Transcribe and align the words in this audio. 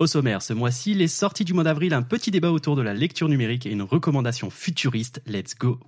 Au 0.00 0.08
sommaire, 0.08 0.42
ce 0.42 0.52
mois-ci, 0.52 0.92
les 0.92 1.06
sorties 1.06 1.44
du 1.44 1.54
mois 1.54 1.62
d'avril, 1.62 1.94
un 1.94 2.02
petit 2.02 2.32
débat 2.32 2.50
autour 2.50 2.74
de 2.74 2.82
la 2.82 2.94
lecture 2.94 3.28
numérique 3.28 3.64
et 3.64 3.70
une 3.70 3.82
recommandation 3.82 4.50
futuriste. 4.50 5.22
Let's 5.24 5.54
go 5.56 5.78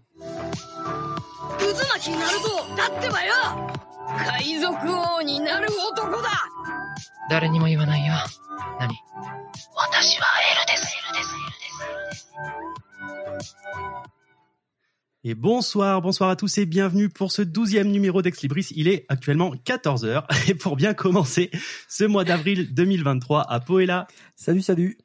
Et 15.28 15.34
bonsoir, 15.34 16.02
bonsoir 16.02 16.30
à 16.30 16.36
tous 16.36 16.56
et 16.58 16.66
bienvenue 16.66 17.08
pour 17.08 17.32
ce 17.32 17.42
douzième 17.42 17.88
numéro 17.88 18.22
d'Ex 18.22 18.42
Libris. 18.42 18.68
Il 18.76 18.86
est 18.86 19.04
actuellement 19.08 19.56
14h 19.56 20.22
et 20.48 20.54
pour 20.54 20.76
bien 20.76 20.94
commencer 20.94 21.50
ce 21.88 22.04
mois 22.04 22.22
d'avril 22.22 22.72
2023, 22.72 23.40
Apo 23.42 23.80
est 23.80 23.86
là 23.86 24.06
Salut, 24.36 24.62
salut. 24.62 24.98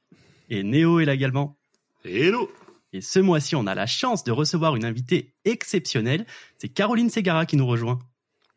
et 0.51 0.61
Néo 0.61 0.99
est 0.99 1.05
là 1.05 1.15
également. 1.15 1.57
Hello 2.05 2.51
Et 2.93 3.01
ce 3.01 3.17
mois-ci, 3.17 3.55
on 3.55 3.65
a 3.65 3.73
la 3.73 3.87
chance 3.87 4.23
de 4.23 4.31
recevoir 4.31 4.75
une 4.75 4.85
invitée 4.85 5.33
exceptionnelle. 5.43 6.27
C'est 6.59 6.69
Caroline 6.69 7.09
Segara 7.09 7.47
qui 7.47 7.57
nous 7.57 7.65
rejoint. 7.65 7.97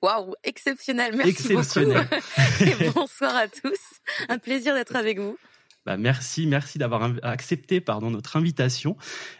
Waouh, 0.03 0.35
exceptionnel, 0.45 1.15
merci 1.17 1.31
Exceptionnel. 1.31 2.07
beaucoup. 2.11 2.85
Et 2.85 2.91
bonsoir 2.91 3.35
à 3.35 3.49
tous, 3.49 3.81
un 4.29 4.37
plaisir 4.37 4.75
d'être 4.75 4.97
avec 4.97 5.19
vous. 5.19 5.39
Bah 5.87 5.97
merci, 5.99 6.47
merci 6.47 6.79
d'avoir 6.79 7.13
accepté 7.23 7.81
pardon, 7.81 8.11
notre 8.11 8.37
invitation. 8.37 8.97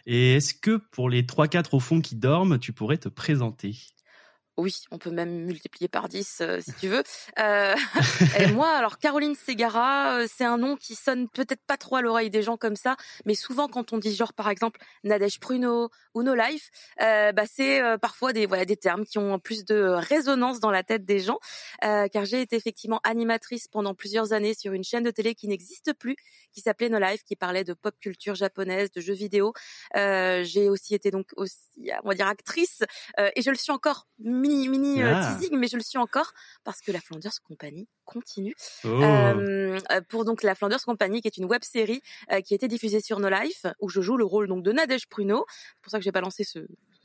Et 0.07 0.35
est-ce 0.35 0.55
que 0.55 0.77
pour 0.77 1.09
les 1.09 1.23
3-4 1.23 1.75
au 1.75 1.81
fond 1.81 2.01
qui 2.01 2.17
dorment, 2.17 2.59
tu 2.59 2.73
pourrais 2.73 2.99
te 2.99 3.09
présenter? 3.09 3.94
Oui, 4.57 4.85
on 4.93 4.99
peut 4.99 5.11
même 5.11 5.45
multiplier 5.47 5.89
par 5.89 6.09
10 6.09 6.39
euh, 6.41 6.61
si 6.61 6.73
tu 6.75 6.89
veux. 6.89 7.03
Euh, 7.39 7.75
et 8.39 8.47
moi, 8.49 8.69
alors 8.69 8.99
Caroline 8.99 9.35
Segara, 9.35 10.19
euh, 10.19 10.27
c'est 10.33 10.45
un 10.45 10.57
nom 10.57 10.77
qui 10.77 10.95
sonne 10.95 11.29
peut-être 11.29 11.63
pas 11.67 11.77
trop 11.77 11.97
à 11.97 12.03
l'oreille 12.03 12.31
des 12.31 12.43
gens 12.43 12.57
comme 12.57 12.77
ça, 12.77 12.97
mais 13.25 13.35
souvent 13.35 13.67
quand 13.67 13.93
on 13.93 13.99
dit 13.99 14.15
genre 14.15 14.33
par 14.33 14.49
exemple 14.51 14.81
Nadège 15.03 15.41
Pruno 15.41 15.91
ou 16.15 16.23
No 16.23 16.35
Life, 16.35 16.71
euh, 17.03 17.33
bah, 17.33 17.45
c'est 17.47 17.83
euh, 17.83 17.99
parfois 17.99 18.33
des 18.33 18.47
voilà 18.47 18.65
des 18.65 18.77
termes 18.77 19.05
qui 19.05 19.19
ont 19.19 19.39
plus 19.39 19.65
de 19.65 19.75
résonance 19.75 20.61
dans 20.61 20.71
la 20.71 20.83
tête 20.85 21.05
des 21.05 21.19
gens, 21.19 21.39
euh, 21.85 22.07
car 22.09 22.25
j'ai 22.25 22.41
été 22.41 22.57
effectivement 22.57 23.01
animatrice 23.05 23.67
pendant 23.69 23.95
plusieurs 23.95 24.33
années 24.33 24.55
sur 24.55 24.73
une 24.73 24.85
chaîne 24.85 25.03
de 25.03 25.11
télé 25.11 25.35
qui 25.35 25.49
n'existe 25.49 25.93
plus, 25.95 26.17
qui 26.53 26.61
s'appelait 26.61 26.89
No 26.89 26.99
Life, 26.99 27.25
qui 27.25 27.37
parlait 27.37 27.65
de 27.65 27.75
pop 27.75 27.95
culture 28.01 28.35
japonaise, 28.35 28.91
de 28.93 29.01
jeux 29.01 29.15
vidéo. 29.15 29.53
Euh, 29.97 30.45
j'ai 30.45 30.69
aussi 30.69 30.95
été 30.95 31.11
donc 31.11 31.31
aussi, 31.37 31.91
on 32.05 32.09
va 32.09 32.15
dire 32.15 32.29
actrice, 32.29 32.83
euh, 33.19 33.31
et 33.35 33.43
je 33.43 33.51
le 33.51 33.57
suis 33.57 33.73
encore 33.73 34.07
mini 34.49 34.69
mini 34.69 35.03
euh, 35.03 35.13
Ah. 35.15 35.37
teasing, 35.39 35.57
mais 35.59 35.69
je 35.69 35.77
le 35.77 35.83
suis 35.83 35.99
encore 35.99 36.33
parce 36.65 36.81
que 36.81 36.93
la 36.93 37.01
Flanders 37.01 37.33
Company 37.47 37.89
continue. 38.05 38.55
Oh. 38.85 38.89
Euh, 38.89 39.79
euh, 39.91 40.01
pour 40.09 40.25
donc 40.25 40.43
la 40.43 40.55
Flanders 40.55 40.83
Company, 40.85 41.21
qui 41.23 41.29
est 41.29 41.37
une 41.39 41.47
web 41.47 41.63
série 41.65 42.03
euh, 42.33 42.41
qui 42.43 42.53
a 42.55 42.57
été 42.57 42.69
diffusée 42.69 43.01
sur 43.01 43.21
No 43.21 43.29
Life, 43.29 43.65
où 43.81 43.89
je 43.89 44.01
joue 44.03 44.17
le 44.17 44.25
rôle 44.25 44.47
donc 44.49 44.63
de 44.63 44.73
Nadège 44.73 45.09
Pruno. 45.09 45.47
C'est 45.49 45.83
pour 45.83 45.91
ça 45.91 45.99
que 45.99 46.05
j'ai 46.05 46.13
balancé 46.13 46.45
ce, 46.45 46.59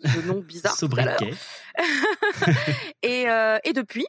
ce 0.04 0.20
nom 0.28 0.40
bizarre. 0.48 0.76
Sobriquet. 0.76 1.34
Et, 3.04 3.24
et 3.64 3.74
depuis, 3.74 4.06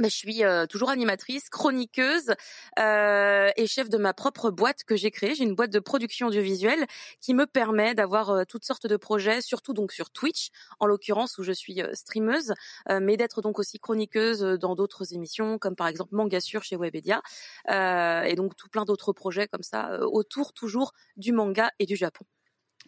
bah, 0.00 0.08
je 0.08 0.16
suis 0.16 0.44
euh, 0.44 0.66
toujours 0.66 0.90
animatrice, 0.90 1.48
chroniqueuse 1.48 2.34
euh, 2.78 3.50
et 3.56 3.66
chef 3.66 3.88
de 3.88 3.96
ma 3.96 4.12
propre 4.12 4.50
boîte 4.50 4.84
que 4.84 4.96
j'ai 4.96 5.10
créée. 5.10 5.34
J'ai 5.34 5.44
une 5.44 5.54
boîte 5.54 5.70
de 5.70 5.78
production 5.78 6.26
audiovisuelle 6.26 6.86
qui 7.20 7.32
me 7.32 7.46
permet 7.46 7.94
d'avoir 7.94 8.30
euh, 8.30 8.44
toutes 8.44 8.64
sortes 8.64 8.86
de 8.86 8.96
projets, 8.96 9.40
surtout 9.40 9.72
donc 9.72 9.92
sur 9.92 10.10
Twitch, 10.10 10.48
en 10.80 10.86
l'occurrence 10.86 11.38
où 11.38 11.44
je 11.44 11.52
suis 11.52 11.80
euh, 11.80 11.94
streameuse, 11.94 12.54
euh, 12.90 12.98
mais 13.00 13.16
d'être 13.16 13.40
donc 13.40 13.58
aussi 13.58 13.78
chroniqueuse 13.78 14.40
dans 14.40 14.74
d'autres 14.74 15.14
émissions, 15.14 15.58
comme 15.58 15.76
par 15.76 15.86
exemple 15.86 16.14
Mangasure 16.14 16.64
chez 16.64 16.76
Webedia, 16.76 17.22
euh, 17.70 18.22
et 18.22 18.34
donc 18.34 18.56
tout 18.56 18.68
plein 18.68 18.84
d'autres 18.84 19.12
projets 19.12 19.46
comme 19.46 19.62
ça 19.62 19.90
euh, 19.90 20.00
autour 20.00 20.52
toujours 20.52 20.92
du 21.16 21.32
manga 21.32 21.70
et 21.78 21.86
du 21.86 21.96
Japon. 21.96 22.24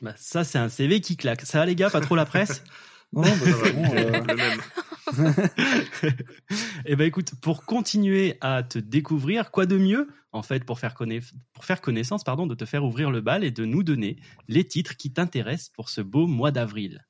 Bah, 0.03 0.15
ça, 0.17 0.45
c'est 0.45 0.59
un 0.59 0.69
CV 0.69 1.01
qui 1.01 1.17
claque. 1.17 1.43
Ça 1.43 1.59
va 1.59 1.67
les 1.67 1.75
gars, 1.75 1.89
pas 1.89 2.01
trop 2.01 2.17
la 2.17 2.27
presse? 2.27 2.63
Non, 3.17 3.25
non, 3.25 3.37
bah, 3.37 3.49
c'est 3.53 3.71
bon, 3.73 3.95
euh, 3.95 4.23
Le 4.23 4.37
même. 4.37 4.63
Eh 6.87 6.97
ben 6.97 7.07
écoute, 7.07 7.33
pour 7.41 7.65
continuer 7.65 8.39
à 8.41 8.63
te 8.63 8.79
découvrir, 8.79 9.51
quoi 9.51 9.67
de 9.67 9.77
mieux 9.79 10.09
en 10.33 10.43
fait 10.43 10.65
pour 10.65 10.79
faire, 10.79 10.95
conna- 10.95 11.21
pour 11.53 11.65
faire 11.65 11.81
connaissance, 11.81 12.25
pardon, 12.25 12.47
de 12.47 12.55
te 12.55 12.65
faire 12.65 12.85
ouvrir 12.85 13.11
le 13.11 13.21
bal 13.21 13.45
et 13.45 13.51
de 13.51 13.65
nous 13.65 13.83
donner 13.83 14.17
les 14.49 14.67
titres 14.67 14.97
qui 14.97 15.13
t'intéressent 15.13 15.71
pour 15.71 15.89
ce 15.89 16.01
beau 16.01 16.27
mois 16.27 16.51
d'avril? 16.51 17.05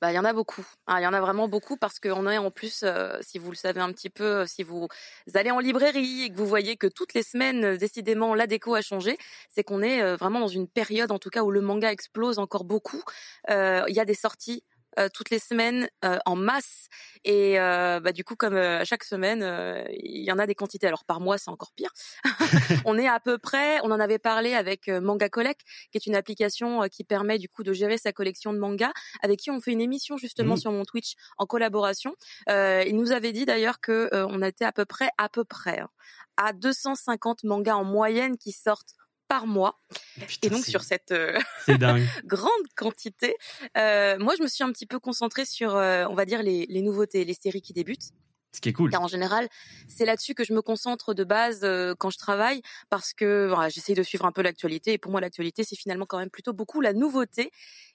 Bah, 0.00 0.10
il 0.10 0.16
y 0.16 0.18
en 0.18 0.24
a 0.24 0.32
beaucoup. 0.32 0.66
Ah, 0.86 1.00
Il 1.00 1.04
y 1.04 1.06
en 1.06 1.12
a 1.12 1.20
vraiment 1.20 1.46
beaucoup 1.48 1.76
parce 1.76 2.00
qu'on 2.00 2.28
est 2.28 2.38
en 2.38 2.50
plus, 2.50 2.82
euh, 2.82 3.18
si 3.20 3.38
vous 3.38 3.50
le 3.50 3.56
savez 3.56 3.80
un 3.80 3.92
petit 3.92 4.10
peu, 4.10 4.24
euh, 4.42 4.46
si 4.46 4.62
vous 4.64 4.88
allez 5.34 5.50
en 5.52 5.60
librairie 5.60 6.24
et 6.24 6.30
que 6.30 6.36
vous 6.36 6.46
voyez 6.46 6.76
que 6.76 6.88
toutes 6.88 7.14
les 7.14 7.22
semaines, 7.22 7.76
décidément, 7.76 8.34
la 8.34 8.46
déco 8.48 8.74
a 8.74 8.82
changé, 8.82 9.16
c'est 9.48 9.62
qu'on 9.62 9.80
est 9.82 10.02
euh, 10.02 10.16
vraiment 10.16 10.40
dans 10.40 10.48
une 10.48 10.66
période, 10.68 11.12
en 11.12 11.18
tout 11.20 11.30
cas, 11.30 11.42
où 11.44 11.50
le 11.52 11.60
manga 11.60 11.92
explose 11.92 12.38
encore 12.40 12.64
beaucoup. 12.64 13.02
Euh, 13.50 13.84
Il 13.88 13.94
y 13.94 14.00
a 14.00 14.04
des 14.04 14.14
sorties. 14.14 14.64
Euh, 14.98 15.08
toutes 15.12 15.30
les 15.30 15.38
semaines 15.38 15.88
euh, 16.04 16.18
en 16.26 16.36
masse 16.36 16.88
et 17.24 17.58
euh, 17.60 18.00
bah 18.00 18.12
du 18.12 18.24
coup 18.24 18.36
comme 18.36 18.54
euh, 18.54 18.80
à 18.80 18.84
chaque 18.84 19.04
semaine 19.04 19.42
euh, 19.42 19.84
il 19.90 20.22
y 20.24 20.32
en 20.32 20.38
a 20.38 20.46
des 20.46 20.54
quantités 20.54 20.86
alors 20.86 21.04
par 21.04 21.20
mois 21.20 21.38
c'est 21.38 21.50
encore 21.50 21.72
pire 21.74 21.90
on 22.84 22.98
est 22.98 23.08
à 23.08 23.20
peu 23.20 23.38
près 23.38 23.80
on 23.82 23.90
en 23.90 24.00
avait 24.00 24.18
parlé 24.18 24.54
avec 24.54 24.88
euh, 24.88 25.00
Manga 25.00 25.28
Collect 25.28 25.60
qui 25.90 25.98
est 25.98 26.06
une 26.06 26.14
application 26.16 26.88
qui 26.90 27.04
permet 27.04 27.38
du 27.38 27.48
coup 27.48 27.62
de 27.62 27.72
gérer 27.72 27.98
sa 27.98 28.12
collection 28.12 28.52
de 28.52 28.58
mangas 28.58 28.92
avec 29.22 29.40
qui 29.40 29.50
on 29.50 29.60
fait 29.60 29.72
une 29.72 29.80
émission 29.80 30.16
justement 30.16 30.54
Mhm. 30.54 30.56
sur 30.56 30.72
mon 30.72 30.84
Twitch 30.84 31.14
en 31.38 31.46
collaboration. 31.46 32.14
Euh, 32.48 32.82
il 32.86 32.96
nous 32.96 33.12
avait 33.12 33.32
dit 33.32 33.44
d'ailleurs 33.46 33.80
que 33.80 34.08
euh, 34.12 34.26
on 34.28 34.42
était 34.42 34.64
à 34.64 34.72
peu 34.72 34.84
près, 34.84 35.08
à 35.18 35.28
peu 35.28 35.44
près, 35.44 35.80
hein, 35.80 35.88
à 36.36 36.52
250 36.52 37.44
mangas 37.44 37.76
en 37.76 37.84
moyenne 37.84 38.36
qui 38.38 38.52
sortent 38.52 38.94
par 39.32 39.46
mois. 39.46 39.80
Putain, 40.26 40.46
Et 40.46 40.50
donc 40.50 40.62
sur 40.66 40.82
cette 40.82 41.10
euh, 41.10 41.38
grande 42.26 42.50
quantité, 42.76 43.34
euh, 43.78 44.18
moi 44.18 44.34
je 44.36 44.42
me 44.42 44.46
suis 44.46 44.62
un 44.62 44.70
petit 44.70 44.84
peu 44.84 44.98
concentrée 44.98 45.46
sur, 45.46 45.74
euh, 45.74 46.04
on 46.10 46.14
va 46.14 46.26
dire 46.26 46.42
les, 46.42 46.66
les 46.66 46.82
nouveautés, 46.82 47.24
les 47.24 47.32
séries 47.32 47.62
qui 47.62 47.72
débutent. 47.72 48.10
Ce 48.54 48.60
qui 48.60 48.68
est 48.68 48.74
cool. 48.74 48.90
Car 48.90 49.00
en 49.00 49.08
général, 49.08 49.48
c'est 49.88 50.04
là-dessus 50.04 50.34
que 50.34 50.44
je 50.44 50.52
me 50.52 50.60
concentre 50.60 51.14
de 51.14 51.24
base 51.24 51.66
quand 51.98 52.10
je 52.10 52.18
travaille, 52.18 52.60
parce 52.90 53.14
que 53.14 53.46
voilà, 53.48 53.70
j'essaye 53.70 53.94
de 53.94 54.02
suivre 54.02 54.26
un 54.26 54.32
peu 54.32 54.42
l'actualité. 54.42 54.92
Et 54.92 54.98
pour 54.98 55.10
moi, 55.10 55.22
l'actualité, 55.22 55.64
c'est 55.64 55.76
finalement 55.76 56.04
quand 56.04 56.18
même 56.18 56.28
plutôt 56.28 56.52
beaucoup 56.52 56.82
la 56.82 56.92
nouveauté. 56.92 57.50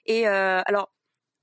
Et 0.06 0.26
alors, 0.26 0.90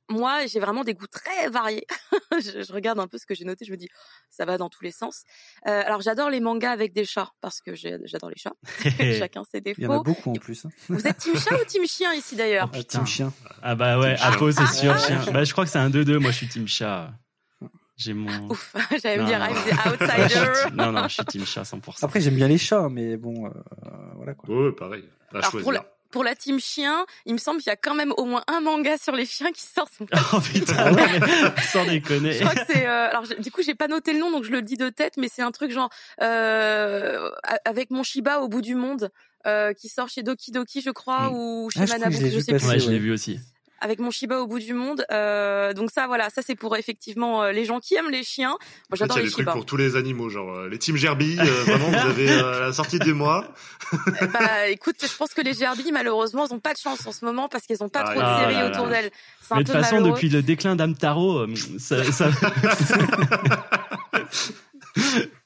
moi, 0.10 0.46
j'ai 0.46 0.60
vraiment 0.60 0.84
des 0.84 0.94
goûts 0.94 1.08
très 1.08 1.50
variés. 1.50 1.86
je, 2.32 2.64
je 2.64 2.74
regarde 2.74 3.00
un 3.00 3.08
peu 3.08 3.18
ce 3.18 3.26
que 3.26 3.34
j'ai 3.36 3.46
noté, 3.46 3.66
je 3.66 3.72
me 3.72 3.78
dis, 3.78 3.90
ça 4.30 4.46
va 4.46 4.58
dans 4.58 4.70
tous 4.70 4.84
les 4.84 4.92
sens. 4.92 5.24
Euh, 5.68 5.82
alors, 5.86 6.02
j'adore 6.02 6.30
les 6.30 6.40
mangas 6.40 6.72
avec 6.72 6.94
des 6.94 7.06
chats, 7.06 7.32
parce 7.42 7.62
que 7.62 7.74
j'adore 7.76 8.30
les 8.30 8.38
chats. 8.38 8.54
Chacun 9.20 9.44
ses 9.44 9.60
il 9.66 9.84
y 9.84 9.88
en 9.88 9.90
a 9.92 9.94
défauts. 9.98 10.04
beaucoup 10.04 10.30
en 10.32 10.34
plus. 10.36 10.66
hein. 10.66 10.70
Vous 10.90 11.08
êtes 11.08 11.18
team 11.18 11.36
chat 11.38 11.56
ou 11.60 11.66
team 11.66 11.86
chien 11.88 12.14
ici 12.14 12.36
d'ailleurs? 12.36 12.70
Oh, 12.74 12.78
Ah. 12.80 12.84
Team 12.84 13.06
chien. 13.08 13.34
Ah 13.62 13.76
bah 13.76 14.00
ouais, 14.00 14.16
Team 14.16 14.26
Apo, 14.28 14.52
c'est 14.52 14.68
sûr. 14.68 14.94
Ah, 14.96 14.98
chien. 15.00 15.24
Bah, 15.32 15.44
je 15.44 15.52
crois 15.52 15.66
que 15.66 15.72
c'est 15.72 15.80
un 15.80 15.90
2-2. 15.90 16.18
Moi, 16.20 16.32
je 16.32 16.38
suis 16.38 16.48
team 16.48 16.68
chat. 16.68 17.12
J'ai 17.98 18.14
mon. 18.14 18.50
Ouf, 18.50 18.76
j'allais 19.02 19.18
me 19.20 19.26
dire, 19.26 19.40
non. 19.40 19.46
I'm 19.46 19.54
the 19.56 20.02
Ouais, 20.02 20.24
je 20.28 20.28
suis 20.30 20.40
outsider. 20.40 20.76
Non, 20.76 20.92
non, 20.92 21.04
je 21.08 21.14
suis 21.14 21.26
team 21.26 21.46
chat 21.46 21.64
100%. 21.64 22.04
Après, 22.04 22.20
j'aime 22.20 22.36
bien 22.36 22.50
les 22.50 22.58
chats, 22.58 22.90
mais 22.90 23.16
bon, 23.16 23.46
euh, 23.48 23.50
voilà 24.18 24.34
quoi. 24.34 24.54
Ouais, 24.54 24.72
pareil. 24.74 25.06
À 25.32 25.38
Alors, 25.38 25.52
pour 25.52 25.62
choisir. 25.62 25.84
Pour 26.16 26.24
la 26.24 26.34
team 26.34 26.62
chien, 26.62 27.06
il 27.26 27.34
me 27.34 27.38
semble 27.38 27.60
qu'il 27.60 27.70
y 27.70 27.74
a 27.74 27.76
quand 27.76 27.94
même 27.94 28.14
au 28.16 28.24
moins 28.24 28.42
un 28.48 28.62
manga 28.62 28.98
sur 28.98 29.14
les 29.18 29.26
chiens 29.26 29.52
qui 29.52 29.64
sort. 29.64 29.90
oh 30.34 30.40
putain, 30.40 30.94
ouais, 30.94 31.20
mais 31.20 31.62
sans 31.74 31.86
déconner. 31.86 32.32
Je 32.32 32.40
crois 32.40 32.56
que 32.56 32.66
c'est. 32.72 32.88
euh, 32.88 33.10
alors, 33.10 33.24
du 33.38 33.52
coup, 33.52 33.62
j'ai 33.62 33.76
pas 33.76 33.90
noté 33.90 34.14
le 34.14 34.20
nom, 34.20 34.32
donc 34.32 34.46
je 34.46 34.52
le 34.52 34.62
dis 34.62 34.78
de 34.78 34.88
tête, 34.88 35.16
mais 35.18 35.28
c'est 35.28 35.42
un 35.42 35.52
truc 35.52 35.72
genre 35.72 35.90
euh, 36.22 37.30
avec 37.66 37.90
mon 37.92 38.04
Shiba 38.04 38.40
au 38.40 38.48
bout 38.48 38.62
du 38.62 38.76
monde. 38.76 39.10
euh, 39.48 39.74
qui 39.74 39.90
sort 39.90 40.08
chez 40.10 40.24
Doki 40.24 40.52
Doki, 40.52 40.82
je 40.82 40.90
crois, 40.90 41.30
Mm. 41.30 41.34
ou 41.36 41.70
chez 41.70 41.82
Ah, 41.82 41.86
je 41.86 41.92
crois 41.94 41.98
que 42.00 42.04
Manabook, 42.06 42.22
je 42.22 42.26
l'ai 42.26 42.32
je 42.32 42.40
sais 42.46 42.54
plus. 42.56 42.68
Ouais, 42.68 42.80
je 42.80 42.90
l'ai 42.90 42.98
vu 42.98 43.12
aussi. 43.12 43.40
Avec 43.86 44.00
mon 44.00 44.10
Shiba 44.10 44.40
au 44.42 44.48
bout 44.48 44.58
du 44.58 44.74
monde. 44.74 45.06
Euh, 45.12 45.74
donc 45.74 45.92
ça, 45.92 46.08
voilà, 46.08 46.32
ça 46.32 46.42
c'est 46.44 46.56
pour 46.56 46.76
effectivement 46.76 47.44
euh, 47.44 47.52
les 47.52 47.66
gens 47.66 47.80
qui 47.80 47.94
aiment 47.94 48.10
les 48.10 48.24
chiens. 48.24 48.50
Moi, 48.50 48.58
En 48.58 48.96
fait, 48.96 48.98
j'adore 48.98 49.18
il 49.18 49.20
y 49.20 49.22
a 49.22 49.24
les 49.26 49.30
des 49.30 49.34
trucs 49.34 49.46
pour 49.52 49.66
tous 49.66 49.78
les 49.78 49.96
animaux, 49.96 50.28
genre 50.30 50.58
euh, 50.58 50.68
les 50.70 50.80
Team 50.80 50.96
Gerby, 50.98 51.38
euh, 51.40 51.44
vraiment, 51.66 51.90
vous 51.90 52.10
avez 52.10 52.32
euh, 52.32 52.62
la 52.62 52.74
sortie 52.74 52.98
du 52.98 53.14
mois. 53.14 53.46
bah, 54.34 54.68
écoute, 54.70 54.96
je 55.02 55.16
pense 55.16 55.36
que 55.36 55.42
les 55.42 55.54
Gerbi, 55.54 55.92
malheureusement, 55.92 56.48
ils 56.50 56.54
ont 56.54 56.60
pas 56.60 56.74
de 56.74 56.80
chance 56.80 57.06
en 57.06 57.12
ce 57.12 57.24
moment 57.26 57.48
parce 57.48 57.66
qu'ils 57.66 57.84
ont 57.84 57.90
pas 57.90 58.04
Ah, 58.08 58.12
trop 58.12 58.22
de 58.22 58.26
séries 58.42 58.54
là 58.56 58.70
là. 58.70 58.72
autour 58.72 58.88
d'elles. 58.88 59.12
C'est 59.42 59.54
Mais 59.56 59.64
de 59.64 59.72
toute 59.72 59.80
façon, 59.80 59.96
malheureux. 59.98 60.14
depuis 60.16 60.30
le 60.30 60.42
déclin 60.42 60.76
d'Amtaro, 60.76 61.40
euh, 61.42 61.54
ça, 61.78 62.04
ça... 62.12 62.30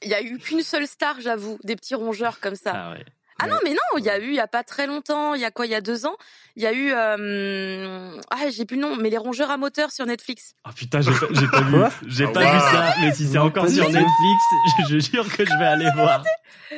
Il 0.02 0.08
y 0.08 0.14
a 0.14 0.22
eu 0.22 0.38
qu'une 0.38 0.62
seule 0.62 0.86
star, 0.86 1.20
j'avoue, 1.20 1.58
des 1.64 1.76
petits 1.76 1.94
rongeurs 1.94 2.40
comme 2.40 2.54
ça. 2.54 2.72
Ah 2.74 2.90
ouais. 2.92 3.04
Ah 3.42 3.46
non, 3.48 3.56
mais 3.64 3.70
non, 3.70 3.98
il 3.98 4.04
y 4.04 4.10
a 4.10 4.18
eu, 4.18 4.28
il 4.28 4.34
y 4.34 4.40
a 4.40 4.46
pas 4.46 4.62
très 4.62 4.86
longtemps, 4.86 5.34
il 5.34 5.40
y 5.40 5.44
a 5.44 5.50
quoi, 5.50 5.66
il 5.66 5.72
y 5.72 5.74
a 5.74 5.80
deux 5.80 6.06
ans, 6.06 6.16
il 6.56 6.62
y 6.62 6.66
a 6.66 6.72
eu, 6.72 6.92
euh, 6.92 8.16
ah, 8.30 8.50
j'ai 8.50 8.64
plus 8.64 8.76
le 8.76 8.82
nom, 8.82 8.96
mais 8.96 9.10
les 9.10 9.18
rongeurs 9.18 9.50
à 9.50 9.56
moteur 9.56 9.90
sur 9.92 10.04
Netflix. 10.06 10.52
Oh 10.66 10.70
putain, 10.74 11.00
j'ai 11.00 11.12
pas, 11.12 11.26
j'ai 11.32 11.46
pas 11.48 11.60
vu. 11.62 11.76
J'ai 12.06 12.24
Ah 12.26 12.32
pas 12.32 12.40
vu 12.40 12.58
ça. 12.60 12.94
Mais 13.00 13.12
si 13.14 13.26
c'est 13.28 13.38
encore 13.38 13.68
sur. 13.68 13.88
Netflix, 13.88 14.44
je, 14.88 14.98
je 14.98 15.10
jure 15.10 15.28
que 15.36 15.44
je 15.44 15.58
vais 15.58 15.64
aller 15.66 15.88
voir. 15.94 16.22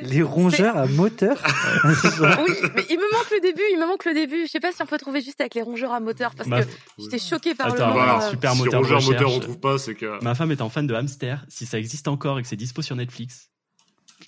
Les 0.02 0.22
rongeurs 0.22 0.76
à 0.76 0.86
moteur. 0.86 1.36
Oui, 1.84 2.54
mais 2.74 2.84
il 2.90 2.96
me 2.98 3.12
manque 3.12 3.30
le 3.30 3.40
début, 3.40 3.62
il 3.72 3.78
me 3.78 3.86
manque 3.86 4.04
le 4.04 4.14
début. 4.14 4.42
Je 4.46 4.50
sais 4.50 4.60
pas 4.60 4.72
si 4.72 4.80
on 4.82 4.86
peut 4.86 4.98
trouver 4.98 5.20
juste 5.20 5.40
avec 5.40 5.54
les 5.54 5.62
rongeurs 5.62 5.92
à 5.92 6.00
moteur 6.00 6.34
parce 6.34 6.48
Ma- 6.48 6.62
que 6.62 6.68
j'étais 6.98 7.18
choquée 7.18 7.54
par 7.54 7.68
Attends, 7.68 7.76
le 7.88 7.92
nom. 7.92 7.92
voilà, 7.92 8.22
euh, 8.26 8.30
super 8.30 8.52
si 8.52 8.58
moteur 8.58 8.82
de 8.82 8.86
Roger 8.92 9.12
Moteur 9.12 9.32
on 9.32 9.40
trouve 9.40 9.58
pas, 9.60 9.78
c'est 9.78 9.94
que. 9.94 10.22
Ma 10.22 10.34
femme 10.34 10.50
étant 10.52 10.68
fan 10.68 10.86
de 10.86 10.94
hamster, 10.94 11.44
si 11.48 11.66
ça 11.66 11.78
existe 11.78 12.08
encore 12.08 12.38
et 12.38 12.42
que 12.42 12.48
c'est 12.48 12.56
dispo 12.56 12.82
sur 12.82 12.96
Netflix, 12.96 13.50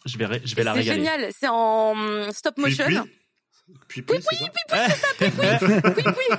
Je 0.05 0.19
vais, 0.19 0.41
je 0.45 0.55
vais 0.55 0.65
la 0.65 0.73
C'est 0.75 0.79
régaler. 0.81 0.97
génial. 1.05 1.31
C'est 1.39 1.49
en 1.49 2.31
stop 2.33 2.59
motion. 2.59 2.85
puis, 3.89 4.03
puis, 4.03 4.19
puis, 4.19 4.23
c'est 4.69 4.91
ça 4.97 5.09
Oui, 5.21 5.29
oui. 6.07 6.37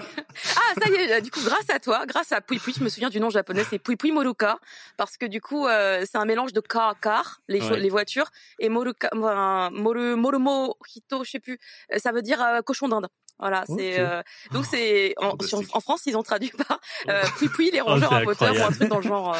Ah, 0.55 0.79
ça 0.79 0.89
y 0.89 0.93
est, 0.95 1.21
du 1.21 1.31
coup, 1.31 1.39
grâce 1.43 1.69
à 1.69 1.79
toi, 1.79 2.05
grâce 2.05 2.31
à 2.31 2.41
Pui 2.41 2.59
Pui, 2.59 2.73
je 2.77 2.83
me 2.83 2.89
souviens 2.89 3.09
du 3.09 3.19
nom 3.19 3.29
japonais, 3.31 3.63
c'est 3.67 3.79
Pui 3.79 3.95
Pui 3.95 4.11
Moruka, 4.11 4.59
parce 4.97 5.17
que 5.17 5.25
du 5.25 5.41
coup, 5.41 5.65
euh, 5.67 6.03
c'est 6.09 6.17
un 6.19 6.25
mélange 6.25 6.53
de 6.53 6.59
car, 6.61 6.99
car, 6.99 7.39
les, 7.47 7.61
Ouais. 7.63 7.79
les 7.79 7.89
voitures, 7.89 8.29
et 8.59 8.69
Moruka, 8.69 9.09
enfin, 9.15 9.69
Moru, 9.71 10.15
Morumo 10.15 10.77
Hito, 10.93 11.23
je 11.23 11.31
sais 11.31 11.39
plus, 11.39 11.57
Euh, 11.93 11.97
ça 11.97 12.11
veut 12.11 12.21
dire 12.21 12.41
euh, 12.43 12.61
cochon 12.61 12.87
d'Inde. 12.89 13.07
Voilà, 13.39 13.63
c'est 13.67 13.73
Ok. 13.95 13.99
euh, 13.99 14.21
donc 14.51 14.65
c'est 14.69 15.13
en, 15.17 15.31
sur- 15.31 15.31
Fantastique. 15.57 15.75
en 15.75 15.79
France 15.81 16.01
ils 16.05 16.15
ont 16.15 16.23
traduit 16.23 16.51
par 16.67 16.79
euh, 17.09 17.21
Pui 17.37 17.49
Pui 17.49 17.69
les 17.71 17.81
Oh, 17.81 17.85
rongeurs 17.85 18.09
c'est 18.11 18.15
à 18.15 18.23
moteur 18.23 18.55
ou 18.55 18.63
un 18.63 18.71
truc 18.71 18.87
dans 18.87 18.97
le 18.99 19.03
genre. 19.03 19.35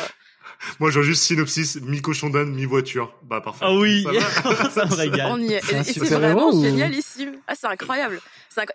Moi, 0.80 0.90
je 0.90 0.96
vois 1.00 1.04
juste 1.06 1.24
synopsis, 1.24 1.78
mi-cochon 1.82 2.30
d'âne, 2.30 2.54
mi-voiture. 2.54 3.14
Bah, 3.24 3.42
parfait. 3.42 3.66
Ah 3.68 3.74
oui, 3.74 4.04
Ça 4.04 4.12
va. 4.12 4.70
ça 4.72 4.86
me 4.86 4.94
régale. 4.94 5.28
On 5.32 5.40
y 5.40 5.54
est. 5.54 5.62
C'est 5.84 6.00
vraiment 6.00 6.50
ou- 6.52 6.64
génialissime. 6.64 7.34
Ah, 7.48 7.54
c'est 7.60 7.68
incroyable. 7.68 8.20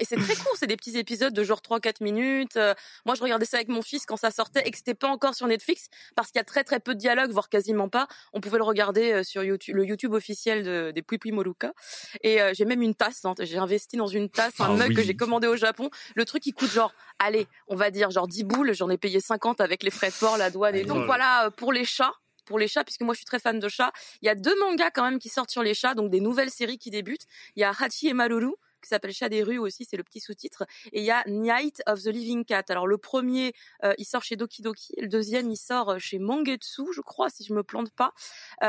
Et 0.01 0.05
c'est 0.05 0.17
très 0.17 0.35
court, 0.35 0.53
c'est 0.57 0.67
des 0.67 0.77
petits 0.77 0.97
épisodes 0.99 1.33
de 1.33 1.43
genre 1.45 1.61
3-4 1.61 2.03
minutes. 2.03 2.57
Euh, 2.57 2.75
moi, 3.07 3.15
je 3.15 3.23
regardais 3.23 3.47
ça 3.47 3.57
avec 3.57 3.69
mon 3.69 3.83
fils 3.83 4.07
quand 4.07 4.17
ça 4.17 4.31
sortait 4.31 4.63
et 4.67 4.71
que 4.71 4.77
c'était 4.77 4.95
pas 4.95 5.09
encore 5.09 5.35
sur 5.35 5.47
Netflix 5.47 5.89
parce 6.17 6.29
qu'il 6.31 6.39
y 6.39 6.43
a 6.43 6.45
très 6.45 6.65
très 6.65 6.81
peu 6.81 6.95
de 6.95 6.99
dialogue, 6.99 7.31
voire 7.31 7.49
quasiment 7.49 7.89
pas. 7.89 8.07
On 8.33 8.41
pouvait 8.41 8.59
le 8.59 8.65
regarder 8.65 9.13
euh, 9.13 9.23
sur 9.23 9.43
YouTube, 9.43 9.77
le 9.77 9.85
YouTube 9.85 10.13
officiel 10.13 10.63
de, 10.65 10.91
des 10.95 11.03
Pui 11.03 11.19
Moluka. 11.33 11.73
Et 12.23 12.41
euh, 12.43 12.53
j'ai 12.55 12.65
même 12.65 12.83
une 12.83 12.95
tasse. 12.95 13.25
hein. 13.25 13.35
J'ai 13.41 13.59
investi 13.59 13.97
dans 13.97 14.07
une 14.07 14.29
tasse, 14.31 14.61
un 14.61 14.65
Ah 14.67 14.77
mug 14.77 14.89
oui. 14.89 14.95
que 14.95 15.03
j'ai 15.03 15.15
commandé 15.17 15.47
au 15.47 15.57
Japon. 15.57 15.91
Le 16.15 16.25
truc, 16.25 16.45
il 16.47 16.53
coûte 16.53 16.71
genre, 16.71 16.93
allez, 17.19 17.47
on 17.69 17.77
va 17.77 17.91
dire 17.91 18.11
genre 18.11 18.29
10 18.29 18.45
boules. 18.45 18.75
J'en 18.75 18.91
ai 18.91 18.99
payé 18.99 19.21
50 19.21 19.61
avec 19.61 19.83
les 19.83 19.91
frais 19.91 20.11
de 20.11 20.15
port, 20.15 20.37
la 20.37 20.51
douane 20.51 20.75
et 20.75 20.83
Ah, 20.83 20.85
donc 20.87 21.07
voilà, 21.07 21.51
pour 21.57 21.73
les 21.73 21.85
chats. 21.85 22.13
Pour 22.47 22.59
les 22.59 22.67
chats, 22.67 22.83
puisque 22.83 23.03
moi 23.03 23.15
je 23.15 23.19
suis 23.19 23.27
très 23.27 23.39
fan 23.39 23.61
de 23.61 23.69
chats, 23.69 23.93
il 24.23 24.27
y 24.27 24.29
a 24.29 24.35
deux 24.35 24.59
mangas 24.59 24.91
quand 24.91 25.05
même 25.05 25.21
qui 25.21 25.29
sortent 25.29 25.51
sur 25.51 25.63
les 25.63 25.73
chats, 25.73 25.95
donc 25.95 26.11
des 26.11 26.19
nouvelles 26.21 26.51
séries 26.51 26.79
qui 26.79 26.91
débutent. 26.91 27.27
Il 27.55 27.61
y 27.61 27.65
a 27.65 27.71
Hachi 27.79 28.09
et 28.09 28.13
Maruru, 28.13 28.55
qui 28.81 28.89
s'appelle 28.89 29.13
Chat 29.13 29.29
des 29.29 29.43
rues 29.43 29.59
aussi, 29.59 29.85
c'est 29.89 29.97
le 29.97 30.03
petit 30.05 30.21
sous-titre. 30.21 30.65
Et 30.93 31.01
il 31.01 31.05
y 31.05 31.11
a 31.11 31.23
Night 31.27 31.83
of 31.87 32.03
the 32.03 32.07
Living 32.07 32.45
Cat. 32.45 32.65
Alors 32.69 32.87
le 32.87 32.99
premier, 32.99 33.53
euh, 33.85 33.93
il 33.99 34.05
sort 34.05 34.23
chez 34.23 34.37
Doki 34.37 34.63
Doki. 34.63 34.93
Le 34.99 35.09
deuxième, 35.09 35.51
il 35.51 35.57
sort 35.57 35.91
euh, 35.91 35.99
chez 35.99 36.19
Mangetsu, 36.19 36.83
je 36.95 37.01
crois, 37.01 37.31
si 37.31 37.45
je 37.45 37.53
me 37.55 37.63
plante 37.63 37.91
pas. 37.93 38.13
Euh, 38.63 38.67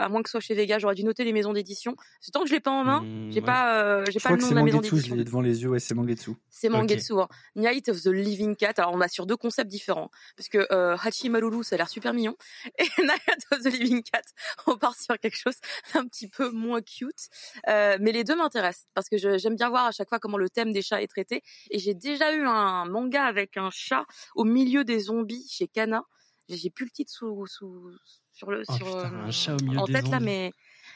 à 0.00 0.08
moins 0.08 0.22
que 0.22 0.28
ce 0.28 0.32
soit 0.32 0.40
chez 0.40 0.54
Vega, 0.54 0.78
j'aurais 0.78 0.94
dû 0.94 1.04
noter 1.04 1.24
les 1.24 1.32
maisons 1.32 1.52
d'édition. 1.52 1.96
C'est 2.20 2.30
tant 2.32 2.42
que 2.42 2.48
je 2.48 2.52
l'ai 2.54 2.60
pas 2.60 2.70
en 2.70 2.84
main, 2.84 3.00
Mmh, 3.00 3.30
j'ai 3.32 3.40
ouais. 3.40 3.46
pas, 3.46 3.82
euh, 3.84 4.04
j'ai 4.10 4.20
pas 4.20 4.30
le 4.30 4.36
nom 4.36 4.48
de 4.50 4.54
la 4.54 4.62
maison 4.62 4.76
Mangetsu, 4.78 4.90
je 4.90 4.96
d'édition. 4.96 5.16
l'ai 5.16 5.24
devant 5.24 5.40
les 5.40 5.62
yeux, 5.62 5.68
ouais, 5.68 5.78
c'est 5.80 5.94
Mangetsu. 5.94 6.32
C'est. 6.48 6.68
Mangetsu. 6.68 7.14
Hein. 7.20 7.28
Night 7.56 7.88
of 7.88 8.00
the 8.02 8.06
Living 8.06 8.56
Cat. 8.56 8.74
Alors 8.76 8.92
on 8.94 9.00
a 9.00 9.08
sur 9.08 9.26
deux 9.26 9.36
concepts 9.36 9.68
différents, 9.70 10.10
parce 10.36 10.48
que 10.48 10.66
euh, 10.72 10.96
Hachi 11.02 11.28
Maruru, 11.30 11.64
ça 11.64 11.74
a 11.76 11.78
l'air 11.78 11.88
super 11.88 12.12
mignon, 12.14 12.36
et 12.78 12.84
Night 13.02 13.46
of 13.52 13.60
the 13.62 13.72
Living 13.72 14.02
Cat, 14.02 14.22
on 14.66 14.76
part 14.76 14.96
sur 14.96 15.18
quelque 15.18 15.36
chose 15.36 15.54
d'un 15.94 16.06
petit 16.06 16.28
peu 16.28 16.50
moins 16.50 16.80
cute. 16.82 17.28
Euh, 17.68 17.96
mais 18.00 18.12
les 18.12 18.24
deux 18.24 18.36
m'intéressent 18.36 18.86
parce 18.94 19.08
que 19.08 19.16
je- 19.18 19.38
j'aime 19.40 19.56
bien 19.56 19.68
voir 19.68 19.86
à 19.86 19.90
chaque 19.92 20.08
fois 20.08 20.18
comment 20.18 20.38
le 20.38 20.48
thème 20.48 20.72
des 20.72 20.82
chats 20.82 21.02
est 21.02 21.08
traité. 21.08 21.42
Et 21.70 21.78
j'ai 21.78 21.94
déjà 21.94 22.32
eu 22.34 22.44
un 22.46 22.84
manga 22.84 23.24
avec 23.24 23.56
un 23.56 23.70
chat 23.70 24.04
au 24.34 24.44
milieu 24.44 24.84
des 24.84 25.00
zombies 25.00 25.46
chez 25.48 25.66
Kana. 25.66 26.04
J'ai 26.48 26.70
plus 26.70 26.84
le 26.84 26.90
titre 26.90 27.12
sous, 27.12 27.46
sous 27.46 27.90
sur 28.32 28.50
le 28.50 28.62
Oh, 28.68 28.72
sur 28.74 28.86
putain, 28.86 28.98
euh, 28.98 29.26
un 29.26 29.30
chat 29.30 29.54
au 29.54 29.64
milieu 29.64 29.78
en 29.78 29.84
des 29.84 29.92
tête 29.92 30.08
là, 30.08 30.20
mais 30.20 30.52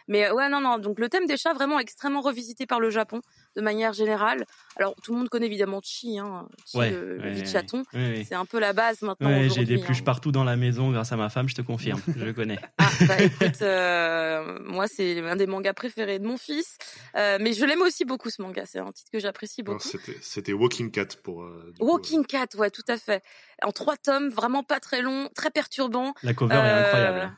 mais 0.08 0.26
euh, 0.26 0.34
ouais 0.34 0.48
non 0.48 0.60
non. 0.60 0.78
Donc 0.78 0.98
le 0.98 1.08
thème 1.08 1.26
des 1.26 1.36
chats 1.36 1.52
vraiment 1.54 1.78
extrêmement 1.78 2.20
revisité 2.20 2.66
par 2.66 2.80
le 2.80 2.90
Japon 2.90 3.20
de 3.56 3.60
manière 3.60 3.92
générale. 3.92 4.44
Alors 4.76 4.94
tout 5.02 5.12
le 5.12 5.18
monde 5.18 5.28
connaît 5.28 5.46
évidemment 5.46 5.80
Chi, 5.82 6.18
hein, 6.18 6.46
Chi 6.66 6.76
Ouais, 6.78 6.90
le, 6.90 7.16
le 7.18 7.22
ouais, 7.38 7.44
chaton. 7.46 7.82
C'est 7.92 8.34
un 8.34 8.44
peu 8.44 8.58
la 8.58 8.72
base 8.72 9.02
maintenant. 9.02 9.28
Ouais, 9.28 9.40
j'ai 9.40 9.46
aujourd'hui, 9.46 9.66
des 9.76 9.78
pluches 9.82 10.00
hein. 10.00 10.04
partout 10.04 10.32
dans 10.32 10.44
la 10.44 10.56
maison 10.56 10.90
grâce 10.90 11.12
à 11.12 11.16
ma 11.16 11.28
femme, 11.28 11.48
je 11.48 11.54
te 11.54 11.62
confirme. 11.62 12.00
Je 12.16 12.30
connais. 12.30 12.58
Ah, 12.78 12.88
bah 13.06 13.20
écoute, 13.22 13.62
euh, 13.62 14.58
moi 14.64 14.86
c'est 14.88 15.20
un 15.20 15.36
des 15.36 15.46
mangas 15.46 15.74
préférés 15.74 16.18
de 16.18 16.26
mon 16.26 16.36
fils, 16.36 16.78
Euh, 17.16 17.38
mais 17.40 17.52
je 17.52 17.64
l'aime 17.64 17.82
aussi 17.82 18.04
beaucoup 18.04 18.30
ce 18.30 18.42
manga. 18.42 18.64
C'est 18.66 18.78
un 18.80 18.90
titre 18.92 19.10
que 19.12 19.18
j'apprécie 19.18 19.62
beaucoup. 19.62 19.80
C'était, 19.86 20.16
c'était 20.20 20.52
Walking 20.52 20.90
Cat 20.90 21.08
pour. 21.22 21.42
euh, 21.42 21.72
coup, 21.78 21.86
Walking 21.86 22.24
Cat, 22.26 22.46
ouais, 22.56 22.70
tout 22.70 22.82
à 22.88 22.96
fait. 22.96 23.22
En 23.62 23.70
trois 23.72 23.96
tomes, 23.96 24.28
vraiment 24.30 24.62
pas 24.62 24.80
très 24.80 25.00
long, 25.02 25.28
très 25.34 25.50
perturbant. 25.50 26.12
La 26.22 26.34
cover 26.34 26.54
est 26.54 26.58
Euh, 26.58 26.84
incroyable. 26.84 27.36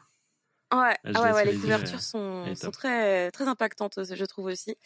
Ouais, 0.72 0.96
ah 1.04 1.22
ouais, 1.22 1.32
ouais, 1.32 1.44
les 1.44 1.54
couvertures 1.54 2.00
sont, 2.00 2.54
sont 2.56 2.70
très, 2.72 3.30
très 3.30 3.46
impactantes, 3.46 4.00
je 4.12 4.24
trouve 4.24 4.46
aussi. 4.46 4.76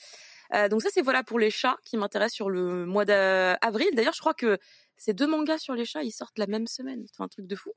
Euh, 0.52 0.68
donc 0.68 0.82
ça, 0.82 0.88
c'est 0.92 1.00
voilà 1.00 1.22
pour 1.22 1.38
les 1.38 1.50
chats 1.50 1.76
qui 1.84 1.96
m'intéressent 1.96 2.34
sur 2.34 2.50
le 2.50 2.84
mois 2.84 3.04
d'avril. 3.04 3.88
D'ailleurs, 3.94 4.12
je 4.12 4.20
crois 4.20 4.34
que 4.34 4.58
ces 4.96 5.14
deux 5.14 5.26
mangas 5.26 5.58
sur 5.58 5.74
les 5.74 5.84
chats, 5.86 6.02
ils 6.02 6.10
sortent 6.10 6.38
la 6.38 6.46
même 6.46 6.66
semaine. 6.66 7.04
C'est 7.10 7.22
un 7.22 7.28
truc 7.28 7.46
de 7.46 7.56
fou. 7.56 7.72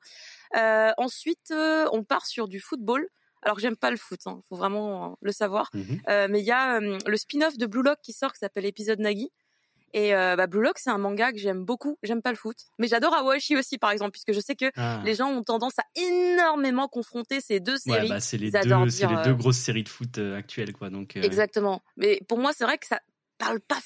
Euh, 0.58 0.92
ensuite, 0.98 1.52
euh, 1.52 1.88
on 1.94 2.04
part 2.04 2.26
sur 2.26 2.48
du 2.48 2.60
football. 2.60 3.08
Alors, 3.42 3.60
j'aime 3.60 3.76
pas 3.78 3.92
le 3.92 3.98
foot, 3.98 4.22
hein, 4.26 4.42
faut 4.50 4.56
vraiment 4.56 5.18
le 5.22 5.32
savoir. 5.32 5.70
Euh, 6.10 6.28
mais 6.30 6.40
il 6.40 6.46
y 6.46 6.52
a 6.52 6.80
euh, 6.82 6.98
le 7.06 7.18
spin-off 7.18 7.58
de 7.58 7.66
Blue 7.66 7.84
Lock 7.84 8.00
qui 8.02 8.14
sort, 8.14 8.32
qui 8.34 8.40
s'appelle 8.40 8.66
épisode 8.66 9.00
Nagi. 9.00 9.32
Et 9.94 10.16
euh, 10.16 10.36
bah, 10.36 10.48
Blue 10.48 10.62
Lock, 10.62 10.78
c'est 10.80 10.90
un 10.90 10.98
manga 10.98 11.32
que 11.32 11.38
j'aime 11.38 11.64
beaucoup. 11.64 11.98
J'aime 12.04 12.22
pas 12.22 12.32
le 12.32 12.36
foot, 12.38 12.58
mais 12.80 12.88
j'adore 12.88 13.14
Awashi 13.14 13.56
aussi, 13.56 13.78
par 13.78 13.92
exemple, 13.92 14.12
puisque 14.12 14.34
je 14.34 14.40
sais 14.40 14.56
que 14.56 14.72
Ah. 14.76 15.02
les 15.06 15.16
gens 15.16 15.30
ont 15.30 15.44
tendance 15.44 15.78
à 15.80 15.84
énormément 15.96 16.88
confronter 16.88 17.42
ces 17.42 17.60
deux 17.60 17.74
Ouais, 17.74 17.78
séries. 17.96 18.10
bah, 18.10 18.20
c'est 18.20 18.38
les 18.38 18.52
deux, 18.52 18.90
c'est 18.90 19.08
les 19.08 19.16
euh, 19.16 19.24
deux 19.24 19.34
grosses 19.36 19.58
séries 19.58 19.84
de 19.84 19.90
foot 19.90 20.18
euh, 20.18 20.38
actuelles, 20.38 20.74
quoi. 20.74 20.90
Donc, 20.90 21.16
euh, 21.18 21.22
Exactement. 21.22 21.82
Mais 21.98 22.20
pour 22.28 22.38
moi, 22.40 22.52
c'est 22.56 22.64
vrai 22.64 22.78
que 22.78 22.88
ça 22.88 23.00
parle 23.40 23.60
pas 23.60 23.80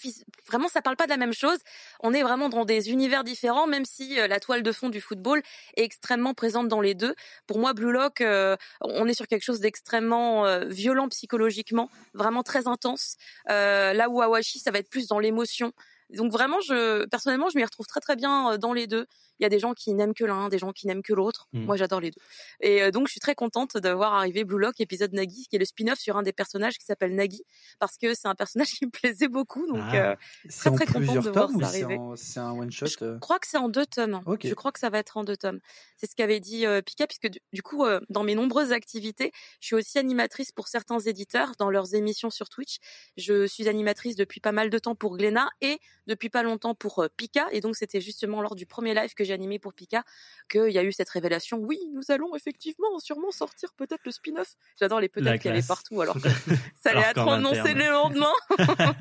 vraiment 0.47 0.67
ça 0.67 0.81
parle 0.83 0.97
pas 0.97 1.05
de 1.05 1.09
la 1.09 1.17
même 1.17 1.33
chose. 1.33 1.57
On 2.01 2.13
est 2.13 2.21
vraiment 2.21 2.47
dans 2.49 2.63
des 2.65 2.91
univers 2.91 3.23
différents 3.23 3.65
même 3.65 3.85
si 3.85 4.19
euh, 4.19 4.27
la 4.27 4.39
toile 4.39 4.61
de 4.61 4.71
fond 4.71 4.89
du 4.89 5.01
football 5.01 5.41
est 5.77 5.83
extrêmement 5.83 6.33
présente 6.35 6.67
dans 6.67 6.81
les 6.81 6.93
deux. 6.93 7.15
Pour 7.47 7.57
moi 7.57 7.73
Blue 7.73 7.91
Lock 7.91 8.21
euh, 8.21 8.55
on 8.81 9.07
est 9.07 9.13
sur 9.15 9.25
quelque 9.25 9.43
chose 9.43 9.59
d'extrêmement 9.61 10.45
euh, 10.45 10.65
violent 10.65 11.07
psychologiquement, 11.09 11.89
vraiment 12.13 12.43
très 12.43 12.67
intense. 12.67 13.15
Euh, 13.49 13.93
là 13.93 14.09
où 14.09 14.21
Awashi 14.21 14.59
ça 14.59 14.69
va 14.69 14.79
être 14.79 14.89
plus 14.89 15.07
dans 15.07 15.17
l'émotion. 15.17 15.71
Donc 16.11 16.31
vraiment 16.31 16.59
je 16.61 17.05
personnellement 17.07 17.49
je 17.49 17.57
m'y 17.57 17.63
retrouve 17.65 17.85
très 17.87 17.99
très 17.99 18.15
bien 18.15 18.53
euh, 18.53 18.57
dans 18.57 18.73
les 18.73 18.87
deux. 18.87 19.05
Il 19.39 19.43
y 19.43 19.45
a 19.45 19.49
des 19.49 19.59
gens 19.59 19.73
qui 19.73 19.93
n'aiment 19.93 20.13
que 20.13 20.25
l'un, 20.25 20.49
des 20.49 20.57
gens 20.57 20.71
qui 20.71 20.87
n'aiment 20.87 21.03
que 21.03 21.13
l'autre. 21.13 21.47
Mm. 21.53 21.65
Moi 21.65 21.75
j'adore 21.77 21.99
les 22.01 22.11
deux. 22.11 22.21
Et 22.61 22.81
euh, 22.81 22.91
donc 22.91 23.07
je 23.07 23.11
suis 23.11 23.19
très 23.19 23.35
contente 23.35 23.77
de 23.77 23.89
voir 23.89 24.13
arriver 24.13 24.43
Blue 24.43 24.59
Lock 24.59 24.79
épisode 24.79 25.13
Nagi 25.13 25.47
qui 25.49 25.55
est 25.55 25.59
le 25.59 25.65
spin-off 25.65 25.99
sur 25.99 26.17
un 26.17 26.23
des 26.23 26.33
personnages 26.33 26.77
qui 26.77 26.85
s'appelle 26.85 27.15
Nagi 27.15 27.43
parce 27.79 27.97
que 27.97 28.13
c'est 28.13 28.27
un 28.27 28.35
personnage 28.35 28.69
qui 28.71 28.85
me 28.85 28.91
plaisait 28.91 29.27
beaucoup. 29.27 29.65
Donc, 29.67 29.79
Ah. 29.91 30.11
euh, 30.11 30.15
C'est 30.49 30.69
en 30.69 30.75
très 30.75 30.85
contente 30.85 31.23
de 31.23 31.29
voir 31.29 31.49
ça 31.49 31.67
c'est 31.67 31.83
arriver. 31.83 31.97
c'est 32.15 32.39
un 32.39 32.51
one 32.51 32.71
shot 32.71 32.85
je 32.87 32.95
euh? 33.05 33.19
crois 33.19 33.39
que 33.39 33.47
c'est 33.47 33.57
en 33.57 33.69
deux 33.69 33.85
tomes. 33.85 34.21
Ok. 34.25 34.45
Je 34.47 34.53
crois 34.53 34.71
que 34.71 34.79
ça 34.79 34.89
va 34.89 34.97
être 34.99 35.17
en 35.17 35.23
deux 35.23 35.37
tomes. 35.37 35.59
C'est 35.97 36.09
ce 36.09 36.15
qu'avait 36.15 36.39
dit 36.39 36.65
euh, 36.65 36.81
Pika, 36.81 37.07
puisque 37.07 37.27
du, 37.27 37.39
du 37.53 37.61
coup, 37.63 37.85
euh, 37.85 37.99
dans 38.09 38.23
mes 38.23 38.35
nombreuses 38.35 38.71
activités, 38.71 39.31
je 39.59 39.67
suis 39.67 39.75
aussi 39.75 39.97
animatrice 39.99 40.51
pour 40.51 40.67
certains 40.67 40.99
éditeurs 40.99 41.51
dans 41.59 41.69
leurs 41.69 41.95
émissions 41.95 42.29
sur 42.29 42.49
Twitch. 42.49 42.77
Je 43.17 43.45
suis 43.47 43.67
animatrice 43.67 44.15
depuis 44.15 44.39
pas 44.39 44.51
mal 44.51 44.69
de 44.69 44.79
temps 44.79 44.95
pour 44.95 45.17
Glénat 45.17 45.49
et 45.61 45.79
depuis 46.07 46.29
pas 46.29 46.43
longtemps 46.43 46.75
pour 46.75 46.99
euh, 46.99 47.07
Pika. 47.17 47.47
Et 47.51 47.61
donc, 47.61 47.75
c'était 47.75 48.01
justement 48.01 48.41
lors 48.41 48.55
du 48.55 48.65
premier 48.65 48.93
live 48.93 49.13
que 49.13 49.23
j'ai 49.27 49.33
animé 49.33 49.59
pour 49.59 49.73
Pika 49.73 50.03
qu'il 50.49 50.71
y 50.71 50.77
a 50.79 50.83
eu 50.83 50.91
cette 50.91 51.09
révélation. 51.09 51.59
Oui, 51.59 51.79
nous 51.93 52.09
allons 52.09 52.35
effectivement 52.35 52.97
sûrement 52.99 53.31
sortir 53.31 53.73
peut-être 53.73 54.01
le 54.05 54.11
spin-off. 54.11 54.55
J'adore 54.79 54.99
les 54.99 55.09
peut-être 55.09 55.41
qu'il 55.41 55.49
y 55.51 55.53
avait 55.53 55.65
partout 55.65 56.01
alors 56.01 56.15
que 56.15 56.29
ça 56.81 56.89
allait 56.91 57.03
Alors 57.03 57.09
être 57.09 57.27
annoncé 57.27 57.73
le 57.73 57.89
lendemain. 57.89 58.33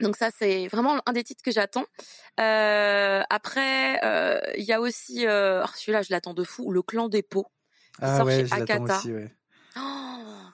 Donc 0.00 0.16
ça, 0.16 0.30
c'est 0.36 0.66
vraiment 0.68 0.98
un 1.06 1.12
des 1.12 1.22
titres 1.22 1.42
que 1.44 1.50
j'attends. 1.50 1.84
Euh, 2.40 3.22
après, 3.28 4.02
euh, 4.02 4.40
il 4.56 4.64
y 4.64 4.72
a 4.72 4.80
aussi, 4.80 5.26
euh, 5.26 5.62
oh, 5.62 5.70
celui-là, 5.76 6.02
je 6.02 6.08
l'attends 6.10 6.32
de 6.32 6.42
fou, 6.42 6.70
Le 6.72 6.80
Clan 6.82 7.08
des 7.08 7.22
Pots. 7.22 7.44
qui 7.96 7.98
Ah 8.00 8.16
sort 8.16 8.26
ouais, 8.26 8.40
chez 8.40 8.46
je 8.46 8.50
l'attends 8.54 8.84
Akata. 8.84 8.98
aussi, 8.98 9.12
ouais. 9.12 9.30
Oh, 9.76 9.80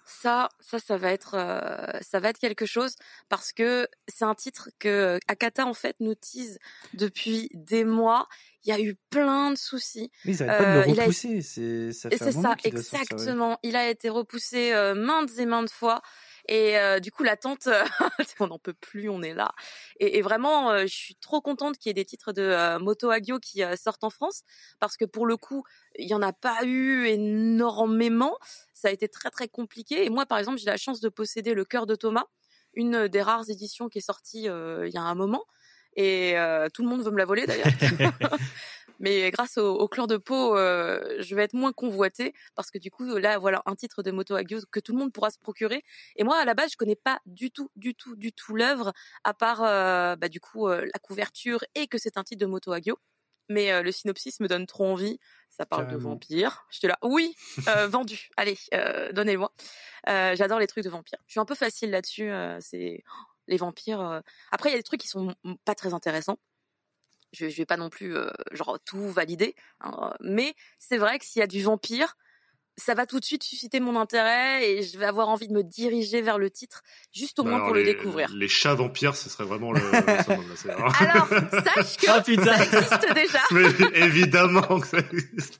ça, 0.06 0.48
ça, 0.60 0.78
ça 0.78 0.96
va 0.96 1.12
être, 1.12 1.34
euh, 1.34 1.98
ça 2.00 2.20
va 2.20 2.28
être 2.30 2.38
quelque 2.38 2.64
chose 2.66 2.94
parce 3.28 3.52
que 3.52 3.88
c'est 4.08 4.24
un 4.24 4.34
titre 4.34 4.70
que 4.78 5.18
Akata 5.28 5.66
en 5.66 5.74
fait 5.74 5.96
nous 6.00 6.14
tease 6.14 6.58
depuis 6.94 7.50
des 7.54 7.84
mois. 7.84 8.28
Il 8.64 8.70
y 8.70 8.72
a 8.72 8.80
eu 8.80 8.96
plein 9.10 9.50
de 9.52 9.56
soucis. 9.56 10.10
Oui, 10.24 10.32
ils 10.32 10.38
pas 10.46 10.58
de 10.58 10.64
Euh, 10.64 10.82
le 10.84 10.88
il 10.90 11.00
a- 11.00 11.02
repousser. 11.04 11.42
C'est 11.42 11.92
ça 11.92 12.08
Et 12.10 12.16
fait 12.18 12.24
un 12.24 12.42
ça, 12.42 12.54
exactement. 12.64 13.58
Il 13.62 13.76
a 13.76 13.88
été 13.88 14.08
repoussé 14.08 14.72
euh, 14.72 14.94
maintes 14.94 15.30
et 15.38 15.46
maintes 15.46 15.70
fois. 15.70 16.02
Et 16.48 16.78
euh, 16.78 17.00
du 17.00 17.10
coup, 17.10 17.24
l'attente, 17.24 17.66
euh, 17.66 17.84
on 18.40 18.46
n'en 18.46 18.58
peut 18.58 18.72
plus, 18.72 19.08
on 19.08 19.22
est 19.22 19.34
là. 19.34 19.52
Et, 19.98 20.18
et 20.18 20.22
vraiment, 20.22 20.70
euh, 20.70 20.82
je 20.82 20.94
suis 20.94 21.16
trop 21.16 21.40
contente 21.40 21.76
qu'il 21.76 21.90
y 21.90 21.92
ait 21.92 21.94
des 21.94 22.04
titres 22.04 22.32
de 22.32 22.42
euh, 22.42 22.78
Moto 22.78 23.10
Hagio 23.10 23.38
qui 23.38 23.62
sortent 23.76 24.04
en 24.04 24.10
France, 24.10 24.42
parce 24.78 24.96
que 24.96 25.04
pour 25.04 25.26
le 25.26 25.36
coup, 25.36 25.64
il 25.98 26.08
y 26.08 26.14
en 26.14 26.22
a 26.22 26.32
pas 26.32 26.64
eu 26.64 27.06
énormément. 27.06 28.36
Ça 28.74 28.88
a 28.88 28.90
été 28.92 29.08
très 29.08 29.30
très 29.30 29.48
compliqué. 29.48 30.04
Et 30.04 30.10
moi, 30.10 30.26
par 30.26 30.38
exemple, 30.38 30.58
j'ai 30.58 30.66
la 30.66 30.76
chance 30.76 31.00
de 31.00 31.08
posséder 31.08 31.54
Le 31.54 31.64
Cœur 31.64 31.86
de 31.86 31.94
Thomas, 31.94 32.26
une 32.74 33.08
des 33.08 33.22
rares 33.22 33.48
éditions 33.50 33.88
qui 33.88 33.98
est 33.98 34.02
sortie 34.02 34.44
il 34.44 34.90
y 34.92 34.98
a 34.98 35.02
un 35.02 35.14
moment. 35.14 35.44
Et 35.96 36.36
tout 36.74 36.82
le 36.82 36.88
monde 36.88 37.02
veut 37.02 37.10
me 37.10 37.18
la 37.18 37.24
voler 37.24 37.46
d'ailleurs. 37.46 37.66
Mais 38.98 39.30
grâce 39.30 39.58
au, 39.58 39.74
au 39.74 39.88
clan 39.88 40.06
de 40.06 40.16
peau, 40.16 40.56
euh, 40.56 41.16
je 41.20 41.34
vais 41.34 41.42
être 41.42 41.54
moins 41.54 41.72
convoitée 41.72 42.34
parce 42.54 42.70
que 42.70 42.78
du 42.78 42.90
coup, 42.90 43.04
là, 43.04 43.38
voilà 43.38 43.62
un 43.66 43.74
titre 43.74 44.02
de 44.02 44.10
Moto 44.10 44.34
Hagio 44.34 44.60
que 44.70 44.80
tout 44.80 44.92
le 44.92 44.98
monde 44.98 45.12
pourra 45.12 45.30
se 45.30 45.38
procurer. 45.38 45.84
Et 46.16 46.24
moi, 46.24 46.38
à 46.38 46.44
la 46.44 46.54
base, 46.54 46.72
je 46.72 46.76
connais 46.76 46.96
pas 46.96 47.20
du 47.26 47.50
tout, 47.50 47.70
du 47.76 47.94
tout, 47.94 48.16
du 48.16 48.32
tout 48.32 48.54
l'œuvre, 48.54 48.92
à 49.24 49.34
part 49.34 49.62
euh, 49.62 50.16
bah, 50.16 50.28
du 50.28 50.40
coup 50.40 50.68
euh, 50.68 50.84
la 50.84 50.98
couverture 51.00 51.64
et 51.74 51.86
que 51.86 51.98
c'est 51.98 52.16
un 52.16 52.24
titre 52.24 52.40
de 52.40 52.46
Moto 52.46 52.72
Hagio. 52.72 52.98
mais 53.48 53.82
le 53.82 53.92
synopsis 53.92 54.40
me 54.40 54.48
donne 54.48 54.66
trop 54.66 54.86
envie. 54.86 55.18
Ça 55.50 55.64
parle 55.64 55.84
de 55.84 55.90
Carrément. 55.92 56.10
vampires. 56.10 56.66
J'étais 56.70 56.88
là, 56.88 56.98
oui, 57.02 57.34
vendu. 57.88 58.28
Allez, 58.36 58.58
donnez-moi. 59.12 59.52
J'adore 60.06 60.58
les 60.58 60.66
trucs 60.66 60.84
de 60.84 60.90
vampires. 60.90 61.20
Je 61.26 61.32
suis 61.32 61.40
un 61.40 61.44
peu 61.44 61.54
facile 61.54 61.90
là-dessus. 61.90 62.30
c'est 62.60 63.04
oh, 63.06 63.24
les 63.46 63.56
vampires. 63.56 64.22
Après, 64.50 64.70
il 64.70 64.72
y 64.72 64.74
a 64.74 64.78
des 64.78 64.82
trucs 64.82 65.00
qui 65.00 65.08
sont 65.08 65.34
pas 65.64 65.74
très 65.74 65.94
intéressants. 65.94 66.38
Je, 67.36 67.46
vais 67.46 67.66
pas 67.66 67.76
non 67.76 67.90
plus 67.90 68.16
euh, 68.16 68.30
genre 68.52 68.78
tout 68.84 69.08
valider, 69.10 69.54
hein, 69.80 70.14
mais 70.20 70.54
c'est 70.78 70.96
vrai 70.96 71.18
que 71.18 71.24
s'il 71.24 71.40
y 71.40 71.42
a 71.42 71.46
du 71.46 71.62
vampire, 71.62 72.16
ça 72.78 72.94
va 72.94 73.06
tout 73.06 73.18
de 73.20 73.24
suite 73.24 73.42
susciter 73.42 73.80
mon 73.80 73.98
intérêt 73.98 74.68
et 74.70 74.82
je 74.82 74.98
vais 74.98 75.06
avoir 75.06 75.28
envie 75.28 75.48
de 75.48 75.52
me 75.54 75.62
diriger 75.62 76.20
vers 76.20 76.38
le 76.38 76.50
titre, 76.50 76.82
juste 77.12 77.38
au 77.38 77.42
Bah 77.44 77.50
moins 77.50 77.60
pour 77.60 77.74
le 77.74 77.84
découvrir. 77.84 78.28
Les 78.34 78.48
chats 78.48 78.74
vampires, 78.74 79.16
ce 79.16 79.28
serait 79.30 79.44
vraiment 79.44 79.72
le. 79.72 79.80
le 79.80 81.00
Alors, 81.00 81.28
sache 81.50 81.96
que 81.96 82.06
Ah, 82.08 82.22
ça 82.22 82.64
existe 82.64 83.14
déjà. 83.14 83.40
Mais 83.52 83.66
évidemment 84.00 84.80
que 84.80 84.86
ça 84.86 84.98
existe. 84.98 85.58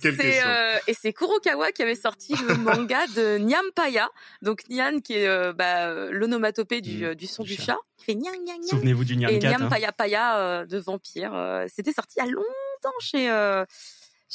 Quelle 0.00 0.16
C'est 0.16 0.16
question. 0.16 0.48
euh, 0.48 0.76
et 0.86 0.94
c'est 0.94 1.12
Kurokawa 1.12 1.72
qui 1.72 1.82
avait 1.82 1.94
sorti 1.96 2.34
le 2.46 2.56
manga 2.56 3.06
de 3.16 3.38
Nyampaya. 3.38 4.10
Donc 4.42 4.62
Nyan 4.68 5.00
qui 5.00 5.14
est 5.14 5.26
euh, 5.26 5.52
bah, 5.52 5.94
l'onomatopée 6.10 6.80
du, 6.80 7.04
euh, 7.06 7.14
du 7.14 7.26
son 7.26 7.42
du 7.42 7.54
chat. 7.56 7.62
chat. 7.64 7.78
qui 7.96 8.04
fait 8.04 8.14
Nyang 8.14 8.38
Nyang. 8.44 8.62
Souvenez-vous 8.68 9.04
du 9.04 9.16
Nyan 9.16 9.28
Et 9.28 9.38
4. 9.38 9.54
hein. 9.54 9.58
Nyampaya 9.60 9.92
Paya 9.92 10.36
euh, 10.38 10.66
de 10.66 10.78
vampire. 10.78 11.32
euh, 11.34 11.66
C'était 11.74 11.92
sorti 11.92 12.14
il 12.18 12.24
y 12.24 12.28
a 12.28 12.30
longtemps 12.30 12.98
chez 13.00 13.30
euh, 13.30 13.64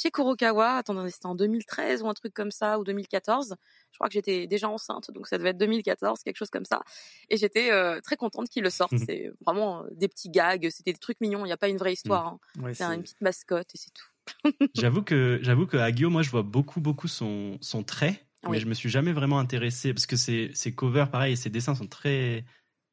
chez 0.00 0.10
Kurokawa. 0.10 0.76
Attendez, 0.76 1.10
c'était 1.10 1.26
en 1.26 1.34
2013 1.34 2.02
ou 2.02 2.08
un 2.08 2.14
truc 2.14 2.32
comme 2.32 2.50
ça 2.50 2.78
ou 2.78 2.84
2014. 2.84 3.54
Je 3.92 3.98
crois 3.98 4.08
que 4.08 4.14
j'étais 4.14 4.46
déjà 4.46 4.68
enceinte, 4.68 5.10
donc 5.10 5.26
ça 5.26 5.36
devait 5.38 5.50
être 5.50 5.58
2014, 5.58 6.22
quelque 6.22 6.36
chose 6.36 6.50
comme 6.50 6.64
ça. 6.64 6.80
Et 7.28 7.36
j'étais 7.36 7.70
euh, 7.70 8.00
très 8.00 8.16
contente 8.16 8.48
qu'il 8.48 8.62
le 8.62 8.70
sorte. 8.70 8.92
Mhm. 8.92 9.04
C'est 9.06 9.32
vraiment 9.44 9.82
euh, 9.84 9.88
des 9.92 10.08
petits 10.08 10.30
gags, 10.30 10.68
c'était 10.70 10.92
des 10.92 10.98
trucs 10.98 11.20
mignons. 11.20 11.44
Il 11.44 11.48
n'y 11.48 11.52
a 11.52 11.56
pas 11.56 11.68
une 11.68 11.76
vraie 11.78 11.92
histoire. 11.92 12.26
hein. 12.26 12.38
Ouais, 12.60 12.74
C'est 12.74 12.84
une 12.84 13.02
petite 13.02 13.20
mascotte 13.20 13.74
et 13.74 13.78
c'est 13.78 13.90
tout. 13.92 14.06
J'avoue 14.74 15.02
que 15.02 15.38
j'avoue 15.42 15.66
que 15.66 15.76
Hagio, 15.76 16.08
moi, 16.08 16.22
je 16.22 16.30
vois 16.30 16.42
beaucoup 16.42 16.80
beaucoup 16.80 17.08
son 17.08 17.58
son 17.60 17.82
trait, 17.82 18.26
Oui. 18.44 18.50
mais 18.52 18.60
je 18.60 18.66
me 18.66 18.74
suis 18.74 18.88
jamais 18.88 19.12
vraiment 19.12 19.38
intéressé 19.40 19.92
parce 19.92 20.06
que 20.06 20.16
ses 20.16 20.50
ses 20.54 20.72
covers, 20.74 21.10
pareil, 21.10 21.32
et 21.32 21.36
ses 21.36 21.50
dessins 21.50 21.74
sont 21.74 21.86
très 21.88 22.44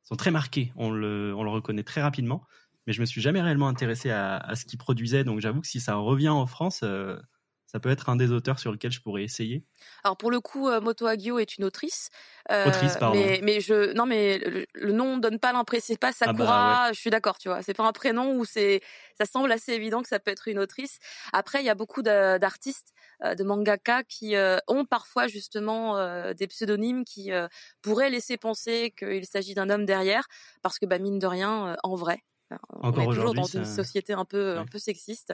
sont 0.04 0.16
très 0.16 0.32
marqués. 0.32 0.72
On 0.78 0.90
le 0.90 1.36
on 1.36 1.44
le 1.44 1.50
reconnaît 1.52 1.84
très 1.84 2.02
rapidement, 2.02 2.44
mais 2.88 2.94
je 2.94 3.02
me 3.02 3.06
suis 3.06 3.22
jamais 3.22 3.42
réellement 3.42 3.68
intéressé 3.68 4.10
à, 4.12 4.38
à 4.38 4.56
ce 4.56 4.66
qu'il 4.66 4.80
produisait. 4.80 5.24
Donc 5.24 5.40
j'avoue 5.42 5.62
que 5.62 5.68
si 5.68 5.80
ça 5.80 5.96
revient 5.96 6.30
en 6.30 6.46
France, 6.48 6.82
euh, 6.84 7.18
ça 7.68 7.80
peut 7.80 7.90
être 7.90 8.10
un 8.10 8.16
des 8.16 8.32
auteurs 8.32 8.60
sur 8.60 8.72
lequel 8.72 8.92
je 8.92 9.02
pourrais 9.02 9.24
essayer. 9.24 9.66
Alors 10.04 10.18
pour 10.18 10.32
le 10.32 10.40
coup, 10.42 10.68
euh, 10.70 10.82
Moto 10.82 11.06
Hagio 11.06 11.40
est 11.40 11.58
une 11.58 11.64
autrice. 11.64 12.10
Euh, 12.52 12.66
Autrice, 12.68 12.98
pardon. 12.98 13.36
Mais, 13.36 13.40
mais 13.44 13.62
je, 13.62 13.94
non 13.94 14.06
mais 14.06 14.38
le, 14.40 14.66
le 14.74 14.92
nom 14.92 15.18
donne 15.18 15.40
pas 15.40 15.54
l'impression, 15.54 15.94
c'est 15.94 16.00
pas 16.00 16.12
Ah 16.26 16.34
bah, 16.34 16.48
Sakura. 16.48 16.92
Je 16.94 17.00
suis 17.00 17.10
d'accord, 17.10 17.38
tu 17.38 17.50
vois. 17.50 17.62
C'est 17.62 17.74
pas 17.74 17.84
un 17.86 17.92
prénom 17.94 18.36
où 18.38 18.46
c'est, 18.46 18.82
ça 19.18 19.26
semble 19.26 19.52
assez 19.52 19.74
évident 19.74 20.02
que 20.02 20.08
ça 20.10 20.20
peut 20.20 20.32
être 20.32 20.48
une 20.48 20.60
autrice. 20.60 20.98
Après, 21.34 21.62
il 21.62 21.66
y 21.66 21.70
a 21.70 21.76
beaucoup 21.76 22.02
d'a- 22.02 22.40
d'artistes, 22.40 22.94
de 23.24 23.44
mangaka 23.44 24.04
qui 24.04 24.36
euh, 24.36 24.58
ont 24.68 24.86
parfois 24.86 25.28
justement 25.28 25.98
euh, 25.98 26.34
des 26.34 26.48
pseudonymes 26.48 27.06
qui 27.06 27.32
pourraient 27.82 28.10
laisser 28.10 28.38
penser 28.38 28.94
qu'il 28.98 29.26
s'agit 29.26 29.54
d'un 29.54 29.70
homme 29.70 29.86
derrière, 29.86 30.28
parce 30.62 30.80
que 30.80 30.86
bah 30.86 31.00
mine 31.00 31.20
de 31.20 31.28
rien, 31.28 31.76
en 31.84 31.96
vrai. 31.96 32.20
On 32.70 32.88
Encore 32.88 33.04
est 33.04 33.16
toujours 33.16 33.34
dans 33.34 33.44
une 33.44 33.66
société 33.66 34.14
un 34.14 34.26
peu 34.26 34.58
un 34.58 34.66
peu 34.66 34.80
sexiste. 34.80 35.34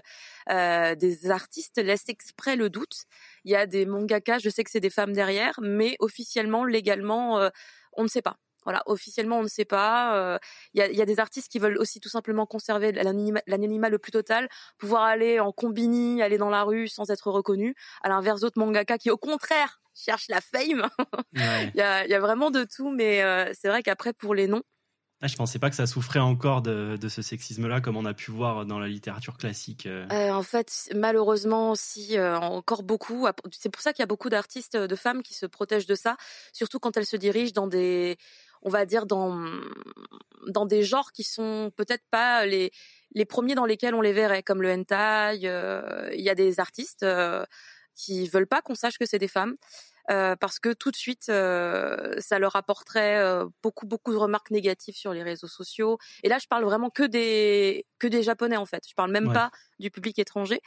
Euh, 0.50 0.96
des 0.96 1.29
artistes 1.29 1.77
laissent 1.77 2.10
exprès 2.10 2.55
le 2.55 2.70
doute. 2.70 3.03
Il 3.43 3.51
y 3.51 3.55
a 3.55 3.65
des 3.65 3.86
mangaka, 3.86 4.39
je 4.39 4.50
sais 4.50 4.63
que 4.63 4.72
c'est 4.72 4.79
des 4.79 4.89
femmes 4.89 5.13
derrière, 5.13 5.60
mais 5.62 5.96
officiellement, 6.00 6.65
légalement, 6.65 7.39
euh, 7.39 7.50
on 7.93 8.03
ne 8.03 8.08
sait 8.08 8.22
pas. 8.22 8.38
Voilà, 8.65 8.82
officiellement, 8.86 9.39
on 9.39 9.43
ne 9.43 9.48
sait 9.50 9.65
pas. 9.65 10.15
Euh, 10.17 10.38
Il 10.74 10.79
y, 10.79 10.82
a, 10.82 10.89
y 10.89 11.01
a 11.01 11.05
des 11.05 11.20
artistes 11.20 11.51
qui 11.51 11.60
veulent 11.60 11.77
aussi 11.77 12.00
tout 12.00 12.10
simplement 12.10 12.46
conserver 12.46 12.93
l'anonymat 12.93 13.89
le 13.89 14.00
plus 14.00 14.12
total, 14.12 14.48
pouvoir 14.77 15.03
aller 15.03 15.39
en 15.41 15.51
combini, 15.51 16.22
aller 16.22 16.38
dans 16.38 16.50
la 16.50 16.63
rue 16.63 16.88
sans 16.88 17.10
être 17.10 17.29
reconnu. 17.29 17.75
À 18.03 18.10
l'inverse 18.10 18.39
d'autres 18.39 18.58
mangaka 18.60 18.98
qui, 18.98 19.10
au 19.12 19.17
contraire, 19.17 19.82
cherchent 19.93 20.29
la 20.29 20.39
fame. 20.41 20.88
Ouais. 21.36 21.72
Il 21.74 21.77
y 21.79 21.82
a, 21.82 22.05
y 22.08 22.13
a 22.13 22.20
vraiment 22.20 22.51
de 22.51 22.63
tout, 22.63 22.89
mais 22.89 23.22
euh, 23.24 23.51
c'est 23.60 23.67
vrai 23.67 23.84
qu'après, 23.84 24.13
pour 24.13 24.34
les 24.36 24.48
noms, 24.48 24.63
Ah, 25.24 25.27
je 25.27 25.38
pensais 25.38 25.58
pas 25.58 25.70
que 25.70 25.77
ça 25.77 25.88
souffrait 25.88 26.20
encore 26.20 26.62
de, 26.62 26.98
ce 27.08 27.22
sexisme-là, 27.22 27.80
comme 27.80 27.96
on 27.96 28.03
a 28.03 28.13
pu 28.13 28.30
voir 28.30 28.65
dans 28.65 28.77
la 28.77 28.89
littérature 28.89 29.38
classique. 29.38 29.86
euh. 29.86 30.06
Euh, 30.12 30.32
en 30.32 30.44
fait, 30.44 30.89
malheureusement, 30.94 31.75
si 31.75 32.18
euh, 32.18 32.38
encore 32.38 32.84
beaucoup. 32.84 33.25
C'est 33.58 33.70
pour 33.70 33.82
ça 33.82 33.94
qu'il 33.94 34.01
y 34.01 34.03
a 34.03 34.08
beaucoup 34.08 34.27
d'artistes 34.27 34.75
de 34.75 34.96
femmes 34.98 35.24
qui 35.24 35.34
se 35.34 35.46
protègent 35.46 35.86
de 35.86 35.96
ça, 35.96 36.18
surtout 36.51 36.77
quand 36.77 36.98
elles 36.98 37.06
se 37.06 37.15
dirigent 37.15 37.53
dans 37.53 37.68
des, 37.68 38.18
on 38.63 38.70
va 38.70 38.86
dire 38.86 39.06
dans 39.06 39.42
dans 40.50 40.65
des 40.65 40.84
genres 40.84 41.13
qui 41.13 41.24
sont 41.24 41.72
peut-être 41.77 42.03
pas 42.12 42.46
les 42.46 42.74
les 43.15 43.24
premiers 43.24 43.56
dans 43.56 43.65
lesquels 43.65 43.96
on 43.96 44.01
les 44.01 44.12
verrait, 44.12 44.44
comme 44.44 44.62
le 44.62 44.74
hentai. 44.74 45.38
Il 45.38 46.22
y 46.22 46.30
a 46.30 46.36
des 46.36 46.60
artistes 46.60 47.06
qui 47.96 48.27
veulent 48.27 48.48
pas 48.48 48.62
qu'on 48.62 48.75
sache 48.75 48.98
que 48.98 49.06
c'est 49.06 49.20
des 49.20 49.30
femmes. 49.30 49.56
Euh, 50.12 50.36
parce 50.36 50.60
que 50.60 50.74
tout 50.74 50.91
de 50.91 50.95
suite, 50.98 51.29
euh, 51.29 52.15
ça 52.19 52.39
leur 52.39 52.55
apporterait 52.55 53.17
euh, 53.19 53.45
beaucoup 53.62 53.86
beaucoup 53.88 54.12
de 54.12 54.17
remarques 54.17 54.51
négatives 54.51 54.95
sur 54.95 55.13
les 55.13 55.24
réseaux 55.24 55.48
sociaux. 55.48 55.98
Et 56.24 56.29
là, 56.29 56.39
je 56.39 56.48
parle 56.48 56.63
vraiment 56.65 56.89
que 56.89 57.03
des 57.03 57.86
que 58.00 58.07
des 58.07 58.24
japonais 58.24 58.57
en 58.57 58.65
fait. 58.65 58.83
Je 58.88 58.93
parle 58.95 59.12
même 59.12 59.27
Ouais. 59.27 59.33
pas 59.33 59.51
du 59.79 59.89
public 59.91 60.19
étranger. 60.19 60.62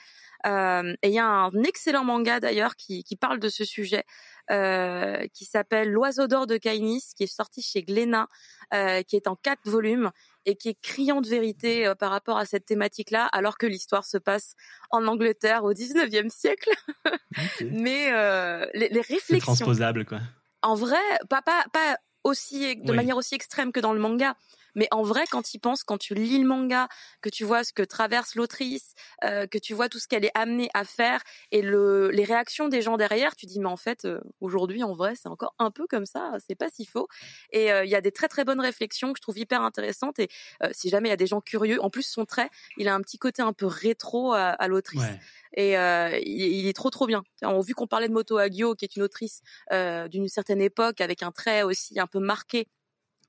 Euh, 0.46 0.94
et 1.02 1.08
il 1.08 1.14
y 1.14 1.18
a 1.18 1.26
un 1.26 1.62
excellent 1.64 2.04
manga 2.04 2.40
d'ailleurs 2.40 2.76
qui, 2.76 3.04
qui 3.04 3.16
parle 3.16 3.40
de 3.40 3.48
ce 3.48 3.64
sujet, 3.64 4.04
euh, 4.50 5.26
qui 5.34 5.44
s'appelle 5.44 5.90
L'oiseau 5.90 6.26
d'or 6.28 6.46
de 6.46 6.56
Kainis, 6.56 7.12
qui 7.16 7.24
est 7.24 7.26
sorti 7.26 7.62
chez 7.62 7.82
Glénat, 7.82 8.28
euh, 8.74 9.02
qui 9.02 9.16
est 9.16 9.26
en 9.28 9.36
quatre 9.36 9.68
volumes 9.68 10.10
et 10.46 10.56
qui 10.56 10.68
est 10.70 10.80
criant 10.80 11.20
de 11.20 11.28
vérité 11.28 11.86
euh, 11.86 11.94
par 11.94 12.10
rapport 12.10 12.38
à 12.38 12.46
cette 12.46 12.64
thématique-là, 12.64 13.26
alors 13.26 13.58
que 13.58 13.66
l'histoire 13.66 14.04
se 14.06 14.16
passe 14.16 14.54
en 14.90 15.06
Angleterre 15.06 15.64
au 15.64 15.72
19e 15.74 16.30
siècle. 16.30 16.70
Mais 17.72 18.12
euh, 18.12 18.64
les, 18.72 18.88
réflexions, 19.00 19.38
transposable, 19.38 20.04
quoi. 20.06 20.20
en 20.62 20.74
vrai, 20.74 20.96
pas 21.28 21.42
pas 21.42 21.64
pas 21.72 21.96
aussi 22.24 22.76
de 22.76 22.90
Oui. 22.90 22.96
manière 22.96 23.16
aussi 23.16 23.34
extrême 23.34 23.72
que 23.72 23.80
dans 23.80 23.92
le 23.92 24.00
manga, 24.00 24.34
mais 24.76 24.86
en 24.92 25.02
vrai, 25.02 25.24
quand 25.30 25.42
tu 25.42 25.58
penses, 25.58 25.82
quand 25.82 25.98
tu 25.98 26.14
lis 26.14 26.38
le 26.38 26.46
manga, 26.46 26.86
que 27.22 27.28
tu 27.28 27.44
vois 27.44 27.64
ce 27.64 27.72
que 27.72 27.82
traverse 27.82 28.36
l'autrice, 28.36 28.92
euh, 29.24 29.48
que 29.48 29.58
tu 29.58 29.74
vois 29.74 29.88
tout 29.88 29.98
ce 29.98 30.06
qu'elle 30.06 30.24
est 30.24 30.30
amenée 30.36 30.68
à 30.74 30.84
faire 30.84 31.22
et 31.50 31.62
le 31.62 32.10
les 32.10 32.24
réactions 32.24 32.68
des 32.68 32.82
gens 32.82 32.96
derrière, 32.96 33.34
tu 33.36 33.46
dis 33.46 33.58
mais 33.58 33.66
en 33.66 33.76
fait 33.76 34.04
euh, 34.04 34.20
aujourd'hui 34.40 34.84
en 34.84 34.94
vrai 34.94 35.14
c'est 35.20 35.28
encore 35.28 35.54
un 35.58 35.72
peu 35.72 35.86
comme 35.88 36.06
ça, 36.06 36.32
c'est 36.46 36.54
pas 36.54 36.68
si 36.70 36.86
faux. 36.86 37.08
Et 37.50 37.72
euh, 37.72 37.84
il 37.84 37.90
y 37.90 37.94
a 37.96 38.00
des 38.00 38.12
très 38.12 38.28
très 38.28 38.44
bonnes 38.44 38.60
réflexions 38.60 39.12
que 39.12 39.18
je 39.18 39.22
trouve 39.22 39.38
hyper 39.38 39.62
intéressantes 39.62 40.18
et 40.18 40.28
euh, 40.62 40.68
si 40.72 40.88
jamais 40.90 41.08
il 41.08 41.10
y 41.10 41.14
a 41.14 41.16
des 41.16 41.26
gens 41.26 41.40
curieux, 41.40 41.82
en 41.82 41.90
plus 41.90 42.02
son 42.06 42.24
trait, 42.24 42.50
il 42.76 42.88
a 42.88 42.94
un 42.94 43.00
petit 43.00 43.18
côté 43.18 43.42
un 43.42 43.52
peu 43.52 43.66
rétro 43.66 44.32
à, 44.34 44.48
à 44.50 44.68
l'autrice 44.68 45.02
Ouais. 45.02 45.20
et 45.54 45.76
euh, 45.78 46.18
il, 46.24 46.42
il 46.60 46.66
est 46.68 46.72
trop 46.72 46.90
trop 46.90 47.06
bien. 47.06 47.22
Alors, 47.42 47.62
vu 47.62 47.74
qu'on 47.74 47.86
parlait 47.86 48.08
de 48.08 48.12
Moto 48.12 48.38
Hagio, 48.38 48.74
qui 48.74 48.84
est 48.84 48.96
une 48.96 49.02
autrice 49.02 49.40
euh, 49.72 50.08
d'une 50.08 50.28
certaine 50.28 50.60
époque, 50.60 51.00
avec 51.00 51.22
un 51.22 51.32
trait 51.32 51.62
aussi 51.62 51.98
un 52.00 52.06
peu 52.06 52.18
marqué 52.18 52.66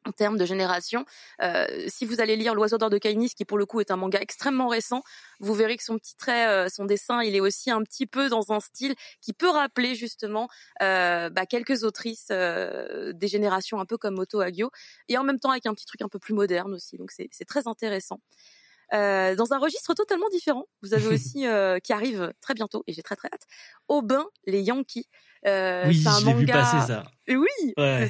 en 0.08 0.12
termes 0.12 0.38
de 0.38 0.46
génération, 0.46 1.06
euh, 1.42 1.68
si 1.88 2.06
vous 2.06 2.22
allez 2.22 2.36
lire 2.36 2.56
L'oiseau 2.56 2.78
d'or 2.78 2.90
de 2.90 2.98
Kainis, 2.98 3.30
qui 3.36 3.46
pour 3.46 3.58
le 3.58 3.66
coup 3.66 3.82
est 3.82 3.92
un 3.92 3.96
manga 3.98 4.20
extrêmement 4.20 4.68
récent, 4.70 5.04
vous 5.40 5.54
verrez 5.54 5.78
que 5.78 5.84
son 5.84 5.98
petit 5.98 6.16
trait, 6.16 6.48
euh, 6.48 6.68
son 6.70 6.86
dessin, 6.86 7.22
il 7.22 7.36
est 7.36 7.40
aussi 7.42 7.70
un 7.72 7.84
petit 7.84 8.06
peu 8.08 8.30
dans 8.30 8.52
un 8.52 8.60
style 8.60 8.96
qui 9.22 9.34
peut 9.34 9.50
rappeler 9.50 9.96
justement 9.96 10.48
euh, 10.82 11.30
bah, 11.30 11.46
quelques 11.46 11.84
autrices 11.84 12.28
des 12.30 13.28
générations 13.28 13.80
un 13.80 13.86
peu 13.86 13.98
comme 13.98 14.16
Moto 14.16 14.40
Hagio, 14.42 14.72
et 15.10 15.18
en 15.18 15.24
même 15.24 15.40
temps 15.40 15.52
avec 15.52 15.66
un 15.66 15.74
petit 15.74 15.86
truc 15.86 16.02
un 16.02 16.10
peu 16.10 16.20
plus 16.20 16.34
moderne 16.34 16.74
aussi. 16.74 16.98
Donc 16.98 17.12
c'est 17.12 17.46
très 17.46 17.68
intéressant. 17.68 18.20
Euh, 18.94 19.36
dans 19.36 19.52
un 19.54 19.58
registre 19.60 19.94
totalement 19.94 20.30
différent, 20.30 20.66
vous 20.82 20.94
avez 20.94 21.08
aussi 21.14 21.46
euh, 21.46 21.78
qui 21.80 21.92
arrive 21.92 22.32
très 22.40 22.54
bientôt 22.54 22.84
et 22.88 22.94
j'ai 22.94 23.02
très 23.04 23.16
très 23.18 23.28
hâte. 23.34 23.44
Aubin, 23.90 24.26
les 24.46 24.62
Yankees. 24.62 25.08
Euh, 25.46 25.84
oui, 25.88 26.02
c'est 26.02 26.08
un 26.10 26.20
l'ai 26.20 26.34
vu 26.34 26.46
manga- 26.46 26.54
passer 26.54 26.88
ça. 26.88 27.04
Oui, 27.28 27.74
Ouais. 27.78 28.10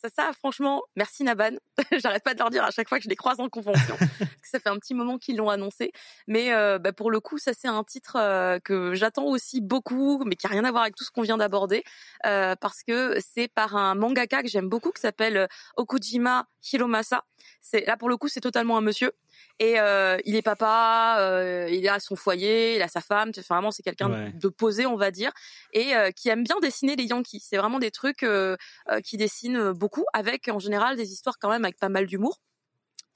Ça, 0.00 0.08
ça, 0.14 0.32
franchement, 0.32 0.82
merci 0.94 1.24
Naban. 1.24 1.56
J'arrête 1.92 2.22
pas 2.22 2.34
de 2.34 2.38
leur 2.38 2.50
dire 2.50 2.62
à 2.62 2.70
chaque 2.70 2.88
fois 2.88 2.98
que 2.98 3.04
je 3.04 3.08
les 3.08 3.16
croise 3.16 3.40
en 3.40 3.48
convention. 3.48 3.96
parce 3.98 4.10
que 4.18 4.48
ça 4.48 4.60
fait 4.60 4.68
un 4.68 4.76
petit 4.76 4.94
moment 4.94 5.18
qu'ils 5.18 5.36
l'ont 5.36 5.50
annoncé. 5.50 5.92
Mais 6.28 6.52
euh, 6.52 6.78
bah, 6.78 6.92
pour 6.92 7.10
le 7.10 7.18
coup, 7.18 7.38
ça 7.38 7.52
c'est 7.52 7.68
un 7.68 7.82
titre 7.82 8.16
euh, 8.16 8.60
que 8.60 8.94
j'attends 8.94 9.24
aussi 9.24 9.60
beaucoup, 9.60 10.22
mais 10.24 10.36
qui 10.36 10.46
a 10.46 10.50
rien 10.50 10.64
à 10.64 10.70
voir 10.70 10.84
avec 10.84 10.94
tout 10.94 11.04
ce 11.04 11.10
qu'on 11.10 11.22
vient 11.22 11.36
d'aborder, 11.36 11.82
euh, 12.26 12.54
parce 12.60 12.82
que 12.84 13.18
c'est 13.20 13.48
par 13.48 13.74
un 13.74 13.94
mangaka 13.96 14.42
que 14.42 14.48
j'aime 14.48 14.68
beaucoup, 14.68 14.92
qui 14.92 15.00
s'appelle 15.00 15.36
euh, 15.36 15.46
Okujima 15.76 16.46
Hiromasa. 16.72 17.24
C'est 17.60 17.84
là 17.86 17.96
pour 17.96 18.08
le 18.08 18.16
coup, 18.16 18.28
c'est 18.28 18.40
totalement 18.40 18.76
un 18.76 18.82
monsieur. 18.82 19.12
Et 19.58 19.80
euh, 19.80 20.18
il 20.24 20.36
est 20.36 20.42
papa, 20.42 21.16
euh, 21.20 21.68
il 21.70 21.88
a 21.88 21.98
son 22.00 22.16
foyer, 22.16 22.76
il 22.76 22.82
a 22.82 22.88
sa 22.88 23.00
femme. 23.00 23.30
Enfin, 23.36 23.56
vraiment, 23.56 23.70
c'est 23.70 23.82
quelqu'un 23.82 24.10
Ouais. 24.10 24.32
de 24.34 24.48
posé, 24.48 24.86
on 24.86 24.96
va 24.96 25.10
dire, 25.10 25.32
et 25.72 25.94
euh, 25.96 26.10
qui 26.10 26.28
aime 26.28 26.44
bien 26.44 26.56
dessiner 26.60 26.96
les 26.96 27.04
Yankees. 27.04 27.40
C'est 27.44 27.56
vraiment 27.56 27.78
des 27.78 27.90
trucs 27.90 28.22
euh, 28.22 28.56
euh, 28.90 29.00
qui 29.00 29.16
dessinent 29.16 29.72
beaucoup, 29.72 30.04
avec 30.12 30.48
en 30.48 30.58
général 30.58 30.96
des 30.96 31.12
histoires 31.12 31.38
quand 31.38 31.50
même 31.50 31.64
avec 31.64 31.78
pas 31.78 31.88
mal 31.88 32.06
d'humour. 32.06 32.40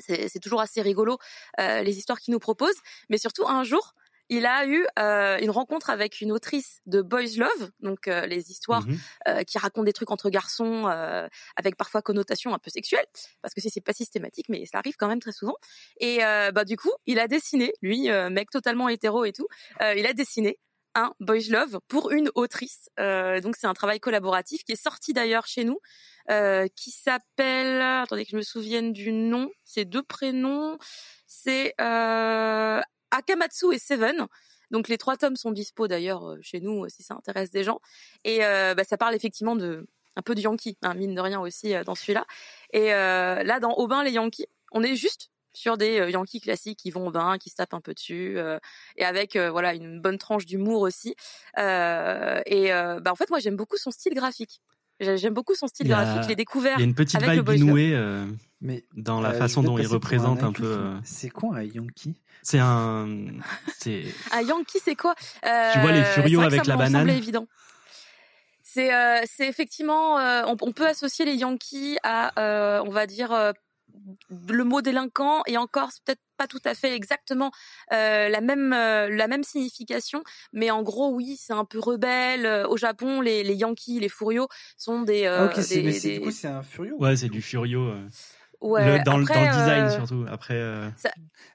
C'est 0.01 0.41
toujours 0.41 0.61
assez 0.61 0.83
rigolo 0.83 1.19
euh, 1.61 1.83
les 1.83 1.97
histoires 1.97 2.19
qu'il 2.19 2.33
nous 2.33 2.41
propose, 2.41 2.75
mais 3.09 3.19
surtout 3.19 3.47
un 3.47 3.63
jour. 3.63 3.95
Il 4.29 4.47
a 4.47 4.67
eu 4.67 4.87
euh, 4.99 5.39
une 5.41 5.51
rencontre 5.51 5.91
avec 5.91 6.21
une 6.21 6.33
autrice 6.33 6.81
de 6.87 7.03
Boys 7.03 7.37
Love, 7.37 7.71
donc 7.81 8.09
euh, 8.09 8.27
les 8.27 8.51
histoires 8.51 8.87
Mhm. 8.87 8.99
euh, 9.29 9.43
qui 9.45 9.59
racontent 9.59 9.85
des 9.85 9.93
trucs 9.93 10.11
entre 10.11 10.31
garçons 10.31 10.87
euh, 10.89 11.29
avec 11.57 11.77
parfois 11.77 12.03
connotation 12.03 12.55
un 12.55 12.59
peu 12.59 12.71
sexuelle, 12.71 13.05
parce 13.43 13.53
que 13.55 13.61
c'est 13.61 13.69
c'est 13.71 13.81
pas 13.81 13.93
systématique, 13.93 14.47
mais 14.49 14.65
ça 14.67 14.79
arrive 14.79 14.97
quand 14.97 15.09
même 15.09 15.21
très 15.21 15.33
souvent. 15.33 15.57
Et 16.01 16.25
euh, 16.25 16.51
bah 16.53 16.65
du 16.65 16.77
coup, 16.77 16.93
il 17.07 17.19
a 17.19 17.29
dessiné, 17.29 17.73
lui, 17.83 18.11
euh, 18.11 18.31
mec 18.31 18.51
totalement 18.51 18.89
hétéro 18.89 19.25
et 19.25 19.33
tout, 19.33 19.49
euh, 19.83 19.95
il 19.97 20.07
a 20.07 20.13
dessiné 20.15 20.59
un 20.95 21.15
Boys 21.21 21.49
Love 21.49 21.81
pour 21.89 22.11
une 22.13 22.31
autrice. 22.35 22.91
Euh, 23.01 23.41
donc 23.41 23.57
c'est 23.57 23.67
un 23.67 23.73
travail 23.75 23.99
collaboratif 24.01 24.63
qui 24.65 24.73
est 24.73 24.83
sorti 24.83 25.15
d'ailleurs 25.15 25.47
chez 25.47 25.65
nous, 25.65 25.79
euh, 26.31 26.69
qui 26.77 26.91
s'appelle, 26.91 27.81
attendez 27.81 28.25
que 28.25 28.31
je 28.33 28.37
me 28.37 28.43
souvienne 28.43 28.93
du 28.93 29.11
nom, 29.11 29.51
c'est 29.65 29.87
deux 29.87 30.03
prénoms, 30.03 30.79
c'est 31.27 31.75
euh, 31.81 32.81
Akamatsu 33.13 33.73
et 33.73 33.79
Seven. 33.79 34.27
Donc 34.73 34.89
les 34.89 34.99
trois 34.99 35.17
tomes 35.17 35.37
sont 35.37 35.53
dispo 35.53 35.87
d'ailleurs 35.87 36.31
euh, 36.31 36.39
chez 36.41 36.61
nous 36.61 36.85
euh, 36.85 36.89
si 36.89 37.03
ça 37.03 37.15
intéresse 37.15 37.51
des 37.51 37.63
gens. 37.63 37.81
Et 38.25 38.45
euh, 38.45 38.75
bah, 38.75 38.85
ça 38.85 38.97
parle 38.97 39.15
effectivement 39.15 39.55
de 39.55 39.87
un 40.17 40.23
peu 40.23 40.35
de 40.35 40.41
Yankee, 40.41 40.77
hein, 40.83 40.95
mine 40.95 41.15
de 41.15 41.21
rien 41.21 41.41
aussi 41.41 41.73
dans 41.87 41.95
celui-là. 41.95 42.27
Et 42.75 42.89
là 42.89 43.61
dans 43.61 43.73
Aubin 43.79 44.05
les 44.05 44.11
Yankees, 44.11 44.47
on 44.71 44.83
est 44.83 44.95
juste 44.95 45.31
sur 45.55 45.79
des 45.79 46.11
Yankees 46.11 46.41
classiques 46.43 46.81
qui 46.81 46.91
vont 46.91 47.07
au 47.07 47.11
bain, 47.11 47.39
qui 47.39 47.49
se 47.49 47.57
tapent 47.57 47.73
un 47.73 47.81
peu 47.81 47.95
dessus, 47.95 48.37
et 48.97 49.05
avec 49.07 49.39
voilà 49.39 49.73
une 49.73 50.03
bonne 50.03 50.19
tranche 50.19 50.45
d'humour 50.45 50.83
aussi. 50.83 51.17
Et 51.57 52.69
bah, 52.69 53.11
en 53.11 53.15
fait 53.15 53.31
moi 53.31 53.39
j'aime 53.39 53.57
beaucoup 53.57 53.79
son 53.79 53.91
style 53.91 54.13
graphique. 54.13 54.61
J'ai- 55.03 55.19
J'aime 55.19 55.35
beaucoup 55.35 55.55
son 55.55 55.67
style 55.67 55.87
y 55.89 55.93
a- 55.93 56.03
graphique. 56.05 56.23
Je 56.25 56.29
l'ai 56.29 56.37
découvert 56.37 56.79
Il 56.79 56.81
y 56.81 56.85
a 56.85 56.87
une 56.87 56.95
petite 56.95 57.17
avec 57.23 57.31
vibe. 57.47 57.49
Inoue 57.63 57.77
euh, 57.77 58.27
Mais 58.61 58.85
dans 58.97 59.21
la 59.21 59.31
euh, 59.31 59.39
façon 59.39 59.63
dont 59.63 59.77
il 59.79 59.87
représente 59.87 60.43
un 60.43 60.53
peu. 60.53 60.65
euh, 60.65 60.99
C'est 61.05 61.29
quoi 61.31 61.57
un 61.57 61.63
Yankee? 61.63 62.15
C'est 62.43 62.59
un. 62.61 63.09
C'est. 63.79 64.05
Un 64.33 64.41
Yankee, 64.43 64.79
c'est 64.85 64.97
quoi? 64.97 65.15
Tu 65.73 65.79
vois 65.81 65.93
les 65.93 66.05
Furios 66.05 66.41
avec 66.41 66.65
ça 66.65 66.71
la 66.71 66.77
me 66.77 66.85
semblait 66.87 66.99
banane 67.01 67.17
évident. 67.17 67.47
C'est 68.65 68.95
euh, 68.95 69.21
c'est 69.27 69.47
effectivement, 69.49 70.19
euh, 70.19 70.45
on, 70.47 70.57
on 70.63 70.73
peut 70.73 70.87
associer 70.87 71.25
les 71.27 71.35
Yankees 71.35 71.99
à, 72.03 72.33
euh, 72.41 72.83
on 72.87 72.91
va 72.91 73.07
dire, 73.07 73.31
euh, 73.33 73.53
le 74.29 74.65
mot 74.65 74.81
délinquant 74.83 75.43
et 75.47 75.57
encore 75.57 75.91
c'est 75.93 76.03
peut-être 76.05 76.21
pas 76.37 76.47
tout 76.47 76.61
à 76.65 76.75
fait 76.75 76.95
exactement 76.95 77.51
euh, 77.93 78.29
la 78.29 78.41
même 78.41 78.73
euh, 78.73 79.09
la 79.09 79.29
même 79.29 79.45
signification, 79.45 80.23
mais 80.53 80.71
en 80.71 80.83
gros 80.83 81.11
oui 81.15 81.37
c'est 81.41 81.53
un 81.53 81.65
peu 81.65 81.79
rebelle. 81.79 82.67
Au 82.69 82.77
Japon, 82.77 83.21
les, 83.21 83.43
les 83.45 83.55
Yankees, 83.55 84.01
les 84.01 84.09
Furios 84.09 84.49
sont 84.77 85.03
des, 85.03 85.27
Ah, 85.27 85.43
euh, 85.43 85.47
ok, 85.47 85.55
c'est 85.63 85.77
des- 85.77 85.83
mais 85.83 86.01
des- 86.01 86.15
du 86.19 86.21
coup 86.21 86.31
c'est 86.31 86.49
un 86.49 86.63
Furio. 86.63 86.97
Ouais, 86.99 87.17
c'est 87.17 87.29
du 87.29 87.43
Furio. 87.43 87.81
euh, 87.89 88.07
ouais, 88.61 88.99
le- 88.99 89.05
dans, 89.05 89.19
le- 89.19 89.25
dans 89.27 89.33
après, 89.35 89.47
le 89.47 89.53
design 89.53 89.85
euh, 89.87 89.91
surtout. 89.91 90.25
Après. 90.29 90.55
euh, 90.55 90.89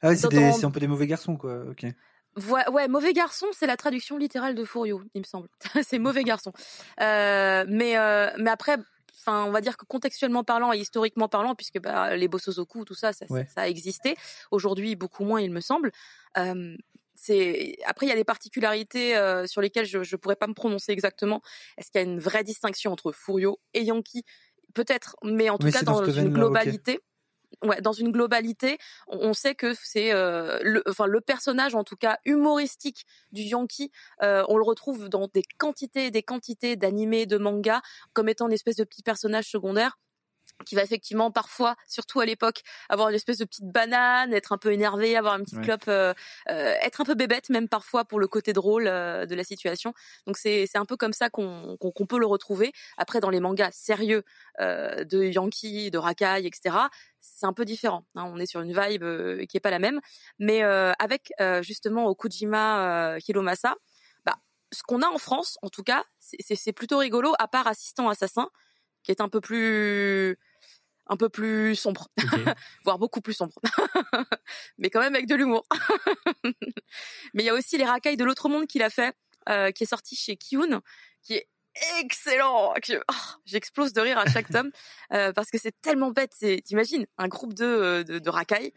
Ah 0.02 0.10
ouais, 0.10 0.16
c'est 0.16 0.30
dans- 0.30 0.68
un 0.68 0.72
peu 0.72 0.80
des 0.80 0.88
mauvais 0.88 1.08
garçons 1.08 1.36
quoi. 1.38 1.64
Ok. 1.70 1.86
Ouais, 2.50 2.70
ouais, 2.70 2.88
mauvais 2.88 3.14
garçon, 3.14 3.48
c'est 3.52 3.66
la 3.66 3.78
traduction 3.78 4.16
littérale 4.16 4.54
de 4.54 4.64
Furio, 4.64 5.02
il 5.16 5.22
me 5.22 5.26
semble. 5.26 5.50
c'est 5.84 5.98
mauvais 5.98 6.24
garçon. 6.24 6.54
Euh, 7.02 7.66
mais 7.68 7.98
euh, 7.98 8.30
mais 8.38 8.52
après, 8.52 8.78
enfin, 9.28 9.46
on 9.46 9.52
va 9.52 9.62
dire 9.62 9.78
que 9.78 9.86
contextuellement 9.86 10.44
parlant 10.44 10.72
et 10.74 10.78
historiquement 10.78 11.28
parlant, 11.28 11.56
puisque 11.56 11.80
bah, 11.80 12.16
les 12.16 12.28
Bosozoku, 12.28 12.86
tout 12.86 12.94
ça, 12.96 13.14
ça, 13.14 13.26
Ouais. 13.30 13.46
ça 13.54 13.62
a 13.62 13.68
existé. 13.68 14.16
Aujourd'hui, 14.52 14.96
beaucoup 14.96 15.26
moins, 15.26 15.42
il 15.42 15.52
me 15.52 15.62
semble. 15.62 15.92
Euh, 16.38 16.76
c'est 17.20 17.78
après 17.86 18.06
il 18.06 18.10
y 18.10 18.12
a 18.12 18.16
des 18.16 18.24
particularités 18.24 19.18
euh, 19.18 19.48
sur 19.48 19.60
lesquelles 19.60 19.86
je 19.88 20.04
je 20.04 20.16
pourrais 20.16 20.36
pas 20.36 20.46
me 20.48 20.54
prononcer 20.54 20.92
exactement. 20.92 21.42
Est-ce 21.78 21.90
qu'il 21.90 22.00
y 22.00 22.04
a 22.04 22.08
une 22.08 22.20
vraie 22.20 22.44
distinction 22.44 22.92
entre 22.92 23.12
Furio 23.12 23.60
et 23.74 23.82
Yankee? 23.84 24.24
Peut-être, 24.76 25.16
mais 25.24 25.50
en 25.50 25.58
tout 25.58 25.72
cas 25.72 25.82
dans 25.82 26.06
une 26.06 26.30
globalité. 26.32 27.00
Ouais, 27.64 27.82
dans 27.82 27.94
une 27.94 28.12
globalité, 28.12 28.78
on 29.08 29.34
sait 29.34 29.56
que 29.56 29.74
c'est 29.74 30.14
euh, 30.14 30.60
le, 30.62 30.84
enfin 30.88 31.06
le 31.08 31.22
personnage 31.22 31.76
en 31.76 31.84
tout 31.84 31.96
cas 31.96 32.20
humoristique 32.26 33.06
du 33.32 33.42
Yankee. 33.42 33.92
euh, 34.22 34.44
on 34.50 34.58
le 34.58 34.64
retrouve 34.64 35.10
dans 35.10 35.28
des 35.34 35.44
quantités 35.58 36.08
et 36.08 36.12
des 36.12 36.24
quantités 36.24 36.76
d'animés, 36.76 37.26
de 37.26 37.38
mangas, 37.38 37.82
comme 38.14 38.30
étant 38.30 38.48
une 38.48 38.54
espèce 38.54 38.76
de 38.76 38.84
petit 38.84 39.02
personnage 39.02 39.46
secondaire 39.50 39.98
qui 40.66 40.76
va 40.76 40.84
effectivement 40.84 41.32
parfois, 41.32 41.76
surtout 41.88 42.20
à 42.20 42.26
l'époque, 42.26 42.62
avoir 42.90 43.10
une 43.10 43.16
espèce 43.16 43.38
de 43.38 43.46
petite 43.46 43.66
banane, 43.72 44.34
être 44.34 44.52
un 44.52 44.58
peu 44.58 44.72
énervé, 44.74 45.16
avoir 45.16 45.36
une 45.38 45.44
petite 45.44 45.60
Ouais. 45.60 45.64
clope, 45.64 45.86
euh, 45.88 46.14
euh, 46.50 46.76
être 46.82 47.02
un 47.02 47.06
peu 47.06 47.16
bébête 47.16 47.50
même 47.50 47.68
parfois 47.70 48.06
pour 48.06 48.20
le 48.20 48.28
côté 48.28 48.54
drôle 48.54 48.88
euh, 48.88 49.26
de 49.26 49.36
la 49.36 49.44
situation. 49.44 49.94
Donc 50.26 50.38
c'est 50.38 50.66
c'est 50.68 50.78
un 50.78 50.86
peu 50.86 50.98
comme 50.98 51.14
ça 51.14 51.30
qu'on 51.30 51.78
qu'on 51.80 51.92
qu'on 51.92 52.06
peut 52.06 52.20
le 52.20 52.26
retrouver. 52.26 52.74
Après 52.98 53.20
dans 53.20 53.30
les 53.30 53.40
mangas 53.40 53.72
sérieux 53.72 54.24
de 54.60 55.24
Yankee, 55.24 55.92
de 55.92 55.98
Rakai, 55.98 56.46
etc. 56.46 56.90
C'est 57.22 57.46
un 57.46 57.54
peu 57.54 57.66
différent. 57.66 58.06
hein. 58.16 58.24
On 58.34 58.38
est 58.40 58.46
sur 58.48 58.62
une 58.62 58.74
vibe 58.74 59.46
qui 59.48 59.58
est 59.58 59.60
pas 59.62 59.70
la 59.72 59.80
même, 59.80 60.00
mais 60.40 60.62
avec 60.64 61.32
justement 61.62 62.08
Okujima 62.08 63.18
Hiromasa, 63.28 63.76
bah 64.26 64.36
ce 64.74 64.84
qu'on 64.84 65.02
a 65.02 65.08
en 65.08 65.18
France, 65.18 65.58
en 65.62 65.70
tout 65.70 65.84
cas, 65.84 66.04
c'est 66.20 66.74
plutôt 66.74 66.98
rigolo. 66.98 67.34
À 67.40 67.48
part 67.48 67.68
Assistant 67.68 68.10
Assassin, 68.10 68.50
qui 69.04 69.12
est 69.12 69.22
un 69.22 69.30
peu 69.30 69.40
plus 69.42 70.38
un 71.10 71.18
peu 71.18 71.30
plus 71.30 71.76
sombre, 71.76 72.10
voire 72.84 73.00
beaucoup 73.00 73.22
plus 73.22 73.34
sombre, 73.34 73.54
mais 74.78 74.90
quand 74.90 75.00
même 75.00 75.16
avec 75.16 75.28
de 75.28 75.36
l'humour. 75.36 75.66
mais 77.34 77.44
il 77.44 77.46
y 77.46 77.50
a 77.50 77.54
aussi 77.54 77.78
les 77.78 77.86
racailles 77.86 78.18
de 78.18 78.24
l'autre 78.24 78.50
monde 78.50 78.68
qu'il 78.68 78.84
a 78.84 78.90
fait, 78.90 79.16
euh, 79.50 79.72
qui 79.72 79.84
est 79.84 79.88
sorti 79.88 80.16
chez 80.16 80.36
Kiun, 80.36 80.82
qui 81.22 81.34
est 81.34 81.48
excellent. 82.00 82.74
oh, 82.74 83.14
J'explose 83.46 83.94
de 83.94 84.02
rire 84.02 84.18
à 84.18 84.26
chaque 84.26 84.50
tome 84.50 84.72
euh, 85.14 85.32
parce 85.34 85.50
que 85.50 85.58
c'est 85.58 85.80
tellement 85.82 86.12
bête. 86.12 86.32
C'est, 86.36 86.62
t'imagines, 86.64 87.06
un 87.18 87.28
groupe 87.28 87.54
de, 87.54 87.66
euh, 87.66 88.04
de, 88.04 88.20
de 88.20 88.30
racailles 88.30 88.74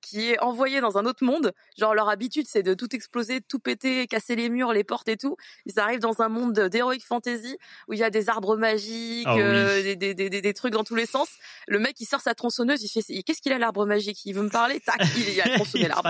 qui 0.00 0.30
est 0.30 0.38
envoyé 0.40 0.80
dans 0.80 0.96
un 0.98 1.06
autre 1.06 1.24
monde. 1.24 1.52
Genre 1.76 1.94
leur 1.94 2.08
habitude 2.08 2.46
c'est 2.48 2.62
de 2.62 2.74
tout 2.74 2.94
exploser, 2.94 3.40
tout 3.40 3.58
péter, 3.58 4.06
casser 4.06 4.36
les 4.36 4.48
murs, 4.48 4.72
les 4.72 4.84
portes 4.84 5.08
et 5.08 5.16
tout. 5.16 5.36
Ils 5.66 5.78
arrivent 5.80 6.00
dans 6.00 6.20
un 6.22 6.28
monde 6.28 6.58
d'heroic 6.68 7.00
fantasy 7.06 7.56
où 7.88 7.92
il 7.94 7.98
y 7.98 8.04
a 8.04 8.10
des 8.10 8.28
arbres 8.28 8.56
magiques, 8.56 9.26
Ah 9.26 9.36
euh, 9.38 9.82
des, 9.82 9.96
des, 9.96 10.14
des, 10.14 10.30
des- 10.30 10.40
des 10.40 10.54
trucs 10.54 10.72
dans 10.72 10.84
tous 10.84 10.94
les 10.94 11.06
sens. 11.06 11.28
Le 11.66 11.78
mec 11.78 11.96
il 12.00 12.06
sort 12.06 12.20
sa 12.20 12.34
tronçonneuse, 12.34 12.82
il 12.82 12.88
fait 12.88 13.22
qu'est-ce 13.22 13.40
qu'il 13.42 13.52
a 13.52 13.58
l'arbre 13.58 13.86
magique? 13.86 14.20
Il 14.24 14.34
veut 14.34 14.42
me 14.42 14.50
parler 14.50 14.80
Tac, 14.80 15.00
il 15.16 15.30
y 15.34 15.40
a 15.40 15.48
tronçonné 15.56 15.84
Il 15.84 15.88
l'arbre. 15.88 16.08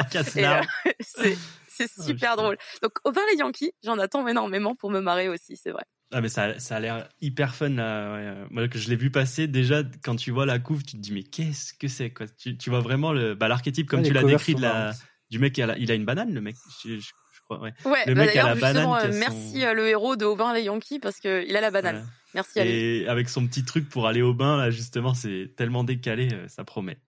euh, 0.85 0.95
c'est 1.01 1.89
Oh, 1.99 2.03
super 2.03 2.37
drôle. 2.37 2.59
Donc 2.83 2.93
Aubin 3.05 3.21
les 3.33 3.39
Yankees, 3.39 3.73
j'en 3.85 3.99
attends 3.99 4.27
énormément 4.27 4.75
pour 4.75 4.91
me 4.91 5.01
marrer 5.01 5.29
aussi, 5.29 5.57
c'est 5.57 5.71
vrai. 5.71 5.85
Ah 6.11 6.21
mais 6.23 6.29
ça, 6.29 6.59
ça 6.59 6.77
a 6.77 6.81
l'air 6.81 7.09
hyper 7.21 7.55
fun 7.55 7.69
là. 7.71 8.15
ouais. 8.15 8.47
Moi 8.51 8.69
que 8.69 8.79
je 8.79 8.89
l'ai 8.89 8.97
vu 8.97 9.11
passer 9.11 9.47
déjà 9.47 9.83
quand 10.03 10.17
tu 10.17 10.31
vois 10.31 10.47
la 10.47 10.59
couve, 10.59 10.83
tu 10.83 10.93
te 10.97 11.01
dis 11.03 11.13
mais 11.13 11.23
qu'est-ce 11.23 11.75
que 11.75 11.87
c'est 11.89 12.11
quoi? 12.11 12.27
Tu, 12.29 12.57
tu 12.57 12.71
vois 12.71 12.81
vraiment 12.81 13.13
le 13.13 13.35
bah, 13.35 13.49
l'archétype 13.49 13.89
comme 13.89 14.03
tu 14.03 14.13
l'as 14.15 14.23
décrit 14.23 14.55
de 14.55 14.63
la 14.63 14.93
du 15.31 15.39
mec 15.39 15.53
qui 15.53 15.61
a 15.63 15.67
la- 15.67 15.77
il 15.79 15.91
a 15.91 15.95
une 15.95 16.07
banane 16.07 16.33
le 16.33 16.41
mec. 16.41 16.57
Je, 16.83 16.95
je- 16.97 17.01
je 17.01 17.41
crois 17.45 17.61
ouais. 17.61 17.75
Ouais, 17.85 18.05
Le 18.07 18.15
bah 18.15 18.23
mec 18.23 18.37
a 18.37 18.43
la 18.43 18.55
d'ailleurs 18.55 18.61
banane 18.61 19.07
euh, 19.11 19.13
son- 19.13 19.19
merci 19.19 19.65
euh, 19.65 19.75
le 19.75 19.89
héros 19.89 20.17
de 20.17 20.25
Aubin 20.25 20.55
les 20.55 20.63
Yankees 20.63 20.99
parce 20.99 21.21
que 21.21 21.45
il 21.47 21.55
a 21.57 21.61
la 21.61 21.71
banane. 21.71 21.97
Voilà. 21.97 22.07
Merci 22.35 22.61
à 22.61 22.65
lui. 22.65 22.73
Et 22.73 23.07
avec 23.09 23.29
son 23.29 23.47
petit 23.47 23.65
truc 23.65 23.89
pour 23.91 24.07
aller 24.07 24.23
au 24.23 24.33
bain 24.33 24.57
là 24.57 24.71
justement, 24.71 25.13
c'est 25.15 25.53
tellement 25.57 25.85
décalé, 25.85 26.29
euh, 26.33 26.49
ça 26.49 26.65
promet. 26.65 26.99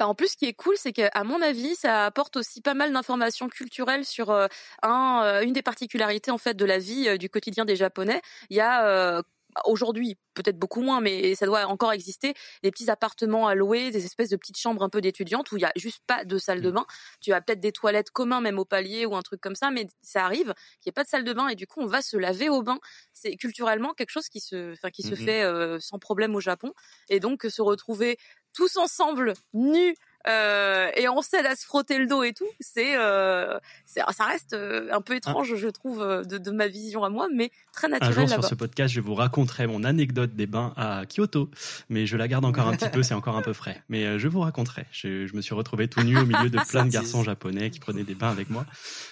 Bah, 0.00 0.08
en 0.08 0.14
plus, 0.14 0.28
ce 0.28 0.36
qui 0.38 0.46
est 0.46 0.54
cool, 0.54 0.76
c'est 0.78 0.92
qu'à 0.94 1.24
mon 1.24 1.42
avis, 1.42 1.74
ça 1.76 2.06
apporte 2.06 2.38
aussi 2.38 2.62
pas 2.62 2.72
mal 2.72 2.90
d'informations 2.90 3.50
culturelles 3.50 4.06
sur 4.06 4.30
euh, 4.30 4.46
euh, 4.82 5.42
une 5.42 5.52
des 5.52 5.60
particularités 5.60 6.30
en 6.30 6.38
fait 6.38 6.54
de 6.54 6.64
la 6.64 6.78
vie 6.78 7.06
euh, 7.06 7.18
du 7.18 7.28
quotidien 7.28 7.66
des 7.66 7.76
Japonais. 7.76 8.22
Il 8.48 8.56
y 8.56 8.60
a 8.60 9.22
aujourd'hui 9.64 10.16
peut-être 10.34 10.58
beaucoup 10.58 10.82
moins, 10.82 11.00
mais 11.00 11.34
ça 11.34 11.46
doit 11.46 11.66
encore 11.66 11.92
exister 11.92 12.34
des 12.62 12.70
petits 12.70 12.90
appartements 12.90 13.46
à 13.46 13.54
louer, 13.54 13.90
des 13.90 14.04
espèces 14.04 14.30
de 14.30 14.36
petites 14.36 14.58
chambres 14.58 14.82
un 14.82 14.88
peu 14.88 15.00
d'étudiantes 15.00 15.50
où 15.52 15.56
il 15.56 15.62
y 15.62 15.66
a 15.66 15.72
juste 15.76 16.00
pas 16.06 16.24
de 16.24 16.38
salle 16.38 16.60
de 16.60 16.70
bain. 16.70 16.86
Tu 17.20 17.32
as 17.32 17.40
peut-être 17.40 17.60
des 17.60 17.72
toilettes 17.72 18.10
communs 18.10 18.40
même 18.40 18.58
au 18.58 18.64
palier 18.64 19.06
ou 19.06 19.16
un 19.16 19.22
truc 19.22 19.40
comme 19.40 19.56
ça, 19.56 19.70
mais 19.70 19.86
ça 20.02 20.24
arrive 20.24 20.54
qu'il 20.80 20.88
n'y 20.88 20.90
ait 20.90 20.92
pas 20.92 21.04
de 21.04 21.08
salle 21.08 21.24
de 21.24 21.32
bain 21.32 21.48
et 21.48 21.54
du 21.54 21.66
coup 21.66 21.80
on 21.80 21.86
va 21.86 22.02
se 22.02 22.16
laver 22.16 22.48
au 22.48 22.62
bain. 22.62 22.78
C'est 23.12 23.36
culturellement 23.36 23.92
quelque 23.94 24.10
chose 24.10 24.28
qui 24.28 24.40
se, 24.40 24.72
enfin 24.72 24.90
qui 24.90 25.02
se 25.02 25.14
fait 25.14 25.42
euh, 25.42 25.78
sans 25.80 25.98
problème 25.98 26.34
au 26.34 26.40
Japon 26.40 26.72
et 27.08 27.20
donc 27.20 27.42
se 27.42 27.62
retrouver 27.62 28.18
tous 28.52 28.76
ensemble 28.76 29.34
nus 29.52 29.94
euh, 30.28 30.90
et 30.96 31.08
on 31.08 31.22
s'aide 31.22 31.46
à 31.46 31.56
se 31.56 31.64
frotter 31.64 31.98
le 31.98 32.06
dos 32.06 32.22
et 32.22 32.32
tout, 32.32 32.48
c'est, 32.60 32.96
euh, 32.96 33.58
c'est 33.86 34.00
ça 34.12 34.24
reste 34.24 34.52
euh, 34.52 34.88
un 34.92 35.00
peu 35.00 35.14
étrange, 35.14 35.54
je 35.56 35.68
trouve, 35.68 36.02
euh, 36.02 36.24
de, 36.24 36.38
de 36.38 36.50
ma 36.50 36.68
vision 36.68 37.04
à 37.04 37.08
moi, 37.08 37.28
mais 37.34 37.50
très 37.72 37.86
Un 37.86 37.90
naturel 37.92 38.28
jour 38.28 38.28
sur 38.28 38.44
ce 38.44 38.54
podcast, 38.54 38.92
je 38.92 39.00
vous 39.00 39.14
raconterai 39.14 39.66
mon 39.66 39.82
anecdote 39.84 40.34
des 40.34 40.46
bains 40.46 40.74
à 40.76 41.04
Kyoto, 41.06 41.50
mais 41.88 42.06
je 42.06 42.16
la 42.16 42.28
garde 42.28 42.44
encore 42.44 42.68
un 42.68 42.76
petit 42.76 42.88
peu, 42.90 43.02
c'est 43.02 43.14
encore 43.14 43.36
un 43.36 43.42
peu 43.42 43.52
frais. 43.54 43.82
Mais 43.88 44.04
euh, 44.04 44.18
je 44.18 44.28
vous 44.28 44.40
raconterai. 44.40 44.86
Je, 44.92 45.26
je 45.26 45.34
me 45.34 45.40
suis 45.40 45.54
retrouvé 45.54 45.88
tout 45.88 46.02
nu 46.02 46.18
au 46.18 46.26
milieu 46.26 46.50
de 46.50 46.58
plein 46.68 46.84
de 46.84 46.90
garçons 46.90 47.22
japonais 47.22 47.70
qui 47.70 47.80
prenaient 47.80 48.04
des 48.04 48.14
bains 48.14 48.30
avec 48.30 48.50
moi. 48.50 48.66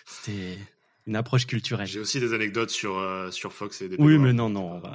C'était 0.04 0.58
une 1.06 1.16
approche 1.16 1.46
culturelle. 1.46 1.86
J'ai 1.86 2.00
aussi 2.00 2.20
des 2.20 2.34
anecdotes 2.34 2.70
sur, 2.70 2.98
euh, 2.98 3.30
sur 3.30 3.54
Fox 3.54 3.80
et 3.80 3.88
des 3.88 3.96
Oui, 3.98 4.18
mais 4.18 4.34
non, 4.34 4.50
non. 4.50 4.74
on 4.74 4.82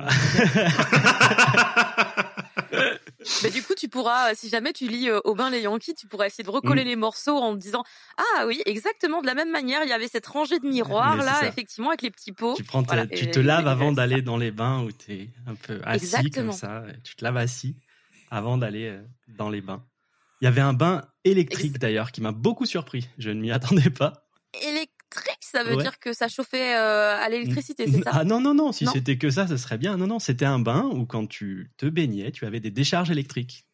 Mais 3.43 3.49
du 3.49 3.61
coup, 3.63 3.73
tu 3.75 3.87
pourras, 3.89 4.31
euh, 4.31 4.33
si 4.35 4.49
jamais 4.49 4.73
tu 4.73 4.87
lis 4.87 5.09
euh, 5.09 5.19
Aubin 5.23 5.49
les 5.49 5.61
Yankees, 5.61 5.95
tu 5.95 6.07
pourras 6.07 6.27
essayer 6.27 6.43
de 6.43 6.49
recoller 6.49 6.83
Mm. 6.83 6.87
les 6.87 6.95
morceaux 6.95 7.37
en 7.37 7.53
disant 7.55 7.83
ah 8.17 8.45
oui, 8.47 8.61
exactement 8.65 9.21
de 9.21 9.27
la 9.27 9.33
même 9.35 9.51
manière, 9.51 9.81
il 9.83 9.89
y 9.89 9.93
avait 9.93 10.07
cette 10.07 10.25
rangée 10.27 10.59
de 10.59 10.67
miroirs 10.67 11.17
là, 11.17 11.35
ça. 11.41 11.47
effectivement 11.47 11.89
avec 11.89 12.01
les 12.01 12.11
petits 12.11 12.31
pots. 12.31 12.53
Tu, 12.55 12.63
prends 12.63 12.83
ta- 12.83 12.95
Voilà, 12.95 13.07
tu 13.07 13.29
te 13.31 13.39
laves 13.39 13.67
avant 13.67 13.89
c'est 13.89 13.95
d'aller 13.95 14.21
dans 14.21 14.37
les 14.37 14.51
bains 14.51 14.81
où 14.83 14.91
tu 14.91 15.13
es 15.13 15.29
un 15.47 15.55
peu 15.55 15.79
assis 15.85 16.05
Exactement. 16.05 16.51
comme 16.51 16.57
ça. 16.57 16.83
Tu 17.03 17.15
te 17.15 17.23
laves 17.23 17.37
assis 17.37 17.75
avant 18.31 18.57
d'aller 18.57 18.87
euh, 18.89 19.01
dans 19.37 19.49
les 19.49 19.61
bains. 19.61 19.83
Il 20.41 20.45
y 20.45 20.47
avait 20.47 20.61
un 20.61 20.73
bain 20.73 21.03
électrique 21.23 21.77
d'ailleurs 21.79 22.11
qui 22.11 22.19
m'a 22.21 22.31
beaucoup 22.33 22.65
surpris. 22.65 23.07
Je 23.17 23.29
ne 23.29 23.39
m'y 23.39 23.51
attendais 23.51 23.89
pas. 23.89 24.25
Ça 25.39 25.63
veut 25.63 25.75
Ouais. 25.75 25.83
dire 25.83 25.99
que 25.99 26.13
ça 26.13 26.27
chauffait 26.27 26.75
euh, 26.75 27.15
à 27.17 27.29
l'électricité, 27.29 27.85
c'est 27.87 28.03
ça? 28.03 28.11
Ah 28.13 28.23
non, 28.23 28.41
non, 28.41 28.53
non, 28.53 28.71
si 28.71 28.85
c'était 28.87 29.17
que 29.17 29.29
ça, 29.29 29.47
ce 29.47 29.57
serait 29.57 29.77
bien. 29.77 29.97
Non, 29.97 30.07
non, 30.07 30.19
c'était 30.19 30.45
un 30.45 30.59
bain 30.59 30.89
où 30.93 31.05
quand 31.05 31.27
tu 31.27 31.71
te 31.77 31.85
baignais, 31.85 32.31
tu 32.31 32.45
avais 32.45 32.59
des 32.59 32.71
décharges 32.71 33.11
électriques. 33.11 33.65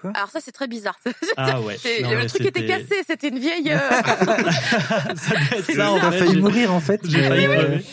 Quoi 0.00 0.12
Alors 0.14 0.30
ça, 0.30 0.40
c'est 0.40 0.52
très 0.52 0.68
bizarre. 0.68 0.98
Ah 1.38 1.60
ouais. 1.60 1.76
C'est- 1.78 2.02
Non, 2.02 2.10
le 2.14 2.26
truc 2.26 2.46
était 2.46 2.66
cassé, 2.66 3.02
c'était 3.06 3.28
une 3.28 3.38
vieille. 3.38 3.70
euh, 3.70 3.78
ça 5.16 5.34
T'as 5.66 6.10
fait. 6.12 6.18
failli 6.18 6.40
mourir 6.40 6.72
en 6.72 6.80
fait. 6.80 7.00
J'ai 7.04 7.22
failli 7.22 7.46
euh, 7.46 7.54
crever. 7.54 7.84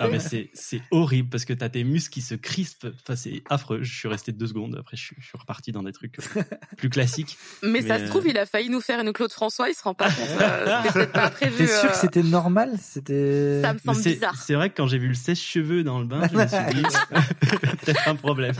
Ah 0.00 0.08
mais 0.08 0.18
c'est 0.20 0.50
c'est 0.54 0.80
horrible 0.90 1.28
parce 1.28 1.44
que 1.44 1.52
t'as 1.52 1.68
tes 1.68 1.84
muscles 1.84 2.12
qui 2.14 2.20
se 2.22 2.34
crispent. 2.34 2.86
Enfin 3.02 3.16
c'est 3.16 3.42
affreux. 3.50 3.82
Je 3.82 3.94
suis 3.94 4.08
resté 4.08 4.32
deux 4.32 4.46
secondes. 4.46 4.76
Après 4.78 4.96
je 4.96 5.02
suis, 5.04 5.16
je 5.20 5.26
suis 5.26 5.38
reparti 5.38 5.72
dans 5.72 5.82
des 5.82 5.92
trucs 5.92 6.18
euh, 6.36 6.42
plus 6.76 6.88
classiques. 6.90 7.36
Mais, 7.62 7.82
ça 7.82 7.98
se 7.98 8.04
trouve, 8.06 8.24
euh, 8.26 8.30
il 8.30 8.38
a 8.38 8.46
failli 8.46 8.70
nous 8.70 8.80
faire 8.80 9.00
une 9.00 9.12
Claude 9.12 9.32
François, 9.32 9.68
il 9.68 9.74
se 9.74 9.82
rend 9.82 9.94
pas 9.94 10.10
compte. 10.10 10.28
euh, 10.40 10.80
C'était 10.82 10.92
peut-être 10.94 11.12
pas 11.12 11.30
prévu. 11.30 11.56
T'es 11.58 11.66
sûr 11.66 11.84
euh, 11.84 11.88
que 11.88 11.96
c'était 11.96 12.22
normal? 12.22 12.72
C'était. 12.80 13.60
Ça 13.62 13.72
me 13.74 13.78
semble 13.78 14.02
bizarre. 14.02 14.36
c'est 14.36 14.54
vrai 14.54 14.70
que 14.70 14.76
quand 14.76 14.86
j'ai 14.86 14.98
vu 14.98 15.08
le 15.08 15.14
sèche-cheveux 15.14 15.84
dans 15.84 15.98
le 15.98 16.06
bain, 16.06 16.22
je 16.32 16.36
me 16.36 16.46
suis 16.46 16.74
dit 16.74 16.82
peut-être 17.84 18.08
un 18.08 18.14
problème. 18.16 18.54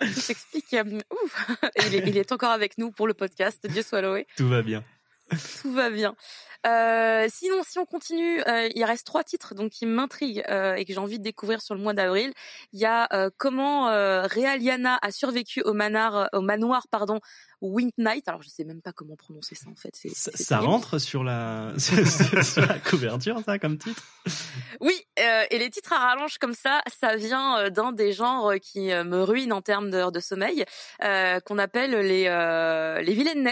Tout 0.00 0.20
s'explique. 0.20 0.74
euh, 0.74 1.00
ouf. 1.10 1.50
il, 1.86 1.94
est, 1.94 2.08
il 2.08 2.16
est 2.16 2.32
encore 2.32 2.50
avec 2.50 2.78
nous 2.78 2.90
pour 2.90 3.06
le 3.06 3.14
podcast. 3.14 3.66
Dieu 3.66 3.82
soit 3.82 4.02
loué. 4.02 4.26
Tout 4.36 4.48
va 4.48 4.62
bien. 4.62 4.84
Tout 5.60 5.72
va 5.72 5.90
bien. 5.90 6.14
Euh, 6.66 7.26
sinon, 7.28 7.62
si 7.66 7.78
on 7.78 7.84
continue, 7.84 8.40
euh, 8.46 8.68
il 8.74 8.84
reste 8.84 9.06
trois 9.06 9.24
titres 9.24 9.54
donc 9.54 9.70
qui 9.70 9.86
m'intriguent 9.86 10.44
euh, 10.48 10.74
et 10.74 10.84
que 10.84 10.92
j'ai 10.92 10.98
envie 10.98 11.18
de 11.18 11.24
découvrir 11.24 11.60
sur 11.62 11.74
le 11.74 11.80
mois 11.80 11.94
d'avril. 11.94 12.32
Il 12.72 12.80
y 12.80 12.86
a 12.86 13.08
comment 13.36 13.86
Realiana 13.86 14.98
a 15.02 15.10
survécu 15.10 15.62
au 15.62 15.72
manoir, 15.72 16.28
au 16.32 16.40
manoir 16.40 16.86
pardon, 16.90 17.20
Wink 17.60 17.92
Night. 17.98 18.28
Alors 18.28 18.42
je 18.42 18.48
sais 18.48 18.64
même 18.64 18.82
pas 18.82 18.92
comment 18.92 19.16
prononcer 19.16 19.54
ça 19.54 19.68
en 19.70 19.76
fait. 19.76 19.94
C'est, 19.94 20.14
Ça, 20.14 20.58
rentre 20.58 20.98
sur 20.98 21.24
la 21.24 21.72
sur 21.78 22.66
la 22.66 22.78
couverture 22.78 23.40
ça 23.44 23.58
comme 23.58 23.78
titre? 23.78 24.02
Oui, 24.80 24.94
euh, 25.20 25.44
et 25.50 25.58
les 25.58 25.70
titres 25.70 25.92
à 25.92 25.98
rallonge 25.98 26.38
comme 26.38 26.54
ça, 26.54 26.82
ça 27.00 27.16
vient 27.16 27.58
euh, 27.58 27.70
d'un 27.70 27.92
des 27.92 28.12
genres 28.12 28.54
qui 28.60 28.92
euh, 28.92 29.04
me 29.04 29.22
ruine 29.22 29.52
en 29.52 29.62
termes 29.62 29.90
d'heures 29.90 30.12
de 30.12 30.20
sommeil, 30.20 30.64
euh, 31.02 31.40
qu'on 31.40 31.58
appelle 31.58 31.92
les 31.92 32.26
euh, 32.26 33.00
les 33.00 33.14
villaines. 33.14 33.48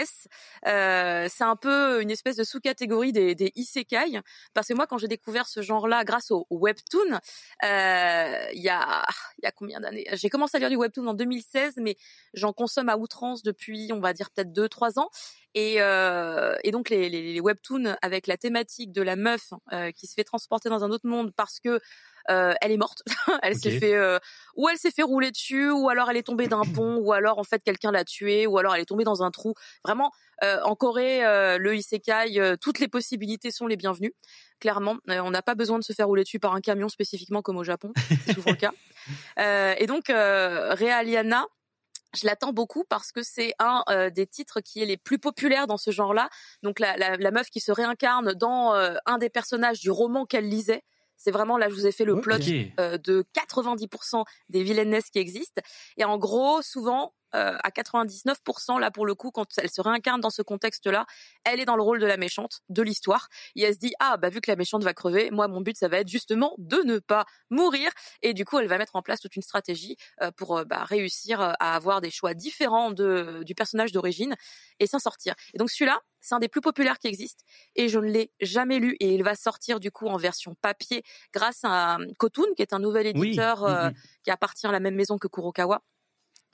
Euh, 0.67 1.29
c'est 1.31 1.45
un 1.45 1.57
peu 1.57 2.03
une 2.03 2.11
espèce 2.11 2.37
de 2.37 2.45
sous-catégorie 2.45 3.12
des, 3.12 3.35
des 3.35 3.53
isekai, 3.55 4.21
parce 4.55 4.69
que 4.69 4.75
moi, 4.75 4.87
quand 4.87 4.99
j'ai 4.99 5.09
découvert 5.09 5.47
ce 5.47 5.62
genre-là 5.62 6.05
grâce 6.05 6.31
au 6.31 6.47
webtoon, 6.51 7.19
il 7.62 8.61
y 8.61 8.69
a 8.69 9.07
il 9.38 9.45
y 9.45 9.47
a 9.47 9.53
combien 9.53 9.81
d'années? 9.81 10.07
J'ai 10.12 10.29
commencé 10.29 10.57
à 10.57 10.61
lire 10.61 10.71
du 10.71 10.77
webtoon 10.77 11.07
en 11.07 11.14
2016, 11.14 11.75
mais 11.77 11.97
j'en 12.33 12.53
consomme 12.53 12.88
à 12.88 12.97
outrance 12.97 13.43
depuis, 13.43 13.93
on 13.94 14.00
va 14.00 14.12
dire 14.12 14.30
peut-être 14.30 14.52
deux 14.52 14.68
trois 14.68 14.98
ans. 14.98 15.11
Et, 15.54 15.76
euh, 15.78 16.57
et 16.64 16.72
donc 16.72 16.90
les, 16.90 17.09
les, 17.09 17.33
les 17.33 17.40
webtoons 17.40 17.96
avec 18.02 18.26
la 18.26 18.37
thématique 18.37 18.90
de 18.92 19.02
la 19.02 19.14
meuf 19.14 19.52
euh, 19.72 19.92
qui 19.92 20.09
se 20.09 20.14
fait 20.14 20.24
transporter 20.24 20.68
dans 20.68 20.83
un 20.83 20.90
autre 20.90 21.07
monde 21.07 21.33
parce 21.37 21.61
que 21.61 21.78
euh, 22.30 22.54
elle 22.61 22.72
est 22.72 22.76
morte, 22.76 23.02
elle 23.42 23.54
s'est 23.54 23.78
fait 23.78 23.94
euh, 23.94 24.18
ou 24.57 24.68
elle 24.68 24.78
s'est 24.78 24.90
fait 24.90 25.02
rouler 25.02 25.30
dessus, 25.30 25.70
ou 25.70 25.90
alors 25.90 26.11
elle 26.11 26.16
est 26.16 26.22
tombée 26.22 26.48
d'un 26.48 26.62
pont, 26.62 26.96
ou 26.96 27.12
alors 27.12 27.38
en 27.38 27.44
fait 27.44 27.62
quelqu'un 27.62 27.92
l'a 27.92 28.04
tuée, 28.04 28.46
ou 28.46 28.57
alors 28.59 28.74
elle 28.74 28.80
est 28.80 28.87
tombée 28.87 29.04
dans 29.04 29.22
un 29.22 29.30
trou. 29.30 29.54
Vraiment, 29.85 30.11
euh, 30.42 30.59
en 30.62 30.74
Corée, 30.74 31.24
euh, 31.24 31.59
le 31.59 31.76
isekai, 31.76 32.40
euh, 32.40 32.57
toutes 32.61 32.78
les 32.78 32.88
possibilités 32.88 33.50
sont 33.50 33.66
les 33.66 33.76
bienvenues. 33.76 34.14
Clairement, 34.59 34.96
Euh, 35.11 35.20
on 35.20 35.30
n'a 35.30 35.42
pas 35.42 35.54
besoin 35.54 35.78
de 35.78 35.85
se 35.85 35.92
faire 35.92 36.07
rouler 36.07 36.24
dessus 36.24 36.40
par 36.40 36.54
un 36.54 36.61
camion 36.62 36.88
spécifiquement 36.88 37.42
comme 37.42 37.59
au 37.59 37.64
Japon, 37.64 37.92
c'est 38.26 38.33
souvent 38.35 38.50
le 38.50 38.57
cas. 38.57 38.72
Euh, 39.38 39.74
et 39.76 39.87
donc 39.87 40.09
euh, 40.09 40.72
Realiana, 40.72 41.44
je 42.14 42.27
l'attends 42.27 42.53
beaucoup 42.53 42.85
parce 42.88 43.12
que 43.12 43.22
c'est 43.22 43.55
un 43.59 43.83
euh, 43.90 44.11
des 44.11 44.27
titres 44.27 44.61
qui 44.61 44.83
est 44.83 44.87
les 44.87 44.96
plus 44.96 45.18
populaires 45.18 45.66
dans 45.66 45.77
ce 45.77 45.90
genre-là. 45.90 46.29
Donc 46.62 46.79
la, 46.81 46.96
la, 46.96 47.16
la 47.16 47.31
meuf 47.31 47.50
qui 47.50 47.61
se 47.61 47.72
réincarne 47.72 48.33
dans 48.35 48.74
euh, 48.74 48.94
un 49.07 49.18
des 49.18 49.31
personnages 49.31 49.81
du 49.81 49.90
roman 49.90 50.27
qu'elle 50.27 50.48
lisait. 50.48 50.83
C'est 51.16 51.31
vraiment 51.31 51.57
là, 51.57 51.68
je 51.68 51.74
vous 51.74 51.87
ai 51.87 51.92
fait 51.92 52.05
le 52.05 52.14
Ok. 52.14 52.22
plot 52.22 52.37
euh, 52.81 52.98
de 52.98 53.24
90% 53.35 54.24
des 54.48 54.62
villainesses 54.62 55.11
qui 55.11 55.18
existent. 55.18 55.62
Et 55.96 56.05
en 56.05 56.18
gros, 56.18 56.61
souvent, 56.62 57.14
euh, 57.35 57.57
à 57.62 57.70
99%, 57.70 58.79
là 58.79 58.90
pour 58.90 59.07
le 59.07 59.14
coup, 59.14 59.31
quand 59.31 59.47
elle 59.59 59.70
se 59.70 59.81
réincarne 59.81 60.20
dans 60.20 60.31
ce 60.31 60.42
contexte-là, 60.42 61.07
elle 61.44 61.61
est 61.61 61.64
dans 61.64 61.77
le 61.77 61.83
rôle 61.83 62.01
de 62.01 62.07
la 62.07 62.16
méchante 62.16 62.61
de 62.68 62.83
l'histoire. 62.83 63.29
Et 63.57 63.62
elle 63.62 63.75
se 63.75 63.79
dit, 63.79 63.94
ah 64.01 64.16
bah 64.16 64.29
vu 64.31 64.40
que 64.40 64.51
la 64.51 64.57
méchante 64.57 64.85
va 64.85 64.94
crever, 64.94 65.31
moi 65.31 65.49
mon 65.49 65.61
but 65.61 65.77
ça 65.77 65.88
va 65.88 65.99
être 65.99 66.09
justement 66.09 66.55
de 66.59 66.79
ne 66.85 66.99
pas 66.99 67.25
mourir. 67.51 67.90
Et 68.23 68.35
du 68.35 68.44
coup, 68.44 68.59
elle 68.59 68.68
va 68.68 68.79
mettre 68.79 68.97
en 68.97 69.03
place 69.03 69.20
toute 69.20 69.37
une 69.37 69.42
stratégie 69.42 69.97
euh, 70.23 70.31
pour 70.31 70.59
euh, 70.59 70.64
bah, 70.64 70.85
réussir 70.85 71.40
euh, 71.40 71.53
à 71.61 71.75
avoir 71.75 72.01
des 72.01 72.11
choix 72.11 72.35
différents 72.35 72.90
de, 72.90 73.42
du 73.44 73.55
personnage 73.55 73.92
d'origine 73.92 74.35
et 74.81 74.87
s'en 74.87 74.99
sortir. 74.99 75.35
Et 75.55 75.59
donc 75.59 75.70
celui-là, 75.70 76.01
c'est 76.25 76.35
un 76.35 76.38
des 76.38 76.49
plus 76.49 76.62
populaires 76.62 76.99
qui 76.99 77.07
existe 77.07 77.40
et 77.77 77.88
je 77.88 77.99
ne 77.99 78.07
l'ai 78.07 78.33
jamais 78.40 78.79
lu 78.79 78.97
et 78.99 79.14
il 79.14 79.23
va 79.23 79.35
sortir 79.35 79.79
du 79.79 79.90
coup 79.90 80.07
en 80.07 80.16
version 80.16 80.55
papier 80.62 81.03
grâce 81.35 81.61
à 81.64 81.97
euh, 81.99 82.07
Kotun 82.18 82.44
qui 82.57 82.62
est 82.62 82.73
un 82.73 82.79
nouvel 82.79 83.12
Oui. 83.14 83.29
éditeur 83.29 83.64
euh, 83.64 83.90
qui 84.23 84.31
appartient 84.31 84.66
à 84.66 84.73
la 84.73 84.81
même 84.81 84.94
maison 84.94 85.18
que 85.18 85.29
Kurokawa 85.29 85.83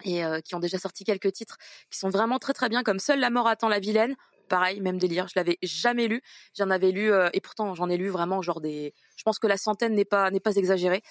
et 0.04 0.24
euh, 0.24 0.40
qui 0.40 0.54
ont 0.54 0.60
déjà 0.60 0.78
sorti 0.78 1.04
quelques 1.04 1.32
titres 1.32 1.58
qui 1.90 1.98
sont 1.98 2.08
vraiment 2.08 2.38
très 2.38 2.52
très 2.52 2.68
bien 2.68 2.82
comme 2.82 2.98
Seule 2.98 3.20
la 3.20 3.30
mort 3.30 3.46
attend 3.48 3.68
la 3.68 3.78
vilaine. 3.78 4.16
Pareil 4.48 4.80
même 4.80 4.98
délire 4.98 5.28
je 5.28 5.34
l'avais 5.36 5.58
jamais 5.62 6.08
lu. 6.08 6.22
J'en 6.58 6.70
avais 6.70 6.90
lu 6.90 7.12
euh, 7.12 7.28
et 7.32 7.40
pourtant 7.40 7.74
j'en 7.74 7.88
ai 7.88 7.96
lu 7.96 8.08
vraiment 8.08 8.42
genre 8.42 8.60
des 8.60 8.94
je 9.16 9.22
pense 9.22 9.38
que 9.38 9.46
la 9.46 9.56
centaine 9.56 9.94
n'est 9.94 10.04
pas 10.04 10.30
n'est 10.30 10.40
pas 10.40 10.56
exagérée. 10.56 11.02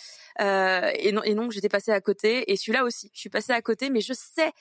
Euh, 0.41 0.91
et 0.95 1.12
non 1.13 1.23
et 1.23 1.34
non 1.36 1.49
j'étais 1.49 1.69
passée 1.69 1.91
à 1.91 2.02
côté 2.02 2.52
et 2.52 2.58
celui-là 2.58 2.84
aussi. 2.84 3.10
Je 3.13 3.19
suis 3.19 3.30
passée 3.30 3.54
à 3.54 3.62
côté 3.62 3.89
mais 3.89 4.02
je 4.02 4.13
sais 4.13 4.52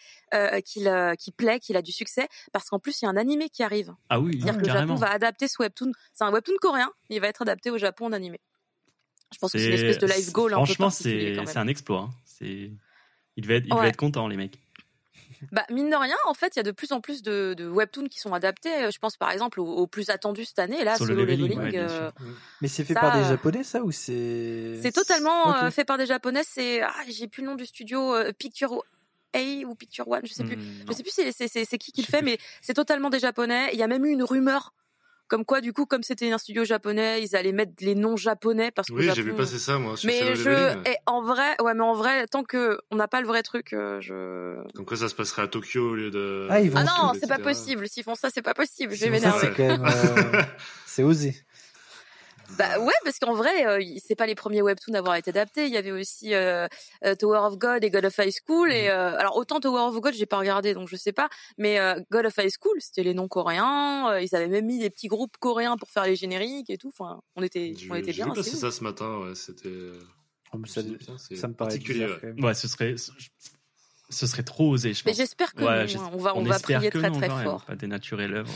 qu'il 0.65 0.93
qu'il 1.19 1.33
plaît 1.33 1.59
qu'il 1.59 1.77
a 1.77 1.83
du 1.83 1.93
succès 1.93 2.29
parce 2.53 2.69
qu'en 2.71 2.79
plus 2.79 3.03
il 3.03 3.07
y 3.07 3.09
a 3.09 3.11
un 3.11 3.17
animé 3.17 3.49
qui 3.49 3.63
arrive. 3.65 3.95
Ah 4.11 4.21
oui, 4.21 4.39
c'est-à-dire 4.41 4.61
que 4.63 4.67
le 4.67 4.73
Japon 4.73 4.95
va 4.95 5.11
adapter 5.11 5.49
ce 5.49 5.57
webtoon 5.61 5.91
c'est 6.13 6.25
un 6.25 6.33
webtoon 6.33 6.55
coréen 6.61 6.91
mais 7.11 7.17
il 7.17 7.21
va 7.21 7.27
être 7.29 7.43
adapté 7.43 7.71
au 7.71 7.79
Japon 7.79 8.07
en 8.07 8.13
animé. 8.13 8.41
Je 9.33 9.39
pense 9.39 9.53
que 9.53 9.59
c'est 9.59 9.67
une 9.67 9.75
espèce 9.75 9.99
de 9.99 10.07
live 10.07 10.33
goal 10.33 10.53
Franchement, 10.53 10.89
c'est 10.91 11.35
c'est 11.47 11.57
un 11.59 11.67
exploit. 11.67 12.03
hein. 12.03 12.11
C'est 12.25 12.71
ils 13.39 13.43
devaient 13.43 13.57
être, 13.59 13.67
ils 13.67 13.73
Ouais. 13.73 13.79
devaient 13.79 13.89
être 13.89 13.97
contents 13.97 14.27
les 14.29 14.37
mecs. 14.37 14.59
Bah, 15.53 15.65
mine 15.71 15.89
de 15.89 15.95
rien, 15.95 16.17
en 16.27 16.35
fait, 16.35 16.57
il 16.57 16.59
y 16.59 16.61
a 16.61 16.65
de 16.65 16.73
plus 16.73 16.91
en 16.91 17.01
plus 17.01 17.23
de, 17.23 17.55
de 17.57 17.69
webtoons 17.69 18.09
qui 18.09 18.19
sont 18.19 18.33
adaptés. 18.35 18.91
Je 18.91 18.99
pense 18.99 19.17
par 19.17 19.31
exemple 19.31 19.61
au, 19.61 19.67
au 19.67 19.87
plus 19.87 20.11
attendu 20.11 20.45
cette 20.45 20.59
année, 20.59 20.83
là, 20.83 20.97
Solo 20.97 21.11
Solo, 21.13 21.25
Leveling, 21.25 21.49
Leveling. 21.57 21.59
ouais, 21.61 21.79
euh. 21.79 22.11
Mais 22.61 22.67
c'est 22.67 22.83
fait 22.85 22.95
Ça, 22.95 23.01
par 23.01 23.13
des 23.13 23.21
euh, 23.25 23.29
japonais, 23.29 23.63
ça 23.63 23.83
ou 23.85 23.93
c'est 23.93 24.81
c'est 24.83 24.91
totalement 24.91 25.55
euh, 25.55 25.71
fait 25.71 25.85
par 25.85 25.97
des 25.97 26.07
japonais. 26.07 26.43
C'est, 26.45 26.83
ah, 26.83 26.93
j'ai 27.09 27.29
plus 27.29 27.43
le 27.43 27.49
nom 27.51 27.55
du 27.55 27.67
studio, 27.67 28.15
euh, 28.15 28.33
Picture 28.33 28.83
A 29.33 29.39
ou 29.65 29.75
Picture 29.77 30.09
One, 30.09 30.23
je 30.25 30.33
sais 30.33 30.43
plus. 30.43 30.57
Hmm, 30.57 30.85
Je 30.89 30.93
sais 30.93 31.03
plus 31.05 31.13
c'est, 31.15 31.31
c'est, 31.31 31.47
c'est, 31.47 31.65
c'est 31.65 31.79
qui 31.79 31.93
qui 31.93 32.01
le 32.03 32.07
fait, 32.07 32.19
plus. 32.19 32.33
mais 32.33 32.39
c'est 32.61 32.75
totalement 32.75 33.09
des 33.11 33.21
japonais. 33.21 33.71
Il 33.73 33.79
y 33.79 33.83
a 33.85 33.87
même 33.87 34.05
eu 34.05 34.11
une 34.11 34.25
rumeur. 34.25 34.75
Comme 35.29 35.45
quoi, 35.45 35.61
du 35.61 35.73
coup, 35.73 35.85
comme 35.85 36.03
c'était 36.03 36.33
un 36.33 36.39
studio 36.39 36.65
japonais, 36.65 37.23
ils 37.23 37.37
allaient 37.37 37.53
mettre 37.53 37.73
les 37.81 37.95
noms 37.95 38.17
japonais 38.17 38.71
parce 38.71 38.89
que 38.89 38.95
Oui, 38.95 39.11
j'ai 39.15 39.23
vu 39.23 39.35
passer 39.35 39.59
ça, 39.59 39.79
moi, 39.79 39.97
sur 39.97 40.07
Mais 40.07 40.35
je, 40.35 40.51
et 40.89 40.97
en 41.07 41.23
vrai, 41.23 41.55
ouais, 41.63 41.75
mais 41.75 41.85
en 41.85 41.95
vrai, 41.95 42.27
tant 42.27 42.45
que 42.45 42.79
on 42.91 42.97
n'a 42.97 43.09
pas 43.09 43.21
le 43.21 43.27
vrai 43.27 43.43
truc, 43.43 43.73
euh, 43.73 44.01
je. 44.01 44.57
Comme 44.75 44.87
quoi, 44.87 44.97
ça 44.97 45.09
se 45.09 45.15
passerait 45.15 45.43
à 45.43 45.49
Tokyo 45.49 45.91
au 45.91 45.95
lieu 45.95 46.11
de. 46.11 46.47
Ah, 46.51 46.61
ils 46.61 46.71
vont 46.71 46.79
Ah 46.79 46.85
non, 46.85 47.13
c'est 47.19 47.29
pas 47.29 47.39
possible. 47.39 47.89
S'ils 47.89 48.05
font 48.05 48.15
ça, 48.15 48.31
c'est 48.33 48.43
pas 48.43 48.55
possible. 48.55 48.95
Je 48.95 49.07
vais 49.07 49.21
ça, 49.21 49.29
m'énerver. 49.29 49.49
c'est 49.49 49.55
quand 49.55 49.69
même. 49.69 49.85
euh, 50.37 50.43
C'est 50.87 51.03
osé. 51.03 51.37
Bah 52.57 52.79
ouais, 52.81 52.93
parce 53.05 53.19
qu'en 53.19 53.35
vrai, 53.35 53.67
euh, 53.67 53.85
c'est 54.05 54.15
pas 54.15 54.27
les 54.27 54.35
premiers 54.35 54.63
webtoons 54.63 54.95
à 54.95 54.99
avoir 54.99 55.17
été 55.17 55.29
adaptés. 55.31 55.67
Il 55.67 55.73
y 55.73 55.77
avait 55.77 55.93
aussi 55.93 56.33
euh, 56.35 56.67
euh, 57.05 57.15
Tower 57.15 57.41
of 57.41 57.59
God 57.59 57.85
et 57.85 57.91
God 57.91 58.07
of 58.07 58.17
High 58.19 58.33
School. 58.47 58.69
Mhm. 58.69 58.75
Et 58.75 58.89
euh, 58.91 59.19
alors 59.19 59.37
autant 59.37 59.61
Tower 59.61 59.83
of 59.83 60.01
God, 60.01 60.15
j'ai 60.15 60.25
pas 60.27 60.39
regardé, 60.39 60.73
donc 60.73 60.89
je 60.89 60.97
sais 60.97 61.13
pas. 61.13 61.29
Mais 61.59 61.79
euh, 61.79 62.01
God 62.11 62.25
of 62.27 62.35
High 62.39 62.51
School, 62.51 62.77
c'était 62.81 63.03
les 63.03 63.13
noms 63.15 63.29
coréens. 63.29 64.11
euh, 64.13 64.23
ils 64.23 64.35
avaient 64.35 64.49
même 64.49 64.65
mis 64.67 64.79
des 64.79 64.89
petits 64.91 65.09
groupes 65.09 65.37
coréens 65.39 65.77
pour 65.77 65.91
faire 65.91 66.05
les 66.05 66.17
génériques 66.17 66.71
et 66.71 66.79
tout. 66.79 66.89
Enfin, 66.89 67.21
on 67.37 67.43
était, 67.43 67.75
J'ai 67.77 67.91
on 67.91 67.95
était 67.97 68.13
j'ai 68.13 68.23
bien. 68.23 68.33
vu 68.33 68.37
passer 68.39 68.51
c'est 68.51 68.57
ça 68.57 68.71
ce 68.71 68.83
matin, 68.83 69.19
ouais, 69.19 69.35
c'était. 69.35 69.69
Oh, 70.55 70.57
mais 70.59 70.69
ça, 70.69 70.83
me 70.83 70.97
ça 70.99 71.49
paraît 71.49 71.53
particulier, 71.55 72.07
bizarre 72.07 72.45
ouais. 72.45 72.55
ce 72.55 72.67
serait 72.69 72.95
ce 74.11 74.27
serait 74.27 74.43
trop 74.43 74.71
osé, 74.71 74.95
je 74.95 75.03
Mais 75.05 75.11
pense. 75.13 75.19
j'espère 75.19 75.53
que 75.53 75.63
Ouais, 75.63 75.87
non, 75.95 76.03
hein. 76.03 76.11
on 76.15 76.17
va, 76.17 76.35
on, 76.35 76.43
va 76.43 76.57
espère 76.57 76.79
prier 76.79 76.91
que 76.91 76.99
très 76.99 77.11
non, 77.11 77.19
très 77.19 77.29
même, 77.29 77.45
fort. 77.45 77.65
Pas 77.67 77.77
dénaturer 77.77 78.27
l'œuvre. 78.27 78.51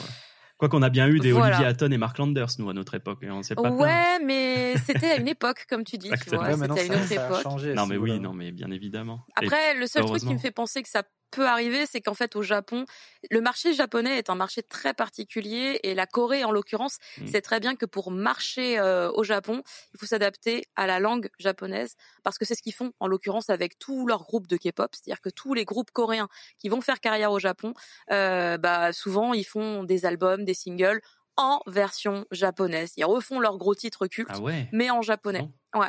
Quoi 0.62 0.68
qu'on 0.68 0.82
a 0.82 0.90
bien 0.90 1.08
eu 1.08 1.18
des 1.18 1.32
Voilà. 1.32 1.56
Olivier 1.56 1.66
Hatton 1.66 1.90
et 1.90 1.98
Mark 1.98 2.16
Landers, 2.18 2.46
nous, 2.60 2.70
à 2.70 2.72
notre 2.72 2.94
époque. 2.94 3.18
Et 3.22 3.30
on 3.32 3.42
sait 3.42 3.56
pas. 3.56 3.68
Ouais, 3.68 4.20
mais 4.24 4.74
c'était 4.86 5.10
à 5.10 5.16
une 5.16 5.26
époque, 5.26 5.66
comme 5.68 5.82
tu 5.82 5.98
dis, 5.98 6.08
tu 6.22 6.30
vois, 6.30 6.38
Ouais, 6.44 6.52
c'était 6.52 6.70
à 6.70 6.84
une 6.84 6.92
ça, 6.92 6.98
autre 7.00 7.06
ça 7.08 7.20
a 7.24 7.26
époque. 7.28 7.42
changé. 7.42 7.74
Non, 7.74 7.86
mais 7.86 7.96
oui, 7.96 8.20
non, 8.20 8.32
mais 8.32 8.52
bien 8.52 8.70
évidemment. 8.70 9.26
Et- 9.42 9.46
Après, 9.46 9.74
le 9.74 9.88
seul 9.88 10.04
truc 10.04 10.20
qui 10.20 10.32
me 10.32 10.38
fait 10.38 10.52
penser 10.52 10.80
que 10.84 10.88
ça 10.88 11.02
peut 11.32 11.46
arriver, 11.48 11.86
c'est 11.86 12.00
qu'en 12.00 12.14
fait, 12.14 12.36
au 12.36 12.42
Japon, 12.42 12.84
le 13.30 13.40
marché 13.40 13.72
japonais 13.74 14.18
est 14.18 14.30
un 14.30 14.36
marché 14.36 14.62
très 14.62 14.94
particulier 14.94 15.80
et 15.82 15.94
la 15.94 16.06
Corée, 16.06 16.44
en 16.44 16.52
l'occurrence, 16.52 16.98
Mm. 17.18 17.26
sait 17.26 17.40
très 17.40 17.58
bien 17.58 17.74
que 17.74 17.86
pour 17.86 18.10
marcher 18.12 18.78
euh, 18.78 19.10
au 19.12 19.24
Japon, 19.24 19.62
il 19.94 19.98
faut 20.00 20.06
s'adapter 20.06 20.64
à 20.76 20.86
la 20.86 21.00
langue 21.00 21.28
japonaise 21.40 21.94
parce 22.22 22.38
que 22.38 22.44
c'est 22.44 22.54
ce 22.54 22.62
qu'ils 22.62 22.74
font, 22.74 22.92
en 23.00 23.08
l'occurrence, 23.08 23.50
avec 23.50 23.78
tous 23.78 24.06
leurs 24.06 24.22
groupes 24.24 24.46
de 24.46 24.56
K-pop. 24.56 24.90
C'est-à-dire 24.94 25.20
que 25.20 25.30
tous 25.30 25.54
les 25.54 25.64
groupes 25.64 25.90
coréens 25.90 26.28
qui 26.58 26.68
vont 26.68 26.80
faire 26.80 27.00
carrière 27.00 27.32
au 27.32 27.38
Japon, 27.40 27.74
euh, 28.12 28.58
bah, 28.58 28.92
souvent, 28.92 29.34
ils 29.34 29.44
font 29.44 29.82
des 29.84 30.06
albums, 30.06 30.44
des 30.44 30.54
singles 30.54 31.00
en 31.36 31.60
version 31.66 32.26
japonaise. 32.30 32.92
Ils 32.98 33.04
refont 33.06 33.40
leurs 33.40 33.56
gros 33.58 33.74
titres 33.74 34.06
cultes, 34.06 34.28
Ah 34.30 34.40
ouais. 34.40 34.68
mais 34.72 34.90
en 34.90 35.00
japonais. 35.02 35.40
Bon. 35.72 35.82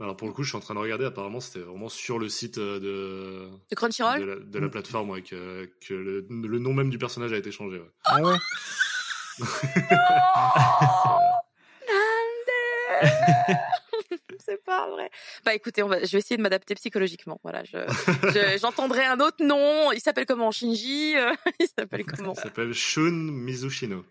Alors 0.00 0.16
pour 0.16 0.28
le 0.28 0.34
coup, 0.34 0.42
je 0.44 0.48
suis 0.50 0.56
en 0.56 0.60
train 0.60 0.74
de 0.74 0.78
regarder. 0.78 1.04
Apparemment, 1.04 1.40
c'était 1.40 1.58
vraiment 1.64 1.88
sur 1.88 2.18
le 2.20 2.28
site 2.28 2.58
euh, 2.58 2.78
de 2.78 3.50
De 3.70 3.74
Crunchyroll 3.74 4.20
de 4.20 4.24
la, 4.24 4.36
de 4.36 4.58
la 4.58 4.68
plateforme 4.68 5.10
ouais, 5.10 5.22
que, 5.22 5.68
que 5.86 5.94
le, 5.94 6.26
le 6.30 6.58
nom 6.60 6.72
même 6.72 6.88
du 6.90 6.98
personnage 6.98 7.32
a 7.32 7.36
été 7.36 7.50
changé. 7.50 7.78
ouais. 7.78 7.90
Ah 8.04 8.22
ouais 8.22 8.36
c'est 14.40 14.62
pas 14.64 14.88
vrai. 14.90 15.10
Bah 15.44 15.54
écoutez, 15.54 15.82
on 15.82 15.88
va, 15.88 16.02
je 16.04 16.12
vais 16.12 16.18
essayer 16.18 16.36
de 16.36 16.42
m'adapter 16.42 16.74
psychologiquement. 16.74 17.38
Voilà, 17.42 17.64
je, 17.64 17.78
je- 18.32 18.58
j'entendrai 18.60 19.04
un 19.04 19.20
autre 19.20 19.44
nom. 19.44 19.92
Il 19.92 20.00
s'appelle 20.00 20.26
comment? 20.26 20.50
Shinji 20.50 21.16
euh, 21.16 21.32
Il 21.60 21.68
s'appelle 21.68 22.04
comment? 22.04 22.34
Il 22.36 22.40
s'appelle 22.40 22.72
Shun 22.72 23.12
Mizushino. 23.32 24.04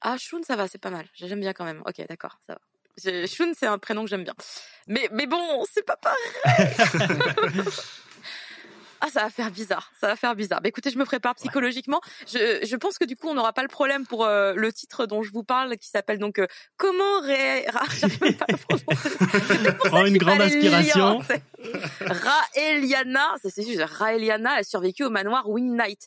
Ah 0.00 0.16
Shun, 0.18 0.42
ça 0.42 0.56
va, 0.56 0.66
c'est 0.68 0.78
pas 0.80 0.90
mal. 0.90 1.06
J'aime 1.14 1.40
bien 1.40 1.52
quand 1.52 1.64
même. 1.64 1.82
Ok, 1.86 2.04
d'accord, 2.08 2.38
ça 2.46 2.54
va. 2.54 2.60
Shun, 2.98 3.52
c'est 3.58 3.66
un 3.66 3.78
prénom 3.78 4.04
que 4.04 4.10
j'aime 4.10 4.24
bien. 4.24 4.34
Mais 4.86 5.08
mais 5.12 5.26
bon, 5.26 5.64
c'est 5.72 5.84
pas 5.84 5.96
pareil. 5.96 6.74
Ah, 9.02 9.08
ça 9.10 9.22
va 9.22 9.30
faire 9.30 9.50
bizarre. 9.50 9.90
Ça 9.98 10.08
va 10.08 10.16
faire 10.16 10.34
bizarre. 10.36 10.60
Bah, 10.60 10.68
écoutez, 10.68 10.90
je 10.90 10.98
me 10.98 11.06
prépare 11.06 11.34
psychologiquement. 11.36 12.02
Je, 12.26 12.58
je 12.62 12.76
pense 12.76 12.98
que 12.98 13.06
du 13.06 13.16
coup, 13.16 13.28
on 13.30 13.34
n'aura 13.34 13.54
pas 13.54 13.62
le 13.62 13.68
problème 13.68 14.06
pour 14.06 14.26
euh, 14.26 14.52
le 14.54 14.70
titre 14.74 15.06
dont 15.06 15.22
je 15.22 15.30
vous 15.32 15.42
parle, 15.42 15.78
qui 15.78 15.88
s'appelle 15.88 16.18
donc 16.18 16.38
euh, 16.38 16.46
Comment 16.76 17.20
ré... 17.22 17.64
Ra- 17.68 17.86
même 18.20 18.34
pas 18.34 18.44
le. 18.50 19.76
Prends 19.88 20.04
une 20.04 20.18
grande 20.18 20.42
inspiration. 20.42 21.22
Raeliana, 22.00 23.36
c'est 23.42 23.66
juste 23.66 23.80
Raeliana 23.82 24.56
a 24.56 24.62
survécu 24.64 25.04
au 25.04 25.10
manoir 25.10 25.48
Wing 25.48 25.74
Knight. 25.74 26.06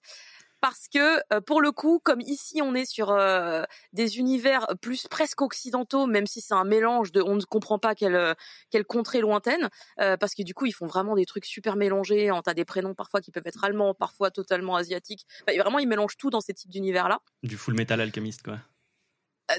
Parce 0.63 0.88
que 0.88 1.19
euh, 1.34 1.41
pour 1.41 1.62
le 1.62 1.73
coup, 1.73 1.99
comme 2.02 2.21
ici 2.21 2.62
on 2.62 2.73
est 2.73 2.86
sur 2.86 3.12
euh, 3.12 3.63
des 3.91 4.17
univers 4.17 4.65
plus 4.80 5.10
presque 5.10 5.41
occidentaux, 5.41 6.06
même 6.08 6.26
si 6.26 6.39
c'est 6.39 6.54
un 6.54 6.63
mélange 6.63 7.12
de, 7.12 7.21
on 7.21 7.36
ne 7.36 7.41
comprend 7.41 7.80
pas 7.80 7.95
quelle 7.95 8.15
euh, 8.15 8.84
contrée 8.88 9.19
lointaine, 9.19 9.69
parce 9.97 10.34
que 10.34 10.41
du 10.41 10.54
coup 10.54 10.65
ils 10.65 10.71
font 10.71 10.86
vraiment 10.86 11.15
des 11.15 11.26
trucs 11.26 11.43
super 11.43 11.76
mélangés. 11.76 12.32
En 12.32 12.41
t'as 12.41 12.54
des 12.54 12.63
prénoms 12.63 12.93
parfois 12.93 13.19
qui 13.19 13.30
peuvent 13.30 13.45
être 13.45 13.65
allemands, 13.65 13.93
parfois 13.93 14.32
totalement 14.32 14.78
asiatiques. 14.78 15.28
Vraiment 15.49 15.80
ils 15.80 15.88
mélangent 15.88 16.15
tout 16.15 16.30
dans 16.30 16.39
ces 16.39 16.54
types 16.54 16.71
d'univers 16.71 17.10
là. 17.10 17.19
Du 17.43 17.58
full 17.58 17.73
metal 17.73 17.99
alchemiste, 17.99 18.43
quoi. 18.43 18.60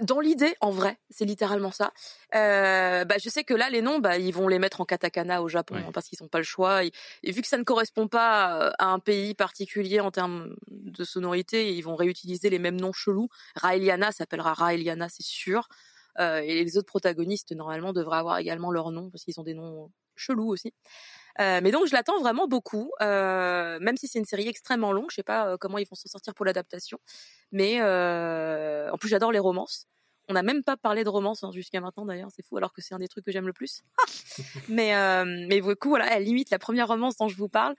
Dans 0.03 0.21
l'idée, 0.21 0.55
en 0.61 0.71
vrai, 0.71 0.99
c'est 1.11 1.25
littéralement 1.25 1.71
ça. 1.71 1.93
Euh, 2.35 3.05
bah, 3.05 3.17
je 3.23 3.29
sais 3.29 3.45
que 3.45 3.55
là, 3.55 3.71
les 3.71 3.83
noms, 3.83 3.99
bah, 3.99 4.19
ils 4.19 4.33
vont 4.33 4.49
les 4.49 4.59
mettre 4.59 4.81
en 4.81 4.85
katakana 4.85 5.43
au 5.43 5.49
Japon 5.49 5.75
Ouais. 5.75 5.83
hein, 5.87 5.91
parce 5.93 6.09
qu'ils 6.09 6.19
n'ont 6.23 6.29
pas 6.29 6.39
le 6.39 6.45
choix. 6.45 6.85
Et, 6.85 6.93
et 7.23 7.33
vu 7.33 7.43
que 7.43 7.49
ça 7.49 7.59
ne 7.59 7.65
correspond 7.65 8.09
pas 8.09 8.69
euh, 8.69 8.71
à 8.79 8.87
un 8.87 8.99
pays 8.99 9.35
particulier 9.35 10.01
en 10.01 10.11
termes 10.11 10.55
de 10.71 11.05
sonorité, 11.05 11.73
ils 11.75 11.83
vont 11.83 11.97
réutiliser 11.97 12.51
les 12.51 12.59
mêmes 12.59 12.81
noms 12.81 12.93
chelous. 12.93 13.29
Raeliana 13.57 14.13
s'appellera 14.13 14.55
Raeliana, 14.55 15.09
c'est 15.09 15.25
sûr. 15.25 15.69
Euh, 16.21 16.39
et 16.39 16.63
les 16.63 16.79
autres 16.79 16.87
protagonistes, 16.87 17.53
normalement, 17.53 17.93
devraient 17.93 18.19
avoir 18.19 18.39
également 18.39 18.71
leur 18.71 18.91
nom 18.93 19.11
parce 19.11 19.25
qu'ils 19.25 19.39
ont 19.41 19.45
des 19.45 19.55
noms 19.55 19.91
chelous 20.17 20.49
aussi. 20.49 20.73
Euh, 21.41 21.61
mais 21.63 21.71
donc 21.73 21.87
je 21.87 21.93
l'attends 21.93 22.21
vraiment 22.21 22.47
beaucoup, 22.47 22.93
euh, 23.03 23.79
même 23.81 23.97
si 23.97 24.07
c'est 24.07 24.19
une 24.21 24.25
série 24.25 24.47
extrêmement 24.49 24.93
longue. 24.93 25.11
Je 25.11 25.17
sais 25.17 25.23
pas 25.25 25.49
euh, 25.49 25.57
comment 25.59 25.79
ils 25.79 25.87
vont 25.89 25.97
s'en 25.97 26.09
sortir 26.09 26.35
pour 26.35 26.45
l'adaptation, 26.45 26.99
mais 27.51 27.81
euh, 27.81 28.91
en 28.93 28.99
plus 28.99 29.09
j'adore 29.09 29.33
les 29.33 29.39
romances. 29.41 29.87
On 30.29 30.33
n'a 30.33 30.43
même 30.43 30.63
pas 30.63 30.77
parlé 30.79 31.05
de 31.05 31.09
romance 31.11 31.45
hein, 31.45 31.51
jusqu'à 31.53 31.81
maintenant 31.83 32.07
d'ailleurs, 32.07 32.31
c'est 32.35 32.43
fou 32.47 32.57
alors 32.57 32.73
que 32.73 32.81
c'est 32.81 32.95
un 32.95 32.99
des 32.99 33.09
trucs 33.09 33.25
que 33.27 33.33
j'aime 33.33 33.47
le 33.47 33.53
plus. 33.53 33.83
mais 34.69 34.97
euh, 34.97 35.25
mais 35.49 35.61
du 35.61 35.75
coup 35.77 35.89
voilà, 35.91 36.17
elle 36.17 36.23
limite 36.25 36.51
la 36.51 36.59
première 36.59 36.89
romance 36.89 37.17
dont 37.19 37.29
je 37.29 37.37
vous 37.37 37.49
parle 37.49 37.75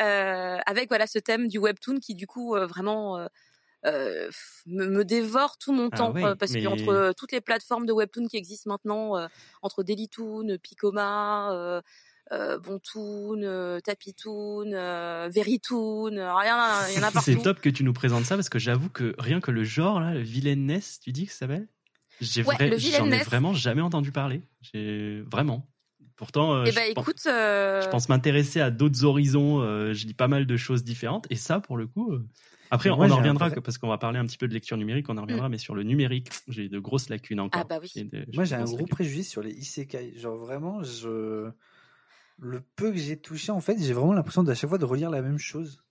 euh, 0.00 0.58
avec 0.66 0.88
voilà 0.90 1.06
ce 1.06 1.18
thème 1.18 1.48
du 1.48 1.58
webtoon 1.58 1.98
qui 2.00 2.14
du 2.14 2.26
coup 2.26 2.54
euh, 2.54 2.66
vraiment 2.66 3.26
euh, 3.86 4.30
me, 4.66 4.86
me 4.86 5.04
dévore 5.04 5.56
tout 5.56 5.72
mon 5.72 5.88
Ah 5.92 5.96
temps 5.96 6.12
oui, 6.14 6.22
euh, 6.24 6.34
parce 6.34 6.52
mais- 6.52 6.62
que 6.62 6.66
entre 6.68 6.88
euh, 6.88 7.12
toutes 7.16 7.32
les 7.32 7.40
plateformes 7.40 7.86
de 7.86 7.92
webtoon 7.92 8.26
qui 8.26 8.36
existent 8.36 8.68
maintenant, 8.70 9.16
euh, 9.16 9.26
entre 9.62 9.82
Dailytoon, 9.82 10.58
Picoma, 10.62 11.80
euh, 12.32 12.58
Bontoon, 12.58 13.42
euh, 13.42 13.80
Tapitoon, 13.80 14.72
euh, 14.72 15.28
Verytoon, 15.32 16.16
euh, 16.16 16.34
rien, 16.34 16.88
il 16.88 16.96
y 16.96 16.98
en 16.98 17.02
a 17.02 17.10
partout. 17.12 17.20
C'est 17.20 17.42
top 17.42 17.60
que 17.60 17.68
tu 17.70 17.84
nous 17.84 17.92
présentes 17.92 18.24
ça 18.24 18.36
parce 18.36 18.48
que 18.48 18.58
j'avoue 18.58 18.90
que 18.90 19.14
rien 19.18 19.40
que 19.40 19.50
le 19.50 19.64
genre, 19.64 20.00
là, 20.00 20.14
le 20.14 20.20
villainess, 20.20 21.00
tu 21.00 21.12
dis 21.12 21.26
que 21.26 21.32
ça 21.32 21.40
s'appelle? 21.40 21.68
J'ai 22.20 22.42
Ouais, 22.42 22.54
vrai- 22.56 22.70
le 22.70 22.78
J'en 22.78 23.10
ai 23.10 23.22
vraiment 23.22 23.52
jamais 23.52 23.80
entendu 23.82 24.10
parler. 24.12 24.42
J'ai 24.60 25.22
vraiment. 25.30 25.68
Pourtant, 26.16 26.52
euh, 26.54 26.64
Eh 26.66 26.70
je, 26.72 26.76
ben 26.76 26.90
écoute, 26.90 27.22
euh, 27.26 27.80
je 27.80 27.88
pense 27.90 28.08
m'intéresser 28.08 28.60
à 28.60 28.70
d'autres 28.72 29.04
horizons. 29.04 29.60
euh, 29.62 29.94
je 29.94 30.04
lis 30.06 30.14
pas 30.14 30.26
mal 30.26 30.44
de 30.46 30.56
choses 30.56 30.82
différentes 30.82 31.26
et 31.30 31.36
ça, 31.36 31.60
pour 31.60 31.76
le 31.76 31.86
coup. 31.86 32.12
euh, 32.12 32.26
Après, 32.70 32.90
on 32.90 32.94
en 32.94 32.96
reviendra 33.16 33.46
l'impression- 33.46 33.62
parce 33.62 33.78
qu'on 33.78 33.86
va 33.88 33.98
parler 33.98 34.18
un 34.18 34.26
petit 34.26 34.36
peu 34.36 34.48
de 34.48 34.52
lecture 34.52 34.76
numérique. 34.76 35.08
On 35.08 35.16
en 35.16 35.22
reviendra, 35.22 35.48
mais 35.48 35.58
sur 35.58 35.76
le 35.76 35.84
numérique, 35.84 36.28
j'ai 36.48 36.68
de 36.68 36.78
grosses 36.80 37.08
lacunes 37.08 37.38
encore. 37.38 37.62
Ah 37.62 37.64
bah 37.64 37.78
oui. 37.80 37.92
De- 37.94 38.26
Moi, 38.34 38.42
j'ai 38.44 38.56
un 38.56 38.64
gros 38.64 38.72
lacunes. 38.78 38.88
préjudice 38.88 39.30
sur 39.30 39.42
les 39.42 39.52
isekai. 39.52 40.14
Genre, 40.18 40.36
vraiment, 40.36 40.82
je. 40.82 41.50
Le 42.38 42.60
peu 42.60 42.92
que 42.92 42.98
j'ai 42.98 43.18
touché, 43.18 43.50
en 43.50 43.60
fait, 43.60 43.78
j'ai 43.78 43.92
vraiment 43.92 44.12
l'impression 44.12 44.42
d'à 44.42 44.54
chaque 44.54 44.70
fois 44.70 44.78
de 44.78 44.84
relire 44.84 45.10
la 45.10 45.22
même 45.22 45.38
chose. 45.38 45.82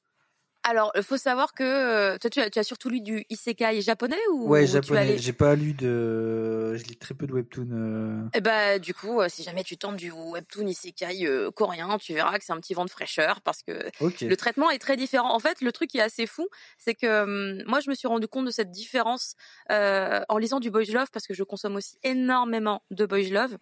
Alors 0.70 0.92
il 0.96 1.04
faut 1.04 1.18
savoir 1.18 1.54
que 1.54 1.64
euh, 1.64 2.18
toi 2.18 2.30
tu 2.30 2.40
as, 2.40 2.50
tu 2.50 2.60
as 2.60 2.64
surtout 2.64 2.90
lu 2.90 3.02
du 3.02 3.26
isekai 3.30 3.82
japonais 3.82 4.18
ou 4.34 4.48
Ouais, 4.50 4.64
ou 4.64 4.68
japonais. 4.68 5.18
J'ai 5.18 5.34
pas 5.34 5.56
lu 5.56 5.74
de. 5.74 6.76
Je 6.76 6.84
lis 6.84 6.98
très 6.98 7.14
peu 7.14 7.26
de 7.28 7.34
webtoon. 7.34 7.68
euh. 7.72 8.30
Eh 8.34 8.42
ben, 8.42 8.80
du 8.80 8.94
coup, 8.94 9.22
euh, 9.22 9.30
si 9.30 9.44
jamais 9.44 9.64
tu 9.64 9.78
tentes 9.78 9.96
du 9.96 10.12
webtoon 10.12 10.68
isekai 10.68 11.26
euh, 11.26 11.52
coréen, 11.52 11.98
tu 11.98 12.14
verras 12.14 12.38
que 12.38 12.44
c'est 12.46 12.54
un 12.54 12.60
petit 12.60 12.74
vent 12.74 12.86
de 12.86 12.90
fraîcheur 12.90 13.42
parce 13.42 13.64
que 13.64 13.90
le 14.22 14.36
traitement 14.38 14.70
est 14.70 14.80
très 14.80 14.98
différent. 14.98 15.34
En 15.34 15.40
fait, 15.40 15.62
le 15.62 15.72
truc 15.72 15.90
qui 15.90 15.98
est 15.98 16.02
assez 16.02 16.28
fou, 16.28 16.48
c'est 16.78 16.94
que 16.96 17.64
moi, 17.68 17.80
je 17.80 17.90
me 17.90 17.96
suis 17.96 18.08
rendu 18.08 18.28
compte 18.28 18.46
de 18.46 18.52
cette 18.52 18.72
différence 18.72 19.36
euh, 19.72 20.22
en 20.30 20.38
lisant 20.38 20.60
du 20.60 20.70
boys 20.72 20.84
love 20.92 21.08
parce 21.12 21.28
que 21.28 21.34
je 21.34 21.44
consomme 21.44 21.76
aussi 21.76 21.98
énormément 22.04 22.84
de 22.92 23.06
boys 23.06 23.30
love. 23.32 23.58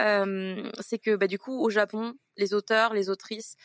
Euh, 0.00 0.70
c'est 0.80 0.98
que, 0.98 1.16
bah, 1.16 1.26
du 1.26 1.38
coup, 1.38 1.58
au 1.60 1.70
Japon, 1.70 2.14
les 2.36 2.54
auteurs, 2.54 2.94
les 2.94 3.10
autrices 3.10 3.56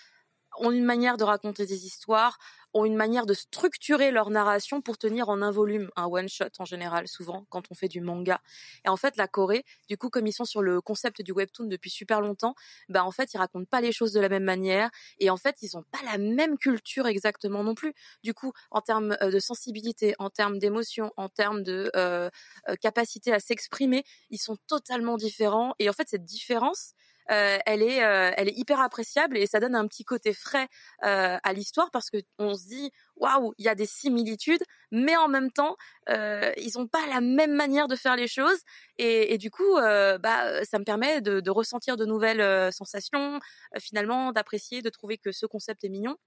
ont 0.60 0.72
une 0.72 0.86
manière 0.86 1.18
de 1.18 1.24
raconter 1.24 1.66
des 1.66 1.86
histoires, 1.86 2.38
ont 2.76 2.84
une 2.86 2.96
manière 2.96 3.26
de 3.26 3.34
structurer 3.34 4.12
leur 4.12 4.30
narration 4.30 4.82
pour 4.82 4.98
tenir 4.98 5.30
en 5.30 5.42
un 5.42 5.50
volume, 5.52 5.90
un 5.96 6.08
one 6.08 6.28
shot 6.28 6.50
en 6.60 6.66
général, 6.66 7.08
souvent 7.08 7.46
quand 7.50 7.64
on 7.72 7.74
fait 7.74 7.88
du 7.88 8.02
manga. 8.02 8.42
Et 8.84 8.90
en 8.90 8.98
fait, 8.98 9.16
la 9.16 9.28
Corée, 9.28 9.64
du 9.88 9.98
coup, 9.98 10.10
comme 10.10 10.28
ils 10.28 10.34
sont 10.34 10.44
sur 10.44 10.62
le 10.62 10.82
concept 10.82 11.22
du 11.22 11.32
webtoon 11.32 11.66
depuis 11.68 11.90
super 11.90 12.20
longtemps, 12.20 12.54
bah 12.90 13.06
en 13.06 13.12
fait, 13.12 13.34
ils 13.34 13.38
racontent 13.38 13.68
pas 13.70 13.80
les 13.80 13.94
choses 13.94 14.12
de 14.12 14.20
la 14.20 14.28
même 14.28 14.44
manière 14.44 14.90
et 15.20 15.30
en 15.30 15.38
fait, 15.38 15.56
ils 15.62 15.78
ont 15.78 15.84
pas 15.84 16.00
la 16.04 16.18
même 16.18 16.58
culture 16.58 17.08
exactement 17.08 17.64
non 17.64 17.76
plus. 17.76 17.94
Du 18.24 18.34
coup, 18.34 18.52
en 18.72 18.82
termes 18.82 19.16
euh, 19.22 19.32
de 19.32 19.40
sensibilité, 19.40 20.14
en 20.20 20.30
termes 20.30 20.60
d'émotion, 20.60 21.14
en 21.16 21.30
termes 21.30 21.64
de 21.64 21.90
euh, 21.96 22.30
euh, 22.68 22.76
capacité 22.76 23.32
à 23.32 23.40
s'exprimer, 23.40 24.04
ils 24.30 24.38
sont 24.38 24.58
totalement 24.68 25.16
différents. 25.16 25.76
Et 25.80 25.90
en 25.90 25.94
fait, 25.94 26.10
cette 26.10 26.26
différence, 26.26 26.94
euh, 27.32 27.58
elle 27.66 27.82
est, 27.82 28.04
euh, 28.04 28.32
elle 28.38 28.50
est 28.50 28.58
hyper 28.58 28.80
appréciable 28.80 29.38
et 29.38 29.48
ça 29.48 29.60
donne 29.60 29.76
un 29.76 29.88
petit 29.88 30.04
côté 30.06 30.34
frais 30.34 30.68
euh, 31.04 31.38
à 31.44 31.54
l'histoire 31.54 31.90
parce 31.92 32.10
que 32.10 32.18
on 32.40 32.54
se 32.56 32.68
dit 32.68 32.92
waouh, 33.16 33.54
il 33.58 33.66
y 33.66 33.70
a 33.70 33.76
des 33.76 33.86
similitudes, 33.86 34.64
mais 34.92 35.16
en 35.18 35.28
même 35.28 35.52
temps, 35.52 35.76
euh, 36.10 36.52
ils 36.58 36.78
ont 36.78 36.88
pas 36.88 37.06
la 37.08 37.22
même 37.22 37.54
manière 37.54 37.88
de 37.88 37.96
faire 37.96 38.16
les 38.16 38.28
choses 38.28 38.60
et, 38.98 39.34
et 39.34 39.38
du 39.38 39.50
coup, 39.52 39.78
euh, 39.78 40.18
bah, 40.18 40.64
ça 40.66 40.80
me 40.80 40.84
permet 40.84 41.22
de, 41.22 41.40
de 41.40 41.52
ressentir 41.52 41.98
de 41.98 42.06
nouvelles 42.06 42.42
euh, 42.42 42.72
sensations, 42.72 43.40
finalement, 43.80 44.32
d'apprécier, 44.32 44.82
de 44.82 44.90
trouver 44.90 45.18
que 45.18 45.32
ce 45.32 45.46
concept 45.46 45.84
est 45.84 45.90
mignon. 45.90 46.18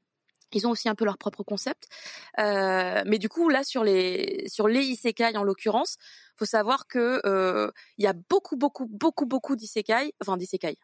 Ils 0.53 0.67
ont 0.67 0.71
aussi 0.71 0.89
un 0.89 0.95
peu 0.95 1.05
leur 1.05 1.19
propre 1.19 1.43
concept, 1.45 1.85
Euh, 2.41 3.03
mais 3.07 3.19
du 3.19 3.29
coup 3.29 3.49
là 3.51 3.65
sur 3.65 3.85
les 3.85 4.45
sur 4.49 4.69
les 4.69 4.83
isekai 4.85 5.37
en 5.37 5.45
l'occurrence, 5.45 5.97
faut 6.37 6.47
savoir 6.47 6.87
que 6.89 7.21
il 7.99 8.05
y 8.05 8.07
a 8.09 8.15
beaucoup 8.15 8.57
beaucoup 8.57 8.87
beaucoup 8.87 9.27
beaucoup 9.27 9.57
d'isekai, 9.57 10.15
enfin 10.23 10.37
d'isekai, 10.39 10.77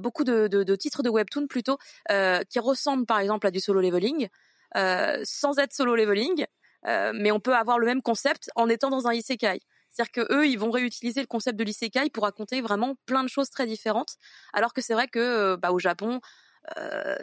beaucoup 0.00 0.24
de, 0.24 0.48
de, 0.48 0.62
de 0.62 0.76
titres 0.76 1.02
de 1.02 1.10
webtoon 1.10 1.46
plutôt 1.46 1.78
euh, 2.10 2.40
qui 2.48 2.58
ressemblent 2.58 3.06
par 3.06 3.18
exemple 3.20 3.46
à 3.46 3.50
du 3.50 3.60
solo 3.60 3.80
leveling, 3.80 4.28
euh, 4.76 5.20
sans 5.24 5.58
être 5.58 5.72
solo 5.72 5.94
leveling, 5.94 6.46
euh, 6.86 7.12
mais 7.14 7.32
on 7.32 7.40
peut 7.40 7.54
avoir 7.54 7.78
le 7.78 7.86
même 7.86 8.02
concept 8.02 8.50
en 8.56 8.68
étant 8.68 8.90
dans 8.90 9.06
un 9.06 9.12
isekai. 9.14 9.60
C'est-à-dire 9.90 10.12
que 10.12 10.32
eux, 10.32 10.46
ils 10.46 10.58
vont 10.58 10.70
réutiliser 10.70 11.20
le 11.20 11.26
concept 11.26 11.58
de 11.58 11.64
l'isekai 11.64 12.10
pour 12.10 12.24
raconter 12.24 12.60
vraiment 12.60 12.96
plein 13.06 13.22
de 13.22 13.28
choses 13.28 13.48
très 13.50 13.66
différentes. 13.66 14.16
Alors 14.52 14.72
que 14.74 14.82
c'est 14.82 14.92
vrai 14.92 15.08
que 15.08 15.18
euh, 15.18 15.56
bah, 15.56 15.70
au 15.70 15.78
Japon, 15.78 16.20
euh, 16.78 17.16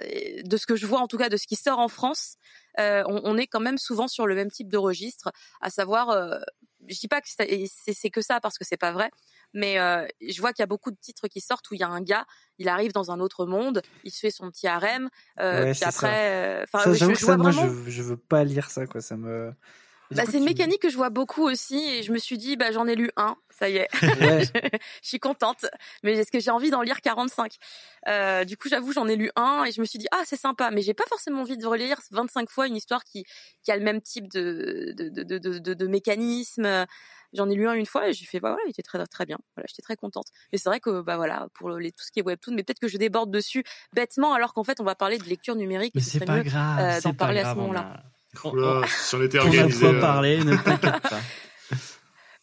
de 0.44 0.58
ce 0.58 0.66
que 0.66 0.76
je 0.76 0.86
vois 0.88 1.00
en 1.00 1.08
tout 1.08 1.18
cas 1.18 1.30
de 1.30 1.38
ce 1.38 1.46
qui 1.46 1.56
sort 1.56 1.80
en 1.80 1.90
France, 1.90 2.38
euh, 2.80 3.04
on, 3.08 3.22
on 3.26 3.38
est 3.38 3.48
quand 3.48 3.60
même 3.60 3.78
souvent 3.78 4.08
sur 4.08 4.26
le 4.26 4.36
même 4.36 4.50
type 4.50 4.70
de 4.70 4.78
registre, 4.78 5.32
à 5.62 5.70
savoir, 5.70 6.10
euh, 6.10 6.40
je 6.88 7.00
dis 7.00 7.08
pas 7.08 7.22
que 7.22 7.28
c'est 7.28 8.10
que 8.10 8.22
ça 8.22 8.40
parce 8.40 8.58
que 8.58 8.66
c'est 8.66 8.78
pas 8.78 8.92
vrai, 8.92 9.12
mais 9.54 9.80
euh, 9.80 10.06
je 10.22 10.40
vois 10.42 10.52
qu'il 10.52 10.62
y 10.62 10.64
a 10.64 10.68
beaucoup 10.68 10.92
de 10.92 10.98
titres 11.00 11.28
qui 11.28 11.42
sortent 11.42 11.70
où 11.72 11.76
il 11.76 11.80
y 11.80 11.84
a 11.84 11.88
un 11.88 12.02
gars, 12.02 12.26
il 12.58 12.68
arrive 12.68 12.92
dans 12.92 13.12
un 13.12 13.20
autre 13.20 13.46
monde, 13.46 13.82
il 14.04 14.12
se 14.12 14.20
fait 14.20 14.32
son 14.32 14.50
petit 14.50 14.68
harem, 14.68 15.10
euh, 15.40 15.66
Ouais, 15.66 15.72
puis 15.72 15.84
après, 15.84 16.62
euh, 16.62 16.64
enfin, 16.64 16.94
je, 16.94 17.06
vois 17.06 17.16
ça, 17.16 17.38
moi, 17.38 17.52
vraiment. 17.52 17.84
je, 17.86 17.92
je 17.92 18.04
veux 18.04 18.18
pas 18.18 18.44
lire 18.44 18.70
ça, 18.70 18.88
quoi. 18.88 19.02
Ça 19.02 19.16
me. 19.16 19.54
Bah, 20.12 20.24
c'est 20.30 20.38
une 20.38 20.44
mécanique 20.46 20.82
que 20.82 20.90
je 20.90 20.96
vois 20.98 21.10
beaucoup 21.10 21.44
aussi 21.44 21.78
et 21.90 22.04
je 22.04 22.12
me 22.12 22.20
suis 22.20 22.38
dit 22.38 22.56
bah 22.56 22.72
j'en 22.72 22.86
ai 22.88 22.96
lu 22.96 23.10
un, 23.18 23.36
ça 23.50 23.68
y 23.70 23.78
est, 23.78 23.88
Ouais. 24.02 24.44
je 25.02 25.08
suis 25.08 25.20
contente. 25.20 25.66
Mais 26.04 26.14
est-ce 26.14 26.32
que 26.32 26.40
j'ai 26.40 26.52
envie 26.52 26.70
d'en 26.70 26.82
lire 26.82 27.02
45 27.02 27.56
euh, 28.08 28.44
Du 28.46 28.56
coup 28.58 28.70
j'avoue 28.70 28.92
j'en 28.94 29.08
ai 29.08 29.16
lu 29.16 29.32
un 29.36 29.64
et 29.64 29.72
je 29.72 29.82
me 29.82 29.86
suis 29.86 29.98
dit 30.00 30.08
ah 30.12 30.22
c'est 30.26 30.40
sympa, 30.40 30.70
mais 30.72 30.82
j'ai 30.84 30.94
pas 30.94 31.06
forcément 31.10 31.42
envie 31.42 31.58
de 31.58 31.66
relire 31.66 31.98
25 32.12 32.50
fois 32.50 32.68
une 32.68 32.76
histoire 32.76 33.04
qui 33.04 33.26
qui 33.64 33.72
a 33.72 33.78
le 33.78 33.84
même 33.84 34.02
type 34.02 34.28
de 34.32 34.94
de 34.96 35.10
de 35.10 35.24
de, 35.24 35.58
de, 35.60 35.74
de 35.74 35.88
mécanisme. 35.88 36.86
J'en 37.36 37.50
ai 37.50 37.56
lu 37.56 37.68
un 37.68 37.74
une 37.74 37.88
fois 37.88 38.10
et 38.10 38.14
j'ai 38.14 38.26
fait 38.26 38.40
bah 38.40 38.50
voilà 38.50 38.62
il 38.68 38.70
était 38.70 38.84
très 38.84 39.04
très 39.08 39.26
bien. 39.26 39.40
Voilà 39.56 39.66
j'étais 39.68 39.82
très 39.82 39.96
contente. 39.96 40.28
Mais 40.52 40.60
c'est 40.60 40.70
vrai 40.70 40.80
que 40.80 41.02
bah 41.02 41.16
voilà 41.18 41.48
pour 41.56 41.72
les, 41.72 41.92
tout 41.92 42.04
ce 42.04 42.12
qui 42.12 42.20
est 42.20 42.24
webtoon, 42.24 42.54
mais 42.54 42.62
peut-être 42.64 42.80
que 42.80 42.88
je 42.88 42.98
déborde 42.98 43.32
dessus 43.32 43.64
bêtement 43.94 44.34
alors 44.34 44.54
qu'en 44.54 44.64
fait 44.64 44.80
on 44.80 44.84
va 44.84 44.94
parler 44.94 45.18
de 45.18 45.24
lecture 45.24 45.56
numérique. 45.56 45.94
Mais 45.96 46.02
et 46.02 46.04
ce 46.04 46.12
c'est 46.20 46.26
pas 46.26 46.36
mieux, 46.38 46.44
grave. 46.44 46.80
euh, 46.80 47.02
d'en 47.02 47.14
parler 47.16 47.40
à 47.40 47.42
ce 47.42 47.46
grave, 47.46 47.58
moment-là. 47.58 48.04
On- 48.44 48.52
Oula, 48.52 48.82
si 48.88 49.16
on 49.16 49.22
était 49.24 49.40
On 49.40 49.44
organisé. 49.46 49.80
quoi 49.80 49.90
euh, 49.96 50.00
parler, 50.02 50.44
ne 50.44 50.56
t'inquiète 50.56 51.02
pas. 51.02 51.20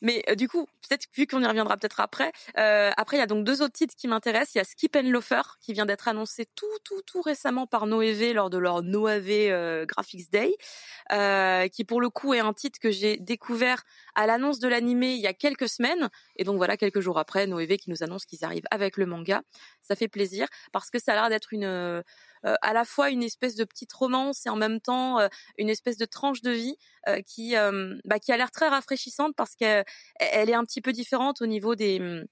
Mais 0.02 0.24
euh, 0.30 0.34
du 0.34 0.48
coup, 0.48 0.66
peut-être 0.88 1.04
vu 1.14 1.26
qu'on 1.26 1.42
y 1.42 1.46
reviendra 1.46 1.76
peut-être 1.76 2.00
après. 2.00 2.32
euh, 2.56 2.90
après, 2.96 3.18
il 3.18 3.20
y 3.20 3.22
a 3.22 3.26
donc 3.26 3.44
deux 3.44 3.60
autres 3.60 3.74
titres 3.74 3.94
qui 3.94 4.08
m'intéressent. 4.08 4.54
Il 4.54 4.58
y 4.58 4.60
a 4.62 4.64
Skip 4.64 4.96
and 4.96 5.10
Loafer 5.10 5.42
qui 5.60 5.74
vient 5.74 5.84
d'être 5.84 6.08
annoncé 6.08 6.46
tout, 6.56 6.64
tout, 6.84 7.02
tout 7.02 7.20
récemment 7.20 7.66
par 7.66 7.84
Noévé 7.86 8.32
lors 8.32 8.48
de 8.48 8.56
leur 8.56 8.82
Noave 8.82 9.28
euh, 9.28 9.84
Graphics 9.84 10.30
Day, 10.32 10.56
euh, 11.12 11.68
qui 11.68 11.84
pour 11.84 12.00
le 12.00 12.08
coup 12.08 12.32
est 12.32 12.40
un 12.40 12.54
titre 12.54 12.78
que 12.80 12.90
j'ai 12.90 13.18
découvert 13.18 13.82
à 14.14 14.26
l'annonce 14.26 14.58
de 14.58 14.68
l'animé 14.68 15.12
il 15.12 15.20
y 15.20 15.26
a 15.26 15.34
quelques 15.34 15.68
semaines. 15.68 16.08
Et 16.36 16.44
donc 16.44 16.56
voilà, 16.56 16.78
quelques 16.78 17.00
jours 17.00 17.18
après, 17.18 17.46
Noévé 17.46 17.76
qui 17.76 17.90
nous 17.90 18.02
annonce 18.02 18.24
qu'ils 18.24 18.42
arrivent 18.42 18.66
avec 18.70 18.96
le 18.96 19.04
manga. 19.04 19.42
Ça 19.82 19.96
fait 19.96 20.08
plaisir 20.08 20.46
parce 20.72 20.88
que 20.88 20.98
ça 20.98 21.12
a 21.12 21.14
l'air 21.16 21.28
d'être 21.28 21.52
une 21.52 22.02
à 22.42 22.72
la 22.72 22.84
fois 22.84 23.10
une 23.10 23.22
espèce 23.22 23.54
de 23.54 23.64
petite 23.64 23.92
romance 23.92 24.46
et 24.46 24.48
en 24.48 24.56
même 24.56 24.80
temps 24.80 25.18
euh, 25.20 25.28
une 25.58 25.68
espèce 25.68 25.96
de 25.96 26.04
tranche 26.04 26.42
de 26.42 26.50
vie 26.50 26.76
euh, 27.08 27.20
qui 27.22 27.56
euh, 27.56 27.96
bah, 28.04 28.18
qui 28.18 28.32
a 28.32 28.36
l'air 28.36 28.50
très 28.50 28.68
rafraîchissante 28.68 29.34
parce 29.36 29.54
qu'elle 29.54 29.84
elle 30.18 30.50
est 30.50 30.54
un 30.54 30.64
petit 30.64 30.80
peu 30.80 30.92
différente 30.92 31.42
au 31.42 31.46
niveau 31.46 31.74
des 31.74 32.00
hum, 32.00 32.24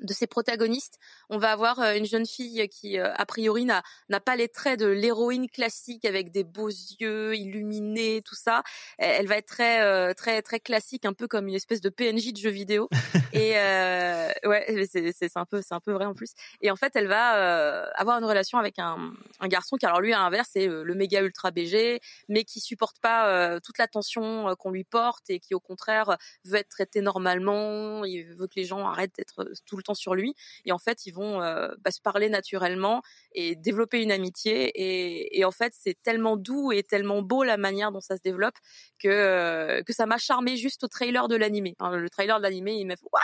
de 0.00 0.12
ses 0.12 0.26
protagonistes. 0.26 0.98
On 1.30 1.38
va 1.38 1.50
avoir 1.52 1.80
euh, 1.80 1.94
une 1.94 2.06
jeune 2.06 2.26
fille 2.26 2.68
qui, 2.68 2.98
euh, 2.98 3.12
a 3.14 3.26
priori, 3.26 3.64
n'a 3.64 3.82
n'a 4.08 4.20
pas 4.20 4.36
les 4.36 4.48
traits 4.48 4.78
de 4.80 4.86
l'héroïne 4.86 5.48
classique 5.48 6.04
avec 6.04 6.30
des 6.30 6.44
beaux 6.44 6.68
yeux 6.68 7.34
illuminés, 7.36 8.22
tout 8.24 8.34
ça. 8.34 8.62
Elle 8.98 9.26
va 9.26 9.36
être 9.36 9.46
très, 9.48 9.82
euh, 9.82 10.12
très, 10.14 10.42
très 10.42 10.60
classique, 10.60 11.04
un 11.04 11.12
peu 11.12 11.26
comme 11.28 11.48
une 11.48 11.54
espèce 11.54 11.80
de 11.80 11.88
PNJ 11.88 12.32
de 12.32 12.38
jeu 12.38 12.50
vidéo. 12.50 12.88
Et 13.32 13.52
euh, 13.58 14.30
ouais, 14.44 14.86
c'est 14.90 15.12
c'est- 15.12 15.28
c'est 15.28 15.36
un 15.36 15.44
peu, 15.44 15.60
c'est 15.62 15.74
un 15.74 15.80
peu 15.80 15.92
vrai 15.92 16.04
en 16.06 16.14
plus. 16.14 16.32
Et 16.62 16.70
en 16.70 16.76
fait, 16.76 16.92
elle 16.94 17.08
va 17.08 17.36
euh, 17.38 17.86
avoir 17.94 18.18
une 18.18 18.24
relation 18.24 18.58
avec 18.58 18.78
un, 18.78 19.12
un 19.40 19.48
garçon 19.48 19.76
qui, 19.76 19.86
alors 19.86 20.00
lui, 20.00 20.12
à 20.14 20.18
l'inverse, 20.18 20.48
c'est 20.52 20.66
le 20.66 20.94
méga 20.94 21.20
ultra 21.22 21.50
BG, 21.50 22.00
mais 22.28 22.44
qui 22.44 22.60
supporte 22.60 22.98
pas 23.00 23.28
euh, 23.28 23.60
toute 23.60 23.78
l'attention 23.78 24.54
qu'on 24.58 24.70
lui 24.70 24.84
porte 24.84 25.28
et 25.28 25.40
qui, 25.40 25.54
au 25.54 25.60
contraire, 25.60 26.16
veut 26.44 26.56
être 26.58 26.68
traité 26.68 27.00
normalement. 27.00 28.04
Il 28.04 28.24
veut 28.34 28.46
que 28.46 28.54
les 28.56 28.64
gens 28.64 28.86
arrêtent 28.86 29.14
d'être 29.16 29.50
tout 29.66 29.76
le 29.76 29.82
temps 29.88 29.94
sur 29.94 30.14
lui. 30.14 30.34
Et 30.64 30.72
en 30.72 30.78
fait, 30.78 31.04
ils 31.06 31.12
vont 31.12 31.42
euh, 31.42 31.68
bah, 31.80 31.90
se 31.90 32.00
parler 32.00 32.28
naturellement 32.28 33.02
et 33.32 33.56
développer 33.56 34.02
une 34.02 34.12
amitié. 34.12 34.70
Et, 34.74 35.38
et 35.38 35.44
en 35.44 35.50
fait, 35.50 35.72
c'est 35.76 35.96
tellement 36.02 36.36
doux 36.36 36.72
et 36.72 36.82
tellement 36.82 37.22
beau 37.22 37.42
la 37.44 37.56
manière 37.56 37.90
dont 37.92 38.00
ça 38.00 38.16
se 38.16 38.22
développe 38.22 38.54
que 39.02 39.08
euh, 39.08 39.82
que 39.82 39.92
ça 39.92 40.06
m'a 40.06 40.18
charmé 40.18 40.56
juste 40.56 40.84
au 40.84 40.88
trailer 40.88 41.28
de 41.28 41.36
l'animé. 41.36 41.74
Hein, 41.80 41.96
le 41.96 42.08
trailer 42.10 42.38
de 42.38 42.42
l'animé, 42.42 42.72
il 42.74 42.86
m'a 42.86 42.96
fait 42.96 43.06
waouh. 43.12 43.22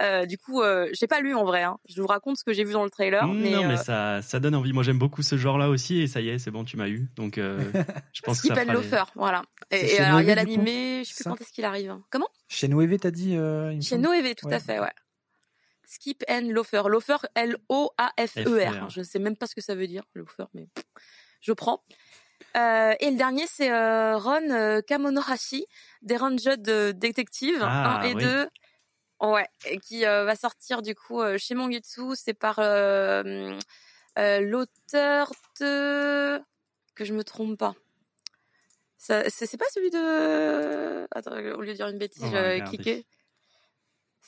Euh, 0.00 0.26
du 0.26 0.38
coup, 0.38 0.62
euh, 0.62 0.88
j'ai 0.92 1.06
pas 1.06 1.20
lu 1.20 1.34
en 1.34 1.44
vrai. 1.44 1.62
Hein. 1.62 1.76
Je 1.88 2.00
vous 2.00 2.06
raconte 2.06 2.36
ce 2.38 2.44
que 2.44 2.52
j'ai 2.52 2.64
vu 2.64 2.72
dans 2.72 2.84
le 2.84 2.90
trailer. 2.90 3.26
Mm, 3.26 3.38
mais, 3.40 3.50
non, 3.50 3.64
mais 3.64 3.74
euh, 3.74 3.76
ça, 3.76 4.22
ça 4.22 4.40
donne 4.40 4.54
envie. 4.54 4.72
Moi, 4.72 4.82
j'aime 4.82 4.98
beaucoup 4.98 5.22
ce 5.22 5.36
genre-là 5.36 5.68
aussi, 5.68 6.00
et 6.00 6.06
ça 6.06 6.20
y 6.20 6.28
est, 6.28 6.38
c'est 6.38 6.50
bon, 6.50 6.64
tu 6.64 6.76
m'as 6.76 6.88
eu. 6.88 7.08
Donc, 7.16 7.38
euh, 7.38 7.58
je 8.12 8.22
pense 8.22 8.38
Skip 8.38 8.50
que 8.50 8.54
ça 8.56 8.62
and 8.62 8.66
fera 8.66 8.74
les- 8.80 8.88
Loafer, 8.88 9.04
voilà. 9.16 9.42
Et, 9.70 9.98
alors, 9.98 10.20
il 10.20 10.28
y 10.28 10.30
a 10.30 10.34
l'animé, 10.34 11.02
je 11.04 11.10
sais 11.12 11.24
plus 11.24 11.30
quand 11.30 11.40
est-ce 11.40 11.52
qu'il 11.52 11.64
arrive. 11.64 11.90
hein. 11.90 12.02
Comment? 12.10 12.28
Chez 12.48 12.68
Noévé, 12.68 12.98
t'as 12.98 13.10
dit 13.10 13.36
euh, 13.36 13.78
Chez 13.80 13.98
Noévé, 13.98 14.34
tout 14.34 14.46
Ouais. 14.46 14.54
à 14.54 14.60
fait, 14.60 14.78
ouais. 14.78 14.92
Skip 15.88 16.22
and 16.28 16.48
Loafer. 16.50 16.82
Loafer, 16.88 17.16
L-O-A-F-E-R. 17.34 18.74
FER. 18.74 18.88
Je 18.90 19.00
ne 19.00 19.04
sais 19.04 19.18
même 19.18 19.36
pas 19.36 19.46
ce 19.46 19.54
que 19.54 19.62
ça 19.62 19.74
veut 19.74 19.86
dire, 19.86 20.04
Loafer, 20.14 20.44
mais 20.52 20.68
je 21.40 21.52
prends. 21.52 21.82
Euh, 22.56 22.94
et 23.00 23.10
le 23.10 23.16
dernier, 23.16 23.46
c'est 23.46 23.72
euh, 23.72 24.18
Ron 24.18 24.50
euh, 24.50 24.80
Kamonohashi, 24.82 25.66
des 26.02 26.16
Ranged 26.16 26.60
de 26.60 26.92
Detective 26.92 27.60
Ah, 27.62 28.00
1 28.00 28.02
et 28.02 28.14
oui. 28.14 28.22
2. 28.22 28.48
Ouais, 29.20 29.48
qui 29.82 30.02
va 30.02 30.36
sortir 30.36 30.80
du 30.80 30.94
coup 30.94 31.20
chez 31.38 31.54
Mangetsu. 31.56 32.14
C'est 32.14 32.34
par 32.34 32.60
l'auteur 34.16 35.32
de... 35.60 36.40
Que 36.94 37.04
je 37.04 37.12
me 37.14 37.24
trompe 37.24 37.58
pas. 37.58 37.74
C'est 38.98 39.56
pas 39.56 39.66
celui 39.72 39.90
de... 39.90 41.08
Attends, 41.10 41.32
au 41.32 41.62
lieu 41.62 41.72
de 41.72 41.72
dire 41.72 41.88
une 41.88 41.98
bêtise, 41.98 42.22
j'avais 42.30 42.54
regarder. 42.54 42.76
cliqué. 42.76 43.06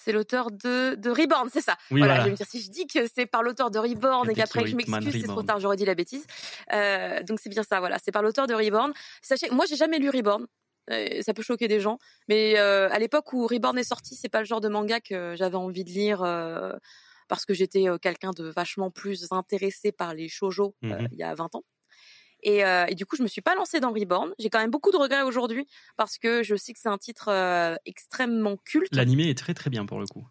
C'est 0.02 0.12
l'auteur 0.12 0.50
de, 0.50 0.94
de 0.94 1.10
Reborn, 1.10 1.48
c'est 1.52 1.60
ça. 1.60 1.76
Oui, 1.90 2.00
voilà, 2.00 2.14
voilà. 2.14 2.20
je 2.20 2.24
vais 2.26 2.30
me 2.32 2.36
dire, 2.36 2.46
si 2.46 2.60
je 2.62 2.70
dis 2.70 2.86
que 2.86 3.00
c'est 3.14 3.26
par 3.26 3.42
l'auteur 3.42 3.70
de 3.70 3.78
Reborn 3.78 4.28
et 4.30 4.34
qu'après 4.34 4.60
je 4.66 4.76
m'excuse, 4.76 5.12
c'est 5.12 5.26
trop 5.28 5.42
tard, 5.42 5.60
j'aurais 5.60 5.76
dit 5.76 5.84
la 5.84 5.94
bêtise. 5.94 6.26
Euh, 6.72 7.22
donc 7.22 7.38
c'est 7.40 7.50
bien 7.50 7.62
ça, 7.62 7.80
voilà. 7.80 7.98
C'est 8.02 8.12
par 8.12 8.22
l'auteur 8.22 8.46
de 8.46 8.54
Reborn. 8.54 8.92
Sachez, 9.22 9.50
moi 9.50 9.64
j'ai 9.68 9.76
jamais 9.76 9.98
lu 9.98 10.08
Reborn. 10.10 10.46
Euh, 10.90 11.20
ça 11.22 11.34
peut 11.34 11.42
choquer 11.42 11.68
des 11.68 11.78
gens, 11.80 11.98
mais 12.28 12.58
euh, 12.58 12.88
à 12.90 12.98
l'époque 12.98 13.32
où 13.32 13.46
Reborn 13.46 13.78
est 13.78 13.84
sorti, 13.84 14.16
c'est 14.16 14.28
pas 14.30 14.40
le 14.40 14.46
genre 14.46 14.60
de 14.62 14.68
manga 14.68 14.98
que 15.00 15.34
j'avais 15.36 15.56
envie 15.56 15.84
de 15.84 15.90
lire 15.90 16.20
parce 17.28 17.44
que 17.44 17.54
j'étais 17.54 17.84
quelqu'un 18.02 18.30
de 18.32 18.44
vachement 18.48 18.90
plus 18.90 19.28
intéressé 19.30 19.92
par 19.92 20.14
les 20.14 20.28
shoujo 20.28 20.74
euh, 20.84 20.88
Mhm. 20.88 21.08
il 21.12 21.18
y 21.18 21.22
a 21.22 21.32
20 21.34 21.54
ans. 21.54 21.62
Et, 22.42 22.64
euh, 22.64 22.86
et 22.88 22.94
du 22.94 23.06
coup, 23.06 23.16
je 23.16 23.22
me 23.22 23.28
suis 23.28 23.42
pas 23.42 23.54
lancée 23.54 23.80
dans 23.80 23.92
Reborn. 23.92 24.32
J'ai 24.38 24.50
quand 24.50 24.60
même 24.60 24.70
beaucoup 24.70 24.90
de 24.90 24.96
regrets 24.96 25.22
aujourd'hui 25.22 25.66
parce 25.96 26.18
que 26.18 26.42
je 26.42 26.56
sais 26.56 26.72
que 26.72 26.78
c'est 26.78 26.88
un 26.88 26.98
titre 26.98 27.28
euh, 27.28 27.74
extrêmement 27.86 28.56
culte. 28.56 28.94
L'animé 28.94 29.28
est 29.28 29.38
très 29.38 29.54
très 29.54 29.70
bien 29.70 29.86
pour 29.86 30.00
le 30.00 30.06
coup. 30.06 30.26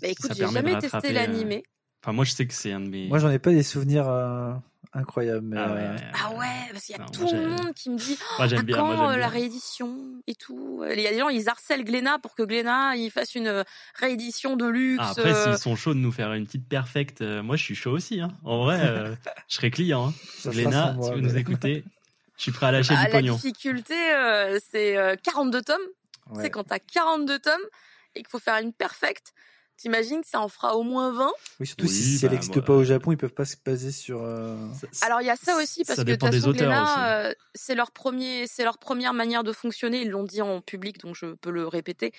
Bah 0.00 0.08
écoute, 0.08 0.32
j'ai 0.34 0.46
jamais 0.46 0.78
testé 0.78 1.08
euh, 1.08 1.12
l'animé. 1.12 1.64
Enfin, 2.02 2.12
moi, 2.12 2.24
je 2.24 2.32
sais 2.32 2.46
que 2.46 2.54
c'est 2.54 2.72
un 2.72 2.80
de 2.80 2.88
mes. 2.88 3.08
Moi, 3.08 3.18
j'en 3.18 3.30
ai 3.30 3.38
pas 3.38 3.50
des 3.50 3.62
souvenirs 3.64 4.08
euh, 4.08 4.52
incroyables. 4.92 5.42
Mais, 5.42 5.56
Ah 5.58 5.72
ouais, 5.74 5.80
euh, 5.80 5.96
Ah 6.14 6.30
ouais. 6.34 6.46
parce 6.72 6.84
qu'il 6.84 6.96
y 6.96 6.98
a 6.98 7.02
Non, 7.02 7.10
tout 7.10 7.22
moi, 7.22 7.32
le 7.32 7.48
monde 7.48 7.74
qui 7.74 7.90
me 7.90 7.96
dit 7.98 8.16
Moi, 8.38 8.46
j'aime 8.46 8.60
à 8.60 8.62
bien. 8.62 8.76
quand 8.76 8.94
Moi, 8.94 9.12
euh, 9.12 9.16
la 9.16 9.28
réédition 9.28 9.98
et 10.28 10.34
tout. 10.36 10.84
Il 10.94 11.00
y 11.00 11.06
a 11.06 11.10
des 11.10 11.18
gens, 11.18 11.28
ils 11.28 11.48
harcèlent 11.48 11.84
Glénat 11.84 12.18
pour 12.20 12.34
que 12.36 12.42
Glénat 12.44 12.94
il 12.96 13.10
fasse 13.10 13.34
une 13.34 13.64
réédition 13.94 14.56
de 14.56 14.66
luxe. 14.66 15.02
Ah, 15.04 15.10
après, 15.10 15.34
euh, 15.34 15.44
s'ils 15.52 15.58
sont 15.60 15.74
chauds 15.76 15.94
de 15.94 15.98
nous 15.98 16.12
faire 16.12 16.32
une 16.34 16.46
petite 16.46 16.68
perfecte, 16.68 17.20
euh, 17.20 17.42
moi, 17.42 17.56
je 17.56 17.64
suis 17.64 17.74
chaud 17.74 17.90
aussi. 17.92 18.20
Hein. 18.20 18.30
En 18.44 18.62
vrai, 18.64 18.78
euh, 18.80 19.14
je 19.48 19.54
serais 19.56 19.70
client. 19.70 20.08
Hein. 20.08 20.14
Glénat, 20.50 20.94
si 21.02 21.08
vous 21.10 21.16
mais- 21.16 21.20
nous 21.22 21.36
écoutez, 21.36 21.84
je 22.36 22.42
suis 22.42 22.52
prêt 22.52 22.66
à 22.66 22.72
lâcher 22.72 22.94
bah, 22.94 23.00
du 23.00 23.06
la 23.06 23.18
pognon. 23.18 23.34
difficulté, 23.34 23.94
euh, 24.14 24.58
c'est 24.70 24.96
euh, 24.96 25.16
42 25.20 25.62
tomes. 25.62 25.76
Ouais. 26.30 26.44
C'est 26.44 26.50
quand 26.50 26.62
t'as 26.64 26.78
42 26.78 27.40
tomes 27.40 27.54
et 28.14 28.20
qu'il 28.20 28.28
faut 28.28 28.38
faire 28.38 28.62
une 28.62 28.72
perfecte. 28.72 29.32
T'imagines 29.78 30.20
que 30.22 30.26
ça 30.28 30.40
en 30.40 30.48
fera 30.48 30.76
au 30.76 30.82
moins 30.82 31.12
20 31.12 31.30
Oui, 31.60 31.66
surtout 31.66 31.84
Oui, 31.84 31.88
si, 31.90 32.02
si 32.02 32.18
bah, 32.18 32.26
elle 32.26 32.32
n'existe 32.32 32.60
pas 32.60 32.72
au 32.74 32.82
Japon, 32.82 33.12
ils 33.12 33.16
peuvent 33.16 33.32
pas 33.32 33.44
se 33.44 33.54
baser 33.64 33.92
sur. 33.92 34.22
euh, 34.24 34.56
Ça- 34.92 35.06
Alors 35.06 35.20
il 35.22 35.26
y 35.26 35.30
a 35.30 35.36
ça 35.36 35.56
aussi 35.56 35.84
parce 35.84 35.96
ça 35.96 36.04
que 36.04 36.10
de 36.10 36.14
toute 36.16 36.20
euh, 37.30 37.32
c'est 37.54 37.76
leur 37.76 37.92
premier, 37.92 38.46
c'est 38.48 38.64
leur 38.64 38.78
première 38.78 39.14
manière 39.14 39.44
de 39.44 39.52
fonctionner. 39.52 40.02
Ils 40.02 40.10
l'ont 40.10 40.24
dit 40.24 40.42
en 40.42 40.60
public, 40.60 40.98
donc 40.98 41.14
je 41.14 41.26
peux 41.34 41.50
le 41.50 41.68
répéter. 41.68 42.12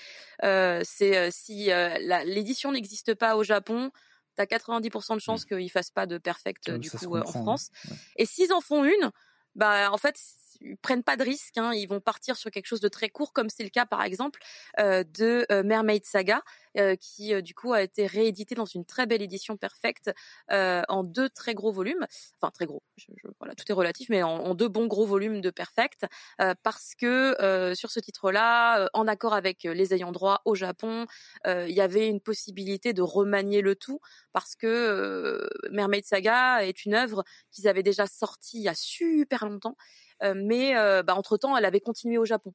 Euh, 0.43 0.81
c'est 0.85 1.17
euh, 1.17 1.29
si 1.31 1.69
euh, 1.71 1.89
l'édition 2.25 2.71
n'existe 2.71 3.13
pas 3.13 3.35
au 3.35 3.43
Japon, 3.43 3.91
t'as 4.35 4.45
90% 4.45 5.15
de 5.15 5.19
chances 5.21 5.43
qu'ils 5.43 5.69
fassent 5.69 5.91
pas 5.91 6.05
de 6.05 6.17
perfect 6.17 6.69
euh, 6.69 6.77
du 6.77 6.89
coup 6.89 7.15
euh, 7.17 7.21
en 7.25 7.31
France. 7.43 7.71
ouais. 7.89 7.97
Et 8.15 8.25
s'ils 8.25 8.53
en 8.53 8.61
font 8.61 8.85
une, 8.85 9.11
bah 9.55 9.91
en 9.91 9.97
fait 9.97 10.15
ils 10.61 10.77
prennent 10.77 11.03
pas 11.03 11.17
de 11.17 11.23
risque, 11.23 11.57
hein, 11.57 11.71
ils 11.73 11.87
vont 11.87 12.01
partir 12.01 12.35
sur 12.37 12.51
quelque 12.51 12.65
chose 12.67 12.81
de 12.81 12.87
très 12.89 13.09
court, 13.09 13.33
comme 13.33 13.49
c'est 13.49 13.63
le 13.63 13.69
cas 13.69 13.85
par 13.85 14.03
exemple 14.03 14.39
euh, 14.79 15.03
de 15.03 15.45
euh, 15.51 15.63
Mermaid 15.63 16.05
Saga, 16.05 16.41
euh, 16.77 16.95
qui 16.95 17.33
euh, 17.33 17.41
du 17.41 17.53
coup 17.53 17.73
a 17.73 17.81
été 17.81 18.05
réédité 18.07 18.55
dans 18.55 18.65
une 18.65 18.85
très 18.85 19.05
belle 19.05 19.21
édition 19.21 19.57
perfecte 19.57 20.11
euh, 20.51 20.81
en 20.89 21.03
deux 21.03 21.29
très 21.29 21.53
gros 21.53 21.71
volumes, 21.71 22.05
enfin 22.41 22.51
très 22.51 22.65
gros, 22.65 22.83
voilà 23.39 23.55
tout 23.55 23.65
est 23.69 23.73
relatif, 23.73 24.09
mais 24.09 24.23
en, 24.23 24.29
en 24.29 24.55
deux 24.55 24.67
bons 24.67 24.87
gros 24.87 25.05
volumes 25.05 25.41
de 25.41 25.49
perfect, 25.49 26.05
euh, 26.41 26.53
parce 26.63 26.93
que 26.95 27.35
sur 27.75 27.91
ce 27.91 27.99
titre-là, 27.99 28.89
en 28.93 29.07
accord 29.07 29.33
avec 29.33 29.63
les 29.63 29.93
ayants 29.93 30.11
droit 30.11 30.41
au 30.45 30.55
Japon, 30.55 31.05
il 31.45 31.71
y 31.71 31.81
avait 31.81 32.07
une 32.07 32.21
possibilité 32.21 32.93
de 32.93 33.01
remanier 33.01 33.61
le 33.61 33.75
tout, 33.75 33.99
parce 34.33 34.55
que 34.55 35.49
Mermaid 35.71 36.05
Saga 36.05 36.65
est 36.65 36.85
une 36.85 36.93
œuvre 36.95 37.23
qu'ils 37.51 37.67
avaient 37.67 37.83
déjà 37.83 38.07
sortie 38.07 38.57
il 38.59 38.63
y 38.63 38.69
a 38.69 38.75
super 38.75 39.45
longtemps, 39.45 39.75
mais 40.35 40.75
euh, 40.77 41.03
bah, 41.03 41.15
entre 41.15 41.37
temps, 41.37 41.55
elle 41.57 41.65
avait 41.65 41.79
continué 41.81 42.17
au 42.17 42.25
Japon. 42.25 42.53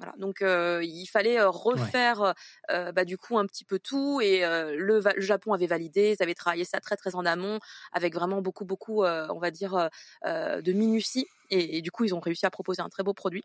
Voilà, 0.00 0.14
donc 0.16 0.42
euh, 0.42 0.80
il 0.84 1.06
fallait 1.06 1.40
euh, 1.40 1.50
refaire 1.50 2.34
euh, 2.70 2.92
bah, 2.92 3.04
du 3.04 3.18
coup 3.18 3.36
un 3.36 3.46
petit 3.46 3.64
peu 3.64 3.80
tout. 3.80 4.20
Et 4.20 4.44
euh, 4.44 4.76
le, 4.76 5.00
le 5.00 5.20
Japon 5.20 5.52
avait 5.54 5.66
validé, 5.66 6.14
ils 6.16 6.22
avaient 6.22 6.36
travaillé 6.36 6.64
ça 6.64 6.78
très 6.78 6.94
très 6.96 7.16
en 7.16 7.26
amont 7.26 7.58
avec 7.92 8.14
vraiment 8.14 8.40
beaucoup 8.40 8.64
beaucoup 8.64 9.02
euh, 9.02 9.26
on 9.30 9.40
va 9.40 9.50
dire 9.50 9.74
euh, 9.74 9.88
euh, 10.24 10.62
de 10.62 10.72
minutie. 10.72 11.26
Et, 11.50 11.78
et 11.78 11.82
du 11.82 11.90
coup 11.90 12.04
ils 12.04 12.14
ont 12.14 12.20
réussi 12.20 12.46
à 12.46 12.50
proposer 12.50 12.80
un 12.80 12.88
très 12.88 13.02
beau 13.02 13.12
produit. 13.12 13.44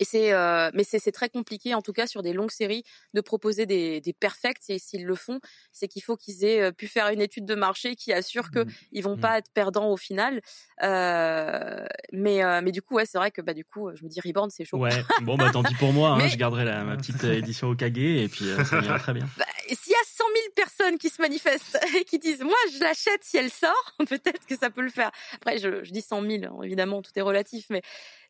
Et 0.00 0.04
c'est, 0.04 0.32
euh, 0.32 0.70
mais 0.74 0.82
c'est 0.84 1.12
très 1.12 1.28
compliqué, 1.28 1.74
en 1.74 1.82
tout 1.82 1.92
cas 1.92 2.06
sur 2.06 2.22
des 2.22 2.32
longues 2.32 2.50
séries, 2.50 2.82
de 3.14 3.20
proposer 3.20 3.64
des, 3.66 4.00
des 4.00 4.12
perfects. 4.12 4.62
Et 4.68 4.78
s'ils 4.78 5.04
le 5.06 5.14
font, 5.14 5.38
c'est 5.72 5.86
qu'il 5.88 6.02
faut 6.02 6.16
qu'ils 6.16 6.44
aient 6.44 6.60
euh, 6.62 6.72
pu 6.72 6.88
faire 6.88 7.08
une 7.08 7.20
étude 7.20 7.44
de 7.46 7.54
marché 7.54 7.94
qui 7.94 8.12
assure 8.12 8.50
que 8.50 8.60
Mhm. 8.60 8.72
ils 8.92 9.02
vont 9.04 9.14
Mhm. 9.14 9.20
pas 9.20 9.38
être 9.38 9.50
perdants 9.54 9.90
au 9.90 9.96
final. 9.96 10.40
Euh, 10.82 11.86
mais 12.12 12.42
euh, 12.44 12.60
mais 12.62 12.72
du 12.72 12.82
coup, 12.82 12.94
ouais, 12.96 13.06
c'est 13.06 13.18
vrai 13.18 13.30
que 13.30 13.40
bah 13.40 13.54
du 13.54 13.64
coup, 13.64 13.90
je 13.94 14.04
me 14.04 14.08
dis 14.08 14.20
Reborn, 14.20 14.50
c'est 14.50 14.64
chaud. 14.64 14.78
Ouais, 14.78 15.04
bon, 15.22 15.36
bah 15.38 15.50
tant 15.50 15.62
pis 15.62 15.74
pour 15.74 15.92
moi. 15.92 16.10
hein, 16.10 16.26
je 16.28 16.36
garderai 16.36 16.64
la, 16.64 16.82
ma 16.84 16.96
petite 16.96 17.22
édition 17.24 17.68
au 17.68 17.74
Kage 17.76 17.96
et 17.98 18.28
puis 18.28 18.44
ça 18.64 18.80
ira 18.80 18.98
très 18.98 19.12
bien. 19.12 19.28
Bah, 19.38 19.44
et 19.68 19.74
S'il 19.74 19.92
y 19.92 19.94
a 19.96 20.03
100 20.16 20.24
000 20.24 20.28
personnes 20.54 20.98
qui 20.98 21.10
se 21.10 21.20
manifestent 21.20 21.78
et 21.98 22.04
qui 22.04 22.18
disent 22.18 22.42
moi 22.42 22.54
je 22.72 22.78
l'achète 22.80 23.22
si 23.22 23.36
elle 23.36 23.50
sort, 23.50 23.94
peut-être 24.08 24.46
que 24.46 24.56
ça 24.56 24.70
peut 24.70 24.82
le 24.82 24.90
faire. 24.90 25.10
Après, 25.34 25.58
je, 25.58 25.82
je 25.84 25.90
dis 25.90 26.02
100 26.02 26.22
000, 26.22 26.32
hein, 26.44 26.62
évidemment, 26.62 27.02
tout 27.02 27.10
est 27.16 27.20
relatif, 27.22 27.66
mais 27.70 27.82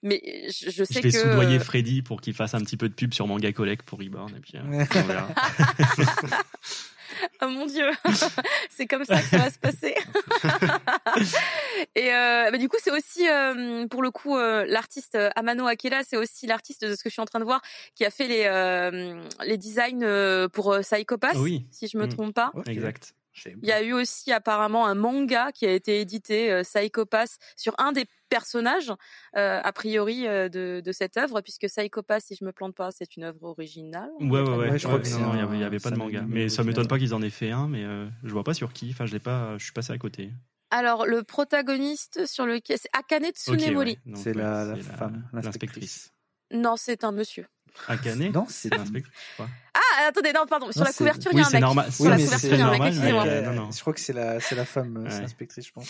mais 0.03 0.21
je, 0.49 0.71
je 0.71 0.85
sais 0.85 0.95
Je 0.95 1.01
vais 1.01 1.11
que 1.11 1.19
soudoyer 1.19 1.59
Freddy 1.59 2.03
pour 2.03 2.21
qu'il 2.21 2.35
fasse 2.35 2.55
un 2.55 2.61
petit 2.61 2.77
peu 2.77 2.89
de 2.89 2.95
pub 2.95 3.13
sur 3.15 3.27
Manga 3.27 3.53
Collect 3.53 3.83
pour 3.87 3.99
Reborn 3.99 4.35
et 4.37 4.41
puis 4.41 4.53
euh, 4.57 4.63
Ouais. 4.69 4.87
on 4.95 5.03
verra. 5.03 5.29
oh 7.43 7.49
mon 7.57 7.67
dieu, 7.67 7.91
c'est 8.71 8.87
comme 8.87 9.05
ça 9.05 9.21
que 9.21 9.27
ça 9.29 9.39
va 9.39 9.51
se 9.51 9.59
passer. 9.59 9.95
et 11.95 12.13
euh, 12.15 12.51
bah, 12.51 12.59
du 12.59 12.69
coup, 12.69 12.77
c'est 12.83 12.91
aussi 12.91 13.29
euh, 13.29 13.87
pour 13.89 14.03
le 14.03 14.11
coup 14.11 14.37
euh, 14.37 14.65
l'artiste 14.69 15.19
Amano 15.37 15.67
Akela, 15.67 16.03
c'est 16.05 16.17
aussi 16.17 16.47
l'artiste 16.47 16.85
de 16.85 16.95
ce 16.95 17.03
que 17.03 17.09
je 17.11 17.15
suis 17.15 17.23
en 17.23 17.27
train 17.27 17.41
de 17.41 17.45
voir 17.45 17.61
qui 17.95 18.05
a 18.05 18.11
fait 18.11 18.29
les 18.29 18.45
euh, 18.47 19.23
les 19.45 19.57
designs 19.59 20.49
pour 20.53 20.77
Psychopath, 20.81 21.37
Oui. 21.37 21.67
si 21.71 21.89
je 21.89 21.99
me 21.99 22.07
Mm. 22.07 22.09
trompe 22.09 22.35
pas. 22.35 22.53
Exact. 22.67 23.15
Il 23.63 23.69
y 23.69 23.73
a 23.73 23.83
eu 23.83 23.93
aussi 23.93 24.33
apparemment 24.33 24.87
un 24.87 24.95
manga 24.95 25.51
qui 25.53 25.67
a 25.67 25.73
été 25.73 26.01
édité, 26.01 26.53
euh, 26.53 26.63
Psychopath, 26.63 27.37
sur 27.57 27.75
un 27.79 27.93
des 27.93 28.05
personnages, 28.29 28.93
euh, 29.37 29.61
a 29.63 29.73
priori, 29.73 30.27
euh, 30.27 30.49
de, 30.49 30.81
de 30.85 30.93
cette 30.93 31.17
œuvre, 31.17 31.41
puisque 31.41 31.67
Psychopath, 31.67 32.23
si 32.23 32.37
je 32.37 32.45
me 32.45 32.53
plante 32.53 32.75
pas, 32.75 32.91
c'est 32.91 33.17
une 33.17 33.25
œuvre 33.25 33.43
originale. 33.45 34.11
Ouais, 34.21 34.41
ouais, 34.41 34.57
ouais. 34.57 34.79
Je 34.79 34.87
crois 34.87 34.99
que 35.01 35.09
non, 35.09 35.17
c'est 35.17 35.23
non, 35.23 35.33
il 35.35 35.39
y 35.39 35.41
un- 35.41 35.45
avait, 35.45 35.57
il 35.57 35.61
y 35.61 35.65
avait 35.65 35.79
pas 35.79 35.91
de 35.91 35.97
manga. 35.97 36.25
Mais 36.27 36.49
ça 36.49 36.63
m'étonne 36.65 36.89
pas 36.89 36.99
qu'ils 36.99 37.15
en 37.15 37.23
aient 37.23 37.31
fait 37.31 37.51
un, 37.51 37.69
mais 37.69 37.85
euh, 37.85 38.09
je 38.23 38.33
vois 38.33 38.45
pas 38.45 38.55
sur 38.55 38.73
qui. 38.73 38.91
Enfin, 38.91 39.07
je 39.07 39.13
l'ai 39.13 39.21
pas, 39.21 39.57
je 39.59 39.65
suis 39.65 39.73
passé 39.73 39.93
à 39.93 39.99
côté. 39.99 40.31
Alors, 40.71 41.07
le 41.07 41.23
protagoniste 41.23 42.27
sur 42.27 42.47
lequel... 42.47 42.79
C'est 42.79 42.89
Akane 42.93 43.31
Tsunemori. 43.31 43.91
ouais. 43.93 43.99
Donc, 44.13 44.23
C'est 44.23 44.35
la- 44.35 44.75
femme, 44.77 45.29
l'inspectrice. 45.33 46.13
Non, 46.53 46.75
c'est 46.77 47.05
un 47.05 47.13
monsieur. 47.13 47.47
Akane 47.89 48.31
Non, 48.33 48.47
c'est 48.49 48.69
C'est 48.69 48.77
l'inspectrice, 48.77 49.15
je 49.31 49.33
crois. 49.35 49.49
Ah, 49.75 50.07
attendez, 50.09 50.33
non, 50.33 50.47
pardon. 50.47 50.71
Sur 50.71 50.81
Non, 50.81 50.87
la 50.87 50.93
couverture, 50.93 51.31
il 51.33 51.39
y 51.39 51.41
a 51.41 51.47
un 51.47 51.49
c'est 51.49 51.53
mec. 51.55 51.61
normal. 51.63 51.93
Sur 51.93 52.05
Oui, 52.05 52.11
la 52.11 52.17
couverture, 52.17 52.53
il 52.53 52.59
y 52.59 52.63
a 52.63 52.67
un 52.67 52.79
mec, 52.79 53.27
Euh, 53.27 53.43
non, 53.43 53.53
non. 53.65 53.71
Je 53.73 53.81
crois 53.81 53.93
que 53.93 54.01
c'est 54.01 54.13
la, 54.13 54.41
c'est 54.41 54.55
la 54.55 54.65
femme, 54.65 54.97
euh, 54.97 55.05
c'est 55.09 55.17
Ouais. 55.17 55.21
l'inspectrice, 55.23 55.67
je 55.67 55.73
pense. 55.73 55.89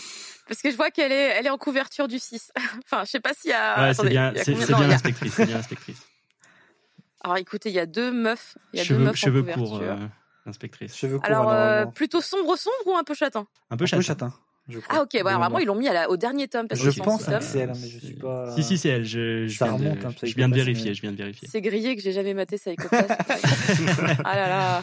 Parce 0.49 0.61
que 0.63 0.71
je 0.71 0.77
vois 0.77 0.91
qu'elle 0.91 1.13
est, 1.13 1.31
elle 1.39 1.47
est 1.47 1.51
en 1.51 1.59
couverture 1.59 2.09
du 2.09 2.19
6. 2.19 2.53
enfin, 2.85 3.05
je 3.05 3.11
sais 3.11 3.21
pas 3.21 3.35
s'il 3.35 3.51
y 3.51 3.53
a... 3.55 3.75
Ouais, 3.81 3.85
c'est 3.95 4.01
attendez, 4.01 4.09
bien, 4.11 4.33
c'est 4.37 4.53
l'inspectrice. 4.89 5.35
C'est 5.35 5.47
bien 5.47 5.57
l'inspectrice. 5.57 5.99
Alors, 7.23 7.37
écoutez, 7.39 7.71
il 7.71 7.75
y 7.75 7.79
a 7.81 7.87
deux 7.87 8.13
meufs. 8.13 8.57
Il 8.73 8.79
y 8.79 8.81
a 8.81 8.85
deux 8.85 8.89
Cheveux, 8.89 9.05
meufs 9.05 9.17
cheveux 9.17 9.41
en 9.41 9.55
courts, 9.55 9.71
couverture. 9.79 9.97
euh, 10.03 10.07
l'inspectrice. 10.47 10.95
Cheveux 10.97 11.19
courts, 11.19 11.27
Alors, 11.27 11.51
euh, 11.51 11.87
plutôt 11.87 12.21
sombre, 12.21 12.57
sombre 12.57 12.77
ou 12.87 12.97
un 12.97 13.05
peu 13.05 13.15
châtain? 13.15 13.47
Un 13.71 13.77
peu 13.77 13.85
Un 13.85 13.89
peu 13.97 14.01
châtain. 14.03 14.33
Châtain, 14.67 14.79
je 14.79 14.79
crois. 14.81 14.99
Ah, 14.99 15.03
ok. 15.03 15.23
Bah, 15.25 15.37
vraiment, 15.39 15.59
ils 15.59 15.67
l'ont 15.67 15.75
mis 15.75 15.89
à 15.89 15.93
la- 15.93 16.11
au 16.11 16.17
dernier 16.17 16.49
tome. 16.49 16.69
Parce 16.69 16.81
Je 16.81 16.91
que 16.91 17.03
pense 17.03 17.25
que 17.25 17.41
c'est 17.41 17.59
elle, 17.61 17.69
mais 17.81 17.89
je 17.89 17.99
suis 17.99 18.15
pas. 18.15 18.51
Si, 18.55 18.63
si, 18.63 18.79
c'est 18.79 18.89
elle. 18.91 19.05
Je, 19.05 19.47
je 19.47 19.57
Ça 19.57 19.67
viens, 19.67 19.75
remonte 19.75 19.99
de, 19.99 20.07
un 20.07 20.13
peu, 20.13 20.27
je 20.27 20.35
viens 20.35 20.49
de 20.49 20.55
vérifier. 20.55 20.91
mais- 20.91 20.95
Je 20.95 21.01
viens 21.03 21.13
de 21.13 21.17
vérifier. 21.17 21.49
C'est 21.51 21.61
grillé 21.61 21.97
que 21.97 22.03
j'ai 22.03 22.13
jamais 22.13 22.35
maté 22.35 22.57
Psychopath. 22.57 23.11
ah 24.25 24.37
là 24.37 24.49
là. 24.49 24.83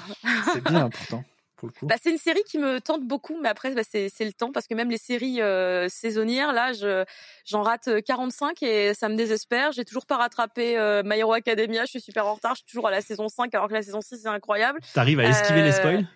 C'est 0.54 0.64
bien, 0.64 0.90
pourtant, 0.90 1.24
pour 1.56 1.68
le 1.70 1.74
coup. 1.74 1.86
Bah, 1.88 1.96
c'est 2.02 2.12
une 2.12 2.18
série 2.18 2.44
qui 2.48 2.58
me 2.58 2.80
tente 2.80 3.04
beaucoup, 3.04 3.38
mais 3.42 3.50
après, 3.50 3.74
bah, 3.74 3.82
c'est 3.84 4.10
le 4.20 4.34
temps 4.34 4.52
parce 4.52 4.68
que 4.68 4.74
même 4.76 4.90
les 4.90 4.98
séries 4.98 5.42
euh, 5.42 5.88
saisonnières, 5.90 6.54
là, 6.54 6.74
je 6.74 7.04
j'en 7.46 7.62
rate 7.64 7.88
euh, 7.88 8.02
45 8.02 8.62
et 8.64 8.94
ça 8.94 9.10
me 9.10 9.16
désespère. 9.16 9.72
J'ai 9.72 9.86
toujours 9.86 10.06
pas 10.06 10.18
rattrapé 10.18 10.78
euh, 10.78 11.02
My 11.06 11.20
Hero 11.20 11.34
Academia. 11.34 11.86
Je 11.86 11.92
suis 11.92 12.02
super 12.02 12.26
en 12.28 12.36
retard. 12.36 12.54
Je 12.54 12.58
suis 12.60 12.66
toujours 12.68 12.88
à 12.88 12.92
la 12.92 13.02
saison 13.02 13.28
5 13.30 13.54
alors 13.56 13.68
que 13.68 13.74
la 13.74 13.82
saison 13.82 14.02
6 14.02 14.20
c'est 14.22 14.28
incroyable. 14.28 14.80
T'arrives 14.94 15.20
à 15.20 15.24
esquiver 15.30 15.62
les 15.64 15.70
Euh, 15.70 15.72
spoils? 15.80 16.08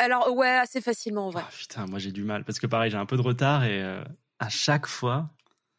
Alors 0.00 0.34
ouais, 0.34 0.48
assez 0.48 0.80
facilement 0.80 1.26
en 1.26 1.30
vrai. 1.30 1.42
Ah, 1.46 1.50
Putain, 1.56 1.86
moi 1.86 1.98
j'ai 1.98 2.12
du 2.12 2.24
mal 2.24 2.44
parce 2.44 2.58
que 2.58 2.66
pareil, 2.66 2.90
j'ai 2.90 2.96
un 2.96 3.06
peu 3.06 3.16
de 3.16 3.22
retard 3.22 3.64
et 3.64 3.82
euh, 3.82 4.02
à 4.38 4.48
chaque 4.48 4.86
fois, 4.86 5.30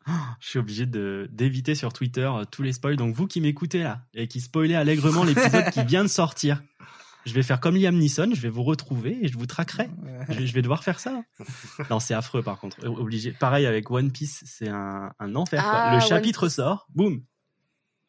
oh, 0.08 0.12
je 0.40 0.48
suis 0.50 0.60
obligé 0.60 0.86
de 0.86 1.28
d'éviter 1.32 1.76
sur 1.76 1.92
Twitter 1.92 2.30
euh, 2.34 2.46
tous 2.46 2.62
les 2.62 2.74
spoils. 2.74 2.98
Donc 2.98 3.16
vous 3.16 3.28
qui 3.28 3.42
m'écoutez 3.42 3.84
là 3.84 4.02
et 4.14 4.28
qui 4.28 4.40
spoilez 4.40 4.76
allègrement 4.76 5.24
l'épisode 5.24 5.70
qui 5.72 5.84
vient 5.84 6.04
de 6.04 6.10
sortir, 6.10 6.62
je 7.26 7.34
vais 7.34 7.44
faire 7.44 7.60
comme 7.60 7.76
Liam 7.76 7.96
Neeson, 7.96 8.30
je 8.34 8.42
vais 8.42 8.50
vous 8.50 8.64
retrouver 8.64 9.18
et 9.24 9.28
je 9.28 9.38
vous 9.38 9.48
traquerai. 9.48 9.90
Je, 10.30 10.46
je 10.46 10.54
vais 10.54 10.62
devoir 10.62 10.84
faire 10.84 11.00
ça. 11.00 11.24
Non, 11.90 12.00
c'est 12.00 12.14
affreux 12.14 12.44
par 12.44 12.60
contre. 12.60 12.86
Obligé. 12.88 13.32
Pareil 13.32 13.66
avec 13.66 13.90
One 13.90 14.12
Piece, 14.12 14.44
c'est 14.46 14.70
un, 14.70 15.12
un 15.20 15.36
enfer. 15.36 15.64
quoi. 15.64 15.74
Ah, 15.74 15.96
Le 15.96 16.02
chapitre 16.02 16.48
sort, 16.48 16.88
boum. 16.94 17.24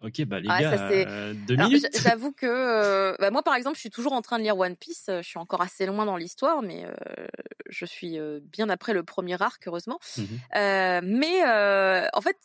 Ok, 0.03 0.25
bah 0.25 0.41
les 0.41 0.49
gars, 0.49 0.77
ça, 0.77 0.89
euh, 0.91 1.33
deux 1.47 1.55
Alors, 1.55 1.69
minutes. 1.69 1.87
J'avoue 2.03 2.33
que 2.33 2.47
euh, 2.47 3.15
bah, 3.21 3.31
moi, 3.31 3.43
par 3.43 3.55
exemple, 3.55 3.77
je 3.77 3.81
suis 3.81 3.91
toujours 3.91 4.13
en 4.13 4.23
train 4.23 4.39
de 4.39 4.43
lire 4.43 4.59
One 4.59 4.77
Piece. 4.77 5.07
Euh, 5.09 5.23
Je 5.23 5.29
suis 5.29 5.39
encore 5.39 5.61
assez 5.61 5.87
loin 5.87 6.05
dans 6.07 6.17
l'histoire, 6.17 6.63
mais 6.63 6.85
euh, 6.85 7.27
je 7.71 7.87
suis 7.87 8.19
bien 8.53 8.69
après 8.69 8.93
le 8.93 9.05
premier 9.05 9.41
arc, 9.41 9.67
heureusement. 9.67 10.01
Euh, 10.57 11.01
mais 11.05 11.43
en 12.13 12.21
fait, 12.21 12.37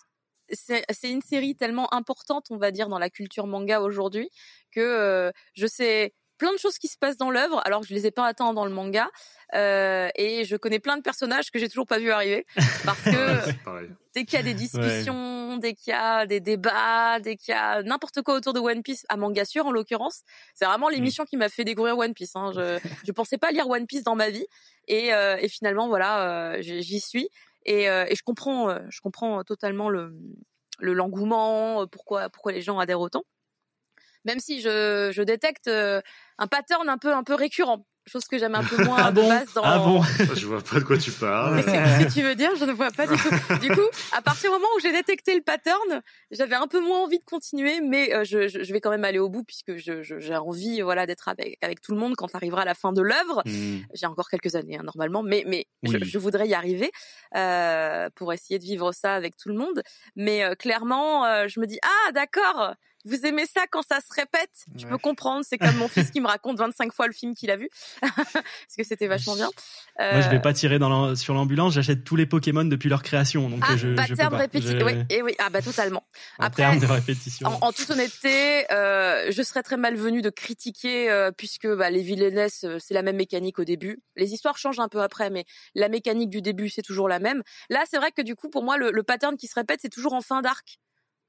c'est 0.51 1.12
une 1.12 1.22
série 1.22 1.55
tellement 1.55 1.93
importante, 1.93 2.47
on 2.51 2.58
va 2.58 2.72
dire, 2.72 2.89
dans 2.89 2.99
la 2.99 3.10
culture 3.10 3.47
manga 3.47 3.82
aujourd'hui, 3.82 4.30
que 4.72 5.32
je 5.53 5.68
sais 5.68 6.14
plein 6.38 6.52
de 6.54 6.58
choses 6.58 6.78
qui 6.78 6.88
se 6.88 6.98
passent 6.98 7.18
dans 7.18 7.32
l'œuvre, 7.32 7.62
alors 7.66 7.82
que 7.82 7.88
je 7.88 7.94
les 7.94 8.06
ai 8.06 8.12
pas 8.12 8.26
atteints 8.26 8.54
dans 8.54 8.66
le 8.66 8.72
manga. 8.72 9.10
Euh, 9.56 10.10
et 10.16 10.44
je 10.44 10.56
connais 10.58 10.80
plein 10.80 10.98
de 10.98 11.02
personnages 11.02 11.52
que 11.52 11.60
j'ai 11.60 11.70
toujours 11.70 11.88
pas 11.88 12.00
vu 12.00 12.12
arriver, 12.12 12.46
parce 12.84 13.02
que 13.02 13.10
dès 14.14 14.26
qu'il 14.26 14.38
y 14.38 14.42
a 14.42 14.44
des 14.44 14.54
discussions, 14.54 15.58
dès 15.58 15.74
qu'il 15.74 15.92
y 15.92 15.96
a 15.96 16.26
des 16.26 16.40
débats, 16.42 17.20
dès 17.22 17.38
qu'il 17.38 17.54
y 17.54 17.58
a 17.58 17.82
n'importe 17.84 18.22
quoi 18.22 18.36
autour 18.36 18.54
de 18.54 18.60
One 18.60 18.84
Piece, 18.84 19.06
à 19.08 19.16
manga 19.16 19.46
sûr 19.46 19.66
en 19.66 19.72
l'occurrence, 19.72 20.22
c'est 20.54 20.66
vraiment 20.66 20.90
l'émission 20.90 21.24
qui 21.24 21.38
m'a 21.38 21.48
fait 21.48 21.64
découvrir 21.64 21.98
One 21.98 22.14
Piece. 22.14 22.36
Hein. 22.36 22.52
Je 22.54 22.78
je 23.06 23.12
pensais 23.14 23.38
pas 23.38 23.52
lire 23.52 23.70
One 23.70 23.88
Piece 23.88 24.04
dans 24.04 24.16
ma 24.16 24.30
vie 24.30 24.46
et, 24.88 25.14
euh, 25.14 25.38
et 25.40 25.48
finalement 25.48 25.88
voilà, 25.88 26.56
euh, 26.56 26.62
j'y 26.62 27.00
suis 27.00 27.30
et, 27.66 27.90
euh, 27.90 28.06
et 28.10 28.16
je 28.16 28.24
comprends, 28.24 28.70
euh, 28.70 28.80
je 28.90 29.00
comprends 29.02 29.44
totalement 29.44 29.90
le 29.90 30.14
le 30.80 30.94
l'engouement, 30.94 31.84
euh, 31.84 31.86
pourquoi 31.86 32.30
pourquoi 32.30 32.52
les 32.52 32.62
gens 32.62 32.80
adhèrent 32.80 33.02
autant. 33.02 33.24
Même 34.26 34.40
si 34.40 34.62
je 34.62 35.12
je 35.14 35.22
détecte 35.22 35.68
euh, 35.68 36.02
un 36.40 36.48
pattern 36.48 36.88
un 36.90 36.98
peu 36.98 37.14
un 37.14 37.24
peu 37.24 37.34
récurrent, 37.36 37.86
chose 38.06 38.26
que 38.26 38.38
j'aime 38.38 38.56
un 38.56 38.64
peu 38.64 38.78
moins 38.86 38.98
Ah 39.00 39.12
de 39.12 39.20
bon 39.22 39.28
base 39.30 39.54
dans 39.54 39.64
Ah 39.64 39.80
bon 39.80 40.02
Je 40.36 40.46
vois 40.46 40.62
pas 40.62 40.80
de 40.80 40.86
quoi 40.86 40.98
tu 40.98 41.12
parles. 41.12 41.56
mais 41.56 41.64
c'est 41.64 41.72
ce 42.00 42.06
que 42.08 42.14
tu 42.14 42.22
veux 42.24 42.36
dire, 42.36 42.52
je 42.56 42.64
ne 42.66 42.72
vois 42.72 42.90
pas 42.92 43.06
du 43.08 43.16
tout. 43.18 43.30
Du 43.60 43.70
coup, 43.70 43.88
à 44.16 44.22
partir 44.22 44.50
du 44.52 44.56
moment 44.58 44.68
où 44.78 44.80
j'ai 44.80 44.92
détecté 44.94 45.36
le 45.36 45.42
pattern, 45.42 46.02
j'avais 46.32 46.56
un 46.56 46.68
peu 46.68 46.80
moins 46.80 47.04
envie 47.04 47.20
de 47.20 47.24
continuer, 47.26 47.82
mais 47.82 48.14
euh, 48.14 48.24
je, 48.24 48.48
je, 48.48 48.64
je 48.64 48.74
vais 48.74 48.80
quand 48.80 48.92
même 48.92 49.04
aller 49.04 49.20
au 49.20 49.30
bout 49.30 49.44
puisque 49.44 49.76
je, 49.78 50.04
je- 50.04 50.20
j'ai 50.20 50.36
envie, 50.38 50.82
voilà, 50.82 51.06
d'être 51.06 51.28
avec, 51.28 51.58
avec 51.62 51.82
tout 51.82 51.92
le 51.92 51.98
monde 52.00 52.16
quand 52.16 52.34
arrivera 52.36 52.64
la 52.66 52.76
fin 52.76 52.94
de 52.94 53.02
l'œuvre. 53.02 53.42
Hmm. 53.46 53.80
J'ai 53.94 54.06
encore 54.06 54.30
quelques 54.30 54.56
années 54.56 54.78
hein, 54.78 54.84
normalement, 54.84 55.24
mais 55.24 55.44
mais 55.48 55.66
Oui. 55.84 56.00
je 56.04 56.18
voudrais 56.20 56.48
y 56.48 56.54
arriver 56.54 56.92
euh, 57.36 58.10
pour 58.16 58.32
essayer 58.34 58.60
de 58.60 58.64
vivre 58.64 58.92
ça 58.94 59.14
avec 59.16 59.36
tout 59.38 59.50
le 59.50 59.56
monde. 59.56 59.82
Mais 60.16 60.44
euh, 60.44 60.56
clairement, 60.56 61.26
euh, 61.26 61.48
je 61.48 61.60
me 61.60 61.66
dis 61.68 61.80
ah 61.84 62.12
d'accord. 62.14 62.74
Vous 63.08 63.26
aimez 63.26 63.45
ça 63.45 63.62
quand 63.72 63.82
ça 63.88 63.99
se 64.01 64.14
répète? 64.14 64.49
Je 64.76 64.84
Ouais. 64.84 64.91
peux 64.91 64.97
comprendre. 64.97 65.43
C'est 65.47 65.58
comme 65.58 65.78
mon 65.78 65.88
fils 65.88 66.12
qui 66.12 66.20
me 66.22 66.28
raconte 66.28 66.58
25 66.58 66.93
fois 66.93 67.08
le 67.08 67.14
film 67.14 67.34
qu'il 67.36 67.49
a 67.51 67.55
vu, 67.55 67.70
parce 68.01 68.76
que 68.78 68.84
c'était 68.84 69.08
vachement 69.08 69.36
bien. 69.36 69.49
Moi, 69.99 70.22
je 70.22 70.28
Euh, 70.28 70.32
vais 70.32 70.39
pas 70.41 70.53
tirer 70.53 70.78
dans 70.80 71.16
sur 71.16 71.34
l'ambulance. 71.34 71.74
J'achète 71.74 72.03
tous 72.03 72.16
les 72.16 72.26
Pokémon 72.26 72.66
depuis 72.66 72.89
leur 72.89 73.01
création, 73.03 73.49
donc 73.49 73.62
Ah, 73.64 73.74
euh, 73.74 73.78
je, 73.78 73.88
peux 73.88 74.30
pas. 74.30 74.38
répétitif. 74.38 74.78
Je- 74.78 74.84
Oui, 74.86 74.93
et 75.10 75.22
oui, 75.22 75.34
ah 75.39 75.49
bah 75.49 75.62
totalement. 75.62 76.03
En 76.39 76.45
Après, 76.45 76.64
termes 76.64 76.80
de 76.80 76.86
répétition. 76.86 77.47
En, 77.47 77.68
en 77.68 77.72
toute 77.72 77.89
honnêteté, 77.89 78.72
euh, 78.72 79.32
je 79.32 79.41
serais 79.41 79.64
très 79.64 79.78
malvenue 79.78 80.22
de 80.22 80.30
critiquer 80.30 81.10
euh, 81.10 81.32
puisque 81.32 81.68
bah, 81.68 81.89
les 81.89 82.01
villainesses, 82.01 82.64
euh, 82.66 82.78
c'est 82.80 82.93
la 82.93 83.01
même 83.01 83.16
mécanique 83.18 83.60
au 83.60 83.64
début. 83.64 83.99
Les 84.16 84.34
histoires 84.34 84.58
changent 84.58 84.80
un 84.80 84.88
peu 84.89 85.01
après, 85.01 85.30
mais 85.30 85.45
la 85.76 85.89
mécanique 85.89 86.30
du 86.30 86.41
début, 86.41 86.70
c'est 86.70 86.82
toujours 86.82 87.08
la 87.08 87.20
même. 87.20 87.41
Là, 87.70 87.84
c'est 87.89 87.97
vrai 87.97 88.12
que 88.12 88.22
du 88.22 88.36
coup, 88.36 88.49
pour 88.49 88.64
moi, 88.64 88.78
le, 88.78 88.91
le 88.91 89.03
pattern 89.03 89.36
qui 89.38 89.47
se 89.47 89.55
répète, 89.55 89.80
c'est 89.82 89.89
toujours 89.89 90.14
en 90.14 90.22
fin 90.22 90.41
d'arc. 90.41 90.80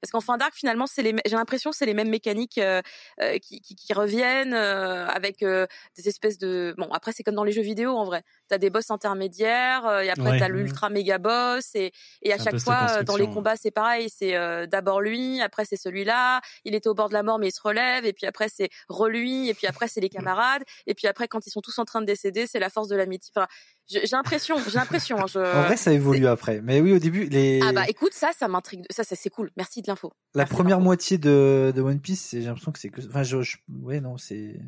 Parce 0.01 0.11
qu'en 0.11 0.21
fin 0.21 0.37
d'arc, 0.37 0.53
finalement, 0.55 0.87
c'est 0.87 1.03
les, 1.03 1.15
j'ai 1.25 1.35
l'impression 1.35 1.71
c'est 1.71 1.85
les 1.85 1.93
mêmes 1.93 2.09
mécaniques 2.09 2.57
euh, 2.57 2.81
euh, 3.21 3.37
qui, 3.39 3.61
qui, 3.61 3.75
qui 3.75 3.93
reviennent 3.93 4.53
euh, 4.53 5.07
avec 5.07 5.43
euh, 5.43 5.65
des 5.97 6.07
espèces 6.07 6.37
de. 6.37 6.73
Bon, 6.77 6.87
après, 6.91 7.11
c'est 7.11 7.23
comme 7.23 7.35
dans 7.35 7.43
les 7.43 7.51
jeux 7.51 7.61
vidéo 7.61 7.91
en 7.95 8.05
vrai. 8.05 8.23
T'as 8.49 8.57
des 8.57 8.69
boss 8.69 8.89
intermédiaires, 8.91 9.85
euh, 9.85 10.01
et 10.01 10.09
après 10.09 10.31
Ouais. 10.31 10.39
t'as 10.39 10.47
l'ultra 10.49 10.89
méga 10.89 11.17
boss, 11.19 11.75
et, 11.75 11.91
et 12.23 12.33
à 12.33 12.37
chaque 12.37 12.57
fois, 12.59 12.87
euh, 12.99 13.03
dans 13.03 13.15
les 13.15 13.29
combats, 13.29 13.55
c'est 13.55 13.71
pareil. 13.71 14.09
C'est 14.09 14.35
euh, 14.35 14.65
d'abord 14.65 15.01
lui, 15.01 15.41
après 15.41 15.65
c'est 15.65 15.77
celui-là. 15.77 16.41
Il 16.65 16.75
était 16.75 16.89
au 16.89 16.93
bord 16.95 17.09
de 17.09 17.13
la 17.13 17.23
mort, 17.23 17.39
mais 17.39 17.47
il 17.49 17.51
se 17.51 17.61
relève, 17.61 18.05
et 18.05 18.13
puis 18.13 18.25
après 18.25 18.47
c'est 18.49 18.69
re-lui, 18.89 19.49
et 19.49 19.53
puis 19.53 19.67
après 19.67 19.87
c'est 19.87 20.01
les 20.01 20.09
camarades, 20.09 20.63
et 20.87 20.93
puis 20.95 21.07
après 21.07 21.27
quand 21.27 21.45
ils 21.47 21.51
sont 21.51 21.61
tous 21.61 21.77
en 21.79 21.85
train 21.85 22.01
de 22.01 22.05
décéder, 22.05 22.47
c'est 22.47 22.59
la 22.59 22.69
force 22.69 22.87
de 22.87 22.95
l'amitié. 22.95 23.31
Enfin, 23.35 23.47
j'ai 23.87 24.01
l'impression, 24.11 24.55
j'ai 24.67 24.77
l'impression. 24.77 25.19
hein, 25.19 25.25
je... 25.27 25.39
En 25.39 25.63
vrai, 25.63 25.77
ça 25.77 25.91
évolue 25.91 26.27
après. 26.27 26.61
Mais 26.61 26.79
oui, 26.81 26.91
au 26.93 26.99
début, 26.99 27.25
les... 27.25 27.59
Ah 27.63 27.71
bah 27.73 27.85
écoute, 27.87 28.13
ça, 28.13 28.31
ça 28.37 28.47
m'intrigue. 28.47 28.85
Ça, 28.91 29.03
ça 29.03 29.15
c'est 29.15 29.29
cool. 29.31 29.49
Merci 29.57 29.81
de 29.81 29.87
l'info. 29.87 30.11
la 30.35 30.41
Merci, 30.43 30.53
première 30.53 30.79
moitié 30.79 31.17
de, 31.17 31.71
de 31.75 31.81
One 31.81 31.99
Piece, 31.99 32.29
j'ai 32.33 32.41
l'impression 32.41 32.71
que 32.71 32.79
c'est 32.79 32.89
que. 32.89 33.01
Enfin, 33.07 33.23
je, 33.23 33.41
je- 33.41 33.57
Ouais, 33.81 33.99
non, 33.99 34.17
c'est. 34.17 34.59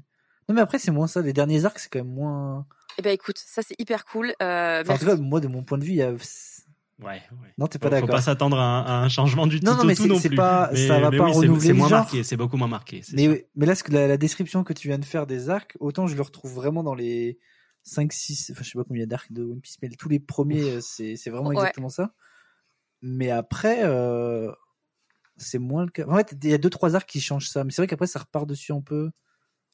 Non, 0.50 0.56
mais 0.56 0.62
après, 0.62 0.80
c'est 0.80 0.90
moins 0.92 1.06
ça. 1.08 1.22
Les 1.22 1.34
derniers 1.34 1.66
arcs, 1.66 1.78
c'est 1.80 1.90
quand 1.90 2.00
même 2.00 2.14
moins. 2.14 2.66
Eh 2.98 3.02
ben 3.02 3.12
écoute, 3.12 3.38
ça 3.38 3.62
c'est 3.62 3.76
hyper 3.80 4.06
cool. 4.06 4.34
Euh, 4.42 4.82
Enfin, 4.82 4.94
en 4.94 4.98
tout 4.98 5.06
cas, 5.06 5.16
moi, 5.16 5.40
de 5.40 5.48
mon 5.48 5.64
point 5.64 5.78
de 5.78 5.84
vue, 5.84 5.92
il 5.92 5.96
y 5.98 6.02
a. 6.02 6.12
Ouais, 6.12 6.18
ouais. 7.00 7.22
Non, 7.58 7.66
t'es 7.68 7.80
pas 7.80 7.88
Faut- 7.90 7.96
Faut 7.96 8.02
d'accord. 8.02 8.10
pas 8.10 8.22
s'attendre 8.22 8.60
à, 8.60 8.64
un- 8.64 8.84
à 8.86 8.94
un 9.04 9.10
changement 9.10 9.48
du 9.48 9.60
tout 9.60 9.66
Non, 9.66 9.76
non, 9.76 9.84
mais 9.86 9.96
tout 9.96 10.04
c'est- 10.04 10.08
non 10.10 10.20
plus. 10.20 10.36
pas- 10.36 10.70
mais, 10.72 10.88
ça 10.88 11.00
va 11.00 11.10
mais 11.10 11.18
pas 11.18 11.26
oui, 11.26 11.32
renouveler 11.32 11.62
c'est 11.62 11.68
le 11.70 11.74
moins 11.74 11.88
genre. 11.90 12.00
marqué, 12.02 12.24
c'est 12.24 12.38
beaucoup 12.38 12.58
moins 12.58 12.68
marqué. 12.68 13.02
Mais, 13.14 13.48
mais 13.56 13.66
là, 13.66 13.74
ce 13.74 13.84
que 13.84 13.92
la, 13.92 14.08
la 14.08 14.18
description 14.18 14.64
que 14.64 14.74
tu 14.74 14.88
viens 14.88 15.00
de 15.00 15.06
faire 15.06 15.26
des 15.26 15.50
arcs, 15.50 15.76
autant 15.80 16.06
je 16.06 16.16
le 16.16 16.22
retrouve 16.22 16.54
vraiment 16.54 16.84
dans 16.84 16.94
les 16.94 17.40
5, 17.84 18.14
6, 18.14 18.52
enfin, 18.52 18.62
je 18.64 18.70
sais 18.70 18.78
pas 18.78 18.84
combien 18.84 19.08
d'arcs 19.08 19.32
de 19.32 19.42
One 19.44 19.62
Piece, 19.62 19.78
mais 19.82 19.90
tous 19.90 20.10
les 20.10 20.20
premiers, 20.20 20.62
euh, 20.74 20.80
c'est 20.82 21.16
c'est 21.16 21.32
vraiment 21.32 21.50
Ouais. 21.50 21.56
exactement 21.56 21.90
ça. 21.90 22.14
Mais 23.02 23.32
après, 23.32 23.80
euh, 23.84 24.52
c'est 25.38 25.58
moins 25.58 25.86
le 25.86 25.90
cas. 25.92 26.06
En 26.08 26.16
fait, 26.18 26.36
il 26.44 26.50
y 26.52 26.54
a 26.54 26.60
deux, 26.60 26.70
trois 26.70 26.96
arcs 26.96 27.10
qui 27.10 27.20
changent 27.20 27.50
ça. 27.50 27.64
Mais 27.64 27.72
c'est 27.72 27.82
vrai 27.82 27.88
qu'après, 27.88 28.06
ça 28.06 28.20
repart 28.20 28.46
dessus 28.48 28.74
un 28.74 28.82
peu. 28.82 29.10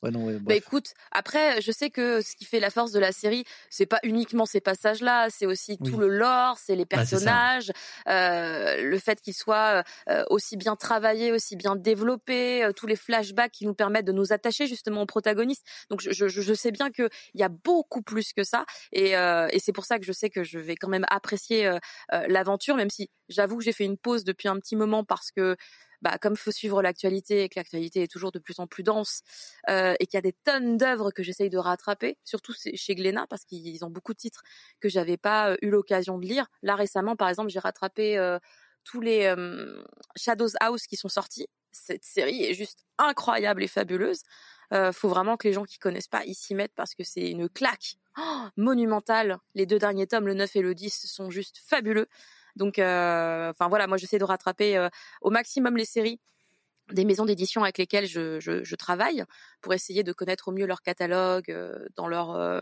Ouais, 0.01 0.11
non, 0.11 0.25
ouais, 0.25 0.39
Bah 0.45 0.55
écoute, 0.55 0.93
après, 1.11 1.61
je 1.61 1.71
sais 1.71 1.89
que 1.89 2.21
ce 2.21 2.35
qui 2.35 2.45
fait 2.45 2.59
la 2.61 2.69
force 2.69 2.91
de 2.91 2.99
la 2.99 3.11
série, 3.11 3.43
c'est 3.69 3.85
pas 3.85 3.99
uniquement 4.03 4.45
ces 4.45 4.61
passages-là, 4.61 5.27
c'est 5.29 5.45
aussi 5.45 5.77
Oui. 5.79 5.89
tout 5.89 5.97
le 5.97 6.07
lore, 6.07 6.57
c'est 6.57 6.75
les 6.75 6.85
Bah, 6.93 7.05
personnages, 7.05 7.71
euh, 8.07 8.81
le 8.81 8.97
fait 8.99 9.19
qu'ils 9.21 9.33
soient 9.33 9.83
euh, 10.09 10.23
aussi 10.29 10.55
bien 10.55 10.75
travaillés, 10.77 11.31
aussi 11.33 11.55
bien 11.57 11.75
développés, 11.75 12.63
euh, 12.63 12.71
tous 12.71 12.87
les 12.87 12.95
flashbacks 12.95 13.51
qui 13.51 13.65
nous 13.65 13.73
permettent 13.75 14.05
de 14.05 14.11
nous 14.13 14.31
attacher 14.31 14.67
justement 14.67 15.01
aux 15.01 15.05
protagonistes. 15.05 15.65
Donc 15.89 16.01
je, 16.01 16.11
je, 16.11 16.27
je 16.29 16.53
sais 16.53 16.71
bien 16.71 16.91
qu'il 16.91 17.09
y 17.35 17.43
a 17.43 17.49
beaucoup 17.49 18.01
plus 18.01 18.31
que 18.33 18.43
ça, 18.43 18.65
et, 18.93 19.17
euh, 19.17 19.47
et 19.51 19.59
c'est 19.59 19.73
pour 19.73 19.85
ça 19.85 19.99
que 19.99 20.05
je 20.05 20.13
sais 20.13 20.29
que 20.29 20.43
je 20.43 20.59
vais 20.59 20.75
quand 20.75 20.89
même 20.89 21.05
apprécier 21.09 21.67
euh, 21.67 21.77
euh, 22.13 22.25
l'aventure, 22.27 22.75
même 22.75 22.89
si 22.89 23.09
j'avoue 23.29 23.57
que 23.57 23.63
j'ai 23.63 23.73
fait 23.73 23.85
une 23.85 23.97
pause 23.97 24.23
depuis 24.23 24.47
un 24.47 24.57
petit 24.59 24.75
moment 24.77 25.03
parce 25.03 25.31
que 25.31 25.57
bah, 26.01 26.17
comme 26.19 26.35
faut 26.35 26.51
suivre 26.51 26.81
l'actualité 26.81 27.43
et 27.43 27.49
que 27.49 27.59
l'actualité 27.59 28.03
est 28.03 28.11
toujours 28.11 28.31
de 28.31 28.39
plus 28.39 28.59
en 28.59 28.67
plus 28.67 28.83
dense 28.83 29.21
euh, 29.69 29.95
et 29.99 30.05
qu'il 30.05 30.17
y 30.17 30.19
a 30.19 30.21
des 30.21 30.33
tonnes 30.33 30.77
d'œuvres 30.77 31.11
que 31.11 31.23
j'essaye 31.23 31.49
de 31.49 31.57
rattraper, 31.57 32.17
surtout 32.23 32.53
chez 32.73 32.95
Glénat 32.95 33.27
parce 33.27 33.45
qu'ils 33.45 33.83
ont 33.83 33.89
beaucoup 33.89 34.13
de 34.13 34.19
titres 34.19 34.43
que 34.79 34.89
j'avais 34.89 35.17
pas 35.17 35.51
euh, 35.51 35.57
eu 35.61 35.69
l'occasion 35.69 36.17
de 36.17 36.25
lire. 36.25 36.47
Là 36.61 36.75
récemment, 36.75 37.15
par 37.15 37.29
exemple, 37.29 37.49
j'ai 37.49 37.59
rattrapé 37.59 38.17
euh, 38.17 38.39
tous 38.87 39.01
les 39.01 39.25
euh, 39.25 39.83
Shadows 40.15 40.55
House 40.61 40.87
qui 40.87 40.95
sont 40.95 41.09
sortis. 41.09 41.47
Cette 41.71 42.05
série 42.05 42.43
est 42.43 42.53
juste 42.53 42.85
incroyable 42.97 43.63
et 43.63 43.67
fabuleuse. 43.67 44.23
Euh, 44.73 44.91
faut 44.91 45.09
vraiment 45.09 45.37
que 45.37 45.47
les 45.47 45.53
gens 45.53 45.63
qui 45.63 45.77
connaissent 45.77 46.07
pas 46.07 46.25
y 46.25 46.33
s'y 46.33 46.55
mettent 46.55 46.75
parce 46.75 46.95
que 46.95 47.03
c'est 47.03 47.29
une 47.29 47.49
claque 47.49 47.97
oh, 48.17 48.47
monumentale. 48.55 49.37
Les 49.55 49.65
deux 49.65 49.79
derniers 49.79 50.07
tomes, 50.07 50.27
le 50.27 50.33
9 50.33 50.55
et 50.55 50.61
le 50.61 50.73
10, 50.73 51.05
sont 51.07 51.29
juste 51.29 51.61
fabuleux. 51.65 52.07
Donc, 52.58 52.80
euh, 52.80 53.49
enfin 53.51 53.68
voilà, 53.70 53.88
moi 53.88 53.97
j'essaie 53.97 54.20
de 54.20 54.24
rattraper 54.26 54.76
euh, 54.78 54.89
au 55.22 55.30
maximum 55.30 55.78
les 55.78 55.86
séries 55.86 56.20
des 56.93 57.03
maisons 57.03 57.26
d'édition 57.26 57.64
avec 57.64 57.78
lesquelles 57.78 58.05
je, 58.08 58.39
je, 58.39 58.64
je 58.64 58.76
travaille 58.76 59.26
pour 59.60 59.74
essayer 59.74 60.03
de 60.03 60.14
connaître 60.14 60.47
au 60.47 60.53
mieux 60.53 60.66
leur 60.66 60.82
catalogue 60.82 61.51
euh, 61.51 61.86
dans 61.97 62.08
leur 62.08 62.32
euh, 62.32 62.62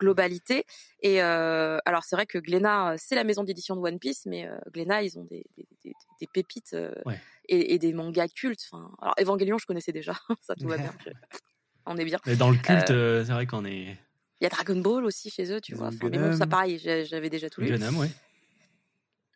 globalité. 0.00 0.64
Et 1.00 1.22
euh, 1.22 1.78
alors 1.84 2.02
c'est 2.02 2.16
vrai 2.16 2.26
que 2.26 2.38
Glénat, 2.38 2.96
c'est 2.98 3.14
la 3.14 3.22
maison 3.22 3.44
d'édition 3.44 3.76
de 3.76 3.80
One 3.80 3.98
Piece, 4.00 4.26
mais 4.26 4.48
Glénat, 4.72 5.02
ils 5.04 5.16
ont 5.16 5.22
des, 5.24 5.44
des, 5.56 5.66
des, 5.84 5.92
des 6.20 6.26
pépites 6.26 6.76
Ouais. 7.06 7.20
et, 7.48 7.74
et 7.74 7.78
des 7.78 7.92
mangas 7.92 8.28
cultes. 8.28 8.66
Enfin, 8.70 8.90
alors 9.00 9.14
Evangelion, 9.20 9.58
je 9.58 9.66
connaissais 9.66 9.92
déjà, 9.92 10.14
ça 10.42 10.54
tout 10.56 10.66
va 10.66 10.76
bien. 10.76 10.92
On 11.86 11.96
est 11.96 12.04
bien. 12.04 12.18
Mais 12.26 12.34
dans 12.34 12.50
le 12.50 12.56
culte, 12.56 12.88
c'est 12.88 13.32
vrai 13.32 13.46
qu'on 13.46 13.64
est 13.64 13.96
Il 14.40 14.42
y 14.42 14.46
a 14.46 14.48
Dragon 14.48 14.80
Ball 14.80 15.04
aussi 15.04 15.30
chez 15.30 15.52
eux, 15.52 15.60
tu 15.60 15.76
vois. 15.76 15.86
Enfin, 15.86 16.08
mais 16.10 16.18
bon, 16.18 16.36
ça 16.36 16.48
pareil, 16.48 16.80
j'avais 16.80 17.30
déjà 17.30 17.48
tout 17.48 17.60
lu. 17.60 17.68
Gunham, 17.68 17.96
ouais. 17.96 18.10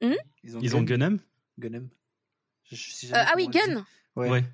Ils 0.00 0.56
ont, 0.56 0.60
Ils 0.60 0.76
ont 0.76 0.82
Gun- 0.82 0.96
Gunham 0.96 1.18
Gunham. 1.58 1.88
Je- 2.70 2.76
je 2.76 2.90
sais 2.92 3.06
Euh, 3.08 3.10
jamais 3.10 3.24
ah 3.28 3.32
oui, 3.36 3.48
Gun. 3.48 3.74
dit. 3.76 3.82
Ouais. 4.16 4.30
Ouais. 4.30 4.44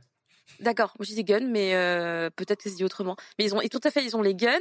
D'accord, 0.60 0.94
moi 0.98 1.04
je 1.08 1.12
dis 1.14 1.24
Gun, 1.24 1.46
mais 1.48 1.74
euh, 1.74 2.30
peut-être 2.30 2.62
que 2.62 2.70
c'est 2.70 2.76
dit 2.76 2.84
autrement. 2.84 3.16
Mais 3.38 3.44
ils 3.44 3.54
ont, 3.54 3.60
et 3.60 3.68
tout 3.68 3.80
à 3.84 3.90
fait, 3.90 4.04
ils 4.04 4.16
ont 4.16 4.22
les 4.22 4.34
Gun, 4.34 4.58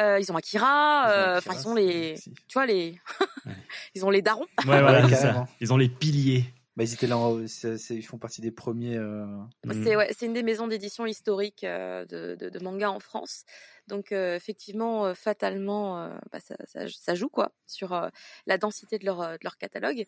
euh, 0.00 0.18
ils 0.20 0.30
ont 0.32 0.36
Akira, 0.36 1.04
Ils 1.06 1.08
ont 1.08 1.12
euh, 1.12 1.38
enfin 1.38 1.52
ils 1.54 1.68
ont 1.68 1.74
c'est- 1.76 1.82
les, 1.82 2.16
si. 2.16 2.32
tu 2.48 2.54
vois 2.54 2.66
les, 2.66 2.98
Ouais. 3.46 3.52
ils 3.94 4.04
ont 4.04 4.10
les 4.10 4.22
darons. 4.22 4.46
Ouais, 4.66 4.80
voilà, 4.80 5.02
Ouais, 5.02 5.08
c'est 5.10 5.16
ça. 5.16 5.22
carrément. 5.28 5.48
Ils 5.60 5.72
ont 5.72 5.76
les 5.76 5.88
piliers. 5.88 6.44
Bah, 6.76 6.82
ils 6.82 6.92
étaient 6.92 7.06
là, 7.06 7.16
en- 7.18 7.46
c'est- 7.46 7.76
ils 7.90 8.02
font 8.02 8.18
partie 8.18 8.40
des 8.40 8.50
premiers. 8.50 8.96
euh, 8.96 9.24
Mhm. 9.64 9.84
C'est 9.84 9.96
ouais, 9.96 10.10
c'est 10.16 10.26
une 10.26 10.32
des 10.32 10.42
maisons 10.42 10.66
d'édition 10.66 11.04
historiques 11.06 11.62
euh, 11.64 12.04
de, 12.06 12.34
de, 12.36 12.48
de 12.48 12.58
manga 12.60 12.90
en 12.90 12.98
France. 13.00 13.44
Donc 13.88 14.12
euh, 14.12 14.34
effectivement, 14.36 15.06
euh, 15.06 15.14
fatalement, 15.14 16.00
euh, 16.00 16.08
bah, 16.32 16.40
ça, 16.40 16.56
ça, 16.64 16.88
ça 16.88 17.14
joue 17.14 17.28
quoi 17.28 17.52
sur 17.66 18.10
la 18.46 18.58
densité 18.58 18.98
de 18.98 19.04
leur, 19.04 19.18
de 19.18 19.38
leur 19.42 19.58
catalogue. 19.58 20.04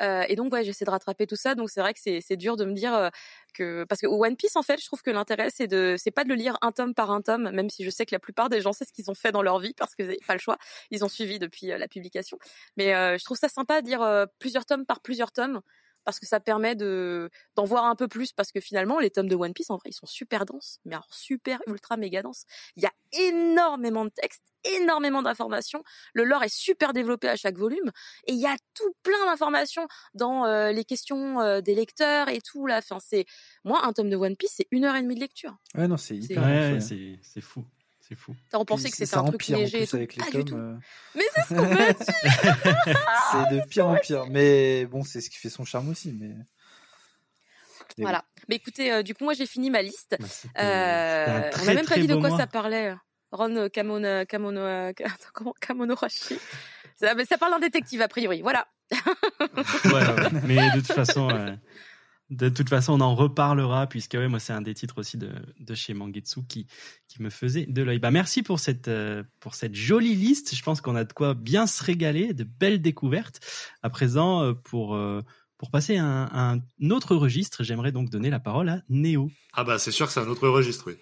Et 0.00 0.36
donc 0.36 0.52
ouais, 0.52 0.64
j'essaie 0.64 0.84
de 0.84 0.90
rattraper 0.90 1.26
tout 1.26 1.36
ça. 1.36 1.54
Donc 1.54 1.70
c'est 1.70 1.80
vrai 1.80 1.94
que 1.94 2.00
c'est 2.00 2.36
dur 2.36 2.56
de 2.56 2.64
me 2.64 2.74
dire 2.74 3.10
que 3.54 3.84
parce 3.84 4.00
que 4.00 4.06
One 4.06 4.36
Piece 4.36 4.56
en 4.56 4.62
fait, 4.62 4.80
je 4.80 4.86
trouve 4.86 5.02
que 5.02 5.10
l'intérêt 5.10 5.50
c'est 5.50 5.66
de 5.66 5.96
c'est 5.98 6.10
pas 6.10 6.24
de 6.24 6.28
le 6.28 6.34
lire 6.34 6.56
un 6.62 6.72
tome 6.72 6.94
par 6.94 7.10
un 7.10 7.22
tome, 7.22 7.50
même 7.50 7.70
si 7.70 7.84
je 7.84 7.90
sais 7.90 8.06
que 8.06 8.14
la 8.14 8.20
plupart 8.20 8.48
des 8.48 8.60
gens 8.60 8.72
c'est 8.72 8.84
ce 8.84 8.92
qu'ils 8.92 9.10
ont 9.10 9.14
fait 9.14 9.32
dans 9.32 9.42
leur 9.42 9.58
vie 9.58 9.74
parce 9.76 9.94
que 9.94 10.16
pas 10.26 10.34
le 10.34 10.40
choix. 10.40 10.58
Ils 10.90 11.04
ont 11.04 11.08
suivi 11.08 11.38
depuis 11.38 11.66
la 11.66 11.88
publication. 11.88 12.38
Mais 12.76 13.18
je 13.18 13.24
trouve 13.24 13.38
ça 13.38 13.48
sympa 13.48 13.82
de 13.82 13.88
euh, 13.96 14.26
plusieurs 14.38 14.66
tomes 14.66 14.84
par 14.86 15.00
plusieurs 15.00 15.32
tomes 15.32 15.60
parce 16.08 16.20
que 16.20 16.26
ça 16.26 16.40
permet 16.40 16.74
de 16.74 17.28
d'en 17.54 17.66
voir 17.66 17.84
un 17.84 17.94
peu 17.94 18.08
plus 18.08 18.32
parce 18.32 18.50
que 18.50 18.60
finalement 18.60 18.98
les 18.98 19.10
tomes 19.10 19.28
de 19.28 19.36
One 19.36 19.52
Piece 19.52 19.68
en 19.68 19.76
vrai 19.76 19.90
ils 19.90 19.94
sont 19.94 20.06
super 20.06 20.46
denses 20.46 20.80
mais 20.86 20.94
alors 20.94 21.06
super 21.10 21.60
ultra 21.66 21.98
méga 21.98 22.22
denses. 22.22 22.44
Il 22.76 22.82
y 22.82 22.86
a 22.86 22.92
énormément 23.28 24.06
de 24.06 24.10
textes 24.10 24.42
énormément 24.64 25.20
d'informations. 25.20 25.82
Le 26.14 26.24
lore 26.24 26.42
est 26.44 26.54
super 26.54 26.94
développé 26.94 27.28
à 27.28 27.36
chaque 27.36 27.58
volume. 27.58 27.90
Et 28.26 28.32
il 28.32 28.40
y 28.40 28.46
a 28.46 28.56
tout 28.72 28.90
plein 29.02 29.26
d'informations 29.26 29.86
dans 30.14 30.46
euh, 30.46 30.72
les 30.72 30.84
questions 30.84 31.42
euh, 31.42 31.60
des 31.60 31.74
lecteurs 31.74 32.30
et 32.30 32.40
tout 32.40 32.66
là. 32.66 32.78
Enfin 32.78 33.00
c'est 33.00 33.26
moi 33.64 33.84
un 33.84 33.92
tome 33.92 34.08
de 34.08 34.16
One 34.16 34.34
Piece 34.34 34.54
c'est 34.56 34.66
une 34.70 34.86
heure 34.86 34.96
et 34.96 35.02
demie 35.02 35.14
de 35.14 35.20
lecture. 35.20 35.58
Ouais, 35.74 35.88
non, 35.88 35.98
c'est 35.98 36.16
hyper. 36.16 36.42
Ouais, 36.42 36.78
c'est 36.80 37.40
fou. 37.42 37.66
C'est 38.08 38.14
fou. 38.14 38.34
on 38.54 38.64
pensait 38.64 38.90
que 38.90 38.96
c'était 38.96 39.16
un 39.16 39.24
truc 39.24 39.46
léger 39.48 39.86
pas 39.86 39.98
du 39.98 40.06
tout 40.32 40.44
tomes. 40.44 40.76
euh, 40.76 40.78
mais 41.14 41.24
c'est 41.34 41.42
ce 41.42 41.48
qu'on 41.48 41.66
me 41.66 41.92
dit 41.92 43.50
C'est 43.50 43.54
de 43.56 43.66
pire 43.66 43.86
en 43.86 43.96
pire. 43.96 44.24
Mais 44.30 44.86
bon, 44.86 45.04
c'est 45.04 45.20
ce 45.20 45.28
qui 45.28 45.36
fait 45.36 45.50
son 45.50 45.64
charme 45.64 45.90
aussi. 45.90 46.12
Mais. 46.12 46.34
Voilà 47.98 48.24
mais 48.48 48.56
écoutez 48.56 48.92
euh, 48.92 49.02
du 49.02 49.14
coup 49.14 49.24
moi 49.24 49.34
j'ai 49.34 49.46
fini 49.46 49.70
ma 49.70 49.82
liste 49.82 50.16
Bah, 50.18 50.26
Euh, 50.62 51.50
on 51.60 51.64
n'a 51.64 51.74
même 51.74 51.86
pas 51.86 51.96
dit 51.96 52.06
de 52.06 52.14
quoi 52.14 52.30
mois. 52.30 52.38
ça 52.38 52.46
parlait. 52.46 52.94
Ron 53.30 53.68
Kamono, 53.68 54.24
comment, 55.34 55.52
Kamonohashi. 55.60 56.38
Ça, 56.96 57.14
mais 57.14 57.26
ça 57.26 57.36
parle 57.36 57.52
d'un 57.52 57.58
détective 57.58 58.00
a 58.00 58.08
priori. 58.08 58.40
Voilà. 58.40 58.66
Ouais, 58.90 59.92
ouais. 59.92 60.30
Mais 60.46 60.70
de 60.70 60.78
toute 60.80 60.92
façon, 60.92 61.28
euh, 61.28 61.54
de 62.30 62.48
toute 62.50 62.68
façon, 62.68 62.92
on 62.92 63.00
en 63.00 63.14
reparlera 63.14 63.86
puisque 63.86 64.14
ouais, 64.14 64.28
moi 64.28 64.38
c'est 64.38 64.52
un 64.52 64.60
des 64.60 64.74
titres 64.74 64.98
aussi 64.98 65.16
de, 65.16 65.30
de 65.60 65.74
chez 65.74 65.94
Mangetsu 65.94 66.44
qui 66.46 66.66
qui 67.08 67.22
me 67.22 67.30
faisait 67.30 67.64
de 67.66 67.82
l'œil. 67.82 67.98
Bah 67.98 68.10
merci 68.10 68.42
pour 68.42 68.60
cette 68.60 68.88
euh, 68.88 69.22
pour 69.40 69.54
cette 69.54 69.74
jolie 69.74 70.14
liste. 70.14 70.54
Je 70.54 70.62
pense 70.62 70.80
qu'on 70.80 70.94
a 70.96 71.04
de 71.04 71.12
quoi 71.12 71.34
bien 71.34 71.66
se 71.66 71.82
régaler, 71.82 72.34
de 72.34 72.44
belles 72.44 72.82
découvertes. 72.82 73.40
À 73.82 73.88
présent, 73.88 74.42
euh, 74.42 74.52
pour 74.52 74.94
euh, 74.94 75.22
pour 75.56 75.70
passer 75.70 75.96
à 75.96 76.04
un, 76.04 76.56
un 76.56 76.90
autre 76.90 77.16
registre, 77.16 77.64
j'aimerais 77.64 77.92
donc 77.92 78.10
donner 78.10 78.30
la 78.30 78.40
parole 78.40 78.68
à 78.68 78.82
Néo. 78.90 79.30
Ah 79.54 79.64
bah 79.64 79.78
c'est 79.78 79.90
sûr 79.90 80.06
que 80.06 80.12
c'est 80.12 80.20
un 80.20 80.28
autre 80.28 80.48
registre, 80.48 80.84
oui. 80.88 80.96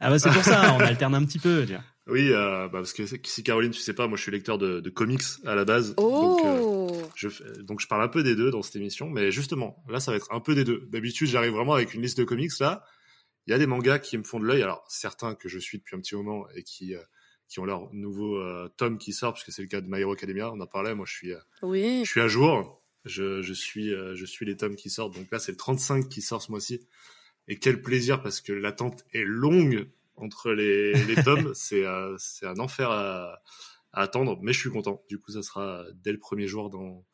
Ah 0.00 0.10
bah 0.10 0.18
c'est 0.18 0.32
pour 0.32 0.44
ça, 0.44 0.74
on 0.74 0.80
alterne 0.80 1.14
un 1.14 1.24
petit 1.24 1.38
peu. 1.38 1.64
tu 1.64 1.72
vois. 1.74 1.84
Oui, 2.10 2.30
euh, 2.32 2.68
bah 2.68 2.78
parce 2.80 2.92
que 2.92 3.04
si 3.06 3.42
Caroline, 3.42 3.70
tu 3.70 3.80
sais 3.80 3.94
pas, 3.94 4.06
moi 4.08 4.16
je 4.16 4.22
suis 4.22 4.32
lecteur 4.32 4.58
de, 4.58 4.80
de 4.80 4.90
comics 4.90 5.22
à 5.46 5.54
la 5.54 5.64
base. 5.64 5.94
Donc, 5.96 6.44
euh, 6.44 6.58
Oh. 6.60 7.02
je, 7.14 7.28
donc 7.62 7.80
je 7.80 7.86
parle 7.86 8.02
un 8.02 8.08
peu 8.08 8.22
des 8.22 8.34
deux 8.36 8.50
dans 8.50 8.62
cette 8.62 8.76
émission, 8.76 9.08
mais 9.08 9.30
justement, 9.30 9.82
là 9.88 10.00
ça 10.00 10.10
va 10.10 10.16
être 10.16 10.32
un 10.32 10.40
peu 10.40 10.54
des 10.54 10.64
deux. 10.64 10.86
D'habitude, 10.90 11.28
j'arrive 11.28 11.52
vraiment 11.52 11.74
avec 11.74 11.94
une 11.94 12.02
liste 12.02 12.18
de 12.18 12.24
comics. 12.24 12.50
Là, 12.60 12.84
il 13.46 13.50
y 13.50 13.54
a 13.54 13.58
des 13.58 13.66
mangas 13.66 13.98
qui 14.00 14.18
me 14.18 14.24
font 14.24 14.38
de 14.40 14.44
l'œil. 14.46 14.62
Alors 14.62 14.84
certains 14.88 15.34
que 15.34 15.48
je 15.48 15.58
suis 15.58 15.78
depuis 15.78 15.96
un 15.96 16.00
petit 16.00 16.14
moment 16.14 16.46
et 16.56 16.62
qui 16.62 16.94
euh, 16.94 17.00
qui 17.48 17.58
ont 17.58 17.64
leur 17.64 17.92
nouveau 17.92 18.40
tome 18.76 18.96
qui 18.96 19.12
sort, 19.12 19.32
parce 19.32 19.42
que 19.44 19.50
c'est 19.50 19.62
le 19.62 19.66
cas 19.68 19.80
de 19.80 19.88
My 19.90 20.00
Hero 20.00 20.12
Academia. 20.12 20.52
On 20.52 20.60
en 20.60 20.66
parlait. 20.68 20.94
Moi, 20.94 21.04
je 21.08 21.12
suis 21.14 21.32
Oui. 21.62 22.02
je 22.04 22.10
suis 22.10 22.20
à 22.20 22.28
jour. 22.28 22.80
Je, 23.04 23.42
je 23.42 23.52
suis 23.52 23.88
je 23.90 24.24
suis 24.24 24.46
les 24.46 24.56
tomes 24.56 24.76
qui 24.76 24.88
sortent. 24.88 25.14
Donc 25.16 25.26
là, 25.32 25.40
c'est 25.40 25.50
le 25.50 25.56
35 25.58 26.08
qui 26.08 26.22
sort 26.22 26.40
ce 26.42 26.52
mois-ci. 26.52 26.86
Et 27.48 27.58
quel 27.58 27.82
plaisir 27.82 28.22
parce 28.22 28.40
que 28.40 28.52
l'attente 28.52 29.04
est 29.12 29.24
longue 29.24 29.88
entre 30.20 30.52
les, 30.52 30.92
les 31.04 31.22
tomes. 31.22 31.52
c'est 31.54 31.84
euh, 31.84 32.14
c'est 32.18 32.46
un 32.46 32.58
enfer 32.58 32.90
à, 32.90 33.40
à 33.92 34.02
attendre, 34.02 34.38
mais 34.42 34.52
je 34.52 34.60
suis 34.60 34.70
content. 34.70 35.02
Du 35.08 35.18
coup, 35.18 35.32
ça 35.32 35.42
sera 35.42 35.84
dès 35.94 36.12
le 36.12 36.18
premier 36.18 36.46
jour 36.46 36.70
dans 36.70 37.04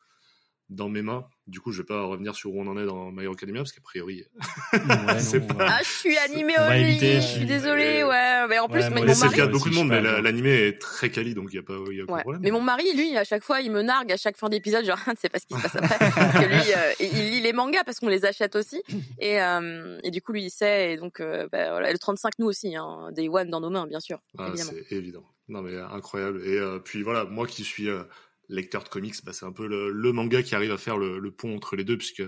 dans 0.69 0.89
mes 0.89 1.01
mains. 1.01 1.25
Du 1.47 1.61
coup, 1.61 1.71
je 1.71 1.77
vais 1.81 1.85
pas 1.85 2.03
revenir 2.03 2.35
sur 2.35 2.53
où 2.53 2.61
on 2.61 2.67
en 2.67 2.77
est 2.77 2.85
dans 2.85 3.09
My 3.11 3.23
Hero 3.23 3.33
Academia 3.33 3.61
parce 3.61 3.71
qu'a 3.71 3.79
priori, 3.81 4.25
Ouais, 4.73 4.79
C'est 5.19 5.47
pas- 5.47 5.53
va- 5.53 5.67
Ah, 5.69 5.79
je 5.81 5.89
suis 5.89 6.17
animée 6.17 6.55
On 6.57 6.61
au 6.63 6.65
va 6.67 6.77
lit. 6.77 6.83
éviter, 6.91 7.11
Je 7.13 7.17
euh, 7.17 7.21
suis 7.21 7.45
désolée. 7.45 8.03
Ouais. 8.03 8.47
Mais 8.49 8.59
en 8.59 8.67
plus, 8.67 8.81
Ouais, 8.81 8.89
mais 8.89 9.01
mon 9.05 9.13
c'est 9.13 9.27
le 9.27 9.31
cas 9.31 9.47
de 9.47 9.51
beaucoup 9.53 9.69
de 9.69 9.75
monde. 9.75 9.87
Mais 9.87 10.01
l'animé 10.01 10.49
est 10.49 10.81
très 10.81 11.09
quali, 11.09 11.33
donc 11.35 11.49
il 11.53 11.55
y 11.55 11.59
a 11.59 11.63
pas 11.63 11.73
y 11.91 12.01
a 12.01 12.03
aucun 12.03 12.13
Ouais. 12.15 12.21
problème. 12.21 12.41
Mais 12.43 12.51
mon 12.51 12.59
mari, 12.61 12.83
lui, 12.95 13.15
à 13.15 13.23
chaque 13.23 13.43
fois, 13.43 13.61
il 13.61 13.71
me 13.71 13.81
nargue 13.81 14.11
à 14.11 14.17
chaque 14.17 14.35
fin 14.37 14.49
d'épisode, 14.49 14.83
genre, 14.83 14.99
tu 15.05 15.11
sais 15.21 15.29
pas 15.29 15.39
ce 15.39 15.45
qui 15.45 15.53
se 15.55 15.61
passe 15.61 15.75
après. 15.77 15.97
parce 15.99 16.33
que 16.33 16.49
lui, 16.49 16.73
euh, 16.75 16.93
il 16.99 17.31
lit 17.31 17.39
les 17.41 17.53
mangas 17.53 17.85
parce 17.85 17.99
qu'on 18.01 18.09
les 18.09 18.25
achète 18.25 18.55
aussi. 18.57 18.83
Et, 19.19 19.41
euh, 19.41 19.97
et 20.03 20.11
du 20.11 20.21
coup, 20.21 20.33
lui, 20.33 20.43
il 20.43 20.49
sait. 20.51 20.93
Et 20.93 20.97
donc, 20.97 21.21
euh, 21.21 21.47
bah, 21.49 21.69
voilà, 21.71 21.93
le 21.93 21.97
35, 21.97 22.33
nous 22.39 22.47
aussi, 22.47 22.75
hein, 22.75 23.09
Day 23.13 23.29
One 23.29 23.49
dans 23.49 23.61
nos 23.61 23.69
mains, 23.69 23.87
bien 23.87 24.01
sûr. 24.01 24.19
Ah, 24.37 24.47
évidemment. 24.49 24.71
c'est 24.89 24.95
évident. 24.95 25.23
Non 25.49 25.61
mais 25.61 25.71
euh, 25.75 25.87
incroyable. 25.87 26.41
Et 26.45 26.57
euh, 26.57 26.77
puis 26.79 27.03
voilà, 27.03 27.23
moi 27.23 27.47
qui 27.47 27.63
suis 27.63 27.87
euh, 27.87 28.03
lecteur 28.49 28.83
de 28.83 28.89
comics, 28.89 29.15
bah, 29.23 29.33
c'est 29.33 29.45
un 29.45 29.51
peu 29.51 29.67
le, 29.67 29.91
le 29.91 30.11
manga 30.11 30.41
qui 30.43 30.55
arrive 30.55 30.71
à 30.71 30.77
faire 30.77 30.97
le, 30.97 31.19
le 31.19 31.31
pont 31.31 31.55
entre 31.55 31.75
les 31.75 31.83
deux, 31.83 31.97
puisque 31.97 32.23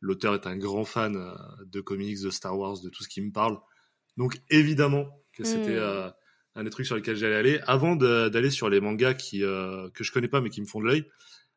l'auteur 0.00 0.34
est 0.34 0.46
un 0.46 0.56
grand 0.56 0.84
fan 0.84 1.16
euh, 1.16 1.34
de 1.66 1.80
comics, 1.80 2.20
de 2.22 2.30
Star 2.30 2.58
Wars, 2.58 2.80
de 2.80 2.88
tout 2.88 3.02
ce 3.02 3.08
qui 3.08 3.20
me 3.20 3.32
parle. 3.32 3.58
Donc 4.16 4.40
évidemment 4.50 5.06
que 5.32 5.44
c'était 5.44 5.76
Mm. 5.76 5.82
euh, 5.82 6.10
un 6.54 6.64
des 6.64 6.70
trucs 6.70 6.86
sur 6.86 6.96
lesquels 6.96 7.16
j'allais 7.16 7.36
aller. 7.36 7.60
Avant 7.66 7.94
d'aller 7.96 8.50
sur 8.50 8.68
les 8.68 8.80
mangas 8.80 9.14
qui 9.14 9.44
euh, 9.44 9.88
que 9.90 10.02
je 10.02 10.10
connais 10.12 10.28
pas 10.28 10.40
mais 10.40 10.50
qui 10.50 10.60
me 10.60 10.66
font 10.66 10.80
de 10.80 10.86
l'œil, 10.86 11.08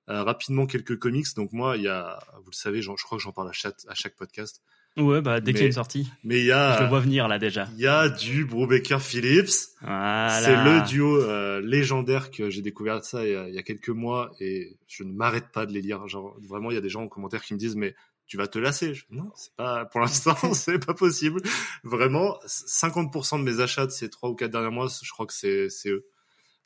euh, 0.10 0.24
rapidement 0.24 0.68
quelques 0.68 1.00
comics. 1.00 1.26
Donc 1.36 1.54
moi, 1.54 1.78
il 1.78 1.84
y 1.84 1.88
a, 1.88 2.20
vous 2.44 2.52
le 2.52 2.56
savez, 2.56 2.82
je 2.82 2.92
crois 3.04 3.18
que 3.18 3.24
j'en 3.24 3.32
parle 3.32 3.50
à 3.50 3.54
chaque, 3.54 3.78
à 3.88 3.96
chaque 3.96 4.16
podcast. 4.16 4.62
Ouais, 4.98 5.22
bah 5.22 5.40
dès 5.40 5.54
qu'il 5.54 5.62
y 5.62 5.64
a 5.64 5.68
une 5.68 5.74
sortie, 5.74 6.10
Mais 6.26 6.40
il 6.40 6.46
y 6.46 6.52
a, 6.52 6.78
je 6.78 6.84
le 6.84 6.90
vois 6.90 7.00
venir 7.00 7.30
là 7.30 7.40
déjà. 7.40 7.68
il 7.76 7.80
y 7.80 7.88
a 7.88 8.10
du 8.10 8.44
Brubaker 8.44 9.02
Phillips. 9.02 9.50
Voilà. 9.80 10.42
C'est 10.44 10.56
le 10.56 10.86
duo 10.86 11.22
euh, 11.22 11.62
légendaire 11.62 12.30
que 12.30 12.50
j'ai 12.50 12.62
découvert 12.62 13.04
ça 13.06 13.26
il 13.26 13.32
y, 13.32 13.36
a, 13.36 13.48
il 13.48 13.56
y 13.56 13.58
a 13.58 13.64
quelques 13.64 13.90
mois 13.90 14.32
et 14.42 14.78
je 14.88 15.04
ne 15.04 15.14
m'arrête 15.14 15.48
pas 15.54 15.66
de 15.66 15.72
les 15.72 15.82
lire. 15.82 16.06
Genre 16.10 16.36
vraiment, 16.42 16.72
il 16.72 16.74
y 16.74 16.78
a 16.78 16.82
des 16.82 16.90
gens 16.90 17.04
en 17.04 17.08
commentaire 17.08 17.42
qui 17.42 17.54
me 17.54 17.60
disent 17.60 17.78
mais 17.78 17.96
tu 18.28 18.36
vas 18.36 18.48
te 18.48 18.60
lasser. 18.60 18.94
Je 18.94 19.06
non, 19.12 19.32
c'est 19.36 19.54
pas, 19.56 19.86
pour 19.86 20.02
l'instant, 20.02 20.36
c'est 20.54 20.86
pas 20.86 20.94
possible. 20.94 21.42
Vraiment, 21.84 22.38
50% 22.46 23.40
de 23.40 23.44
mes 23.44 23.62
achats 23.62 23.86
de 23.86 23.92
ces 23.92 24.10
trois 24.10 24.30
ou 24.30 24.36
quatre 24.36 24.52
derniers 24.52 24.72
mois, 24.72 24.88
je 25.02 25.12
crois 25.12 25.26
que 25.26 25.34
c'est, 25.34 25.70
c'est 25.70 25.90
eux. 25.90 26.06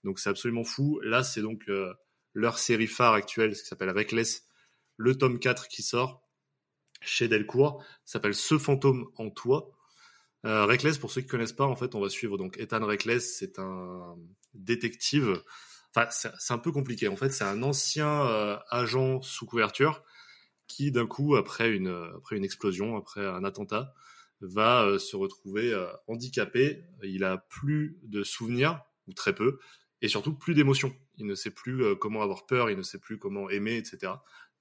Donc 0.04 0.18
c'est 0.20 0.30
absolument 0.30 0.64
fou. 0.64 1.00
Là, 1.04 1.24
c'est 1.24 1.42
donc 1.42 1.62
euh, 1.70 1.94
leur 2.34 2.58
série 2.58 2.88
phare 2.88 3.14
actuelle, 3.14 3.56
ce 3.56 3.62
qui 3.62 3.68
s'appelle 3.68 3.92
Reckless, 3.92 4.46
le 4.98 5.16
tome 5.16 5.38
4 5.40 5.68
qui 5.68 5.84
sort 5.84 6.25
chez 7.06 7.28
Delcourt, 7.28 7.84
s'appelle 8.04 8.36
Ce 8.36 8.58
fantôme 8.58 9.08
en 9.18 9.30
toi. 9.30 9.72
Euh, 10.46 10.66
Reckless, 10.66 10.98
pour 10.98 11.12
ceux 11.12 11.22
qui 11.22 11.28
connaissent 11.28 11.54
pas, 11.54 11.66
en 11.66 11.76
fait, 11.76 11.96
on 11.96 12.00
va 12.00 12.10
suivre 12.10 12.38
donc 12.38 12.58
Ethan 12.60 12.86
Reckless, 12.86 13.38
c'est 13.38 13.58
un 13.60 14.16
détective. 14.54 15.42
Enfin, 15.96 16.10
c'est 16.10 16.54
un 16.54 16.58
peu 16.58 16.72
compliqué. 16.72 17.08
En 17.08 17.16
fait, 17.16 17.30
c'est 17.30 17.46
un 17.46 17.64
ancien 17.64 18.26
euh, 18.28 18.58
agent 18.70 19.22
sous 19.22 19.46
couverture 19.46 20.04
qui, 20.68 20.92
d'un 20.92 21.08
coup, 21.08 21.36
après 21.36 21.72
une 21.72 22.12
après 22.18 22.36
une 22.36 22.44
explosion, 22.44 22.98
après 22.98 23.26
un 23.26 23.44
attentat, 23.44 23.94
va 24.42 24.84
euh, 24.84 25.00
se 25.00 25.16
retrouver 25.16 25.74
euh, 25.74 25.88
handicapé. 26.08 26.84
Il 27.04 27.24
a 27.24 27.38
plus 27.38 27.98
de 28.04 28.24
souvenirs 28.24 28.82
ou 29.08 29.14
très 29.14 29.34
peu, 29.34 29.60
et 30.02 30.08
surtout 30.08 30.36
plus 30.36 30.54
d'émotions. 30.54 30.94
Il 31.18 31.28
ne 31.28 31.36
sait 31.36 31.52
plus 31.52 31.96
comment 31.98 32.22
avoir 32.22 32.46
peur, 32.46 32.70
il 32.70 32.78
ne 32.78 32.84
sait 32.84 33.00
plus 33.00 33.18
comment 33.18 33.50
aimer, 33.50 33.78
etc. 33.78 34.14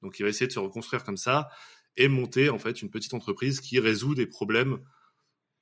Donc, 0.03 0.20
il 0.20 0.22
va 0.22 0.28
essayer 0.28 0.47
de 0.47 0.53
se 0.53 0.59
reconstruire 0.59 1.03
comme 1.03 1.16
ça 1.16 1.49
et 1.97 2.09
monter 2.09 2.51
en 2.51 2.59
fait 2.59 2.82
une 2.82 2.90
petite 2.90 3.14
entreprise 3.14 3.61
qui 3.61 3.78
résout 3.80 4.14
des 4.14 4.26
problèmes 4.26 4.80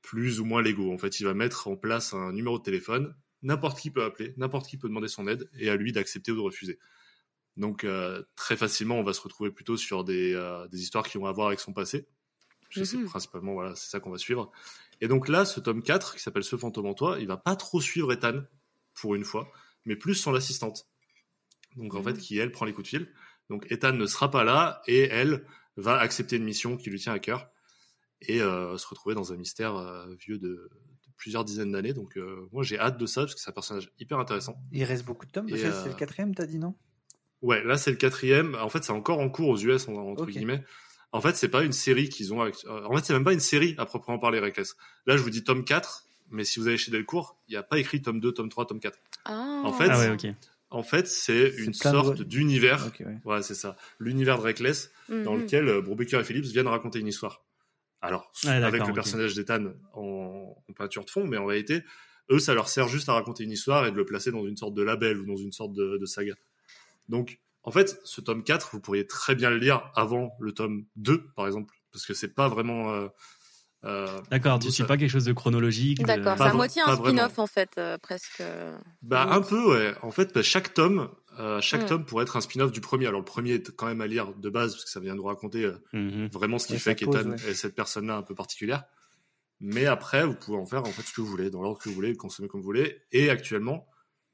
plus 0.02 0.40
ou 0.40 0.44
moins 0.44 0.62
légaux. 0.62 0.92
En 0.92 0.98
fait, 0.98 1.20
il 1.20 1.24
va 1.24 1.34
mettre 1.34 1.68
en 1.68 1.76
place 1.76 2.14
un 2.14 2.32
numéro 2.32 2.58
de 2.58 2.62
téléphone. 2.64 3.14
N'importe 3.42 3.80
qui 3.80 3.90
peut 3.90 4.04
appeler, 4.04 4.34
n'importe 4.36 4.68
qui 4.68 4.76
peut 4.78 4.88
demander 4.88 5.08
son 5.08 5.26
aide, 5.28 5.50
et 5.58 5.68
à 5.70 5.76
lui 5.76 5.92
d'accepter 5.92 6.32
ou 6.32 6.36
de 6.36 6.40
refuser. 6.40 6.78
Donc 7.56 7.84
euh, 7.84 8.22
très 8.36 8.56
facilement, 8.56 8.98
on 8.98 9.02
va 9.02 9.12
se 9.12 9.20
retrouver 9.20 9.50
plutôt 9.50 9.76
sur 9.76 10.04
des, 10.04 10.34
euh, 10.34 10.66
des 10.68 10.82
histoires 10.82 11.06
qui 11.08 11.18
ont 11.18 11.26
à 11.26 11.32
voir 11.32 11.48
avec 11.48 11.60
son 11.60 11.72
passé. 11.72 12.08
Sais 12.70 12.98
Mhm. 12.98 13.04
principalement, 13.04 13.52
voilà, 13.52 13.74
c'est 13.74 13.90
ça 13.90 14.00
qu'on 14.00 14.10
va 14.10 14.18
suivre. 14.18 14.50
Et 15.02 15.08
donc 15.08 15.28
là, 15.28 15.44
ce 15.44 15.60
tome 15.60 15.82
4, 15.82 16.14
qui 16.16 16.22
s'appelle 16.22 16.44
Ce 16.44 16.56
fantôme 16.56 16.86
en 16.86 16.94
toi, 16.94 17.18
il 17.20 17.26
va 17.26 17.36
pas 17.36 17.56
trop 17.56 17.80
suivre 17.80 18.12
Ethan, 18.12 18.42
pour 18.94 19.14
une 19.14 19.24
fois, 19.24 19.52
mais 19.84 19.96
plus 19.96 20.14
son 20.14 20.34
assistante. 20.34 20.86
Donc 21.76 21.94
en 21.94 22.02
Mhm. 22.02 22.04
fait, 22.04 22.18
qui 22.18 22.38
elle 22.38 22.52
prend 22.52 22.66
les 22.66 22.72
coups 22.72 22.84
de 22.84 22.98
fil. 22.98 23.14
Donc 23.50 23.66
Ethan 23.70 23.92
ne 23.92 24.06
sera 24.06 24.30
pas 24.30 24.44
là, 24.44 24.82
et 24.86 25.00
elle 25.02 25.46
va 25.76 25.98
accepter 25.98 26.36
une 26.36 26.44
mission 26.44 26.76
qui 26.76 26.90
lui 26.90 26.98
tient 27.00 27.12
à 27.12 27.18
cœur, 27.18 27.48
et 28.20 28.40
euh, 28.40 28.76
se 28.78 28.86
retrouver 28.86 29.14
dans 29.14 29.32
un 29.32 29.36
mystère 29.36 29.74
euh, 29.76 30.06
vieux 30.14 30.38
de, 30.38 30.48
de 30.48 30.70
plusieurs 31.16 31.44
dizaines 31.44 31.72
d'années. 31.72 31.92
Donc 31.92 32.16
euh, 32.16 32.48
moi 32.52 32.62
j'ai 32.62 32.78
hâte 32.78 32.98
de 32.98 33.06
ça, 33.06 33.22
parce 33.22 33.34
que 33.34 33.40
c'est 33.40 33.50
un 33.50 33.54
personnage 33.54 33.90
hyper 33.98 34.18
intéressant. 34.18 34.56
Il 34.70 34.84
reste 34.84 35.04
beaucoup 35.04 35.26
de 35.26 35.30
tomes. 35.32 35.48
C'est 35.48 35.64
euh, 35.66 35.82
c'est 35.82 35.88
le 35.88 35.94
quatrième, 35.96 36.34
t'as 36.34 36.46
dit 36.46 36.58
non? 36.58 36.74
Ouais, 37.40 37.64
là 37.64 37.76
c'est 37.76 37.90
le 37.90 37.96
quatrième. 37.96 38.54
En 38.54 38.68
fait, 38.68 38.84
c'est 38.84 38.92
encore 38.92 39.18
en 39.18 39.28
cours 39.28 39.48
aux 39.48 39.58
US 39.58 39.88
en- 39.88 39.94
entre 39.94 40.26
guillemets. 40.26 40.64
En 41.10 41.20
fait, 41.20 41.36
c'est 41.36 41.48
pas 41.48 41.62
une 41.64 41.72
série 41.72 42.08
qu'ils 42.08 42.32
ont. 42.32 42.40
En 42.40 42.96
fait, 42.96 43.04
c'est 43.04 43.12
même 43.12 43.24
pas 43.24 43.32
une 43.34 43.40
série 43.40 43.74
à 43.78 43.84
proprement 43.84 44.18
parler, 44.18 44.38
Reckless. 44.38 44.76
Là, 45.06 45.16
je 45.16 45.22
vous 45.22 45.28
dis 45.30 45.42
tome 45.44 45.64
4, 45.64 46.06
mais 46.30 46.44
si 46.44 46.58
vous 46.60 46.68
allez 46.68 46.78
chez 46.78 46.90
Delcourt, 46.90 47.36
il 47.48 47.50
n'y 47.52 47.56
a 47.58 47.62
pas 47.62 47.78
écrit 47.78 48.00
tome 48.00 48.18
2, 48.20 48.32
tome 48.32 48.48
3, 48.48 48.64
tome 48.66 48.80
4. 48.80 48.98
Ah. 49.26 49.60
En 49.64 49.72
fait, 49.72 49.88
Ah 49.90 49.98
ouais, 49.98 50.10
ok. 50.10 50.26
En 50.74 50.82
fait, 50.82 51.06
c'est 51.06 51.48
une 51.58 51.74
sorte 51.74 52.22
d'univers. 52.22 52.86
Ok, 52.86 53.00
ouais. 53.06 53.18
Ouais, 53.24 53.42
c'est 53.42 53.54
ça. 53.54 53.76
L'univers 53.98 54.38
de 54.38 54.42
Reckless, 54.42 54.90
dans 55.08 55.34
Mhm. 55.34 55.40
lequel 55.42 55.68
euh, 55.68 55.80
Brubaker 55.82 56.20
et 56.20 56.24
Phillips 56.24 56.46
viennent 56.46 56.66
raconter 56.68 56.98
une 56.98 57.06
histoire. 57.08 57.44
Alors, 58.00 58.32
Ouais, 58.44 58.50
avec 58.50 58.80
le 58.80 58.94
personnage 58.94 59.34
d'Ethan 59.34 59.66
en, 59.94 60.56
en 60.68 60.72
peinture 60.72 61.04
de 61.04 61.10
fond, 61.10 61.24
mais 61.26 61.36
en 61.36 61.46
réalité, 61.46 61.82
eux, 62.30 62.38
ça 62.40 62.54
leur 62.54 62.68
sert 62.68 62.88
juste 62.88 63.08
à 63.08 63.12
raconter 63.12 63.44
une 63.44 63.52
histoire 63.52 63.86
et 63.86 63.92
de 63.92 63.96
le 63.96 64.04
placer 64.04 64.30
dans 64.32 64.44
une 64.46 64.56
sorte 64.56 64.74
de 64.74 64.82
label 64.82 65.18
ou 65.18 65.26
dans 65.26 65.36
une 65.36 65.52
sorte 65.52 65.72
de, 65.72 65.98
de 65.98 66.06
saga. 66.06 66.34
Donc, 67.08 67.38
en 67.62 67.70
fait, 67.70 68.00
ce 68.04 68.20
tome 68.20 68.42
4, 68.42 68.70
vous 68.72 68.80
pourriez 68.80 69.06
très 69.06 69.34
bien 69.36 69.50
le 69.50 69.58
lire 69.58 69.90
avant 69.94 70.36
le 70.40 70.52
tome 70.52 70.84
2, 70.96 71.28
par 71.36 71.46
exemple, 71.46 71.74
parce 71.92 72.06
que 72.06 72.14
c'est 72.14 72.34
pas 72.34 72.48
vraiment... 72.48 72.92
euh, 72.92 73.08
D'accord, 74.30 74.58
tu 74.58 74.66
ça- 74.68 74.72
suis 74.72 74.84
pas 74.84 74.96
quelque 74.96 75.10
chose 75.10 75.24
de 75.24 75.32
chronologique. 75.32 75.98
de- 76.00 76.04
D'accord, 76.06 76.36
c'est 76.38 76.44
à 76.44 76.54
moitié 76.54 76.82
un 76.82 76.96
spin-off 76.96 77.38
en 77.38 77.46
fait, 77.46 77.70
euh, 77.78 77.98
presque. 77.98 78.42
Bah 79.02 79.26
Oui. 79.28 79.34
un 79.36 79.40
peu 79.42 79.70
ouais. 79.70 79.94
En 80.02 80.10
fait, 80.10 80.32
bah, 80.34 80.42
chaque 80.42 80.72
tome, 80.74 81.10
euh, 81.40 81.60
chaque 81.60 81.82
Mm. 81.82 81.86
tome 81.86 82.04
pourrait 82.04 82.22
être 82.24 82.36
un 82.36 82.40
spin-off 82.40 82.70
du 82.72 82.80
premier. 82.80 83.06
Alors 83.06 83.20
le 83.20 83.24
premier 83.24 83.52
est 83.54 83.74
quand 83.74 83.86
même 83.86 84.00
à 84.00 84.06
lire 84.06 84.34
de 84.34 84.50
base 84.50 84.72
parce 84.74 84.84
que 84.84 84.90
ça 84.90 85.00
vient 85.00 85.14
nous 85.14 85.24
raconter 85.24 85.64
euh, 85.64 85.78
Mhm. 85.92 86.28
vraiment 86.32 86.58
ce 86.58 86.66
qui 86.68 86.78
fait 86.78 86.94
qu'Ethan 86.94 87.30
ouais. 87.30 87.48
est 87.48 87.54
cette 87.54 87.74
personne-là 87.74 88.16
un 88.16 88.22
peu 88.22 88.34
particulière. 88.34 88.84
Mais 89.60 89.86
après, 89.86 90.26
vous 90.26 90.34
pouvez 90.34 90.58
en 90.58 90.66
faire 90.66 90.82
en 90.82 90.86
fait 90.86 91.02
ce 91.02 91.12
que 91.12 91.20
vous 91.20 91.26
voulez, 91.28 91.48
dans 91.50 91.62
l'ordre 91.62 91.78
que 91.80 91.88
vous 91.88 91.94
voulez, 91.94 92.10
le 92.10 92.16
consommer 92.16 92.48
comme 92.48 92.60
vous 92.60 92.66
voulez. 92.66 93.02
Et 93.12 93.30
actuellement, 93.30 93.86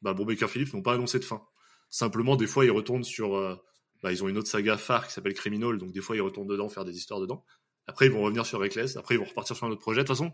bah, 0.02 0.14
Brubaker 0.14 0.48
Phillips 0.48 0.72
n'ont 0.74 0.82
pas 0.82 0.94
annoncé 0.94 1.18
de 1.18 1.24
fin. 1.24 1.42
Simplement, 1.90 2.36
des 2.36 2.46
fois, 2.46 2.64
ils 2.64 2.70
retournent 2.70 3.04
sur. 3.04 3.36
euh, 3.36 3.56
bah, 4.02 4.12
ils 4.12 4.22
ont 4.22 4.28
une 4.28 4.38
autre 4.38 4.48
saga 4.48 4.76
phare 4.76 5.06
qui 5.06 5.12
s'appelle 5.12 5.34
Criminal, 5.34 5.76
donc 5.76 5.90
des 5.92 6.00
fois, 6.00 6.14
ils 6.16 6.20
retournent 6.22 6.46
dedans 6.46 6.68
faire 6.68 6.84
des 6.84 6.96
histoires 6.96 7.18
dedans. 7.20 7.44
Après, 7.88 8.06
ils 8.06 8.12
vont 8.12 8.22
revenir 8.22 8.46
sur 8.46 8.60
Reckless. 8.60 8.96
Après, 8.96 9.16
ils 9.16 9.18
vont 9.18 9.24
repartir 9.24 9.56
sur 9.56 9.66
un 9.66 9.70
autre 9.70 9.80
projet. 9.80 10.02
De 10.02 10.06
toute 10.06 10.16
façon, 10.16 10.32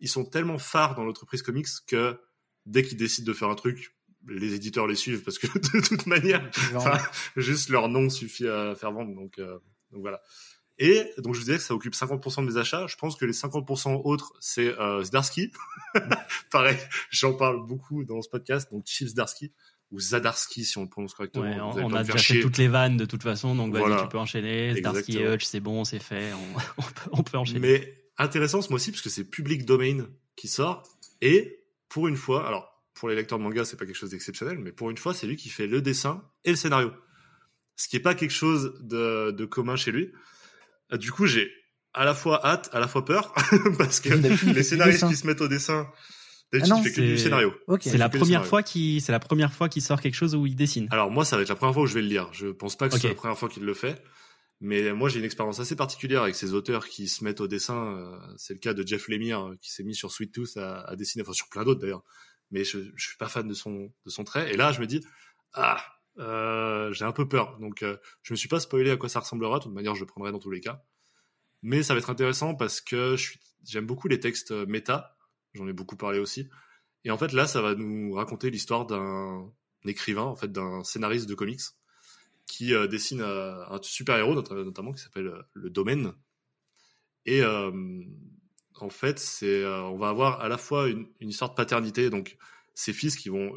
ils 0.00 0.08
sont 0.08 0.24
tellement 0.24 0.58
phares 0.58 0.94
dans 0.94 1.04
l'entreprise 1.04 1.42
comics 1.42 1.68
que 1.86 2.18
dès 2.66 2.82
qu'ils 2.82 2.96
décident 2.96 3.26
de 3.26 3.32
faire 3.32 3.48
un 3.48 3.54
truc, 3.54 3.94
les 4.26 4.54
éditeurs 4.54 4.86
les 4.86 4.96
suivent 4.96 5.22
parce 5.22 5.38
que 5.38 5.46
de 5.58 5.86
toute 5.86 6.06
manière, 6.06 6.50
juste 7.36 7.68
leur 7.68 7.88
nom 7.88 8.08
suffit 8.08 8.48
à 8.48 8.74
faire 8.74 8.90
vendre. 8.90 9.14
Donc, 9.14 9.38
euh, 9.38 9.58
donc 9.92 10.00
voilà. 10.00 10.20
Et 10.80 11.12
donc 11.18 11.34
je 11.34 11.40
vous 11.40 11.46
disais 11.46 11.56
que 11.56 11.62
ça 11.62 11.74
occupe 11.74 11.94
50% 11.94 12.46
de 12.46 12.52
mes 12.52 12.56
achats. 12.56 12.86
Je 12.86 12.96
pense 12.96 13.16
que 13.16 13.24
les 13.24 13.32
50% 13.32 14.02
autres, 14.04 14.32
c'est 14.40 14.78
euh, 14.78 15.02
Zdarsky. 15.02 15.50
Pareil, 16.50 16.78
j'en 17.10 17.34
parle 17.34 17.66
beaucoup 17.66 18.04
dans 18.04 18.22
ce 18.22 18.28
podcast. 18.28 18.70
Donc 18.70 18.84
Chief 18.86 19.08
Zdarsky 19.08 19.52
ou 19.90 20.00
Zadarski 20.00 20.64
si 20.64 20.76
on 20.78 20.82
le 20.82 20.88
prononce 20.88 21.14
correctement. 21.14 21.44
Ouais, 21.72 21.82
on, 21.82 21.92
a 21.94 22.02
déjà 22.02 22.18
fait 22.18 22.40
toutes 22.40 22.58
les 22.58 22.68
vannes 22.68 22.96
de 22.96 23.04
toute 23.06 23.22
façon, 23.22 23.54
donc 23.54 23.72
vas-y, 23.72 23.82
Voilà. 23.82 24.02
tu 24.02 24.08
peux 24.08 24.18
enchaîner. 24.18 24.76
Starsky 24.76 25.18
et. 25.18 25.32
Hutch, 25.34 25.44
c'est 25.44 25.60
bon, 25.60 25.84
c'est 25.84 25.98
fait, 25.98 26.32
on, 26.32 26.60
on 26.78 26.82
peut, 26.82 27.10
on 27.12 27.22
peut 27.22 27.38
enchaîner. 27.38 27.60
Mais 27.60 27.94
intéressant 28.18 28.60
ce 28.62 28.68
mois-ci 28.70 28.90
parce 28.90 29.02
que 29.02 29.08
c'est 29.10 29.24
Public 29.24 29.64
Domain 29.64 30.06
qui 30.36 30.48
sort 30.48 30.82
et 31.20 31.64
pour 31.88 32.08
une 32.08 32.16
fois, 32.16 32.46
alors 32.46 32.70
pour 32.94 33.08
les 33.08 33.14
lecteurs 33.14 33.38
de 33.38 33.44
manga 33.44 33.64
c'est 33.64 33.76
pas 33.76 33.86
quelque 33.86 33.96
chose 33.96 34.10
d'exceptionnel, 34.10 34.58
mais 34.58 34.72
pour 34.72 34.90
une 34.90 34.98
fois 34.98 35.14
c'est 35.14 35.26
lui 35.26 35.36
qui 35.36 35.48
fait 35.48 35.66
le 35.66 35.80
dessin 35.80 36.22
et 36.44 36.50
le 36.50 36.56
scénario, 36.56 36.92
ce 37.76 37.88
qui 37.88 37.96
est 37.96 38.00
pas 38.00 38.14
quelque 38.14 38.32
chose 38.34 38.74
de, 38.80 39.30
de 39.30 39.44
commun 39.46 39.76
chez 39.76 39.92
lui. 39.92 40.12
Euh, 40.92 40.96
Du 40.98 41.12
coup 41.12 41.26
j'ai 41.26 41.50
à 41.94 42.04
la 42.04 42.14
fois 42.14 42.44
hâte, 42.46 42.68
à 42.72 42.80
la 42.80 42.88
fois 42.88 43.04
peur 43.04 43.32
parce 43.78 44.00
que 44.00 44.10
les 44.10 44.62
scénaristes 44.62 45.08
qui 45.08 45.16
se 45.16 45.26
mettent 45.26 45.40
au 45.40 45.48
dessin, 45.48 45.88
d'habitude 46.52 46.72
non, 46.72 46.80
il 46.80 46.84
fait 46.84 46.92
que 46.94 47.00
du 47.00 47.16
c'est- 47.18 47.24
scénario. 47.24 47.54
C'est 47.80 47.98
la 47.98 48.08
première 48.08 48.46
fois 48.46 48.62
qu'il, 48.62 49.00
c'est 49.02 49.12
la 49.12 49.20
première 49.20 49.52
fois 49.52 49.68
qu'il 49.68 49.82
sort 49.82 50.00
quelque 50.00 50.14
chose 50.14 50.34
où 50.34 50.46
il 50.46 50.56
dessine. 50.56 50.88
Alors 50.90 51.10
moi, 51.10 51.24
ça 51.24 51.36
va 51.36 51.42
être 51.42 51.48
la 51.48 51.54
première 51.56 51.74
fois 51.74 51.82
où 51.82 51.86
je 51.86 51.94
vais 51.94 52.02
le 52.02 52.08
lire. 52.08 52.28
Je 52.32 52.48
pense 52.48 52.76
pas 52.76 52.88
que 52.88 52.94
ce 52.94 53.00
soit 53.00 53.10
Ok. 53.10 53.16
la 53.16 53.20
première 53.20 53.38
fois 53.38 53.48
qu'il 53.48 53.64
le 53.64 53.74
fait. 53.74 54.02
Mais 54.60 54.92
moi, 54.92 55.08
j'ai 55.08 55.20
une 55.20 55.24
expérience 55.24 55.60
assez 55.60 55.76
particulière 55.76 56.22
avec 56.22 56.34
ces 56.34 56.52
auteurs 56.52 56.88
qui 56.88 57.06
se 57.06 57.22
mettent 57.22 57.40
au 57.40 57.46
dessin. 57.46 57.96
Euh, 57.96 58.18
C'est 58.36 58.54
le 58.54 58.58
cas 58.58 58.74
de 58.74 58.84
Jeff 58.86 59.06
Lemire 59.08 59.40
euh, 59.50 59.56
qui 59.60 59.70
s'est 59.70 59.84
mis 59.84 59.94
sur 59.94 60.10
Sweet 60.10 60.32
Tooth 60.34 60.56
à, 60.56 60.80
à 60.80 60.96
dessiner, 60.96 61.22
enfin 61.22 61.32
sur 61.32 61.48
plein 61.48 61.62
d'autres 61.64 61.80
d'ailleurs. 61.80 62.02
Mais 62.50 62.64
je, 62.64 62.78
je 62.96 63.06
suis 63.06 63.16
pas 63.18 63.28
fan 63.28 63.46
de 63.46 63.54
son 63.54 63.92
de 64.04 64.10
son 64.10 64.24
trait. 64.24 64.52
Et 64.52 64.56
là, 64.56 64.72
je 64.72 64.80
me 64.80 64.86
dis 64.86 65.00
ah, 65.52 65.80
euh, 66.18 66.92
j'ai 66.92 67.04
un 67.04 67.12
peu 67.12 67.28
peur. 67.28 67.56
Donc, 67.60 67.82
euh, 67.82 67.96
je 68.22 68.32
me 68.32 68.36
suis 68.36 68.48
pas 68.48 68.58
spoilé 68.58 68.90
à 68.90 68.96
quoi 68.96 69.08
ça 69.08 69.20
ressemblera. 69.20 69.58
De 69.58 69.64
toute 69.64 69.72
manière, 69.74 69.94
je 69.94 70.00
le 70.00 70.06
prendrai 70.06 70.32
dans 70.32 70.38
tous 70.40 70.50
les 70.50 70.60
cas. 70.60 70.82
Mais 71.62 71.82
ça 71.82 71.94
va 71.94 71.98
être 71.98 72.10
intéressant 72.10 72.54
parce 72.54 72.80
que 72.80 73.16
je 73.16 73.22
suis- 73.22 73.40
j'aime 73.64 73.86
beaucoup 73.86 74.08
les 74.08 74.18
textes 74.18 74.50
euh, 74.50 74.66
méta. 74.66 75.14
J'en 75.58 75.66
ai 75.66 75.72
beaucoup 75.72 75.96
parlé 75.96 76.20
aussi. 76.20 76.48
Et 77.04 77.10
en 77.10 77.18
fait, 77.18 77.32
là, 77.32 77.46
ça 77.46 77.60
va 77.60 77.74
nous 77.74 78.12
raconter 78.12 78.48
l'histoire 78.50 78.86
d'un 78.86 79.52
écrivain, 79.84 80.22
en 80.22 80.36
fait, 80.36 80.52
d'un 80.52 80.84
scénariste 80.84 81.28
de 81.28 81.34
comics 81.34 81.60
qui 82.46 82.72
euh, 82.72 82.86
dessine 82.86 83.20
euh, 83.20 83.66
un 83.68 83.78
super-héros, 83.82 84.34
not- 84.34 84.64
notamment, 84.64 84.92
qui 84.92 85.02
s'appelle 85.02 85.26
euh, 85.26 85.42
le 85.54 85.68
Domaine. 85.68 86.12
Et 87.26 87.42
en 87.44 88.88
fait, 88.88 89.18
c'est, 89.18 89.66
on 89.66 89.98
va 89.98 90.08
avoir 90.08 90.40
à 90.40 90.48
la 90.48 90.56
fois 90.56 90.88
une, 90.88 91.08
une 91.20 91.28
histoire 91.28 91.50
de 91.50 91.56
paternité, 91.56 92.08
donc 92.08 92.38
ses 92.74 92.94
fils 92.94 93.16
qui 93.16 93.28
vont 93.28 93.52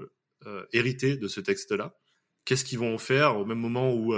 hériter 0.74 1.16
de 1.16 1.30
ce 1.30 1.39
texte-là. 1.39 1.95
Qu'est-ce 2.43 2.66
qu'ils 2.66 2.80
vont 2.80 2.95
en 2.95 2.97
faire 2.97 3.38
au 3.38 3.45
même 3.45 3.60
moment 3.60 3.93
où, 3.93 4.14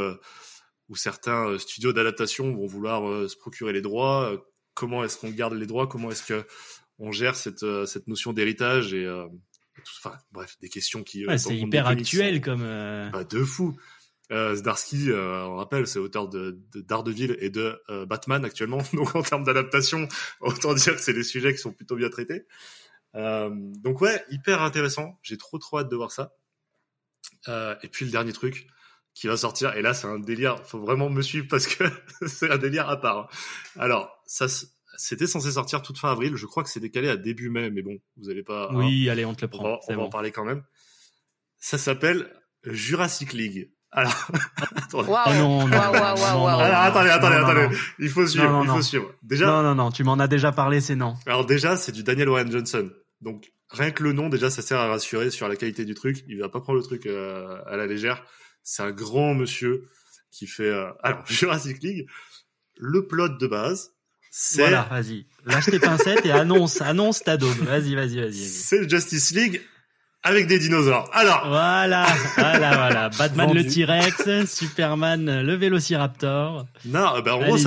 où 0.90 0.96
certains 0.96 1.60
studios 1.60 1.94
d'adaptation 1.94 2.52
vont 2.56 2.66
vouloir 2.66 3.30
se 3.30 3.38
procurer 3.38 3.74
les 3.74 3.82
droits? 3.82 4.44
Comment 4.74 5.04
est-ce 5.04 5.20
qu'on 5.20 5.30
garde 5.30 5.54
les 5.54 5.68
droits? 5.68 5.86
Comment 5.86 6.10
est-ce 6.10 6.26
que 6.26 6.48
on 7.00 7.12
gère 7.12 7.36
cette, 7.36 7.64
euh, 7.64 7.86
cette 7.86 8.08
notion 8.08 8.34
d'héritage 8.34 8.94
et, 8.94 9.06
euh, 9.06 9.26
et 9.78 9.82
tout, 9.82 9.94
enfin, 10.04 10.16
bref, 10.32 10.56
des 10.62 10.70
questions 10.70 11.04
qui. 11.04 11.24
euh, 11.24 11.28
Ouais, 11.30 11.38
c'est 11.38 11.56
hyper 11.58 11.88
actuel 11.88 12.36
sont- 12.36 12.42
comme. 12.42 12.64
bah, 13.12 13.24
de 13.24 13.44
fou. 13.44 13.76
Euh, 14.32 14.56
Zdarsky, 14.56 15.12
euh, 15.12 15.44
on 15.46 15.58
rappelle, 15.58 15.86
c'est 15.86 16.00
auteur 16.00 16.28
de, 16.30 16.58
de 16.74 16.82
Daredevil 16.82 17.36
et 17.40 17.50
de 17.50 17.80
euh, 17.90 18.06
Batman 18.06 18.44
actuellement. 18.46 18.80
Donc 18.94 19.16
en 19.16 19.22
termes 19.22 19.44
d'adaptation, 19.44 20.08
autant 20.40 20.74
dire 20.74 20.96
que 20.96 21.02
c'est 21.02 21.14
des 21.14 21.24
sujets 21.24 21.52
qui 21.52 21.60
sont 21.60 21.74
plutôt 21.74 21.96
bien 21.96 22.10
traités. 22.10 22.46
Donc 23.14 24.02
ouais, 24.02 24.24
hyper 24.32 24.62
intéressant. 24.64 25.20
J'ai 25.22 25.38
trop 25.38 25.60
trop 25.60 25.80
hâte 25.80 25.90
de 25.90 25.96
voir 25.96 26.12
ça. 26.12 26.34
Et 27.48 27.88
puis 27.92 28.06
le 28.06 28.12
dernier 28.12 28.34
truc 28.34 28.68
qui 29.14 29.28
va 29.28 29.38
sortir, 29.38 29.76
et 29.76 29.82
là 29.84 29.94
c'est 29.94 30.08
un 30.08 30.18
délire, 30.20 30.66
faut 30.66 30.80
vraiment 30.80 31.10
me 31.10 31.22
suivre 31.22 31.48
parce 31.48 31.68
que 31.68 31.84
c'est 32.28 32.50
un 32.50 32.58
délire 32.58 32.90
à 32.90 33.00
part. 33.00 33.18
hein. 33.20 33.28
Alors, 33.78 34.24
ça, 34.26 34.48
c'était 34.98 35.28
censé 35.28 35.52
sortir 35.52 35.82
toute 35.82 35.98
fin 35.98 36.12
avril. 36.12 36.36
Je 36.36 36.46
crois 36.46 36.64
que 36.64 36.70
c'est 36.70 36.80
décalé 36.80 37.10
à 37.10 37.18
début 37.18 37.50
mai, 37.50 37.70
mais 37.70 37.82
bon, 37.82 37.98
vous 38.18 38.30
allez 38.30 38.44
pas. 38.44 38.70
hein. 38.72 38.76
Oui, 38.76 39.10
allez, 39.10 39.26
on 39.26 39.34
te 39.34 39.42
le 39.46 39.50
On 39.54 39.58
prend. 39.58 39.64
va, 39.72 39.80
c'est 39.86 39.94
on 39.94 39.96
va 39.98 40.02
bon. 40.04 40.08
en 40.08 40.10
parler 40.10 40.32
quand 40.32 40.46
même. 40.46 40.64
Ça 41.60 41.78
s'appelle 41.78 42.32
Jurassic 42.66 43.34
League. 43.34 43.72
Alors, 43.92 44.12
attendez. 44.76 45.12
Ah 45.16 45.34
non, 45.38 45.68
non, 45.68 45.78
waouh. 45.78 46.48
Alors, 46.48 46.62
attendez, 46.62 47.10
attendez, 47.12 47.36
non, 47.36 47.42
non, 47.42 47.48
attendez. 47.48 47.76
non. 47.76 47.82
Il 48.00 48.10
faut 48.10 48.26
suivre, 48.26 48.46
Non, 48.46 48.52
non, 48.54 48.64
il 48.64 48.68
faut 48.70 48.76
non. 48.78 48.82
suivre. 48.82 49.14
Déjà, 49.22 49.46
Non, 49.46 49.62
non, 49.64 49.76
non, 49.76 49.92
tu 49.92 50.04
m'en 50.04 50.18
as 50.20 50.28
déjà 50.28 50.52
parlé, 50.52 50.82
c'est 50.82 50.96
non. 50.96 51.16
alors 51.28 51.46
déjà, 51.46 51.78
c'est 51.78 51.92
du 51.92 52.04
Daniel 52.04 52.30
Warren 52.30 52.52
Johnson. 52.52 52.90
Donc, 53.22 53.52
rien 53.70 53.92
que 53.92 54.04
le 54.04 54.12
nom, 54.14 54.30
déjà, 54.30 54.50
ça 54.50 54.62
sert 54.64 54.80
à 54.80 54.88
rassurer 54.88 55.30
sur 55.30 55.48
la 55.48 55.56
qualité 55.56 55.86
du 55.86 55.94
truc. 55.94 56.24
Il 56.28 56.40
va 56.40 56.50
pas 56.50 56.60
prendre 56.60 56.80
le 56.80 56.84
truc 56.84 57.06
euh, 57.06 57.62
à 57.68 57.78
la 57.78 57.86
légère. 57.86 58.26
C'est 58.64 58.82
un 58.84 58.92
grand 58.92 59.34
monsieur 59.36 59.86
qui 60.32 60.48
fait... 60.48 60.70
euh, 60.70 60.90
Alors, 61.04 61.24
Jurassic 61.28 61.82
League, 61.84 62.08
le 62.78 63.06
plot 63.08 63.30
de 63.30 63.48
base. 63.48 63.93
Voilà, 64.56 64.88
vas-y. 64.90 65.26
Lâche 65.46 65.66
tes 65.66 65.80
pincettes 65.80 66.26
et 66.26 66.32
annonce, 66.32 66.82
annonce 66.82 67.24
ta 67.24 67.38
daube. 67.38 67.58
Vas-y, 67.60 67.96
vas-y, 67.96 68.20
vas-y. 68.20 68.34
C'est 68.46 68.80
le 68.80 68.90
Justice 68.90 69.32
League 69.32 69.62
avec 70.24 70.48
des 70.48 70.58
dinosaures. 70.58 71.10
Alors, 71.14 71.48
Voilà, 71.48 72.08
voilà, 72.38 72.76
voilà. 72.76 73.10
Batman 73.10 73.54
le. 73.54 73.68
T-Rex, 73.68 74.50
Superman 74.52 75.42
le 75.42 75.54
Vélociraptor. 75.56 76.66
non, 76.86 77.20
bah, 77.22 77.36
en 77.36 77.46
gros, 77.46 77.58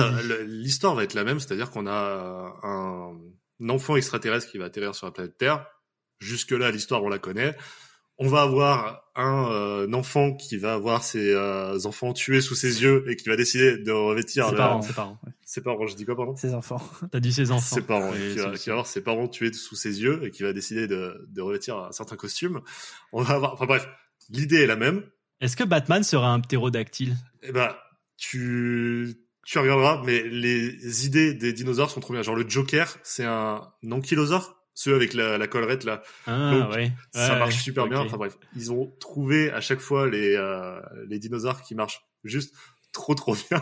l'histoire 0.45 0.95
va 0.95 1.03
être 1.03 1.13
la 1.13 1.23
même, 1.23 1.39
c'est-à-dire 1.39 1.69
qu'on 1.69 1.87
a 1.87 2.53
un, 2.63 3.11
un 3.61 3.69
enfant 3.69 3.95
extraterrestre 3.95 4.51
qui 4.51 4.57
va 4.57 4.65
atterrir 4.65 4.95
sur 4.95 5.05
la 5.05 5.11
planète 5.11 5.37
Terre. 5.37 5.65
Jusque-là, 6.19 6.71
l'histoire, 6.71 7.03
on 7.03 7.09
la 7.09 7.19
connaît. 7.19 7.55
On 8.17 8.27
va 8.27 8.41
avoir 8.41 9.03
un, 9.17 9.51
euh, 9.51 9.91
enfant 9.93 10.33
qui 10.33 10.57
va 10.57 10.73
avoir 10.73 11.03
ses 11.03 11.33
euh, 11.33 11.77
enfants 11.85 12.13
tués 12.13 12.39
sous 12.41 12.55
ses 12.55 12.81
yeux 12.83 13.03
et 13.09 13.15
qui 13.15 13.27
va 13.29 13.35
décider 13.35 13.77
de 13.77 13.91
revêtir 13.91 14.45
Ses 14.45 14.51
le- 14.51 14.57
parents, 14.57 14.81
ses 14.81 14.93
parents. 14.93 15.19
ses 15.43 15.61
parents. 15.61 15.87
Je 15.87 15.95
dis 15.95 16.05
quoi, 16.05 16.15
pardon? 16.15 16.35
Ses 16.35 16.53
enfants. 16.53 16.81
T'as 17.11 17.19
dit 17.19 17.33
ses 17.33 17.51
enfants. 17.51 17.75
ses 17.75 17.81
parents, 17.81 18.11
Oui, 18.11 18.33
qui, 18.33 18.39
va, 18.39 18.51
qui 18.53 18.69
va 18.69 18.73
avoir 18.73 18.87
ses 18.87 19.01
parents 19.01 19.27
tués 19.27 19.51
sous 19.53 19.75
ses 19.75 20.01
yeux 20.01 20.21
et 20.23 20.31
qui 20.31 20.43
va 20.43 20.53
décider 20.53 20.87
de, 20.87 21.27
de 21.29 21.41
revêtir 21.41 21.77
un 21.77 21.91
certain 21.91 22.15
costume. 22.15 22.61
On 23.11 23.21
va 23.23 23.33
avoir, 23.35 23.53
enfin 23.53 23.65
bref, 23.65 23.87
l'idée 24.29 24.57
est 24.63 24.67
la 24.67 24.75
même. 24.75 25.03
Est-ce 25.41 25.57
que 25.57 25.63
Batman 25.63 26.03
sera 26.03 26.29
un 26.31 26.39
ptérodactyle? 26.39 27.15
Eh 27.43 27.51
ben, 27.51 27.75
tu, 28.17 29.15
tu 29.45 29.59
regarderas, 29.59 30.01
mais 30.05 30.23
les 30.23 31.05
idées 31.05 31.33
des 31.33 31.53
dinosaures 31.53 31.89
sont 31.91 31.99
trop 32.01 32.13
bien. 32.13 32.21
Genre 32.23 32.35
le 32.35 32.47
Joker, 32.47 32.97
c'est 33.03 33.23
un 33.25 33.61
ankylosaure, 33.89 34.56
ceux 34.79 34.93
avec 34.93 35.15
la, 35.15 35.39
la 35.39 35.47
collerette 35.47 35.85
là. 35.85 36.03
Ah, 36.27 36.51
Donc, 36.53 36.71
ouais. 36.75 36.91
ça 37.11 37.33
Ouais, 37.33 37.39
marche 37.39 37.63
super 37.63 37.87
bien. 37.87 38.01
Enfin 38.01 38.17
bref, 38.17 38.37
ils 38.55 38.71
ont 38.71 38.93
trouvé 38.99 39.49
à 39.51 39.59
chaque 39.59 39.79
fois 39.79 40.07
les, 40.07 40.35
euh, 40.35 40.79
les 41.07 41.17
dinosaures 41.17 41.63
qui 41.63 41.73
marchent 41.73 42.01
juste 42.23 42.53
trop 42.93 43.15
trop 43.15 43.35
bien. 43.49 43.61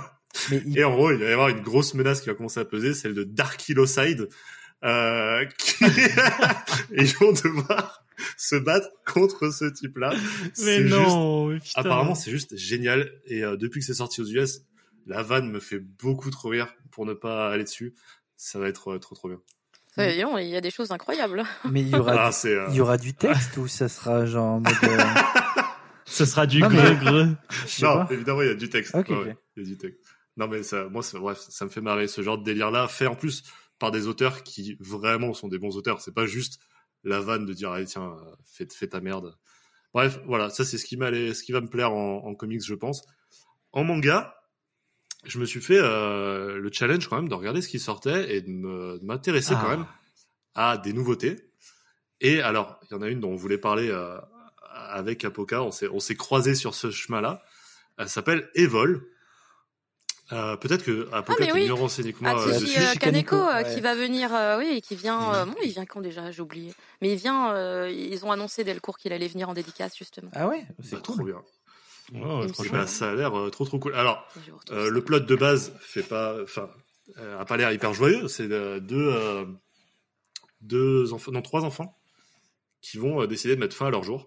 Mais 0.51 0.61
il- 0.65 0.77
Et 0.77 0.83
en 0.83 0.93
gros, 0.93 1.11
il 1.11 1.17
va 1.17 1.29
y 1.29 1.31
avoir 1.31 1.47
une 1.47 1.61
grosse 1.61 1.93
menace 1.93 2.19
qui 2.19 2.27
va 2.27 2.35
commencer 2.35 2.59
à 2.59 2.65
peser, 2.65 2.93
celle 2.93 3.13
de 3.13 3.23
Darkylocide. 3.23 4.27
Euh, 4.83 5.45
qui... 5.57 5.85
et 5.85 5.87
ils 7.03 7.15
vont 7.15 7.31
devoir 7.31 8.03
se 8.35 8.57
battre 8.57 8.89
contre 9.05 9.51
ce 9.53 9.63
type-là. 9.65 10.13
Mais 10.65 10.81
juste 10.81 10.89
non. 10.95 11.57
Apparemment, 11.75 12.13
c'est 12.15 12.29
juste 12.31 12.57
génial. 12.57 13.09
Et 13.25 13.43
euh, 13.45 13.55
depuis 13.55 13.79
que 13.79 13.85
c'est 13.85 13.93
sorti 13.93 14.19
aux 14.19 14.25
US, 14.27 14.63
la 15.05 15.23
vanne 15.23 15.49
me 15.49 15.61
fait 15.61 15.79
beaucoup 15.79 16.29
trop 16.29 16.49
rire 16.49 16.73
pour 16.91 17.05
ne 17.05 17.13
pas 17.13 17.49
aller 17.49 17.63
dessus. 17.63 17.95
Ça 18.35 18.59
va 18.59 18.67
être 18.67 18.95
euh, 18.95 18.99
trop 18.99 19.15
trop 19.15 19.29
bien. 19.29 19.39
Ça, 19.95 20.09
Il 20.11 20.47
y 20.49 20.55
a 20.55 20.61
des 20.61 20.71
choses 20.71 20.91
incroyables. 20.91 21.43
mais 21.69 21.81
il 21.81 21.89
y 21.89 21.95
aura, 21.95 22.27
Ah, 22.27 22.31
c'est. 22.31 22.53
euh, 22.53 22.67
il 22.69 22.75
y 22.75 22.81
aura 22.81 22.97
du 22.97 23.13
texte 23.13 23.57
ou 23.57 23.67
ça 23.67 23.87
sera 23.89 24.25
genre 24.25 24.45
en 24.55 24.59
mode. 24.59 24.73
euh, 24.83 24.97
Ce 26.05 26.25
sera 26.25 26.45
du 26.45 26.59
Non, 26.61 26.69
mais- 26.69 26.75
greu-greu. 26.77 27.35
Non, 27.81 28.05
évidemment, 28.09 28.41
il 28.41 28.47
y 28.47 28.51
a 28.51 28.55
du 28.55 28.69
texte. 28.69 28.93
Ok, 28.93 29.09
Ouais, 29.09 29.15
ok. 29.15 29.25
ouais, 29.25 29.37
il 29.57 29.63
y 29.63 29.65
a 29.65 29.69
du 29.69 29.77
texte. 29.77 29.99
Non, 30.37 30.47
mais 30.47 30.63
ça, 30.63 30.87
moi, 30.89 31.01
ça, 31.01 31.17
bref, 31.17 31.39
ça 31.49 31.65
me 31.65 31.69
fait 31.69 31.81
marrer 31.81 32.07
ce 32.07 32.21
genre 32.21 32.37
de 32.37 32.43
délire-là, 32.43 32.87
fait 32.87 33.07
en 33.07 33.15
plus 33.15 33.43
par 33.79 33.91
des 33.91 34.07
auteurs 34.07 34.43
qui 34.43 34.77
vraiment 34.79 35.33
sont 35.33 35.47
des 35.47 35.57
bons 35.57 35.75
auteurs. 35.77 36.01
C'est 36.01 36.13
pas 36.13 36.25
juste 36.25 36.59
la 37.03 37.19
vanne 37.21 37.45
de 37.45 37.53
dire, 37.53 37.71
allez, 37.71 37.85
tiens, 37.85 38.15
fais, 38.45 38.67
fais 38.71 38.87
ta 38.87 38.99
merde. 39.01 39.35
Bref, 39.93 40.19
voilà, 40.25 40.49
ça, 40.49 40.63
c'est 40.65 40.77
ce 40.77 40.85
qui 40.85 40.95
ce 40.97 41.41
qui 41.43 41.51
va 41.53 41.61
me 41.61 41.67
plaire 41.67 41.91
en, 41.91 42.17
en 42.25 42.35
comics, 42.35 42.63
je 42.65 42.75
pense. 42.75 43.01
En 43.71 43.83
manga, 43.83 44.35
je 45.25 45.39
me 45.39 45.45
suis 45.45 45.61
fait 45.61 45.77
euh, 45.79 46.57
le 46.57 46.69
challenge 46.71 47.07
quand 47.07 47.15
même 47.17 47.29
de 47.29 47.33
regarder 47.33 47.61
ce 47.61 47.67
qui 47.69 47.79
sortait 47.79 48.35
et 48.35 48.41
de 48.41 48.49
me- 48.49 48.99
de 48.99 49.05
m'intéresser 49.05 49.53
Ah. 49.55 49.59
quand 49.61 49.69
même 49.69 49.85
à 50.55 50.77
des 50.77 50.93
nouveautés. 50.93 51.51
Et 52.21 52.41
alors, 52.41 52.79
il 52.83 52.93
y 52.93 52.97
en 52.97 53.01
a 53.01 53.07
une 53.09 53.19
dont 53.19 53.31
on 53.31 53.35
voulait 53.35 53.57
parler 53.57 53.89
euh, 53.89 54.17
avec 54.73 55.25
Apoca, 55.25 55.61
on 55.63 55.71
s'est, 55.71 55.87
on 55.89 55.99
s'est 55.99 56.15
croisés 56.15 56.55
sur 56.55 56.73
ce 56.75 56.91
chemin-là. 56.91 57.43
Elle 57.97 58.09
s'appelle 58.09 58.49
Evol. 58.55 59.05
Euh, 60.31 60.57
peut-être 60.57 60.83
que 60.83 61.07
Apoca 61.13 61.37
Ah, 61.39 61.43
mais 61.43 61.47
est 61.49 61.53
oui. 61.53 61.67
mieux 61.67 61.73
renseigné 61.73 62.11
que 62.11 62.23
moi 62.23 62.31
Atsushi 62.31 62.61
dessus. 62.65 62.77
euh, 62.79 62.81
Atsushi 62.81 62.97
Kaneko, 62.99 63.35
ouais. 63.45 63.73
qui 63.75 63.79
va 63.81 63.93
venir, 63.93 64.33
euh, 64.33 64.57
oui, 64.57 64.81
qui 64.81 64.95
vient. 64.95 65.33
euh, 65.35 65.45
Mhm. 65.45 65.51
bon, 65.51 65.57
il 65.63 65.69
vient 65.71 65.85
quand 65.85 66.01
déjà 66.01 66.31
J'ai 66.31 66.41
oublié. 66.41 66.73
Mais 67.01 67.11
il 67.11 67.17
vient. 67.17 67.51
euh, 67.53 67.91
ils 67.91 68.25
ont 68.25 68.31
annoncé 68.31 68.63
dès 68.63 68.73
le 68.73 68.79
cours 68.79 68.97
qu'il 68.97 69.13
allait 69.13 69.27
venir 69.27 69.49
en 69.49 69.53
dédicace 69.53 69.95
justement. 69.95 70.31
Ah 70.33 70.47
ouais, 70.47 70.65
c'est 70.83 70.95
Bah, 70.95 71.01
trop 71.03 71.23
bien. 71.23 71.43
Et 72.13 72.69
bah, 72.69 72.87
ça 72.87 73.11
a 73.11 73.15
l'air 73.15 73.37
euh, 73.37 73.49
trop 73.49 73.65
trop 73.65 73.79
cool. 73.79 73.95
Alors, 73.95 74.27
euh, 74.71 74.89
le 74.89 75.03
plot 75.03 75.21
de 75.21 75.35
base 75.35 75.73
fait 75.79 76.03
pas, 76.03 76.41
enfin, 76.43 76.69
euh, 77.17 77.39
a 77.39 77.45
pas 77.45 77.57
l'air 77.57 77.71
hyper 77.71 77.93
joyeux. 77.93 78.27
C'est 78.27 78.51
euh, 78.51 78.79
deux, 78.79 79.09
euh, 79.11 79.45
deux 80.61 81.13
enfants, 81.13 81.31
non 81.31 81.41
trois 81.41 81.63
enfants, 81.63 81.97
qui 82.81 82.97
vont 82.97 83.21
euh, 83.21 83.27
décider 83.27 83.55
de 83.55 83.59
mettre 83.59 83.75
fin 83.75 83.87
à 83.87 83.89
leur 83.89 84.03
jour. 84.03 84.25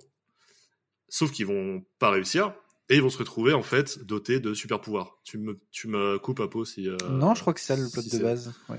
Sauf 1.09 1.31
qu'ils 1.31 1.47
vont 1.47 1.85
pas 1.99 2.11
réussir 2.11 2.53
et 2.89 2.97
ils 2.97 3.03
vont 3.03 3.11
se 3.11 3.19
retrouver 3.19 3.53
en 3.55 3.63
fait 3.63 4.05
dotés 4.05 4.41
de 4.41 4.55
super 4.55 4.81
pouvoirs. 4.81 5.19
Tu 5.25 5.39
me, 5.39 5.59
tu 5.71 5.89
me 5.89 6.19
coupes 6.19 6.41
un 6.41 6.49
peu 6.49 6.65
si. 6.65 6.89
euh, 6.89 6.97
non, 7.09 7.35
je 7.35 7.41
crois 7.41 7.55
que 7.55 7.61
c'est 7.61 7.75
ça 7.75 7.77
le 7.77 7.89
plot 7.91 8.03
si 8.03 8.19
de 8.19 8.23
base. 8.23 8.53
Ouais. 8.69 8.79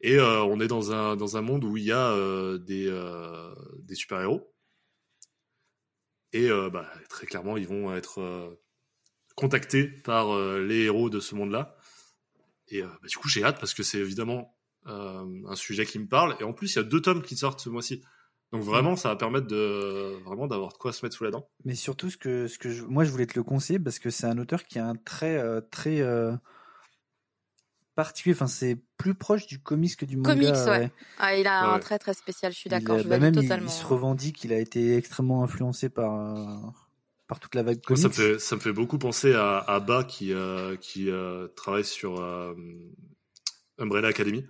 Et 0.00 0.16
euh, 0.16 0.42
on 0.44 0.60
est 0.60 0.66
dans 0.66 0.92
un 0.92 1.16
dans 1.16 1.36
un 1.36 1.42
monde 1.42 1.64
où 1.64 1.76
il 1.76 1.84
y 1.84 1.92
a 1.92 2.12
euh, 2.12 2.56
des 2.56 2.86
euh, 2.88 3.54
des 3.82 3.94
super 3.94 4.20
héros. 4.20 4.50
Et 6.32 6.48
euh, 6.50 6.70
bah, 6.70 6.86
très 7.08 7.26
clairement, 7.26 7.56
ils 7.56 7.66
vont 7.66 7.94
être 7.94 8.20
euh, 8.20 8.60
contactés 9.34 9.84
par 9.88 10.34
euh, 10.34 10.64
les 10.64 10.84
héros 10.84 11.10
de 11.10 11.20
ce 11.20 11.34
monde-là. 11.34 11.76
Et 12.68 12.82
bah, 12.82 12.98
du 13.08 13.16
coup, 13.16 13.28
j'ai 13.28 13.42
hâte 13.42 13.58
parce 13.58 13.74
que 13.74 13.82
c'est 13.82 13.98
évidemment 13.98 14.56
un 14.86 15.56
sujet 15.56 15.84
qui 15.84 15.98
me 15.98 16.06
parle. 16.06 16.36
Et 16.40 16.44
en 16.44 16.52
plus, 16.52 16.74
il 16.74 16.76
y 16.76 16.80
a 16.80 16.84
deux 16.84 17.02
tomes 17.02 17.22
qui 17.22 17.36
sortent 17.36 17.60
ce 17.60 17.68
mois-ci. 17.68 18.02
Donc 18.52 18.62
vraiment, 18.62 18.96
ça 18.96 19.10
va 19.10 19.16
permettre 19.16 19.46
de 19.46 20.18
vraiment 20.24 20.46
d'avoir 20.46 20.72
de 20.72 20.78
quoi 20.78 20.92
se 20.92 21.04
mettre 21.04 21.16
sous 21.16 21.24
la 21.24 21.30
dent. 21.30 21.48
Mais 21.64 21.74
surtout, 21.74 22.10
ce 22.10 22.16
que, 22.16 22.46
ce 22.48 22.58
que 22.58 22.70
je, 22.70 22.84
moi, 22.84 23.04
je 23.04 23.10
voulais 23.10 23.26
te 23.26 23.38
le 23.38 23.44
conseiller 23.44 23.78
parce 23.78 23.98
que 23.98 24.10
c'est 24.10 24.26
un 24.26 24.38
auteur 24.38 24.64
qui 24.64 24.78
a 24.78 24.86
un 24.86 24.96
trait 24.96 25.40
très 25.70 26.00
euh, 26.00 26.32
particulier. 28.02 28.34
Enfin, 28.34 28.46
c'est 28.46 28.78
plus 28.96 29.14
proche 29.14 29.46
du 29.46 29.58
comics 29.60 29.96
que 29.96 30.04
du 30.04 30.16
manga. 30.16 30.32
Comics, 30.34 30.66
ouais. 30.68 30.90
Ah, 31.18 31.36
il 31.36 31.46
a 31.46 31.64
un 31.70 31.74
Ouais. 31.74 31.80
trait 31.80 31.98
très 31.98 32.14
spécial. 32.14 32.52
Je 32.52 32.58
suis 32.58 32.70
d'accord. 32.70 32.98
Je 32.98 33.08
bah, 33.08 33.18
même, 33.18 33.34
il- 33.34 33.42
totalement. 33.42 33.66
il, 33.68 33.72
se 33.72 33.84
revendique, 33.86 34.42
il 34.44 34.52
a 34.52 34.58
été 34.58 34.96
extrêmement 34.96 35.42
influencé 35.44 35.88
par, 35.88 36.14
euh, 36.14 36.56
par 37.28 37.38
toute 37.40 37.54
la 37.54 37.62
vague 37.62 37.80
comics. 37.82 38.02
ça 38.02 38.08
me 38.08 38.12
fait 38.12 38.38
ça 38.38 38.56
me 38.56 38.60
fait 38.60 38.72
beaucoup 38.72 38.98
penser 38.98 39.34
à, 39.34 39.58
à 39.58 39.80
Ba 39.80 40.04
qui 40.04 40.32
euh, 40.32 40.76
qui 40.76 41.10
euh, 41.10 41.48
travaille 41.56 41.84
sur 41.84 42.20
euh, 42.20 42.54
Umbrella 43.78 44.08
Academy. 44.08 44.44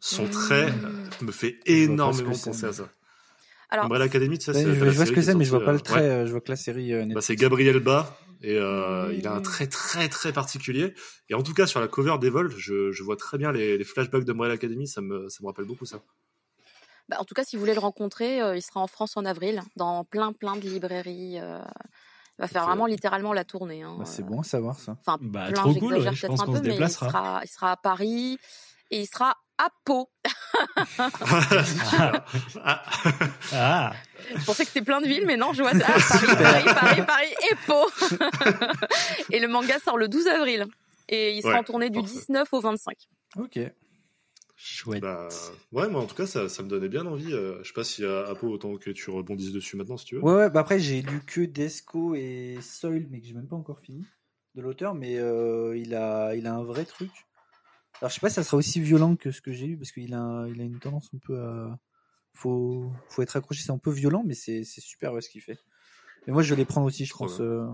Son 0.00 0.24
Mmh. 0.24 0.30
trait 0.30 0.72
me 1.22 1.32
fait 1.32 1.58
énormément 1.66 2.32
penser 2.38 2.66
à 2.66 2.72
ça. 2.72 2.88
Alors, 3.70 3.86
Umbrella 3.86 4.04
Academy, 4.04 4.38
tu 4.38 4.44
sais, 4.44 4.52
Ouais, 4.52 4.62
c'est 4.62 4.74
je, 4.74 4.74
je 4.74 4.90
vois 4.96 5.06
ce 5.06 5.12
que 5.12 5.20
c'est, 5.22 5.32
est 5.32 5.34
mais 5.34 5.44
je 5.44 5.50
vois 5.50 5.64
pas 5.64 5.72
le 5.72 5.80
trait. 5.80 6.20
ouais. 6.20 6.26
Je 6.26 6.30
vois 6.30 6.40
que 6.40 6.50
la 6.50 6.56
série. 6.56 6.92
euh, 6.92 7.04
Bah, 7.12 7.20
c'est 7.20 7.34
Gabriel 7.34 7.80
Ba 7.80 8.16
et 8.42 8.56
euh, 8.58 9.12
Mmh. 9.12 9.12
il 9.14 9.26
a 9.26 9.34
un 9.34 9.40
trait 9.40 9.66
très 9.68 10.08
très 10.08 10.32
particulier. 10.32 10.94
Et 11.28 11.34
en 11.34 11.42
tout 11.42 11.54
cas 11.54 11.66
sur 11.66 11.80
la 11.80 11.88
cover 11.88 12.16
d'Evol, 12.20 12.50
je, 12.56 12.92
je 12.92 13.02
vois 13.02 13.16
très 13.16 13.38
bien 13.38 13.52
les, 13.52 13.78
les 13.78 13.84
flashbacks 13.84 14.24
d'Umbrella 14.24 14.54
Academy. 14.54 14.86
Ça 14.88 15.00
me 15.00 15.28
ça 15.28 15.38
me 15.42 15.46
rappelle 15.48 15.66
beaucoup 15.66 15.86
ça. 15.86 16.02
bah, 17.08 17.16
en 17.20 17.24
tout 17.24 17.34
cas, 17.34 17.44
si 17.44 17.56
vous 17.56 17.60
voulez 17.60 17.74
le 17.74 17.80
rencontrer, 17.80 18.40
euh, 18.42 18.56
il 18.56 18.62
sera 18.62 18.80
en 18.80 18.86
France 18.86 19.16
en 19.16 19.24
avril, 19.24 19.62
dans 19.76 20.04
plein 20.04 20.32
plein 20.32 20.56
de 20.56 20.60
librairies. 20.68 21.38
euh, 21.40 21.60
il 22.38 22.42
va 22.42 22.48
faire 22.48 22.64
vraiment 22.66 22.86
littéralement 22.86 23.32
la 23.32 23.44
tournée. 23.44 23.82
hein. 23.82 23.96
Bah, 23.98 24.04
c'est 24.04 24.22
bon 24.24 24.40
à 24.40 24.44
savoir 24.44 24.78
ça. 24.78 24.98
Enfin, 25.06 25.18
Bah, 25.20 25.52
plein, 25.52 25.62
trop 25.62 25.74
cool, 25.74 25.94
ouais, 25.98 26.12
je 26.14 26.26
pense 26.26 26.40
un 26.40 26.44
qu'on 26.44 26.56
se 26.56 26.60
mais 26.62 26.68
il 26.70 26.70
déplacera. 26.72 27.08
sera, 27.08 27.40
il 27.44 27.48
sera 27.48 27.72
à 27.72 27.76
Paris 27.76 28.38
et 28.90 29.00
il 29.00 29.06
sera 29.06 29.36
à 29.58 29.68
Pau. 29.84 30.08
Ah. 32.64 32.82
Ah, 33.52 33.92
Je 34.34 34.44
pensais 34.44 34.64
que 34.64 34.70
c'était 34.70 34.84
plein 34.84 35.00
de 35.00 35.06
villes, 35.06 35.24
mais 35.26 35.36
non, 35.36 35.52
je 35.52 35.62
vois 35.62 35.72
ça. 35.72 35.86
Paris, 36.36 36.64
Paris, 36.64 36.64
Paris, 36.74 37.02
Paris 37.06 37.34
et 37.50 37.54
Pau. 37.66 37.86
et 39.30 39.40
le 39.40 39.48
manga 39.48 39.78
sort 39.78 39.96
le 39.98 40.08
12 40.08 40.26
avril. 40.28 40.66
Et 41.08 41.32
il 41.36 41.42
sera 41.42 41.54
Ouais, 41.54 41.58
en 41.60 41.64
tournée 41.64 41.90
du 41.90 42.00
parfait. 42.00 42.14
19 42.14 42.48
au 42.52 42.60
25. 42.60 42.96
Ok. 43.36 43.58
chouette. 44.56 45.00
Bah, 45.02 45.28
ouais, 45.72 45.88
moi 45.88 46.00
en 46.00 46.06
tout 46.06 46.16
cas 46.16 46.26
ça, 46.26 46.48
ça 46.48 46.62
me 46.62 46.68
donnait 46.68 46.88
bien 46.88 47.06
envie. 47.06 47.32
Euh, 47.32 47.58
je 47.62 47.68
sais 47.68 47.74
pas 47.74 47.84
si 47.84 48.04
à 48.04 48.26
Apo 48.28 48.48
autant 48.48 48.76
que 48.76 48.90
tu 48.90 49.10
rebondisses 49.10 49.52
dessus 49.52 49.76
maintenant 49.76 49.96
si 49.96 50.06
tu 50.06 50.16
veux. 50.16 50.22
Ouais, 50.22 50.34
ouais, 50.34 50.50
bah 50.50 50.60
après, 50.60 50.78
j'ai 50.80 51.02
lu 51.02 51.20
que 51.26 51.42
Desco 51.42 52.14
et 52.16 52.58
Soil, 52.60 53.06
mais 53.10 53.20
que 53.20 53.26
j'ai 53.26 53.34
même 53.34 53.46
pas 53.48 53.56
encore 53.56 53.78
fini 53.80 54.04
de 54.56 54.62
l'auteur, 54.62 54.94
mais 54.94 55.18
euh, 55.18 55.76
il, 55.76 55.94
a, 55.94 56.34
il 56.34 56.46
a 56.46 56.54
un 56.54 56.64
vrai 56.64 56.84
truc. 56.86 57.10
Alors, 58.00 58.10
je 58.10 58.14
sais 58.14 58.20
pas 58.20 58.28
si 58.28 58.34
ça 58.34 58.44
sera 58.44 58.56
aussi 58.56 58.80
violent 58.80 59.16
que 59.16 59.30
ce 59.30 59.40
que 59.40 59.52
j'ai 59.52 59.66
eu, 59.66 59.76
parce 59.76 59.92
qu'il 59.92 60.12
a, 60.14 60.46
il 60.48 60.60
a 60.60 60.64
une 60.64 60.78
tendance 60.78 61.08
un 61.14 61.18
peu 61.18 61.38
à. 61.40 61.78
Faut, 62.34 62.92
faut 63.08 63.22
être 63.22 63.34
accroché, 63.36 63.62
c'est 63.62 63.72
un 63.72 63.78
peu 63.78 63.90
violent, 63.90 64.22
mais 64.26 64.34
c'est 64.34 64.62
c'est 64.62 64.82
super 64.82 65.14
ouais, 65.14 65.22
ce 65.22 65.30
qu'il 65.30 65.40
fait. 65.40 65.58
Mais 66.26 66.34
moi, 66.34 66.42
je 66.42 66.50
vais 66.50 66.56
les 66.56 66.66
prendre 66.66 66.86
aussi, 66.86 67.06
je 67.06 67.10
Trop 67.10 67.24
pense. 67.24 67.40
euh, 67.40 67.64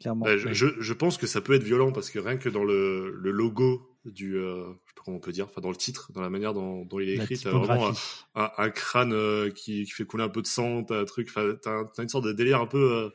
clairement. 0.00 0.26
Ouais, 0.26 0.38
je, 0.38 0.52
je, 0.52 0.66
je 0.78 0.92
pense 0.92 1.18
que 1.18 1.26
ça 1.26 1.40
peut 1.40 1.54
être 1.54 1.64
violent 1.64 1.90
parce 1.90 2.10
que 2.10 2.20
rien 2.20 2.36
que 2.36 2.48
dans 2.48 2.62
le, 2.62 3.10
le 3.10 3.30
logo 3.32 3.96
du, 4.04 4.36
euh, 4.36 4.66
je 4.66 4.90
sais 4.90 4.94
pas 4.94 5.02
comment 5.04 5.16
on 5.16 5.20
peut 5.20 5.32
dire, 5.32 5.46
enfin 5.46 5.60
dans 5.60 5.70
le 5.70 5.76
titre, 5.76 6.12
dans 6.12 6.20
la 6.20 6.30
manière 6.30 6.54
dont, 6.54 6.84
dont 6.84 7.00
il 7.00 7.08
est 7.08 7.14
écrit, 7.14 7.36
t'as 7.38 7.50
vraiment 7.50 7.90
un, 8.36 8.50
un 8.56 8.70
crâne 8.70 9.12
euh, 9.12 9.50
qui, 9.50 9.84
qui 9.84 9.90
fait 9.90 10.04
couler 10.04 10.22
un 10.22 10.28
peu 10.28 10.42
de 10.42 10.46
sang, 10.46 10.84
t'as 10.84 11.00
un 11.00 11.04
truc, 11.04 11.28
enfin, 11.28 11.54
t'as, 11.60 11.84
t'as 11.84 12.02
une 12.04 12.08
sorte 12.08 12.24
de 12.24 12.32
délire 12.32 12.60
un 12.60 12.66
peu, 12.66 12.92
euh, 12.92 13.10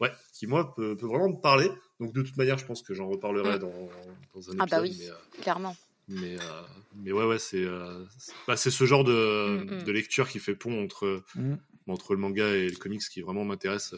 ouais, 0.00 0.12
qui 0.34 0.46
moi 0.46 0.74
peut, 0.74 0.94
peut 0.96 1.06
vraiment 1.06 1.30
me 1.30 1.40
parler. 1.40 1.70
Donc 2.00 2.12
de 2.12 2.22
toute 2.22 2.36
manière, 2.36 2.58
je 2.58 2.64
pense 2.66 2.82
que 2.82 2.94
j'en 2.94 3.08
reparlerai 3.08 3.56
Mm. 3.56 3.60
dans, 3.60 3.68
dans 4.34 4.50
un 4.50 4.54
épisode. 4.54 4.56
Ah 4.60 4.66
bah 4.66 4.80
oui, 4.82 4.96
mais, 4.98 5.10
euh, 5.10 5.40
clairement. 5.42 5.76
mais, 6.08 6.34
euh, 6.36 6.62
mais 6.96 7.12
ouais, 7.12 7.24
ouais, 7.26 7.38
c'est 7.38 7.62
euh, 7.64 8.04
c'est- 8.18 8.32
bah, 8.48 8.56
ce 8.56 8.84
genre 8.84 9.04
de, 9.04 9.58
Mm, 9.64 9.74
mm. 9.80 9.82
de 9.84 9.92
lecture 9.92 10.28
qui 10.28 10.38
fait 10.40 10.54
pont 10.56 10.82
entre, 10.82 11.22
Mm. 11.36 11.54
entre 11.88 12.14
le 12.14 12.20
manga 12.20 12.48
et 12.48 12.68
le 12.68 12.76
comics 12.76 13.02
qui 13.08 13.20
vraiment 13.20 13.44
m'intéresse 13.44 13.94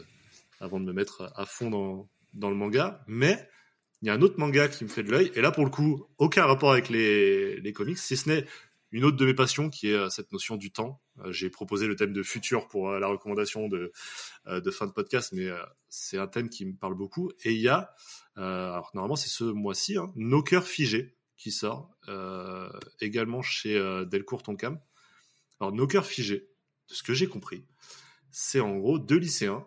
avant 0.60 0.80
de 0.80 0.84
me 0.86 0.92
mettre 0.92 1.32
à 1.36 1.46
fond 1.46 1.70
dans, 1.70 2.08
dans 2.34 2.50
le 2.50 2.56
manga. 2.56 3.02
Mais 3.06 3.48
il 4.02 4.08
y 4.08 4.10
a 4.10 4.14
un 4.14 4.20
autre 4.22 4.38
manga 4.38 4.66
qui 4.68 4.82
me 4.84 4.88
fait 4.88 5.02
de 5.04 5.10
l'œil, 5.12 5.30
et 5.34 5.40
là 5.40 5.52
pour 5.52 5.64
le 5.64 5.70
coup, 5.70 6.04
aucun 6.18 6.44
rapport 6.44 6.72
avec 6.72 6.88
les, 6.88 7.60
les 7.60 7.72
comics, 7.72 7.98
si 7.98 8.16
ce 8.16 8.28
n'est 8.28 8.46
une 8.92 9.04
autre 9.04 9.16
de 9.16 9.24
mes 9.24 9.34
passions 9.34 9.70
qui 9.70 9.88
est 9.88 9.94
euh, 9.94 10.10
cette 10.10 10.32
notion 10.32 10.56
du 10.56 10.70
temps. 10.70 11.00
Euh, 11.24 11.32
J'ai 11.32 11.48
proposé 11.50 11.86
le 11.86 11.96
thème 11.96 12.12
de 12.12 12.22
futur 12.22 12.68
pour 12.68 12.90
euh, 12.90 13.00
la 13.00 13.06
recommandation 13.06 13.68
de, 13.68 13.90
fin 14.70 14.86
de 14.86 14.92
podcast, 14.92 15.32
mais 15.32 15.48
c'est 15.88 16.18
un 16.18 16.26
thème 16.26 16.48
qui 16.50 16.66
me 16.66 16.74
parle 16.74 16.94
beaucoup. 16.94 17.30
Et 17.44 17.52
il 17.52 17.60
y 17.60 17.68
a, 17.68 17.94
alors 18.36 18.90
normalement 18.94 19.16
c'est 19.16 19.28
ce 19.28 19.44
mois-ci, 19.44 19.96
hein, 19.96 20.12
Nos 20.14 20.42
cœurs 20.42 20.66
figés 20.66 21.16
qui 21.36 21.50
sort 21.50 21.90
également 23.00 23.42
chez 23.42 23.74
Delcourt 24.06 24.42
Tonkam. 24.42 24.78
Alors 25.60 25.72
Nos 25.72 25.86
cœurs 25.86 26.06
figés, 26.06 26.48
de 26.88 26.94
ce 26.94 27.02
que 27.02 27.14
j'ai 27.14 27.26
compris, 27.26 27.64
c'est 28.30 28.60
en 28.60 28.76
gros 28.76 28.98
deux 28.98 29.18
lycéens 29.18 29.64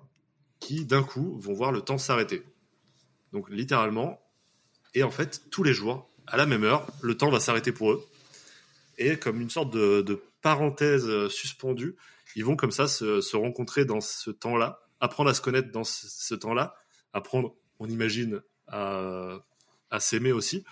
qui 0.60 0.86
d'un 0.86 1.04
coup 1.04 1.40
vont 1.40 1.54
voir 1.54 1.72
le 1.72 1.82
temps 1.82 1.98
s'arrêter. 1.98 2.44
Donc 3.32 3.50
littéralement, 3.50 4.22
et 4.94 5.04
en 5.04 5.12
fait 5.12 5.50
tous 5.52 5.64
les 5.64 5.74
jours, 5.74 6.10
à 6.28 6.38
la 6.38 6.46
même 6.46 6.64
heure, 6.64 6.88
le 7.02 7.16
temps 7.16 7.30
va 7.30 7.40
s'arrêter 7.40 7.72
pour 7.72 7.92
eux. 7.92 8.06
Et 8.98 9.18
comme 9.18 9.42
une 9.42 9.50
sorte 9.50 9.72
de, 9.74 10.22
parenthèse 10.42 11.08
euh, 11.08 11.28
suspendue, 11.28 11.96
ils 12.36 12.46
vont 12.46 12.56
comme 12.56 12.72
ça 12.72 12.88
se, 12.88 13.36
rencontrer 13.36 13.86
dans 13.86 14.02
ce 14.02 14.30
temps-là, 14.30 14.80
apprendre 15.00 15.30
à 15.30 15.34
se 15.34 15.42
connaître 15.42 15.72
dans 15.72 15.84
ce, 15.84 16.36
temps-là, 16.36 16.76
apprendre, 17.14 17.56
on 17.80 17.90
imagine, 17.90 18.42
à, 18.68 19.40
s'aimer 20.00 20.32
aussi. 20.32 20.64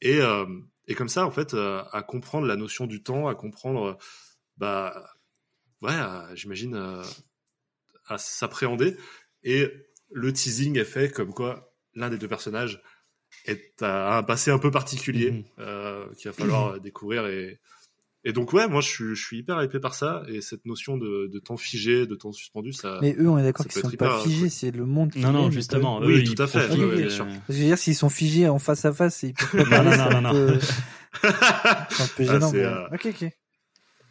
Et, 0.00 0.20
euh, 0.20 0.44
et 0.88 0.94
comme 0.94 1.08
ça, 1.08 1.26
en 1.26 1.30
fait, 1.30 1.54
euh, 1.54 1.82
à 1.92 2.02
comprendre 2.02 2.46
la 2.46 2.56
notion 2.56 2.86
du 2.86 3.02
temps, 3.02 3.28
à 3.28 3.34
comprendre, 3.34 3.96
bah, 4.58 5.14
ouais, 5.80 5.94
j'imagine, 6.34 7.02
à 8.06 8.18
s'appréhender. 8.18 8.96
Et 9.42 9.70
le 10.10 10.32
teasing 10.32 10.78
est 10.78 10.84
fait 10.84 11.10
comme 11.10 11.32
quoi 11.32 11.72
l'un 11.94 12.10
des 12.10 12.18
deux 12.18 12.28
personnages 12.28 12.82
est 13.46 13.82
à 13.82 14.18
un 14.18 14.22
passé 14.22 14.50
un 14.50 14.58
peu 14.58 14.70
particulier 14.70 15.30
Mhm. 15.30 15.44
euh, 15.58 16.06
qu'il 16.16 16.30
va 16.30 16.32
falloir 16.36 16.74
euh, 16.74 16.78
découvrir 16.78 17.26
et 17.26 17.58
et 18.26 18.32
donc 18.32 18.54
ouais 18.54 18.66
moi 18.68 18.80
je 18.80 18.88
suis, 18.88 19.14
je 19.14 19.22
suis 19.22 19.38
hyper 19.40 19.62
hypé 19.62 19.78
par 19.80 19.94
ça 19.94 20.22
et 20.28 20.40
cette 20.40 20.64
notion 20.64 20.96
de, 20.96 21.28
de 21.30 21.38
temps 21.40 21.58
figé 21.58 22.06
de 22.06 22.14
temps 22.14 22.32
suspendu 22.32 22.72
ça 22.72 22.98
Mais 23.02 23.14
eux, 23.18 23.28
on 23.28 23.36
est 23.36 23.42
d'accord 23.42 23.66
qu'ils 23.66 23.82
peut 23.82 23.90
sont 23.90 23.96
pas 23.96 24.22
figés, 24.22 24.48
c'est 24.48 24.70
le 24.70 24.86
monde 24.86 25.12
qui 25.12 25.20
Non, 25.20 25.28
est, 25.28 25.32
non, 25.32 25.50
justement. 25.50 25.98
Oui, 25.98 26.20
eux, 26.20 26.24
tout 26.24 26.32
ils 26.32 26.42
à 26.42 26.46
fait, 26.46 26.70
oui, 26.72 26.84
oui, 26.84 26.96
bien 27.02 27.10
sûr. 27.10 27.26
Je 27.50 27.54
veux 27.54 27.64
dire, 27.64 27.76
s'ils 27.76 27.94
sont 27.94 28.08
figés 28.08 28.48
en 28.48 28.58
face 28.58 28.86
à 28.86 28.94
face 28.94 29.24
ils 29.24 29.34
peuvent 29.52 29.68
pas 29.68 29.82
Non, 29.82 29.84
non, 29.84 29.92
c'est 29.92 29.98
non, 29.98 30.16
un 30.16 30.20
non, 30.22 30.30
peu- 30.30 30.58
c'est 31.90 32.02
un 32.02 32.06
peu 32.06 32.24
Ah, 32.26 32.32
gênant. 32.32 32.52
mais- 32.52 32.64
euh, 32.64 32.86
Ok, 32.92 33.06
ok. 33.10 33.30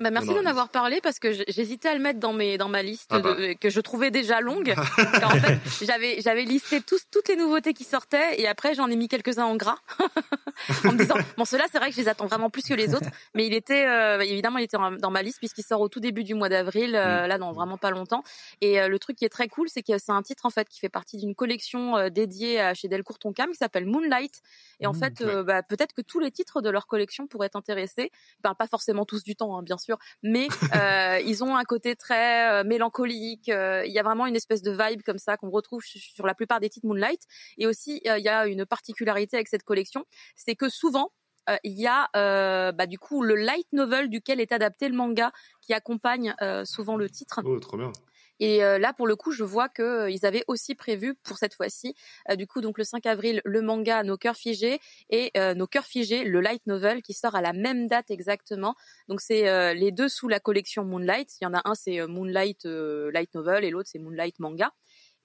Bah, 0.04 0.12
merci 0.12 0.28
d'en 0.34 0.45
avoir 0.45 0.70
parlé 0.70 0.99
parce 1.01 1.18
que 1.20 1.32
j'hésitais 1.47 1.88
à 1.89 1.93
le 1.95 1.99
mettre 2.01 2.20
dans 2.20 2.34
mes 2.34 2.58
dans 2.58 2.68
ma 2.70 2.84
liste 2.84 3.10
Ah 3.12 3.20
bah. 3.20 3.34
de- 3.36 3.54
que 3.54 3.70
je 3.70 3.80
trouvais 3.80 4.12
déjà 4.12 4.41
longue. 4.41 4.74
En 5.24 5.30
fait, 5.39 5.58
j'avais 5.86 6.22
j'avais 6.22 6.43
listé 6.43 6.82
tous 6.82 7.01
toutes 7.12 7.28
les 7.30 7.36
nouveautés 7.36 7.74
qui 7.74 7.84
sortaient 7.86 8.39
et 8.41 8.47
après 8.47 8.76
j'en 8.76 8.89
ai 8.89 8.95
mis 8.95 9.08
quelques-uns 9.08 9.45
en 9.45 9.56
gras. 9.56 9.78
En 10.86 10.91
me 10.93 10.97
disant 10.97 11.16
bon 11.38 11.45
ceux-là 11.45 11.66
c'est 11.72 11.78
vrai 11.80 11.89
que 11.89 11.95
je 11.95 12.01
les 12.01 12.08
attends 12.08 12.28
vraiment 12.28 12.49
plus 12.49 12.64
que 12.64 12.74
les 12.74 12.93
autres. 12.93 13.10
Mais 13.34 13.47
il 13.47 13.54
était 13.54 13.86
euh, 13.88 14.20
évidemment 14.20 14.58
il 14.60 14.64
était 14.66 14.78
dans 14.99 15.12
ma 15.12 15.22
liste 15.24 15.39
puisqu'il 15.39 15.64
sort 15.64 15.82
au 15.82 15.89
tout 15.89 15.99
début 15.99 16.24
du 16.24 16.34
mois 16.36 16.49
d'avril 16.49 16.95
euh, 16.95 17.26
là 17.28 17.38
dans 17.38 17.51
vraiment 17.54 17.78
pas 17.78 17.89
longtemps. 17.91 18.24
Et 18.62 18.80
euh, 18.82 18.88
le 18.88 18.99
truc 18.99 19.18
qui 19.18 19.26
est 19.26 19.30
très 19.30 19.47
cool 19.47 19.68
c'est 19.70 19.82
que 19.84 19.97
c'est 19.97 20.12
un 20.12 20.22
titre 20.22 20.45
en 20.45 20.49
fait 20.49 20.68
qui 20.70 20.80
fait 20.80 20.89
partie 20.89 21.18
d'une 21.18 21.34
collection 21.36 21.97
euh, 21.97 22.10
dédiée 22.10 22.60
à 22.60 22.74
chez 22.74 22.88
Delcourt 22.88 23.20
Tonkam 23.20 23.49
qui 23.51 23.58
s'appelle 23.58 23.86
Moonlight. 23.86 24.41
Et 24.80 24.88
en 24.88 24.93
Mmh, 24.93 24.95
fait 24.99 25.22
euh, 25.22 25.43
bah, 25.43 25.64
peut-être 25.64 25.93
que 25.93 26.01
tous 26.01 26.20
les 26.20 26.30
titres 26.30 26.62
de 26.62 26.70
leur 26.70 26.86
collection 26.88 27.26
pourraient 27.26 27.49
t'intéresser. 27.49 28.12
Enfin, 28.43 28.54
pas 28.54 28.68
forcément 28.68 29.06
tous 29.06 29.24
du 29.24 29.36
temps 29.36 29.58
hein, 29.58 29.64
bien 29.64 29.78
sûr 29.78 29.93
mais 30.22 30.48
euh, 30.76 31.20
ils 31.26 31.44
ont 31.44 31.56
un 31.56 31.64
côté 31.64 31.96
très 31.96 32.52
euh, 32.52 32.64
mélancolique. 32.64 33.50
euh, 33.50 33.86
Il 33.86 33.91
y 33.91 34.00
a 34.00 34.04
vraiment 34.04 34.26
une 34.26 34.36
espèce 34.36 34.62
de 34.62 34.72
vibe 34.72 35.02
comme 35.04 35.18
ça 35.18 35.38
qu'on 35.38 35.50
retrouve 35.50 35.82
sur 35.84 36.26
la 36.26 36.34
plupart 36.34 36.60
des 36.60 36.70
titres 36.70 36.88
Moonlight. 36.88 37.22
Et 37.58 37.68
aussi, 37.68 38.02
il 38.04 38.24
y 38.24 38.30
a 38.30 38.48
une 38.48 38.66
particularité 38.66 39.38
avec 39.38 39.48
cette 39.48 39.64
collection, 39.64 40.06
c'est 40.36 40.56
que 40.56 40.70
souvent 40.70 41.12
euh, 41.50 41.58
il 41.64 41.74
y 41.74 41.88
a 41.88 42.10
euh, 42.16 42.72
bah, 42.72 42.86
du 42.86 42.98
coup 42.98 43.22
le 43.22 43.36
light 43.36 43.68
novel 43.74 44.10
duquel 44.10 44.39
est 44.39 44.52
adapté 44.52 44.88
le 44.88 44.96
manga 44.96 45.32
qui 45.62 45.74
accompagne 45.74 46.34
euh, 46.41 46.64
souvent 46.64 46.96
le 46.96 47.10
titre. 47.10 47.41
oh 47.44 47.60
trop 47.60 47.78
bien 47.78 47.91
Et 48.40 48.64
euh, 48.64 48.80
là, 48.80 48.94
pour 48.94 49.08
le 49.08 49.16
coup, 49.16 49.32
je 49.32 49.44
vois 49.44 49.70
que 49.70 49.82
euh, 49.82 50.10
ils 50.10 50.26
avaient 50.26 50.44
aussi 50.48 50.76
prévu 50.76 51.16
pour 51.24 51.38
cette 51.38 51.54
fois-ci, 51.54 51.96
euh, 52.30 52.36
du 52.36 52.48
coup, 52.48 52.62
donc 52.62 52.78
le 52.78 52.84
5 52.84 53.06
avril, 53.06 53.42
le 53.46 53.62
manga 53.62 54.04
Nos 54.04 54.18
cœurs 54.18 54.36
figés 54.36 54.80
et 55.10 55.32
Nos 55.56 55.68
cœurs 55.68 55.86
figés, 55.86 56.24
le 56.24 56.42
light 56.42 56.66
novel 56.68 57.02
qui 57.02 57.14
sort 57.14 57.36
à 57.36 57.42
la 57.42 57.54
même 57.54 57.88
date 57.88 58.12
exactement. 58.12 58.76
Donc 59.08 59.22
c'est 59.22 59.74
les 59.74 59.92
deux 59.92 60.10
sous 60.10 60.28
la 60.28 60.40
collection 60.40 60.84
Moonlight. 60.84 61.30
Il 61.42 61.46
y 61.46 61.48
en 61.48 61.54
a 61.54 61.62
un 61.66 61.76
c'est 61.76 62.06
Moonlight 62.08 62.66
light 62.66 63.34
novel 63.34 63.64
et 63.64 63.70
l'autre 63.70 63.90
c'est 63.92 64.00
Moonlight 64.00 64.40
manga. 64.40 64.72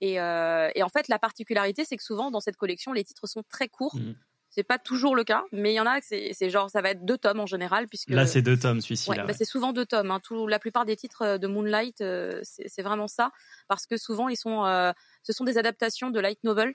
Et, 0.00 0.20
euh, 0.20 0.70
et 0.74 0.82
en 0.82 0.88
fait, 0.88 1.08
la 1.08 1.18
particularité, 1.18 1.84
c'est 1.84 1.96
que 1.96 2.02
souvent 2.02 2.30
dans 2.30 2.40
cette 2.40 2.56
collection, 2.56 2.92
les 2.92 3.04
titres 3.04 3.26
sont 3.26 3.42
très 3.48 3.68
courts. 3.68 3.96
Mhm. 3.96 4.14
C'est 4.50 4.62
pas 4.62 4.78
toujours 4.78 5.14
le 5.14 5.24
cas, 5.24 5.44
mais 5.52 5.72
il 5.72 5.76
y 5.76 5.80
en 5.80 5.86
a 5.86 6.00
que 6.00 6.06
c'est 6.06 6.30
c'est 6.32 6.48
genre 6.50 6.70
ça 6.70 6.80
va 6.80 6.90
être 6.90 7.04
deux 7.04 7.18
tomes 7.18 7.40
en 7.40 7.46
général 7.46 7.86
puisque 7.86 8.08
Là, 8.10 8.26
c'est 8.26 8.42
deux 8.42 8.58
tomes, 8.58 8.80
celui-ci. 8.80 9.10
Ouais, 9.10 9.16
là, 9.16 9.24
bah, 9.24 9.34
c'est 9.34 9.44
souvent 9.44 9.72
deux 9.72 9.84
tomes. 9.86 10.10
Hein. 10.10 10.20
Tout, 10.20 10.46
la 10.46 10.58
plupart 10.58 10.84
des 10.86 10.96
titres 10.96 11.22
euh, 11.22 11.38
de 11.38 11.46
Moonlight, 11.46 12.00
euh, 12.00 12.40
c'est 12.42 12.66
c'est 12.66 12.82
vraiment 12.82 13.08
ça, 13.08 13.30
parce 13.68 13.86
que 13.86 13.96
souvent 13.96 14.28
ils 14.28 14.36
sont, 14.36 14.64
euh, 14.64 14.92
ce 15.22 15.32
sont 15.32 15.44
des 15.44 15.58
adaptations 15.58 16.10
de 16.10 16.18
light 16.18 16.42
novel 16.44 16.74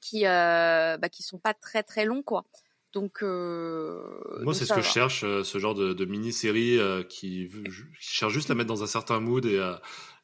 qui, 0.00 0.26
euh, 0.26 0.96
bah, 0.98 1.08
qui 1.08 1.22
sont 1.22 1.38
pas 1.38 1.54
très 1.54 1.82
très 1.82 2.04
longs 2.04 2.22
quoi. 2.22 2.44
Donc, 2.94 3.22
euh, 3.22 4.00
moi 4.42 4.44
donc 4.44 4.54
c'est 4.54 4.64
ce 4.64 4.70
que 4.70 4.80
va. 4.80 4.86
je 4.86 4.90
cherche 4.90 5.22
euh, 5.22 5.44
ce 5.44 5.58
genre 5.58 5.74
de, 5.74 5.92
de 5.92 6.04
mini-série 6.06 6.78
euh, 6.78 7.02
qui, 7.02 7.48
qui 7.48 8.14
cherche 8.14 8.32
juste 8.32 8.50
à 8.50 8.54
mettre 8.54 8.68
dans 8.68 8.82
un 8.82 8.86
certain 8.86 9.20
mood 9.20 9.44
et 9.44 9.58
euh, 9.58 9.74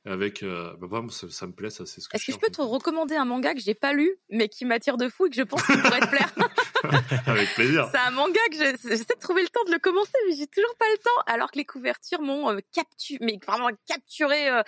avec 0.07 0.42
euh, 0.42 0.74
bah, 0.78 1.02
ça, 1.11 1.26
ça 1.30 1.46
me 1.46 1.52
plaît 1.52 1.70
ça 1.70 1.86
c'est 1.86 2.00
ce 2.00 2.09
que 2.09 2.16
Est-ce 2.16 2.26
que 2.26 2.32
je 2.32 2.38
peux 2.38 2.50
te 2.50 2.61
recommander 2.61 3.16
un 3.16 3.24
manga 3.24 3.55
que 3.55 3.61
j'ai 3.61 3.74
pas 3.74 3.92
lu, 3.92 4.11
mais 4.30 4.48
qui 4.48 4.64
m'attire 4.64 4.96
de 4.96 5.09
fou 5.09 5.26
et 5.26 5.30
que 5.30 5.36
je 5.36 5.42
pense 5.42 5.62
qu'il 5.64 5.80
pourrait 5.80 6.00
te 6.00 6.09
plaire? 6.11 6.32
Avec 7.26 7.55
plaisir 7.55 7.88
C'est 7.92 7.98
un 7.98 8.11
manga 8.11 8.38
que 8.50 8.57
je- 8.57 8.88
j'essaie 8.88 9.05
de 9.05 9.20
trouver 9.20 9.42
le 9.42 9.48
temps 9.48 9.64
de 9.66 9.72
le 9.72 9.78
commencer, 9.78 10.12
mais 10.28 10.36
j'ai 10.36 10.46
toujours 10.46 10.74
pas 10.78 10.84
le 10.92 10.98
temps. 10.98 11.22
Alors 11.26 11.50
que 11.50 11.57
les 11.59 11.64
couvertures 11.64 12.20
m'ont 12.20 12.50
euh, 12.50 12.59
capturé, 12.72 13.18
mais 13.24 13.38
vraiment 13.46 13.70
capturé 13.86 14.50
euh, 14.50 14.62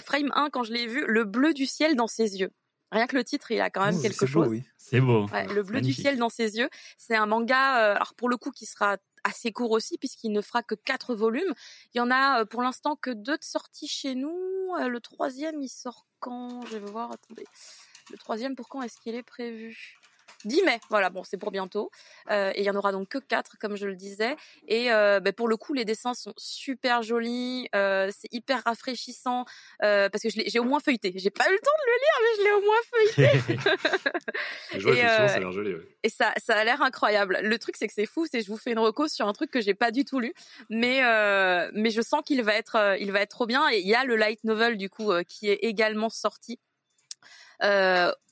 frame 0.00 0.30
1 0.34 0.50
quand 0.50 0.64
je 0.64 0.72
l'ai 0.72 0.86
vu, 0.86 1.04
le 1.06 1.24
bleu 1.24 1.54
du 1.54 1.64
ciel 1.66 1.96
dans 1.96 2.08
ses 2.08 2.38
yeux. 2.40 2.50
Rien 2.90 3.06
que 3.06 3.16
le 3.16 3.24
titre, 3.24 3.50
il 3.50 3.60
a 3.62 3.70
quand 3.70 3.86
même 3.86 3.94
Oh, 3.98 4.02
quelque 4.02 4.26
c'est 4.26 4.32
beau, 4.32 4.42
chose. 4.44 4.48
oui. 4.48 4.62
C'est 4.76 5.00
beau. 5.00 5.26
Ouais, 5.32 5.46
le 5.46 5.62
bleu 5.62 5.76
Magnifique. 5.76 5.96
du 5.96 6.02
ciel 6.02 6.18
dans 6.18 6.28
ses 6.28 6.58
yeux. 6.58 6.68
C'est 6.98 7.16
un 7.16 7.24
manga, 7.24 7.78
euh, 7.78 7.94
alors 7.94 8.12
pour 8.14 8.28
le 8.28 8.36
coup, 8.36 8.50
qui 8.50 8.66
sera 8.66 8.98
assez 9.24 9.52
court 9.52 9.70
aussi, 9.70 9.98
puisqu'il 9.98 10.32
ne 10.32 10.40
fera 10.40 10.62
que 10.62 10.74
quatre 10.74 11.14
volumes. 11.14 11.54
Il 11.94 11.98
y 11.98 12.00
en 12.00 12.10
a 12.10 12.40
euh, 12.40 12.44
pour 12.44 12.62
l'instant 12.62 12.96
que 12.96 13.10
deux 13.10 13.38
de 13.38 13.44
sorties 13.44 13.88
chez 13.88 14.14
nous. 14.14 14.36
Euh, 14.80 14.88
le 14.88 15.00
troisième, 15.00 15.60
il 15.60 15.68
sort 15.68 16.06
quand? 16.20 16.64
Je 16.66 16.76
vais 16.76 16.90
voir, 16.90 17.12
attendez. 17.12 17.44
Le 18.10 18.18
troisième, 18.18 18.56
pour 18.56 18.68
quand 18.68 18.82
est-ce 18.82 18.98
qu'il 19.00 19.14
est 19.14 19.22
prévu? 19.22 20.00
10 20.44 20.62
mai, 20.62 20.80
voilà, 20.90 21.10
bon, 21.10 21.24
c'est 21.24 21.36
pour 21.36 21.50
bientôt. 21.50 21.90
Euh, 22.30 22.52
et 22.54 22.60
il 22.60 22.64
y 22.64 22.70
en 22.70 22.74
aura 22.74 22.92
donc 22.92 23.08
que 23.08 23.18
4, 23.18 23.58
comme 23.58 23.76
je 23.76 23.86
le 23.86 23.94
disais. 23.94 24.36
Et 24.68 24.92
euh, 24.92 25.20
ben, 25.20 25.32
pour 25.32 25.48
le 25.48 25.56
coup, 25.56 25.72
les 25.74 25.84
dessins 25.84 26.14
sont 26.14 26.32
super 26.36 27.02
jolis, 27.02 27.68
euh, 27.74 28.10
c'est 28.16 28.32
hyper 28.32 28.62
rafraîchissant, 28.64 29.44
euh, 29.82 30.08
parce 30.08 30.22
que 30.22 30.28
j'ai 30.30 30.58
au 30.58 30.64
moins 30.64 30.80
feuilleté. 30.80 31.12
J'ai 31.16 31.30
pas 31.30 31.48
eu 31.48 31.52
le 31.52 31.58
temps 31.58 31.70
de 31.78 31.86
le 31.86 31.96
lire, 32.02 32.18
mais 32.22 32.32
je 32.38 32.42
l'ai 32.44 32.52
au 32.52 32.62
moins 32.64 32.82
feuilleté. 32.90 33.58
je 34.78 34.82
vois 34.82 34.96
et, 34.96 35.04
euh, 35.04 35.28
ça 35.28 35.34
a 35.34 35.38
l'air 35.38 35.52
joli 35.52 35.74
ouais. 35.74 35.96
Et 36.02 36.08
ça, 36.08 36.32
ça 36.36 36.56
a 36.56 36.64
l'air 36.64 36.82
incroyable. 36.82 37.38
Le 37.42 37.58
truc, 37.58 37.76
c'est 37.76 37.86
que 37.86 37.94
c'est 37.94 38.06
fou, 38.06 38.26
c'est 38.30 38.40
que 38.40 38.44
je 38.44 38.50
vous 38.50 38.58
fais 38.58 38.72
une 38.72 38.78
reco 38.78 39.08
sur 39.08 39.28
un 39.28 39.32
truc 39.32 39.50
que 39.50 39.60
j'ai 39.60 39.74
pas 39.74 39.90
du 39.90 40.04
tout 40.04 40.20
lu, 40.20 40.34
mais 40.68 41.04
euh, 41.04 41.70
mais 41.74 41.90
je 41.90 42.02
sens 42.02 42.22
qu'il 42.24 42.42
va 42.42 42.54
être, 42.54 42.96
il 43.00 43.12
va 43.12 43.20
être 43.20 43.30
trop 43.30 43.46
bien. 43.46 43.68
Et 43.70 43.80
il 43.80 43.86
y 43.86 43.94
a 43.94 44.04
le 44.04 44.16
light 44.16 44.42
novel 44.44 44.76
du 44.76 44.90
coup 44.90 45.12
qui 45.28 45.48
est 45.48 45.60
également 45.62 46.10
sorti 46.10 46.58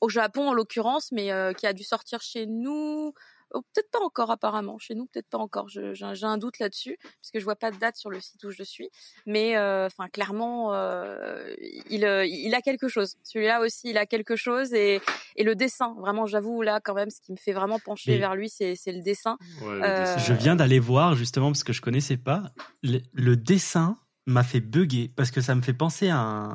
au 0.00 0.08
Japon 0.08 0.48
en 0.48 0.52
l'occurrence, 0.54 1.12
mais 1.12 1.30
euh, 1.32 1.52
qui 1.52 1.66
a 1.66 1.72
dû 1.72 1.84
sortir 1.84 2.20
chez 2.20 2.46
nous. 2.46 3.12
Oh, 3.52 3.62
peut-être 3.74 3.90
pas 3.90 3.98
encore 3.98 4.30
apparemment. 4.30 4.78
Chez 4.78 4.94
nous, 4.94 5.06
peut-être 5.06 5.28
pas 5.28 5.38
encore. 5.38 5.68
Je- 5.68 5.92
J'ai 5.92 6.06
j'ai 6.14 6.24
un 6.26 6.38
doute 6.38 6.60
là-dessus 6.60 6.96
puisque 7.20 7.40
je 7.40 7.42
vois 7.44 7.56
pas 7.56 7.72
de 7.72 7.76
date 7.78 7.96
sur 7.96 8.08
le 8.08 8.20
site 8.20 8.44
où 8.44 8.52
je 8.52 8.62
suis. 8.62 8.90
Mais 9.26 9.56
euh, 9.56 9.86
enfin, 9.86 10.08
clairement, 10.08 10.72
euh, 10.72 11.52
il 11.88 12.04
euh, 12.04 12.24
il 12.24 12.54
a 12.54 12.60
quelque 12.60 12.86
chose. 12.86 13.16
Celui-là 13.24 13.60
aussi, 13.60 13.90
il 13.90 13.98
a 13.98 14.06
quelque 14.06 14.36
chose 14.36 14.72
et 14.72 15.00
et 15.34 15.42
le 15.42 15.56
dessin. 15.56 15.96
Vraiment, 15.98 16.26
j'avoue 16.26 16.62
là 16.62 16.78
quand 16.78 16.94
même, 16.94 17.10
ce 17.10 17.20
qui 17.20 17.32
me 17.32 17.36
fait 17.36 17.52
vraiment 17.52 17.80
pencher 17.80 18.12
Mais- 18.12 18.18
vers 18.18 18.36
lui, 18.36 18.48
c'est 18.48 18.76
c'est 18.76 18.92
le 18.92 19.02
dessin. 19.02 19.36
Ouais, 19.62 19.74
le 19.78 19.82
Euh, 19.84 20.00
dessin. 20.14 20.18
Je 20.18 20.32
viens 20.34 20.54
d'aller 20.54 20.78
voir 20.78 21.16
justement 21.16 21.50
parce 21.50 21.64
que 21.64 21.72
je 21.72 21.80
connaissais 21.82 22.18
pas. 22.18 22.52
Le, 22.84 23.00
le 23.14 23.36
dessin 23.36 23.98
m'a 24.26 24.44
fait 24.44 24.60
bugger 24.60 25.08
parce 25.16 25.32
que 25.32 25.40
ça 25.40 25.56
me 25.56 25.62
fait 25.62 25.74
penser 25.74 26.08
à 26.08 26.18
un, 26.18 26.50
à 26.50 26.54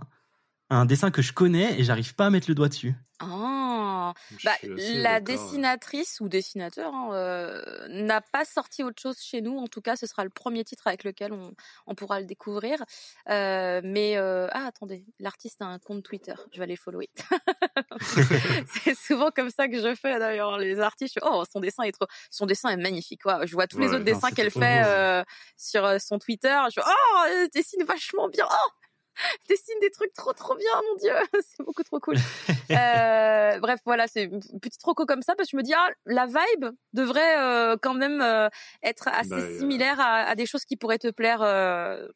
un 0.70 0.86
dessin 0.86 1.12
que 1.12 1.22
je 1.22 1.34
connais 1.34 1.80
et 1.80 1.84
j'arrive 1.84 2.16
pas 2.16 2.28
à 2.28 2.30
mettre 2.30 2.50
le 2.50 2.56
doigt 2.56 2.70
dessus. 2.70 2.96
Ah. 3.20 4.14
Bah, 4.44 4.52
la 4.64 5.20
dessinatrice 5.20 6.20
ou 6.20 6.30
dessinateur 6.30 6.94
hein, 6.94 7.10
euh, 7.14 7.88
n'a 7.90 8.22
pas 8.22 8.46
sorti 8.46 8.84
autre 8.84 9.02
chose 9.02 9.20
chez 9.20 9.42
nous. 9.42 9.58
En 9.58 9.68
tout 9.68 9.82
cas, 9.82 9.96
ce 9.96 10.06
sera 10.08 10.24
le 10.24 10.30
premier 10.30 10.64
titre 10.64 10.88
avec 10.88 11.04
lequel 11.04 11.34
on, 11.34 11.54
on 11.88 11.96
pourra 11.96 12.20
le 12.20 12.26
découvrir. 12.26 12.84
Euh, 13.30 13.82
mais 13.84 14.18
euh, 14.18 14.48
ah, 14.52 14.66
attendez, 14.68 15.06
l'artiste 15.20 15.62
a 15.62 15.66
un 15.66 15.80
compte 15.80 16.04
Twitter. 16.04 16.34
Je 16.52 16.58
vais 16.58 16.64
aller 16.64 16.76
follower. 16.76 17.10
c'est 18.84 18.96
souvent 18.96 19.32
comme 19.32 19.50
ça 19.50 19.68
que 19.68 19.82
je 19.82 19.96
fais 19.96 20.20
d'ailleurs. 20.20 20.58
Les 20.58 20.80
artistes, 20.80 21.20
oh, 21.24 21.44
son 21.52 21.60
dessin 21.60 21.84
est 21.84 21.92
trop, 21.92 22.08
son 22.30 22.46
dessin 22.46 22.70
est 22.70 22.78
magnifique. 22.78 23.24
Quoi. 23.24 23.46
Je 23.46 23.54
vois 23.54 23.68
tous 23.68 23.80
les 23.80 23.88
autres 23.88 24.00
non, 24.00 24.06
dessins 24.06 24.32
qu'elle 24.32 24.52
fait 24.52 24.84
euh, 24.86 25.24
sur 25.58 26.00
son 26.00 26.20
Twitter. 26.20 26.58
Je 26.74 26.82
oh, 26.82 27.24
elle 27.28 27.50
dessine 27.50 27.84
vachement 27.84 28.30
bien. 28.30 28.46
Oh, 28.50 28.70
dessine 29.50 29.76
des 29.82 29.90
trucs 29.92 30.14
trop 30.14 30.34
trop 30.34 30.56
bien, 30.56 30.70
mon 30.90 30.96
dieu, 30.98 31.14
c'est 31.42 31.64
beaucoup 31.64 31.84
trop 31.84 32.00
cool. 32.00 32.16
Euh, 32.72 33.60
bref, 33.60 33.80
voilà, 33.86 34.08
c'est 34.08 34.24
une 34.24 34.60
petite 34.60 34.82
roco 34.84 35.06
comme 35.06 35.22
ça 35.22 35.36
parce 35.36 35.48
que 35.50 35.52
je 35.52 35.58
me 35.58 35.64
dis 35.64 35.74
ah 35.74 35.88
la 36.06 36.26
vibe 36.26 36.66
devrait 36.94 37.38
euh, 37.40 37.78
quand 37.80 37.94
même 37.94 38.20
euh, 38.22 38.50
être 38.84 39.08
assez 39.08 39.30
Bah, 39.30 39.58
similaire 39.60 40.00
à, 40.00 40.24
à 40.24 40.36
des 40.36 40.46
choses 40.46 40.66
qui 40.66 40.76
pourraient 40.76 40.98
te 40.98 41.10
plaire. 41.12 41.40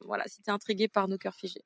voilà, 0.01 0.23
si 0.27 0.41
t'es 0.41 0.51
intrigué 0.51 0.87
par 0.87 1.07
nos 1.07 1.17
cœurs 1.17 1.35
figés. 1.35 1.61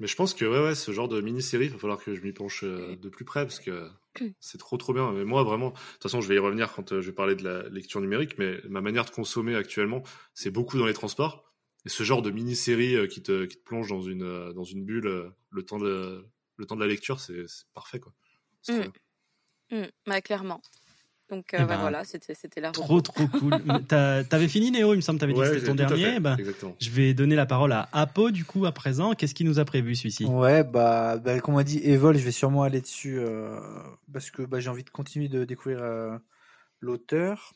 Mais 0.00 0.06
je 0.06 0.14
pense 0.14 0.34
que 0.34 0.44
ouais, 0.44 0.62
ouais, 0.62 0.74
ce 0.76 0.92
genre 0.92 1.08
de 1.08 1.20
mini-série, 1.20 1.64
il 1.64 1.70
va 1.72 1.78
falloir 1.78 1.98
que 1.98 2.14
je 2.14 2.20
m'y 2.20 2.32
penche 2.32 2.62
de 2.62 3.08
plus 3.08 3.24
près 3.24 3.44
parce 3.44 3.58
que 3.58 3.88
c'est 4.40 4.58
trop 4.58 4.76
trop 4.76 4.92
bien. 4.92 5.10
Mais 5.12 5.24
moi, 5.24 5.42
vraiment, 5.42 5.70
de 5.70 5.74
toute 5.94 6.02
façon, 6.04 6.20
je 6.20 6.28
vais 6.28 6.36
y 6.36 6.38
revenir 6.38 6.72
quand 6.72 7.00
je 7.00 7.06
vais 7.06 7.12
parler 7.14 7.34
de 7.34 7.42
la 7.42 7.68
lecture 7.68 8.00
numérique, 8.00 8.38
mais 8.38 8.60
ma 8.68 8.80
manière 8.80 9.04
de 9.06 9.10
consommer 9.10 9.56
actuellement, 9.56 10.02
c'est 10.34 10.50
beaucoup 10.50 10.78
dans 10.78 10.86
les 10.86 10.94
transports. 10.94 11.47
Et 11.86 11.88
ce 11.88 12.02
genre 12.02 12.22
de 12.22 12.30
mini-série 12.30 12.96
euh, 12.96 13.06
qui, 13.06 13.22
te, 13.22 13.44
qui 13.46 13.56
te 13.56 13.62
plonge 13.62 13.88
dans 13.88 14.02
une, 14.02 14.22
euh, 14.22 14.52
dans 14.52 14.64
une 14.64 14.84
bulle 14.84 15.06
euh, 15.06 15.30
le, 15.50 15.62
temps 15.64 15.78
de, 15.78 16.24
le 16.56 16.66
temps 16.66 16.76
de 16.76 16.80
la 16.80 16.86
lecture, 16.88 17.20
c'est 17.20 17.44
parfait. 17.74 18.00
quoi. 18.00 18.12
Mm. 18.68 18.82
Hmm, 19.70 19.84
ouais, 20.10 20.22
clairement. 20.22 20.60
Donc 21.30 21.52
euh, 21.52 21.58
Eh 21.58 21.64
bah, 21.64 21.74
ben, 21.74 21.80
voilà, 21.80 22.04
c'était 22.04 22.60
la 22.60 22.72
Trop 22.72 23.00
trop 23.00 23.26
cool. 23.28 23.52
T'as- 23.88 24.24
T'avais 24.24 24.48
fini 24.48 24.70
Néo, 24.70 24.94
il 24.94 24.96
me 24.96 25.00
semble, 25.02 25.18
t'avais 25.18 25.34
dit 25.34 25.38
Ouais, 25.40 25.46
que 25.48 25.54
c'était 25.54 25.66
ton 25.66 25.74
dernier. 25.74 26.20
Ben, 26.20 26.38
je 26.80 26.90
vais 26.90 27.12
donner 27.14 27.36
la 27.36 27.46
parole 27.46 27.72
à 27.72 27.88
Apo 27.92 28.30
du 28.30 28.44
coup 28.44 28.64
à 28.66 28.72
présent. 28.72 29.14
Qu'est-ce 29.14 29.34
qu'il 29.34 29.46
nous 29.46 29.58
a 29.58 29.64
prévu 29.64 29.94
celui-ci? 29.94 30.24
Ouais, 30.24 30.64
bah, 30.64 31.18
bah 31.18 31.38
comme 31.40 31.54
on 31.54 31.58
a 31.58 31.64
dit, 31.64 31.80
Evol, 31.84 32.16
je 32.16 32.24
vais 32.24 32.32
sûrement 32.32 32.62
aller 32.62 32.80
dessus 32.80 33.18
euh, 33.18 33.60
parce 34.12 34.30
que 34.30 34.42
bah, 34.42 34.60
j'ai 34.60 34.70
envie 34.70 34.84
de 34.84 34.90
continuer 34.90 35.28
de 35.28 35.44
découvrir 35.44 35.82
euh, 35.82 36.16
l'auteur. 36.80 37.54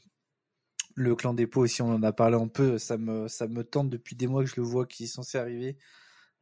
Le 0.95 1.15
clan 1.15 1.35
des 1.35 1.47
pots 1.47 1.63
aussi, 1.63 1.83
on 1.83 1.95
en 1.95 2.03
a 2.03 2.13
parlé 2.13 2.37
un 2.37 2.49
peu, 2.49 2.79
ça 2.79 2.99
me, 2.99 3.29
ça 3.29 3.47
me 3.47 3.65
tente 3.65 3.89
depuis 3.91 4.15
des 4.17 4.27
mois 4.27 4.43
que 4.45 4.51
je 4.51 4.57
le 4.57 4.63
vois 4.63 4.87
qui 4.87 5.05
est 5.05 5.07
censé 5.07 5.39
arriver. 5.39 5.79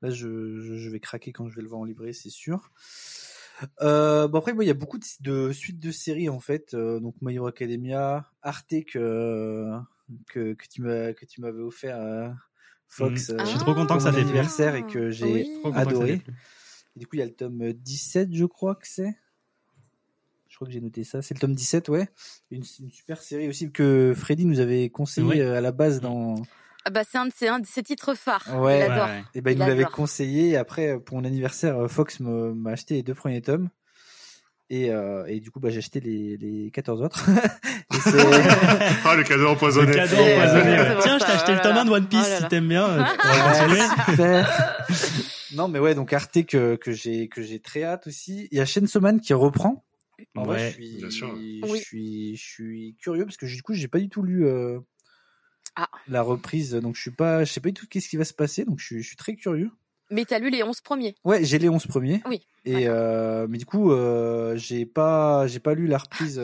Là, 0.02 0.10
je, 0.10 0.58
je, 0.60 0.76
je 0.76 0.90
vais 0.90 1.00
craquer 1.00 1.32
quand 1.32 1.48
je 1.48 1.56
vais 1.56 1.62
le 1.62 1.68
voir 1.68 1.80
en 1.80 1.84
librairie, 1.84 2.14
c'est 2.14 2.30
sûr. 2.30 2.70
Euh, 3.82 4.26
bon 4.28 4.38
après, 4.38 4.52
moi, 4.54 4.64
il 4.64 4.68
y 4.68 4.70
a 4.70 4.74
beaucoup 4.74 4.98
de, 4.98 5.04
de 5.20 5.52
suites 5.52 5.78
de 5.78 5.90
séries 5.90 6.28
en 6.28 6.40
fait, 6.40 6.74
euh, 6.74 7.00
donc 7.00 7.14
My 7.20 7.34
Hero 7.34 7.46
Academia, 7.46 8.30
Arte 8.42 8.84
que 8.86 9.66
que, 10.28 10.54
que 10.54 10.66
tu 10.68 10.82
m'as 10.82 11.12
que 11.12 11.26
tu 11.26 11.40
m'avais 11.40 11.60
offert, 11.60 12.00
euh, 12.00 12.30
Fox. 12.88 13.28
Mhm. 13.30 13.36
euh, 13.36 13.44
Je 13.44 13.50
suis 13.50 13.58
trop 13.58 13.74
content 13.74 13.96
que 13.98 14.02
ça 14.02 14.12
t'ait 14.12 14.20
anniversaire 14.20 14.74
et 14.74 14.86
que 14.86 15.10
j'ai 15.10 15.46
Oui. 15.64 15.72
Ça 15.72 15.78
adoré. 15.78 16.22
Et 16.96 16.98
du 16.98 17.06
coup, 17.06 17.16
il 17.16 17.20
y 17.20 17.22
a 17.22 17.26
le 17.26 17.34
tome 17.34 17.72
17, 17.72 18.34
je 18.34 18.44
crois 18.46 18.74
que 18.74 18.88
c'est. 18.88 19.14
Crois 20.60 20.66
que 20.68 20.74
j'ai 20.74 20.82
noté 20.82 21.04
ça. 21.04 21.22
C'est 21.22 21.32
le 21.32 21.40
tome 21.40 21.54
17, 21.54 21.88
ouais. 21.88 22.06
Une, 22.50 22.62
une 22.80 22.90
super 22.90 23.22
série 23.22 23.48
aussi 23.48 23.72
que 23.72 24.12
Freddy 24.14 24.44
nous 24.44 24.60
avait 24.60 24.90
conseillé 24.90 25.26
Oui. 25.26 25.40
euh, 25.40 25.56
à 25.56 25.62
la 25.62 25.72
base 25.72 26.02
dans. 26.02 26.34
Ah 26.84 26.90
bah 26.90 27.00
c'est 27.10 27.16
un 27.16 27.24
de 27.24 27.32
ses, 27.34 27.48
un 27.48 27.60
de 27.60 27.66
ses 27.66 27.82
titres 27.82 28.12
phares. 28.14 28.44
Ouais. 28.60 28.80
Il 28.80 28.82
adore. 28.92 29.06
Ouais. 29.06 29.24
Et 29.34 29.40
ben, 29.40 29.52
il 29.52 29.54
Il 29.56 29.60
nous 29.62 29.66
l'avait 29.66 29.84
conseillé. 29.84 30.50
Et 30.50 30.56
après, 30.58 31.00
pour 31.00 31.16
mon 31.16 31.24
anniversaire, 31.24 31.78
euh, 31.78 31.88
Fox 31.88 32.20
me- 32.20 32.52
m'a 32.52 32.72
acheté 32.72 32.92
les 32.96 33.02
deux 33.02 33.14
premiers 33.14 33.40
tomes. 33.40 33.70
Et, 34.68 34.90
euh, 34.92 35.24
et 35.28 35.40
du 35.40 35.50
coup, 35.50 35.60
bah, 35.60 35.70
j'ai 35.70 35.78
acheté 35.78 35.98
les, 36.00 36.36
les 36.36 36.70
14 36.70 37.00
autres. 37.00 37.24
Ah, 39.06 39.16
le 39.16 39.22
cadeau 39.24 39.48
empoisonné. 39.48 39.92
Le 39.92 39.94
cadeau 39.94 40.16
empoisonné. 40.16 40.76
Tiens, 41.02 41.18
je 41.18 41.24
t'ai 41.24 41.30
acheté 41.32 41.52
le 41.52 41.58
oh 41.58 41.62
tome 41.62 41.74
là 41.74 41.80
1 41.80 41.84
de 41.86 41.90
One 41.90 42.06
Piece 42.06 42.28
là 42.28 42.38
si 42.40 42.48
t'aimes 42.48 42.68
bien. 42.68 42.86
euh, 42.86 42.98
Ouais, 43.02 44.10
super. 44.10 44.76
non, 45.54 45.68
mais 45.68 45.78
ouais, 45.78 45.94
donc 45.94 46.12
Arte 46.12 46.44
que, 46.44 46.76
que 46.76 46.92
j'ai 46.92 47.28
que 47.28 47.40
j'ai 47.40 47.60
très 47.60 47.82
hâte 47.82 48.06
aussi. 48.06 48.46
Il 48.52 48.58
y 48.58 48.60
a 48.60 48.66
Chainsaw 48.66 49.00
Man 49.00 49.20
qui 49.22 49.32
reprend. 49.32 49.84
En 50.36 50.44
vrai, 50.44 50.68
je 50.68 50.72
suis, 50.74 50.96
bien 50.96 51.10
sûr. 51.10 51.34
je 51.36 51.66
Oui. 51.70 51.78
suis, 51.80 52.36
je 52.36 52.42
suis 52.42 52.96
curieux 53.00 53.24
parce 53.24 53.36
que 53.36 53.46
du 53.46 53.62
coup, 53.62 53.74
j'ai 53.74 53.88
pas 53.88 53.98
du 53.98 54.08
tout 54.08 54.22
lu 54.22 54.46
euh, 54.46 54.80
Ah. 55.76 55.88
la 56.08 56.22
reprise, 56.22 56.72
donc 56.74 56.96
je 56.96 57.00
suis 57.02 57.10
pas, 57.10 57.44
je 57.44 57.52
sais 57.52 57.60
pas 57.60 57.68
du 57.68 57.74
tout 57.74 57.86
qu'est-ce 57.88 58.08
qui 58.08 58.16
va 58.16 58.24
se 58.24 58.34
passer, 58.34 58.64
donc 58.64 58.78
je 58.80 58.86
suis, 58.86 59.02
je 59.02 59.06
suis 59.06 59.16
très 59.16 59.34
curieux. 59.34 59.70
Mais 60.10 60.24
t'as 60.24 60.38
lu 60.38 60.50
les 60.50 60.62
11 60.62 60.80
premiers. 60.80 61.14
Ouais, 61.24 61.44
j'ai 61.44 61.58
les 61.58 61.68
11 61.68 61.86
premiers. 61.86 62.20
Oui, 62.26 62.42
Et 62.64 62.88
euh, 62.88 63.46
mais 63.48 63.58
du 63.58 63.64
coup, 63.66 63.92
euh, 63.92 64.56
j'ai 64.56 64.84
pas, 64.86 65.46
j'ai 65.46 65.60
pas 65.60 65.74
lu 65.74 65.86
la 65.86 65.98
reprise. 65.98 66.38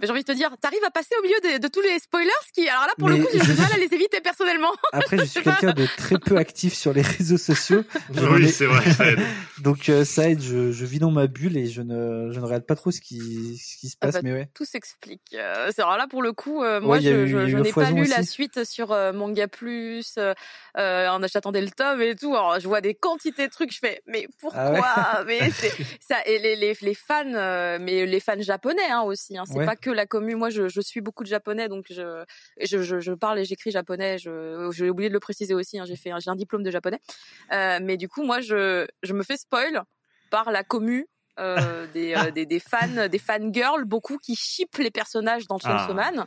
Mais 0.00 0.06
j'ai 0.06 0.12
envie 0.12 0.22
de 0.24 0.32
te 0.32 0.36
dire, 0.36 0.50
t'arrives 0.60 0.84
à 0.84 0.90
passer 0.90 1.14
au 1.18 1.22
milieu 1.22 1.36
de, 1.42 1.58
de 1.58 1.68
tous 1.68 1.80
les 1.80 1.98
spoilers 1.98 2.30
qui, 2.52 2.68
alors 2.68 2.82
là 2.86 2.92
pour 2.98 3.08
le 3.08 3.16
coup, 3.16 3.28
j'ai 3.32 3.38
je- 3.40 3.52
du 3.52 3.60
mal 3.60 3.72
à 3.72 3.76
les 3.78 3.92
éviter 3.94 4.20
personnellement. 4.20 4.72
Après, 4.92 5.18
je 5.18 5.24
suis 5.24 5.42
quelqu'un 5.44 5.72
de 5.72 5.86
très 5.96 6.18
peu 6.18 6.36
actif 6.36 6.74
sur 6.74 6.92
les 6.92 7.02
réseaux 7.02 7.38
sociaux, 7.38 7.84
Oui, 8.30 8.48
c'est 8.50 8.66
vrai. 8.66 8.90
ça 8.92 9.10
aide. 9.10 9.20
donc 9.60 9.88
euh, 9.88 10.04
ça 10.04 10.28
aide. 10.28 10.42
Je, 10.42 10.72
je 10.72 10.84
vis 10.84 10.98
dans 10.98 11.10
ma 11.10 11.26
bulle 11.26 11.56
et 11.56 11.66
je 11.66 11.82
ne, 11.82 12.30
je 12.32 12.40
ne 12.40 12.44
regarde 12.44 12.64
pas 12.64 12.74
trop 12.76 12.90
ce 12.90 13.00
qui, 13.00 13.56
ce 13.58 13.76
qui 13.78 13.88
se 13.88 13.96
Ah 14.00 14.06
passe. 14.06 14.14
bah, 14.14 14.20
mais 14.24 14.32
ouais. 14.32 14.48
Tout 14.54 14.64
s'explique. 14.64 15.22
Euh, 15.34 15.70
c'est- 15.74 15.82
alors 15.82 15.96
là 15.96 16.06
pour 16.08 16.22
le 16.22 16.32
coup, 16.32 16.62
euh, 16.62 16.80
moi 16.80 16.96
Ouais, 16.96 17.02
je, 17.02 17.56
n'ai 17.56 17.72
pas 17.72 17.90
lu 17.90 18.04
la 18.04 18.22
suite 18.22 18.64
sur 18.64 18.92
euh, 18.92 19.12
Manga 19.12 19.48
Plus. 19.48 20.14
Euh, 20.18 20.34
euh, 20.76 21.18
j'attendais 21.32 21.60
le 21.60 21.70
tome 21.70 22.02
et 22.02 22.14
tout. 22.16 22.34
Alors 22.34 22.58
je 22.60 22.66
vois 22.68 22.80
des 22.80 22.94
quantités 22.94 23.46
de 23.46 23.52
trucs. 23.52 23.72
Je 23.72 23.78
fais, 23.78 24.02
mais 24.06 24.26
pourquoi? 24.40 24.60
Ah 24.60 25.22
ouais 25.24 25.40
Mais 25.40 25.50
c'est 25.50 25.72
ça. 26.00 26.16
Et 26.26 26.38
les, 26.38 26.56
les, 26.56 26.76
les 26.80 26.94
fans, 26.94 27.22
euh, 27.34 27.78
mais 27.80 28.06
les 28.06 28.20
fans 28.20 28.40
japonais 28.40 28.82
hein, 28.90 29.02
aussi. 29.02 29.36
Hein, 29.38 29.44
c'est 29.46 29.54
Ouais. 29.58 29.66
pas 29.66 29.76
que 29.84 29.90
la 29.90 30.06
commu. 30.06 30.34
Moi 30.34 30.50
je, 30.50 30.68
je 30.68 30.80
suis 30.80 31.00
beaucoup 31.02 31.22
de 31.24 31.28
japonais, 31.28 31.68
donc 31.68 31.86
je, 31.90 32.24
je, 32.60 32.82
je, 32.82 33.00
je 33.00 33.12
parle 33.12 33.38
et 33.40 33.44
j'écris 33.44 33.70
japonais. 33.70 34.18
Je, 34.18 34.70
j'ai 34.74 34.88
oublié 34.90 35.08
de 35.10 35.14
le 35.14 35.20
préciser 35.20 35.54
aussi. 35.54 35.78
Hein, 35.78 35.84
j'ai 35.86 35.96
fait, 35.96 36.10
un- 36.10 36.20
j'ai 36.20 36.30
un 36.30 36.36
diplôme 36.36 36.62
de 36.62 36.70
japonais. 36.70 37.00
Euh, 37.52 37.78
mais 37.82 37.96
du 37.96 38.08
coup, 38.08 38.22
moi 38.22 38.40
je, 38.40 38.86
je 39.02 39.12
me 39.12 39.22
fais 39.22 39.36
spoil 39.36 39.82
par 40.30 40.50
la 40.50 40.64
commu. 40.64 41.06
euh, 41.40 41.86
des, 41.96 42.14
euh, 42.14 42.30
des, 42.30 42.46
des 42.46 42.60
fans 42.60 43.08
des 43.08 43.18
fangirls 43.18 43.84
beaucoup 43.84 44.18
qui 44.18 44.36
shippent 44.36 44.78
les 44.78 44.92
personnages 44.92 45.46
dans 45.48 45.58
Chainsaw 45.58 45.90
Ah, 45.98 46.12
Man 46.12 46.24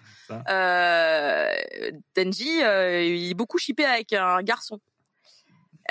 Denji 2.16 2.60
il 2.60 3.32
est 3.32 3.34
beaucoup 3.34 3.58
shippé 3.58 3.86
avec 3.86 4.12
un 4.14 4.41
garçon 4.43 4.80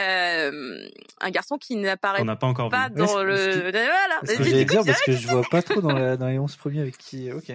euh, 0.01 0.89
un 1.21 1.31
garçon 1.31 1.57
qui 1.59 1.77
n'apparaît 1.77 2.21
On 2.23 2.25
n'a 2.27 2.37
pas 2.37 2.47
encore 2.47 2.69
pas 2.71 2.89
vu. 2.89 2.95
dans 2.97 3.17
Ouais, 3.17 3.25
le 3.25 3.71
voilà 3.71 4.21
C'est 4.25 4.35
ce 4.35 4.39
que 4.39 4.45
j'allais 4.45 4.65
dire 4.65 4.83
parce 4.85 5.03
que 5.03 5.13
je 5.13 5.27
vois 5.29 5.43
pas 5.51 5.63
trop 5.63 5.81
dans, 5.81 5.93
la, 5.93 6.17
dans 6.17 6.29
les 6.29 6.39
11 6.39 6.57
premiers 6.57 6.81
avec 6.81 6.99
qui. 6.99 7.31
Ok. 7.33 7.53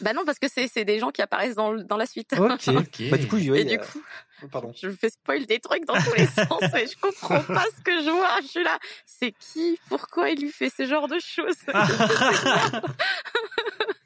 bah 0.00 0.12
non 0.12 0.24
parce 0.26 0.38
que 0.38 0.48
c'est 0.48 0.68
c'est 0.68 0.84
des 0.84 0.98
gens 0.98 1.10
qui 1.10 1.22
apparaissent 1.22 1.54
dans 1.54 1.74
dans 1.74 1.96
la 1.96 2.06
suite 2.06 2.34
Ok. 2.38 2.68
Ok. 2.68 3.02
Bah 3.10 3.16
du 3.18 3.28
coup, 3.28 3.36
ouais, 3.36 3.42
et 3.44 3.60
il 3.62 3.66
y 3.66 3.66
du 3.66 3.74
a- 3.74 3.78
coup 3.78 4.02
Oh, 4.44 4.48
Pardon. 4.50 4.72
je 4.76 4.88
me 4.88 4.92
fais 4.92 5.08
spoil 5.08 5.46
des 5.46 5.60
trucs 5.60 5.84
dans 5.84 5.94
tous 5.94 6.14
les 6.16 6.26
sens 6.26 6.60
et 6.76 6.88
je 6.88 6.96
comprends 7.00 7.40
pas 7.42 7.62
ce 7.76 7.80
que 7.84 7.92
je 8.04 8.10
vois 8.10 8.40
je 8.42 8.48
suis 8.48 8.64
là 8.64 8.76
c'est 9.06 9.32
qui? 9.38 9.78
Pourquoi 9.88 10.30
il 10.30 10.40
lui 10.40 10.50
fait 10.50 10.68
ce 10.76 10.84
genre 10.84 11.06
de 11.06 11.20
choses? 11.20 11.54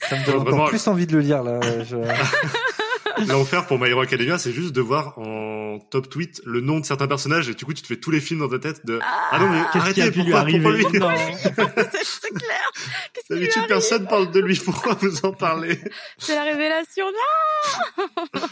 Ça 0.03 0.17
me 0.17 0.27
donne 0.27 0.53
encore 0.53 0.69
plus 0.69 0.87
envie 0.89 1.07
de 1.07 1.13
le 1.15 1.21
lire 1.21 1.43
là. 1.43 1.59
Je... 1.85 1.97
L'enfer 3.29 3.67
pour 3.67 3.79
My 3.79 3.89
Hero 3.89 4.01
Academia, 4.01 4.39
c'est 4.39 4.53
juste 4.53 4.75
de 4.75 4.81
voir 4.81 5.19
en 5.19 5.79
top 5.79 6.09
tweet 6.09 6.43
le 6.45 6.61
nom 6.61 6.81
de 6.81 6.85
certains 6.85 7.09
personnages 7.09 7.49
et 7.49 7.55
du 7.55 7.65
coup, 7.65 7.73
tu 7.73 7.83
te 7.83 7.87
fais 7.87 7.99
tous 7.99 8.11
les 8.11 8.21
films 8.21 8.41
dans 8.41 8.49
ta 8.49 8.59
tête 8.59 8.85
de 8.85 8.99
Ah 9.03 9.39
non, 9.39 9.49
mais 9.49 9.61
Qu'est-ce 9.73 9.95
qui 9.95 10.01
a 10.01 10.05
arrêtez, 10.05 10.11
pu 10.11 10.19
lui 10.19 10.25
pourquoi, 10.25 10.41
arriver 10.41 10.83
pourquoi 10.83 11.15
lui 11.15 11.35
c'est 12.03 12.31
clair 12.31 12.71
qu'est-ce 13.13 13.27
qui 13.27 13.33
lui 13.35 13.41
D'habitude, 13.41 13.63
personne 13.69 14.07
parle 14.07 14.31
de 14.31 14.41
lui. 14.41 14.57
Pourquoi 14.57 14.95
vous 14.95 15.25
en 15.25 15.33
parlez? 15.33 15.81
C'est 16.19 16.35
la 16.35 16.45
révélation 16.45 17.07
non 17.07 18.43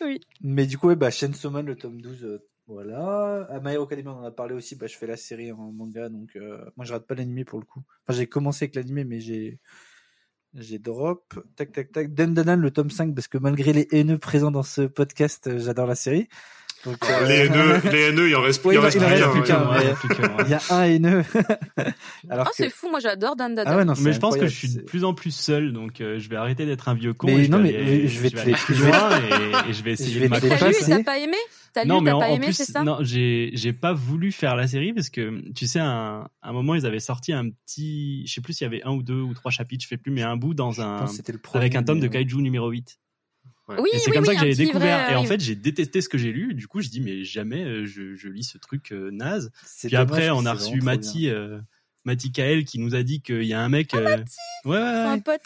Mais 0.42 0.66
du 0.66 0.78
coup, 0.78 0.88
ouais, 0.88 0.96
bah, 0.96 1.10
Chainsaw 1.10 1.50
Man, 1.50 1.66
le 1.66 1.76
tome 1.76 2.00
12, 2.00 2.24
euh, 2.24 2.38
voilà. 2.66 3.46
À 3.50 3.60
My 3.60 3.74
Hero 3.74 3.84
Academia, 3.84 4.12
on 4.12 4.20
en 4.20 4.24
a 4.24 4.30
parlé 4.30 4.54
aussi. 4.54 4.76
Bah, 4.76 4.86
je 4.86 4.96
fais 4.96 5.06
la 5.06 5.16
série 5.16 5.52
en 5.52 5.72
manga, 5.72 6.08
donc 6.08 6.30
euh, 6.36 6.58
moi, 6.76 6.84
je 6.86 6.92
rate 6.92 7.06
pas 7.06 7.14
l'animé 7.14 7.44
pour 7.44 7.58
le 7.60 7.66
coup. 7.66 7.82
Enfin, 8.06 8.18
j'ai 8.18 8.26
commencé 8.26 8.64
avec 8.64 8.74
l'animé, 8.76 9.04
mais 9.04 9.20
j'ai 9.20 9.58
j'ai 10.54 10.78
drop. 10.78 11.34
Tac, 11.56 11.72
tac, 11.72 11.92
tac. 11.92 12.14
Dandanan, 12.14 12.60
le 12.60 12.70
tome 12.70 12.90
5, 12.90 13.14
parce 13.14 13.28
que 13.28 13.38
malgré 13.38 13.72
les 13.72 13.88
haineux 13.92 14.18
présents 14.18 14.50
dans 14.50 14.62
ce 14.62 14.82
podcast, 14.82 15.46
euh, 15.46 15.58
j'adore 15.58 15.86
la 15.86 15.94
série. 15.94 16.28
Donc, 16.86 16.96
euh, 17.04 17.26
Les 17.26 17.34
haineux, 17.46 17.80
les 17.92 18.00
haineux, 18.08 18.28
il 18.30 18.36
en 18.36 18.40
reste, 18.40 18.64
Ouais, 18.64 18.74
il 18.74 18.78
en 18.78 18.80
il 18.82 18.84
reste 18.84 18.96
en 18.96 19.30
plus 19.32 19.40
reste 19.40 19.46
qu'un, 19.46 19.60
plus 19.96 20.22
ouais. 20.24 20.44
Il 20.46 20.50
y 20.50 20.54
a 20.54 20.60
un 20.70 20.82
haineux. 20.84 21.22
Alors 22.30 22.46
oh 22.48 22.50
que... 22.50 22.56
c'est 22.56 22.70
fou 22.70 22.88
moi 22.90 23.00
j'adore 23.00 23.36
Dan 23.36 23.54
Ah 23.64 23.76
ouais, 23.76 23.84
non, 23.84 23.94
c'est 23.94 24.02
Mais 24.02 24.12
je 24.12 24.18
pense 24.18 24.36
que 24.36 24.46
je 24.46 24.54
suis 24.54 24.74
de 24.76 24.80
plus 24.80 25.04
en 25.04 25.12
plus 25.14 25.30
seul, 25.34 25.72
donc 25.72 26.00
euh, 26.00 26.18
je 26.18 26.28
vais 26.28 26.36
arrêter 26.36 26.64
d'être 26.66 26.88
un 26.88 26.94
vieux 26.94 27.12
con. 27.12 27.26
Mais 27.26 27.34
et 27.40 27.44
je 27.44 27.50
non, 27.50 27.58
vais 27.58 27.72
mais 27.72 27.76
aller- 27.76 28.08
je 28.08 28.20
vais 28.20 28.30
te 28.30 28.38
aller 28.38 28.52
les- 28.52 28.56
plus 28.58 28.74
je 28.74 28.84
loin 28.84 29.10
et, 29.66 29.70
et 29.70 29.72
je 29.72 29.82
vais 29.82 29.92
essayer 29.92 30.18
vais 30.20 30.26
de 30.26 30.30
m'accrocher. 30.30 30.72
t'as 30.86 31.02
pas 31.02 31.18
aimé 31.18 31.36
t'as 31.72 31.82
lu 31.82 31.88
Non, 31.88 32.00
mais 32.00 32.10
t'as 32.10 32.16
en, 32.16 32.20
pas 32.20 32.30
aimé 32.30 32.46
c'est 32.52 32.64
ça 32.64 32.82
non, 32.82 32.98
j'ai 33.02 33.50
j'ai 33.54 33.72
pas 33.72 33.92
voulu 33.92 34.32
faire 34.32 34.56
la 34.56 34.66
série 34.66 34.92
parce 34.92 35.10
que 35.10 35.40
tu 35.52 35.66
sais, 35.66 35.78
un, 35.80 36.28
un 36.42 36.52
moment 36.52 36.74
ils 36.74 36.86
avaient 36.86 36.98
sorti 36.98 37.32
un 37.32 37.50
petit, 37.50 38.26
je 38.26 38.32
sais 38.32 38.40
plus 38.40 38.54
s'il 38.54 38.64
y 38.64 38.68
avait 38.68 38.82
un 38.84 38.92
ou 38.92 39.02
deux 39.02 39.20
ou 39.20 39.34
trois 39.34 39.50
chapitres, 39.50 39.84
je 39.84 39.88
sais 39.88 39.96
plus, 39.96 40.10
mais 40.12 40.22
un 40.22 40.36
bout 40.36 40.54
dans 40.54 40.70
Je 40.72 40.80
un 40.82 40.98
pense 41.00 41.10
que 41.10 41.16
c'était 41.16 41.32
le 41.32 41.38
premier, 41.38 41.62
avec 41.64 41.76
un 41.76 41.82
tome 41.82 42.00
de 42.00 42.08
Kaiju 42.08 42.38
numéro 42.42 42.70
8. 42.70 42.98
Oui 43.78 43.88
et 43.92 43.98
c'est 43.98 44.10
oui, 44.10 44.16
comme 44.16 44.24
ça 44.24 44.34
que 44.34 44.40
j'avais 44.40 44.54
découvert. 44.54 45.04
vrai, 45.04 45.12
Et 45.12 45.16
en 45.16 45.24
euh, 45.24 45.26
fait, 45.26 45.40
j'ai 45.40 45.54
détesté 45.54 46.00
ce 46.00 46.08
que 46.08 46.18
j'ai 46.18 46.32
lu. 46.32 46.54
Du 46.54 46.66
coup, 46.66 46.80
je 46.80 46.88
dis 46.88 47.00
mais 47.00 47.24
jamais 47.24 47.64
euh, 47.64 47.86
je, 47.86 48.14
je 48.16 48.28
lis 48.28 48.44
ce 48.44 48.58
truc 48.58 48.92
euh, 48.92 49.10
naze. 49.12 49.50
C'est 49.64 49.88
Puis 49.88 49.96
après, 49.96 50.30
on 50.30 50.44
a 50.46 50.52
reçu 50.54 50.80
Mati. 50.80 51.28
euh, 51.28 51.60
Mati 52.04 52.32
Kael 52.32 52.64
qui 52.64 52.78
nous 52.78 52.94
a 52.94 53.02
dit 53.02 53.20
qu'il 53.20 53.42
y 53.44 53.52
a 53.52 53.60
un 53.60 53.68
mec. 53.68 53.92
euh, 53.94 54.16
ouais, 54.64 54.70
ouais, 54.72 54.78
C'est 54.78 54.78
un 54.78 55.14
ouais. 55.14 55.20
pote. 55.20 55.42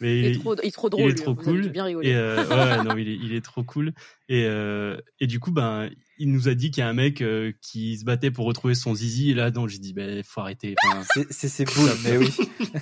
Mais 0.00 0.18
Il 0.18 0.24
est 0.26 0.38
trop, 0.38 0.54
il 0.62 0.68
est 0.68 0.70
trop 0.70 0.88
drôle. 0.90 1.02
il 1.04 1.08
est 1.10 1.14
lui, 1.14 1.22
trop 1.22 1.34
dû 1.34 1.42
cool. 1.42 1.68
bien. 1.70 1.86
Et 1.86 1.94
euh, 2.14 2.44
ouais, 2.46 2.84
non, 2.84 2.96
il 2.96 3.08
est, 3.08 3.18
il 3.22 3.34
est 3.34 3.44
trop 3.44 3.64
cool. 3.64 3.92
Et, 4.28 4.44
euh, 4.46 4.96
et 5.20 5.26
du 5.26 5.40
coup, 5.40 5.50
ben, 5.52 5.88
il 6.18 6.30
nous 6.30 6.48
a 6.48 6.54
dit 6.54 6.70
qu'il 6.70 6.82
y 6.82 6.84
a 6.84 6.88
un 6.88 6.92
mec 6.94 7.22
euh, 7.22 7.52
qui 7.62 7.96
se 7.98 8.04
battait 8.04 8.30
pour 8.30 8.44
retrouver 8.46 8.74
son 8.74 8.94
zizi. 8.94 9.30
Et 9.30 9.34
là, 9.34 9.50
donc, 9.50 9.68
j'ai 9.68 9.78
dit, 9.78 9.92
ben, 9.94 10.22
faut 10.22 10.40
arrêter. 10.42 10.74
Enfin, 10.84 11.02
C'est- 11.14 11.26
C'est 11.32 11.48
ses 11.48 11.64
boules, 11.64 11.90
mais 12.04 12.16
oui. 12.18 12.30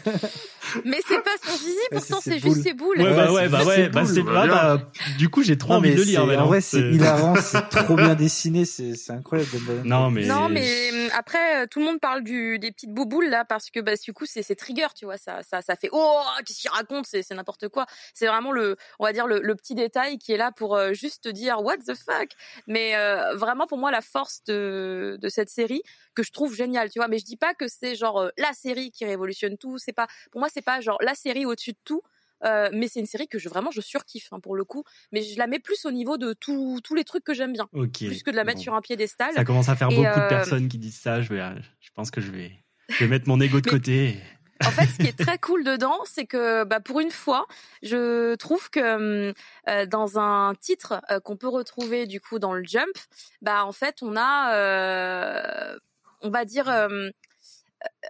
Mais 0.85 0.99
c'est 1.07 1.23
pas 1.23 1.31
son 1.45 1.57
zizi, 1.57 1.77
pourtant 1.93 2.19
c'est 2.21 2.39
juste 2.41 2.63
ses 2.63 2.75
boules. 2.75 2.99
ouais, 2.99 3.05
Ouais, 3.05 3.15
bah 3.15 3.33
ouais, 3.33 3.49
bah 3.49 3.65
ouais, 3.65 3.89
bah 3.89 4.05
c'est 4.05 4.23
Bah, 4.23 4.43
ah, 4.45 4.47
bah, 4.77 4.91
du 5.17 5.29
coup, 5.29 5.43
j'ai 5.43 5.57
trop 5.57 5.75
Non, 5.75 5.79
envie 5.79 5.91
mais 5.91 5.95
de 5.95 6.01
le 6.01 6.07
lire. 6.07 6.27
maintenant. 6.27 6.43
en 6.43 6.47
vrai, 6.47 6.61
c'est 6.61 6.81
hilarant, 6.81 7.37
c'est 7.37 7.69
trop 7.69 7.95
bien 7.97 8.15
dessiné, 8.15 8.65
c'est 8.65 8.95
c'est 8.95 9.13
incroyable. 9.13 9.51
Non, 9.85 10.11
mais. 10.11 10.27
Non, 10.27 10.49
mais 10.49 10.91
après, 11.17 11.67
tout 11.69 11.79
le 11.79 11.87
monde 11.87 12.01
parle 12.01 12.25
du, 12.25 12.59
des 12.59 12.73
petites 12.73 12.93
bouboules 12.93 13.29
là 13.29 13.45
parce 13.45 13.71
que 13.71 13.81
bah, 13.81 13.93
du 14.03 14.13
coup, 14.13 14.25
c'est 14.27 14.43
c'est 14.43 14.57
trigger, 14.57 14.89
tu 14.97 15.05
vois. 15.05 15.17
Ça, 15.19 15.41
ça, 15.49 15.63
ça 15.63 15.77
fait 15.77 15.89
oh, 15.93 16.21
qu'est-ce 16.45 16.61
qu'il 16.61 16.71
raconte 16.71 17.06
C'est 17.07 17.31
n'importe 17.33 17.69
quoi. 17.69 17.87
C'est 18.15 18.27
vraiment 18.27 18.53
le, 18.53 18.77
on 18.99 19.05
va 19.05 19.13
dire 19.13 19.27
le, 19.27 19.41
le 19.41 19.55
petit 19.55 19.75
détail 19.75 20.19
qui 20.19 20.33
est 20.33 20.37
là 20.37 20.53
pour 20.53 20.77
euh, 20.77 20.93
juste 20.93 21.25
te 21.25 21.29
dire 21.29 21.63
what 21.63 21.79
the 21.79 21.95
fuck? 21.95 22.31
Mais 22.67 22.97
euh, 22.97 23.35
vraiment, 23.37 23.67
pour 23.67 23.79
moi, 23.79 23.91
la 23.91 24.01
force 24.03 24.43
de, 24.45 25.17
de 25.21 25.29
cette 25.29 25.49
série 25.51 25.83
que 26.15 26.23
je 26.23 26.33
trouve 26.33 26.55
géniale, 26.55 26.91
tu 26.91 26.99
vois. 26.99 27.09
Mais 27.09 27.19
je 27.19 27.25
dis 27.25 27.37
pas 27.37 27.55
que 27.55 27.69
c'est 27.69 27.95
genre 27.97 28.19
euh, 28.21 28.29
la 28.39 28.53
série 28.53 28.91
qui 28.91 29.05
révolutionne 29.05 29.57
tout. 29.57 29.79
C'est 29.79 29.93
pas, 29.93 30.07
pour 30.33 30.41
moi, 30.41 30.49
c'est 30.53 30.63
pas 30.63 30.81
genre 30.81 30.99
la 31.01 31.15
série 31.15 31.47
au-dessus 31.47 31.73
de 31.73 31.79
tout. 31.85 32.03
Euh, 32.45 32.69
mais 32.71 32.87
c'est 32.87 33.01
une 33.01 33.07
série 33.07 33.29
que 33.29 33.39
je 33.39 33.49
vraiment 33.49 33.71
je 33.71 33.81
surkiffe 33.81 34.29
hein, 34.31 34.41
pour 34.41 34.57
le 34.57 34.65
coup 34.67 34.85
mais 35.11 35.23
je 35.23 35.39
la 35.39 35.47
mets 35.47 35.59
plus 35.59 35.87
au 35.87 35.91
niveau 35.91 36.19
de 36.19 36.35
tous 36.35 36.83
tous 36.85 36.95
les 36.95 37.03
trucs 37.03 37.25
que 37.25 37.33
j'aime 37.33 37.55
bien 37.55 37.67
Ok. 37.73 37.97
plus 38.01 38.23
que 38.23 38.31
de 38.31 38.37
la 38.37 38.45
mettre 38.45 38.59
Bon. 38.59 38.63
sur 38.65 38.75
un 38.75 38.83
piédestal 38.83 39.33
Ça 39.33 39.43
commence 39.43 39.71
à 39.71 39.75
faire 39.75 39.89
Et, 39.91 39.97
beaucoup 39.97 40.21
de 40.21 40.29
personnes 40.29 40.69
qui 40.69 40.77
disent 40.77 40.99
ça. 41.01 41.23
Je 41.23 41.33
vais, 41.33 41.41
je 41.81 41.89
pense 41.95 42.11
que 42.11 42.21
je 42.21 42.31
vais, 42.31 42.53
je 42.91 42.99
vais 42.99 43.09
mettre 43.09 43.27
mon 43.27 43.41
ego 43.41 43.63
de 43.63 43.67
Mais- 43.67 43.71
côté. 43.79 44.17
En 44.65 44.71
fait, 44.71 44.87
ce 44.87 44.99
qui 44.99 45.07
est 45.07 45.19
très 45.19 45.39
cool 45.39 45.65
dedans, 45.65 45.99
c'est 46.05 46.27
que 46.27 46.65
bah, 46.65 46.81
pour 46.81 47.01
une 47.01 47.11
fois, 47.11 47.47
je 47.83 48.35
trouve 48.37 48.71
que 48.71 49.33
euh, 49.69 49.87
dans 49.87 50.19
un 50.19 50.55
titre 50.55 51.01
euh, 51.11 51.21
qu'on 51.21 51.37
peut 51.37 51.49
retrouver 51.49 52.07
du 52.07 52.21
coup 52.21 52.39
dans 52.39 52.55
le 52.55 52.65
Jump, 52.65 52.97
bah 53.43 53.65
en 53.65 53.73
fait, 53.73 53.97
on 54.03 54.17
a, 54.17 54.55
euh, 54.55 55.79
on 56.23 56.31
va 56.31 56.45
dire, 56.45 56.69
euh, 56.71 57.11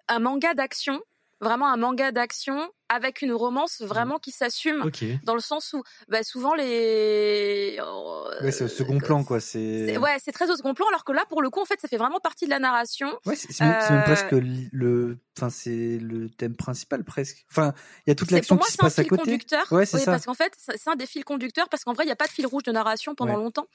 un 0.08 0.18
manga 0.18 0.54
d'action, 0.54 1.00
vraiment 1.40 1.68
un 1.68 1.76
manga 1.76 2.12
d'action 2.12 2.70
avec 2.88 3.22
une 3.22 3.32
romance 3.32 3.82
vraiment 3.82 4.18
qui 4.18 4.30
s'assume. 4.30 4.90
Dans 5.24 5.34
le 5.34 5.40
sens 5.40 5.72
où, 5.72 5.82
bah, 6.08 6.22
souvent 6.22 6.54
les, 6.54 7.78
euh, 7.80 8.40
Ouais, 8.42 8.52
c'est 8.52 8.64
au 8.64 8.68
second 8.68 8.98
plan, 8.98 9.24
quoi. 9.24 9.40
C'est 9.40 9.86
c'est- 9.88 9.98
Ouais, 9.98 10.16
c'est 10.22 10.32
très 10.32 10.50
au 10.50 10.56
second 10.56 10.74
plan, 10.74 10.86
alors 10.88 11.04
que 11.04 11.12
là, 11.12 11.24
pour 11.28 11.42
le 11.42 11.50
coup, 11.50 11.60
en 11.60 11.64
fait, 11.64 11.80
ça 11.80 11.88
fait 11.88 11.96
vraiment 11.96 12.20
partie 12.20 12.44
de 12.44 12.50
la 12.50 12.58
narration. 12.58 13.08
Ouais, 13.26 13.34
c'est 13.36 13.58
même, 13.60 13.74
Euh, 13.90 14.02
presque 14.02 14.32
le, 14.72 15.18
enfin 15.36 15.50
c'est 15.50 15.98
le 16.00 16.28
thème 16.30 16.54
principal 16.56 17.04
presque. 17.04 17.44
Enfin, 17.50 17.72
il 18.06 18.10
y 18.10 18.12
a 18.12 18.14
toute 18.14 18.28
C'est- 18.28 18.34
l'action 18.36 18.56
pour 18.56 18.62
moi, 18.62 18.66
qui 18.66 18.72
se 18.72 18.76
c'est 18.76 18.82
un 18.82 18.86
passe 18.86 18.98
à 18.98 19.02
fil 19.02 19.10
côté. 19.10 19.22
conducteur. 19.22 19.72
Ouais, 19.72 19.86
c'est 19.86 19.96
Oui, 19.98 20.02
ça. 20.04 20.12
parce 20.12 20.26
qu'en 20.26 20.34
fait, 20.34 20.52
c'est 20.56 20.88
un 20.90 20.96
des 20.96 21.06
fils 21.06 21.24
conducteurs 21.24 21.68
parce 21.68 21.84
qu'en 21.84 21.92
vrai, 21.92 22.04
il 22.04 22.08
n'y 22.08 22.12
a 22.12 22.16
pas 22.16 22.26
de 22.26 22.32
fil 22.32 22.46
rouge 22.46 22.62
de 22.64 22.72
narration 22.72 23.14
pendant 23.14 23.32
Ouais. 23.34 23.42
longtemps. 23.42 23.66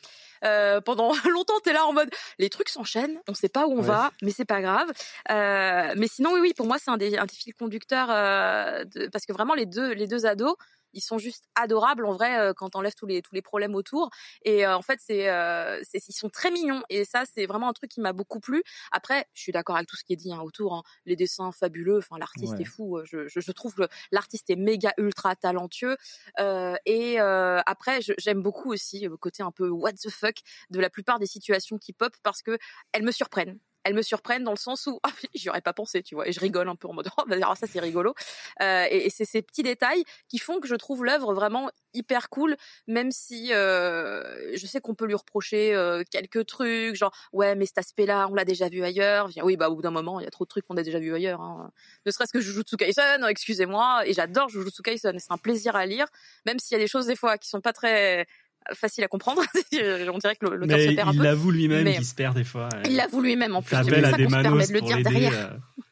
Euh, 0.43 0.81
pendant 0.81 1.11
longtemps, 1.35 1.59
t'es 1.63 1.73
là 1.73 1.85
en 1.85 1.93
mode, 1.93 2.09
les 2.39 2.49
trucs 2.49 2.69
s'enchaînent, 2.69 3.19
on 3.27 3.33
sait 3.33 3.49
pas 3.49 3.67
où 3.67 3.73
on 3.73 3.77
Ouais. 3.77 3.87
va, 3.87 4.11
mais 4.21 4.31
c'est 4.31 4.45
pas 4.45 4.61
grave. 4.61 4.91
Euh, 5.29 5.93
mais 5.97 6.07
sinon, 6.07 6.31
oui, 6.33 6.39
oui, 6.41 6.53
pour 6.53 6.65
moi, 6.67 6.77
c'est 6.83 6.89
un 6.91 6.97
des, 6.97 7.17
un 7.17 7.25
des 7.25 7.33
fils 7.35 7.53
conducteurs 7.53 8.07
euh, 8.09 8.83
de, 8.85 9.00
parce 9.09 9.25
que 9.25 9.33
vraiment 9.33 9.53
les 9.53 9.65
deux, 9.65 9.93
les 9.93 10.07
deux 10.07 10.25
ados. 10.25 10.55
Ils 10.93 10.99
sont 10.99 11.17
juste 11.17 11.45
adorables 11.55 12.05
en 12.05 12.11
vrai 12.11 12.37
euh, 12.37 12.53
quand 12.53 12.71
t'enlèves 12.71 12.95
tous 12.95 13.05
les 13.05 13.21
tous 13.21 13.33
les 13.33 13.41
problèmes 13.41 13.75
autour 13.75 14.09
et 14.43 14.65
euh, 14.65 14.75
en 14.75 14.81
fait 14.81 14.99
c'est 15.01 15.29
euh, 15.29 15.81
ils 15.93 16.13
sont 16.13 16.29
très 16.29 16.51
mignons 16.51 16.83
et 16.89 17.05
ça 17.05 17.23
c'est 17.33 17.45
vraiment 17.45 17.69
un 17.69 17.73
truc 17.73 17.89
qui 17.91 18.01
m'a 18.01 18.11
beaucoup 18.11 18.41
plu. 18.41 18.61
Après 18.91 19.25
je 19.31 19.41
suis 19.41 19.53
d'accord 19.53 19.77
avec 19.77 19.87
tout 19.87 19.95
ce 19.95 20.03
qui 20.03 20.11
est 20.11 20.17
dit 20.17 20.33
hein, 20.33 20.41
autour, 20.41 20.73
hein. 20.73 20.83
les 21.05 21.15
dessins 21.15 21.53
fabuleux, 21.53 21.99
enfin 21.99 22.17
l'artiste 22.19 22.59
Ouais. 22.59 22.59
est 22.59 22.65
fou. 22.65 22.97
euh, 22.97 23.05
Je, 23.05 23.25
je, 23.29 23.39
je 23.39 23.51
trouve 23.53 23.73
que 23.73 23.83
l'artiste 24.11 24.49
est 24.49 24.57
méga 24.57 24.91
ultra 24.97 25.33
talentueux 25.37 25.95
euh, 26.41 26.75
et 26.85 27.21
euh, 27.21 27.61
après 27.65 28.01
j'aime 28.17 28.41
beaucoup 28.41 28.73
aussi 28.73 28.99
le 29.07 29.15
côté 29.15 29.43
un 29.43 29.51
peu 29.51 29.69
what 29.69 29.93
the 29.93 30.09
fuck 30.09 30.35
de 30.71 30.79
la 30.81 30.89
plupart 30.89 31.19
des 31.19 31.25
situations 31.25 31.77
qui 31.77 31.93
pop 31.93 32.13
parce 32.21 32.41
que 32.41 32.57
elles 32.91 33.03
me 33.03 33.11
surprennent 33.13 33.59
elles 33.83 33.93
me 33.93 34.01
surprennent 34.01 34.43
dans 34.43 34.51
le 34.51 34.57
sens 34.57 34.87
où 34.87 34.99
ah, 35.03 35.11
j'y 35.35 35.49
aurais 35.49 35.61
pas 35.61 35.73
pensé, 35.73 36.03
tu 36.03 36.15
vois, 36.15 36.27
et 36.27 36.31
je 36.31 36.39
rigole 36.39 36.69
un 36.69 36.75
peu 36.75 36.87
en 36.87 36.93
mode 36.93 37.09
oh 37.17 37.23
bah, 37.27 37.35
alors 37.35 37.57
ça 37.57 37.67
c'est 37.67 37.79
rigolo. 37.79 38.13
Euh, 38.61 38.85
et 38.89 39.09
c'est 39.09 39.25
ces 39.25 39.41
petits 39.41 39.63
détails 39.63 40.03
qui 40.27 40.37
font 40.37 40.59
que 40.59 40.67
je 40.67 40.75
trouve 40.75 41.05
l'œuvre 41.05 41.33
vraiment 41.33 41.69
hyper 41.93 42.29
cool, 42.29 42.55
même 42.87 43.11
si 43.11 43.53
euh, 43.53 44.55
je 44.55 44.65
sais 44.65 44.79
qu'on 44.81 44.95
peut 44.95 45.05
lui 45.05 45.15
reprocher 45.15 45.75
euh, 45.75 46.03
quelques 46.09 46.45
trucs, 46.45 46.95
genre 46.95 47.13
ouais 47.33 47.55
mais 47.55 47.65
cet 47.65 47.79
aspect-là 47.79 48.27
on 48.29 48.35
l'a 48.35 48.45
déjà 48.45 48.69
vu 48.69 48.83
ailleurs. 48.83 49.29
Dis, 49.29 49.41
oui 49.41 49.57
bah 49.57 49.69
au 49.69 49.75
bout 49.75 49.81
d'un 49.81 49.91
moment 49.91 50.19
il 50.19 50.23
y 50.23 50.27
a 50.27 50.31
trop 50.31 50.45
de 50.45 50.49
trucs 50.49 50.65
qu'on 50.65 50.77
a 50.77 50.83
déjà 50.83 50.99
vu 50.99 51.13
ailleurs. 51.13 51.41
Hein. 51.41 51.71
Ne 52.05 52.11
serait-ce 52.11 52.33
que 52.33 52.41
Jujutsu 52.41 52.77
Kaisen, 52.77 53.25
excusez-moi, 53.27 54.03
et 54.05 54.13
j'adore 54.13 54.49
Jujutsu 54.49 54.81
Kaisen, 54.81 55.19
c'est 55.19 55.31
un 55.31 55.37
plaisir 55.37 55.75
à 55.75 55.85
lire, 55.85 56.07
même 56.45 56.59
s'il 56.59 56.75
y 56.77 56.79
a 56.79 56.83
des 56.83 56.87
choses 56.87 57.07
des 57.07 57.15
fois 57.15 57.37
qui 57.37 57.49
sont 57.49 57.61
pas 57.61 57.73
très 57.73 58.25
faciles 58.73 59.03
à 59.03 59.07
comprendre. 59.07 59.41
on 59.73 60.17
dirait 60.17 60.35
que 60.35 60.45
le- 60.45 60.55
l'auteur 60.55 60.79
se 60.79 60.95
perd 60.95 61.09
un 61.09 61.11
il 61.13 61.17
peu. 61.17 61.23
l'avoue 61.23 61.51
lui-même 61.51 61.93
qu'il 61.93 62.05
se 62.05 62.15
perd 62.15 62.35
des 62.35 62.43
fois. 62.43 62.69
Il 62.85 62.95
l'avoue 62.95 63.21
lui-même 63.21 63.55
en 63.55 63.61
Il 63.61 63.65
plus. 63.65 63.75
fait 63.75 63.83
C'est 63.83 63.89
appel 63.89 63.99
pour 64.01 64.07
à 64.07 64.11
ça 64.11 64.17
des 64.17 64.23
qu'on 64.25 64.29
se 64.29 64.35
permet 64.35 64.49
manos 64.49 64.67
de 64.69 64.73
le 64.73 64.81
dire 64.81 64.97
derrière. 65.01 65.33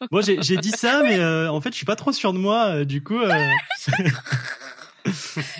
euh. 0.01 0.05
Moi, 0.11 0.21
j'ai 0.21 0.41
j'ai 0.41 0.57
dit 0.57 0.71
ça, 0.71 1.01
mais 1.03 1.19
euh, 1.19 1.51
en 1.51 1.59
fait, 1.61 1.71
je 1.71 1.75
suis 1.77 1.85
pas 1.85 1.95
trop 1.95 2.11
sûr 2.11 2.31
de 2.33 2.37
moi. 2.39 2.65
euh, 2.75 2.85
du 2.85 3.03
coup, 3.03 3.19
euh, 3.19 3.31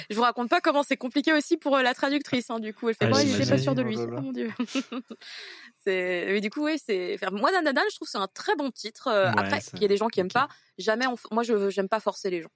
Je 0.09 0.15
vous 0.15 0.21
raconte 0.21 0.49
pas 0.49 0.59
comment 0.61 0.83
c'est 0.83 0.97
compliqué 0.97 1.33
aussi 1.33 1.57
pour 1.57 1.75
euh, 1.77 1.81
la 1.81 1.93
traductrice. 1.93 2.49
Hein, 2.49 2.59
du 2.59 2.73
coup, 2.73 2.89
elle 2.89 2.95
fait 2.95 3.05
Ah, 3.05 3.09
moi, 3.09 3.21
j'étais 3.25 3.49
pas 3.49 3.57
sûre 3.57 3.73
de 3.75 3.81
lui. 3.81 3.97
Oh 3.97 4.21
mon 4.21 4.31
dieu. 4.31 4.51
Mais 5.85 6.39
du 6.41 6.49
coup, 6.49 6.65
oui, 6.65 6.77
c'est. 6.85 7.15
Enfin, 7.15 7.31
moi, 7.35 7.51
Dan 7.51 7.63
Dan 7.63 7.73
Dan, 7.73 7.83
je 7.89 7.95
trouve 7.95 8.05
que 8.07 8.11
c'est 8.11 8.17
un 8.19 8.27
très 8.27 8.55
bon 8.55 8.69
titre. 8.69 9.07
Euh, 9.07 9.31
Ouais, 9.31 9.39
après, 9.39 9.59
il 9.73 9.81
y 9.81 9.85
a 9.85 9.87
des 9.87 9.97
gens 9.97 10.07
qui 10.07 10.19
aiment 10.19 10.27
pas. 10.31 10.47
Jamais. 10.77 11.07
on 11.07 11.15
Moi, 11.31 11.43
je 11.43 11.69
j'aime 11.69 11.87
pas 11.89 11.99
forcer 11.99 12.29
les 12.29 12.41
gens. 12.41 12.49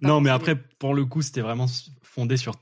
Non, 0.00 0.20
mais 0.22 0.30
après, 0.30 0.56
pour 0.78 0.94
le 0.94 1.04
coup, 1.04 1.20
c'était 1.20 1.42
vraiment 1.42 1.66
fondé 2.02 2.36
sur 2.38 2.54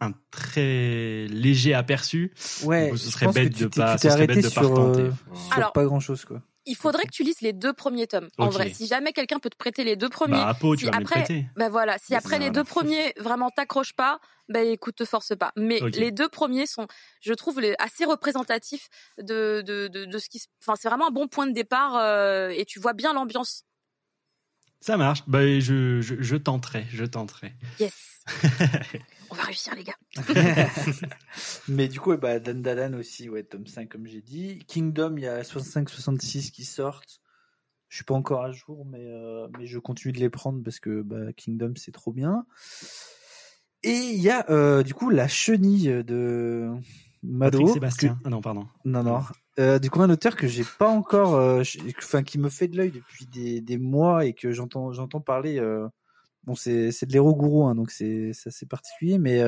un 0.00 0.12
très 0.30 1.26
léger 1.28 1.74
aperçu. 1.74 2.32
Ouais. 2.64 2.90
Coup, 2.90 2.96
ce 2.96 3.10
serait 3.10 3.26
bête 3.28 3.54
tu 3.54 3.64
de 3.64 3.68
pas, 3.68 3.96
tu 3.96 4.06
ce 4.08 4.14
serait 4.14 4.26
bête 4.26 4.38
de 4.38 4.42
pas 4.42 4.48
sur, 4.50 4.70
retenter. 4.70 5.00
euh, 5.00 5.10
sur 5.46 5.56
Alors- 5.56 5.72
pas 5.72 5.84
grand 5.84 6.00
chose 6.00 6.24
quoi. 6.24 6.40
il 6.66 6.76
faudrait 6.76 7.04
que 7.04 7.10
tu 7.10 7.22
lises 7.24 7.40
les 7.40 7.52
deux 7.52 7.72
premiers 7.72 8.06
tomes. 8.06 8.28
En 8.38 8.48
vrai, 8.48 8.70
si 8.72 8.86
jamais 8.86 9.12
quelqu'un 9.12 9.38
peut 9.38 9.50
te 9.50 9.56
prêter 9.56 9.84
les 9.84 9.96
deux 9.96 10.08
premiers, 10.10 10.36
Bah, 10.36 10.48
à 10.48 10.54
Pau, 10.54 10.76
tu 10.76 10.84
si 10.84 10.90
vas 10.90 10.92
me 10.92 10.98
les 10.98 11.04
après- 11.04 11.20
prêter. 11.24 11.46
Ben 11.56 11.68
voilà, 11.70 11.96
si 11.98 12.06
Mais 12.10 12.16
après 12.16 12.38
les 12.38 12.50
deux 12.50 12.62
premiers 12.64 13.12
vraiment 13.18 13.50
t'accrochent 13.50 13.94
pas, 13.96 14.20
ben 14.48 14.66
écoute, 14.66 14.94
te 14.96 15.04
force 15.04 15.34
pas. 15.36 15.52
Mais 15.56 15.80
les 15.94 16.10
deux 16.10 16.28
premiers 16.28 16.66
sont, 16.66 16.86
je 17.20 17.32
trouve, 17.34 17.60
les, 17.60 17.74
assez 17.78 18.04
représentatifs 18.04 18.88
de, 19.18 19.62
de, 19.66 19.88
de, 19.88 20.04
de 20.04 20.18
ce 20.18 20.28
qui 20.28 20.38
se... 20.38 20.46
Enfin, 20.62 20.74
c'est 20.80 20.88
vraiment 20.88 21.08
un 21.08 21.10
bon 21.12 21.26
point 21.26 21.46
de 21.46 21.52
départ 21.52 21.96
euh, 21.96 22.50
et 22.50 22.64
tu 22.64 22.78
vois 22.80 22.92
bien 22.92 23.12
l'ambiance. 23.12 23.64
Ça 24.80 24.96
marche. 24.96 25.22
Bah, 25.26 25.42
je, 25.42 26.00
je, 26.00 26.14
je 26.20 26.36
tenterai, 26.36 26.86
je 26.90 27.04
tenterai. 27.04 27.54
Yes 27.80 28.24
On 29.30 29.34
va 29.34 29.42
réussir, 29.42 29.74
les 29.74 29.84
gars. 29.84 29.96
Mais 31.68 31.88
du 31.88 32.00
coup, 32.00 32.10
ouais, 32.10 32.16
bah, 32.16 32.38
Dan 32.38 32.62
Dan 32.62 32.94
aussi, 32.94 33.28
ouais, 33.28 33.42
tome 33.42 33.66
5, 33.66 33.88
comme 33.88 34.06
j'ai 34.06 34.22
dit. 34.22 34.60
Kingdom, 34.66 35.16
il 35.16 35.24
y 35.24 35.28
a 35.28 35.42
65-66 35.42 36.50
qui 36.50 36.64
sortent. 36.64 37.20
Je 37.88 37.96
suis 37.96 38.04
pas 38.04 38.14
encore 38.14 38.44
à 38.44 38.52
jour, 38.52 38.84
mais, 38.86 39.06
euh, 39.06 39.48
mais 39.58 39.66
je 39.66 39.78
continue 39.78 40.12
de 40.12 40.18
les 40.18 40.30
prendre 40.30 40.62
parce 40.62 40.78
que 40.78 41.02
bah, 41.02 41.32
Kingdom, 41.36 41.72
c'est 41.76 41.92
trop 41.92 42.12
bien. 42.12 42.46
Et 43.82 43.96
il 43.96 44.20
y 44.20 44.30
a 44.30 44.44
euh, 44.50 44.82
du 44.82 44.92
coup 44.92 45.08
la 45.08 45.28
chenille 45.28 46.04
de 46.04 46.70
Mado. 47.22 47.58
Patrick 47.58 47.74
Sébastien. 47.74 48.20
Ah 48.24 48.30
non, 48.30 48.40
pardon. 48.40 48.66
Non, 48.84 49.02
non. 49.02 49.22
Euh, 49.58 49.78
du 49.78 49.90
coup, 49.90 50.00
un 50.02 50.10
auteur 50.10 50.36
que 50.36 50.46
j'ai 50.46 50.64
pas 50.78 50.88
encore, 50.88 51.34
euh, 51.34 51.62
enfin, 51.98 52.22
qui 52.22 52.38
me 52.38 52.48
fait 52.48 52.68
de 52.68 52.76
l'œil 52.76 52.90
depuis 52.92 53.26
des, 53.26 53.60
des 53.60 53.76
mois 53.78 54.24
et 54.24 54.32
que 54.32 54.52
j'entends, 54.52 54.92
j'entends 54.92 55.20
parler. 55.20 55.58
euh, 55.58 55.88
bon, 56.44 56.54
c'est, 56.54 56.92
c'est 56.92 57.06
de 57.06 57.12
l'héros 57.12 57.34
gourou, 57.34 57.66
hein, 57.66 57.74
donc 57.74 57.90
c'est, 57.90 58.30
c'est 58.34 58.48
assez 58.50 58.66
particulier, 58.66 59.18
mais, 59.18 59.42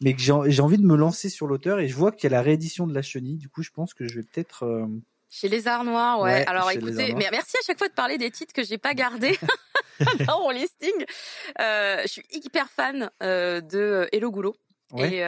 mais 0.00 0.14
que 0.14 0.20
j'ai, 0.20 0.32
en- 0.32 0.44
j'ai 0.48 0.60
envie 0.62 0.78
de 0.78 0.86
me 0.86 0.96
lancer 0.96 1.28
sur 1.28 1.46
l'auteur 1.46 1.78
et 1.78 1.86
je 1.88 1.94
vois 1.94 2.10
qu'il 2.10 2.24
y 2.30 2.34
a 2.34 2.36
la 2.36 2.42
réédition 2.42 2.86
de 2.86 2.94
la 2.94 3.02
chenille. 3.02 3.36
Du 3.36 3.48
coup, 3.48 3.62
je 3.62 3.70
pense 3.70 3.94
que 3.94 4.06
je 4.08 4.16
vais 4.16 4.26
peut-être. 4.26 4.86
Chez 5.30 5.48
les 5.48 5.68
Arts 5.68 5.84
Noirs, 5.84 6.20
ouais. 6.20 6.32
Ouais, 6.40 6.46
Alors 6.46 6.70
écoutez, 6.70 7.14
mais 7.14 7.28
merci 7.30 7.56
à 7.56 7.60
chaque 7.66 7.78
fois 7.78 7.88
de 7.88 7.94
parler 7.94 8.18
des 8.18 8.30
titres 8.30 8.52
que 8.52 8.64
j'ai 8.64 8.76
pas 8.78 8.92
gardés 8.94 9.38
dans 10.26 10.40
mon 10.40 10.50
listing. 10.50 10.92
Je 11.58 12.02
suis 12.06 12.22
hyper 12.32 12.68
fan 12.68 13.08
de 13.22 14.08
Hello 14.12 14.30
Goulot 14.30 14.54
Ouais. 14.92 15.14
et 15.14 15.26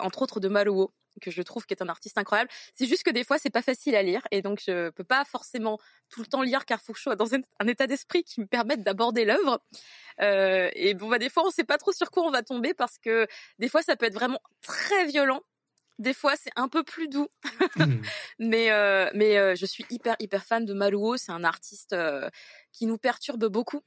entre 0.00 0.22
autres 0.22 0.40
de 0.40 0.48
Malouo 0.48 0.90
que 1.20 1.30
je 1.30 1.42
trouve 1.42 1.66
qui 1.66 1.74
est 1.74 1.82
un 1.82 1.88
artiste 1.88 2.18
incroyable. 2.18 2.50
C'est 2.74 2.86
juste 2.86 3.02
que 3.02 3.10
des 3.10 3.24
fois 3.24 3.38
c'est 3.38 3.50
pas 3.50 3.62
facile 3.62 3.96
à 3.96 4.02
lire 4.02 4.22
et 4.30 4.42
donc 4.42 4.60
je 4.66 4.90
peux 4.90 5.04
pas 5.04 5.24
forcément 5.24 5.78
tout 6.08 6.20
le 6.20 6.26
temps 6.26 6.42
lire 6.42 6.64
car 6.64 6.80
faut 6.80 6.92
que 6.92 6.98
je 6.98 7.04
sois 7.04 7.16
dans 7.16 7.34
un, 7.34 7.66
état 7.66 7.86
d'esprit 7.86 8.24
qui 8.24 8.40
me 8.40 8.46
permette 8.46 8.82
d'aborder 8.82 9.24
l'œuvre. 9.24 9.62
Euh, 10.20 10.70
et 10.74 10.94
bon 10.94 11.08
bah 11.08 11.18
des 11.18 11.28
fois 11.28 11.44
on 11.46 11.50
sait 11.50 11.64
pas 11.64 11.78
trop 11.78 11.92
sur 11.92 12.10
quoi 12.10 12.24
on 12.24 12.30
va 12.30 12.42
tomber 12.42 12.74
parce 12.74 12.98
que 12.98 13.26
des 13.58 13.68
fois 13.68 13.82
ça 13.82 13.96
peut 13.96 14.06
être 14.06 14.14
vraiment 14.14 14.40
très 14.62 15.06
violent. 15.06 15.42
Des 15.98 16.14
fois 16.14 16.34
c'est 16.36 16.52
un 16.56 16.68
peu 16.68 16.82
plus 16.82 17.08
doux. 17.08 17.28
Mais 18.38 18.72
euh, 18.72 19.10
mais 19.14 19.38
euh, 19.38 19.54
je 19.54 19.64
suis 19.64 19.86
hyper 19.90 20.16
hyper 20.18 20.44
fan 20.44 20.64
de 20.64 20.74
Maluo. 20.74 21.16
C'est 21.16 21.32
un 21.32 21.44
artiste 21.44 21.94
qui 22.72 22.86
nous 22.86 22.98
perturbe 22.98 23.46
beaucoup, 23.46 23.82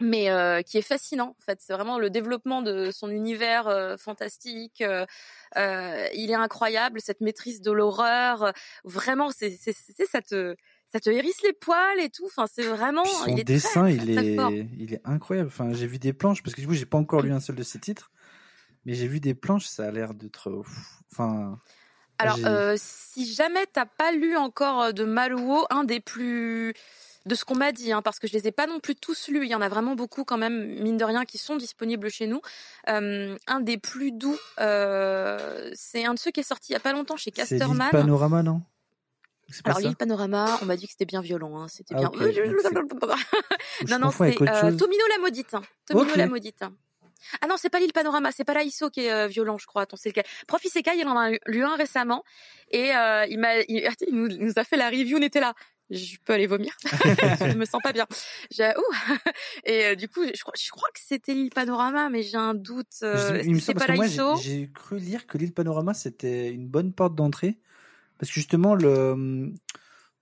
mais 0.00 0.30
euh, 0.30 0.62
qui 0.62 0.78
est 0.78 0.82
fascinant. 0.82 1.36
En 1.38 1.42
fait, 1.44 1.58
c'est 1.60 1.72
vraiment 1.72 1.98
le 1.98 2.10
développement 2.10 2.62
de 2.62 2.90
son 2.90 3.10
univers 3.10 3.68
euh, 3.68 3.96
fantastique. 3.96 4.82
euh, 4.82 6.08
il 6.14 6.30
est 6.30 6.34
incroyable 6.34 7.00
cette 7.00 7.20
maîtrise 7.20 7.60
de 7.60 7.72
l'horreur. 7.72 8.52
Vraiment, 8.84 9.30
c'est 9.30 9.56
ça 9.56 10.22
te 10.22 10.54
ça 10.90 11.00
te 11.00 11.10
hérisse 11.10 11.42
les 11.42 11.52
poils 11.52 12.00
et 12.00 12.10
tout. 12.10 12.26
Enfin, 12.26 12.46
c'est 12.52 12.62
vraiment. 12.62 13.02
Puis 13.02 13.12
son 13.12 13.26
il 13.26 13.40
est 13.40 13.44
dessin, 13.44 13.82
très, 13.82 13.94
il 13.94 14.04
très, 14.04 14.14
très 14.14 14.36
fort. 14.36 14.52
est, 14.52 14.68
il 14.78 14.94
est 14.94 15.00
incroyable. 15.04 15.48
Enfin, 15.48 15.72
j'ai 15.72 15.86
vu 15.86 15.98
des 15.98 16.12
planches 16.12 16.42
parce 16.42 16.54
que 16.54 16.60
du 16.60 16.66
coup, 16.66 16.74
j'ai 16.74 16.86
pas 16.86 16.98
encore 16.98 17.22
lu 17.22 17.32
un 17.32 17.40
seul 17.40 17.56
de 17.56 17.62
ses 17.62 17.78
titres, 17.78 18.10
mais 18.84 18.94
j'ai 18.94 19.08
vu 19.08 19.20
des 19.20 19.34
planches, 19.34 19.66
ça 19.66 19.86
a 19.86 19.90
l'air 19.90 20.14
d'être, 20.14 20.62
enfin. 21.12 21.58
Alors, 22.20 22.36
si 22.76 23.32
jamais 23.32 23.64
t'as 23.72 23.86
pas 23.86 24.10
lu 24.10 24.36
encore 24.36 24.92
de 24.92 25.04
Maluo, 25.04 25.66
un 25.70 25.84
des 25.84 26.00
plus 26.00 26.74
de 27.28 27.34
ce 27.34 27.44
qu'on 27.44 27.54
m'a 27.56 27.72
dit, 27.72 27.92
hein, 27.92 28.00
parce 28.02 28.18
que 28.18 28.26
je 28.26 28.32
les 28.32 28.48
ai 28.48 28.52
pas 28.52 28.66
non 28.66 28.80
plus 28.80 28.96
tous 28.96 29.28
lus, 29.28 29.44
il 29.44 29.50
y 29.50 29.54
en 29.54 29.60
a 29.60 29.68
vraiment 29.68 29.94
beaucoup 29.94 30.24
quand 30.24 30.38
même, 30.38 30.80
mine 30.82 30.96
de 30.96 31.04
rien, 31.04 31.24
qui 31.26 31.36
sont 31.38 31.56
disponibles 31.56 32.10
chez 32.10 32.26
nous. 32.26 32.40
Euh, 32.88 33.36
un 33.46 33.60
des 33.60 33.76
plus 33.78 34.12
doux, 34.12 34.36
euh, 34.60 35.70
c'est 35.74 36.04
un 36.06 36.14
de 36.14 36.18
ceux 36.18 36.30
qui 36.30 36.40
est 36.40 36.48
sorti 36.48 36.72
il 36.72 36.74
y 36.74 36.76
a 36.76 36.80
pas 36.80 36.92
longtemps 36.92 37.16
chez 37.16 37.30
c'est 37.34 37.42
l'île 37.42 37.58
Casterman. 37.58 37.90
Panorama, 37.90 38.42
non? 38.42 38.62
C'est 39.50 39.66
Alors 39.66 39.78
l'île 39.78 39.96
Panorama, 39.96 40.58
on 40.62 40.64
m'a 40.64 40.76
dit 40.76 40.86
que 40.86 40.92
c'était 40.92 41.04
bien 41.06 41.20
violent, 41.20 41.58
hein, 41.60 41.68
c'était 41.68 41.94
Ah, 41.94 42.00
bien. 42.00 42.08
ok, 42.08 42.18
donc 42.18 42.32
Je 42.34 43.92
non 43.92 43.98
non, 43.98 44.10
c'est 44.10 44.40
euh. 44.42 44.76
Tomino 44.76 45.04
la 45.08 45.18
maudite. 45.20 45.54
hein. 45.54 45.62
Tomino 45.86 46.14
la 46.16 46.26
maudite. 46.26 46.62
Ah 47.42 47.46
non, 47.46 47.56
c'est 47.58 47.68
pas 47.70 47.80
l'île 47.80 47.92
Panorama, 47.92 48.30
c'est 48.32 48.44
pas 48.44 48.54
la 48.54 48.62
ISO 48.62 48.90
qui 48.90 49.00
est 49.00 49.12
euh, 49.12 49.26
violent, 49.26 49.58
je 49.58 49.66
crois. 49.66 49.82
Attends, 49.82 49.96
c'est 49.96 50.10
lequel? 50.10 50.24
Prof 50.46 50.64
Isekai, 50.64 50.92
il 50.98 51.06
en 51.06 51.18
a 51.18 51.30
lu 51.46 51.64
un 51.64 51.76
récemment 51.76 52.24
et 52.70 52.94
euh, 52.94 53.26
il 53.28 53.38
m'a, 53.38 53.58
il, 53.68 53.88
il 54.06 54.14
nous, 54.14 54.28
il 54.28 54.38
nous 54.44 54.52
a 54.56 54.64
fait 54.64 54.76
la 54.76 54.88
review, 54.88 55.18
on 55.18 55.22
était 55.22 55.40
là. 55.40 55.54
Je 55.90 56.16
peux 56.24 56.34
aller 56.34 56.46
vomir. 56.46 56.72
je 56.84 57.56
me 57.56 57.64
sens 57.64 57.80
pas 57.82 57.92
bien. 57.92 58.06
J'ai, 58.50 58.72
ouh. 58.76 59.14
Et 59.64 59.86
euh, 59.86 59.94
du 59.94 60.08
coup, 60.08 60.22
je 60.22 60.40
crois, 60.42 60.54
je 60.56 60.70
crois 60.70 60.88
que 60.92 61.00
c'était 61.00 61.34
l'île 61.34 61.50
Panorama, 61.50 62.10
mais 62.10 62.22
j'ai 62.22 62.36
un 62.36 62.54
doute. 62.54 62.86
Euh, 63.02 63.42
il 63.44 63.54
me 63.54 63.58
semble 63.58 63.78
pas 63.78 63.86
parce 63.86 63.98
que 63.98 64.22
moi, 64.22 64.36
j'ai 64.40 64.70
cru 64.70 64.98
lire 64.98 65.26
que 65.26 65.38
l'île 65.38 65.52
Panorama 65.52 65.94
c'était 65.94 66.50
une 66.50 66.68
bonne 66.68 66.92
porte 66.92 67.14
d'entrée 67.14 67.58
parce 68.18 68.30
que 68.30 68.34
justement 68.34 68.74
le 68.74 69.52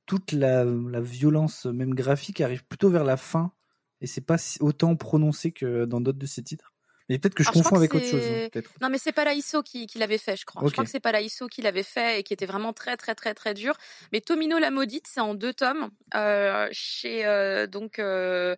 toute 0.06 0.32
la, 0.32 0.64
la 0.64 1.00
violence 1.00 1.66
même 1.66 1.94
graphique 1.94 2.40
arrive 2.40 2.64
plutôt 2.64 2.90
vers 2.90 3.04
la 3.04 3.16
fin 3.16 3.52
et 4.00 4.06
c'est 4.06 4.20
pas 4.20 4.36
autant 4.60 4.94
prononcé 4.94 5.50
que 5.50 5.84
dans 5.84 6.00
d'autres 6.00 6.18
de 6.18 6.26
ses 6.26 6.42
titres. 6.42 6.75
Mais 7.08 7.18
peut-être 7.18 7.34
que 7.34 7.42
je 7.44 7.48
Alors, 7.50 7.62
confonds 7.62 7.76
avec 7.76 7.94
autre 7.94 8.06
chose. 8.06 8.20
hein. 8.20 8.60
Non, 8.80 8.88
mais 8.90 8.98
c'est 8.98 9.12
pas 9.12 9.24
la 9.24 9.34
ISO 9.34 9.62
qui, 9.62 9.86
qui 9.86 9.98
l'avait 9.98 10.18
fait, 10.18 10.36
je 10.36 10.44
crois. 10.44 10.62
Je 10.66 10.72
crois 10.72 10.84
que 10.84 10.90
c'est 10.90 11.00
pas 11.00 11.12
la 11.12 11.20
ISO 11.20 11.46
qui 11.46 11.62
l'avait 11.62 11.82
fait 11.84 12.20
et 12.20 12.22
qui 12.24 12.32
était 12.32 12.46
vraiment 12.46 12.72
très, 12.72 12.96
très, 12.96 13.14
très, 13.14 13.32
très 13.34 13.54
dur. 13.54 13.76
Mais 14.12 14.20
Tomino 14.20 14.58
la 14.58 14.70
maudite, 14.70 15.06
c'est 15.06 15.20
en 15.20 15.34
deux 15.34 15.54
tomes 15.54 15.90
euh, 16.14 16.68
chez 16.72 17.24
euh, 17.26 17.66
donc 17.68 17.98
euh, 17.98 18.56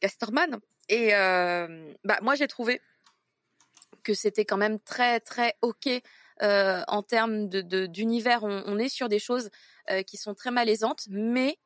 Casterman. 0.00 0.58
Et 0.90 1.14
euh, 1.14 1.92
bah 2.04 2.18
moi, 2.22 2.34
j'ai 2.34 2.46
trouvé 2.48 2.80
que 4.04 4.14
c'était 4.14 4.44
quand 4.44 4.56
même 4.56 4.78
très, 4.80 5.20
très 5.20 5.54
ok 5.62 5.88
euh, 6.42 6.82
en 6.88 7.02
termes 7.02 7.48
de 7.48 7.60
de- 7.62 7.86
d'univers. 7.86 8.44
On, 8.44 8.62
on 8.66 8.78
est 8.78 8.88
sur 8.88 9.08
des 9.08 9.18
choses 9.18 9.50
euh, 9.90 10.02
qui 10.02 10.16
sont 10.16 10.34
très 10.34 10.50
malaisantes, 10.50 11.04
mais 11.10 11.58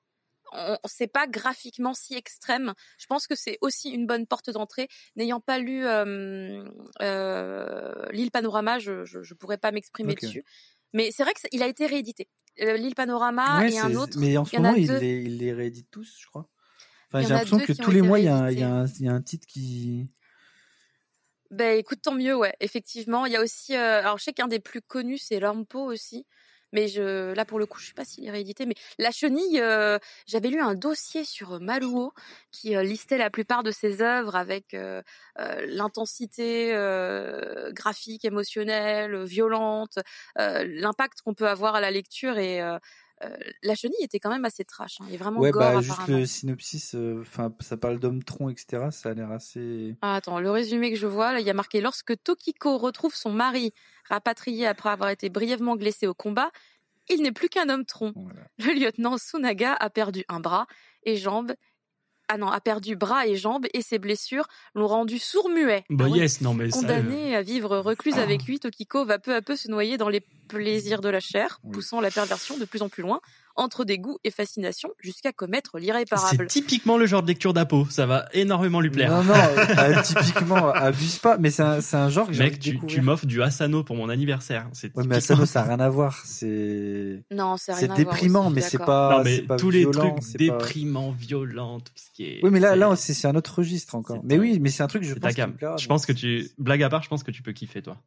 on, 0.52 0.76
c'est 0.84 1.06
pas 1.06 1.26
graphiquement 1.26 1.94
si 1.94 2.14
extrême. 2.14 2.74
Je 2.98 3.06
pense 3.06 3.26
que 3.26 3.34
c'est 3.34 3.58
aussi 3.60 3.90
une 3.90 4.06
bonne 4.06 4.26
porte 4.26 4.50
d'entrée. 4.50 4.88
N'ayant 5.16 5.40
pas 5.40 5.58
lu 5.58 5.84
euh, 5.86 6.64
euh, 7.00 8.06
l'île 8.10 8.30
Panorama, 8.30 8.78
je, 8.78 9.04
je, 9.04 9.22
je 9.22 9.34
pourrais 9.34 9.58
pas 9.58 9.72
m'exprimer 9.72 10.14
dessus. 10.14 10.44
Mais 10.92 11.10
c'est 11.10 11.22
vrai 11.22 11.32
qu'il 11.34 11.62
a 11.62 11.66
été 11.66 11.86
réédité. 11.86 12.28
Euh, 12.60 12.76
L'île 12.76 12.94
Panorama 12.94 13.60
Ouais, 13.60 13.72
et 13.72 13.78
un 13.78 13.94
autre. 13.94 14.18
Mais 14.18 14.36
en 14.36 14.44
ce 14.44 14.54
moment, 14.56 14.74
il 14.74 14.90
les, 14.92 15.22
il 15.22 15.38
les 15.38 15.52
réédite 15.54 15.88
tous, 15.90 16.16
je 16.20 16.26
crois. 16.26 16.48
Enfin, 17.08 17.22
j'ai 17.22 17.28
l'impression 17.30 17.58
que 17.58 17.72
tous 17.72 17.90
les 17.90 18.02
mois, 18.02 18.18
il 18.18 18.26
y, 18.26 18.28
a 18.28 18.36
un- 18.36 18.50
il 18.50 18.58
y, 18.58 18.62
a 18.62 18.74
réédités. 18.74 18.96
un- 18.96 19.00
il 19.00 19.06
y 19.06 19.08
a 19.08 19.12
un 19.12 19.22
titre 19.22 19.46
qui. 19.46 20.08
Ben 21.50 21.78
écoute, 21.78 22.00
tant 22.02 22.14
mieux, 22.14 22.34
ouais. 22.36 22.54
Effectivement, 22.60 23.26
il 23.26 23.32
y 23.32 23.36
a 23.36 23.42
aussi. 23.42 23.74
euh, 23.76 24.00
alors 24.00 24.16
je 24.18 24.24
sais 24.24 24.32
qu'un 24.32 24.48
des 24.48 24.60
plus 24.60 24.80
connus 24.80 25.18
c'est 25.18 25.38
Lampo 25.40 25.80
aussi. 25.80 26.26
Mais 26.72 26.88
je, 26.88 27.32
là 27.34 27.44
pour 27.44 27.58
le 27.58 27.66
coup, 27.66 27.78
je 27.80 27.86
sais 27.88 27.94
pas 27.94 28.04
s'il 28.04 28.24
est 28.26 28.30
réédité. 28.30 28.66
Mais 28.66 28.74
la 28.98 29.10
chenille, 29.10 29.60
euh, 29.60 29.98
j'avais 30.26 30.48
lu 30.48 30.60
un 30.60 30.74
dossier 30.74 31.24
sur 31.24 31.60
Maluo 31.60 32.12
qui 32.50 32.76
euh, 32.76 32.82
listait 32.82 33.18
la 33.18 33.30
plupart 33.30 33.62
de 33.62 33.70
ses 33.70 34.02
œuvres 34.02 34.36
avec 34.36 34.74
euh, 34.74 35.02
euh, 35.38 35.64
l'intensité 35.68 36.74
euh, 36.74 37.70
graphique, 37.72 38.24
émotionnelle, 38.24 39.22
violente, 39.24 39.98
euh, 40.38 40.64
l'impact 40.66 41.20
qu'on 41.24 41.34
peut 41.34 41.48
avoir 41.48 41.74
à 41.74 41.80
la 41.80 41.90
lecture 41.90 42.38
et 42.38 42.60
euh, 42.62 42.74
euh, 42.74 42.78
la 43.62 43.74
chenille 43.74 44.02
était 44.02 44.18
quand 44.18 44.30
même 44.30 44.44
assez 44.44 44.64
trash. 44.64 44.98
Hein, 45.00 45.06
et 45.10 45.16
vraiment 45.16 45.40
Ouais, 45.40 45.50
gore 45.50 45.62
bah 45.62 45.80
juste 45.80 46.08
le 46.08 46.26
synopsis, 46.26 46.94
euh, 46.94 47.20
enfin, 47.20 47.54
ça 47.60 47.76
parle 47.76 47.98
d'homme 47.98 48.22
tronc, 48.22 48.50
etc. 48.50 48.86
Ça 48.90 49.10
a 49.10 49.14
l'air 49.14 49.30
assez. 49.30 49.96
Ah, 50.02 50.16
attends, 50.16 50.40
le 50.40 50.50
résumé 50.50 50.90
que 50.90 50.98
je 50.98 51.06
vois, 51.06 51.32
là, 51.32 51.40
il 51.40 51.46
y 51.46 51.50
a 51.50 51.54
marqué 51.54 51.80
lorsque 51.80 52.14
Tokiko 52.22 52.78
retrouve 52.78 53.14
son 53.14 53.30
mari 53.30 53.72
rapatrié 54.08 54.66
après 54.66 54.90
avoir 54.90 55.10
été 55.10 55.28
brièvement 55.28 55.76
blessé 55.76 56.06
au 56.06 56.14
combat, 56.14 56.50
il 57.08 57.22
n'est 57.22 57.32
plus 57.32 57.48
qu'un 57.48 57.68
homme 57.68 57.84
tronc. 57.84 58.12
Voilà. 58.14 58.40
Le 58.58 58.72
lieutenant 58.78 59.18
Sunaga 59.18 59.74
a 59.74 59.90
perdu 59.90 60.24
un 60.28 60.40
bras 60.40 60.66
et 61.04 61.16
jambes. 61.16 61.52
Ah 62.28 62.38
non, 62.38 62.48
a 62.48 62.60
perdu 62.60 62.96
bras 62.96 63.26
et 63.26 63.36
jambes 63.36 63.66
et 63.74 63.82
ses 63.82 63.98
blessures 63.98 64.46
l'ont 64.74 64.86
rendu 64.86 65.18
sourd-muet. 65.18 65.84
Bah 65.90 66.06
Ah 66.06 66.16
yes, 66.16 66.40
non 66.40 66.54
mais 66.54 66.70
ça, 66.70 66.78
euh, 66.78 66.80
Condamné 66.80 67.36
à 67.36 67.42
vivre 67.42 67.76
recluse 67.78 68.16
avec 68.16 68.44
lui, 68.44 68.58
Tokiko 68.58 69.04
va 69.04 69.18
peu 69.18 69.34
à 69.34 69.42
peu 69.42 69.54
se 69.54 69.68
noyer 69.70 69.98
dans 69.98 70.08
les 70.08 70.22
plaisirs 70.52 71.00
de 71.00 71.08
la 71.08 71.20
chair, 71.20 71.58
Oui. 71.64 71.72
poussant 71.72 72.00
la 72.00 72.10
perversion 72.10 72.58
de 72.58 72.64
plus 72.64 72.82
en 72.82 72.88
plus 72.88 73.02
loin, 73.02 73.20
entre 73.54 73.84
dégoût 73.84 74.16
et 74.24 74.30
fascination, 74.30 74.88
jusqu'à 74.98 75.30
commettre 75.30 75.72
c'est 75.74 75.80
l'irréparable. 75.80 76.46
typiquement 76.46 76.96
le 76.96 77.04
genre 77.04 77.22
de 77.22 77.28
lecture 77.28 77.52
d'Apo. 77.52 77.86
Ça 77.90 78.06
va 78.06 78.26
énormément 78.32 78.80
lui 78.80 78.88
plaire. 78.88 79.10
Non, 79.12 79.22
non, 79.24 79.34
euh, 79.78 80.00
typiquement, 80.02 80.70
abuse 80.72 81.18
pas, 81.18 81.36
mais 81.36 81.50
c'est 81.50 81.62
un, 81.62 81.80
c'est 81.82 81.96
un 81.98 82.08
genre 82.08 82.28
que 82.28 82.32
j'ai 82.32 82.44
envie 82.44 82.52
Mec, 82.52 82.86
tu, 82.86 83.00
m'offres 83.02 83.26
du 83.26 83.42
Asano 83.42 83.84
pour 83.84 83.94
mon 83.96 84.08
anniversaire. 84.08 84.68
C'est 84.72 84.96
Ouais, 84.96 85.04
mais 85.06 85.16
Asano, 85.16 85.44
ça. 85.46 85.60
n'a 85.62 85.68
rien 85.76 85.80
à 85.80 85.88
voir. 85.90 86.22
C'est 86.24 87.22
Non, 87.30 87.56
c'est 87.58 87.72
rien 87.72 87.80
c'est 87.80 87.84
à 87.84 87.88
voir 87.88 87.96
déprimant, 87.98 88.46
aussi, 88.46 88.54
mais 88.54 88.60
c'est 88.62 88.78
pas, 88.78 89.18
Non, 89.18 89.24
mais 89.24 89.36
c'est 89.36 89.42
pas 89.42 89.56
tous 89.56 89.70
les 89.70 89.90
trucs 89.90 90.14
c'est 90.22 90.38
pas- 90.38 90.44
déprimants, 90.58 91.10
violents, 91.12 91.80
tout 91.80 91.92
ce 91.94 92.10
qui 92.14 92.24
est. 92.24 92.40
Oui, 92.42 92.48
mais 92.50 92.58
là, 92.60 92.70
c'est- 92.72 92.76
là, 92.78 92.96
c'est 92.96 93.12
c'est 93.14 93.28
un 93.28 93.34
autre 93.34 93.54
registre 93.58 93.94
encore. 93.94 94.16
c'est 94.16 94.26
Mais 94.28 94.36
ta- 94.36 94.40
oui, 94.40 94.58
mais 94.60 94.70
c'est 94.70 94.82
un 94.82 94.86
truc, 94.86 95.02
je 95.02 95.12
c'est 95.12 95.20
ta 95.20 95.28
pense. 95.28 95.82
Je 95.82 95.86
pense 95.88 96.06
que 96.06 96.14
c'est- 96.14 96.18
tu, 96.20 96.48
blague 96.58 96.82
à 96.82 96.88
part, 96.88 97.02
je 97.02 97.08
pense 97.10 97.22
que 97.22 97.30
tu 97.30 97.42
peux 97.42 97.52
kiffer, 97.52 97.82
toi. 97.82 97.98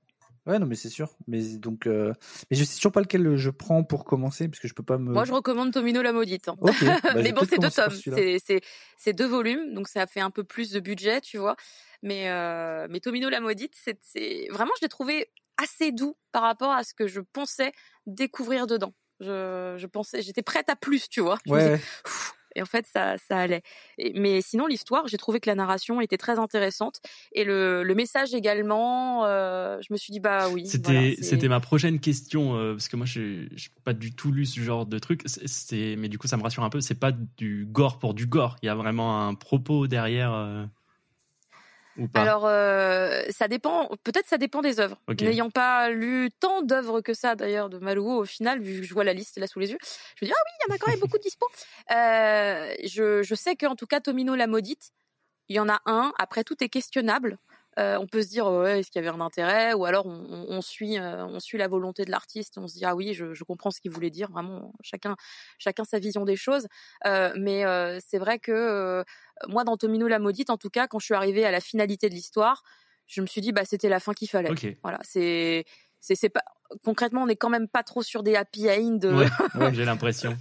Ouais, 0.46 0.60
non, 0.60 0.68
mais 0.68 0.76
c'est 0.76 0.90
sûr. 0.90 1.16
Mais 1.28 1.42
donc, 1.58 1.88
euh... 1.88 2.14
mais 2.50 2.58
je 2.58 2.64
sais 2.64 2.76
toujours 2.76 2.92
pas 2.92 3.02
lequel 3.02 3.36
je 3.36 3.50
prends 3.50 3.84
pour 3.84 4.06
commencer, 4.06 4.48
parce 4.48 4.60
que 4.60 4.68
je 4.68 4.74
peux 4.74 4.84
pas 4.84 4.98
me. 4.98 5.12
Moi, 5.12 5.26
je 5.26 5.32
recommande 5.34 5.74
Tomino 5.74 6.02
la 6.02 6.14
maudite. 6.14 6.48
hein. 6.50 6.56
Bah, 6.62 6.72
mais 7.16 7.32
bon, 7.32 7.42
c'est 7.50 7.58
deux 7.58 7.72
tomes, 7.72 7.92
c'est 7.92 8.38
c'est 8.46 8.62
c'est 8.98 9.14
deux 9.14 9.28
volumes, 9.28 9.74
donc 9.74 9.88
ça 9.88 10.06
fait 10.06 10.20
un 10.20 10.32
peu 10.32 10.44
plus 10.44 10.72
de 10.72 10.80
budget, 10.80 11.22
tu 11.22 11.38
vois. 11.38 11.56
Mais 12.04 12.30
euh, 12.30 12.88
mais 12.90 13.00
Tomino 13.00 13.30
la 13.30 13.40
maudite, 13.42 13.74
c'est 13.76 13.98
c'est 14.02 14.48
vraiment, 14.52 14.72
je 14.80 14.86
l'ai 14.86 14.90
trouvé 14.90 15.32
assez 15.58 15.92
doux 15.92 16.16
par 16.32 16.44
rapport 16.44 16.72
à 16.72 16.84
ce 16.84 16.94
que 16.94 17.08
je 17.08 17.22
pensais 17.22 17.72
découvrir 18.06 18.68
dedans. 18.68 18.94
Je 19.20 19.76
je 19.78 19.88
pensais, 19.88 20.22
j'étais 20.22 20.44
prête 20.44 20.70
à 20.70 20.76
plus, 20.76 21.10
tu 21.10 21.22
vois. 21.22 21.40
Je 21.46 21.52
Ouais. 21.52 21.82
Et 22.56 22.62
en 22.62 22.66
fait, 22.66 22.86
ça, 22.88 23.16
ça 23.18 23.38
allait. 23.38 23.62
Et- 23.98 24.14
mais 24.20 24.42
sinon, 24.42 24.66
l'histoire, 24.68 25.08
j'ai 25.08 25.18
trouvé 25.18 25.40
que 25.40 25.50
la 25.50 25.56
narration 25.56 26.02
était 26.02 26.18
très 26.18 26.40
intéressante. 26.40 27.02
Et 27.34 27.44
le, 27.44 27.84
le 27.84 27.96
message 27.96 28.34
également, 28.34 29.26
euh, 29.26 29.78
je 29.88 29.92
me 29.94 29.98
suis 29.98 30.12
dit, 30.12 30.20
bah 30.20 30.48
oui. 30.50 30.66
C'était, 30.66 30.94
voilà, 30.94 31.16
c'était 31.22 31.48
ma 31.50 31.60
prochaine 31.60 32.00
question 32.00 32.56
euh, 32.58 32.74
parce 32.74 32.88
que 32.88 32.96
moi, 32.96 33.06
je 33.06 33.20
n'ai 33.20 33.48
pas 33.84 33.94
du 33.94 34.14
tout 34.16 34.32
lu 34.32 34.46
ce 34.46 34.60
genre 34.60 34.86
de 34.86 35.00
truc. 35.00 35.22
C'est- 35.26 35.96
mais 35.98 36.10
du 36.10 36.18
coup, 36.18 36.28
ça 36.28 36.38
me 36.38 36.44
rassure 36.44 36.64
un 36.64 36.70
peu. 36.70 36.82
C'est 36.82 37.00
pas 37.00 37.12
du 37.12 37.66
gore 37.70 38.00
pour 38.00 38.14
du 38.14 38.26
gore. 38.26 38.56
Il 38.62 38.68
y 38.68 38.70
a 38.70 38.76
vraiment 38.76 39.28
un 39.28 39.34
propos 39.36 39.88
derrière 39.88 40.34
euh, 40.34 40.66
ou 41.98 42.08
pas? 42.08 42.22
Alors, 42.22 42.46
euh, 42.46 43.24
ça 43.30 43.48
dépend. 43.48 43.90
Peut-être 44.04 44.28
ça 44.28 44.38
dépend 44.38 44.62
des 44.62 44.80
œuvres. 44.80 44.98
N'ayant 45.22 45.50
pas 45.50 45.90
lu 45.90 46.30
tant 46.40 46.62
d'œuvres 46.62 47.02
que 47.02 47.14
ça, 47.14 47.36
d'ailleurs, 47.36 47.70
de 47.70 47.78
Maluo, 47.80 48.22
au 48.22 48.26
final, 48.26 48.62
vu 48.62 48.82
que 48.82 48.88
je 48.88 48.94
vois 48.94 49.04
la 49.04 49.14
liste 49.14 49.38
là 49.38 49.48
sous 49.48 49.60
les 49.60 49.72
yeux, 49.72 49.78
je 50.20 50.26
me 50.26 50.30
dis 50.30 50.34
ah 50.36 50.44
oui, 50.46 50.52
il 50.60 50.70
y 50.70 50.72
en 50.72 50.76
a 50.76 50.78
quand 50.78 50.92
même 50.92 51.00
beaucoup 51.00 51.18
de 51.18 51.24
dispo. 51.24 51.48
Euh, 51.92 52.74
je, 52.84 53.22
je 53.22 53.36
sais 53.36 53.56
qu'en 53.56 53.76
tout 53.76 53.86
cas, 53.86 54.00
Tomino 54.00 54.36
la 54.36 54.48
maudite, 54.48 54.90
il 55.50 55.56
y 55.56 55.60
en 55.60 55.70
a 55.70 55.80
un. 55.86 56.14
Après, 56.18 56.44
tout 56.44 56.62
est 56.64 56.70
questionnable. 56.70 57.38
Euh, 57.78 57.98
on 57.98 58.08
peut 58.08 58.22
se 58.22 58.30
dire 58.30 58.48
ouais, 58.48 58.80
est-ce 58.80 58.90
qu'il 58.90 59.04
y 59.04 59.06
avait 59.06 59.16
un 59.16 59.22
intérêt? 59.22 59.74
Ou 59.74 59.86
alors 59.86 60.06
on, 60.06 60.62
suit 60.62 60.98
euh, 60.98 61.26
on 61.26 61.40
suit 61.40 61.58
la 61.58 61.68
volonté 61.68 62.06
de 62.06 62.12
l'artiste 62.12 62.58
on 62.58 62.68
se 62.68 62.76
dit 62.76 62.86
ah 62.86 62.96
oui 62.96 63.14
je, 63.14 63.34
je 63.34 63.44
comprends 63.44 63.72
ce 63.72 63.82
qu'il 63.82 63.92
voulait 63.92 64.10
dire 64.10 64.32
vraiment 64.32 64.74
chacun 64.82 65.16
chacun 65.58 65.84
sa 65.84 66.00
vision 66.00 66.24
des 66.24 66.38
choses. 66.38 66.68
Euh, 67.06 67.34
mais 67.38 67.64
c'est 68.00 68.18
vrai 68.18 68.40
que 68.40 69.04
moi 69.48 69.64
dans 69.64 69.76
Tomino 69.78 70.08
la 70.08 70.20
maudite 70.20 70.50
en 70.50 70.58
tout 70.58 70.70
cas 70.70 70.88
quand 70.88 71.00
je 71.00 71.06
suis 71.06 71.16
arrivée 71.16 71.46
à 71.46 71.52
la 71.52 71.60
finalité 71.60 72.10
de 72.10 72.16
l'histoire 72.16 72.64
je 73.08 73.22
me 73.22 73.28
suis 73.28 73.42
dit 73.42 73.52
bah 73.52 73.66
c'était 73.66 73.90
la 73.90 74.00
fin 74.00 74.14
qu'il 74.14 74.30
fallait. 74.30 74.50
Voilà 74.82 75.00
c'est 75.04 75.66
c'est 76.00 76.16
c'est 76.16 76.30
pas 76.30 76.44
concrètement 76.84 77.24
on 77.24 77.28
est 77.28 77.36
quand 77.36 77.50
même 77.50 77.68
pas 77.68 77.84
trop 77.84 78.04
sur 78.04 78.24
des 78.24 78.36
happy 78.36 78.70
end 78.70 79.00
Ouais, 79.04 79.28
j'ai 79.74 79.86
l'impression. 79.86 80.38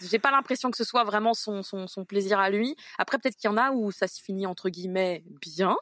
J'ai 0.00 0.18
pas 0.18 0.30
l'impression 0.30 0.70
que 0.70 0.76
ce 0.76 0.84
soit 0.84 1.04
vraiment 1.04 1.34
son, 1.34 1.62
son, 1.62 1.86
son 1.86 2.04
plaisir 2.04 2.38
à 2.38 2.50
lui. 2.50 2.76
Après, 2.98 3.18
peut-être 3.18 3.36
qu'il 3.36 3.48
y 3.50 3.52
en 3.52 3.56
a 3.56 3.70
où 3.72 3.90
ça 3.92 4.06
se 4.08 4.20
finit 4.22 4.46
entre 4.46 4.68
guillemets 4.70 5.24
bien. 5.40 5.76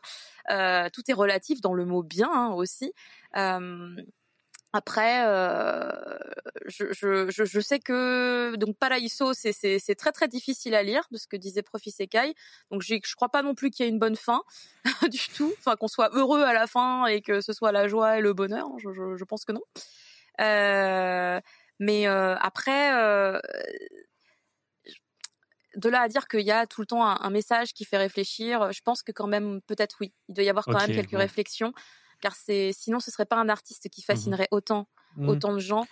Euh, 0.50 0.88
tout 0.92 1.02
est 1.08 1.14
relatif 1.14 1.60
dans 1.60 1.74
le 1.74 1.84
mot 1.84 2.02
bien 2.02 2.30
hein, 2.32 2.48
aussi. 2.54 2.92
Euh, 3.36 3.94
après, 4.74 5.26
euh, 5.26 5.90
je, 6.66 6.92
je, 6.92 7.30
je, 7.30 7.44
je 7.46 7.60
sais 7.60 7.78
que 7.78 8.54
donc 8.56 8.76
Paraíso, 8.76 9.32
c'est 9.32 9.52
c'est 9.52 9.94
très 9.94 10.12
très 10.12 10.28
difficile 10.28 10.74
à 10.74 10.82
lire 10.82 11.04
de 11.10 11.16
ce 11.16 11.26
que 11.26 11.36
disait 11.38 11.62
Profi 11.62 11.90
Sekai. 11.90 12.34
Donc 12.70 12.82
j'ai- 12.82 13.00
je 13.02 13.14
crois 13.16 13.30
pas 13.30 13.42
non 13.42 13.54
plus 13.54 13.70
qu'il 13.70 13.86
y 13.86 13.88
ait 13.88 13.92
une 13.92 13.98
bonne 13.98 14.16
fin 14.16 14.42
du 15.10 15.20
tout. 15.34 15.54
Enfin 15.58 15.76
qu'on 15.76 15.88
soit 15.88 16.10
heureux 16.14 16.42
à 16.42 16.52
la 16.52 16.66
fin 16.66 17.06
et 17.06 17.22
que 17.22 17.40
ce 17.40 17.54
soit 17.54 17.72
la 17.72 17.88
joie 17.88 18.18
et 18.18 18.20
le 18.20 18.34
bonheur. 18.34 18.68
Je, 18.78 18.92
je, 18.92 19.16
je 19.16 19.24
pense 19.24 19.44
que 19.46 19.52
non. 19.52 19.62
Euh, 20.40 21.40
mais 21.80 22.06
euh, 22.08 22.36
après, 22.36 22.94
euh, 22.94 23.40
de 25.78 25.88
là 25.88 26.02
à 26.02 26.08
dire 26.08 26.28
qu'il 26.28 26.40
y 26.42 26.50
a 26.50 26.66
tout 26.66 26.80
le 26.82 26.86
temps 26.86 27.06
un, 27.06 27.18
un 27.20 27.30
message 27.30 27.72
qui 27.74 27.84
fait 27.86 27.98
réfléchir, 27.98 28.72
je 28.72 28.80
pense 28.82 29.02
que 29.02 29.12
quand 29.12 29.26
même, 29.28 29.60
peut-être 29.66 29.96
oui, 30.00 30.14
il 30.28 30.34
doit 30.34 30.44
y 30.44 30.50
avoir 30.50 30.68
quand 30.68 30.78
même 30.78 30.92
quelques 30.92 31.12
ouais. 31.12 31.18
réflexions, 31.18 31.72
car 32.20 32.34
c'est 32.36 32.72
sinon 32.72 33.00
ce 33.00 33.10
serait 33.10 33.26
pas 33.26 33.36
un 33.36 33.48
artiste 33.48 33.88
qui 33.90 34.02
fascinerait 34.02 34.48
autant 34.50 34.88
Mhm. 35.16 35.28
autant 35.30 35.52
de 35.54 35.58
gens. 35.60 35.86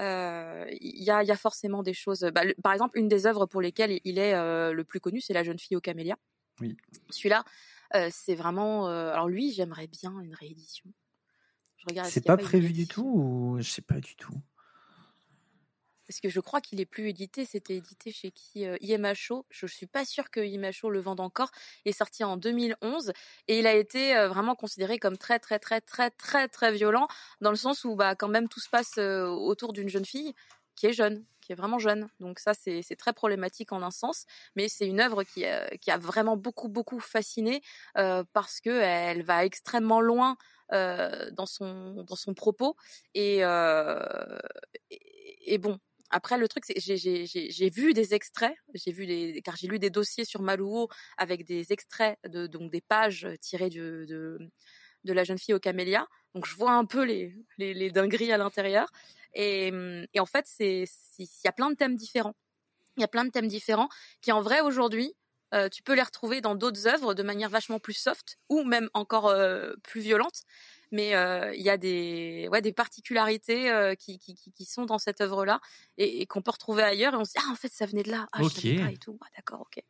Euh, 0.00 0.66
Il 0.80 1.02
y, 1.04 1.10
a, 1.10 1.22
y 1.22 1.30
a 1.30 1.36
forcément 1.36 1.82
des 1.82 1.94
choses. 1.94 2.20
Bah, 2.34 2.44
le- 2.44 2.54
par 2.62 2.72
exemple, 2.72 2.98
une 2.98 3.08
des 3.08 3.26
œuvres 3.26 3.46
pour 3.46 3.60
lesquelles 3.60 4.00
il 4.04 4.18
est 4.18 4.34
euh, 4.34 4.72
le 4.72 4.84
plus 4.84 5.00
connu, 5.00 5.20
c'est 5.20 5.34
La 5.34 5.44
jeune 5.44 5.58
fille 5.58 5.76
aux 5.76 5.80
camélias. 5.80 6.16
Oui. 6.60 6.76
Celui-là, 7.10 7.44
euh, 7.94 8.08
c'est 8.12 8.34
vraiment. 8.34 8.88
euh, 8.88 9.12
alors 9.12 9.28
lui, 9.28 9.52
j'aimerais 9.52 9.86
bien 9.86 10.18
une 10.20 10.34
réédition. 10.34 10.90
Je 11.76 11.86
regarde. 11.86 12.08
est-ce 12.08 12.14
C'est 12.14 12.26
pas 12.26 12.36
une 12.38 12.42
prévu 12.44 12.72
du 12.72 12.86
tout 12.86 13.02
ou 13.04 13.56
je 13.58 13.68
sais 13.70 13.82
pas 13.82 14.00
du 14.00 14.14
tout? 14.16 14.40
Parce 16.12 16.20
que 16.20 16.28
je 16.28 16.40
crois 16.40 16.60
qu'il 16.60 16.78
est 16.78 16.84
plus 16.84 17.08
édité. 17.08 17.46
C'était 17.46 17.76
édité 17.76 18.12
chez 18.12 18.32
qui 18.32 18.66
euh, 18.66 18.76
IMHO. 18.82 19.46
Je 19.48 19.66
suis 19.66 19.86
pas 19.86 20.04
sûre 20.04 20.30
que 20.30 20.40
IMHO 20.40 20.90
le 20.90 21.00
vende 21.00 21.20
encore. 21.20 21.50
Il 21.86 21.88
est 21.88 21.96
sorti 21.96 22.22
en 22.22 22.36
2011 22.36 23.14
et 23.48 23.58
il 23.58 23.66
a 23.66 23.72
été 23.72 24.14
euh, 24.14 24.28
vraiment 24.28 24.54
considéré 24.54 24.98
comme 24.98 25.16
très 25.16 25.38
très 25.38 25.58
très 25.58 25.80
très 25.80 26.10
très 26.10 26.48
très 26.48 26.70
violent 26.70 27.08
dans 27.40 27.48
le 27.48 27.56
sens 27.56 27.84
où 27.84 27.96
bah 27.96 28.14
quand 28.14 28.28
même 28.28 28.50
tout 28.50 28.60
se 28.60 28.68
passe 28.68 28.98
euh, 28.98 29.26
autour 29.26 29.72
d'une 29.72 29.88
jeune 29.88 30.04
fille 30.04 30.34
qui 30.76 30.86
est 30.86 30.92
jeune, 30.92 31.24
qui 31.40 31.52
est 31.52 31.54
vraiment 31.54 31.78
jeune. 31.78 32.08
Donc 32.20 32.38
ça 32.38 32.54
c'est 32.54 32.96
très 32.96 33.12
problématique 33.12 33.72
en 33.72 33.82
un 33.82 33.90
sens, 33.90 34.26
mais 34.56 34.68
c'est 34.68 34.86
une 34.86 35.00
œuvre 35.00 35.22
qui 35.24 35.44
a, 35.46 35.68
qui 35.78 35.90
a 35.90 35.98
vraiment 35.98 36.36
beaucoup 36.36 36.68
beaucoup 36.68 37.00
fasciné 37.00 37.62
euh, 37.98 38.24
parce 38.32 38.60
que 38.60 38.70
elle 38.70 39.22
va 39.22 39.44
extrêmement 39.44 40.00
loin 40.00 40.36
euh, 40.72 41.30
dans 41.32 41.46
son 41.46 42.04
dans 42.04 42.16
son 42.16 42.34
propos 42.34 42.76
euh, 43.16 44.38
et, 44.90 45.54
et 45.54 45.58
bon 45.58 45.78
après, 46.12 46.38
le 46.38 46.48
truc, 46.48 46.64
c'est 46.66 46.78
j'ai- 46.78 47.70
vu 47.70 47.94
des 47.94 48.14
extraits, 48.14 48.54
j'ai 48.74 48.92
vu 48.92 49.06
des, 49.06 49.40
car 49.44 49.56
j'ai 49.56 49.66
lu 49.68 49.78
des 49.78 49.90
dossiers 49.90 50.24
sur 50.24 50.42
Maluo 50.42 50.88
avec 51.18 51.44
des 51.44 51.72
extraits 51.72 52.18
de 52.28 52.46
donc 52.46 52.70
des 52.70 52.80
pages 52.82 53.26
tirées 53.40 53.70
de 53.70 54.06
de, 55.04 55.12
la 55.12 55.24
jeune 55.24 55.38
fille 55.38 55.54
aux 55.54 55.60
camélias. 55.60 56.06
Donc 56.34 56.46
je 56.46 56.54
vois 56.56 56.72
un 56.72 56.84
peu 56.84 57.02
les 57.04 57.34
les, 57.58 57.90
dingueries 57.90 58.32
à 58.32 58.38
l'intérieur. 58.38 58.88
Et, 59.34 59.72
et 60.14 60.20
en 60.20 60.26
fait, 60.26 60.46
c'est- 60.46 60.84
il 61.18 61.26
y 61.44 61.48
a 61.48 61.52
plein 61.52 61.70
de 61.70 61.76
thèmes 61.76 61.96
différents. 61.96 62.34
Il 62.96 63.00
y 63.00 63.04
a 63.04 63.08
plein 63.08 63.24
de 63.24 63.30
thèmes 63.30 63.48
différents 63.48 63.88
qui, 64.20 64.32
en 64.32 64.42
vrai, 64.42 64.60
aujourd'hui, 64.60 65.14
euh, 65.52 65.68
tu 65.68 65.82
peux 65.82 65.94
les 65.94 66.02
retrouver 66.02 66.40
dans 66.40 66.54
d'autres 66.54 66.86
œuvres 66.86 67.14
de 67.14 67.22
manière 67.22 67.48
vachement 67.48 67.78
plus 67.78 67.92
soft 67.94 68.38
ou 68.48 68.64
même 68.64 68.88
encore 68.94 69.26
euh, 69.28 69.74
plus 69.82 70.00
violente. 70.00 70.42
Mais 70.90 71.14
euh, 71.14 71.54
il 71.54 71.62
y 71.62 71.70
a 71.70 71.78
des, 71.78 72.48
ouais, 72.52 72.60
des 72.60 72.72
particularités 72.72 73.94
qui, 73.98 74.18
qui, 74.18 74.34
qui, 74.34 74.64
sont 74.66 74.84
dans 74.84 74.98
cette 74.98 75.22
œuvre-là 75.22 75.60
et, 75.96 76.20
et 76.20 76.26
qu'on 76.26 76.42
peut 76.42 76.50
retrouver 76.50 76.82
ailleurs. 76.82 77.14
Et 77.14 77.16
on 77.16 77.24
se 77.24 77.30
dit, 77.30 77.38
ah, 77.46 77.50
en 77.50 77.54
fait, 77.56 77.72
ça 77.72 77.86
venait 77.86 78.02
de 78.02 78.10
là. 78.10 78.26
Ah, 78.32 78.42
Ok. 78.42 78.52
je 78.56 78.60
savais 78.60 78.76
pas 78.84 78.90
et 78.90 78.96
tout. 78.98 79.18
Ah, 79.22 79.28
d'accord, 79.36 79.62
ok. 79.62 79.82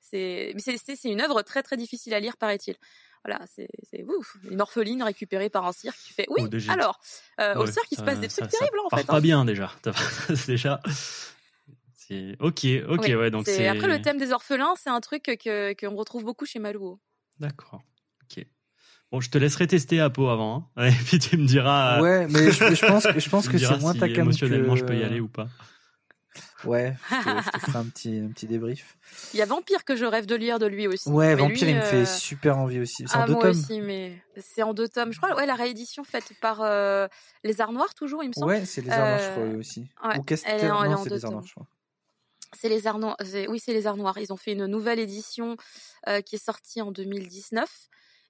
C'est, 0.00 0.52
mais 0.54 0.60
c'est, 0.60 1.02
une 1.08 1.20
œuvre 1.20 1.42
très, 1.42 1.64
très 1.64 1.76
difficile 1.76 2.14
à 2.14 2.20
lire, 2.20 2.36
paraît-il. 2.36 2.76
Voilà, 3.24 3.44
c'est, 3.52 3.68
ouf. 4.04 4.36
Une 4.48 4.60
orpheline 4.60 5.02
récupérée 5.02 5.50
par 5.50 5.66
un 5.66 5.72
cirque 5.72 5.98
qui 5.98 6.12
fait, 6.12 6.26
oui, 6.28 6.48
Oh, 6.48 6.70
alors, 6.70 7.00
euh, 7.40 7.56
au 7.56 7.66
cirque, 7.66 7.88
il 7.90 7.96
se 7.96 8.02
ça- 8.02 8.06
passe 8.06 8.20
des 8.20 8.28
ça- 8.28 8.42
trucs 8.42 8.52
ça 8.52 8.58
terribles, 8.58 8.78
en 8.84 8.88
part 8.88 9.00
fait. 9.00 9.06
pas 9.06 9.16
hein. 9.16 9.20
bien 9.20 9.44
déjà. 9.44 9.72
Déjà. 10.46 10.80
C'est 12.08 12.36
ok, 12.40 12.66
ok, 12.88 13.00
Oui, 13.04 13.14
ouais. 13.14 13.30
Donc 13.30 13.46
c'est-. 13.46 13.66
Après, 13.68 13.88
le 13.88 14.00
thème 14.00 14.18
des 14.18 14.32
orphelins, 14.32 14.74
c'est 14.76 14.90
un 14.90 15.00
truc 15.00 15.22
que, 15.24 15.72
qu'on 15.74 15.96
retrouve 15.96 16.24
beaucoup 16.24 16.46
chez 16.46 16.58
Maluo. 16.58 17.00
D'accord. 17.40 17.82
Ok. 18.22 18.44
Bon, 19.10 19.20
je 19.20 19.30
te 19.30 19.38
laisserai 19.38 19.66
tester 19.66 20.00
Apo 20.00 20.28
avant, 20.28 20.70
hein. 20.76 20.86
et 20.88 20.92
puis 20.92 21.18
tu 21.18 21.36
me 21.36 21.46
diras. 21.46 22.00
Ouais, 22.00 22.26
mais 22.28 22.50
je, 22.50 22.74
je 22.74 22.86
pense 22.86 23.06
que 23.06 23.18
je 23.18 23.28
pense 23.30 23.48
que 23.48 23.58
c'est 23.58 23.78
moins 23.78 23.92
si 23.92 23.98
ta 24.00 24.08
cam 24.08 24.18
émotionnellement 24.24 24.74
que... 24.74 24.80
je 24.80 24.84
peux 24.84 24.96
y 24.96 25.02
aller 25.04 25.20
ou 25.20 25.28
pas. 25.28 25.48
Ouais, 26.64 26.94
je 27.08 27.14
te, 27.24 27.42
je 27.44 27.50
te 27.50 27.58
ferai 27.66 27.78
un 27.78 27.84
petit 27.86 28.18
un 28.18 28.28
petit 28.28 28.46
débrief. 28.46 28.96
Il 29.32 29.38
y 29.38 29.42
a 29.42 29.46
Vampire 29.46 29.84
que 29.84 29.96
je 29.96 30.04
rêve 30.04 30.26
de 30.26 30.34
lire 30.34 30.58
de 30.58 30.66
lui 30.66 30.86
aussi. 30.86 31.08
Ouais, 31.08 31.28
Mais 31.28 31.34
Vampire, 31.42 31.66
lui, 31.66 31.70
il 31.72 31.76
me 31.76 31.80
fait 31.82 31.96
euh, 32.02 32.06
super 32.06 32.58
envie 32.58 32.80
aussi. 32.80 33.04
C'est 33.06 33.16
en 33.16 33.22
Ah, 33.22 33.26
deux 33.26 33.32
moi 33.34 33.42
tomes. 33.42 33.50
aussi, 33.50 33.80
mais 33.80 34.22
c'est 34.36 34.62
en 34.62 34.74
deux 34.74 34.88
tomes. 34.88 35.12
Je 35.12 35.18
crois, 35.18 35.34
ouais, 35.36 35.46
la 35.46 35.54
réédition 35.54 36.02
faite 36.04 36.32
par 36.40 36.60
euh, 36.62 37.06
Les 37.44 37.60
Arts 37.60 37.72
Noirs, 37.72 37.94
toujours, 37.94 38.22
il 38.24 38.28
me 38.28 38.32
semble. 38.32 38.46
Ouais, 38.48 38.64
c'est 38.64 38.80
les 38.82 38.90
arts 38.90 39.06
noirs, 39.06 39.18
je 39.20 39.30
crois 39.30 39.42
Euh, 39.44 39.58
aussi. 39.58 39.88
ouais, 40.04 40.18
Ou 40.18 40.22
Castel, 40.22 40.54
elle 40.58 40.64
est 40.66 40.70
en- 40.70 40.82
elle 40.84 40.90
est 40.90 40.94
non, 40.94 41.00
en 41.00 41.02
c'est 41.04 41.08
deux 41.10 41.16
les 41.16 41.24
arts 41.24 41.30
noirs, 41.30 41.42
tomes. 41.42 41.48
je 41.48 41.54
crois. 41.54 41.66
C'est 42.54 42.68
les 42.68 42.86
Arts 42.86 42.98
Noirs. 42.98 43.16
Oui, 43.48 43.58
c'est 43.58 43.72
les 43.72 43.86
Arts 43.86 43.96
Noirs. 43.96 44.18
Ils 44.18 44.32
ont 44.32 44.36
fait 44.36 44.52
une 44.52 44.66
nouvelle 44.66 44.98
édition 44.98 45.56
euh, 46.08 46.20
qui 46.20 46.36
est 46.36 46.44
sortie 46.44 46.80
en 46.80 46.92
2019. 46.92 47.88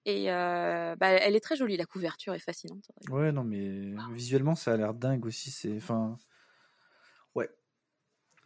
Et 0.08 0.30
euh, 0.30 0.94
bah, 0.96 1.08
elle 1.08 1.34
est 1.34 1.40
très 1.40 1.56
jolie, 1.56 1.76
la 1.76 1.84
couverture 1.84 2.32
est 2.32 2.38
fascinante. 2.38 2.84
Ouais, 3.10 3.32
non, 3.32 3.42
mais 3.42 3.92
visuellement, 4.12 4.54
ça 4.54 4.72
a 4.72 4.76
l'air 4.76 4.94
dingue 4.94 5.26
aussi. 5.26 5.50
C'est, 5.50 5.74
enfin, 5.76 6.16
ouais. 7.34 7.50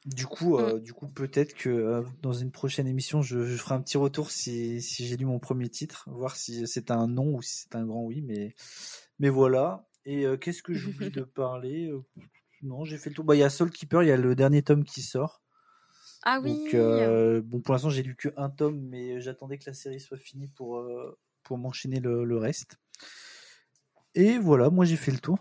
Du 0.06 0.26
coup, 0.26 0.56
Mm. 0.56 0.60
euh, 0.60 0.80
du 0.80 0.94
coup, 0.94 1.06
peut-être 1.08 1.52
que 1.54 1.68
euh, 1.68 2.02
dans 2.22 2.32
une 2.32 2.50
prochaine 2.50 2.86
émission, 2.86 3.20
je, 3.20 3.44
je 3.44 3.56
ferai 3.58 3.74
un 3.74 3.82
petit 3.82 3.98
retour 3.98 4.30
si, 4.30 4.80
si 4.80 5.06
j'ai 5.06 5.18
lu 5.18 5.26
mon 5.26 5.38
premier 5.38 5.68
titre, 5.68 6.08
voir 6.10 6.34
si 6.36 6.66
c'est 6.66 6.90
un 6.90 7.06
non 7.06 7.34
ou 7.34 7.42
si 7.42 7.58
c'est 7.58 7.76
un 7.76 7.84
grand 7.84 8.04
oui. 8.04 8.22
Mais, 8.22 8.54
mais 9.18 9.28
voilà. 9.28 9.86
Et 10.06 10.24
qu'est-ce 10.40 10.62
que 10.62 10.72
j'oublie 10.72 11.10
de 11.10 11.22
parler 11.24 11.92
Non, 12.62 12.86
j'ai 12.86 12.96
fait 12.96 13.10
le 13.10 13.16
tour. 13.16 13.26
Bah, 13.26 13.36
il 13.36 13.40
y 13.40 13.42
a 13.44 13.50
Soul 13.50 13.70
Keeper, 13.70 14.02
il 14.02 14.08
y 14.08 14.12
a 14.12 14.16
le 14.16 14.34
dernier 14.34 14.62
tome 14.62 14.84
qui 14.84 15.02
sort. 15.02 15.42
Ah 16.22 16.40
oui. 16.42 16.50
Donc, 16.50 16.74
euh, 16.74 17.40
bon, 17.42 17.60
pour 17.60 17.72
l'instant, 17.74 17.90
j'ai 17.90 18.02
lu 18.02 18.14
que 18.16 18.28
un 18.36 18.50
tome, 18.50 18.78
mais 18.80 19.20
j'attendais 19.20 19.58
que 19.58 19.64
la 19.66 19.74
série 19.74 20.00
soit 20.00 20.18
finie 20.18 20.48
pour, 20.48 20.78
euh, 20.78 21.18
pour 21.42 21.58
m'enchaîner 21.58 22.00
le, 22.00 22.24
le 22.24 22.36
reste. 22.36 22.76
Et 24.14 24.38
voilà, 24.38 24.70
moi 24.70 24.84
j'ai 24.84 24.96
fait 24.96 25.12
le 25.12 25.18
tour. 25.18 25.38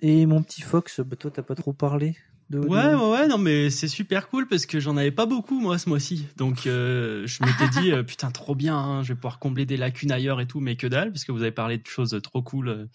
Et 0.00 0.26
mon 0.26 0.42
petit 0.42 0.62
Fox, 0.62 1.00
bah, 1.00 1.16
toi, 1.16 1.30
t'as 1.30 1.42
pas 1.42 1.54
trop 1.54 1.72
parlé 1.72 2.16
de. 2.50 2.58
de- 2.58 2.66
Ouais, 2.66 2.94
ouais, 2.94 3.10
ouais, 3.12 3.28
non, 3.28 3.38
mais 3.38 3.70
c'est 3.70 3.86
super 3.88 4.28
cool 4.28 4.48
parce 4.48 4.66
que 4.66 4.80
j'en 4.80 4.96
avais 4.96 5.12
pas 5.12 5.26
beaucoup, 5.26 5.60
moi, 5.60 5.78
ce 5.78 5.88
mois-ci. 5.88 6.26
Donc, 6.36 6.66
euh, 6.66 7.24
je 7.26 7.44
m'étais 7.44 7.68
dit, 7.68 7.92
euh, 7.92 8.02
putain, 8.02 8.30
trop 8.32 8.54
bien, 8.56 8.76
hein, 8.76 9.02
je 9.04 9.08
vais 9.12 9.14
pouvoir 9.14 9.38
combler 9.38 9.64
des 9.64 9.76
lacunes 9.76 10.10
ailleurs 10.10 10.40
et 10.40 10.46
tout, 10.46 10.58
mais 10.60 10.74
que 10.76 10.88
dalle, 10.88 11.12
parce 11.12 11.24
que 11.24 11.30
vous 11.32 11.42
avez 11.42 11.52
parlé 11.52 11.78
de 11.78 11.86
choses 11.86 12.18
trop 12.22 12.42
cool 12.42 12.68
euh, 12.68 12.86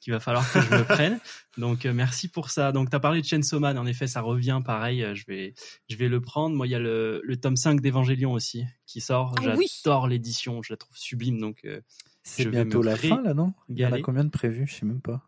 qu'il 0.00 0.12
va 0.12 0.20
falloir 0.20 0.50
que 0.52 0.60
je 0.60 0.70
me 0.70 0.84
prenne. 0.84 1.20
Donc, 1.58 1.86
euh, 1.86 1.92
merci 1.92 2.28
pour 2.28 2.50
ça. 2.50 2.72
Donc, 2.72 2.90
t'as 2.90 3.00
parlé 3.00 3.20
de 3.20 3.26
Chainsaw 3.26 3.60
Man, 3.60 3.78
en 3.78 3.86
effet, 3.86 4.06
ça 4.06 4.20
revient 4.20 4.60
pareil, 4.64 5.02
euh, 5.04 5.14
je 5.14 5.24
vais, 5.28 5.54
je 5.88 5.96
vais 5.96 6.08
le 6.08 6.20
prendre. 6.20 6.56
Moi, 6.56 6.66
il 6.66 6.70
y 6.70 6.74
a 6.74 6.78
le, 6.78 7.20
le 7.22 7.36
tome 7.36 7.56
5 7.56 7.80
d'Evangélion 7.80 8.32
aussi 8.32 8.64
qui 8.86 9.00
sort. 9.00 9.34
Ah 9.38 9.54
oui. 9.56 9.66
J'adore 9.84 10.08
l'édition, 10.08 10.62
je 10.62 10.72
la 10.72 10.76
trouve 10.76 10.96
sublime, 10.96 11.38
donc 11.38 11.60
euh, 11.64 11.80
C'est 12.22 12.46
bientôt 12.46 12.82
la 12.82 12.96
fin 12.96 13.22
là, 13.22 13.34
non? 13.34 13.52
Il 13.68 13.78
y 13.78 13.86
en 13.86 13.92
a 13.92 14.00
combien 14.00 14.24
de 14.24 14.30
prévus? 14.30 14.66
Je 14.66 14.74
sais 14.74 14.86
même 14.86 15.00
pas. 15.00 15.22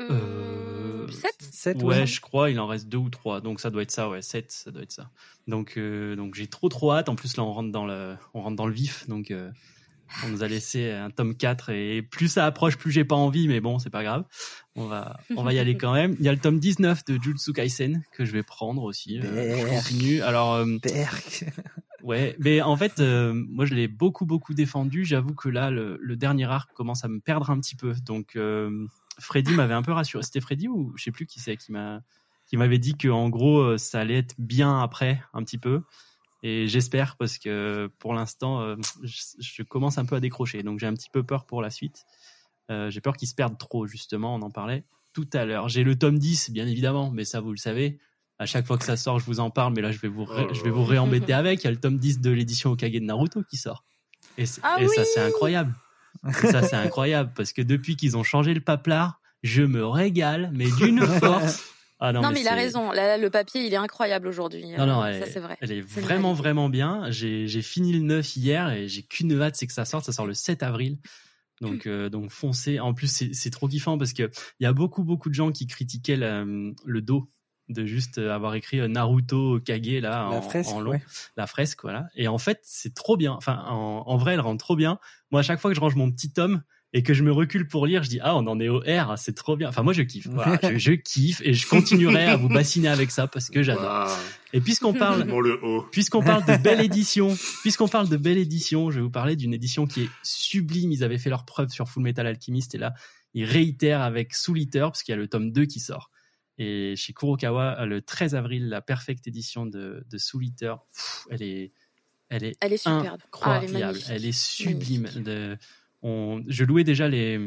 Euh, 0.00 1.08
7 1.08 1.32
7 1.40 1.82
Ouais, 1.82 2.06
je 2.06 2.20
crois, 2.20 2.50
il 2.50 2.60
en 2.60 2.66
reste 2.66 2.88
deux 2.88 2.98
ou 2.98 3.10
trois, 3.10 3.40
donc 3.40 3.60
ça 3.60 3.70
doit 3.70 3.82
être 3.82 3.90
ça, 3.90 4.08
ouais, 4.08 4.22
sept, 4.22 4.52
ça 4.52 4.70
doit 4.70 4.82
être 4.82 4.92
ça. 4.92 5.10
Donc, 5.46 5.74
euh, 5.76 6.14
donc 6.14 6.34
j'ai 6.34 6.46
trop 6.46 6.68
trop 6.68 6.92
hâte. 6.92 7.08
En 7.08 7.16
plus 7.16 7.36
là, 7.36 7.42
on 7.42 7.52
rentre 7.52 7.72
dans 7.72 7.86
le, 7.86 8.16
on 8.34 8.42
rentre 8.42 8.56
dans 8.56 8.66
le 8.66 8.72
vif, 8.72 9.08
donc 9.08 9.30
euh, 9.30 9.50
on 10.24 10.28
nous 10.28 10.42
a 10.42 10.48
laissé 10.48 10.90
un 10.90 11.10
tome 11.10 11.36
4 11.36 11.70
et 11.70 12.02
plus 12.02 12.28
ça 12.28 12.46
approche, 12.46 12.76
plus 12.76 12.90
j'ai 12.90 13.04
pas 13.04 13.16
envie, 13.16 13.48
mais 13.48 13.60
bon, 13.60 13.78
c'est 13.78 13.90
pas 13.90 14.02
grave. 14.02 14.24
On 14.74 14.86
va, 14.86 15.18
on 15.36 15.42
va 15.42 15.52
y 15.52 15.58
aller 15.58 15.76
quand 15.76 15.92
même. 15.92 16.14
Il 16.18 16.24
y 16.24 16.28
a 16.28 16.32
le 16.32 16.38
tome 16.38 16.58
19 16.60 17.04
de 17.04 17.18
Jutsu 17.22 17.52
Kaisen 17.52 18.02
que 18.12 18.24
je 18.24 18.32
vais 18.32 18.42
prendre 18.42 18.82
aussi. 18.84 19.20
euh, 19.20 19.56
je 19.58 19.74
continue. 19.76 20.22
Alors, 20.22 20.54
euh. 20.54 20.76
Ouais, 22.02 22.36
mais 22.38 22.60
en 22.62 22.76
fait, 22.76 23.00
euh, 23.00 23.32
moi 23.34 23.66
je 23.66 23.74
l'ai 23.74 23.88
beaucoup 23.88 24.24
beaucoup 24.24 24.54
défendu. 24.54 25.04
J'avoue 25.04 25.34
que 25.34 25.48
là, 25.48 25.70
le, 25.70 25.98
le 26.00 26.16
dernier 26.16 26.44
arc 26.44 26.72
commence 26.72 27.04
à 27.04 27.08
me 27.08 27.18
perdre 27.20 27.50
un 27.50 27.58
petit 27.60 27.74
peu. 27.74 27.92
Donc, 28.06 28.36
euh, 28.36 28.86
Freddy 29.18 29.52
m'avait 29.52 29.74
un 29.74 29.82
peu 29.82 29.92
rassuré. 29.92 30.22
C'était 30.22 30.40
Freddy 30.40 30.68
ou 30.68 30.92
je 30.96 31.02
sais 31.02 31.10
plus 31.10 31.26
qui 31.26 31.40
c'est 31.40 31.56
qui 31.56 31.72
m'a 31.72 32.00
qui 32.46 32.56
m'avait 32.56 32.78
dit 32.78 32.94
que 32.96 33.08
en 33.08 33.28
gros 33.28 33.58
euh, 33.58 33.78
ça 33.78 34.00
allait 34.00 34.18
être 34.18 34.34
bien 34.38 34.80
après 34.80 35.20
un 35.34 35.42
petit 35.42 35.58
peu. 35.58 35.82
Et 36.42 36.68
j'espère 36.68 37.16
parce 37.16 37.38
que 37.38 37.90
pour 37.98 38.14
l'instant, 38.14 38.60
euh, 38.60 38.76
je, 39.02 39.22
je 39.40 39.62
commence 39.62 39.98
un 39.98 40.04
peu 40.04 40.16
à 40.16 40.20
décrocher. 40.20 40.62
Donc 40.62 40.78
j'ai 40.78 40.86
un 40.86 40.94
petit 40.94 41.10
peu 41.10 41.22
peur 41.24 41.46
pour 41.46 41.62
la 41.62 41.70
suite. 41.70 42.04
Euh, 42.70 42.90
j'ai 42.90 43.00
peur 43.00 43.16
qu'ils 43.16 43.28
se 43.28 43.34
perdent 43.34 43.58
trop 43.58 43.86
justement. 43.86 44.34
On 44.34 44.42
en 44.42 44.50
parlait 44.50 44.84
tout 45.14 45.28
à 45.32 45.44
l'heure. 45.44 45.68
J'ai 45.68 45.82
le 45.84 45.96
tome 45.98 46.18
10 46.18 46.50
bien 46.50 46.66
évidemment, 46.66 47.10
mais 47.10 47.24
ça 47.24 47.40
vous 47.40 47.50
le 47.50 47.56
savez. 47.56 47.98
À 48.38 48.46
chaque 48.46 48.66
fois 48.66 48.78
que 48.78 48.84
ça 48.84 48.96
sort, 48.96 49.18
je 49.18 49.24
vous 49.24 49.40
en 49.40 49.50
parle, 49.50 49.72
mais 49.74 49.82
là, 49.82 49.90
je 49.90 49.98
vais 49.98 50.06
vous, 50.06 50.24
ré- 50.24 50.46
Oh 50.48 50.54
je 50.54 50.62
vais 50.62 50.70
vous 50.70 50.84
réembêter 50.84 51.32
avec. 51.32 51.62
Il 51.62 51.64
y 51.64 51.68
a 51.68 51.70
le 51.72 51.80
tome 51.80 51.96
10 51.98 52.20
de 52.20 52.30
l'édition 52.30 52.70
Okage 52.70 52.92
de 52.92 53.00
Naruto 53.00 53.42
qui 53.42 53.56
sort. 53.56 53.84
Et, 54.36 54.44
Ah 54.62 54.76
et 54.78 54.86
ça, 54.86 55.02
c'est 55.04 55.20
incroyable. 55.20 55.74
Et 56.28 56.46
ça, 56.46 56.62
c'est 56.62 56.76
incroyable 56.76 57.32
parce 57.34 57.52
que 57.52 57.62
depuis 57.62 57.96
qu'ils 57.96 58.16
ont 58.16 58.22
changé 58.22 58.54
le 58.54 58.60
paplard, 58.60 59.20
je 59.42 59.62
me 59.62 59.84
régale, 59.84 60.50
mais 60.54 60.70
d'une 60.70 61.00
force. 61.20 61.64
Ah 62.00 62.12
Non, 62.12 62.30
mais, 62.32 62.40
il 62.42 62.48
a 62.48 62.54
raison. 62.54 62.92
Là, 62.92 63.06
là, 63.06 63.18
le 63.18 63.28
papier, 63.30 63.64
il 63.66 63.72
est 63.72 63.76
incroyable 63.76 64.28
aujourd'hui. 64.28 64.66
Non, 64.76 64.86
non, 64.86 65.02
Euh, 65.02 65.06
elle, 65.06 65.24
ça 65.24 65.30
c'est 65.32 65.40
vrai. 65.40 65.56
elle 65.60 65.72
est 65.72 65.80
vraiment, 65.80 66.32
vraiment 66.32 66.68
bien. 66.68 67.10
J'ai 67.10 67.62
fini 67.62 67.92
le 67.92 68.00
9 68.00 68.36
hier 68.36 68.70
et 68.70 68.88
j'ai 68.88 69.02
qu'une 69.02 69.40
hâte, 69.40 69.56
c'est 69.56 69.66
que 69.66 69.72
ça 69.72 69.84
sorte. 69.84 70.04
Ça 70.04 70.12
sort 70.12 70.26
le 70.26 70.34
7 70.34 70.62
avril. 70.62 70.98
Donc, 71.60 71.86
euh, 71.86 72.08
donc 72.08 72.30
foncez. 72.30 72.78
En 72.78 72.94
plus, 72.94 73.08
c'est 73.08 73.34
c'est 73.34 73.50
trop 73.50 73.66
kiffant 73.66 73.98
parce 73.98 74.12
que 74.12 74.30
il 74.60 74.64
y 74.64 74.66
a 74.66 74.72
beaucoup, 74.72 75.02
beaucoup 75.02 75.28
de 75.28 75.34
gens 75.34 75.50
qui 75.50 75.66
critiquaient 75.66 76.14
la- 76.16 76.44
le 76.44 77.02
dos 77.02 77.28
de 77.68 77.84
juste 77.84 78.16
avoir 78.18 78.54
écrit 78.54 78.78
euh, 78.80 78.86
Naruto 78.88 79.58
Kage 79.60 79.88
là 80.00 80.28
en, 80.28 80.30
La 80.30 80.40
fresque, 80.40 80.70
en 80.70 80.80
long, 80.80 80.92
ouais. 80.92 81.02
la 81.36 81.46
fresque 81.48 81.82
voilà. 81.82 82.06
Et 82.14 82.28
en 82.28 82.38
fait, 82.38 82.60
c'est 82.62 82.94
trop 82.94 83.16
bien. 83.16 83.32
Enfin, 83.32 83.62
en, 83.66 84.04
en 84.06 84.16
vrai, 84.16 84.34
elle 84.34 84.40
rend 84.40 84.56
trop 84.56 84.76
bien. 84.76 85.00
Moi, 85.32 85.40
à 85.40 85.42
chaque 85.42 85.58
fois 85.60 85.70
que 85.70 85.74
je 85.74 85.80
range 85.80 85.96
mon 85.96 86.10
petit 86.12 86.32
tome 86.32 86.62
et 86.94 87.02
que 87.02 87.12
je 87.12 87.22
me 87.22 87.30
recule 87.30 87.66
pour 87.68 87.86
lire, 87.86 88.02
je 88.02 88.08
dis 88.08 88.18
ah, 88.22 88.34
on 88.36 88.46
en 88.46 88.58
est 88.60 88.68
au 88.68 88.80
R, 88.80 89.18
c'est 89.18 89.34
trop 89.34 89.56
bien. 89.56 89.68
Enfin, 89.68 89.82
moi, 89.82 89.92
je 89.92 90.02
kiffe. 90.02 90.26
Voilà, 90.28 90.58
je, 90.62 90.78
je 90.78 90.92
kiffe 90.92 91.42
et 91.44 91.52
je 91.52 91.66
continuerai 91.66 92.24
à 92.24 92.36
vous 92.36 92.48
bassiner 92.48 92.88
avec 92.88 93.10
ça 93.10 93.26
parce 93.26 93.50
que 93.50 93.62
j'adore. 93.62 94.08
Et 94.54 94.60
puisqu'on 94.60 94.94
parle, 94.94 95.26
puisqu'on 95.90 96.22
parle 96.22 96.44
de 96.46 96.56
belle 96.62 96.80
édition, 96.80 97.36
puisqu'on 97.60 97.88
parle 97.88 98.08
de 98.08 98.16
belle 98.16 98.38
édition, 98.38 98.90
je 98.90 98.96
vais 98.96 99.02
vous 99.02 99.10
parler 99.10 99.36
d'une 99.36 99.52
édition 99.52 99.86
qui 99.86 100.04
est 100.04 100.10
sublime. 100.22 100.90
Ils 100.90 101.04
avaient 101.04 101.18
fait 101.18 101.30
leur 101.30 101.44
preuve 101.44 101.68
sur 101.68 101.88
Full 101.88 102.02
Metal 102.02 102.26
Alchemist 102.26 102.74
et 102.74 102.78
là, 102.78 102.94
ils 103.34 103.44
réitèrent 103.44 104.00
avec 104.00 104.34
Soul 104.34 104.58
Eater 104.58 104.90
parce 104.90 105.02
qu'il 105.02 105.12
y 105.12 105.14
a 105.14 105.18
le 105.18 105.28
tome 105.28 105.52
2 105.52 105.66
qui 105.66 105.80
sort. 105.80 106.10
Et 106.56 106.96
chez 106.96 107.12
Kurokawa, 107.12 107.84
le 107.84 108.00
13 108.02 108.34
avril, 108.34 108.68
la 108.68 108.80
perfecte 108.80 109.28
édition 109.28 109.66
de, 109.66 110.04
de 110.10 110.18
Soul 110.18 110.46
Eater, 110.46 110.78
pff, 110.92 111.26
elle 111.30 111.42
est, 111.42 111.72
elle 112.30 112.44
est 112.44 112.56
Elle 112.60 112.72
est 112.72 112.78
superbe. 112.78 113.20
Ah, 113.42 113.60
elle 113.62 113.64
est 113.64 113.66
incroyable. 113.66 113.98
elle 114.08 114.24
est 114.24 114.32
sublime. 114.32 115.02
Magnifique. 115.02 115.22
De, 115.22 115.58
on, 116.02 116.42
je 116.46 116.64
louais 116.64 116.84
déjà 116.84 117.08
les, 117.08 117.38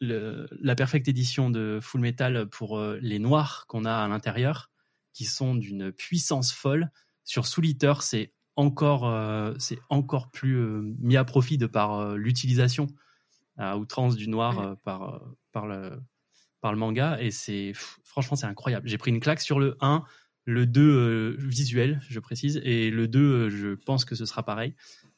le- 0.00 0.46
la 0.60 0.74
perfecte 0.74 1.08
édition 1.08 1.50
de 1.50 1.78
Full 1.82 2.00
Metal 2.00 2.46
pour 2.48 2.78
euh, 2.78 2.98
les 3.02 3.18
noirs 3.18 3.66
qu'on 3.68 3.84
a 3.84 3.92
à 3.94 4.08
l'intérieur, 4.08 4.70
qui 5.12 5.24
sont 5.24 5.54
d'une 5.54 5.92
puissance 5.92 6.52
folle. 6.52 6.90
Sur 7.24 7.46
Soul 7.46 7.66
Eater, 7.66 8.02
c'est 8.02 8.32
encore, 8.56 9.06
euh, 9.08 9.54
c'est 9.58 9.78
encore 9.88 10.30
plus 10.30 10.56
euh, 10.56 10.82
mis 11.00 11.16
à 11.16 11.24
profit 11.24 11.58
de 11.58 11.66
par 11.66 11.98
euh, 11.98 12.16
l'utilisation 12.16 12.86
à 13.56 13.78
outrance 13.78 14.16
du 14.16 14.28
noir 14.28 14.76
par, 14.82 15.20
par, 15.52 15.66
le, 15.66 15.92
par 16.60 16.72
le 16.72 16.78
manga. 16.78 17.18
Et 17.20 17.30
c'est 17.30 17.72
franchement, 18.02 18.36
c'est 18.36 18.46
incroyable. 18.46 18.88
J'ai 18.88 18.98
pris 18.98 19.10
une 19.12 19.20
claque 19.20 19.40
sur 19.40 19.60
le 19.60 19.76
1, 19.80 20.02
le 20.44 20.66
2 20.66 20.80
euh, 20.82 21.36
visuel, 21.38 22.00
je 22.08 22.18
précise, 22.18 22.60
et 22.64 22.90
le 22.90 23.06
2, 23.06 23.20
euh, 23.20 23.50
je 23.50 23.74
pense 23.74 24.04
que 24.04 24.14
ce 24.16 24.26
sera 24.26 24.42
pareil. 24.44 24.74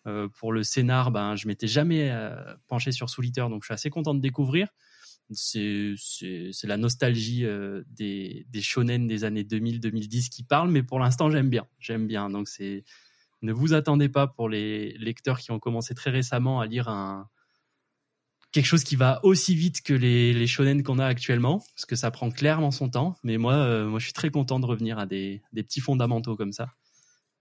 Euh, 0.06 0.28
pour 0.28 0.52
le 0.52 0.62
scénar, 0.62 1.10
ben, 1.10 1.34
je 1.34 1.48
m'étais 1.48 1.66
jamais 1.66 2.10
euh, 2.10 2.36
penché 2.68 2.92
sur 2.92 3.10
Soul 3.10 3.26
Eater, 3.26 3.48
donc 3.50 3.62
je 3.62 3.66
suis 3.66 3.74
assez 3.74 3.90
content 3.90 4.14
de 4.14 4.20
découvrir. 4.20 4.68
C'est 5.32 5.96
la 6.62 6.76
nostalgie 6.76 7.44
euh, 7.44 7.82
des, 7.88 8.46
des 8.48 8.62
shonen 8.62 9.08
des 9.08 9.24
années 9.24 9.42
2000-2010 9.42 10.28
qui 10.28 10.44
parle, 10.44 10.70
mais 10.70 10.84
pour 10.84 11.00
l'instant, 11.00 11.30
j'aime 11.30 11.50
bien. 11.50 11.66
J'aime 11.80 12.06
bien. 12.06 12.30
Donc, 12.30 12.48
ne 13.42 13.52
vous 13.52 13.72
attendez 13.74 14.08
pas 14.08 14.28
pour 14.28 14.48
les 14.48 14.96
lecteurs 14.98 15.40
qui 15.40 15.50
ont 15.50 15.58
commencé 15.58 15.94
très 15.94 16.10
récemment 16.10 16.60
à 16.60 16.66
lire 16.66 17.26
quelque 18.52 18.66
chose 18.66 18.84
qui 18.84 18.94
va 18.94 19.18
aussi 19.24 19.56
vite 19.56 19.82
que 19.82 19.92
les, 19.92 20.32
les 20.32 20.46
shonen 20.46 20.84
qu'on 20.84 21.00
a 21.00 21.06
actuellement, 21.06 21.58
parce 21.74 21.86
que 21.86 21.96
ça 21.96 22.12
prend 22.12 22.30
clairement 22.30 22.70
son 22.70 22.88
temps. 22.88 23.16
Mais 23.24 23.36
moi, 23.36 23.84
moi, 23.84 23.98
je 23.98 24.04
suis 24.04 24.14
très 24.14 24.30
content 24.30 24.60
de 24.60 24.66
revenir 24.66 25.00
à 25.00 25.06
des 25.06 25.42
petits 25.52 25.80
fondamentaux 25.80 26.36
comme 26.36 26.52
ça. 26.52 26.68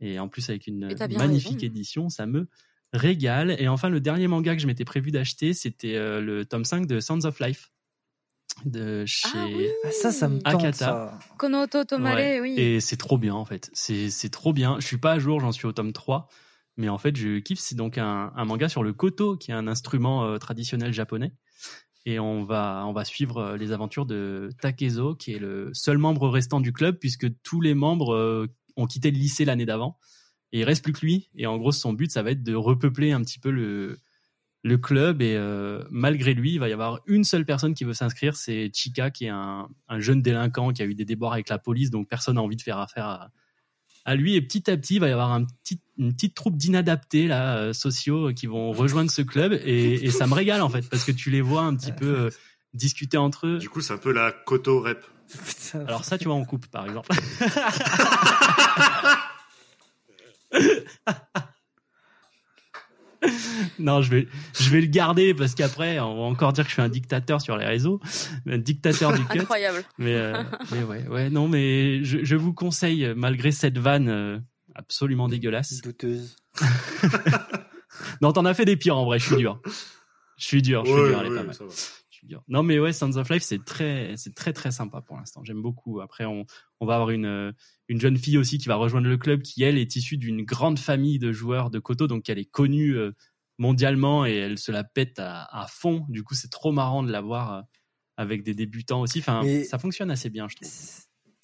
Et 0.02 0.20
en 0.20 0.28
plus, 0.28 0.50
avec 0.50 0.68
une 0.68 0.88
magnifique 1.18 1.54
raison. 1.54 1.66
édition, 1.66 2.10
ça 2.10 2.26
me 2.26 2.48
régale. 2.94 3.56
Et 3.60 3.68
enfin, 3.68 3.90
le 3.90 4.00
dernier 4.00 4.28
manga 4.28 4.56
que 4.56 4.62
je 4.62 4.68
m'étais 4.68 4.86
prévu 4.86 5.12
d'acheter, 5.12 5.54
c'était 5.54 5.96
euh, 5.96 6.22
le 6.22 6.46
tome 6.46 6.66
5 6.66 6.86
de 6.88 7.00
Sounds 7.00 7.26
of 7.26 7.40
Life 7.40 7.72
de 8.64 9.06
chez 9.06 9.28
Ah 9.34 9.46
oui. 9.48 9.68
Ah, 9.84 9.92
ça, 9.92 10.12
ça 10.12 10.30
me 10.30 10.40
tente, 10.40 10.56
Akata. 10.64 10.72
ça. 10.74 11.20
Konoto 11.38 11.84
Tomare, 11.84 12.16
Ouais. 12.16 12.40
oui. 12.42 12.54
Et 12.58 12.80
c'est 12.80 12.96
trop 12.98 13.18
bien 13.18 13.34
en 13.36 13.44
fait. 13.46 13.70
C'est 13.74 14.10
c'est 14.10 14.30
trop 14.30 14.54
bien. 14.54 14.78
Je 14.80 14.86
suis 14.88 14.98
pas 14.98 15.14
à 15.14 15.20
jour, 15.20 15.40
j'en 15.42 15.52
suis 15.52 15.66
au 15.68 15.72
tome 15.74 15.92
3. 15.94 16.30
Mais 16.78 16.90
en 16.90 16.98
fait, 16.98 17.16
je 17.16 17.40
kiffe. 17.40 17.60
C'est 17.60 17.76
donc 17.76 17.98
un, 17.98 18.32
un 18.36 18.46
manga 18.46 18.68
sur 18.70 18.84
le 18.84 18.94
koto, 18.94 19.38
qui 19.38 19.52
est 19.52 19.54
un 19.54 19.68
instrument 19.68 20.26
euh, 20.26 20.38
traditionnel 20.38 20.94
japonais. 20.94 21.34
Et 22.06 22.20
on 22.20 22.44
va, 22.44 22.84
on 22.88 22.94
va 22.94 23.04
suivre 23.04 23.38
euh, 23.40 23.58
les 23.58 23.72
aventures 23.72 24.06
de 24.06 24.50
Takezo, 24.62 25.16
qui 25.16 25.34
est 25.34 25.40
le 25.40 25.72
seul 25.74 25.98
membre 25.98 26.30
restant 26.30 26.60
du 26.60 26.72
club, 26.72 26.98
puisque 27.00 27.28
tous 27.44 27.62
les 27.62 27.74
membres 27.74 28.14
euh, 28.14 28.48
ont 28.78 28.86
quitté 28.86 29.12
le 29.12 29.18
lycée 29.18 29.46
l'année 29.46 29.66
d'avant. 29.66 29.98
Et 30.52 30.60
il 30.60 30.64
reste 30.64 30.84
plus 30.84 30.94
que 30.94 31.02
lui. 31.02 31.30
Et 31.36 31.48
en 31.48 31.58
gros, 31.58 31.72
son 31.72 31.94
but, 31.94 32.12
ça 32.12 32.24
va 32.24 32.32
être 32.32 32.44
de 32.44 32.56
repeupler 32.56 33.12
un 33.12 33.22
petit 33.22 33.40
peu 33.40 33.50
le, 33.50 34.00
le 34.64 34.78
club. 34.78 35.22
Et 35.22 35.36
euh, 35.36 35.84
malgré 35.90 36.34
lui, 36.34 36.54
il 36.54 36.60
va 36.60 36.70
y 36.70 36.74
avoir 36.74 37.00
une 37.08 37.24
seule 37.24 37.46
personne 37.46 37.74
qui 37.74 37.84
veut 37.84 37.94
s'inscrire. 37.94 38.36
C'est 38.36 38.72
Chika, 38.74 39.12
qui 39.12 39.26
est 39.26 39.30
un, 39.30 39.68
un 39.90 40.00
jeune 40.00 40.22
délinquant 40.22 40.72
qui 40.72 40.82
a 40.82 40.86
eu 40.86 40.96
des 40.96 41.06
déboires 41.06 41.34
avec 41.34 41.50
la 41.50 41.58
police. 41.58 41.90
Donc 41.90 42.08
personne 42.08 42.36
n'a 42.36 42.42
envie 42.42 42.56
de 42.56 42.62
faire 42.62 42.80
affaire 42.80 43.06
à, 43.06 43.32
à 44.06 44.16
lui. 44.16 44.36
Et 44.36 44.42
petit 44.42 44.70
à 44.70 44.78
petit, 44.78 44.96
il 44.96 45.00
va 45.00 45.10
y 45.10 45.12
avoir 45.12 45.32
un 45.34 45.46
petit, 45.46 45.82
une 45.98 46.14
petite 46.14 46.36
troupe 46.36 46.56
d'inadaptés 46.58 47.28
là, 47.28 47.58
euh, 47.58 47.74
sociaux 47.74 48.32
qui 48.34 48.46
vont 48.46 48.72
rejoindre 48.72 49.12
ce 49.12 49.24
club. 49.24 49.54
Et, 49.66 50.06
et 50.06 50.12
ça 50.12 50.28
me 50.28 50.34
régale 50.34 50.62
en 50.62 50.70
fait, 50.70 50.88
parce 50.90 51.04
que 51.04 51.12
tu 51.12 51.32
les 51.32 51.42
vois 51.42 51.64
un 51.64 51.76
petit 51.76 51.92
peu 51.92 52.20
euh, 52.20 52.30
discuter 52.74 53.18
entre 53.18 53.48
eux. 53.48 53.58
Du 53.58 53.70
coup, 53.70 53.82
c'est 53.82 53.94
un 53.94 53.98
peu 53.98 54.14
la 54.14 54.32
Koto 54.32 54.80
Rep. 54.80 55.04
Alors 55.74 56.04
ça, 56.06 56.18
tu 56.18 56.26
vois, 56.26 56.36
on 56.36 56.46
coupe 56.46 56.68
par 56.68 56.86
exemple. 56.86 57.10
non, 63.80 64.02
je 64.02 64.12
vais, 64.12 64.28
je 64.60 64.70
vais 64.70 64.82
le 64.82 64.88
garder 64.88 65.34
parce 65.34 65.56
qu'après, 65.56 66.00
on 66.00 66.16
va 66.16 66.22
encore 66.24 66.54
dire 66.54 66.64
que 66.64 66.70
je 66.70 66.74
suis 66.76 66.82
un 66.82 66.90
dictateur 66.90 67.42
sur 67.42 67.58
les 67.58 67.66
réseaux, 67.66 68.00
un 68.48 68.58
dictateur 68.60 69.14
du 69.14 69.26
cut. 69.26 69.40
Incroyable. 69.40 69.84
Mais, 69.98 70.14
euh, 70.14 70.44
mais 70.72 70.84
ouais, 70.84 71.08
ouais, 71.08 71.30
non, 71.30 71.48
mais 71.48 72.04
je, 72.04 72.24
je 72.24 72.36
vous 72.36 72.54
conseille, 72.54 73.14
malgré 73.16 73.52
cette 73.52 73.80
vanne 73.80 74.10
euh, 74.10 74.40
absolument 74.76 75.28
dégueulasse. 75.28 75.82
douteuse. 75.82 76.36
Non, 78.22 78.34
t'en 78.34 78.44
as 78.44 78.54
fait 78.54 78.66
des 78.66 78.76
pires 78.76 78.98
en 78.98 79.06
vrai. 79.06 79.20
Je 79.20 79.26
suis 79.26 79.36
dur. 79.38 79.62
Je 80.38 80.46
suis 80.46 80.62
dur. 80.62 80.84
Je 80.86 80.92
suis 80.92 81.00
Ouais, 81.00 81.10
dur. 81.10 81.22
Elle 81.22 81.32
est 81.32 81.36
pas 81.36 81.44
mal. 81.44 81.56
Non, 82.48 82.64
mais 82.64 82.80
ouais, 82.80 82.94
Sons 82.94 83.18
of 83.18 83.30
Life, 83.30 83.44
c'est 83.44 83.64
très, 83.64 84.14
c'est 84.18 84.34
très, 84.34 84.54
très 84.54 84.72
sympa 84.72 85.02
pour 85.02 85.18
l'instant. 85.18 85.44
J'aime 85.44 85.62
beaucoup. 85.62 86.02
Après, 86.02 86.26
on, 86.26 86.46
on 86.80 86.86
va 86.86 86.96
avoir 86.96 87.10
une, 87.12 87.26
euh, 87.26 87.52
une 87.88 88.00
jeune 88.00 88.18
fille 88.18 88.38
aussi 88.38 88.58
qui 88.58 88.68
va 88.68 88.76
rejoindre 88.76 89.08
le 89.08 89.18
club 89.18 89.42
qui, 89.42 89.64
elle, 89.64 89.78
est 89.78 89.96
issue 89.96 90.18
d'une 90.18 90.44
grande 90.44 90.80
famille 90.80 91.20
de 91.20 91.32
joueurs 91.32 91.70
de 91.70 91.80
Koto, 91.80 92.08
donc 92.08 92.30
elle 92.30 92.40
est 92.40 92.50
connue 92.50 92.96
euh, 92.98 93.12
mondialement 93.58 94.26
et 94.26 94.34
elle 94.36 94.58
se 94.58 94.72
la 94.72 94.84
pète 94.84 95.20
à, 95.20 95.44
à 95.44 95.68
fond. 95.68 96.06
Du 96.10 96.24
coup, 96.24 96.36
c'est 96.36 96.50
trop 96.50 96.72
marrant 96.72 97.04
de 97.04 97.12
la 97.12 97.22
voir 97.22 97.54
euh, 97.54 97.62
avec 98.18 98.44
des 98.44 98.54
débutants 98.54 99.02
aussi. 99.02 99.20
Enfin, 99.20 99.42
ça 99.64 99.78
fonctionne 99.78 100.12
assez 100.12 100.30
bien, 100.30 100.48
je 100.48 100.56
trouve. 100.56 100.70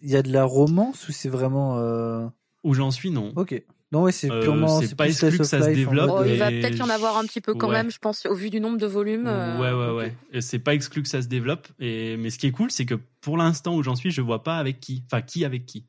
Il 0.01 0.09
y 0.09 0.15
a 0.15 0.23
de 0.23 0.31
la 0.31 0.43
romance 0.45 1.07
ou 1.07 1.11
c'est 1.11 1.29
vraiment. 1.29 1.77
euh, 1.79 2.27
Où 2.63 2.73
j'en 2.73 2.91
suis, 2.91 3.11
non. 3.11 3.33
Ok. 3.35 3.63
Non, 3.91 4.03
ouais, 4.03 4.11
c'est 4.13 4.31
Euh, 4.31 4.41
purement. 4.41 4.79
c'est 4.81 4.95
pas 4.95 5.07
exclu 5.07 5.37
que 5.37 5.43
ça 5.43 5.61
se 5.61 5.67
life 5.67 5.75
développe, 5.75 6.11
Oh, 6.13 6.23
il 6.25 6.37
va 6.37 6.49
peut-être 6.49 6.77
y 6.77 6.81
en 6.81 6.89
avoir 6.89 7.17
un 7.17 7.25
petit 7.25 7.41
peu 7.41 7.53
quand 7.53 7.67
ouais. 7.67 7.73
même, 7.73 7.91
je 7.91 7.97
pense, 7.99 8.25
au 8.25 8.33
vu 8.35 8.49
du 8.49 8.61
nombre 8.61 8.77
de 8.77 8.85
volumes. 8.87 9.27
euh, 9.27 9.57
ouais, 9.59 9.71
ouais, 9.73 9.89
ok. 9.91 9.97
ouais. 9.97 10.15
Et 10.31 10.39
C'est 10.41 10.59
pas 10.59 10.73
exclu 10.73 11.03
que 11.03 11.09
ça 11.09 11.21
se 11.21 11.27
développe. 11.27 11.67
Et, 11.79 12.15
mais 12.15 12.29
ce 12.29 12.37
qui 12.39 12.47
est 12.47 12.51
cool, 12.51 12.71
c'est 12.71 12.85
que 12.85 12.95
pour 13.19 13.37
l'instant 13.37 13.75
où 13.75 13.83
j'en 13.83 13.95
suis, 13.97 14.09
je 14.11 14.21
vois 14.21 14.43
pas 14.43 14.57
avec 14.57 14.79
qui. 14.79 15.03
Enfin, 15.07 15.21
qui 15.21 15.43
avec 15.43 15.65
qui. 15.65 15.85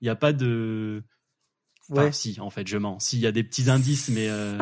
Il 0.00 0.04
n'y 0.04 0.08
a 0.10 0.14
pas 0.16 0.32
de. 0.32 1.02
Enfin, 1.90 2.02
Ouais. 2.06 2.12
si, 2.12 2.38
en 2.40 2.50
fait, 2.50 2.66
je 2.66 2.76
mens. 2.78 2.98
Si, 2.98 3.16
il 3.16 3.20
y 3.20 3.26
a 3.26 3.32
des 3.32 3.44
petits 3.44 3.70
indices, 3.70 4.08
mais 4.08 4.28
euh, 4.28 4.58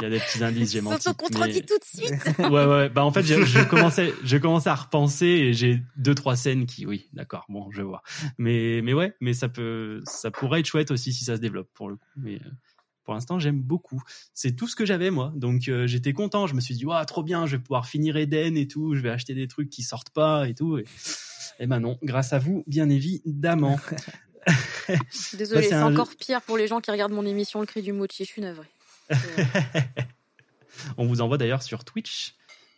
il 0.00 0.02
y 0.02 0.06
a 0.06 0.10
des 0.10 0.18
petits 0.18 0.42
indices, 0.42 0.72
j'ai 0.72 0.80
menti. 0.82 1.02
S'auto-contredit 1.02 1.60
mais- 1.60 1.66
tout 1.66 1.78
de 1.78 1.84
suite. 1.84 2.38
Ouais, 2.38 2.64
ouais. 2.66 2.88
Bah, 2.88 3.04
en 3.04 3.12
fait, 3.12 3.22
je, 3.22 3.44
je 3.44 3.62
commençais, 3.62 4.12
je 4.24 4.36
commençais 4.36 4.70
à 4.70 4.74
repenser 4.74 5.26
et 5.26 5.52
j'ai 5.52 5.80
deux, 5.96 6.14
trois 6.14 6.34
scènes 6.36 6.66
qui, 6.66 6.84
oui, 6.86 7.08
d'accord, 7.12 7.44
bon, 7.48 7.70
je 7.70 7.82
vois. 7.82 8.02
Mais, 8.38 8.80
mais 8.82 8.94
ouais, 8.94 9.14
mais 9.20 9.32
ça 9.34 9.48
peut, 9.48 10.02
ça 10.06 10.30
pourrait 10.30 10.60
être 10.60 10.66
chouette 10.66 10.90
aussi 10.90 11.12
si 11.12 11.24
ça 11.24 11.36
se 11.36 11.40
développe 11.40 11.68
pour 11.74 11.88
le 11.88 11.96
coup. 11.96 12.06
Mais 12.16 12.36
euh, 12.36 12.50
pour 13.04 13.14
l'instant, 13.14 13.38
j'aime 13.38 13.60
beaucoup. 13.62 14.02
C'est 14.34 14.56
tout 14.56 14.66
ce 14.66 14.74
que 14.74 14.84
j'avais 14.84 15.10
moi, 15.12 15.32
donc 15.36 15.68
euh, 15.68 15.86
j'étais 15.86 16.12
content. 16.12 16.48
Je 16.48 16.54
me 16.54 16.60
suis 16.60 16.74
dit, 16.74 16.84
waouh, 16.84 17.04
trop 17.04 17.22
bien, 17.22 17.46
je 17.46 17.54
vais 17.56 17.62
pouvoir 17.62 17.86
finir 17.86 18.16
Eden 18.16 18.56
et 18.56 18.66
tout. 18.66 18.96
Je 18.96 19.00
vais 19.00 19.10
acheter 19.10 19.34
des 19.34 19.46
trucs 19.46 19.70
qui 19.70 19.82
sortent 19.84 20.10
pas 20.10 20.48
et 20.48 20.54
tout. 20.54 20.78
Et, 20.78 20.84
et 21.60 21.66
ben 21.68 21.78
non, 21.78 21.98
grâce 22.02 22.32
à 22.32 22.40
vous, 22.40 22.64
bien 22.66 22.88
évidemment. 22.90 23.78
Désolé, 25.34 25.62
c'est 25.62 25.68
c'est 25.70 25.74
un 25.74 25.92
encore 25.92 26.08
pire 26.18 26.40
pour 26.42 26.56
les 26.56 26.66
gens 26.68 26.80
qui 26.80 26.90
regardent 26.90 27.12
mon 27.12 27.26
émission 27.26 27.60
Le 27.60 27.66
Cri 27.66 27.82
du 27.82 27.92
Mochi. 27.92 28.24
Je 28.24 28.28
suis 28.30 28.42
navrée. 28.42 28.68
Euh, 29.12 29.16
On 30.98 31.06
vous 31.06 31.20
envoie 31.20 31.38
d'ailleurs 31.38 31.62
sur 31.62 31.84
Twitch, 31.84 32.34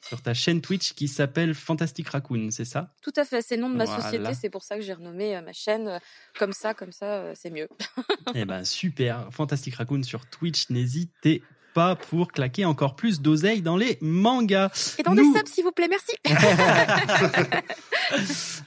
sur 0.06 0.22
ta 0.22 0.34
chaîne 0.34 0.60
Twitch 0.60 0.92
qui 0.94 1.08
s'appelle 1.08 1.54
Fantastic 1.54 2.08
Raccoon, 2.08 2.50
c'est 2.50 2.64
ça? 2.64 2.92
Tout 3.02 3.12
à 3.16 3.24
fait, 3.24 3.42
c'est 3.42 3.56
le 3.56 3.62
nom 3.62 3.70
de 3.70 3.76
ma 3.76 3.84
Voilà. 3.84 4.02
société. 4.02 4.30
C'est 4.40 4.50
pour 4.50 4.62
ça 4.62 4.76
que 4.76 4.82
j'ai 4.82 4.92
renommé 4.94 5.36
euh, 5.36 5.42
ma 5.42 5.52
chaîne 5.52 5.88
euh, 5.88 5.98
comme 6.38 6.52
ça, 6.52 6.74
comme 6.74 6.92
ça, 6.92 7.06
euh, 7.06 7.32
c'est 7.36 7.50
mieux. 7.50 7.68
Eh 8.34 8.44
ben 8.44 8.64
super, 8.64 9.28
Fantastic 9.30 9.74
Raccoon 9.74 10.02
sur 10.02 10.26
Twitch, 10.26 10.70
n'hésitez 10.70 11.42
pas 11.74 11.96
pour 11.96 12.32
claquer 12.32 12.64
encore 12.64 12.96
plus 12.96 13.20
d'oseille 13.20 13.62
dans 13.62 13.76
les 13.76 13.98
mangas. 14.00 14.96
Et 14.98 15.02
dans 15.02 15.14
Nous- 15.14 15.32
des 15.32 15.38
subs, 15.40 15.48
s'il 15.48 15.64
vous 15.64 15.72
plaît, 15.72 15.88
merci. 15.88 16.14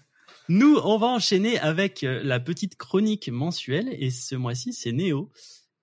Nous, 0.53 0.75
on 0.83 0.97
va 0.97 1.07
enchaîner 1.07 1.57
avec 1.59 2.03
euh, 2.03 2.19
la 2.25 2.37
petite 2.41 2.75
chronique 2.75 3.29
mensuelle 3.29 3.87
et 3.97 4.11
ce 4.11 4.35
mois-ci, 4.35 4.73
c'est 4.73 4.91
Néo 4.91 5.31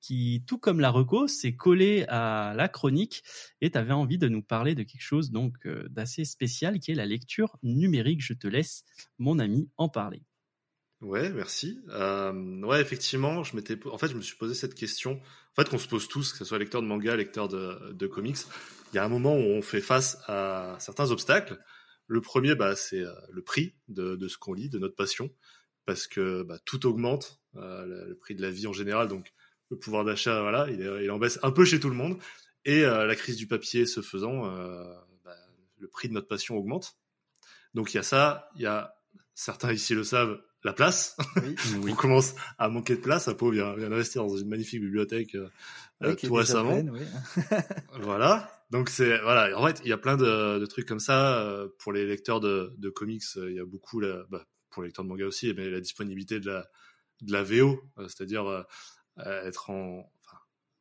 qui, 0.02 0.44
tout 0.46 0.58
comme 0.58 0.78
la 0.78 0.90
reco, 0.90 1.26
s'est 1.26 1.56
collé 1.56 2.04
à 2.08 2.52
la 2.54 2.68
chronique 2.68 3.24
et 3.62 3.70
tu 3.70 3.78
envie 3.78 4.18
de 4.18 4.28
nous 4.28 4.42
parler 4.42 4.74
de 4.74 4.82
quelque 4.82 5.00
chose 5.00 5.30
donc 5.30 5.54
euh, 5.64 5.88
d'assez 5.88 6.26
spécial 6.26 6.80
qui 6.80 6.90
est 6.90 6.94
la 6.94 7.06
lecture 7.06 7.56
numérique. 7.62 8.20
Je 8.22 8.34
te 8.34 8.46
laisse, 8.46 8.84
mon 9.16 9.38
ami, 9.38 9.70
en 9.78 9.88
parler. 9.88 10.20
Ouais, 11.00 11.30
merci. 11.30 11.80
Euh, 11.88 12.60
ouais, 12.60 12.82
effectivement, 12.82 13.44
je 13.44 13.56
m'étais, 13.56 13.78
en 13.86 13.96
fait, 13.96 14.08
je 14.08 14.16
me 14.16 14.20
suis 14.20 14.36
posé 14.36 14.52
cette 14.52 14.74
question. 14.74 15.12
En 15.12 15.62
fait, 15.62 15.70
qu'on 15.70 15.78
se 15.78 15.88
pose 15.88 16.08
tous, 16.08 16.32
que 16.32 16.38
ce 16.40 16.44
soit 16.44 16.58
lecteur 16.58 16.82
de 16.82 16.86
manga, 16.86 17.16
lecteur 17.16 17.48
de 17.48 18.06
comics. 18.06 18.36
Il 18.92 18.96
y 18.96 18.98
a 18.98 19.04
un 19.04 19.08
moment 19.08 19.34
où 19.34 19.44
on 19.44 19.62
fait 19.62 19.80
face 19.80 20.18
à 20.26 20.76
certains 20.78 21.10
obstacles. 21.10 21.58
Le 22.08 22.20
premier, 22.20 22.54
bah, 22.56 22.74
c'est 22.74 23.02
euh, 23.02 23.12
le 23.30 23.42
prix 23.42 23.74
de, 23.88 24.16
de 24.16 24.28
ce 24.28 24.36
qu'on 24.38 24.52
lit, 24.54 24.68
de 24.68 24.78
notre 24.78 24.96
passion, 24.96 25.30
parce 25.86 26.06
que 26.06 26.42
bah, 26.42 26.58
tout 26.64 26.86
augmente, 26.86 27.40
euh, 27.56 27.84
le, 27.86 28.08
le 28.08 28.14
prix 28.16 28.34
de 28.34 28.42
la 28.42 28.50
vie 28.50 28.66
en 28.66 28.72
général, 28.72 29.08
donc 29.08 29.32
le 29.70 29.78
pouvoir 29.78 30.04
d'achat, 30.04 30.40
voilà, 30.42 30.66
il, 30.70 30.80
est- 30.80 31.04
il 31.04 31.10
en 31.10 31.18
baisse 31.18 31.38
un 31.42 31.50
peu 31.50 31.64
chez 31.64 31.78
tout 31.78 31.90
le 31.90 31.94
monde. 31.94 32.18
Et 32.64 32.84
euh, 32.84 33.06
la 33.06 33.14
crise 33.14 33.36
du 33.36 33.46
papier 33.46 33.86
se 33.86 34.00
faisant, 34.00 34.46
euh, 34.46 34.82
bah, 35.24 35.36
le 35.78 35.88
prix 35.88 36.08
de 36.08 36.14
notre 36.14 36.26
passion 36.28 36.56
augmente. 36.56 36.96
Donc 37.74 37.92
il 37.92 37.98
y 37.98 38.00
a 38.00 38.02
ça, 38.02 38.48
il 38.56 38.62
y 38.62 38.66
a 38.66 38.94
certains 39.34 39.72
ici 39.72 39.94
le 39.94 40.02
savent, 40.04 40.40
la 40.64 40.72
place. 40.72 41.16
Oui. 41.36 41.54
on 41.90 41.94
commence 41.94 42.34
à 42.58 42.68
manquer 42.68 42.96
de 42.96 43.00
place. 43.02 43.28
Apo 43.28 43.50
vient, 43.50 43.74
vient 43.76 43.92
investir 43.92 44.24
dans 44.26 44.36
une 44.36 44.48
magnifique 44.48 44.80
bibliothèque 44.80 45.34
euh, 45.36 46.14
tout 46.16 46.32
récemment. 46.34 46.72
pleine, 46.72 46.90
oui. 46.90 47.02
Voilà. 48.00 48.50
Donc 48.70 48.88
c'est 48.90 49.18
voilà. 49.22 49.58
En 49.58 49.66
fait, 49.66 49.80
il 49.84 49.88
y 49.88 49.92
a 49.92 49.98
plein 49.98 50.16
de, 50.16 50.58
de 50.58 50.66
trucs 50.66 50.86
comme 50.86 51.00
ça 51.00 51.40
euh, 51.42 51.68
pour 51.78 51.92
les 51.92 52.06
lecteurs 52.06 52.40
de, 52.40 52.72
de 52.76 52.90
comics. 52.90 53.22
euh, 53.36 53.50
Il 53.50 53.56
y 53.56 53.60
a 53.60 53.64
beaucoup 53.64 54.00
la, 54.00 54.24
bah, 54.30 54.46
pour 54.70 54.82
les 54.82 54.88
lecteurs 54.88 55.04
de 55.04 55.10
manga 55.10 55.26
aussi, 55.26 55.54
mais 55.56 55.70
la 55.70 55.80
disponibilité 55.80 56.40
de 56.40 56.46
la 56.50 56.66
de 57.22 57.32
la 57.32 57.42
VO, 57.42 57.80
euh, 57.98 58.04
c'est-à-dire 58.08 58.46
euh, 58.46 58.62
être 59.18 59.70
en 59.70 60.00
enfin, 60.24 60.38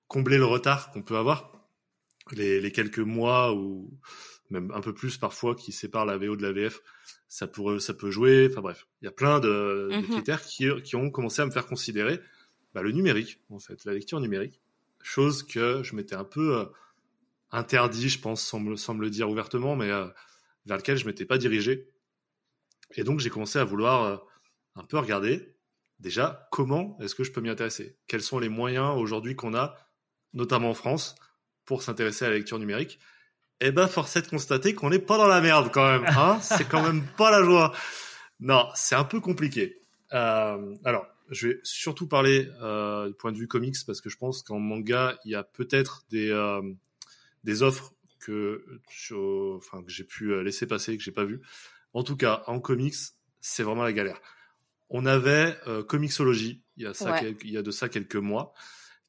combler 0.07 0.37
le 0.37 0.45
retard 0.45 0.91
qu'on 0.91 1.01
peut 1.03 1.17
avoir 1.17 1.51
les, 2.31 2.59
les 2.61 2.71
quelques 2.71 2.99
mois 2.99 3.53
ou 3.53 3.99
même 4.49 4.71
un 4.71 4.81
peu 4.81 4.93
plus 4.93 5.17
parfois 5.17 5.55
qui 5.55 5.71
séparent 5.71 6.05
la 6.05 6.17
VO 6.17 6.35
de 6.35 6.43
la 6.43 6.51
VF. 6.51 6.81
Ça 7.27 7.47
pourrait 7.47 7.79
ça 7.79 7.93
peut 7.93 8.11
jouer. 8.11 8.47
Enfin 8.51 8.61
bref, 8.61 8.87
il 9.01 9.05
y 9.05 9.07
a 9.07 9.11
plein 9.11 9.39
de, 9.39 9.97
de 9.99 10.07
Mhm. 10.07 10.07
critères 10.07 10.41
qui 10.43 10.67
qui 10.83 10.95
ont 10.95 11.09
commencé 11.11 11.41
à 11.41 11.45
me 11.45 11.51
faire 11.51 11.67
considérer 11.67 12.19
bah, 12.73 12.81
le 12.81 12.91
numérique 12.91 13.41
en 13.49 13.59
fait, 13.59 13.85
la 13.85 13.93
lecture 13.93 14.19
numérique, 14.19 14.61
chose 15.01 15.43
que 15.43 15.83
je 15.83 15.95
m'étais 15.95 16.15
un 16.15 16.23
peu 16.25 16.57
euh, 16.59 16.65
interdit, 17.51 18.09
je 18.09 18.19
pense, 18.19 18.41
sans 18.41 18.59
me, 18.59 18.75
sans 18.75 18.93
me 18.93 19.01
le 19.01 19.09
dire 19.09 19.29
ouvertement, 19.29 19.75
mais 19.75 19.89
euh, 19.89 20.07
vers 20.65 20.77
lequel 20.77 20.97
je 20.97 21.05
m'étais 21.05 21.25
pas 21.25 21.37
dirigé. 21.37 21.89
Et 22.95 23.03
donc 23.03 23.19
j'ai 23.19 23.29
commencé 23.29 23.59
à 23.59 23.63
vouloir 23.63 24.03
euh, 24.03 24.17
un 24.75 24.83
peu 24.83 24.97
regarder 24.97 25.55
déjà 25.99 26.47
comment 26.51 26.97
est-ce 26.99 27.15
que 27.15 27.23
je 27.23 27.31
peux 27.31 27.41
m'y 27.41 27.49
intéresser? 27.49 27.97
Quels 28.07 28.21
sont 28.21 28.39
les 28.39 28.49
moyens 28.49 28.97
aujourd'hui 28.97 29.35
qu'on 29.35 29.55
a, 29.55 29.75
notamment 30.33 30.69
en 30.69 30.73
France, 30.73 31.15
pour 31.65 31.83
s'intéresser 31.83 32.25
à 32.25 32.29
la 32.29 32.35
lecture 32.35 32.59
numérique? 32.59 32.99
Eh 33.59 33.71
ben, 33.71 33.87
force 33.87 34.15
est 34.15 34.21
de 34.21 34.27
constater 34.27 34.75
qu'on 34.75 34.91
n'est 34.91 34.99
pas 34.99 35.17
dans 35.17 35.27
la 35.27 35.41
merde 35.41 35.71
quand 35.73 35.85
même. 35.85 36.05
Hein? 36.05 36.39
C'est 36.41 36.67
quand 36.67 36.83
même 36.83 37.03
pas 37.17 37.31
la 37.31 37.43
joie. 37.43 37.73
Non, 38.39 38.67
c'est 38.75 38.93
un 38.93 39.03
peu 39.03 39.19
compliqué. 39.19 39.81
Euh, 40.13 40.75
alors, 40.85 41.07
je 41.29 41.47
vais 41.47 41.59
surtout 41.63 42.07
parler 42.07 42.49
euh, 42.61 43.07
du 43.07 43.13
point 43.15 43.31
de 43.31 43.37
vue 43.37 43.47
comics 43.47 43.75
parce 43.85 43.99
que 43.99 44.09
je 44.09 44.17
pense 44.17 44.43
qu'en 44.43 44.59
manga, 44.59 45.17
il 45.25 45.31
y 45.31 45.35
a 45.35 45.43
peut-être 45.43 46.03
des 46.09 46.29
euh, 46.29 46.61
des 47.47 47.63
offres 47.63 47.93
que 48.19 48.63
enfin 49.57 49.81
que 49.83 49.89
j'ai 49.89 50.03
pu 50.03 50.31
euh, 50.33 50.43
laisser 50.43 50.67
passer 50.67 50.95
que 50.97 51.03
j'ai 51.03 51.11
pas 51.11 51.23
vu. 51.25 51.41
En 51.93 52.03
tout 52.03 52.17
cas, 52.17 52.43
en 52.45 52.59
comics, 52.59 52.93
c'est 53.39 53.63
vraiment 53.63 53.83
la 53.83 53.93
galère. 53.93 54.19
On 54.89 55.05
avait 55.05 55.57
euh, 55.67 55.81
Comixology 55.83 56.61
il 56.75 56.83
y 56.83 56.87
a 56.87 56.93
ça 56.93 57.11
Ouais. 57.13 57.19
quelques- 57.21 57.43
il 57.45 57.51
y 57.51 57.57
a 57.57 57.61
de 57.61 57.71
ça 57.71 57.89
quelques 57.89 58.15
mois 58.17 58.53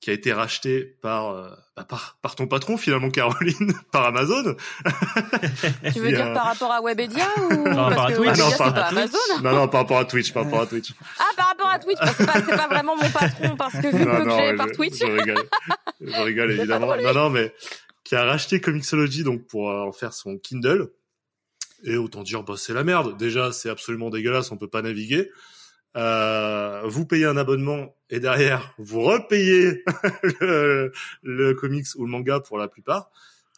qui 0.01 0.10
a 0.10 0.12
été 0.12 0.32
racheté 0.32 0.97
par 1.02 1.31
euh, 1.31 1.51
bah, 1.77 1.82
par 1.85 2.19
par 2.23 2.36
ton 2.36 2.47
patron 2.47 2.77
finalement 2.77 3.10
Caroline 3.10 3.73
par 3.93 4.06
Amazon. 4.06 4.55
Tu 5.93 6.01
veux 6.01 6.10
dire 6.12 6.32
par 6.32 6.47
rapport 6.47 6.70
à 6.73 6.81
Webedia 6.81 7.27
ou 7.51 7.65
Par 7.65 7.77
rapport 7.77 7.97
parce 7.97 8.12
à 8.12 8.12
que 8.12 8.16
Twitch. 8.19 8.28
Webedia 8.28 8.51
non, 8.51 8.56
par- 8.59 8.74
pas 8.74 8.82
Amazon 8.82 9.19
Non 9.43 9.52
non, 9.52 9.69
par 9.69 9.81
rapport 9.81 9.98
à 9.98 10.05
Twitch, 10.05 10.32
par 10.32 10.44
rapport 10.44 10.60
à 10.62 10.66
Twitch. 10.66 10.93
Ah, 11.19 11.24
par 11.36 11.47
rapport 11.48 11.69
à 11.70 11.78
Twitch, 11.81 11.98
parce 11.98 12.16
que 12.16 12.24
c'est 12.24 12.56
pas, 12.56 12.69
vraiment 12.69 12.97
mon 12.97 13.10
patron 13.10 13.56
parce 13.56 13.73
que 13.74 13.89
vu 13.97 14.05
peu 14.05 14.24
que 14.24 14.31
j'ai 14.31 14.56
par 14.56 14.70
Twitch. 14.73 14.98
Je 15.01 15.06
rigole, 15.06 15.48
je 16.01 16.20
rigole 16.23 16.51
évidemment. 16.59 16.97
Non, 16.97 17.12
non, 17.15 17.31
mais 17.31 17.52
qui 18.09 18.16
a 18.16 18.24
racheté 18.24 18.59
Comixology 18.59 19.22
donc 19.22 19.47
pour 19.47 19.70
euh, 19.70 19.82
en 19.82 19.93
faire 19.93 20.14
son 20.14 20.39
Kindle. 20.39 20.89
Et 21.85 21.97
autant 21.97 22.22
dire, 22.22 22.43
bah 22.43 22.55
c'est 22.56 22.72
la 22.72 22.82
merde. 22.82 23.18
Déjà, 23.18 23.52
c'est 23.52 23.68
absolument 23.68 24.09
dégueulasse, 24.09 24.51
on 24.51 24.56
peut 24.56 24.66
pas 24.66 24.80
naviguer. 24.80 25.30
Euh, 25.94 26.80
vous 26.86 27.05
payez 27.05 27.26
un 27.26 27.36
abonnement 27.36 27.94
et 28.09 28.18
derrière 28.18 28.74
vous 28.78 29.02
repayez 29.02 29.85
le, 30.40 30.90
le 31.22 31.52
comics 31.55 31.86
ou 31.97 32.06
le 32.06 32.10
manga 32.10 32.40
pour 32.40 32.56
la 32.56 32.66
plupart. 32.66 33.10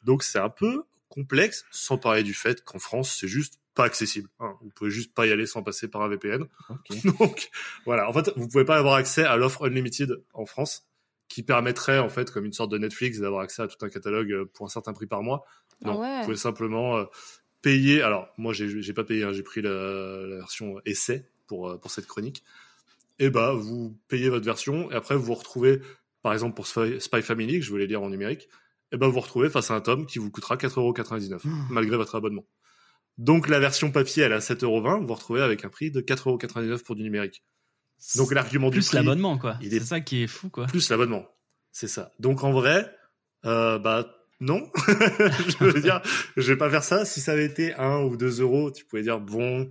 Donc 0.02 0.24
c'est 0.24 0.40
un 0.40 0.48
peu 0.50 0.82
complexe, 1.08 1.64
sans 1.70 1.96
parler 1.96 2.24
du 2.24 2.34
fait 2.34 2.64
qu'en 2.64 2.80
France 2.80 3.16
c'est 3.20 3.28
juste 3.28 3.60
pas 3.74 3.84
accessible. 3.84 4.28
hein. 4.40 4.56
Vous 4.62 4.70
pouvez 4.70 4.90
juste 4.90 5.14
pas 5.14 5.26
y 5.26 5.30
aller 5.32 5.46
sans 5.46 5.62
passer 5.62 5.86
par 5.86 6.02
un 6.02 6.08
VPN. 6.08 6.44
Donc 7.20 7.50
voilà, 7.86 8.08
en 8.08 8.12
fait, 8.12 8.32
vous 8.36 8.48
pouvez 8.48 8.64
pas 8.64 8.78
avoir 8.78 8.94
accès 8.94 9.22
à 9.22 9.36
l'offre 9.36 9.66
unlimited 9.68 10.20
en 10.34 10.44
France, 10.44 10.88
qui 11.30 11.44
permettrait 11.44 12.00
en 12.00 12.10
fait, 12.10 12.30
comme 12.30 12.44
une 12.44 12.52
sorte 12.52 12.72
de 12.72 12.76
Netflix, 12.76 13.20
d'avoir 13.20 13.40
accès 13.42 13.62
à 13.62 13.68
tout 13.68 13.82
un 13.82 13.88
catalogue 13.88 14.32
euh, 14.32 14.44
pour 14.52 14.66
un 14.66 14.68
certain 14.68 14.92
prix 14.92 15.06
par 15.06 15.22
mois. 15.22 15.44
Ah 15.82 15.86
Non, 15.86 16.00
ouais. 16.00 16.18
vous 16.18 16.24
pouvez 16.24 16.36
simplement 16.36 16.98
euh, 16.98 17.04
payer. 17.62 18.02
Alors 18.02 18.28
moi, 18.36 18.52
j'ai 18.52 18.92
pas 18.92 19.04
payé, 19.04 19.22
hein, 19.22 19.32
j'ai 19.32 19.44
pris 19.44 19.62
la, 19.62 19.70
la 19.70 20.36
version 20.36 20.80
essai 20.84 21.24
pour 21.46 21.70
euh, 21.70 21.78
pour 21.78 21.90
cette 21.90 22.06
chronique. 22.06 22.42
Et 23.20 23.30
bah, 23.30 23.52
vous 23.52 23.96
payez 24.08 24.28
votre 24.28 24.44
version 24.44 24.90
et 24.90 24.94
après 24.94 25.14
vous 25.14 25.22
vous 25.22 25.34
retrouvez, 25.34 25.80
par 26.22 26.32
exemple 26.32 26.56
pour 26.56 26.66
Spy, 26.66 27.22
Family 27.22 27.60
que 27.60 27.64
je 27.64 27.70
voulais 27.70 27.86
lire 27.86 28.02
en 28.02 28.10
numérique, 28.10 28.48
et 28.92 28.96
ben 28.96 29.06
vous 29.06 29.12
vous 29.12 29.20
retrouvez 29.20 29.50
face 29.50 29.70
à 29.70 29.74
un 29.74 29.80
tome 29.80 30.06
qui 30.06 30.18
vous 30.18 30.30
coûtera 30.30 30.56
4,99€ 30.56 31.40
malgré 31.70 31.96
votre 31.96 32.16
abonnement. 32.16 32.46
Donc 33.18 33.48
la 33.48 33.60
version 33.60 33.92
papier 33.92 34.24
elle 34.24 34.32
est 34.32 34.36
à 34.36 34.38
7,20€, 34.38 35.00
vous 35.00 35.06
vous 35.06 35.14
retrouvez 35.14 35.42
avec 35.42 35.64
un 35.64 35.68
prix 35.68 35.90
de 35.90 36.00
4,99€ 36.00 36.82
pour 36.82 36.96
du 36.96 37.02
numérique. 37.02 37.44
Donc 38.16 38.32
l'argument 38.32 38.70
du 38.70 38.78
plus 38.78 38.92
l'abonnement, 38.92 39.38
quoi. 39.38 39.56
est- 39.62 39.70
C'est 39.70 39.80
ça 39.80 40.00
qui 40.00 40.22
est 40.22 40.26
fou, 40.26 40.48
quoi. 40.48 40.66
plus 40.66 40.88
l'abonnement. 40.90 41.26
C'est 41.72 41.88
ça. 41.88 42.12
Donc 42.18 42.42
en 42.44 42.52
vrai, 42.52 42.90
euh, 43.44 43.78
bah 43.78 44.06
non. 44.40 44.70
je 44.86 45.64
veux 45.64 45.80
dire, 45.80 46.00
je 46.36 46.52
vais 46.52 46.56
pas 46.58 46.70
faire 46.70 46.82
ça. 46.84 47.04
Si 47.04 47.20
ça 47.20 47.32
avait 47.32 47.44
été 47.44 47.74
1 47.74 48.00
ou 48.04 48.16
2 48.16 48.40
euros, 48.40 48.70
tu 48.70 48.84
pouvais 48.84 49.02
dire 49.02 49.20
bon. 49.20 49.70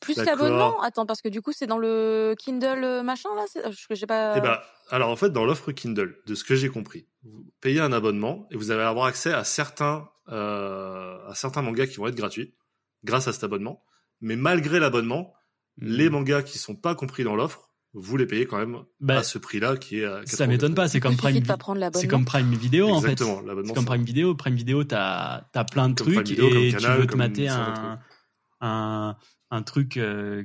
Plus 0.00 0.16
l'abonnement? 0.16 0.80
Attends, 0.82 1.06
parce 1.06 1.22
que 1.22 1.28
du 1.28 1.40
coup, 1.42 1.52
c'est 1.52 1.66
dans 1.66 1.78
le 1.78 2.34
Kindle 2.38 2.84
euh, 2.84 3.02
machin 3.02 3.28
là 3.34 3.44
c'est- 3.50 3.62
Je 3.72 3.94
j'ai 3.94 4.06
pas. 4.06 4.34
Eh 4.36 4.40
ben, 4.40 4.58
alors 4.90 5.08
en 5.10 5.16
fait, 5.16 5.30
dans 5.30 5.44
l'offre 5.44 5.72
Kindle, 5.72 6.16
de 6.26 6.34
ce 6.34 6.44
que 6.44 6.54
j'ai 6.54 6.68
compris, 6.68 7.06
vous 7.24 7.44
payez 7.60 7.80
un 7.80 7.92
abonnement 7.92 8.46
et 8.50 8.56
vous 8.56 8.70
allez 8.70 8.82
avoir 8.82 9.06
accès 9.06 9.32
à 9.32 9.42
certains, 9.44 10.08
euh, 10.28 11.16
à 11.28 11.34
certains 11.34 11.62
mangas 11.62 11.86
qui 11.86 11.96
vont 11.96 12.06
être 12.08 12.14
gratuits 12.14 12.54
grâce 13.04 13.26
à 13.28 13.32
cet 13.32 13.44
abonnement. 13.44 13.82
Mais 14.20 14.36
malgré 14.36 14.78
l'abonnement, 14.80 15.32
Hmm. 15.78 15.88
les 15.88 16.08
mangas 16.08 16.42
qui 16.42 16.56
sont 16.56 16.74
pas 16.74 16.94
compris 16.94 17.22
dans 17.22 17.36
l'offre, 17.36 17.65
vous 17.98 18.16
les 18.18 18.26
payez 18.26 18.46
quand 18.46 18.58
même 18.58 18.78
Bah, 19.00 19.18
à 19.18 19.22
ce 19.22 19.38
prix-là 19.38 19.76
qui 19.76 20.00
est. 20.00 20.04
à 20.04 20.20
ça 20.26 20.46
m'étonne 20.46 20.74
pas. 20.74 20.86
C'est 20.86 21.00
comme 21.00 21.16
Prime. 21.16 21.42
C'est 21.94 22.06
comme 22.06 22.24
Prime 22.26 22.52
Vidéo 22.54 22.90
en 22.90 23.00
fait. 23.00 23.18
C'est 23.18 23.74
comme 23.74 23.86
Prime 23.86 24.04
Vidéo. 24.04 24.34
Prime 24.34 24.54
Vidéo, 24.54 24.84
t'as 24.84 25.44
as 25.54 25.64
plein 25.64 25.88
de 25.88 25.94
Comme 25.94 26.06
Prime 26.12 26.24
trucs 26.24 26.28
Video, 26.28 26.48
et 26.48 26.72
Canal, 26.72 26.94
tu 26.96 27.00
veux 27.00 27.06
te 27.06 27.16
mater 27.16 27.48
un, 27.48 27.98
un, 28.60 29.16
un 29.50 29.62
truc 29.62 29.96
euh, 29.96 30.44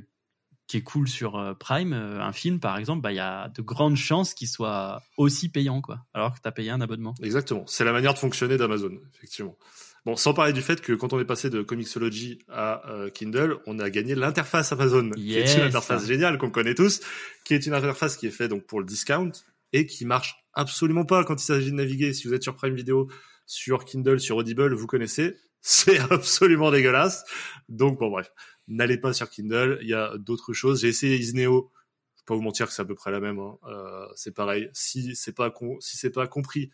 qui 0.66 0.78
est 0.78 0.82
cool 0.82 1.06
sur 1.08 1.36
euh, 1.36 1.52
Prime, 1.52 1.92
euh, 1.92 2.22
un 2.22 2.32
film 2.32 2.58
par 2.58 2.78
exemple, 2.78 3.02
bah 3.02 3.12
il 3.12 3.16
y 3.16 3.20
a 3.20 3.48
de 3.50 3.60
grandes 3.60 3.96
chances 3.96 4.32
qu'il 4.32 4.48
soit 4.48 5.02
aussi 5.18 5.50
payant 5.50 5.82
quoi. 5.82 6.06
Alors 6.14 6.34
que 6.34 6.40
t'as 6.40 6.52
payé 6.52 6.70
un 6.70 6.80
abonnement. 6.80 7.14
Exactement. 7.22 7.64
C'est 7.66 7.84
la 7.84 7.92
manière 7.92 8.14
de 8.14 8.18
fonctionner 8.18 8.56
d'Amazon, 8.56 8.98
effectivement. 9.14 9.56
Bon, 10.04 10.16
sans 10.16 10.34
parler 10.34 10.52
du 10.52 10.62
fait 10.62 10.80
que 10.80 10.92
quand 10.94 11.12
on 11.12 11.20
est 11.20 11.24
passé 11.24 11.48
de 11.48 11.62
Comixology 11.62 12.40
à 12.48 12.90
euh, 12.90 13.08
Kindle, 13.08 13.58
on 13.66 13.78
a 13.78 13.88
gagné 13.88 14.16
l'interface 14.16 14.72
Amazon, 14.72 15.10
qui 15.10 15.38
est 15.38 15.42
une 15.54 15.62
interface 15.68 16.06
géniale 16.08 16.38
qu'on 16.38 16.50
connaît 16.50 16.74
tous, 16.74 17.00
qui 17.44 17.54
est 17.54 17.66
une 17.66 17.72
interface 17.74 18.16
qui 18.16 18.26
est 18.26 18.30
faite 18.32 18.50
donc 18.50 18.64
pour 18.66 18.80
le 18.80 18.86
discount 18.86 19.30
et 19.72 19.86
qui 19.86 20.04
marche 20.04 20.44
absolument 20.54 21.04
pas 21.04 21.22
quand 21.24 21.40
il 21.40 21.44
s'agit 21.44 21.70
de 21.70 21.76
naviguer. 21.76 22.12
Si 22.14 22.26
vous 22.26 22.34
êtes 22.34 22.42
sur 22.42 22.56
Prime 22.56 22.74
Video, 22.74 23.08
sur 23.46 23.84
Kindle, 23.84 24.18
sur 24.18 24.36
Audible, 24.36 24.74
vous 24.74 24.86
connaissez, 24.88 25.36
c'est 25.60 26.00
absolument 26.10 26.72
dégueulasse. 26.72 27.24
Donc 27.68 28.00
bon 28.00 28.10
bref, 28.10 28.32
n'allez 28.66 28.98
pas 28.98 29.12
sur 29.12 29.30
Kindle. 29.30 29.78
Il 29.82 29.88
y 29.88 29.94
a 29.94 30.16
d'autres 30.18 30.52
choses. 30.52 30.80
J'ai 30.80 30.88
essayé 30.88 31.16
Isneo. 31.16 31.70
Je 32.16 32.20
vais 32.22 32.24
pas 32.26 32.34
vous 32.34 32.42
mentir 32.42 32.66
que 32.66 32.72
c'est 32.72 32.82
à 32.82 32.84
peu 32.84 32.96
près 32.96 33.12
la 33.12 33.20
même. 33.20 33.38
hein. 33.38 33.56
Euh, 33.68 34.06
c'est 34.16 34.34
pareil. 34.34 34.68
Si 34.72 35.14
c'est 35.14 35.34
pas 35.34 35.50
con- 35.50 35.78
si 35.80 35.96
c'est 35.96 36.10
pas 36.10 36.26
compris 36.26 36.72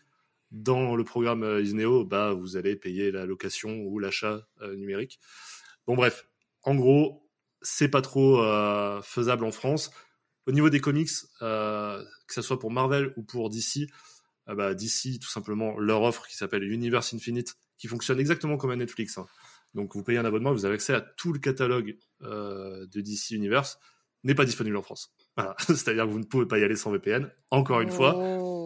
dans 0.51 0.95
le 0.95 1.03
programme 1.03 1.43
euh, 1.43 1.61
Isneo, 1.61 2.05
bah 2.05 2.33
vous 2.33 2.57
allez 2.57 2.75
payer 2.75 3.11
la 3.11 3.25
location 3.25 3.81
ou 3.81 3.99
l'achat 3.99 4.47
euh, 4.61 4.75
numérique. 4.75 5.19
Bon 5.85 5.95
bref, 5.95 6.27
en 6.63 6.75
gros, 6.75 7.29
c'est 7.61 7.89
pas 7.89 8.01
trop 8.01 8.41
euh, 8.41 9.01
faisable 9.01 9.45
en 9.45 9.51
France. 9.51 9.91
Au 10.47 10.51
niveau 10.51 10.69
des 10.69 10.79
comics, 10.79 11.09
que 11.39 12.03
ce 12.33 12.41
soit 12.41 12.57
pour 12.57 12.71
Marvel 12.71 13.13
ou 13.17 13.23
pour 13.23 13.51
DC, 13.51 13.87
bah, 14.47 14.73
DC 14.73 15.19
tout 15.21 15.29
simplement 15.29 15.77
leur 15.77 16.01
offre 16.01 16.25
qui 16.27 16.35
s'appelle 16.35 16.63
Universe 16.63 17.13
Infinite, 17.13 17.53
qui 17.77 17.87
fonctionne 17.87 18.19
exactement 18.19 18.57
comme 18.57 18.71
un 18.71 18.77
Netflix. 18.77 19.19
hein. 19.19 19.27
Donc 19.75 19.93
vous 19.95 20.03
payez 20.03 20.17
un 20.17 20.25
abonnement, 20.25 20.51
vous 20.51 20.65
avez 20.65 20.73
accès 20.73 20.95
à 20.95 21.01
tout 21.01 21.33
le 21.33 21.39
catalogue 21.39 21.97
de 22.21 22.99
DC 22.99 23.31
Universe, 23.31 23.77
n'est 24.23 24.33
pas 24.33 24.45
disponible 24.45 24.77
en 24.77 24.81
France. 24.81 25.13
C'est-à-dire 25.67 26.05
que 26.05 26.09
vous 26.09 26.19
ne 26.19 26.25
pouvez 26.25 26.47
pas 26.47 26.57
y 26.57 26.63
aller 26.63 26.75
sans 26.75 26.91
VPN. 26.91 27.31
Encore 27.51 27.81
une 27.81 27.91
fois, 27.91 28.15
Oh. 28.17 28.58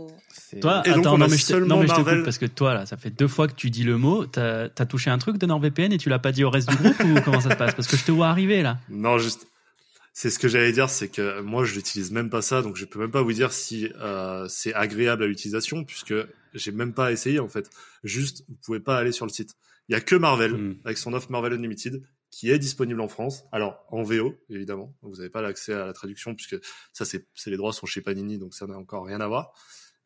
Toi, 0.61 0.81
Et 0.85 0.89
attends, 0.91 1.13
on 1.15 1.17
non 1.17 1.25
a 1.25 1.27
mais, 1.27 1.37
je 1.37 1.55
non, 1.57 1.79
mais 1.79 1.87
je 1.87 1.91
te 1.93 1.97
Marvel. 1.97 2.15
coupe 2.17 2.25
parce 2.25 2.37
que 2.37 2.45
toi 2.45 2.73
là, 2.73 2.85
ça 2.85 2.97
fait 2.97 3.09
deux 3.09 3.27
fois 3.27 3.47
que 3.47 3.53
tu 3.55 3.69
dis 3.69 3.83
le 3.83 3.97
mot. 3.97 4.25
T'as 4.25 4.65
as 4.77 4.85
touché 4.85 5.09
un 5.09 5.17
truc 5.17 5.37
de 5.37 5.45
NordVPN 5.45 5.91
et 5.93 5.97
tu 5.97 6.09
l'as 6.09 6.19
pas 6.19 6.31
dit 6.31 6.43
au 6.43 6.49
reste 6.49 6.69
du 6.69 6.75
groupe 6.75 6.99
ou 6.99 7.21
comment 7.21 7.41
ça 7.41 7.51
se 7.51 7.55
passe? 7.55 7.73
Parce 7.75 7.87
que 7.87 7.97
je 7.97 8.03
te 8.05 8.11
vois 8.11 8.27
arriver 8.27 8.61
là. 8.61 8.79
Non, 8.89 9.17
juste. 9.17 9.47
C'est 10.15 10.29
ce 10.29 10.37
que 10.37 10.47
j'allais 10.47 10.71
dire, 10.71 10.89
c'est 10.89 11.07
que 11.07 11.41
moi 11.41 11.65
je 11.65 11.75
n'utilise 11.75 12.11
même 12.11 12.29
pas 12.29 12.43
ça, 12.43 12.61
donc 12.61 12.75
je 12.75 12.85
peux 12.85 12.99
même 12.99 13.09
pas 13.09 13.23
vous 13.23 13.33
dire 13.33 13.51
si 13.51 13.89
euh, 13.99 14.45
c'est 14.47 14.71
agréable 14.75 15.23
à 15.23 15.27
l'utilisation, 15.27 15.83
puisque 15.83 16.13
j'ai 16.53 16.71
même 16.71 16.93
pas 16.93 17.11
essayé 17.11 17.39
en 17.39 17.47
fait. 17.49 17.69
Juste, 18.03 18.43
vous 18.47 18.55
pouvez 18.63 18.79
pas 18.79 18.97
aller 18.97 19.11
sur 19.11 19.25
le 19.25 19.31
site. 19.31 19.55
Il 19.89 19.93
y 19.93 19.95
a 19.95 20.01
que 20.01 20.15
Marvel 20.15 20.53
Hmm. 20.53 20.75
avec 20.85 20.99
son 20.99 21.13
offre 21.13 21.31
Marvel 21.31 21.53
Unlimited 21.53 22.03
qui 22.29 22.51
est 22.51 22.59
disponible 22.59 23.01
en 23.01 23.07
France. 23.07 23.43
Alors 23.51 23.83
en 23.89 24.03
VO 24.03 24.35
évidemment, 24.51 24.93
vous 25.01 25.15
n'avez 25.15 25.29
pas 25.29 25.41
l'accès 25.41 25.73
à 25.73 25.85
la 25.87 25.93
traduction 25.93 26.35
puisque 26.35 26.57
ça 26.93 27.05
c'est 27.05 27.25
les 27.47 27.57
droits 27.57 27.73
sont 27.73 27.87
chez 27.87 28.01
Panini, 28.01 28.37
donc 28.37 28.53
ça 28.53 28.67
n'a 28.67 28.77
encore 28.77 29.05
rien 29.07 29.19
à 29.19 29.27
voir. 29.27 29.51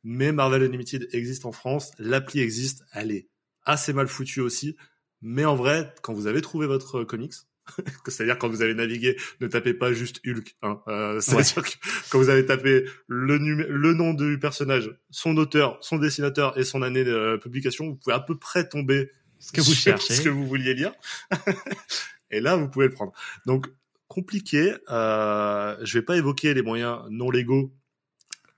Mais 0.09 0.31
Marvel 0.31 0.63
Unlimited 0.63 1.09
existe 1.11 1.45
en 1.45 1.51
France, 1.51 1.91
l'appli 1.99 2.39
existe, 2.39 2.85
elle 2.93 3.11
est 3.11 3.27
assez 3.65 3.91
mal 3.91 4.07
foutue 4.07 4.39
aussi. 4.39 4.77
Mais 5.21 5.43
en 5.43 5.57
vrai, 5.57 5.93
quand 6.01 6.13
vous 6.13 6.27
avez 6.27 6.39
trouvé 6.39 6.65
votre 6.65 7.03
comics, 7.03 7.33
C'est-à-dire 8.07 8.37
quand 8.37 8.47
vous 8.47 8.61
allez 8.61 8.73
naviguer, 8.73 9.17
ne 9.41 9.47
tapez 9.47 9.73
pas 9.73 9.91
juste 9.91 10.21
Hulk. 10.25 10.55
Hein. 10.61 10.79
Euh, 10.87 11.19
C'est-à-dire 11.19 11.61
que 11.63 11.71
quand 12.09 12.19
vous 12.19 12.29
avez 12.29 12.45
tapé 12.45 12.85
le, 13.07 13.37
le 13.37 13.93
nom 13.93 14.13
du 14.13 14.39
personnage, 14.39 14.97
son 15.09 15.35
auteur, 15.35 15.77
son 15.81 15.97
dessinateur 15.97 16.57
et 16.57 16.63
son 16.63 16.83
année 16.83 17.03
de 17.03 17.37
publication, 17.43 17.87
vous 17.87 17.95
pouvez 17.95 18.15
à 18.15 18.21
peu 18.21 18.37
près 18.37 18.69
tomber 18.69 19.11
Ce 19.39 19.51
que 19.51 19.59
vous 19.59 19.73
cherchez. 19.73 20.13
ce 20.13 20.21
que 20.21 20.29
vous 20.29 20.47
vouliez 20.47 20.73
lire. 20.73 20.93
et 22.31 22.39
là, 22.39 22.55
vous 22.55 22.69
pouvez 22.69 22.87
le 22.87 22.93
prendre. 22.93 23.11
Donc 23.45 23.67
compliqué. 24.07 24.73
Euh, 24.89 25.75
je 25.83 25.99
vais 25.99 26.05
pas 26.05 26.15
évoquer 26.15 26.53
les 26.53 26.61
moyens 26.61 27.01
non 27.09 27.29
légaux, 27.29 27.73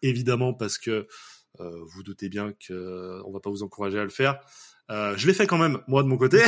évidemment, 0.04 0.54
parce 0.54 0.78
que 0.78 1.08
euh, 1.60 1.72
vous 1.94 2.04
doutez 2.04 2.30
bien 2.30 2.54
que 2.54 2.74
euh, 2.74 3.22
on 3.26 3.32
va 3.32 3.40
pas 3.40 3.50
vous 3.50 3.64
encourager 3.64 4.00
à 4.00 4.04
le 4.04 4.10
faire. 4.10 4.40
Euh, 4.90 5.16
je 5.18 5.28
l'ai 5.28 5.34
fait 5.34 5.46
quand 5.48 5.58
même, 5.60 5.80
moi 5.88 6.02
de 6.04 6.08
mon 6.08 6.18
côté, 6.18 6.42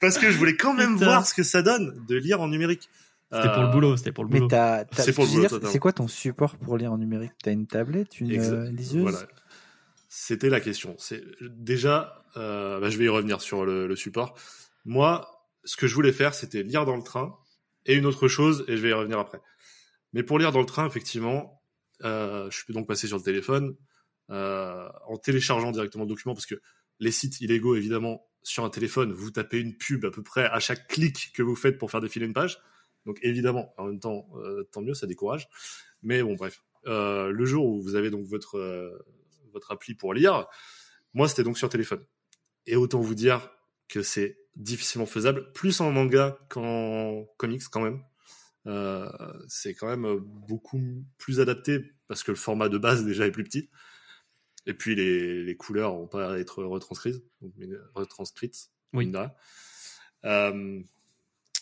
parce 0.00 0.18
que 0.18 0.30
je 0.30 0.36
voulais 0.38 0.56
quand 0.56 0.74
même 0.74 0.94
Putain. 0.94 1.04
voir 1.06 1.26
ce 1.26 1.34
que 1.34 1.42
ça 1.42 1.62
donne 1.62 2.04
de 2.06 2.16
lire 2.16 2.40
en 2.40 2.48
numérique. 2.48 2.88
C'était 3.32 3.52
pour 3.52 3.62
le 3.64 3.68
boulot, 3.70 3.96
c'était 3.96 4.12
pour 4.12 4.22
le 4.24 4.30
Mais 4.30 4.36
boulot. 4.38 4.48
t'as, 4.48 4.84
t'as- 4.84 5.02
C'est 5.02 5.12
pour 5.12 5.24
le 5.24 5.30
boulot, 5.30 5.48
c'est 5.66 5.78
quoi 5.80 5.92
ton 5.92 6.06
support 6.06 6.56
pour 6.58 6.76
lire 6.78 6.92
en 6.92 6.98
numérique? 6.98 7.32
T'as 7.42 7.50
une 7.52 7.66
tablette, 7.66 8.20
une 8.20 8.28
liseuse? 8.76 9.02
Voilà. 9.02 9.18
C'était 10.08 10.48
la 10.48 10.60
question. 10.60 10.94
C'est 10.98 11.24
déjà, 11.40 12.24
euh, 12.36 12.78
bah, 12.80 12.88
je 12.88 12.96
vais 12.96 13.04
y 13.04 13.08
revenir 13.08 13.40
sur 13.42 13.66
le, 13.66 13.86
le 13.88 13.96
support. 13.96 14.38
Moi, 14.84 15.28
ce 15.64 15.76
que 15.76 15.88
je 15.88 15.94
voulais 15.94 16.12
faire, 16.12 16.34
c'était 16.34 16.62
lire 16.62 16.86
dans 16.86 16.96
le 16.96 17.02
train 17.02 17.34
et 17.84 17.94
une 17.94 18.06
autre 18.06 18.28
chose, 18.28 18.64
et 18.68 18.76
je 18.76 18.82
vais 18.82 18.90
y 18.90 18.92
revenir 18.92 19.18
après. 19.18 19.40
Mais 20.12 20.22
pour 20.22 20.38
lire 20.38 20.52
dans 20.52 20.60
le 20.60 20.66
train, 20.66 20.86
effectivement, 20.86 21.55
je 22.02 22.48
suis 22.50 22.72
donc 22.72 22.86
passé 22.86 23.06
sur 23.06 23.16
le 23.16 23.22
téléphone 23.22 23.76
euh, 24.30 24.88
en 25.06 25.16
téléchargeant 25.16 25.70
directement 25.70 26.04
le 26.04 26.08
document 26.08 26.34
parce 26.34 26.46
que 26.46 26.60
les 26.98 27.12
sites 27.12 27.40
illégaux, 27.40 27.76
évidemment, 27.76 28.26
sur 28.42 28.64
un 28.64 28.70
téléphone, 28.70 29.12
vous 29.12 29.30
tapez 29.30 29.60
une 29.60 29.76
pub 29.76 30.04
à 30.04 30.10
peu 30.10 30.22
près 30.22 30.46
à 30.46 30.60
chaque 30.60 30.88
clic 30.88 31.32
que 31.34 31.42
vous 31.42 31.56
faites 31.56 31.78
pour 31.78 31.90
faire 31.90 32.00
défiler 32.00 32.26
une 32.26 32.32
page. 32.32 32.58
Donc 33.04 33.18
évidemment, 33.22 33.72
en 33.76 33.86
même 33.86 34.00
temps, 34.00 34.28
euh, 34.36 34.64
tant 34.72 34.82
mieux, 34.82 34.94
ça 34.94 35.06
décourage. 35.06 35.48
Mais 36.02 36.22
bon, 36.22 36.34
bref. 36.34 36.62
Euh, 36.86 37.30
le 37.30 37.44
jour 37.44 37.66
où 37.66 37.82
vous 37.82 37.96
avez 37.96 38.10
donc 38.10 38.26
votre 38.26 38.58
euh, 38.58 38.96
votre 39.52 39.72
appli 39.72 39.94
pour 39.94 40.14
lire, 40.14 40.46
moi 41.14 41.28
c'était 41.28 41.42
donc 41.42 41.58
sur 41.58 41.68
téléphone. 41.68 42.04
Et 42.66 42.76
autant 42.76 43.00
vous 43.00 43.14
dire 43.14 43.50
que 43.88 44.02
c'est 44.02 44.38
difficilement 44.56 45.06
faisable, 45.06 45.52
plus 45.52 45.80
en 45.80 45.90
manga 45.90 46.38
qu'en 46.48 47.24
comics 47.38 47.62
quand 47.70 47.80
même. 47.80 48.02
Euh, 48.66 49.08
c'est 49.48 49.74
quand 49.74 49.86
même 49.86 50.18
beaucoup 50.18 50.80
plus 51.18 51.40
adapté 51.40 51.92
parce 52.08 52.22
que 52.22 52.32
le 52.32 52.36
format 52.36 52.68
de 52.68 52.78
base 52.78 53.04
déjà 53.06 53.26
est 53.26 53.30
plus 53.30 53.44
petit. 53.44 53.70
Et 54.66 54.74
puis 54.74 54.96
les, 54.96 55.44
les 55.44 55.56
couleurs 55.56 55.94
vont 55.94 56.08
pas 56.08 56.38
être 56.38 56.64
retranscrites, 56.64 57.22
retranscrites. 57.94 58.70
Oui. 58.92 59.12
Euh, 60.24 60.82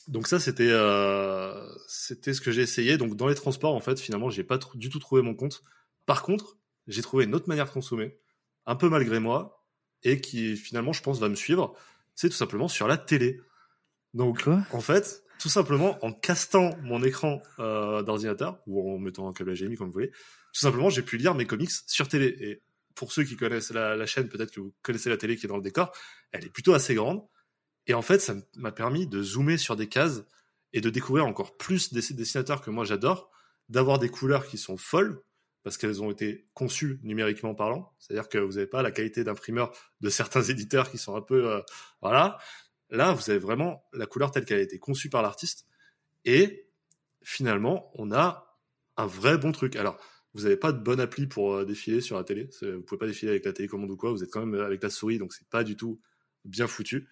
donc 0.08 0.26
ça 0.26 0.40
c'était 0.40 0.70
euh, 0.70 1.68
c'était 1.86 2.32
ce 2.32 2.40
que 2.40 2.50
j'ai 2.50 2.62
essayé. 2.62 2.96
Donc 2.96 3.16
dans 3.16 3.28
les 3.28 3.34
transports 3.34 3.74
en 3.74 3.80
fait 3.80 4.00
finalement 4.00 4.30
j'ai 4.30 4.44
pas 4.44 4.58
du 4.74 4.88
tout 4.88 4.98
trouvé 4.98 5.20
mon 5.20 5.34
compte. 5.34 5.62
Par 6.06 6.22
contre 6.22 6.56
j'ai 6.86 7.02
trouvé 7.02 7.24
une 7.24 7.34
autre 7.34 7.48
manière 7.48 7.66
de 7.66 7.70
consommer, 7.70 8.16
un 8.66 8.76
peu 8.76 8.88
malgré 8.88 9.18
moi, 9.18 9.64
et 10.02 10.20
qui 10.20 10.56
finalement 10.56 10.92
je 10.92 11.02
pense 11.02 11.18
va 11.18 11.28
me 11.28 11.34
suivre. 11.34 11.74
C'est 12.14 12.28
tout 12.30 12.36
simplement 12.36 12.68
sur 12.68 12.88
la 12.88 12.96
télé. 12.96 13.40
Donc 14.14 14.44
Quoi? 14.44 14.62
en 14.72 14.80
fait 14.80 15.23
tout 15.44 15.50
simplement 15.50 16.02
en 16.02 16.10
castant 16.10 16.70
mon 16.84 17.02
écran 17.02 17.42
euh, 17.58 18.02
d'ordinateur 18.02 18.62
ou 18.66 18.94
en 18.94 18.98
mettant 18.98 19.28
un 19.28 19.34
câble 19.34 19.54
HDMI 19.54 19.76
comme 19.76 19.88
vous 19.88 19.92
voulez, 19.92 20.08
tout 20.08 20.60
simplement 20.60 20.88
j'ai 20.88 21.02
pu 21.02 21.18
lire 21.18 21.34
mes 21.34 21.44
comics 21.44 21.70
sur 21.86 22.08
télé. 22.08 22.34
Et 22.40 22.62
pour 22.94 23.12
ceux 23.12 23.24
qui 23.24 23.36
connaissent 23.36 23.70
la, 23.70 24.06
chaîne, 24.06 24.30
peut-être 24.30 24.52
que 24.52 24.60
vous 24.60 24.74
connaissez 24.80 25.10
la 25.10 25.18
télé 25.18 25.36
qui 25.36 25.44
est 25.44 25.48
dans 25.50 25.58
le 25.58 25.62
décor, 25.62 25.92
elle 26.32 26.46
est 26.46 26.48
plutôt 26.48 26.72
assez 26.72 26.94
grande. 26.94 27.22
Et 27.86 27.92
en 27.92 28.00
fait, 28.00 28.20
ça 28.20 28.34
m'a 28.56 28.72
permis 28.72 29.06
de 29.06 29.22
zoomer 29.22 29.58
sur 29.58 29.76
des 29.76 29.86
cases 29.86 30.22
et 30.72 30.80
de 30.80 30.88
découvrir 30.88 31.26
encore 31.26 31.58
plus 31.58 31.92
des 31.92 32.00
dessinateurs 32.14 32.62
que 32.62 32.70
moi 32.70 32.86
j'adore, 32.86 33.30
d'avoir 33.68 33.98
des 33.98 34.08
couleurs 34.08 34.46
qui 34.46 34.56
sont 34.56 34.78
folles 34.78 35.20
parce 35.62 35.76
qu'elles 35.76 36.02
ont 36.02 36.10
été 36.10 36.46
conçues 36.54 37.00
numériquement 37.02 37.54
parlant. 37.54 37.92
C'est-à-dire 37.98 38.30
que 38.30 38.38
vous 38.38 38.52
n'avez 38.52 38.66
pas 38.66 38.80
la 38.80 38.90
qualité 38.90 39.24
d'imprimeur 39.24 39.76
de 40.00 40.08
certains 40.08 40.42
éditeurs 40.48 40.90
qui 40.90 40.96
sont 40.96 41.14
un 41.14 41.22
peu 41.22 41.50
euh, 41.50 41.60
voilà. 42.00 42.38
Là, 42.90 43.12
vous 43.12 43.30
avez 43.30 43.38
vraiment 43.38 43.84
la 43.92 44.06
couleur 44.06 44.30
telle 44.30 44.44
qu'elle 44.44 44.58
a 44.58 44.62
été 44.62 44.78
conçue 44.78 45.08
par 45.10 45.22
l'artiste 45.22 45.66
et 46.24 46.68
finalement, 47.22 47.90
on 47.94 48.12
a 48.12 48.58
un 48.96 49.06
vrai 49.06 49.38
bon 49.38 49.52
truc. 49.52 49.76
Alors, 49.76 49.98
vous 50.34 50.42
n'avez 50.42 50.56
pas 50.56 50.72
de 50.72 50.78
bonne 50.78 51.00
appli 51.00 51.26
pour 51.26 51.54
euh, 51.54 51.64
défiler 51.64 52.00
sur 52.00 52.16
la 52.16 52.24
télé. 52.24 52.48
Vous 52.62 52.82
pouvez 52.82 52.98
pas 52.98 53.06
défiler 53.06 53.30
avec 53.30 53.44
la 53.44 53.52
télécommande 53.52 53.90
ou 53.90 53.96
quoi. 53.96 54.10
Vous 54.10 54.22
êtes 54.22 54.30
quand 54.30 54.44
même 54.44 54.60
avec 54.60 54.82
la 54.82 54.90
souris, 54.90 55.18
donc 55.18 55.32
c'est 55.32 55.48
pas 55.48 55.64
du 55.64 55.76
tout 55.76 56.00
bien 56.44 56.66
foutu. 56.66 57.08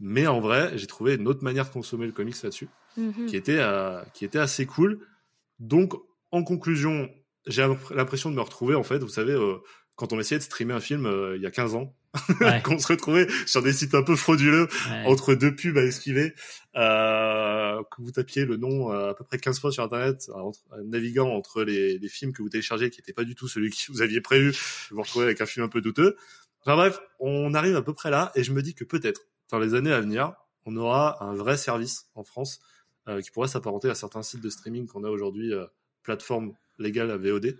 Mais 0.00 0.26
en 0.26 0.40
vrai, 0.40 0.76
j'ai 0.76 0.86
trouvé 0.86 1.14
une 1.14 1.26
autre 1.26 1.42
manière 1.42 1.66
de 1.66 1.72
consommer 1.72 2.06
le 2.06 2.12
comics 2.12 2.40
là-dessus, 2.42 2.68
Mhm. 2.96 3.26
qui 3.26 3.36
était 3.36 3.58
euh, 3.58 4.02
qui 4.14 4.24
était 4.24 4.38
assez 4.38 4.66
cool. 4.66 5.06
Donc, 5.58 5.94
en 6.30 6.44
conclusion, 6.44 7.08
j'ai 7.46 7.66
l'impression 7.90 8.30
de 8.30 8.36
me 8.36 8.40
retrouver 8.40 8.74
en 8.74 8.82
fait. 8.84 8.98
Vous 8.98 9.08
savez, 9.08 9.32
euh, 9.32 9.56
quand 9.98 10.12
on 10.12 10.20
essayait 10.20 10.38
de 10.38 10.44
streamer 10.44 10.74
un 10.74 10.80
film 10.80 11.06
euh, 11.06 11.36
il 11.36 11.42
y 11.42 11.46
a 11.46 11.50
15 11.50 11.74
ans, 11.74 11.94
Ouais, 12.40 12.62
qu'on 12.62 12.78
se 12.78 12.86
retrouvait 12.86 13.26
sur 13.46 13.62
des 13.62 13.72
sites 13.72 13.94
un 13.94 14.02
peu 14.02 14.16
frauduleux 14.16 14.68
ouais. 14.90 15.04
entre 15.04 15.34
deux 15.34 15.54
pubs 15.54 15.76
à 15.76 15.82
esquiver, 15.82 16.34
euh, 16.76 17.82
que 17.90 18.00
vous 18.00 18.12
tapiez 18.12 18.44
le 18.46 18.56
nom 18.56 18.92
euh, 18.92 19.10
à 19.10 19.14
peu 19.14 19.24
près 19.24 19.38
15 19.38 19.60
fois 19.60 19.72
sur 19.72 19.82
Internet, 19.82 20.30
en 20.32 20.52
en 20.70 20.84
naviguant 20.84 21.28
entre 21.34 21.64
les, 21.64 21.98
les 21.98 22.08
films 22.08 22.32
que 22.32 22.40
vous 22.40 22.48
téléchargez 22.48 22.90
qui 22.90 23.00
n'étaient 23.00 23.12
pas 23.12 23.24
du 23.24 23.34
tout 23.34 23.48
celui 23.48 23.70
que 23.70 23.76
vous 23.88 24.00
aviez 24.00 24.20
prévu, 24.20 24.52
vous 24.90 24.96
vous 24.96 25.02
retrouvez 25.02 25.26
avec 25.26 25.40
un 25.40 25.46
film 25.46 25.66
un 25.66 25.68
peu 25.68 25.80
douteux. 25.80 26.16
Enfin 26.62 26.76
bref, 26.76 27.00
on 27.18 27.52
arrive 27.54 27.76
à 27.76 27.82
peu 27.82 27.92
près 27.92 28.10
là, 28.10 28.30
et 28.36 28.44
je 28.44 28.52
me 28.52 28.62
dis 28.62 28.74
que 28.74 28.84
peut-être, 28.84 29.22
dans 29.50 29.58
les 29.58 29.74
années 29.74 29.92
à 29.92 30.00
venir, 30.00 30.32
on 30.64 30.76
aura 30.76 31.24
un 31.24 31.34
vrai 31.34 31.56
service 31.56 32.06
en 32.14 32.24
France 32.24 32.60
euh, 33.08 33.20
qui 33.20 33.30
pourrait 33.30 33.48
s'apparenter 33.48 33.88
à 33.88 33.94
certains 33.94 34.22
sites 34.22 34.42
de 34.42 34.50
streaming 34.50 34.86
qu'on 34.86 35.02
a 35.02 35.08
aujourd'hui, 35.08 35.52
euh, 35.52 35.66
plateforme 36.02 36.54
légale 36.78 37.10
à 37.10 37.16
VOD. 37.16 37.56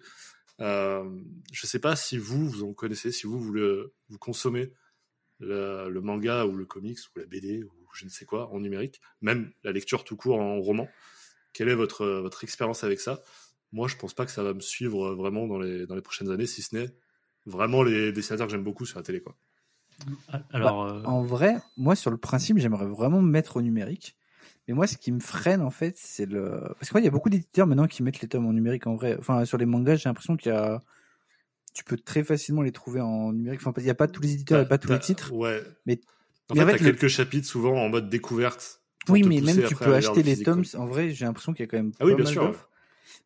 Euh, 0.60 1.08
je 1.52 1.66
sais 1.66 1.78
pas 1.78 1.96
si 1.96 2.18
vous, 2.18 2.48
vous 2.48 2.64
en 2.64 2.72
connaissez, 2.72 3.12
si 3.12 3.26
vous, 3.26 3.38
vous, 3.38 3.52
le, 3.52 3.94
vous 4.08 4.18
consommez 4.18 4.72
le, 5.38 5.88
le 5.88 6.00
manga 6.00 6.46
ou 6.46 6.56
le 6.56 6.66
comics 6.66 6.98
ou 7.14 7.18
la 7.20 7.26
BD 7.26 7.62
ou 7.62 7.70
je 7.94 8.04
ne 8.04 8.10
sais 8.10 8.24
quoi 8.24 8.50
en 8.52 8.60
numérique, 8.60 9.00
même 9.20 9.52
la 9.64 9.72
lecture 9.72 10.04
tout 10.04 10.16
court 10.16 10.40
en 10.40 10.60
roman. 10.60 10.88
Quelle 11.52 11.68
est 11.68 11.74
votre, 11.74 12.06
votre 12.06 12.44
expérience 12.44 12.84
avec 12.84 13.00
ça? 13.00 13.22
Moi, 13.72 13.88
je 13.88 13.96
pense 13.96 14.14
pas 14.14 14.24
que 14.24 14.32
ça 14.32 14.42
va 14.42 14.54
me 14.54 14.60
suivre 14.60 15.14
vraiment 15.14 15.46
dans 15.46 15.58
les, 15.58 15.86
dans 15.86 15.94
les 15.94 16.02
prochaines 16.02 16.30
années, 16.30 16.46
si 16.46 16.62
ce 16.62 16.76
n'est 16.76 16.90
vraiment 17.46 17.82
les 17.82 18.12
dessinateurs 18.12 18.46
que 18.46 18.52
j'aime 18.52 18.64
beaucoup 18.64 18.86
sur 18.86 18.98
la 18.98 19.02
télé. 19.02 19.20
Quoi. 19.20 19.36
Alors, 20.50 20.84
euh, 20.84 21.02
En 21.04 21.22
vrai, 21.22 21.56
moi, 21.76 21.96
sur 21.96 22.10
le 22.10 22.18
principe, 22.18 22.58
j'aimerais 22.58 22.86
vraiment 22.86 23.20
me 23.22 23.30
mettre 23.30 23.56
au 23.56 23.62
numérique. 23.62 24.16
Mais 24.68 24.74
moi, 24.74 24.86
ce 24.86 24.96
qui 24.98 25.10
me 25.12 25.20
freine, 25.20 25.62
en 25.62 25.70
fait, 25.70 25.96
c'est 25.96 26.26
le. 26.26 26.60
Parce 26.78 26.90
qu'il 26.90 27.02
y 27.02 27.08
a 27.08 27.10
beaucoup 27.10 27.30
d'éditeurs 27.30 27.66
maintenant 27.66 27.86
qui 27.86 28.02
mettent 28.02 28.20
les 28.20 28.28
tomes 28.28 28.46
en 28.46 28.52
numérique 28.52 28.86
en 28.86 28.94
vrai. 28.94 29.16
Enfin, 29.18 29.44
sur 29.46 29.56
les 29.58 29.64
mangas, 29.66 29.96
j'ai 29.96 30.08
l'impression 30.08 30.36
qu'il 30.36 30.52
y 30.52 30.54
a. 30.54 30.80
Tu 31.74 31.84
peux 31.84 31.96
très 31.96 32.22
facilement 32.24 32.62
les 32.62 32.72
trouver 32.72 33.00
en 33.00 33.32
numérique. 33.32 33.60
Enfin, 33.64 33.72
il 33.78 33.84
n'y 33.84 33.90
a 33.90 33.94
pas 33.94 34.08
tous 34.08 34.20
les 34.20 34.32
éditeurs 34.34 34.60
et 34.60 34.68
pas 34.68 34.78
tous 34.78 34.90
les 34.92 34.98
titres. 34.98 35.32
Ouais. 35.32 35.62
Mais- 35.86 36.00
en 36.50 36.54
mais 36.54 36.60
fait, 36.60 36.64
en 36.64 36.66
fait, 36.66 36.78
t'as 36.78 36.84
le- 36.84 36.90
quelques 36.92 37.08
chapitres 37.08 37.46
souvent 37.46 37.76
en 37.76 37.88
mode 37.88 38.08
découverte. 38.08 38.82
Oui, 39.08 39.22
mais 39.22 39.40
même 39.40 39.62
tu 39.64 39.74
peux 39.74 39.94
acheter 39.94 40.22
le 40.22 40.28
les 40.28 40.42
tomes. 40.42 40.64
En 40.76 40.86
vrai, 40.86 41.10
j'ai 41.10 41.24
l'impression 41.24 41.52
qu'il 41.52 41.64
y 41.64 41.68
a 41.68 41.70
quand 41.70 41.76
même 41.78 41.92
Ah 42.00 42.04
oui, 42.04 42.14
bien 42.14 42.26
sûr. 42.26 42.54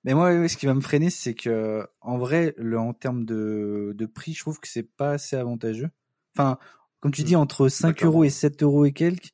Mais 0.04 0.14
moi, 0.14 0.48
ce 0.48 0.56
qui 0.56 0.66
va 0.66 0.74
me 0.74 0.80
freiner, 0.80 1.10
c'est 1.10 1.34
que, 1.34 1.86
en 2.00 2.18
vrai, 2.18 2.54
le, 2.56 2.78
en 2.78 2.92
termes 2.92 3.24
de, 3.24 3.92
de 3.96 4.06
prix, 4.06 4.32
je 4.32 4.40
trouve 4.40 4.60
que 4.60 4.68
c'est 4.68 4.82
pas 4.84 5.12
assez 5.12 5.34
avantageux. 5.36 5.90
Enfin, 6.36 6.58
comme 7.00 7.10
tu 7.12 7.22
dis, 7.24 7.34
entre 7.36 7.68
5 7.68 7.88
D'accord. 7.96 8.06
euros 8.12 8.24
et 8.24 8.30
7 8.30 8.62
euros 8.62 8.84
et 8.84 8.92
quelques, 8.92 9.32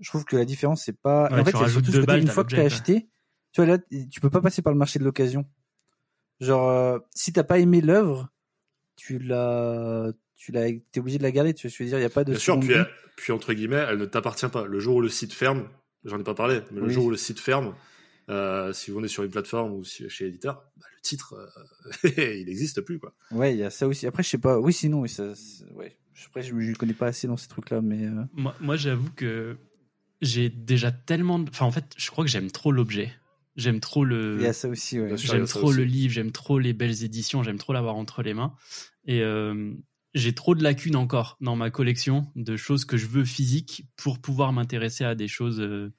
je 0.00 0.08
trouve 0.08 0.24
que 0.24 0.36
la 0.36 0.44
différence, 0.44 0.82
c'est 0.84 0.98
pas. 1.00 1.28
Ouais, 1.30 1.40
en 1.40 1.44
fait, 1.44 1.56
surtout 1.56 1.92
ce 1.92 1.98
balles, 2.00 2.20
une 2.20 2.28
fois 2.28 2.44
que 2.44 2.54
t'as 2.54 2.62
acheté, 2.64 3.08
tu 3.52 3.60
vois, 3.62 3.66
là, 3.66 3.78
tu 4.10 4.20
peux 4.20 4.30
pas 4.30 4.40
passer 4.40 4.62
par 4.62 4.72
le 4.72 4.78
marché 4.78 4.98
de 4.98 5.04
l'occasion. 5.04 5.44
Genre, 6.40 6.68
euh, 6.70 6.98
si 7.14 7.32
t'as 7.32 7.44
pas 7.44 7.58
aimé 7.58 7.80
l'œuvre, 7.80 8.30
tu 8.96 9.18
l'as, 9.18 10.12
tu 10.36 10.52
l'as, 10.52 10.68
t'es 10.90 11.00
obligé 11.00 11.18
de 11.18 11.22
la 11.22 11.30
garder, 11.32 11.52
tu 11.54 11.68
veux 11.68 11.86
dire, 11.86 11.98
il 11.98 12.02
y 12.02 12.04
a 12.04 12.10
pas 12.10 12.24
de 12.24 12.30
Bien 12.32 12.40
sûr, 12.40 12.58
puis, 12.60 12.72
euh, 12.74 12.84
puis 13.16 13.32
entre 13.32 13.52
guillemets, 13.52 13.84
elle 13.88 13.98
ne 13.98 14.06
t'appartient 14.06 14.48
pas. 14.48 14.64
Le 14.64 14.78
jour 14.80 14.96
où 14.96 15.00
le 15.00 15.08
site 15.10 15.32
ferme, 15.34 15.68
j'en 16.04 16.18
ai 16.18 16.24
pas 16.24 16.34
parlé, 16.34 16.60
mais 16.72 16.80
le 16.80 16.86
Oui. 16.86 16.92
jour 16.92 17.04
où 17.06 17.10
le 17.10 17.16
site 17.18 17.40
ferme, 17.40 17.74
euh, 18.30 18.72
si 18.72 18.90
vous 18.90 18.96
venez 18.98 19.08
sur 19.08 19.22
une 19.22 19.30
plateforme 19.30 19.72
ou 19.72 19.84
si- 19.84 20.08
chez 20.08 20.24
l'éditeur, 20.24 20.64
bah, 20.78 20.86
le 20.94 21.00
titre, 21.02 21.34
euh, 21.34 21.46
il 22.40 22.46
n'existe 22.46 22.80
plus. 22.80 22.98
quoi. 22.98 23.12
Ouais, 23.32 23.52
il 23.54 23.58
y 23.58 23.62
a 23.64 23.70
ça 23.70 23.86
aussi. 23.86 24.06
Après, 24.06 24.22
je 24.22 24.28
sais 24.30 24.38
pas. 24.38 24.58
Oui, 24.58 24.72
sinon, 24.72 25.00
oui, 25.00 25.08
ça, 25.10 25.34
c'est- 25.34 25.64
ouais. 25.72 25.96
Après, 26.26 26.42
je 26.42 26.54
me 26.54 26.74
connais 26.74 26.92
pas 26.94 27.06
assez 27.08 27.26
dans 27.26 27.36
ces 27.36 27.48
trucs-là, 27.48 27.80
mais. 27.82 28.04
euh, 28.06 28.22
moi, 28.32 28.54
moi 28.60 28.76
j'avoue 28.76 29.10
que 29.10 29.56
j'ai 30.20 30.48
déjà 30.48 30.92
tellement. 30.92 31.38
de- 31.38 31.48
Enfin, 31.50 31.66
en 31.66 31.70
fait, 31.70 31.94
je 31.96 32.10
crois 32.10 32.24
que 32.24 32.30
j'aime 32.30 32.50
trop 32.50 32.72
l'objet. 32.72 33.12
J'aime 33.56 33.80
trop 33.80 34.04
le. 34.04 34.36
Il 34.38 34.42
y 34.42 34.46
a 34.46 34.52
ça 34.52 34.68
aussi, 34.68 35.00
ouais. 35.00 35.08
Bien 35.08 35.16
sûr. 35.16 35.26
il 35.26 35.28
y 35.28 35.36
J'aime 35.38 35.46
trop 35.46 35.72
le 35.72 35.84
livre, 35.84 36.12
j'aime 36.12 36.30
trop 36.32 36.58
les 36.58 36.72
belles 36.72 37.02
éditions, 37.04 37.42
j'aime 37.42 37.58
trop 37.58 37.72
l'avoir 37.72 37.96
entre 37.96 38.22
les 38.22 38.32
mains. 38.34 38.54
Et 39.04 39.22
euh, 39.22 39.72
j'ai 40.14 40.34
trop 40.34 40.54
de 40.54 40.62
lacunes 40.62 40.96
encore 40.96 41.36
dans 41.40 41.56
ma 41.56 41.70
collection 41.70 42.30
de 42.36 42.56
choses 42.56 42.84
que 42.84 42.96
je 42.96 43.06
veux 43.06 43.24
physiques 43.24 43.84
pour 43.96 44.20
pouvoir 44.20 44.52
m'intéresser 44.52 45.04
à 45.04 45.14
des 45.14 45.28
choses 45.28 45.60
euh, 45.60 45.92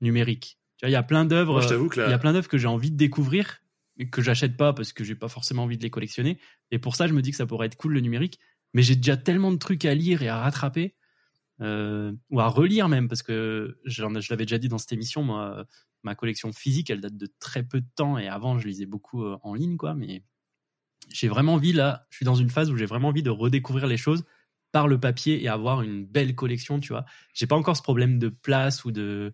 numériques. 0.00 0.58
Tu 0.78 0.86
vois, 0.86 0.90
il 0.90 0.92
y 0.92 0.96
a 0.96 1.02
plein 1.02 1.24
d'œuvres. 1.24 1.58
Il 2.06 2.10
y 2.10 2.14
a 2.14 2.18
plein 2.18 2.32
d'œuvres 2.32 2.48
que 2.48 2.58
j'ai 2.58 2.66
envie 2.66 2.90
de 2.90 2.96
découvrir, 2.96 3.58
mais 3.96 4.08
que 4.08 4.22
j'achète 4.22 4.56
pas 4.56 4.72
parce 4.72 4.92
que 4.92 5.04
j'ai 5.04 5.14
pas 5.14 5.28
forcément 5.28 5.64
envie 5.64 5.76
de 5.76 5.82
les 5.82 5.90
collectionner. 5.90 6.38
Et 6.70 6.78
pour 6.78 6.96
ça, 6.96 7.06
je 7.06 7.12
me 7.12 7.20
dis 7.22 7.30
que 7.30 7.36
ça 7.36 7.46
pourrait 7.46 7.66
être 7.66 7.76
cool 7.76 7.92
le 7.92 8.00
numérique. 8.00 8.38
Mais 8.72 8.82
j'ai 8.82 8.96
déjà 8.96 9.16
tellement 9.16 9.52
de 9.52 9.58
trucs 9.58 9.84
à 9.84 9.94
lire 9.94 10.22
et 10.22 10.28
à 10.28 10.38
rattraper 10.40 10.94
euh, 11.60 12.12
ou 12.30 12.40
à 12.40 12.48
relire 12.48 12.88
même, 12.88 13.08
parce 13.08 13.22
que 13.22 13.78
je 13.84 14.02
l'avais 14.02 14.44
déjà 14.44 14.58
dit 14.58 14.68
dans 14.68 14.78
cette 14.78 14.92
émission, 14.92 15.22
moi, 15.22 15.66
ma 16.02 16.14
collection 16.14 16.52
physique, 16.52 16.90
elle 16.90 17.00
date 17.00 17.16
de 17.16 17.28
très 17.38 17.62
peu 17.62 17.80
de 17.80 17.88
temps, 17.94 18.18
et 18.18 18.28
avant, 18.28 18.58
je 18.58 18.66
lisais 18.66 18.86
beaucoup 18.86 19.24
euh, 19.24 19.38
en 19.42 19.54
ligne, 19.54 19.76
quoi, 19.76 19.94
mais 19.94 20.22
j'ai 21.10 21.28
vraiment 21.28 21.54
envie, 21.54 21.72
là, 21.72 22.06
je 22.10 22.16
suis 22.16 22.24
dans 22.24 22.34
une 22.34 22.50
phase 22.50 22.70
où 22.70 22.76
j'ai 22.76 22.86
vraiment 22.86 23.08
envie 23.08 23.22
de 23.22 23.30
redécouvrir 23.30 23.86
les 23.86 23.96
choses 23.96 24.24
par 24.72 24.86
le 24.86 25.00
papier 25.00 25.42
et 25.42 25.48
avoir 25.48 25.82
une 25.82 26.06
belle 26.06 26.34
collection, 26.34 26.78
tu 26.78 26.92
vois. 26.92 27.04
J'ai 27.34 27.46
pas 27.46 27.56
encore 27.56 27.76
ce 27.76 27.82
problème 27.82 28.18
de 28.18 28.28
place 28.28 28.84
ou 28.84 28.92
de, 28.92 29.32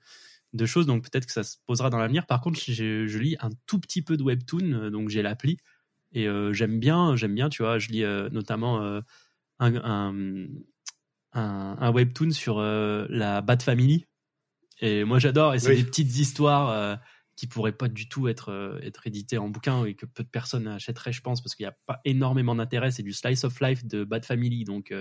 de 0.55 0.67
choses, 0.67 0.87
donc 0.87 1.05
peut-être 1.05 1.27
que 1.27 1.33
ça 1.33 1.45
se 1.45 1.57
posera 1.67 1.91
dans 1.91 1.99
l'avenir. 1.99 2.27
Par 2.27 2.41
contre, 2.41 2.59
je, 2.59 3.19
lis 3.19 3.37
un 3.41 3.51
tout 3.67 3.79
petit 3.79 4.03
peu 4.03 4.17
de 4.17 4.23
webtoon, 4.23 4.73
euh, 4.73 4.91
donc 4.91 5.11
j'ai 5.11 5.23
l'appli, 5.23 5.59
et 6.13 6.27
j'aime 6.53 6.81
bien, 6.81 7.15
j'aime 7.15 7.35
bien, 7.35 7.51
tu 7.51 7.63
vois, 7.63 7.79
je 7.79 7.89
lis 7.89 8.03
notamment 8.33 9.03
un, 9.59 10.47
un, 11.37 11.77
un 11.79 11.93
webtoon 11.93 12.31
sur 12.31 12.59
euh, 12.59 13.07
la 13.09 13.41
Bat 13.43 13.59
Family. 13.61 14.07
Et 14.81 15.05
moi 15.05 15.19
j'adore, 15.19 15.55
et 15.55 15.59
c'est 15.59 15.71
Oui. 15.71 15.77
des 15.77 15.85
petites 15.85 16.19
histoires 16.19 16.71
euh, 16.71 16.97
qui 17.37 17.47
pourraient 17.47 17.73
pas 17.73 17.89
du 17.89 18.09
tout 18.09 18.29
être, 18.29 18.51
euh, 18.51 18.79
être 18.83 19.07
éditées 19.07 19.39
en 19.39 19.49
bouquin 19.49 19.85
et 19.85 19.95
que 19.95 20.07
peu 20.07 20.23
de 20.23 20.29
personnes 20.29 20.67
achèteraient, 20.69 21.13
je 21.13 21.23
pense, 21.23 21.43
parce 21.43 21.55
qu'il 21.55 21.65
n'y 21.65 21.69
a 21.71 21.77
pas 21.87 22.01
énormément 22.05 22.55
d'intérêt. 22.55 22.91
C'est 22.91 23.03
du 23.03 23.13
slice 23.13 23.45
of 23.45 23.59
life 23.61 23.87
de 23.87 24.05
Bat 24.05 24.23
Family, 24.23 24.65
donc 24.65 24.93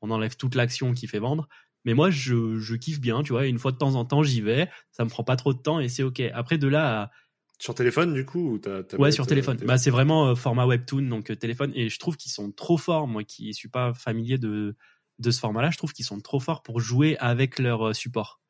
on 0.00 0.10
enlève 0.10 0.36
toute 0.36 0.54
l'action 0.54 0.92
qui 0.92 1.06
fait 1.06 1.20
vendre. 1.20 1.48
Mais 1.84 1.94
moi 1.94 2.10
je, 2.10 2.58
je 2.58 2.74
kiffe 2.76 3.00
bien, 3.00 3.22
tu 3.22 3.32
vois, 3.32 3.46
une 3.46 3.58
fois 3.58 3.72
de 3.72 3.76
temps 3.76 3.94
en 3.96 4.04
temps 4.04 4.22
j'y 4.22 4.40
vais, 4.40 4.68
ça 4.92 5.04
me 5.04 5.10
prend 5.10 5.24
pas 5.24 5.36
trop 5.36 5.52
de 5.52 5.58
temps 5.58 5.80
et 5.80 5.88
c'est 5.88 6.04
ok. 6.04 6.20
Après 6.32 6.58
de 6.58 6.68
là 6.68 7.02
à, 7.02 7.10
Sur 7.58 7.74
téléphone, 7.74 8.14
du 8.14 8.24
coup 8.24 8.60
Ouais, 8.98 9.12
sur 9.12 9.26
téléphone. 9.26 9.56
téléphone 9.56 9.68
Bah, 9.68 9.78
c'est 9.78 9.90
vraiment 9.90 10.34
format 10.34 10.66
webtoon, 10.66 11.02
donc 11.02 11.36
téléphone. 11.38 11.72
Et 11.74 11.88
je 11.88 11.98
trouve 11.98 12.16
qu'ils 12.16 12.32
sont 12.32 12.50
trop 12.52 12.76
forts, 12.76 13.06
moi 13.06 13.22
qui 13.24 13.54
suis 13.54 13.68
pas 13.68 13.94
familier 13.94 14.38
de, 14.38 14.76
de 15.18 15.30
ce 15.30 15.40
format-là, 15.40 15.70
je 15.70 15.78
trouve 15.78 15.92
qu'ils 15.92 16.04
sont 16.04 16.20
trop 16.20 16.40
forts 16.40 16.62
pour 16.62 16.80
jouer 16.80 17.16
avec 17.18 17.58
leur 17.58 17.88
euh, 17.88 17.92
support. 17.92 18.40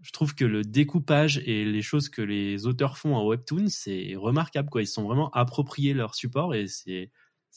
Je 0.00 0.12
trouve 0.12 0.34
que 0.34 0.44
le 0.44 0.62
découpage 0.62 1.38
et 1.44 1.64
les 1.64 1.82
choses 1.82 2.08
que 2.08 2.22
les 2.22 2.66
auteurs 2.66 2.96
font 2.96 3.14
en 3.14 3.26
webtoon, 3.26 3.68
c'est 3.68 4.14
remarquable, 4.16 4.70
quoi. 4.70 4.82
Ils 4.82 4.86
sont 4.86 5.04
vraiment 5.04 5.30
appropriés 5.32 5.92
leur 5.92 6.14
support 6.14 6.54
et 6.54 6.66
c'est, 6.66 7.10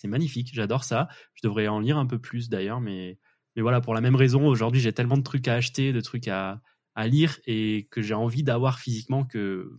magnifique. 0.05 0.49
J'adore 0.53 0.83
ça. 0.83 1.07
Je 1.35 1.47
devrais 1.47 1.69
en 1.69 1.79
lire 1.79 1.97
un 1.97 2.05
peu 2.05 2.19
plus 2.19 2.49
d'ailleurs, 2.49 2.81
mais, 2.81 3.17
mais 3.55 3.61
voilà, 3.61 3.79
pour 3.79 3.93
la 3.93 4.01
même 4.01 4.15
raison, 4.15 4.45
aujourd'hui, 4.45 4.81
j'ai 4.81 4.91
tellement 4.91 5.17
de 5.17 5.23
trucs 5.23 5.47
à 5.47 5.53
acheter, 5.53 5.93
de 5.93 6.01
trucs 6.01 6.27
à, 6.27 6.61
à 6.95 7.07
lire 7.07 7.39
et 7.45 7.87
que 7.91 8.01
j'ai 8.01 8.13
envie 8.13 8.43
d'avoir 8.43 8.79
physiquement 8.79 9.23
que 9.23 9.71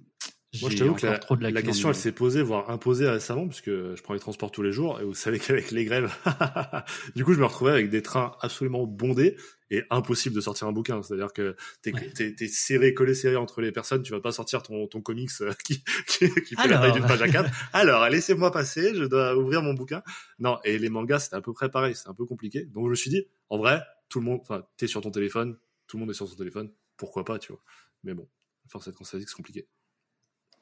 Moi, 0.60 0.70
je 0.70 0.76
t'avoue 0.78 0.94
que 0.94 1.06
la, 1.06 1.18
trop 1.18 1.36
de 1.36 1.42
la 1.42 1.50
lacunes 1.50 1.68
en 1.68 1.72
question, 1.72 1.88
elle 1.88 1.94
s'est 1.94 2.12
posée, 2.12 2.42
voire 2.42 2.70
imposée 2.70 3.08
récemment, 3.08 3.46
puisque 3.48 3.70
je 3.70 4.02
prends 4.02 4.14
les 4.14 4.20
transports 4.20 4.50
tous 4.50 4.62
les 4.62 4.72
jours, 4.72 5.00
et 5.00 5.04
vous 5.04 5.14
savez 5.14 5.38
qu'avec 5.40 5.70
les 5.70 5.84
grèves, 5.84 6.12
du 7.16 7.24
coup, 7.24 7.32
je 7.34 7.40
me 7.40 7.44
retrouvais 7.46 7.72
avec 7.72 7.90
des 7.90 8.02
trains 8.02 8.32
absolument 8.40 8.86
bondés 8.86 9.36
et 9.70 9.82
impossible 9.90 10.34
de 10.36 10.40
sortir 10.40 10.66
un 10.68 10.72
bouquin. 10.72 11.02
C'est-à-dire 11.02 11.32
que 11.32 11.56
t'es, 11.82 11.92
Ouais. 11.92 12.48
serré, 12.48 12.94
collé 12.94 13.14
serré 13.14 13.36
entre 13.36 13.60
les 13.60 13.72
personnes, 13.72 14.02
tu 14.02 14.12
vas 14.12 14.20
pas 14.20 14.30
sortir 14.32 14.62
ton, 14.62 14.86
ton 14.86 15.00
comics 15.00 15.30
euh, 15.40 15.52
qui, 15.64 15.82
qui, 16.06 16.28
qui 16.28 16.54
fait 16.54 16.68
la 16.68 16.78
Alors. 16.78 16.82
taille 16.82 16.92
d'une 16.92 17.06
page 17.08 17.22
à 17.22 17.28
4. 17.28 17.50
Alors, 17.72 18.08
laissez-moi 18.08 18.50
passer, 18.52 18.94
je 18.94 19.04
dois 19.04 19.36
ouvrir 19.36 19.62
mon 19.62 19.74
bouquin. 19.74 20.02
Non, 20.38 20.58
et 20.64 20.78
les 20.78 20.88
mangas, 20.90 21.20
c'était 21.20 21.36
à 21.36 21.40
peu 21.40 21.52
près 21.52 21.70
pareil, 21.70 21.94
c'est 21.94 22.08
un 22.08 22.14
peu 22.14 22.26
compliqué. 22.26 22.66
Donc, 22.66 22.84
je 22.86 22.90
me 22.90 22.94
suis 22.94 23.10
dit, 23.10 23.26
en 23.48 23.58
vrai, 23.58 23.82
tout 24.08 24.20
le 24.20 24.26
monde, 24.26 24.40
enfin, 24.42 24.64
t'es 24.76 24.86
sur 24.86 25.00
ton 25.00 25.10
téléphone, 25.10 25.56
tout 25.86 25.96
le 25.96 26.02
monde 26.02 26.10
est 26.10 26.14
sur 26.14 26.28
son 26.28 26.36
téléphone, 26.36 26.70
pourquoi 26.96 27.24
pas, 27.24 27.38
tu 27.38 27.50
vois. 27.52 27.62
Mais 28.04 28.14
bon, 28.14 28.28
force 28.68 28.86
est 28.86 28.92
de 28.92 28.96
constater 28.96 29.24
que 29.24 29.30
c'est 29.30 29.36
compliqué. 29.36 29.66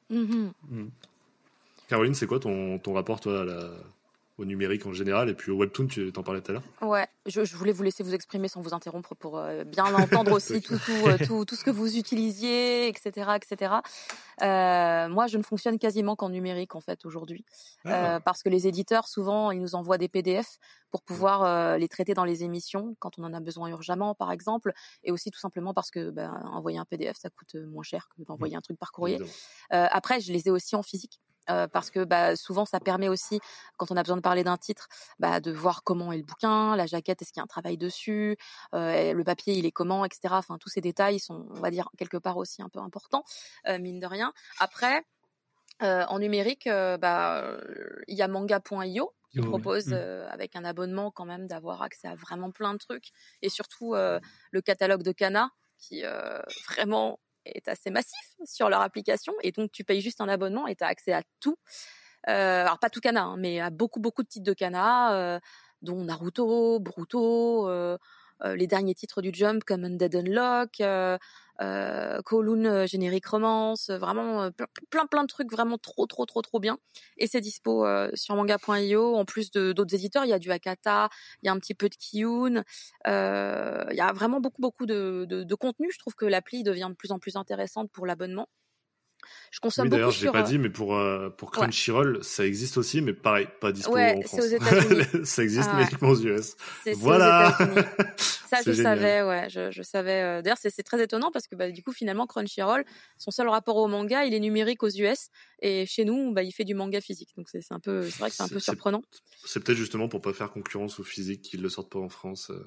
Mhm. 0.09 0.51
Mm. 0.69 0.87
Caroline, 1.87 2.13
c'est 2.15 2.27
quoi 2.27 2.39
ton, 2.39 2.79
ton 2.79 2.93
rapport, 2.93 3.19
toi, 3.19 3.41
à 3.41 3.43
la- 3.43 3.69
au 4.37 4.45
numérique 4.45 4.85
en 4.85 4.93
général 4.93 5.29
et 5.29 5.33
puis 5.33 5.51
au 5.51 5.57
webtoon, 5.57 5.87
tu 5.87 6.11
t'en 6.11 6.23
parlais 6.23 6.41
tout 6.41 6.51
à 6.51 6.53
l'heure 6.55 6.63
Ouais, 6.81 7.07
je, 7.27 7.45
je 7.45 7.55
voulais 7.55 7.71
vous 7.71 7.83
laisser 7.83 8.03
vous 8.03 8.15
exprimer 8.15 8.47
sans 8.47 8.61
vous 8.61 8.73
interrompre 8.73 9.15
pour 9.15 9.37
euh, 9.37 9.63
bien 9.63 9.85
entendre 9.93 10.31
aussi 10.35 10.61
tout, 10.61 10.77
tout, 10.77 11.07
euh, 11.07 11.17
tout, 11.25 11.45
tout 11.45 11.55
ce 11.55 11.63
que 11.63 11.69
vous 11.69 11.97
utilisiez, 11.97 12.87
etc. 12.87 13.31
etc. 13.35 13.75
Euh, 14.41 15.07
moi, 15.09 15.27
je 15.27 15.37
ne 15.37 15.43
fonctionne 15.43 15.77
quasiment 15.77 16.15
qu'en 16.15 16.29
numérique 16.29 16.75
en 16.75 16.81
fait 16.81 17.05
aujourd'hui. 17.05 17.45
Ah. 17.85 18.15
Euh, 18.15 18.19
parce 18.19 18.41
que 18.41 18.49
les 18.49 18.67
éditeurs, 18.67 19.07
souvent, 19.07 19.51
ils 19.51 19.59
nous 19.59 19.75
envoient 19.75 19.97
des 19.97 20.07
PDF 20.07 20.57
pour 20.89 21.03
pouvoir 21.03 21.43
euh, 21.43 21.77
les 21.77 21.87
traiter 21.87 22.13
dans 22.13 22.25
les 22.25 22.43
émissions 22.43 22.95
quand 22.99 23.17
on 23.19 23.23
en 23.23 23.33
a 23.33 23.39
besoin 23.39 23.69
urgemment, 23.69 24.15
par 24.15 24.31
exemple, 24.31 24.73
et 25.03 25.11
aussi 25.11 25.31
tout 25.31 25.39
simplement 25.39 25.73
parce 25.73 25.91
que 25.91 26.09
ben, 26.09 26.31
envoyer 26.51 26.77
un 26.77 26.85
PDF, 26.85 27.17
ça 27.17 27.29
coûte 27.29 27.55
moins 27.55 27.83
cher 27.83 28.07
que 28.15 28.23
d'envoyer 28.23 28.55
un 28.55 28.61
truc 28.61 28.77
par 28.77 28.91
courrier. 28.91 29.19
Après, 29.69 30.19
je 30.21 30.31
les 30.31 30.47
ai 30.47 30.51
aussi 30.51 30.75
en 30.75 30.83
physique. 30.83 31.19
Euh, 31.49 31.67
parce 31.67 31.89
que 31.91 32.03
bah, 32.03 32.35
souvent 32.35 32.65
ça 32.65 32.79
permet 32.79 33.09
aussi, 33.09 33.39
quand 33.77 33.91
on 33.91 33.97
a 33.97 34.03
besoin 34.03 34.17
de 34.17 34.21
parler 34.21 34.43
d'un 34.43 34.57
titre, 34.57 34.87
bah, 35.19 35.39
de 35.39 35.51
voir 35.51 35.83
comment 35.83 36.11
est 36.11 36.17
le 36.17 36.23
bouquin, 36.23 36.75
la 36.75 36.85
jaquette, 36.85 37.21
est-ce 37.21 37.31
qu'il 37.33 37.39
y 37.39 37.41
a 37.41 37.43
un 37.43 37.47
travail 37.47 37.77
dessus, 37.77 38.37
euh, 38.73 39.13
le 39.13 39.23
papier 39.23 39.53
il 39.55 39.65
est 39.65 39.71
comment, 39.71 40.05
etc. 40.05 40.35
Enfin 40.37 40.57
tous 40.59 40.69
ces 40.69 40.81
détails 40.81 41.19
sont, 41.19 41.47
on 41.51 41.59
va 41.61 41.71
dire 41.71 41.89
quelque 41.97 42.17
part 42.17 42.37
aussi 42.37 42.61
un 42.61 42.69
peu 42.69 42.79
importants, 42.79 43.23
euh, 43.67 43.79
mine 43.79 43.99
de 43.99 44.07
rien. 44.07 44.33
Après, 44.59 45.03
en 45.81 46.19
numérique, 46.19 46.67
bah, 46.69 47.57
il 48.07 48.15
y 48.15 48.21
a 48.21 48.27
manga.io 48.27 49.13
qui 49.31 49.41
Oh, 49.41 49.43
propose 49.49 49.87
Mm. 49.87 49.93
euh, 49.93 50.29
avec 50.29 50.55
un 50.55 50.63
abonnement 50.63 51.11
quand 51.11 51.25
même 51.25 51.47
d'avoir 51.47 51.81
accès 51.81 52.07
à 52.07 52.15
vraiment 52.15 52.51
plein 52.51 52.73
de 52.73 52.77
trucs 52.77 53.07
et 53.41 53.49
surtout 53.49 53.95
euh, 53.95 54.19
le 54.51 54.61
catalogue 54.61 55.01
de 55.03 55.11
Kana 55.11 55.49
qui 55.79 56.05
euh, 56.05 56.39
vraiment 56.69 57.19
est 57.45 57.67
assez 57.67 57.89
massif 57.89 58.35
sur 58.45 58.69
leur 58.69 58.81
application 58.81 59.33
et 59.41 59.51
donc 59.51 59.71
tu 59.71 59.83
payes 59.83 60.01
juste 60.01 60.21
un 60.21 60.29
abonnement 60.29 60.67
et 60.67 60.75
tu 60.75 60.83
as 60.83 60.87
accès 60.87 61.13
à 61.13 61.23
tout. 61.39 61.57
Euh, 62.29 62.61
alors 62.61 62.79
pas 62.79 62.89
tout 62.89 63.01
Kana, 63.01 63.23
hein, 63.23 63.37
mais 63.37 63.59
à 63.59 63.69
beaucoup 63.69 63.99
beaucoup 63.99 64.23
de 64.23 64.27
titres 64.27 64.45
de 64.45 64.53
Kana, 64.53 65.13
euh, 65.13 65.39
dont 65.81 66.03
Naruto, 66.03 66.79
Boruto, 66.79 67.67
euh, 67.67 67.97
euh, 68.43 68.55
les 68.55 68.67
derniers 68.67 68.95
titres 68.95 69.21
du 69.21 69.31
Jump 69.33 69.63
comme 69.63 69.83
Undead 69.83 70.15
Unlock, 70.15 70.81
euh, 71.61 72.19
euh, 72.65 72.87
générique 72.87 73.27
romance, 73.27 73.89
euh, 73.89 73.97
vraiment 73.97 74.43
euh, 74.43 74.49
plein, 74.51 74.67
plein 74.89 75.05
plein 75.07 75.21
de 75.23 75.27
trucs 75.27 75.51
vraiment 75.51 75.77
trop 75.77 76.05
trop 76.07 76.25
trop 76.25 76.41
trop 76.41 76.59
bien. 76.59 76.77
Et 77.17 77.27
c'est 77.27 77.41
dispo 77.41 77.85
euh, 77.85 78.09
sur 78.15 78.35
manga.io. 78.35 79.15
En 79.15 79.25
plus 79.25 79.51
de 79.51 79.71
d'autres 79.71 79.95
éditeurs, 79.95 80.25
il 80.25 80.29
y 80.29 80.33
a 80.33 80.39
du 80.39 80.51
Akata, 80.51 81.09
il 81.41 81.47
y 81.47 81.49
a 81.49 81.53
un 81.53 81.59
petit 81.59 81.75
peu 81.75 81.89
de 81.89 81.95
Kiyun. 81.95 82.63
Euh, 83.07 83.83
il 83.91 83.97
y 83.97 84.01
a 84.01 84.11
vraiment 84.13 84.39
beaucoup 84.39 84.61
beaucoup 84.61 84.85
de, 84.85 85.25
de, 85.29 85.43
de 85.43 85.55
contenu. 85.55 85.89
Je 85.91 85.99
trouve 85.99 86.15
que 86.15 86.25
l'appli 86.25 86.63
devient 86.63 86.87
de 86.89 86.95
plus 86.95 87.11
en 87.11 87.19
plus 87.19 87.35
intéressante 87.35 87.91
pour 87.91 88.05
l'abonnement. 88.05 88.47
Je 89.51 89.59
consomme 89.59 89.85
Oui, 89.85 89.89
beaucoup 89.89 89.97
d'ailleurs, 89.99 90.11
je 90.11 90.17
l'ai 90.19 90.21
sur. 90.25 90.31
pas 90.31 90.39
euh, 90.39 90.43
dit, 90.43 90.57
mais 90.57 90.69
pour, 90.69 90.95
euh, 90.95 91.29
pour 91.29 91.51
Crunchyroll, 91.51 92.23
ça 92.23 92.45
existe 92.45 92.77
aussi, 92.77 93.01
mais 93.01 93.13
pareil, 93.13 93.47
pas 93.61 93.71
dispo 93.71 93.93
Ouais, 93.93 94.15
en 94.17 94.21
c'est 94.21 94.27
France. 94.27 94.39
aux 94.41 94.47
États-Unis. 94.47 95.03
ça 95.25 95.43
existe, 95.43 95.69
Ah 95.71 95.77
ouais. 95.77 96.07
aux 96.09 96.21
US. 96.21 96.55
Aux 96.87 96.95
Voilà. 96.95 97.57
Ça, 98.53 98.59
je 98.63 98.71
génial. 98.71 98.99
savais, 98.99 99.21
ouais, 99.23 99.49
je, 99.49 99.71
je 99.71 99.81
savais. 99.81 100.21
euh, 100.21 100.41
D'ailleurs, 100.43 100.59
c'est 100.59 100.83
très 100.83 101.01
étonnant 101.01 101.31
parce 101.31 101.47
que 101.47 101.55
bah, 101.55 101.71
du 101.71 101.81
coup, 101.81 101.91
finalement, 101.91 102.27
Crunchyroll, 102.27 102.85
son 103.17 103.31
seul 103.31 103.47
rapport 103.49 103.77
au 103.77 103.87
manga, 103.87 104.25
il 104.25 104.33
est 104.35 104.39
numérique 104.39 104.83
aux 104.83 104.89
US, 104.91 105.29
et 105.59 105.87
chez 105.87 106.05
nous, 106.05 106.31
bah, 106.33 106.43
il 106.43 106.51
fait 106.51 106.63
du 106.63 106.75
manga 106.75 107.01
physique. 107.01 107.29
Donc 107.35 107.47
c'est 107.49 107.63
un 107.71 107.79
peu, 107.79 108.03
c'est 108.03 108.19
vrai 108.19 108.29
que 108.29 108.35
c'est 108.35 108.43
un 108.43 108.47
peu 108.47 108.59
surprenant. 108.59 109.01
C'est 109.45 109.63
peut-être 109.63 109.77
justement 109.79 110.07
pour 110.07 110.21
pas 110.21 110.33
faire 110.33 110.51
concurrence 110.51 110.99
au 110.99 111.03
physique 111.03 111.41
qu'ils 111.41 111.63
le 111.63 111.69
sortent 111.69 111.91
pas 111.91 111.97
en 111.99 112.09
France. 112.09 112.51
euh. 112.51 112.63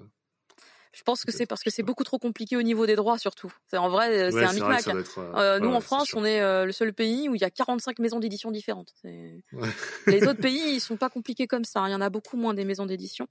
Je 0.93 1.03
pense 1.03 1.25
que 1.25 1.33
c'est 1.33 1.45
parce 1.47 1.63
que 1.63 1.71
c'est 1.71 1.83
beaucoup 1.83 2.05
trop 2.05 2.19
compliqué 2.19 2.57
au 2.57 2.63
niveau 2.63 2.87
des 2.87 2.97
droits, 2.97 3.19
surtout. 3.19 3.53
C'est 3.69 3.77
en 3.77 3.89
vrai, 3.91 4.09
euh, 4.11 4.31
c'est 4.31 4.37
Ouais, 4.37 4.45
un 4.45 4.53
micmac. 4.55 4.87
être, 4.87 5.19
euh, 5.19 5.33
Euh, 5.35 5.59
nous, 5.61 5.69
ouais, 5.69 5.75
en 5.77 5.81
France, 5.81 6.15
on 6.15 6.25
est 6.25 6.41
euh, 6.41 6.65
le 6.65 6.73
seul 6.73 6.93
pays 6.95 7.29
où 7.29 7.35
il 7.35 7.41
y 7.41 7.45
a 7.45 7.51
45 7.51 7.99
maisons 7.99 8.19
d'édition 8.19 8.51
différentes. 8.51 8.95
Ouais. 9.05 9.43
Les 10.07 10.27
autres 10.27 10.41
pays, 10.41 10.75
ils 10.75 10.81
sont 10.81 10.97
pas 10.97 11.11
compliqués 11.11 11.47
comme 11.47 11.65
ça. 11.65 11.81
hein. 11.81 11.89
Il 11.89 11.93
y 11.93 11.95
en 11.95 12.01
a 12.01 12.09
beaucoup 12.11 12.37
moins 12.37 12.55
des 12.55 12.65
maisons 12.65 12.87
d'édition. 12.87 13.27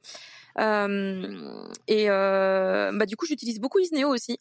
Euh, 0.59 1.67
et 1.87 2.07
bah, 2.07 3.05
du 3.05 3.15
coup, 3.15 3.25
j'utilise 3.25 3.59
beaucoup 3.59 3.79
Isneo 3.79 4.09
aussi, 4.09 4.39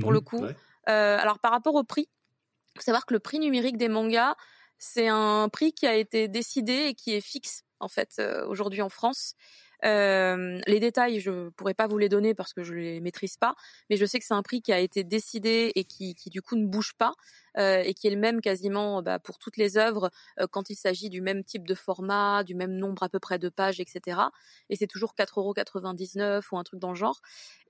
pour 0.00 0.12
le 0.12 0.20
coup. 0.20 0.42
Ouais. 0.42 0.54
Euh, 0.88 1.18
alors, 1.18 1.38
par 1.38 1.52
rapport 1.52 1.74
au 1.74 1.84
prix, 1.84 2.08
faut 2.76 2.82
savoir 2.82 3.06
que 3.06 3.14
le 3.14 3.20
prix 3.20 3.38
numérique 3.38 3.76
des 3.76 3.88
mangas, 3.88 4.34
c'est 4.78 5.08
un 5.08 5.48
prix 5.48 5.72
qui 5.72 5.86
a 5.86 5.94
été 5.94 6.28
décidé 6.28 6.72
et 6.88 6.94
qui 6.94 7.14
est 7.14 7.20
fixe, 7.20 7.62
en 7.80 7.88
fait, 7.88 8.20
aujourd'hui 8.48 8.82
en 8.82 8.88
France. 8.90 9.34
Euh, 9.84 10.58
les 10.66 10.80
détails, 10.80 11.20
je 11.20 11.48
pourrais 11.50 11.74
pas 11.74 11.86
vous 11.86 11.98
les 11.98 12.08
donner 12.08 12.34
parce 12.34 12.52
que 12.52 12.62
je 12.62 12.74
les 12.74 13.00
maîtrise 13.00 13.36
pas, 13.36 13.54
mais 13.90 13.96
je 13.96 14.04
sais 14.04 14.18
que 14.18 14.24
c'est 14.24 14.34
un 14.34 14.42
prix 14.42 14.62
qui 14.62 14.72
a 14.72 14.78
été 14.80 15.04
décidé 15.04 15.72
et 15.74 15.84
qui, 15.84 16.14
qui 16.14 16.30
du 16.30 16.42
coup 16.42 16.56
ne 16.56 16.66
bouge 16.66 16.94
pas 16.98 17.14
euh, 17.58 17.82
et 17.84 17.94
qui 17.94 18.06
est 18.06 18.10
le 18.10 18.18
même 18.18 18.40
quasiment 18.40 19.02
bah, 19.02 19.18
pour 19.18 19.38
toutes 19.38 19.56
les 19.56 19.78
œuvres 19.78 20.10
euh, 20.40 20.46
quand 20.50 20.68
il 20.70 20.76
s'agit 20.76 21.08
du 21.08 21.20
même 21.22 21.42
type 21.44 21.66
de 21.66 21.74
format, 21.74 22.44
du 22.44 22.54
même 22.54 22.72
nombre 22.72 23.02
à 23.02 23.08
peu 23.08 23.18
près 23.18 23.38
de 23.38 23.48
pages, 23.48 23.80
etc. 23.80 24.20
Et 24.68 24.76
c'est 24.76 24.86
toujours 24.86 25.14
4,99€ 25.18 26.42
ou 26.52 26.58
un 26.58 26.64
truc 26.64 26.80
dans 26.80 26.90
le 26.90 26.96
genre. 26.96 27.20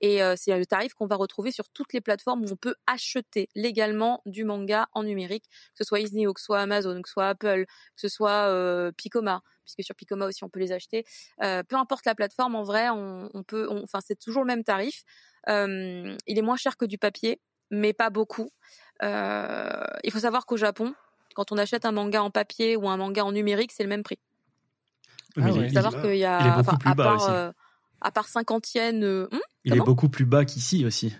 Et 0.01 0.21
euh, 0.21 0.35
c'est 0.37 0.57
le 0.57 0.65
tarif 0.65 0.93
qu'on 0.93 1.07
va 1.07 1.15
retrouver 1.15 1.51
sur 1.51 1.69
toutes 1.69 1.93
les 1.93 2.01
plateformes 2.01 2.43
où 2.43 2.51
on 2.51 2.55
peut 2.55 2.75
acheter 2.85 3.49
légalement 3.55 4.21
du 4.25 4.43
manga 4.43 4.87
en 4.93 5.03
numérique, 5.03 5.45
que 5.45 5.77
ce 5.77 5.83
soit 5.83 5.99
Isneo, 5.99 6.33
que 6.33 6.39
ce 6.39 6.45
soit 6.45 6.59
Amazon, 6.59 7.01
que 7.01 7.07
ce 7.07 7.13
soit 7.13 7.29
Apple, 7.29 7.65
que 7.65 8.01
ce 8.01 8.09
soit 8.09 8.49
euh, 8.49 8.91
Picoma, 8.91 9.41
puisque 9.75 9.85
sur 9.85 9.95
Picoma 9.95 10.25
aussi 10.27 10.43
on 10.43 10.49
peut 10.49 10.59
les 10.59 10.71
acheter. 10.71 11.05
Euh, 11.43 11.63
peu 11.63 11.75
importe 11.75 12.05
la 12.05 12.15
plateforme, 12.15 12.55
en 12.55 12.63
vrai, 12.63 12.89
on, 12.89 13.29
on 13.33 13.43
peut, 13.43 13.67
on- 13.69 13.83
enfin 13.83 13.99
c'est 14.05 14.17
toujours 14.19 14.43
le 14.43 14.47
même 14.47 14.63
tarif. 14.63 15.03
Euh, 15.49 16.15
il 16.27 16.37
est 16.37 16.41
moins 16.41 16.57
cher 16.57 16.77
que 16.77 16.85
du 16.85 16.97
papier, 16.97 17.39
mais 17.71 17.93
pas 17.93 18.09
beaucoup. 18.09 18.49
Euh, 19.03 19.83
il 20.03 20.11
faut 20.11 20.19
savoir 20.19 20.45
qu'au 20.45 20.57
Japon, 20.57 20.93
quand 21.35 21.51
on 21.51 21.57
achète 21.57 21.85
un 21.85 21.91
manga 21.91 22.23
en 22.23 22.31
papier 22.31 22.75
ou 22.75 22.89
un 22.89 22.97
manga 22.97 23.23
en 23.23 23.31
numérique, 23.31 23.71
c'est 23.71 23.83
le 23.83 23.89
même 23.89 24.03
prix. 24.03 24.19
Ah 25.39 25.49
il, 25.49 25.59
ouais. 25.59 25.67
faut 25.67 25.73
savoir 25.75 25.93
il- 25.93 26.01
qu'il 26.01 26.17
y 26.17 26.25
a, 26.25 26.39
il 26.41 26.47
est 26.47 26.49
beaucoup 26.49 26.59
enfin, 26.61 26.77
plus 26.77 26.91
à 26.91 26.95
bas 26.95 27.03
part, 27.03 27.15
aussi. 27.21 27.29
euh, 27.31 27.51
à 28.01 28.11
part 28.11 28.27
50 28.27 28.73
yens, 28.73 29.03
euh, 29.03 29.27
hum, 29.31 29.39
Il 29.65 29.75
est 29.75 29.79
beaucoup 29.79 30.09
plus 30.09 30.25
bas 30.25 30.45
qu'ici 30.45 30.85
aussi. 30.85 31.15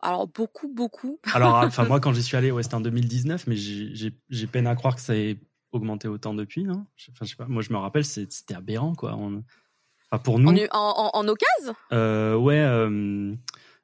Alors 0.00 0.28
beaucoup, 0.28 0.68
beaucoup. 0.68 1.18
Alors, 1.32 1.54
enfin, 1.56 1.84
moi, 1.88 1.98
quand 2.00 2.12
j'y 2.12 2.22
suis 2.22 2.36
allé, 2.36 2.50
ouais, 2.50 2.62
c'était 2.62 2.76
en 2.76 2.80
2019, 2.80 3.46
mais 3.46 3.56
j'ai- 3.56 4.46
peine 4.46 4.66
à 4.66 4.74
croire 4.76 4.94
que 4.94 5.00
ça 5.00 5.16
ait 5.16 5.38
augmenté 5.72 6.08
autant 6.08 6.34
depuis, 6.34 6.64
non? 6.64 6.86
Enfin, 7.10 7.24
je 7.24 7.30
sais 7.30 7.36
pas. 7.36 7.46
Moi, 7.46 7.62
je 7.62 7.72
me 7.72 7.78
rappelle, 7.78 8.04
c'était 8.04 8.54
aberrant, 8.54 8.94
quoi. 8.94 9.14
On- 9.16 9.42
Enfin, 10.10 10.22
pour 10.22 10.38
nous, 10.38 10.48
En, 10.48 10.66
en, 10.72 11.10
en, 11.12 11.28
occasion, 11.28 11.74
euh, 11.92 12.34
ouais, 12.34 12.58
euh, 12.60 13.34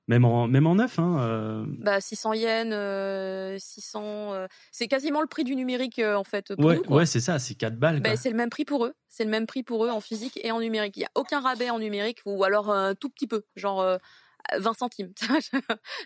même 0.09 0.25
en 0.25 0.47
même 0.49 0.67
en 0.67 0.77
neuf, 0.77 0.99
hein. 0.99 1.19
euh, 1.21 1.67
bah 1.81 2.01
600 2.01 2.33
yens, 2.33 2.69
euh, 2.73 3.59
600. 3.59 4.33
euh, 4.33 4.47
c'est 4.73 4.89
quasiment 4.89 5.21
le 5.21 5.27
prix 5.27 5.45
du 5.45 5.55
numérique 5.55 5.99
en 5.99 6.25
fait 6.25 6.55
pour 6.57 6.65
ouais, 6.65 6.77
nous. 6.77 6.83
Quoi. 6.85 6.97
ouais, 6.97 7.07
c'est 7.07 7.21
ça, 7.21 7.39
c'est 7.39 7.55
4 7.55 7.77
balles. 7.79 8.01
Bah, 8.01 8.17
c'est 8.17 8.31
le 8.31 8.37
même 8.37 8.49
prix 8.49 8.65
pour 8.65 8.87
eux. 8.87 8.95
C'est 9.11 9.25
le 9.25 9.31
même 9.31 9.47
prix 9.47 9.63
pour 9.63 9.85
eux 9.85 9.91
en 9.91 10.01
physique 10.01 10.41
et 10.43 10.51
en 10.51 10.61
numérique. 10.61 10.97
Il 10.97 11.01
n'y 11.01 11.05
a 11.07 11.11
aucun 11.15 11.41
rabais 11.41 11.69
en 11.69 11.79
numérique 11.79 12.21
ou 12.25 12.43
alors 12.43 12.71
un 12.71 12.95
tout 12.95 13.11
petit 13.11 13.27
peu, 13.27 13.45
genre 13.55 13.83
20 14.59 14.75
centimes, 14.75 15.13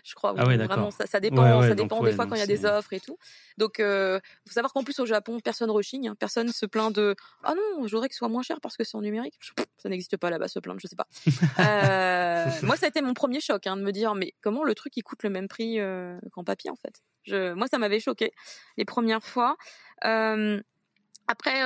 je 0.03 0.15
crois. 0.15 0.33
Ah. 0.37 0.43
Vraiment, 0.43 0.91
ça, 0.91 1.05
ça 1.05 1.19
dépend, 1.19 1.43
Ouais, 1.43 1.53
ouais, 1.53 1.69
ça 1.69 1.75
donc, 1.75 1.87
dépend 1.87 2.01
ouais, 2.01 2.11
des 2.11 2.15
fois 2.15 2.25
quand 2.25 2.35
il 2.35 2.39
y 2.39 2.43
a 2.43 2.47
des 2.47 2.65
offres 2.65 2.93
et 2.93 2.99
tout. 2.99 3.17
Donc, 3.57 3.79
euh, 3.79 4.19
faut 4.47 4.53
savoir 4.53 4.73
qu'en 4.73 4.83
plus 4.83 4.99
au 4.99 5.05
Japon, 5.05 5.39
personne 5.39 5.69
rechigne, 5.69 6.09
hein. 6.09 6.15
personne 6.17 6.49
se 6.51 6.65
plaint 6.65 6.93
de 6.93 7.15
ah 7.43 7.53
non, 7.55 7.87
je 7.87 7.91
voudrais 7.91 8.07
que 8.07 8.15
ce 8.15 8.19
soit 8.19 8.29
moins 8.29 8.41
cher 8.41 8.59
parce 8.61 8.77
que 8.77 8.83
c'est 8.83 8.95
en 8.95 9.01
numérique. 9.01 9.37
Ça 9.77 9.89
n'existe 9.89 10.17
pas 10.17 10.29
là-bas, 10.29 10.47
se 10.47 10.59
plaindre, 10.59 10.79
je 10.81 10.87
sais 10.87 10.95
pas. 10.95 11.07
Euh, 11.59 12.45
moi, 12.63 12.77
ça 12.77 12.85
a 12.85 12.89
été 12.89 13.01
mon 13.01 13.13
premier 13.13 13.41
choc 13.41 13.67
hein, 13.67 13.75
de 13.75 13.81
me 13.81 13.91
dire 13.91 14.15
mais 14.15 14.33
comment 14.41 14.63
le 14.63 14.73
truc 14.75 14.95
il 14.95 15.03
coûte 15.03 15.23
le 15.23 15.29
même 15.29 15.47
prix 15.47 15.79
euh, 15.79 16.17
qu'en 16.31 16.43
papier 16.43 16.69
en 16.69 16.75
fait? 16.75 17.01
Je, 17.23 17.53
moi, 17.53 17.67
ça 17.67 17.77
m'avait 17.77 17.99
choqué 17.99 18.31
les 18.77 18.85
premières 18.85 19.23
fois. 19.23 19.57
Euh, 20.05 20.61
après, 21.27 21.61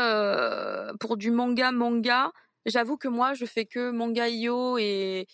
pour 1.00 1.16
du 1.18 1.32
manga, 1.32 1.72
manga, 1.72 2.32
j'avoue 2.66 2.98
que 2.98 3.08
moi, 3.08 3.34
je 3.34 3.46
fais 3.46 3.66
que 3.66 3.92
manga.io 3.92 4.78
et 4.78 5.28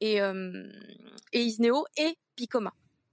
et 0.00 0.20
euh, 0.20 0.64
et 1.32 1.42
Isneo 1.42 1.84
et 1.96 2.16
Picoma 2.36 2.72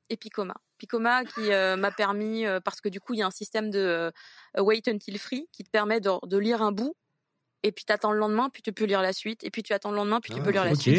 et 0.09 0.17
Picoma. 0.17 0.55
Picoma 0.77 1.25
qui 1.25 1.51
euh, 1.51 1.75
m'a 1.75 1.91
permis 1.91 2.45
euh, 2.45 2.59
parce 2.59 2.81
que 2.81 2.89
du 2.89 2.99
coup 2.99 3.13
il 3.13 3.19
y 3.19 3.21
a 3.23 3.27
un 3.27 3.31
système 3.31 3.69
de 3.71 4.11
wait 4.57 4.83
until 4.87 5.17
free 5.17 5.47
qui 5.51 5.63
te 5.63 5.69
permet 5.69 5.99
de, 5.99 6.11
de 6.25 6.37
lire 6.37 6.61
un 6.61 6.71
bout 6.71 6.95
et 7.63 7.71
puis 7.71 7.83
tu 7.85 7.91
attends 7.91 8.11
le 8.11 8.19
lendemain 8.19 8.49
puis 8.49 8.61
tu 8.61 8.71
peux 8.71 8.85
lire 8.85 9.01
la 9.01 9.13
suite 9.13 9.43
et 9.43 9.49
puis 9.49 9.63
tu 9.63 9.73
attends 9.73 9.91
le 9.91 9.97
lendemain 9.97 10.19
puis 10.21 10.33
tu 10.33 10.39
Ah, 10.39 10.43
peux 10.43 10.51
lire 10.51 10.63
la 10.63 10.75
suite. 10.75 10.95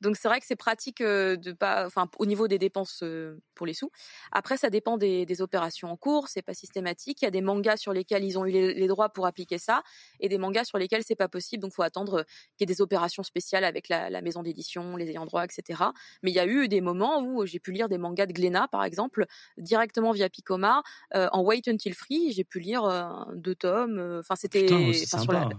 Donc 0.00 0.16
c'est 0.16 0.28
vrai 0.28 0.40
que 0.40 0.46
c'est 0.46 0.56
pratique 0.56 1.02
de 1.02 1.52
pas, 1.52 1.86
enfin 1.86 2.08
au 2.18 2.26
niveau 2.26 2.48
des 2.48 2.58
dépenses 2.58 3.02
pour 3.54 3.66
les 3.66 3.74
sous. 3.74 3.90
Après 4.32 4.56
ça 4.56 4.70
dépend 4.70 4.96
des, 4.96 5.26
des 5.26 5.42
opérations 5.42 5.90
en 5.90 5.96
cours, 5.96 6.28
c'est 6.28 6.42
pas 6.42 6.54
systématique. 6.54 7.22
Il 7.22 7.24
y 7.24 7.28
a 7.28 7.30
des 7.30 7.40
mangas 7.40 7.76
sur 7.76 7.92
lesquels 7.92 8.24
ils 8.24 8.38
ont 8.38 8.46
eu 8.46 8.50
les, 8.50 8.74
les 8.74 8.86
droits 8.86 9.08
pour 9.10 9.26
appliquer 9.26 9.58
ça 9.58 9.82
et 10.20 10.28
des 10.28 10.38
mangas 10.38 10.64
sur 10.64 10.78
lesquels 10.78 11.02
c'est 11.04 11.16
pas 11.16 11.28
possible. 11.28 11.62
Donc 11.62 11.72
faut 11.72 11.82
attendre 11.82 12.24
qu'il 12.56 12.68
y 12.68 12.70
ait 12.70 12.74
des 12.74 12.80
opérations 12.80 13.22
spéciales 13.22 13.64
avec 13.64 13.88
la, 13.88 14.10
la 14.10 14.22
maison 14.22 14.42
d'édition, 14.42 14.96
les 14.96 15.10
ayants 15.10 15.26
droit, 15.26 15.44
etc. 15.44 15.82
Mais 16.22 16.30
il 16.30 16.34
y 16.34 16.40
a 16.40 16.46
eu 16.46 16.68
des 16.68 16.80
moments 16.80 17.20
où 17.20 17.44
j'ai 17.46 17.58
pu 17.58 17.72
lire 17.72 17.88
des 17.88 17.98
mangas 17.98 18.26
de 18.26 18.32
Glénat 18.32 18.68
par 18.68 18.84
exemple 18.84 19.26
directement 19.58 20.12
via 20.12 20.28
Picoma 20.28 20.82
euh, 21.14 21.28
en 21.32 21.42
wait 21.42 21.62
until 21.68 21.94
free. 21.94 22.32
J'ai 22.32 22.44
pu 22.44 22.60
lire 22.60 22.84
euh, 22.84 23.08
deux 23.34 23.54
tomes. 23.54 24.18
Enfin 24.20 24.36
c'était 24.36 24.72
enfin, 24.72 25.18
sur 25.18 25.32
la, 25.32 25.42
sympa. 25.42 25.56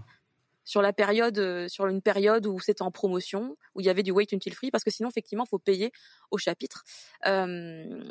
Sur 0.64 0.82
la 0.82 0.92
période, 0.92 1.38
euh, 1.38 1.68
sur 1.68 1.86
une 1.86 2.02
période 2.02 2.46
où 2.46 2.60
c'était 2.60 2.82
en 2.82 2.90
promotion, 2.90 3.56
où 3.74 3.80
il 3.80 3.86
y 3.86 3.90
avait 3.90 4.02
du 4.02 4.10
wait 4.12 4.26
until 4.32 4.52
free, 4.54 4.70
parce 4.70 4.84
que 4.84 4.90
sinon 4.90 5.08
effectivement 5.10 5.46
faut 5.46 5.58
payer 5.58 5.92
au 6.30 6.38
chapitre 6.38 6.84
euh, 7.26 8.04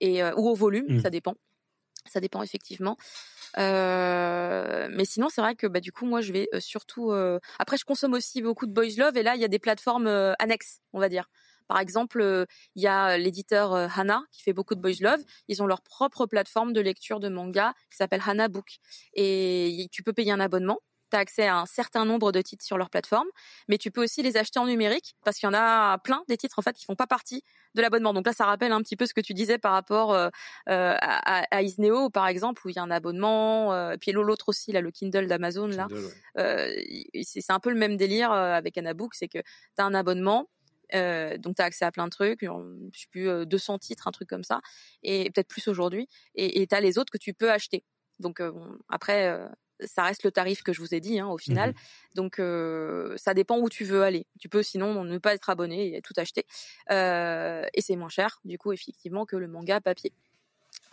et 0.00 0.22
euh, 0.22 0.32
ou 0.36 0.48
au 0.48 0.54
volume, 0.54 0.88
Mm. 0.88 1.00
ça 1.00 1.10
dépend, 1.10 1.34
ça 2.06 2.20
dépend 2.20 2.42
effectivement. 2.42 2.96
Euh, 3.58 4.88
mais 4.90 5.04
sinon 5.04 5.28
c'est 5.30 5.40
vrai 5.40 5.54
que 5.56 5.66
bah 5.66 5.80
du 5.80 5.92
coup 5.92 6.06
moi 6.06 6.20
je 6.20 6.32
vais 6.32 6.48
surtout. 6.60 7.12
euh, 7.12 7.38
Après 7.58 7.76
je 7.76 7.84
consomme 7.84 8.14
aussi 8.14 8.42
beaucoup 8.42 8.66
de 8.66 8.72
boys 8.72 8.96
love 8.96 9.16
et 9.16 9.22
là 9.22 9.34
il 9.36 9.40
y 9.40 9.44
a 9.44 9.48
des 9.48 9.58
plateformes 9.58 10.06
euh, 10.06 10.32
annexes, 10.38 10.80
on 10.92 11.00
va 11.00 11.08
dire. 11.08 11.28
Par 11.68 11.78
exemple, 11.80 12.46
il 12.76 12.82
y 12.82 12.86
a 12.86 13.18
l'éditeur 13.18 13.74
Hana 13.74 14.22
qui 14.32 14.42
fait 14.42 14.54
beaucoup 14.54 14.74
de 14.74 14.80
boys 14.80 15.00
love. 15.00 15.22
Ils 15.48 15.62
ont 15.62 15.66
leur 15.66 15.82
propre 15.82 16.24
plateforme 16.26 16.72
de 16.72 16.80
lecture 16.80 17.20
de 17.20 17.28
manga 17.28 17.74
qui 17.90 17.96
s'appelle 17.98 18.22
Hana 18.26 18.48
Book 18.48 18.78
et 19.14 19.86
tu 19.92 20.02
peux 20.02 20.14
payer 20.14 20.32
un 20.32 20.40
abonnement 20.40 20.78
tu 21.10 21.16
as 21.16 21.20
accès 21.20 21.46
à 21.46 21.58
un 21.58 21.66
certain 21.66 22.04
nombre 22.04 22.32
de 22.32 22.40
titres 22.42 22.64
sur 22.64 22.78
leur 22.78 22.90
plateforme, 22.90 23.28
mais 23.68 23.78
tu 23.78 23.90
peux 23.90 24.02
aussi 24.02 24.22
les 24.22 24.36
acheter 24.36 24.58
en 24.58 24.66
numérique 24.66 25.14
parce 25.24 25.38
qu'il 25.38 25.46
y 25.46 25.50
en 25.50 25.54
a 25.54 25.98
plein 25.98 26.22
des 26.28 26.36
titres 26.36 26.58
en 26.58 26.62
fait 26.62 26.76
qui 26.76 26.84
font 26.84 26.96
pas 26.96 27.06
partie 27.06 27.42
de 27.74 27.82
l'abonnement. 27.82 28.12
Donc 28.14 28.26
là, 28.26 28.32
ça 28.32 28.46
rappelle 28.46 28.72
un 28.72 28.82
petit 28.82 28.96
peu 28.96 29.06
ce 29.06 29.14
que 29.14 29.20
tu 29.20 29.34
disais 29.34 29.58
par 29.58 29.72
rapport 29.72 30.12
euh, 30.12 30.28
euh, 30.68 30.94
à, 31.00 31.44
à 31.56 31.62
Isneo 31.62 32.10
par 32.10 32.26
exemple 32.26 32.66
où 32.66 32.70
il 32.70 32.76
y 32.76 32.78
a 32.78 32.82
un 32.82 32.90
abonnement, 32.90 33.72
euh, 33.72 33.96
puis 34.00 34.12
l'autre 34.12 34.48
aussi 34.48 34.72
là, 34.72 34.80
le 34.80 34.90
Kindle 34.90 35.26
d'Amazon 35.26 35.68
là, 35.68 35.86
ouais. 35.90 35.98
euh, 36.38 37.22
c'est 37.22 37.50
un 37.50 37.60
peu 37.60 37.70
le 37.70 37.76
même 37.78 37.96
délire 37.96 38.32
avec 38.32 38.76
Anabook, 38.78 39.14
c'est 39.14 39.28
que 39.28 39.38
tu 39.38 39.44
as 39.78 39.84
un 39.84 39.94
abonnement. 39.94 40.48
euh, 40.94 41.36
donc 41.38 41.56
tu 41.56 41.62
as 41.62 41.66
accès 41.66 41.84
à 41.84 41.92
plein 41.92 42.06
de 42.06 42.10
trucs, 42.10 42.40
je 42.42 43.00
sais 43.00 43.06
plus 43.10 43.28
euh, 43.28 43.44
200 43.44 43.78
titres, 43.78 44.08
un 44.08 44.10
truc 44.10 44.28
comme 44.28 44.44
ça, 44.44 44.60
et 45.02 45.30
peut-être 45.30 45.48
plus 45.48 45.68
aujourd'hui. 45.68 46.08
Et 46.34 46.66
tu 46.66 46.74
as 46.74 46.80
les 46.80 46.98
autres 46.98 47.12
que 47.12 47.18
tu 47.18 47.34
peux 47.34 47.50
acheter. 47.50 47.84
Donc 48.18 48.40
euh, 48.40 48.50
bon, 48.50 48.66
après, 48.88 49.28
euh, 49.28 49.46
ça 49.84 50.02
reste 50.04 50.24
le 50.24 50.30
tarif 50.30 50.62
que 50.62 50.72
je 50.72 50.80
vous 50.80 50.94
ai 50.94 51.00
dit 51.00 51.18
hein, 51.18 51.28
au 51.28 51.38
final. 51.38 51.74
Donc 52.14 52.38
euh, 52.38 53.14
ça 53.16 53.34
dépend 53.34 53.58
où 53.58 53.68
tu 53.68 53.84
veux 53.84 54.02
aller. 54.02 54.26
Tu 54.38 54.48
peux 54.48 54.62
sinon 54.62 55.04
ne 55.04 55.18
pas 55.18 55.34
être 55.34 55.50
abonné 55.50 55.96
et 55.96 56.02
tout 56.02 56.14
acheter. 56.16 56.44
Euh, 56.90 57.64
et 57.74 57.82
c'est 57.82 57.96
moins 57.96 58.08
cher 58.08 58.40
du 58.44 58.58
coup 58.58 58.72
effectivement 58.72 59.26
que 59.26 59.36
le 59.36 59.48
manga 59.48 59.80
papier. 59.80 60.12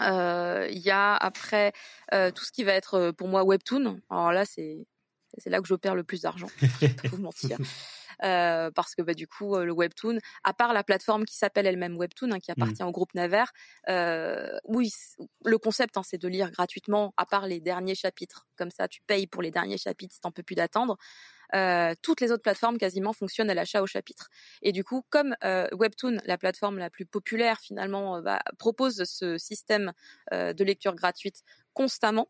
Euh, 0.01 0.67
Il 0.71 0.79
y 0.79 0.91
a 0.91 1.15
après 1.15 1.73
euh, 2.13 2.31
tout 2.31 2.43
ce 2.43 2.51
qui 2.51 2.63
va 2.63 2.73
être 2.73 3.11
pour 3.11 3.27
moi 3.27 3.43
webtoon. 3.43 3.99
Alors 4.09 4.31
là 4.31 4.45
c'est 4.45 4.85
c'est 5.37 5.49
là 5.49 5.61
que 5.61 5.67
je 5.67 5.75
perds 5.75 5.95
le 5.95 6.03
plus 6.03 6.21
d'argent. 6.21 6.47
Je 6.61 6.87
vais 6.87 6.89
pas 6.89 7.07
vous 7.09 7.21
mentir. 7.21 7.57
Euh, 8.23 8.71
parce 8.71 8.95
que 8.95 9.01
bah, 9.01 9.13
du 9.13 9.27
coup 9.27 9.55
euh, 9.55 9.65
le 9.65 9.73
webtoon, 9.73 10.19
à 10.45 10.53
part 10.53 10.71
la 10.71 10.83
plateforme 10.83 11.25
qui 11.25 11.35
s'appelle 11.35 11.67
elle-même 11.67 11.97
webtoon, 11.97 12.31
hein, 12.31 12.39
qui 12.39 12.49
appartient 12.49 12.83
au 12.83 12.91
groupe 12.91 13.13
Naver, 13.13 13.43
euh, 13.89 14.57
oui 14.63 14.89
le 15.43 15.57
concept 15.57 15.97
hein, 15.97 16.01
c'est 16.03 16.17
de 16.17 16.27
lire 16.29 16.49
gratuitement, 16.49 17.13
à 17.17 17.25
part 17.25 17.45
les 17.45 17.59
derniers 17.59 17.95
chapitres. 17.95 18.47
Comme 18.55 18.71
ça 18.71 18.87
tu 18.87 19.01
payes 19.05 19.27
pour 19.27 19.41
les 19.41 19.51
derniers 19.51 19.77
chapitres 19.77 20.13
si 20.13 20.21
t'en 20.21 20.31
peux 20.31 20.43
plus 20.43 20.55
d'attendre. 20.55 20.97
Euh, 21.53 21.93
toutes 22.01 22.21
les 22.21 22.31
autres 22.31 22.41
plateformes 22.41 22.77
quasiment 22.77 23.13
fonctionnent 23.13 23.49
à 23.49 23.53
l'achat 23.53 23.81
au 23.81 23.87
chapitre. 23.87 24.29
Et 24.61 24.71
du 24.71 24.83
coup, 24.83 25.03
comme 25.09 25.35
euh, 25.43 25.67
Webtoon, 25.73 26.17
la 26.25 26.37
plateforme 26.37 26.79
la 26.79 26.89
plus 26.89 27.05
populaire 27.05 27.59
finalement, 27.59 28.17
euh, 28.17 28.21
bah, 28.21 28.41
propose 28.57 29.03
ce 29.03 29.37
système 29.37 29.93
euh, 30.33 30.53
de 30.53 30.63
lecture 30.63 30.95
gratuite 30.95 31.43
constamment, 31.73 32.27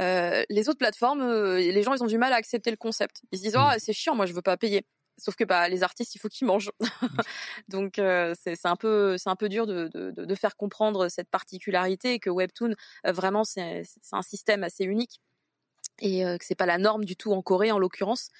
euh, 0.00 0.42
les 0.48 0.68
autres 0.68 0.78
plateformes, 0.78 1.22
euh, 1.22 1.58
les 1.58 1.82
gens, 1.82 1.94
ils 1.94 2.02
ont 2.02 2.06
du 2.06 2.18
mal 2.18 2.32
à 2.32 2.36
accepter 2.36 2.70
le 2.70 2.76
concept. 2.76 3.22
Ils 3.32 3.38
se 3.38 3.42
disent, 3.44 3.56
oh, 3.56 3.70
c'est 3.78 3.92
chiant, 3.92 4.14
moi, 4.14 4.26
je 4.26 4.32
veux 4.32 4.42
pas 4.42 4.56
payer. 4.56 4.86
Sauf 5.16 5.36
que 5.36 5.44
bah, 5.44 5.68
les 5.68 5.82
artistes, 5.82 6.14
il 6.14 6.18
faut 6.18 6.28
qu'ils 6.28 6.46
mangent. 6.46 6.72
Donc 7.68 7.98
euh, 7.98 8.34
c'est 8.42 8.66
un 8.66 8.76
peu 8.76 9.16
c'est 9.16 9.30
un 9.30 9.36
peu 9.36 9.48
dur 9.48 9.66
de, 9.66 9.88
de, 9.92 10.10
de 10.10 10.34
faire 10.34 10.56
comprendre 10.56 11.08
cette 11.08 11.30
particularité 11.30 12.14
et 12.14 12.18
que 12.18 12.30
Webtoon 12.30 12.74
euh, 13.06 13.12
vraiment 13.12 13.44
c'est 13.44 13.82
c'est 13.84 14.16
un 14.16 14.22
système 14.22 14.64
assez 14.64 14.84
unique 14.84 15.20
et 16.00 16.26
euh, 16.26 16.36
que 16.36 16.44
c'est 16.44 16.56
pas 16.56 16.66
la 16.66 16.78
norme 16.78 17.04
du 17.04 17.16
tout 17.16 17.32
en 17.32 17.42
Corée 17.42 17.70
en 17.70 17.78
l'occurrence. 17.78 18.30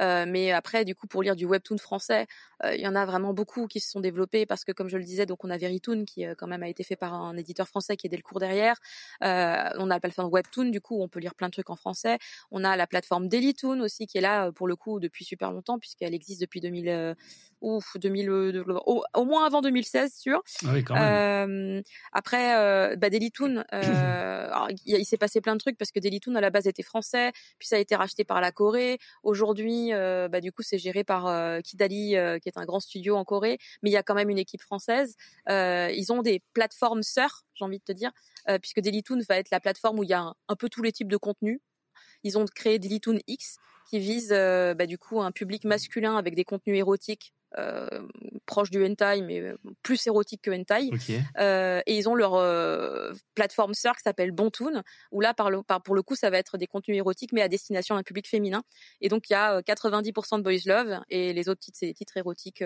Euh, 0.00 0.24
mais 0.26 0.52
après, 0.52 0.84
du 0.84 0.94
coup, 0.94 1.06
pour 1.06 1.22
lire 1.22 1.36
du 1.36 1.46
webtoon 1.46 1.78
français, 1.78 2.26
euh, 2.64 2.74
il 2.74 2.80
y 2.80 2.86
en 2.86 2.94
a 2.94 3.04
vraiment 3.04 3.32
beaucoup 3.34 3.66
qui 3.66 3.80
se 3.80 3.90
sont 3.90 4.00
développés 4.00 4.46
parce 4.46 4.64
que, 4.64 4.72
comme 4.72 4.88
je 4.88 4.96
le 4.96 5.04
disais, 5.04 5.26
donc 5.26 5.44
on 5.44 5.50
a 5.50 5.58
Verytoon 5.58 6.04
qui 6.04 6.26
euh, 6.26 6.34
quand 6.36 6.46
même 6.46 6.62
a 6.62 6.68
été 6.68 6.84
fait 6.84 6.96
par 6.96 7.14
un 7.14 7.36
éditeur 7.36 7.68
français 7.68 7.96
qui 7.96 8.06
est 8.06 8.10
dès 8.10 8.16
le 8.16 8.22
cours 8.22 8.40
derrière. 8.40 8.76
Euh, 9.22 9.68
on 9.78 9.90
a 9.90 9.94
la 9.94 10.00
plateforme 10.00 10.30
Webtoon, 10.32 10.66
du 10.66 10.80
coup, 10.80 10.98
où 10.98 11.02
on 11.02 11.08
peut 11.08 11.20
lire 11.20 11.34
plein 11.34 11.48
de 11.48 11.52
trucs 11.52 11.70
en 11.70 11.76
français. 11.76 12.18
On 12.50 12.64
a 12.64 12.76
la 12.76 12.86
plateforme 12.86 13.28
Dailytoon 13.28 13.80
aussi 13.80 14.06
qui 14.06 14.18
est 14.18 14.22
là 14.22 14.52
pour 14.52 14.66
le 14.68 14.76
coup 14.76 15.00
depuis 15.00 15.24
super 15.24 15.52
longtemps 15.52 15.78
puisqu'elle 15.78 16.14
existe 16.14 16.40
depuis 16.40 16.60
2000, 16.60 16.88
euh, 16.88 17.14
ouf, 17.62 17.96
2000 17.96 18.28
euh, 18.30 18.64
au, 18.86 19.02
au 19.14 19.24
moins 19.24 19.46
avant 19.46 19.62
2016, 19.62 20.14
sûr. 20.14 20.42
Ah 20.64 20.70
oui, 20.72 20.84
quand 20.84 20.94
même. 20.94 21.02
Euh, 21.02 21.82
après, 22.12 22.56
euh, 22.56 22.96
bah, 22.96 23.10
Dailytoon, 23.10 23.64
euh, 23.72 24.48
alors, 24.52 24.68
il, 24.84 24.96
il 24.98 25.04
s'est 25.04 25.16
passé 25.16 25.40
plein 25.40 25.54
de 25.54 25.60
trucs 25.60 25.78
parce 25.78 25.90
que 25.90 26.00
Dailytoon 26.00 26.34
à 26.34 26.40
la 26.40 26.50
base 26.50 26.66
était 26.66 26.82
français, 26.82 27.32
puis 27.58 27.68
ça 27.68 27.76
a 27.76 27.78
été 27.78 27.96
racheté 27.96 28.24
par 28.24 28.40
la 28.40 28.52
Corée. 28.52 28.98
Aujourd'hui, 29.22 29.81
euh, 29.92 30.28
bah, 30.28 30.40
du 30.40 30.52
coup, 30.52 30.62
c'est 30.62 30.78
géré 30.78 31.04
par 31.04 31.26
euh, 31.26 31.60
Kidali, 31.60 32.16
euh, 32.16 32.38
qui 32.38 32.48
est 32.48 32.58
un 32.58 32.64
grand 32.64 32.80
studio 32.80 33.16
en 33.16 33.24
Corée, 33.24 33.58
mais 33.82 33.90
il 33.90 33.92
y 33.92 33.96
a 33.96 34.02
quand 34.02 34.14
même 34.14 34.30
une 34.30 34.38
équipe 34.38 34.62
française. 34.62 35.16
Ils 35.48 36.12
ont 36.12 36.22
des 36.22 36.42
plateformes 36.54 37.02
sœurs, 37.02 37.44
j'ai 37.54 37.64
envie 37.64 37.78
de 37.78 37.84
te 37.84 37.92
dire, 37.92 38.12
puisque 38.60 38.80
Dailytoon 38.80 39.20
va 39.28 39.36
être 39.38 39.50
la 39.50 39.60
plateforme 39.60 39.98
où 39.98 40.02
il 40.02 40.10
y 40.10 40.14
a 40.14 40.32
un, 40.48 40.56
peu 40.56 40.68
tous 40.68 40.82
les 40.82 40.92
types 40.92 41.10
de 41.10 41.16
contenus. 41.16 41.60
Ils 42.22 42.38
ont 42.38 42.44
créé 42.44 42.78
Dailytoon 42.78 43.18
X, 43.26 43.56
qui 43.90 43.98
vise 43.98 44.30
bah, 44.30 44.86
du 44.86 44.98
coup 44.98 45.20
un 45.20 45.32
public 45.32 45.64
masculin 45.64 46.16
avec 46.16 46.34
des 46.34 46.44
contenus 46.44 46.78
érotiques 46.78 47.32
euh, 47.58 47.86
proches 48.46 48.70
du 48.70 48.84
hentai, 48.84 49.20
mais 49.22 49.40
euh, 49.40 49.56
plus 49.82 50.06
érotiques 50.06 50.42
que 50.42 50.50
hentai. 50.50 50.90
Euh, 51.38 51.80
et 51.86 51.96
ils 51.96 52.08
ont 52.08 52.14
leur 52.14 52.34
euh, 52.34 53.12
plateforme 53.34 53.74
sœur 53.74 53.94
qui 53.96 54.02
s'appelle 54.02 54.30
Bontoon, 54.30 54.82
où 55.10 55.20
là, 55.20 55.34
par 55.34 55.50
le, 55.50 55.62
par, 55.62 55.82
pour 55.82 55.94
le 55.94 56.02
coup, 56.02 56.16
ça 56.16 56.30
va 56.30 56.38
être 56.38 56.58
des 56.58 56.66
contenus 56.66 56.96
érotiques, 56.96 57.32
mais 57.32 57.42
à 57.42 57.48
destination 57.48 57.94
d'un 57.94 58.02
public 58.02 58.28
féminin. 58.28 58.62
Et 59.00 59.08
donc, 59.08 59.28
il 59.30 59.34
y 59.34 59.36
a 59.36 59.56
euh, 59.56 59.60
90% 59.62 60.38
de 60.38 60.42
boys 60.42 60.52
love, 60.66 61.00
et 61.10 61.32
les 61.32 61.48
autres 61.48 61.60
titres, 61.60 61.78
c'est 61.78 61.86
des 61.86 61.94
titres 61.94 62.16
érotiques 62.16 62.64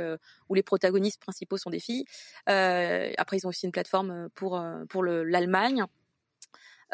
où 0.49 0.55
les 0.55 0.63
protagonistes 0.63 1.21
principaux 1.21 1.57
sont 1.59 1.71
des 1.71 1.81
filles. 1.81 2.05
Après, 2.47 3.37
ils 3.39 3.47
ont 3.47 3.51
aussi 3.51 3.67
une 3.67 3.73
plateforme 3.73 4.29
pour, 4.35 4.63
pour 4.89 5.03
le- 5.03 5.25
l'Allemagne. 5.25 5.85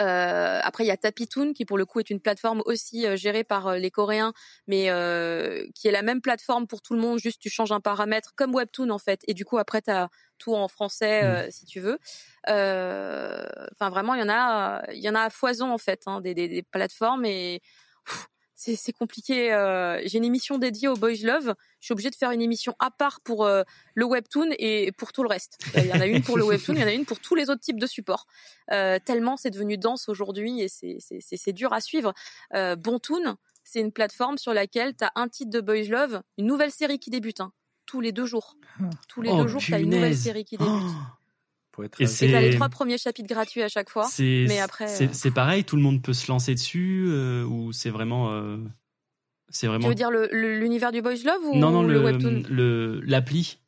Euh, 0.00 0.60
après, 0.62 0.84
il 0.84 0.86
y 0.88 0.90
a 0.90 0.96
Tapitoon 0.96 1.52
qui 1.52 1.64
pour 1.64 1.76
le 1.78 1.84
coup 1.86 2.00
est 2.00 2.10
une 2.10 2.20
plateforme 2.20 2.62
aussi 2.66 3.06
euh, 3.06 3.16
gérée 3.16 3.44
par 3.44 3.68
euh, 3.68 3.76
les 3.76 3.90
Coréens, 3.90 4.32
mais 4.66 4.90
euh, 4.90 5.66
qui 5.74 5.88
est 5.88 5.90
la 5.92 6.02
même 6.02 6.20
plateforme 6.22 6.66
pour 6.66 6.80
tout 6.82 6.94
le 6.94 7.00
monde. 7.00 7.18
Juste 7.18 7.40
tu 7.40 7.50
changes 7.50 7.72
un 7.72 7.80
paramètre 7.80 8.32
comme 8.36 8.54
Webtoon 8.54 8.90
en 8.90 8.98
fait, 8.98 9.20
et 9.28 9.34
du 9.34 9.44
coup 9.44 9.58
après 9.58 9.82
tu 9.82 9.90
as 9.90 10.08
tout 10.38 10.54
en 10.54 10.68
français 10.68 11.24
euh, 11.24 11.48
si 11.50 11.66
tu 11.66 11.80
veux. 11.80 11.98
Euh, 12.48 13.44
Enfin 13.72 13.90
vraiment, 13.90 14.14
il 14.14 14.20
y 14.20 14.24
en 14.24 14.28
a, 14.30 14.82
il 14.92 15.00
y 15.00 15.08
en 15.08 15.14
a 15.14 15.22
à 15.22 15.30
foison 15.30 15.70
en 15.72 15.78
fait, 15.78 16.02
hein, 16.06 16.20
des, 16.20 16.34
des, 16.34 16.48
des 16.48 16.62
plateformes 16.62 17.24
et 17.24 17.60
pff, 18.06 18.26
c'est 18.76 18.92
compliqué. 18.92 19.52
euh, 19.52 20.00
J'ai 20.04 20.18
une 20.18 20.24
émission 20.24 20.58
dédiée 20.58 20.88
au 20.88 20.94
Boys 20.94 21.22
Love. 21.22 21.54
Je 21.80 21.86
suis 21.86 21.92
obligée 21.92 22.10
de 22.10 22.14
faire 22.14 22.30
une 22.30 22.42
émission 22.42 22.74
à 22.78 22.90
part 22.90 23.20
pour 23.20 23.44
euh, 23.44 23.62
le 23.94 24.04
webtoon 24.04 24.50
et 24.58 24.92
pour 24.92 25.12
tout 25.12 25.22
le 25.22 25.28
reste. 25.28 25.58
Il 25.76 25.86
y 25.86 25.92
en 25.92 26.00
a 26.00 26.06
une 26.06 26.22
pour 26.22 26.36
le 26.36 26.44
webtoon, 26.44 26.74
il 26.76 26.80
y 26.80 26.84
en 26.84 26.86
a 26.86 26.92
une 26.92 27.04
pour 27.04 27.18
tous 27.20 27.34
les 27.34 27.50
autres 27.50 27.60
types 27.60 27.80
de 27.80 27.86
supports. 27.86 28.26
Euh, 28.70 28.98
tellement 29.04 29.36
c'est 29.36 29.50
devenu 29.50 29.76
dense 29.78 30.08
aujourd'hui 30.08 30.60
et 30.60 30.68
c'est- 30.68 30.96
c'est 31.00 31.18
c'est- 31.20 31.36
c'est 31.36 31.52
dur 31.52 31.72
à 31.72 31.80
suivre. 31.80 32.12
Euh, 32.54 32.76
Bontoon, 32.76 33.36
c'est 33.64 33.80
une 33.80 33.92
plateforme 33.92 34.38
sur 34.38 34.54
laquelle 34.54 34.94
tu 34.96 35.04
as 35.04 35.12
un 35.16 35.28
titre 35.28 35.50
de 35.50 35.60
Boys 35.60 35.88
Love, 35.88 36.22
une 36.38 36.46
nouvelle 36.46 36.70
série 36.72 36.98
qui 36.98 37.10
débute. 37.10 37.40
hein, 37.40 37.52
tous 37.86 38.00
les 38.00 38.12
deux 38.12 38.26
jours. 38.26 38.56
Tous 39.08 39.22
les 39.22 39.30
Oh, 39.32 39.42
deux 39.42 39.48
jours, 39.48 39.60
tu 39.60 39.74
as 39.74 39.78
une 39.80 39.90
nouvelle 39.90 40.16
série 40.16 40.44
qui 40.44 40.56
débute. 40.56 40.72
Oh, 40.72 41.21
Pour 41.72 41.84
être 41.84 42.00
Et 42.00 42.06
c'est- 42.06 42.26
tu 42.26 42.32
les 42.32 42.54
trois 42.54 42.68
premiers 42.68 42.98
chapitres 42.98 43.28
gratuits 43.28 43.62
à 43.62 43.68
chaque 43.68 43.88
fois. 43.88 44.06
mais 44.18 44.60
après, 44.60 44.86
c'est 44.88 45.06
euh, 45.08 45.12
c'est 45.12 45.30
pareil, 45.30 45.64
tout 45.64 45.76
le 45.76 45.82
monde 45.82 46.02
peut 46.02 46.12
se 46.12 46.28
lancer 46.30 46.54
dessus 46.54 47.06
euh, 47.08 47.44
ou 47.44 47.72
c'est 47.72 47.88
vraiment 47.90 48.30
euh, 48.32 48.58
c'est 49.48 49.66
Tu 49.66 49.70
vraiment 49.70 49.88
veux 49.88 49.94
dire 49.94 50.10
l'univers 50.10 50.92
du 50.92 51.00
Boys 51.02 51.22
Love 51.24 51.44
ou 51.50 51.56
non 51.56 51.70
non 51.70 51.82
le, 51.82 51.94
le 51.94 52.00
webtoon 52.04 52.42
le 52.50 53.00
l'appli. 53.04 53.58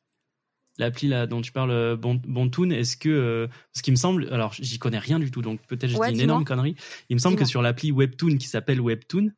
L'appli 0.76 1.06
là 1.09 1.26
dont 1.28 1.40
tu 1.40 1.52
parles 1.52 1.97
Bon 1.97 2.20
Bontoon 2.26 2.70
est-ce 2.70 2.97
que 2.97 3.09
euh, 3.09 3.47
ce 3.72 3.82
qui 3.82 3.90
me 3.93 3.97
semble 3.97 4.28
alors 4.32 4.52
j'y 4.59 4.78
connais 4.81 4.98
rien 4.98 5.18
du 5.20 5.31
tout 5.31 5.40
donc 5.40 5.60
peut-être 5.68 5.90
je 5.90 5.97
Ouais, 5.97 6.09
dis 6.09 6.14
une 6.14 6.20
énorme 6.20 6.44
connerie. 6.44 6.74
Il 7.10 7.14
me 7.16 7.20
semble 7.20 7.36
que 7.36 7.44
sur 7.44 7.62
l'appli 7.62 7.93
Webtoon 7.93 8.36
qui 8.39 8.48
s'appelle 8.48 8.81
Webtoon 8.81 9.31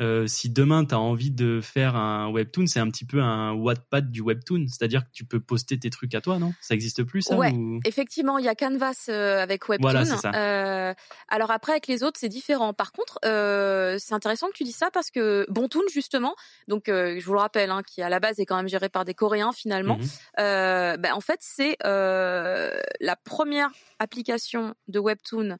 euh, 0.00 0.26
si 0.26 0.50
demain 0.50 0.84
tu 0.84 0.94
as 0.94 0.98
envie 1.00 1.30
de 1.30 1.60
faire 1.62 1.96
un 1.96 2.28
webtoon, 2.30 2.66
c'est 2.66 2.80
un 2.80 2.90
petit 2.90 3.04
peu 3.06 3.20
un 3.22 3.52
Wattpad 3.54 4.10
du 4.10 4.20
webtoon, 4.20 4.66
c'est-à-dire 4.68 5.04
que 5.04 5.10
tu 5.12 5.24
peux 5.24 5.40
poster 5.40 5.78
tes 5.78 5.88
trucs 5.90 6.14
à 6.14 6.20
toi, 6.20 6.38
non? 6.38 6.52
Ça 6.60 6.74
existe 6.74 7.02
plus 7.04 7.22
ça 7.22 7.36
Ouais. 7.36 7.52
ou- 7.52 7.80
Effectivement, 7.84 8.38
il 8.38 8.44
y 8.44 8.48
a 8.48 8.54
Canvas 8.54 9.06
euh, 9.08 9.42
avec 9.42 9.68
Webtoon. 9.68 9.82
Voilà, 9.90 10.04
c'est 10.04 10.16
ça. 10.18 10.32
Euh, 10.34 10.92
alors 11.28 11.50
après, 11.50 11.72
avec 11.72 11.86
les 11.86 12.02
autres, 12.02 12.18
c'est 12.20 12.28
différent. 12.28 12.74
Par 12.74 12.92
contre, 12.92 13.18
c'est 13.22 14.14
intéressant 14.14 14.48
que 14.48 14.54
tu 14.54 14.64
dis 14.64 14.72
ça 14.72 14.90
parce 14.92 15.10
que 15.10 15.46
Bontoon, 15.48 15.82
justement, 15.92 16.34
donc 16.68 16.84
je 16.88 17.24
vous 17.24 17.32
le 17.32 17.38
rappelle, 17.40 17.70
hein, 17.70 17.82
qui 17.82 18.02
à 18.02 18.08
la 18.08 18.20
base 18.20 18.38
est 18.38 18.44
quand 18.46 18.56
même 18.56 18.68
géré 18.68 18.88
par 18.88 19.04
des 19.04 19.14
Coréens 19.14 19.52
finalement. 19.52 19.96
Mhm. 19.96 20.06
Ben, 20.36 21.12
en 21.12 21.20
fait, 21.20 21.38
c'est 21.40 21.76
la 21.82 23.16
première 23.24 23.70
application 23.98 24.74
de 24.88 24.98
Webtoon 24.98 25.56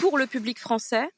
pour 0.00 0.16
le 0.18 0.26
public 0.26 0.58
français 0.58 1.08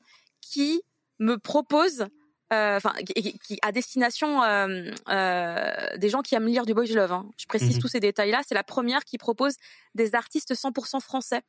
qui 0.40 0.82
me 1.20 1.38
propose, 1.38 2.06
enfin, 2.52 2.92
qui, 3.06 3.14
qui- 3.14 3.38
qui- 3.38 3.58
à 3.62 3.72
destination 3.72 4.42
euh, 4.42 4.90
euh, 5.08 5.96
des 5.96 6.08
gens 6.08 6.22
qui 6.22 6.34
aiment 6.34 6.46
lire 6.46 6.66
du 6.66 6.74
boys 6.74 6.84
love. 6.94 7.12
hein. 7.12 7.26
Je 7.36 7.46
précise 7.46 7.76
Mhm. 7.76 7.80
tous 7.82 7.88
ces 7.88 8.00
détails-là. 8.00 8.42
C'est 8.46 8.54
la 8.54 8.64
première 8.64 9.04
qui 9.04 9.18
propose 9.18 9.54
des 9.94 10.14
artistes 10.14 10.54
100% 10.54 11.00
français. 11.00 11.42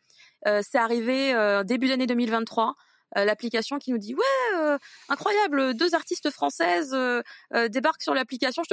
Euh, 0.48 0.62
c'est 0.68 0.78
arrivé 0.78 1.34
euh, 1.34 1.64
début 1.64 1.88
d'année 1.90 2.08
2023. 2.08 2.76
Euh, 3.18 3.26
L'application 3.26 3.78
qui 3.80 3.92
nous 3.92 3.98
dit 3.98 4.14
ouais 4.16 4.58
euh, 4.58 4.78
incroyable 5.10 5.74
deux 5.74 5.96
artistes 5.96 6.30
françaises 6.32 6.92
euh, 6.94 7.22
euh, 7.54 7.68
débarquent 7.70 8.02
sur 8.02 8.14
l'application. 8.14 8.64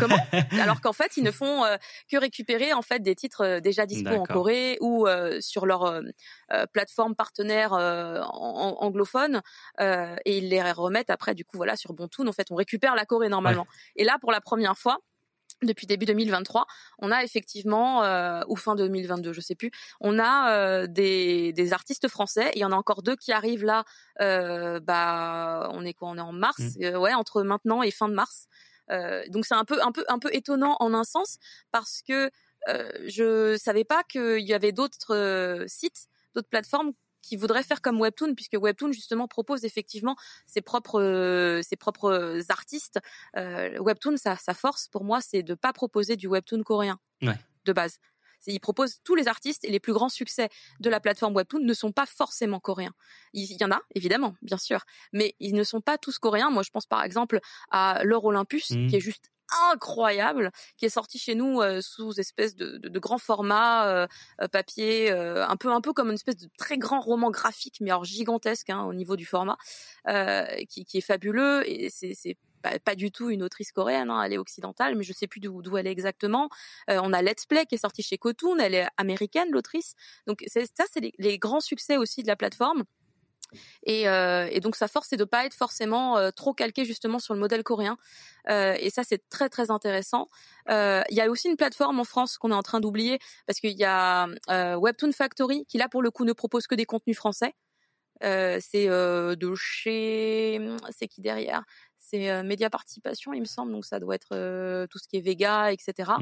Comment 0.00 0.16
alors 0.60 0.80
qu'en 0.80 0.92
fait 0.92 1.16
ils 1.16 1.22
ne 1.24 1.30
font 1.30 1.64
euh, 1.64 1.76
que 2.10 2.16
récupérer 2.16 2.72
en 2.72 2.82
fait 2.82 3.00
des 3.00 3.14
titres 3.14 3.60
déjà 3.60 3.86
dispo 3.86 4.10
en. 4.10 4.24
Corée 4.34 4.78
ou 4.80 5.06
euh, 5.06 5.40
sur 5.40 5.66
leur 5.66 6.00
plateforme 6.72 7.14
partenaire 7.14 7.72
euh, 7.74 8.20
en- 8.22 8.76
en- 8.80 8.84
anglophone 8.86 9.42
euh, 9.80 10.16
et 10.24 10.38
ils 10.38 10.48
les 10.48 10.62
remettent 10.72 11.10
après 11.10 11.34
du 11.34 11.44
coup 11.44 11.56
voilà 11.56 11.76
sur 11.76 11.92
Bontoon 11.92 12.26
en 12.26 12.32
fait 12.32 12.46
on 12.50 12.54
récupère 12.56 12.94
la 12.94 13.04
Corée 13.04 13.28
normalement 13.28 13.66
et 13.96 14.04
là 14.04 14.16
pour 14.20 14.32
la 14.32 14.40
première 14.40 14.76
fois 14.78 14.98
depuis 15.62 15.86
début 15.86 16.04
2023, 16.06 16.66
on 16.98 17.10
a 17.10 17.22
effectivement, 17.24 18.02
euh, 18.04 18.42
ou 18.48 18.56
fin 18.56 18.74
2022, 18.76 19.32
je 19.32 19.40
sais 19.40 19.54
plus, 19.54 19.70
on 20.00 20.18
a 20.18 20.52
euh, 20.52 20.86
des, 20.86 21.52
des 21.52 21.72
artistes 21.72 22.08
français. 22.08 22.50
Il 22.54 22.60
y 22.60 22.64
en 22.64 22.72
a 22.72 22.76
encore 22.76 23.02
deux 23.02 23.16
qui 23.16 23.32
arrivent 23.32 23.64
là. 23.64 23.84
Euh, 24.20 24.80
bah, 24.80 25.68
on 25.72 25.84
est 25.84 25.94
quoi 25.94 26.08
On 26.08 26.18
est 26.18 26.20
en 26.20 26.32
mars, 26.32 26.60
Mm. 26.78 26.84
euh, 26.84 26.98
ouais, 26.98 27.14
entre 27.14 27.42
maintenant 27.42 27.82
et 27.82 27.90
fin 27.90 28.08
de 28.08 28.14
mars. 28.14 28.46
Euh, 28.90 29.24
donc 29.28 29.46
c'est 29.46 29.54
un 29.54 29.64
peu, 29.64 29.82
un 29.82 29.92
peu, 29.92 30.04
un 30.08 30.18
peu 30.18 30.28
étonnant 30.32 30.76
en 30.80 30.94
un 30.94 31.04
sens 31.04 31.38
parce 31.72 32.02
que 32.06 32.30
euh, 32.68 32.90
je 33.06 33.56
savais 33.56 33.84
pas 33.84 34.02
qu'il 34.04 34.40
y 34.46 34.54
avait 34.54 34.72
d'autres 34.72 35.64
sites, 35.68 36.06
d'autres 36.34 36.48
plateformes 36.48 36.92
qui 37.26 37.36
voudraient 37.36 37.62
faire 37.62 37.82
comme 37.82 38.00
Webtoon, 38.00 38.34
puisque 38.34 38.54
Webtoon 38.54 38.92
justement 38.92 39.26
propose 39.28 39.64
effectivement 39.64 40.16
ses 40.46 40.60
propres, 40.62 41.00
euh, 41.00 41.60
ses 41.62 41.76
propres 41.76 42.40
artistes. 42.48 43.00
Euh, 43.36 43.78
Webtoon, 43.80 44.16
sa, 44.16 44.36
sa 44.36 44.54
force 44.54 44.88
pour 44.88 45.04
moi, 45.04 45.20
c'est 45.20 45.42
de 45.42 45.54
pas 45.54 45.72
proposer 45.72 46.16
du 46.16 46.28
Webtoon 46.28 46.62
coréen 46.62 46.98
Ouais. 47.22 47.38
de 47.64 47.72
base. 47.72 47.98
Il 48.48 48.60
propose 48.60 49.00
tous 49.02 49.16
les 49.16 49.26
artistes 49.26 49.64
et 49.64 49.70
les 49.70 49.80
plus 49.80 49.92
grands 49.92 50.08
succès 50.08 50.50
de 50.78 50.88
la 50.88 51.00
plateforme 51.00 51.34
Webtoon 51.34 51.58
ne 51.64 51.74
sont 51.74 51.90
pas 51.90 52.06
forcément 52.06 52.60
coréens. 52.60 52.92
Il 53.32 53.50
y 53.60 53.64
en 53.64 53.72
a, 53.72 53.80
évidemment, 53.96 54.36
bien 54.40 54.58
sûr, 54.58 54.84
mais 55.12 55.34
ils 55.40 55.54
ne 55.54 55.64
sont 55.64 55.80
pas 55.80 55.98
tous 55.98 56.18
coréens. 56.18 56.50
Moi, 56.50 56.62
je 56.62 56.70
pense 56.70 56.86
par 56.86 57.02
exemple 57.02 57.40
à 57.72 58.02
L'Or 58.04 58.24
Olympus, 58.26 58.70
Mhm. 58.70 58.88
qui 58.88 58.96
est 58.96 59.00
juste 59.00 59.32
incroyable, 59.72 60.50
qui 60.76 60.86
est 60.86 60.90
sorti 60.90 61.18
chez 61.18 61.34
nous 61.34 61.60
euh, 61.60 61.80
sous 61.80 62.18
espèce 62.20 62.54
de, 62.56 62.78
de, 62.78 62.88
de 62.88 62.98
grand 62.98 63.18
format 63.18 63.86
euh, 63.88 64.06
euh, 64.40 64.48
papier, 64.48 65.10
euh, 65.10 65.46
un 65.46 65.56
peu 65.56 65.72
un 65.72 65.80
peu 65.80 65.92
comme 65.92 66.08
une 66.08 66.14
espèce 66.14 66.36
de 66.36 66.48
très 66.58 66.78
grand 66.78 67.00
roman 67.00 67.30
graphique, 67.30 67.78
mais 67.80 67.90
alors 67.90 68.04
gigantesque 68.04 68.70
hein, 68.70 68.84
au 68.84 68.94
niveau 68.94 69.16
du 69.16 69.26
format, 69.26 69.56
euh, 70.08 70.44
qui, 70.68 70.84
qui 70.84 70.98
est 70.98 71.00
fabuleux 71.02 71.62
et 71.68 71.90
c'est 71.90 72.36
pas, 72.62 72.78
pas 72.78 72.94
du 72.94 73.12
tout 73.12 73.30
une 73.30 73.42
autrice 73.42 73.70
coréenne, 73.72 74.10
hein, 74.10 74.22
elle 74.22 74.32
est 74.32 74.38
occidentale, 74.38 74.96
mais 74.96 75.04
je 75.04 75.12
sais 75.12 75.26
plus 75.26 75.40
d'où 75.40 75.76
elle 75.76 75.86
est 75.86 75.92
exactement. 75.92 76.48
Euh, 76.90 77.00
on 77.02 77.12
a 77.12 77.22
Let's 77.22 77.46
Play 77.46 77.66
qui 77.66 77.74
est 77.76 77.78
sorti 77.78 78.02
chez 78.02 78.18
Kotoon, 78.18 78.58
elle 78.58 78.74
est 78.74 78.86
américaine 78.96 79.50
l'autrice, 79.50 79.94
donc 80.26 80.42
ça 80.48 80.84
c'est 80.90 81.00
les, 81.00 81.12
les 81.18 81.38
grands 81.38 81.60
succès 81.60 81.96
aussi 81.96 82.22
de 82.22 82.28
la 82.28 82.36
plateforme. 82.36 82.84
Et, 83.84 84.08
euh, 84.08 84.48
et 84.50 84.60
donc 84.60 84.76
sa 84.76 84.88
force 84.88 85.08
c'est 85.10 85.16
de 85.16 85.24
pas 85.24 85.44
être 85.44 85.54
forcément 85.54 86.16
euh, 86.18 86.30
trop 86.30 86.54
calqué 86.54 86.84
justement 86.84 87.18
sur 87.18 87.34
le 87.34 87.40
modèle 87.40 87.62
coréen. 87.62 87.96
Euh, 88.48 88.76
et 88.78 88.90
ça 88.90 89.02
c'est 89.04 89.28
très 89.28 89.48
très 89.48 89.70
intéressant. 89.70 90.28
Il 90.68 91.04
y 91.10 91.20
a 91.20 91.30
aussi 91.30 91.48
une 91.48 91.56
plateforme 91.56 92.00
en 92.00 92.04
France 92.04 92.38
qu'on 92.38 92.50
est 92.50 92.54
en 92.54 92.62
train 92.62 92.80
d'oublier 92.80 93.18
parce 93.46 93.60
qu'il 93.60 93.76
y 93.78 93.84
a 93.84 94.28
Webtoon 94.48 95.12
Factory 95.12 95.66
qui 95.66 95.78
là 95.78 95.88
pour 95.88 96.02
le 96.02 96.10
coup 96.10 96.24
ne 96.24 96.32
propose 96.32 96.66
que 96.66 96.74
des 96.74 96.86
contenus 96.86 97.16
français. 97.16 97.54
C'est 98.20 98.86
de 98.88 99.54
chez 99.54 100.60
c'est 100.90 101.08
qui 101.08 101.20
derrière? 101.20 101.62
C'est 102.08 102.30
euh, 102.30 102.44
Média 102.44 102.70
Participation 102.70 103.32
il 103.32 103.40
me 103.40 103.46
semble 103.46 103.72
donc 103.72 103.84
ça 103.84 103.98
doit 103.98 104.14
être 104.14 104.28
euh, 104.32 104.86
tout 104.86 104.98
ce 104.98 105.08
qui 105.08 105.16
est 105.16 105.20
Vega 105.20 105.72
etc. 105.72 106.12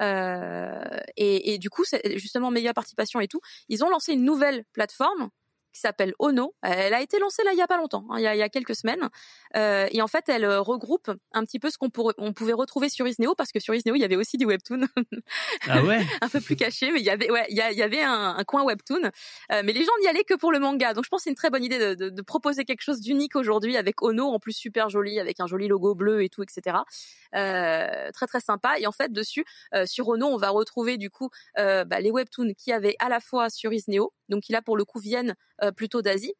Euh, 0.00 1.00
et, 1.16 1.54
et 1.54 1.58
du 1.58 1.70
coup, 1.70 1.84
justement 2.16 2.50
Média 2.50 2.74
Participation 2.74 3.20
et 3.20 3.28
tout, 3.28 3.40
ils 3.68 3.84
ont 3.84 3.88
lancé 3.88 4.14
une 4.14 4.24
nouvelle 4.24 4.64
plateforme 4.72 5.30
qui 5.72 5.80
s'appelle 5.80 6.14
Ono. 6.18 6.54
Elle 6.62 6.94
a 6.94 7.00
été 7.00 7.18
lancée 7.18 7.42
là 7.44 7.52
il 7.52 7.58
y 7.58 7.62
a 7.62 7.66
pas 7.66 7.76
longtemps, 7.78 8.04
hein, 8.10 8.16
il, 8.18 8.22
y 8.22 8.26
a, 8.26 8.34
il 8.34 8.38
y 8.38 8.42
a 8.42 8.48
quelques 8.48 8.74
semaines. 8.76 9.08
Euh, 9.56 9.86
et 9.90 10.02
en 10.02 10.06
fait, 10.08 10.28
elle 10.28 10.44
euh, 10.44 10.60
regroupe 10.60 11.10
un 11.32 11.44
petit 11.44 11.58
peu 11.58 11.70
ce 11.70 11.78
qu'on 11.78 11.90
on 12.18 12.32
pouvait 12.32 12.52
retrouver 12.52 12.88
sur 12.88 13.06
Isneo 13.06 13.34
parce 13.34 13.52
que 13.52 13.60
sur 13.60 13.74
Isneo 13.74 13.94
il 13.94 14.00
y 14.00 14.04
avait 14.04 14.16
aussi 14.16 14.36
du 14.36 14.44
webtoon 14.46 14.86
Ah 15.68 15.82
ouais? 15.82 16.04
un 16.20 16.28
peu 16.28 16.40
plus 16.40 16.56
caché, 16.56 16.90
mais 16.92 17.00
il 17.00 17.04
y 17.06 17.10
avait 17.10 17.30
ouais, 17.30 17.46
il 17.48 17.54
y, 17.56 17.74
y 17.76 17.82
avait 17.82 18.02
un, 18.02 18.36
un 18.36 18.44
coin 18.44 18.62
webtoon. 18.64 19.02
Euh, 19.04 19.62
mais 19.64 19.72
les 19.72 19.84
gens 19.84 19.92
n'y 20.00 20.08
allaient 20.08 20.24
que 20.24 20.34
pour 20.34 20.52
le 20.52 20.58
manga. 20.58 20.94
Donc 20.94 21.04
je 21.04 21.08
pense 21.08 21.20
que 21.20 21.24
c'est 21.24 21.30
une 21.30 21.36
très 21.36 21.50
bonne 21.50 21.64
idée 21.64 21.78
de, 21.78 21.94
de- 21.94 22.10
de 22.10 22.22
proposer 22.22 22.64
quelque 22.64 22.82
chose 22.82 23.00
d'unique 23.00 23.36
aujourd'hui 23.36 23.76
avec 23.76 24.02
Ono 24.02 24.26
en 24.28 24.38
plus 24.38 24.52
super 24.52 24.88
joli, 24.90 25.18
avec 25.20 25.40
un 25.40 25.46
joli 25.46 25.68
logo 25.68 25.94
bleu 25.94 26.22
et 26.22 26.28
tout, 26.28 26.42
etc. 26.42 26.78
Euh, 27.34 28.10
très 28.12 28.26
très 28.26 28.40
sympa. 28.40 28.78
Et 28.78 28.86
en 28.86 28.92
fait 28.92 29.12
dessus, 29.12 29.44
sur 29.86 30.08
Ono, 30.08 30.26
on 30.26 30.36
va 30.36 30.50
retrouver 30.50 30.98
du 30.98 31.10
coup 31.10 31.30
bah, 31.56 32.00
les 32.00 32.10
webtoons 32.10 32.52
qui 32.56 32.72
avaient 32.72 32.96
à 32.98 33.08
la 33.08 33.20
fois 33.20 33.50
sur 33.50 33.72
Isneo, 33.72 34.12
donc 34.28 34.42
qui 34.42 34.52
là 34.52 34.62
pour 34.62 34.76
le 34.76 34.84
coup 34.84 34.98
viennent 34.98 35.34
plutôt 35.70 36.02
d'Asie. 36.02 36.34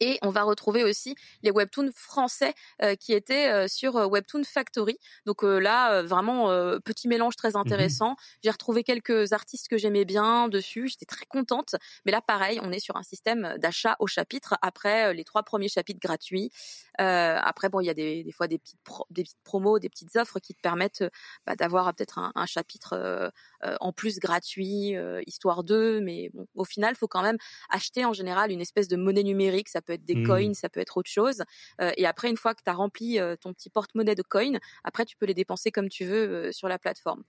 Et 0.00 0.18
on 0.22 0.30
va 0.30 0.42
retrouver 0.42 0.84
aussi 0.84 1.14
les 1.42 1.50
webtoons 1.50 1.90
français 1.94 2.54
euh, 2.82 2.96
qui 2.96 3.14
étaient 3.14 3.50
euh, 3.50 3.68
sur 3.68 3.96
euh, 3.96 4.06
Webtoon 4.06 4.44
Factory. 4.44 4.98
Donc 5.24 5.42
là, 5.42 6.02
vraiment 6.02 6.48
petit 6.80 7.08
mélange 7.08 7.36
très 7.36 7.56
intéressant. 7.56 8.16
J'ai 8.42 8.50
retrouvé 8.50 8.84
quelques 8.84 9.32
artistes 9.32 9.68
que 9.68 9.78
j'aimais 9.78 10.04
bien 10.04 10.48
dessus. 10.48 10.88
J'étais 10.88 11.06
très 11.06 11.26
contente. 11.26 11.74
Mais 12.04 12.12
là, 12.12 12.20
pareil, 12.20 12.60
on 12.62 12.72
est 12.72 12.78
sur 12.78 12.96
un 12.96 13.02
système 13.02 13.56
d'achat 13.58 13.96
au 13.98 14.06
chapitre 14.06 14.56
après 14.62 15.14
les 15.14 15.24
trois 15.24 15.42
premiers 15.42 15.68
chapitres 15.68 16.00
gratuits. 16.00 16.50
Après, 16.98 17.68
bon, 17.68 17.80
il 17.80 17.86
y 17.86 17.90
a 17.90 17.94
des, 17.94 18.24
des 18.24 18.32
fois 18.32 18.48
des 18.48 18.58
petites, 18.58 18.80
pro- 18.84 19.06
des 19.10 19.22
petites 19.22 19.42
promos, 19.44 19.78
des 19.78 19.88
petites 19.88 20.14
offres 20.16 20.38
qui 20.38 20.54
te 20.54 20.60
permettent 20.60 21.04
bah, 21.46 21.56
d'avoir 21.56 21.92
peut-être 21.94 22.18
un, 22.18 22.32
un 22.34 22.46
chapitre 22.46 23.32
en 23.62 23.92
plus 23.92 24.18
gratuit, 24.18 24.94
histoire 25.26 25.64
d'eux. 25.64 26.00
Mais 26.00 26.30
bon, 26.32 26.46
au 26.54 26.64
final, 26.64 26.94
faut 26.96 27.08
quand 27.08 27.22
même 27.22 27.38
acheter 27.70 28.04
en 28.04 28.12
général 28.12 28.50
une 28.50 28.60
espèce 28.60 28.88
de 28.88 28.96
monnaie 28.96 29.22
numérique. 29.22 29.68
Ça 29.76 29.82
peut 29.82 29.92
être 29.92 30.06
des 30.06 30.14
Mhm. 30.14 30.26
coins, 30.26 30.54
ça 30.54 30.70
peut 30.70 30.80
être 30.80 30.96
autre 30.96 31.10
chose. 31.10 31.42
Euh, 31.82 31.92
et 31.98 32.06
après, 32.06 32.30
une 32.30 32.38
fois 32.38 32.54
que 32.54 32.62
tu 32.64 32.70
as 32.70 32.74
rempli 32.74 33.18
euh, 33.18 33.36
ton 33.36 33.52
petit 33.52 33.68
porte-monnaie 33.68 34.14
de 34.14 34.22
coins, 34.22 34.56
après, 34.84 35.04
tu 35.04 35.16
peux 35.18 35.26
les 35.26 35.34
dépenser 35.34 35.70
comme 35.70 35.90
tu 35.90 36.06
veux 36.06 36.46
euh, 36.46 36.52
sur 36.52 36.66
la 36.66 36.78
plateforme. 36.78 37.22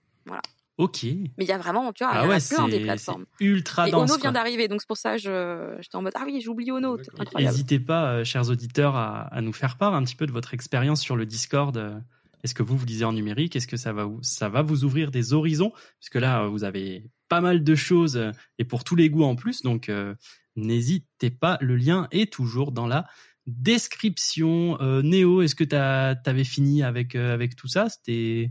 Ok. 0.78 1.02
Mais 1.02 1.44
il 1.44 1.46
y 1.48 1.52
a 1.52 1.58
vraiment, 1.58 1.92
tu 1.92 2.04
vois, 2.04 2.12
il 2.14 2.18
Ah 2.18 2.22
y 2.22 2.26
en 2.26 2.28
ouais, 2.30 2.36
a 2.36 2.40
plein 2.40 2.68
des 2.68 2.78
c'est 2.78 2.82
plateformes. 2.84 3.26
ultra 3.40 3.88
Et 3.88 3.90
dense. 3.90 4.10
Ono 4.10 4.18
vient 4.20 4.32
d'arriver, 4.32 4.68
donc 4.68 4.80
c'est 4.80 4.86
pour 4.86 4.96
ça 4.96 5.16
que 5.16 5.18
je- 5.18 5.76
j'étais 5.80 5.96
en 5.96 6.02
mode 6.02 6.12
ah 6.16 6.22
oui, 6.24 6.40
j'ai 6.40 6.48
oublié 6.48 6.70
Ono. 6.72 6.96
N'hésitez 7.36 7.80
pas, 7.80 8.22
chers 8.24 8.48
auditeurs, 8.48 8.94
à, 8.96 9.22
à 9.34 9.40
nous 9.42 9.52
faire 9.52 9.76
part 9.76 9.94
un 9.94 10.04
petit 10.04 10.14
peu 10.16 10.26
de 10.26 10.32
votre 10.32 10.54
expérience 10.54 11.00
sur 11.02 11.16
le 11.16 11.26
Discord. 11.26 11.76
Est-ce 12.44 12.54
que 12.54 12.62
vous 12.62 12.76
vous 12.76 12.86
lisez 12.86 13.04
en 13.04 13.12
numérique? 13.12 13.56
Est-ce 13.56 13.66
que 13.66 13.76
ça 13.76 13.92
va 13.92 14.04
vous, 14.04 14.20
ça 14.22 14.48
va 14.48 14.62
vous 14.62 14.84
ouvrir 14.84 15.10
des 15.10 15.32
horizons? 15.32 15.72
Puisque 15.98 16.14
là, 16.14 16.44
euh, 16.44 16.48
vous 16.48 16.62
avez 16.62 17.10
pas 17.28 17.40
mal 17.40 17.64
de 17.64 17.74
choses 17.74 18.32
et 18.58 18.64
pour 18.64 18.84
tous 18.84 18.94
les 18.94 19.10
goûts 19.10 19.24
en 19.24 19.34
plus. 19.34 19.62
Donc, 19.62 19.88
euh, 19.88 20.14
n'hésitez 20.58 21.30
pas. 21.30 21.58
Le 21.60 21.76
lien 21.76 22.08
est 22.10 22.32
toujours 22.32 22.72
dans 22.72 22.86
la 22.86 23.06
description. 23.46 24.80
Euh, 24.80 25.02
Néo, 25.02 25.42
est-ce 25.42 25.54
que 25.54 25.64
tu 25.64 25.74
avais 25.76 26.44
fini 26.44 26.82
avec, 26.82 27.14
euh, 27.14 27.32
avec 27.32 27.56
tout 27.56 27.68
ça? 27.68 27.88
C'était. 27.88 28.50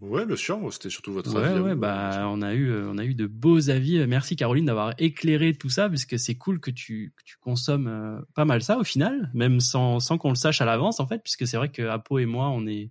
Ouais, 0.00 0.24
bien 0.24 0.36
sûr. 0.36 0.58
C'était 0.72 0.88
surtout 0.88 1.12
votre 1.12 1.34
Ouais, 1.34 1.48
avis. 1.48 1.60
ouais, 1.60 1.74
bah, 1.74 2.26
on 2.30 2.40
a 2.40 2.54
eu, 2.54 2.70
euh, 2.70 2.88
on 2.90 2.96
a 2.96 3.04
eu 3.04 3.14
de 3.14 3.26
beaux 3.26 3.68
avis. 3.68 4.06
Merci 4.06 4.34
Caroline 4.34 4.64
d'avoir 4.64 4.94
éclairé 4.96 5.52
tout 5.52 5.68
ça, 5.68 5.90
parce 5.90 6.06
que 6.06 6.16
c'est 6.16 6.36
cool 6.36 6.58
que 6.58 6.70
tu, 6.70 7.12
que 7.16 7.22
tu 7.24 7.36
consommes 7.38 7.86
euh, 7.86 8.18
pas 8.34 8.46
mal 8.46 8.62
ça 8.62 8.78
au 8.78 8.84
final, 8.84 9.30
même 9.34 9.60
sans, 9.60 10.00
sans 10.00 10.16
qu'on 10.16 10.30
le 10.30 10.36
sache 10.36 10.62
à 10.62 10.64
l'avance 10.64 11.00
en 11.00 11.06
fait, 11.06 11.18
puisque 11.22 11.46
c'est 11.46 11.58
vrai 11.58 11.68
que 11.70 11.82
Apo 11.82 12.18
et 12.18 12.24
moi, 12.24 12.48
on 12.48 12.66
est, 12.66 12.90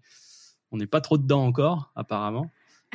on 0.71 0.77
n'est 0.77 0.85
pas 0.85 1.01
trop 1.01 1.17
dedans 1.17 1.43
encore, 1.47 1.91
apparemment. 1.95 2.51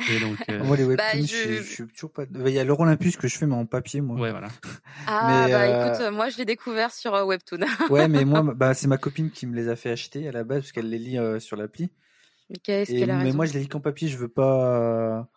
Et 0.09 0.19
donc, 0.19 0.37
euh, 0.49 0.63
Moi, 0.63 0.75
les 0.77 0.83
webtoons, 0.83 1.05
Bah, 1.13 1.19
je... 1.21 1.25
je- 1.25 1.53
je 1.53 1.61
suis 1.63 1.87
toujours 1.87 2.11
pas. 2.11 2.23
Il 2.33 2.49
y 2.49 2.59
a 2.59 2.63
l'Euro 2.63 2.83
Olympus 2.83 3.15
que 3.17 3.27
je 3.27 3.37
fais, 3.37 3.45
mais 3.47 3.55
en 3.55 3.65
papier, 3.65 4.01
moi. 4.01 4.19
ouais, 4.19 4.31
voilà. 4.31 4.47
Ah 5.07 5.45
Mais, 5.47 5.51
bah 5.53 5.61
euh, 5.61 5.93
écoute, 5.93 6.13
moi 6.13 6.29
je 6.29 6.37
l'ai 6.37 6.45
découvert 6.45 6.91
sur 6.91 7.13
euh, 7.15 7.23
Webtoon. 7.23 7.59
Ouais, 7.89 8.07
mais 8.07 8.25
moi, 8.25 8.41
bah, 8.43 8.73
c'est 8.73 8.87
ma 8.87 8.97
copine 8.97 9.31
qui 9.31 9.45
me 9.47 9.55
les 9.55 9.69
a 9.69 9.75
fait 9.75 9.91
acheter 9.91 10.27
à 10.27 10.31
la 10.31 10.43
base 10.43 10.61
parce 10.61 10.71
qu'elle 10.73 10.89
les 10.89 10.97
lit 10.99 11.17
euh, 11.17 11.39
sur 11.39 11.55
l'appli. 11.57 11.89
Mais 12.49 12.57
Qu'est-ce 12.57 12.91
Et- 12.91 12.99
qu'elle 12.99 13.11
a 13.11 13.15
Mais 13.17 13.23
raison. 13.25 13.37
moi, 13.37 13.45
je 13.45 13.53
les 13.53 13.59
lis 13.61 13.67
qu'en 13.69 13.79
papier. 13.79 14.07
Je 14.07 14.17
veux 14.17 14.27
pas. 14.27 15.27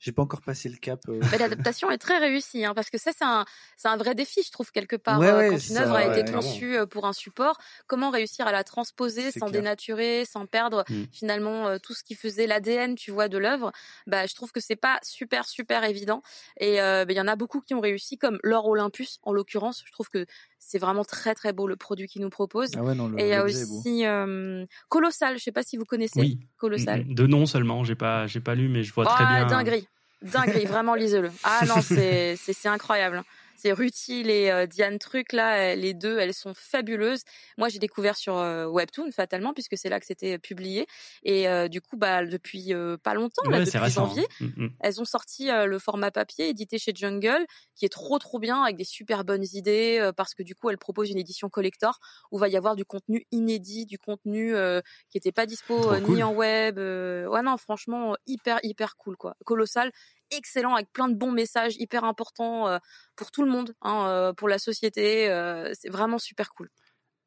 J'ai 0.00 0.12
pas 0.12 0.22
encore 0.22 0.42
passé 0.42 0.68
le 0.68 0.76
cap. 0.76 1.00
euh. 1.08 1.20
L'adaptation 1.38 1.90
est 1.90 1.98
très 1.98 2.18
réussie, 2.18 2.64
hein, 2.64 2.72
parce 2.74 2.88
que 2.88 2.98
ça, 2.98 3.10
c'est 3.16 3.24
un, 3.24 3.44
c'est 3.76 3.88
un 3.88 3.96
vrai 3.96 4.14
défi, 4.14 4.42
je 4.46 4.50
trouve, 4.52 4.70
quelque 4.70 4.94
part. 4.96 5.18
Ouais, 5.18 5.26
Euh, 5.28 5.38
ouais, 5.38 5.50
quand 5.50 5.68
une 5.68 5.76
œuvre 5.76 5.94
a 5.96 6.16
été 6.16 6.32
conçue 6.32 6.76
euh, 6.76 6.86
pour 6.86 7.04
un 7.06 7.12
support, 7.12 7.58
comment 7.88 8.10
réussir 8.10 8.46
à 8.46 8.52
la 8.52 8.62
transposer 8.62 9.32
sans 9.32 9.46
clair. 9.48 9.50
dénaturer, 9.62 10.24
sans 10.24 10.46
perdre 10.46 10.84
Mm. 10.88 11.02
finalement 11.12 11.66
euh, 11.66 11.78
tout 11.82 11.94
ce 11.94 12.04
qui 12.04 12.14
faisait 12.14 12.46
l'ADN, 12.46 12.94
tu 12.94 13.10
vois, 13.10 13.28
de 13.28 13.38
l'œuvre? 13.38 13.72
Bah, 14.06 14.26
Je 14.26 14.34
trouve 14.36 14.52
que 14.52 14.60
c'est 14.60 14.76
pas 14.76 15.00
super, 15.02 15.46
super 15.48 15.82
évident. 15.82 16.22
Et 16.60 16.80
euh, 16.80 17.04
bah, 17.04 17.12
il 17.12 17.16
y 17.16 17.20
en 17.20 17.26
a 17.26 17.34
beaucoup 17.34 17.60
qui 17.60 17.74
ont 17.74 17.80
réussi, 17.80 18.18
comme 18.18 18.38
Laure 18.44 18.66
Olympus, 18.66 19.18
en 19.24 19.32
l'occurrence. 19.32 19.82
Je 19.84 19.90
trouve 19.90 20.08
que 20.10 20.26
c'est 20.60 20.78
vraiment 20.78 21.04
très, 21.04 21.34
très 21.34 21.52
beau 21.52 21.66
le 21.66 21.76
produit 21.76 22.06
qu'il 22.06 22.22
nous 22.22 22.30
propose. 22.30 22.70
Ah 22.76 22.82
ouais, 22.84 22.94
non, 22.94 23.08
le 23.08 23.18
Et 23.18 23.24
il 23.24 23.28
y 23.30 23.34
a 23.34 23.42
aussi 23.44 24.06
euh, 24.06 24.64
Colossal, 24.88 25.38
je 25.38 25.42
sais 25.42 25.52
pas 25.52 25.62
si 25.64 25.76
vous 25.76 25.84
connaissez. 25.84 26.20
Oui. 26.20 26.38
Colossal. 26.56 27.04
De 27.12 27.26
nom 27.26 27.46
seulement, 27.46 27.82
j'ai 27.84 27.94
pas, 27.96 28.26
j'ai 28.28 28.40
pas 28.40 28.54
lu, 28.54 28.68
mais 28.68 28.82
je 28.84 28.92
vois 28.92 29.04
très 29.06 29.24
Ah, 29.26 29.34
bien. 29.38 29.46
dinguerie. 29.46 29.87
Dinguerie, 30.22 30.66
vraiment 30.66 30.94
lisez-le. 30.94 31.30
Ah 31.44 31.64
non, 31.66 31.80
c'est 31.80 32.36
incroyable. 32.66 33.22
C'est 33.60 33.72
Rutil 33.72 34.30
et 34.30 34.52
euh, 34.52 34.66
Diane 34.66 35.00
Truc 35.00 35.32
là, 35.32 35.72
euh, 35.72 35.74
les 35.74 35.92
deux, 35.92 36.16
elles 36.18 36.32
sont 36.32 36.52
fabuleuses. 36.54 37.22
Moi, 37.56 37.68
j'ai 37.68 37.80
découvert 37.80 38.16
sur 38.16 38.36
euh, 38.38 38.66
Webtoon 38.66 39.10
fatalement 39.10 39.52
puisque 39.52 39.76
c'est 39.76 39.88
là 39.88 39.98
que 39.98 40.06
c'était 40.06 40.38
publié 40.38 40.86
et 41.24 41.48
euh, 41.48 41.66
du 41.66 41.80
coup 41.80 41.96
bah 41.96 42.24
depuis 42.24 42.72
euh, 42.72 42.96
pas 42.96 43.14
longtemps 43.14 43.42
là, 43.50 43.58
Ouais, 43.58 43.64
c'est 43.66 43.72
depuis 43.72 43.78
récent. 43.78 44.06
janvier, 44.06 44.26
hein. 44.40 44.44
Mm, 44.56 44.64
mm. 44.66 44.70
elles 44.80 45.00
ont 45.00 45.04
sorti 45.04 45.48
le 45.50 45.78
format 45.80 46.12
papier 46.12 46.48
édité 46.48 46.78
chez 46.78 46.92
Jungle, 46.94 47.44
qui 47.74 47.84
est 47.84 47.88
trop 47.88 48.18
trop 48.20 48.38
bien 48.38 48.62
avec 48.62 48.76
des 48.76 48.84
super 48.84 49.24
bonnes 49.24 49.46
idées 49.52 49.98
euh, 50.00 50.12
parce 50.12 50.34
que 50.34 50.44
du 50.44 50.54
coup 50.54 50.70
elles 50.70 50.78
proposent 50.78 51.10
une 51.10 51.18
édition 51.18 51.48
collector 51.48 51.98
où 52.30 52.38
va 52.38 52.48
y 52.48 52.56
avoir 52.56 52.76
du 52.76 52.84
contenu 52.84 53.26
inédit, 53.32 53.86
du 53.86 53.98
contenu 53.98 54.54
euh, 54.54 54.80
qui 55.10 55.18
était 55.18 55.32
pas 55.32 55.46
dispo 55.46 55.76
cool. 56.04 56.14
ni 56.14 56.22
en 56.22 56.32
web. 56.32 56.78
euh, 56.78 57.26
ouais 57.26 57.42
non 57.42 57.56
franchement 57.56 58.14
hyper 58.28 58.60
hyper 58.62 58.96
cool 58.96 59.16
quoi, 59.16 59.34
colossal, 59.44 59.90
excellent 60.30 60.74
avec 60.74 60.92
plein 60.92 61.08
de 61.08 61.14
bons 61.14 61.32
messages 61.32 61.74
hyper 61.78 62.04
importants 62.04 62.68
euh, 62.68 62.78
pour 63.16 63.30
tout 63.30 63.42
le 63.42 63.50
monde, 63.50 63.74
hein, 63.82 64.06
euh, 64.06 64.32
pour 64.32 64.48
la 64.48 64.58
société. 64.58 65.30
euh, 65.30 65.72
c'est 65.78 65.90
vraiment 65.90 66.18
super 66.18 66.50
cool. 66.50 66.68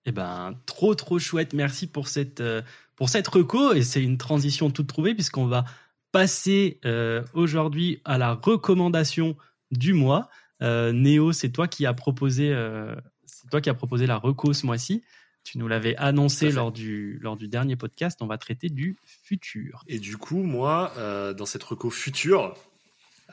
Eh 0.06 0.12
ben, 0.12 0.56
trop 0.66 0.96
trop 0.96 1.20
chouette. 1.20 1.54
Merci 1.54 1.88
pour 1.88 2.08
cette 2.08 2.42
euh, 2.42 2.62
pour 2.96 3.10
cette 3.10 3.28
reco 3.28 3.74
et 3.74 3.84
c'est 3.84 4.02
une 4.04 4.18
transition 4.18 4.72
toute 4.72 4.88
trouvée 4.88 5.14
puisqu'on 5.14 5.46
va 5.46 5.66
passer 6.12 6.80
euh, 6.86 7.24
aujourd'hui 7.34 8.02
à 8.04 8.18
la 8.18 8.34
recommandation 8.34 9.38
du 9.70 9.94
mois. 9.94 10.30
Euh, 10.62 10.92
Néo, 10.92 11.32
c'est 11.34 11.50
toi 11.50 11.68
qui 11.68 11.86
as 11.86 11.94
proposé 11.94 12.52
euh, 12.52 12.96
c'est 13.26 13.50
toi 13.50 13.62
qui 13.62 13.70
as 13.70 13.74
proposé 13.74 14.08
la 14.08 14.18
reco 14.18 14.54
ce 14.54 14.66
mois-ci. 14.66 15.04
Tu 15.44 15.58
nous 15.58 15.68
l'avais 15.68 15.96
annoncé 15.98 16.52
lors 16.52 16.72
du 16.72 17.18
lors 17.22 17.36
du 17.36 17.48
dernier 17.48 17.76
podcast. 17.76 18.20
On 18.22 18.28
va 18.28 18.38
traiter 18.38 18.70
du 18.70 18.98
futur. 19.06 19.84
Et 19.88 19.98
du 20.00 20.18
coup, 20.18 20.44
moi, 20.44 20.94
euh, 20.98 21.34
dans 21.34 21.48
cette 21.48 21.64
reco 21.64 21.90
future, 21.90 22.54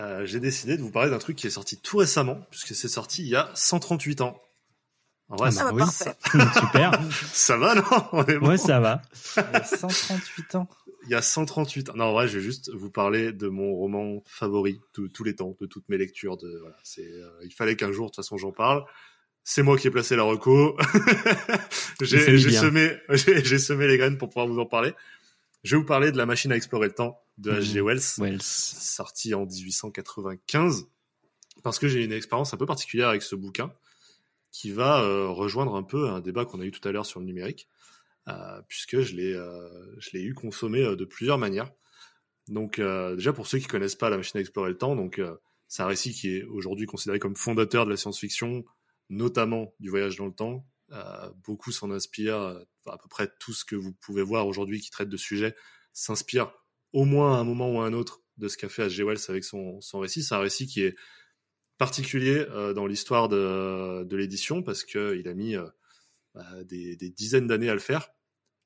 euh, 0.00 0.24
j'ai 0.26 0.40
décidé 0.40 0.76
de 0.76 0.82
vous 0.82 0.90
parler 0.90 1.10
d'un 1.10 1.18
truc 1.18 1.36
qui 1.36 1.46
est 1.46 1.50
sorti 1.50 1.76
tout 1.80 1.98
récemment, 1.98 2.40
puisque 2.50 2.74
c'est 2.74 2.88
sorti 2.88 3.22
il 3.22 3.28
y 3.28 3.36
a 3.36 3.50
138 3.54 4.20
ans. 4.20 4.40
En 5.28 5.36
vrai, 5.36 5.48
Ah 5.48 5.52
ça, 5.52 5.64
bah, 5.64 5.70
oui, 5.74 5.80
parfait. 5.80 6.14
Super. 6.60 6.92
ça 7.32 7.56
va, 7.58 7.74
non 7.74 7.82
On 8.12 8.24
est 8.24 8.38
bon 8.38 8.48
Ouais, 8.48 8.56
ça 8.56 8.80
va. 8.80 9.02
Il 9.36 9.42
y 9.52 9.56
a 9.56 9.64
138 9.64 10.54
ans. 10.54 10.68
Il 11.04 11.10
y 11.10 11.14
a 11.14 11.22
138 11.22 11.90
ans. 11.90 11.92
Non, 11.96 12.04
en 12.06 12.12
vrai, 12.12 12.28
je 12.28 12.38
vais 12.38 12.44
juste 12.44 12.70
vous 12.72 12.90
parler 12.90 13.32
de 13.32 13.48
mon 13.48 13.74
roman 13.74 14.22
favori 14.26 14.80
de 14.96 15.06
tous 15.06 15.24
les 15.24 15.34
temps, 15.34 15.54
de 15.60 15.66
toutes 15.66 15.88
mes 15.88 15.98
lectures. 15.98 16.36
De, 16.38 16.58
voilà, 16.60 16.76
c'est, 16.82 17.02
euh, 17.02 17.30
il 17.44 17.52
fallait 17.52 17.76
qu'un 17.76 17.92
jour, 17.92 18.06
de 18.06 18.10
toute 18.10 18.24
façon, 18.24 18.38
j'en 18.38 18.52
parle. 18.52 18.84
C'est 19.44 19.62
moi 19.62 19.78
qui 19.78 19.86
ai 19.86 19.90
placé 19.90 20.16
la 20.16 20.22
reco. 20.24 20.76
J'ai, 22.02 22.38
semé, 22.50 22.96
j'ai, 23.10 23.44
j'ai 23.44 23.58
semé 23.58 23.86
les 23.88 23.98
graines 23.98 24.18
pour 24.18 24.28
pouvoir 24.28 24.46
vous 24.46 24.58
en 24.58 24.66
parler. 24.66 24.94
Je 25.64 25.74
vais 25.74 25.80
vous 25.80 25.86
parler 25.86 26.12
de 26.12 26.16
la 26.16 26.26
machine 26.26 26.52
à 26.52 26.56
explorer 26.56 26.88
le 26.88 26.94
temps 26.94 27.20
de 27.38 27.52
H.G. 27.52 27.80
Mhm. 27.80 27.86
Wells. 27.86 28.18
Wells. 28.18 28.42
sorti 28.42 29.34
en 29.34 29.46
1895, 29.46 30.86
parce 31.62 31.78
que 31.78 31.88
j'ai 31.88 32.04
une 32.04 32.12
expérience 32.12 32.52
un 32.52 32.56
peu 32.56 32.66
particulière 32.66 33.08
avec 33.08 33.22
ce 33.22 33.36
bouquin, 33.36 33.72
qui 34.50 34.70
va 34.70 35.02
euh, 35.02 35.28
rejoindre 35.28 35.76
un 35.76 35.82
peu 35.82 36.08
un 36.08 36.20
débat 36.20 36.44
qu'on 36.44 36.60
a 36.60 36.64
eu 36.64 36.70
tout 36.70 36.86
à 36.86 36.92
l'heure 36.92 37.06
sur 37.06 37.20
le 37.20 37.26
numérique, 37.26 37.68
euh, 38.28 38.60
puisque 38.68 39.00
je 39.00 39.14
l'ai, 39.14 39.32
euh, 39.32 39.68
je 39.98 40.10
l'ai 40.12 40.22
eu 40.22 40.34
consommé 40.34 40.82
de 40.82 41.04
plusieurs 41.04 41.38
manières. 41.38 41.72
Donc 42.48 42.80
déjà 42.80 43.34
pour 43.34 43.46
ceux 43.46 43.58
qui 43.58 43.66
connaissent 43.66 43.94
pas 43.94 44.08
la 44.08 44.16
machine 44.16 44.38
à 44.38 44.40
explorer 44.40 44.70
le 44.70 44.78
temps, 44.78 44.96
donc 44.96 45.20
c'est 45.66 45.82
un 45.82 45.86
récit 45.86 46.14
qui 46.14 46.34
est 46.34 46.44
aujourd'hui 46.44 46.86
considéré 46.86 47.18
comme 47.18 47.36
fondateur 47.36 47.84
de 47.84 47.90
la 47.90 47.98
science-fiction, 47.98 48.64
notamment 49.10 49.74
du 49.80 49.90
voyage 49.90 50.16
dans 50.16 50.24
le 50.24 50.32
temps. 50.32 50.66
Beaucoup 51.44 51.72
s'en 51.72 51.90
inspirent, 51.90 52.64
à 52.86 52.96
peu 52.96 53.08
près 53.10 53.30
tout 53.38 53.52
ce 53.52 53.66
que 53.66 53.76
vous 53.76 53.92
pouvez 53.92 54.22
voir 54.22 54.46
aujourd'hui 54.46 54.80
qui 54.80 54.88
traite 54.90 55.10
de 55.10 55.18
sujets 55.18 55.54
s'inspire 55.92 56.54
au 56.92 57.04
moins 57.04 57.36
à 57.36 57.38
un 57.38 57.44
moment 57.44 57.70
ou 57.70 57.80
à 57.80 57.86
un 57.86 57.92
autre 57.92 58.22
de 58.36 58.48
ce 58.48 58.56
qu'a 58.56 58.68
fait 58.68 58.86
H.G. 58.86 59.02
Wells 59.04 59.18
avec 59.28 59.44
son, 59.44 59.80
son 59.80 59.98
récit. 59.98 60.22
C'est 60.22 60.34
un 60.34 60.40
récit 60.40 60.66
qui 60.66 60.82
est 60.82 60.96
particulier 61.76 62.46
euh, 62.50 62.72
dans 62.72 62.86
l'histoire 62.86 63.28
de, 63.28 64.04
de 64.04 64.16
l'édition 64.16 64.62
parce 64.62 64.84
qu'il 64.84 65.28
a 65.28 65.34
mis 65.34 65.56
euh, 65.56 65.66
bah, 66.34 66.64
des, 66.64 66.96
des 66.96 67.10
dizaines 67.10 67.46
d'années 67.46 67.70
à 67.70 67.74
le 67.74 67.80
faire. 67.80 68.10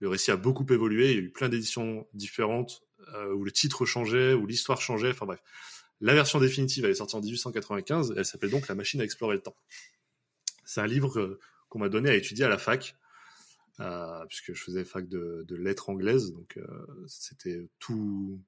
Le 0.00 0.08
récit 0.08 0.30
a 0.32 0.36
beaucoup 0.36 0.66
évolué, 0.72 1.12
il 1.12 1.16
y 1.16 1.18
a 1.20 1.22
eu 1.22 1.30
plein 1.30 1.48
d'éditions 1.48 2.08
différentes 2.12 2.82
euh, 3.14 3.32
où 3.32 3.44
le 3.44 3.52
titre 3.52 3.84
changeait, 3.86 4.34
où 4.34 4.46
l'histoire 4.46 4.80
changeait, 4.80 5.10
enfin 5.10 5.26
bref. 5.26 5.40
La 6.00 6.14
version 6.14 6.40
définitive, 6.40 6.84
elle 6.84 6.90
est 6.90 6.96
sortie 6.96 7.14
en 7.14 7.20
1895, 7.20 8.14
elle 8.16 8.24
s'appelle 8.24 8.50
donc 8.50 8.66
La 8.66 8.74
machine 8.74 9.00
à 9.00 9.04
explorer 9.04 9.36
le 9.36 9.42
temps. 9.42 9.56
C'est 10.64 10.80
un 10.80 10.86
livre 10.86 11.18
euh, 11.20 11.38
qu'on 11.68 11.78
m'a 11.78 11.88
donné 11.88 12.10
à 12.10 12.14
étudier 12.14 12.44
à 12.44 12.48
la 12.48 12.58
fac, 12.58 12.96
euh, 12.96 13.01
puisque 14.28 14.54
je 14.54 14.62
faisais 14.62 14.84
fac 14.84 15.08
de, 15.08 15.44
lettres 15.50 15.90
anglaises, 15.90 16.32
donc 16.32 16.56
euh, 16.56 17.04
c'était 17.06 17.68
tout, 17.78 18.40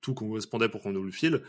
tout 0.00 0.14
correspondait 0.14 0.68
pour 0.68 0.82
qu'on 0.82 0.92
nous 0.92 1.02
le 1.02 1.12
file. 1.12 1.42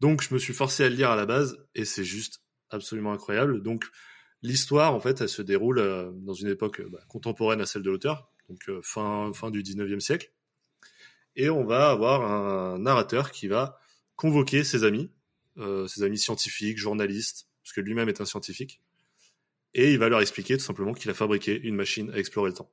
Donc 0.00 0.22
je 0.22 0.32
me 0.32 0.38
suis 0.38 0.54
forcé 0.54 0.84
à 0.84 0.88
le 0.88 0.96
lire 0.96 1.10
à 1.10 1.16
la 1.16 1.26
base, 1.26 1.58
et 1.74 1.84
c'est 1.84 2.04
juste 2.04 2.42
absolument 2.70 3.12
incroyable. 3.12 3.62
Donc 3.62 3.86
l'histoire, 4.42 4.94
en 4.94 5.00
fait, 5.00 5.20
elle 5.20 5.28
se 5.28 5.42
déroule 5.42 5.78
euh, 5.78 6.10
dans 6.12 6.34
une 6.34 6.48
époque 6.48 6.80
euh, 6.80 6.88
bah, 6.90 7.00
contemporaine 7.08 7.60
à 7.60 7.66
celle 7.66 7.82
de 7.82 7.90
l'auteur, 7.90 8.30
donc 8.48 8.68
euh, 8.68 8.80
fin, 8.82 9.32
fin 9.34 9.50
du 9.50 9.62
19e 9.62 10.00
siècle. 10.00 10.32
Et 11.36 11.48
on 11.48 11.64
va 11.64 11.90
avoir 11.90 12.22
un 12.22 12.78
narrateur 12.78 13.30
qui 13.30 13.46
va 13.46 13.78
convoquer 14.16 14.64
ses 14.64 14.84
amis, 14.84 15.10
euh, 15.58 15.86
ses 15.86 16.02
amis 16.02 16.18
scientifiques, 16.18 16.78
journalistes, 16.78 17.48
parce 17.62 17.72
que 17.72 17.80
lui-même 17.80 18.08
est 18.08 18.20
un 18.20 18.24
scientifique, 18.24 18.82
et 19.74 19.92
il 19.92 19.98
va 19.98 20.08
leur 20.08 20.20
expliquer 20.20 20.56
tout 20.56 20.64
simplement 20.64 20.92
qu'il 20.92 21.10
a 21.10 21.14
fabriqué 21.14 21.58
une 21.60 21.76
machine 21.76 22.10
à 22.10 22.18
explorer 22.18 22.50
le 22.50 22.56
temps. 22.56 22.72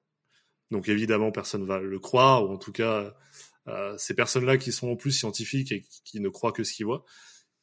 Donc 0.71 0.89
évidemment, 0.89 1.31
personne 1.31 1.65
va 1.65 1.79
le 1.79 1.99
croire, 1.99 2.43
ou 2.43 2.53
en 2.53 2.57
tout 2.57 2.71
cas, 2.71 3.15
euh, 3.67 3.97
ces 3.97 4.13
personnes-là 4.13 4.57
qui 4.57 4.71
sont 4.71 4.89
en 4.89 4.95
plus 4.95 5.11
scientifiques 5.11 5.71
et 5.71 5.85
qui, 6.03 6.19
ne 6.19 6.29
croient 6.29 6.51
que 6.51 6.63
ce 6.63 6.73
qu'ils 6.73 6.85
voient, 6.85 7.05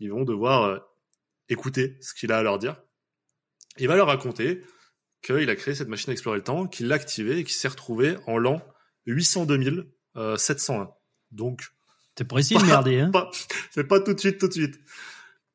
ils 0.01 0.11
vont 0.11 0.25
devoir 0.25 0.65
euh, 0.65 0.79
écouter 1.49 1.97
ce 2.01 2.15
qu'il 2.15 2.33
a 2.33 2.39
à 2.39 2.43
leur 2.43 2.59
dire. 2.59 2.81
Il 3.79 3.89
va 3.89 3.97
leur 3.97 4.07
raconter 4.07 4.63
qu'il 5.23 5.51
a 5.51 5.57
créé 5.57 5.75
cette 5.75 5.89
machine 5.89 6.11
à 6.11 6.13
explorer 6.13 6.39
le 6.39 6.45
temps, 6.45 6.67
qu'il 6.67 6.87
l'a 6.89 6.95
activée 6.95 7.39
et 7.39 7.45
qu'il 7.45 7.55
s'est 7.55 7.69
retrouvé 7.69 8.17
en 8.27 8.39
l'an 8.39 8.63
802 9.07 9.91
701. 10.37 10.91
Donc 11.33 11.63
C'est 12.17 12.31
essayer 12.35 12.61
de 12.61 12.67
merder, 12.67 13.01
hein. 13.01 13.11
pas, 13.11 13.31
c'est 13.71 13.85
pas 13.85 14.01
tout 14.01 14.15
de 14.15 14.21
suite, 14.21 14.39
tout 14.39 14.49
de 14.49 14.53
suite. 14.53 14.79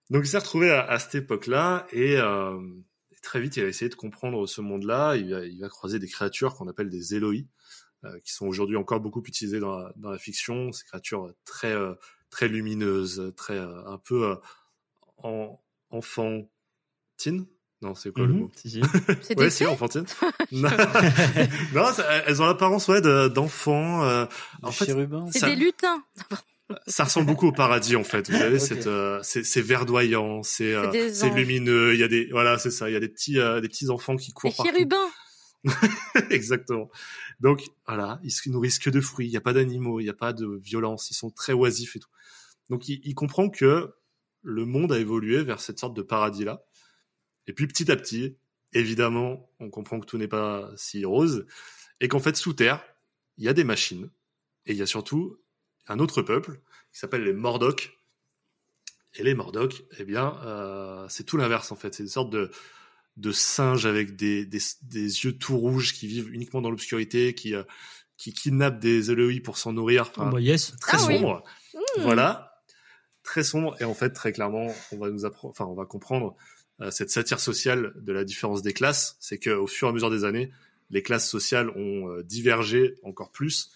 Donc 0.10 0.24
il 0.26 0.28
s'est 0.28 0.40
retrouvé 0.40 0.72
à, 0.72 0.84
à 0.86 1.00
cette 1.00 1.16
époque-là 1.16 1.88
et 1.92 2.18
euh, 2.18 2.60
très 3.22 3.40
vite 3.42 3.58
il 3.58 3.64
va 3.64 3.70
essayer 3.70 3.90
de 3.90 3.96
comprendre 3.96 4.46
ce 4.48 4.62
monde-là. 4.62 5.16
Il 5.16 5.32
va, 5.34 5.46
il 5.46 5.60
va 5.60 5.70
croiser 5.70 6.00
des 6.00 6.08
créatures 6.08 6.56
qu'on 6.56 6.68
appelle 6.68 6.90
des 6.90 7.16
Eloi, 7.16 7.36
euh, 8.06 8.20
qui 8.22 8.32
sont 8.34 8.48
aujourd'hui 8.48 8.78
encore 8.78 9.00
beaucoup 9.00 9.22
utilisées 9.26 9.60
dans 9.60 9.78
la, 9.78 9.94
dans 9.98 10.10
la 10.12 10.18
fiction. 10.18 10.72
Ces 10.72 10.84
créatures 10.86 11.34
très 11.46 11.74
euh, 11.74 11.94
très 12.30 12.48
lumineuse, 12.48 13.34
très 13.36 13.58
euh, 13.58 13.86
un 13.88 13.98
peu 13.98 14.32
euh, 14.32 14.36
en, 15.24 15.60
enfantine. 15.90 17.46
Non, 17.82 17.96
c'est 17.96 18.12
quoi 18.12 18.26
le 18.26 18.34
Mhm, 18.34 18.40
mot 18.40 18.52
si. 18.56 18.82
C'est 19.22 19.38
Ouais, 19.40 19.66
enfantine. 19.68 20.06
non, 20.52 20.70
elles 22.28 22.42
ont 22.42 22.46
l'apparence 22.46 22.88
ouais 22.90 23.00
de- 23.02 23.30
d'enfants. 23.30 24.04
euh, 24.04 24.26
en 24.62 24.68
Des 24.70 24.74
fait, 24.76 24.86
chérubins. 24.86 25.26
C'est 25.32 25.46
des 25.46 25.56
lutins. 25.56 26.04
Ça 26.88 27.04
ressemble 27.06 27.28
beaucoup 27.28 27.48
au 27.48 27.52
paradis 27.52 27.96
en 27.96 28.04
fait. 28.04 28.30
Vous 28.30 28.38
savez, 28.38 28.56
Ok. 28.58 28.62
c'est 28.62 28.88
euh, 28.88 29.20
c'est 29.24 29.44
c'est 29.44 29.62
verdoyant, 29.62 30.44
c'est 30.44 30.74
euh, 30.74 30.90
des 30.92 31.14
c'est 31.14 31.30
lumineux. 31.32 31.94
Il 31.94 32.00
y 32.00 32.04
a 32.04 32.08
des 32.08 32.28
voilà, 32.32 32.58
c'est 32.58 32.72
ça. 32.72 32.90
Il 32.90 32.94
y 32.94 32.96
a 32.96 33.00
des 33.00 33.10
petits 33.10 33.40
euh, 33.40 33.60
des 33.62 33.68
petits 33.70 33.90
enfants 33.90 34.16
qui 34.16 34.28
Des 34.28 34.34
courent 34.34 34.56
partout. 34.56 34.72
chérubins. 34.72 35.10
Exactement. 36.30 36.90
Donc 37.40 37.64
voilà, 37.88 38.20
ils 38.24 38.32
se 38.32 38.50
nourrissent 38.50 38.80
que 38.80 38.90
de 38.90 39.02
fruits. 39.02 39.28
Il 39.28 39.32
n'y 39.32 39.38
a 39.38 39.42
pas 39.42 39.54
d'animaux, 39.54 40.00
il 40.00 40.04
n'y 40.04 40.10
a 40.10 40.14
pas 40.14 40.34
de 40.34 40.60
violence. 40.64 41.10
Ils 41.12 41.16
sont 41.16 41.32
très 41.32 41.54
oisifs 41.54 41.96
et 41.96 42.00
tout. 42.00 42.10
Donc 42.70 42.88
il, 42.88 43.02
il 43.04 43.16
comprend 43.16 43.50
que 43.50 43.94
le 44.42 44.66
monde 44.66 44.92
a 44.92 45.00
évolué 45.00 45.44
vers 45.44 45.60
cette 45.60 45.80
sorte 45.80 45.96
de 45.96 46.02
paradis 46.02 46.46
là. 46.46 46.64
Et 47.48 47.54
puis 47.54 47.68
petit 47.68 47.92
à 47.92 47.96
petit, 47.96 48.38
évidemment, 48.74 49.50
on 49.60 49.70
comprend 49.70 50.00
que 50.00 50.06
tout 50.06 50.18
n'est 50.18 50.28
pas 50.28 50.70
si 50.78 51.04
rose 51.04 51.46
et 52.00 52.08
qu'en 52.08 52.20
fait 52.20 52.36
sous 52.38 52.54
terre, 52.54 52.84
il 53.38 53.44
y 53.46 53.50
a 53.50 53.54
des 53.54 53.64
machines 53.64 54.10
et 54.66 54.74
il 54.74 54.78
y 54.78 54.82
a 54.82 54.86
surtout 54.86 55.38
un 55.90 56.00
autre 56.00 56.22
peuple 56.22 56.60
qui 56.94 57.00
s'appelle 57.00 57.24
les 57.24 57.34
Mordocs. 57.34 57.98
Et 59.16 59.24
les 59.24 59.34
Mordocs, 59.34 59.84
eh 59.98 60.04
bien, 60.06 60.38
euh, 60.46 61.06
c'est 61.10 61.24
tout 61.24 61.38
l'inverse 61.38 61.72
en 61.72 61.76
fait. 61.76 61.96
C'est 61.96 62.04
une 62.04 62.10
sorte 62.10 62.30
de 62.30 62.52
de 63.18 63.32
singes 63.34 63.86
avec 63.86 64.16
des, 64.16 64.46
des, 64.46 64.60
des 64.84 65.26
yeux 65.26 65.34
tout 65.38 65.58
rouges 65.58 65.94
qui 65.94 66.08
vivent 66.08 66.34
uniquement 66.34 66.62
dans 66.62 66.70
l'obscurité, 66.72 67.34
qui, 67.34 67.54
euh, 67.54 67.64
qui 68.16 68.32
kidnappent 68.32 68.80
des 68.80 69.12
Elohim 69.12 69.42
pour 69.42 69.58
s'en 69.58 69.74
nourrir. 69.74 70.04
Enfin, 70.04 70.28
Oh, 70.30 70.34
bah, 70.36 70.40
yes. 70.40 70.74
très 70.80 70.98
Ah 70.98 71.06
oui. 71.06 71.16
sombre. 71.18 71.44
Voilà. 71.98 72.62
Très 73.24 73.44
sombre. 73.44 73.76
Et 73.82 73.84
en 73.84 73.94
fait, 73.94 74.12
très 74.12 74.32
clairement, 74.32 74.74
on 74.94 74.98
va 75.00 75.10
nous 75.10 75.26
apprendre, 75.26 75.52
enfin, 75.52 75.66
on 75.66 75.74
va 75.74 75.86
comprendre 75.86 76.38
euh, 76.80 76.92
cette 76.92 77.10
satire 77.10 77.42
sociale 77.42 77.92
de 77.98 78.14
la 78.14 78.24
différence 78.24 78.62
des 78.62 78.72
classes. 78.72 79.18
C'est 79.20 79.38
qu'au 79.40 79.68
fur 79.68 79.88
et 79.88 79.92
à 79.92 79.94
mesure 79.94 80.12
des 80.12 80.24
années, 80.24 80.54
les 80.90 81.04
classes 81.04 81.30
sociales 81.30 81.72
ont 81.72 82.10
euh, 82.10 82.24
divergé 82.24 82.96
encore 83.04 83.32
plus. 83.32 83.72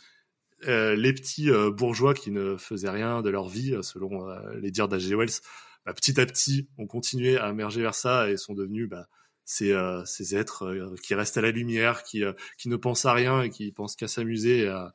Euh, 0.68 0.96
les 0.96 1.14
petits 1.14 1.50
euh, 1.50 1.72
bourgeois 1.72 2.14
qui 2.14 2.32
ne 2.32 2.58
faisaient 2.58 2.90
rien 2.90 3.22
de 3.22 3.30
leur 3.30 3.48
vie, 3.50 3.74
euh, 3.74 3.82
selon 3.82 4.30
euh, 4.30 4.56
les 4.60 4.72
dires 4.72 4.88
d'H.G. 4.88 5.16
Wells, 5.16 5.42
bah, 5.86 5.94
petit 5.94 6.20
à 6.20 6.26
petit, 6.26 6.70
ont 6.78 6.88
continué 6.88 7.38
à 7.38 7.50
émerger 7.50 7.82
vers 7.82 7.96
ça 7.96 8.30
et 8.30 8.38
sont 8.38 8.54
devenus 8.54 8.88
bah, 8.90 9.08
ces, 9.46 9.72
euh, 9.72 10.04
ces 10.06 10.36
êtres 10.36 10.96
qui 11.04 11.16
restent 11.16 11.38
à 11.38 11.42
la 11.42 11.52
lumière, 11.52 12.04
qui, 12.04 12.24
qui 12.58 12.70
ne 12.70 12.76
pensent 12.76 13.06
à 13.06 13.14
rien 13.14 13.42
et 13.42 13.50
qui 13.50 13.72
pensent 13.72 13.96
qu'à 13.96 14.08
s'amuser 14.08 14.60
et 14.60 14.68
à, 14.68 14.94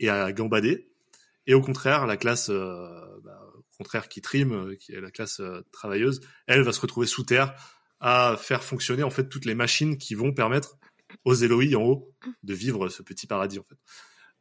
et 0.00 0.08
à 0.08 0.32
gambader. 0.32 0.88
Et 1.46 1.54
au 1.54 1.60
contraire, 1.60 2.06
la 2.06 2.16
classe, 2.16 2.50
bah, 2.50 3.52
au 3.54 3.76
contraire 3.78 4.08
qui 4.08 4.20
trime, 4.20 4.76
qui 4.76 4.92
est 4.92 5.00
la 5.00 5.10
classe 5.10 5.40
travailleuse, 5.72 6.20
elle 6.46 6.62
va 6.62 6.72
se 6.72 6.80
retrouver 6.80 7.06
sous 7.06 7.22
terre 7.22 7.54
à 8.00 8.36
faire 8.38 8.62
fonctionner 8.62 9.02
en 9.02 9.10
fait 9.10 9.28
toutes 9.28 9.44
les 9.44 9.54
machines 9.54 9.96
qui 9.96 10.14
vont 10.14 10.32
permettre 10.32 10.76
aux 11.24 11.34
Elohim 11.34 11.76
en 11.76 11.82
haut 11.82 12.14
de 12.42 12.54
vivre 12.54 12.88
ce 12.88 13.02
petit 13.02 13.26
paradis 13.26 13.58
en 13.58 13.64
fait. 13.64 13.76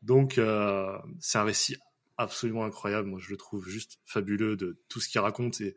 Donc 0.02 0.38
euh, 0.38 0.98
c'est 1.19 1.38
un 1.38 1.44
récit 1.44 1.76
absolument 2.18 2.65
incroyable. 2.65 3.07
Moi 3.07 3.19
je 3.22 3.30
le 3.30 3.38
trouve 3.38 3.68
juste 3.68 3.99
fabuleux 4.06 4.56
de 4.56 4.82
tout 4.90 4.99
ce 4.99 5.10
qu'il 5.10 5.22
raconte 5.22 5.61
et, 5.61 5.76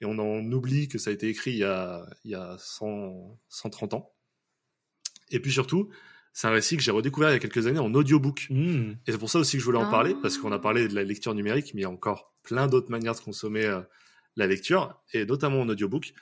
et 0.00 0.04
on 0.04 0.18
en 0.18 0.50
oublie 0.52 0.88
que 0.88 0.98
ça 0.98 1.10
a 1.10 1.12
été 1.12 1.28
écrit 1.28 1.52
il 1.52 1.58
y 1.58 1.64
a, 1.64 2.06
il 2.24 2.30
y 2.30 2.34
a 2.34 2.56
100, 2.58 3.38
130 3.48 3.94
ans. 3.94 4.12
Et 5.30 5.40
puis 5.40 5.52
surtout, 5.52 5.90
c'est 6.32 6.46
un 6.46 6.50
récit 6.50 6.76
que 6.76 6.82
j'ai 6.82 6.90
redécouvert 6.92 7.30
il 7.30 7.32
y 7.32 7.36
a 7.36 7.40
quelques 7.40 7.66
années 7.66 7.80
en 7.80 7.92
audiobook. 7.94 8.46
Hmm. 8.48 8.92
Et 9.06 9.12
c'est 9.12 9.18
pour 9.18 9.28
ça 9.30 9.40
aussi 9.40 9.56
que 9.56 9.60
je 9.60 9.64
voulais 9.64 9.78
en 9.78 9.88
Ah. 9.88 9.90
parler, 9.90 10.14
parce 10.22 10.38
qu'on 10.38 10.52
a 10.52 10.58
parlé 10.58 10.88
de 10.88 10.94
la 10.94 11.02
lecture 11.02 11.34
numérique, 11.34 11.74
mais 11.74 11.80
il 11.80 11.82
y 11.82 11.86
a 11.86 11.90
encore 11.90 12.32
plein 12.42 12.68
d'autres 12.68 12.90
manières 12.90 13.14
de 13.14 13.20
consommer 13.20 13.64
euh, 13.64 13.80
la 14.36 14.46
lecture, 14.46 15.02
et 15.12 15.26
notamment 15.26 15.60
en 15.60 15.68
audiobook. 15.68 16.14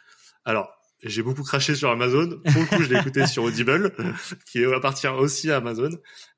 Alors, 0.44 0.72
j'ai 1.02 1.22
beaucoup 1.22 1.42
craché 1.42 1.74
sur 1.74 1.90
Amazon. 1.90 2.40
Pour 2.52 2.60
le 2.62 2.66
coup, 2.66 2.82
je 2.82 2.88
l'ai 2.92 2.98
écouté 3.00 3.26
sur 3.26 3.42
Audible, 3.44 3.94
qui 4.46 4.64
appartient 4.64 5.06
aussi 5.08 5.50
à 5.50 5.56
Amazon. 5.58 5.90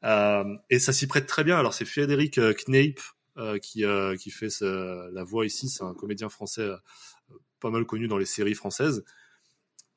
Euh, 0.04 0.44
et 0.70 0.78
ça 0.78 0.92
s'y 0.92 1.06
prête 1.06 1.26
très 1.26 1.44
bien. 1.44 1.56
Alors, 1.58 1.74
c'est 1.74 1.84
Frédéric 1.84 2.38
euh, 2.38 2.52
Kneip 2.66 3.00
euh, 3.36 3.58
qui, 3.58 3.84
euh, 3.84 4.16
qui 4.16 4.30
fait 4.30 4.50
ce- 4.50 5.12
la 5.12 5.22
voix 5.24 5.46
ici. 5.46 5.68
C'est 5.68 5.84
un 5.84 5.94
comédien 5.94 6.28
français 6.28 6.62
euh, 6.62 6.76
pas 7.60 7.70
mal 7.70 7.84
connu 7.86 8.08
dans 8.08 8.18
les 8.18 8.26
séries 8.26 8.54
françaises. 8.54 9.04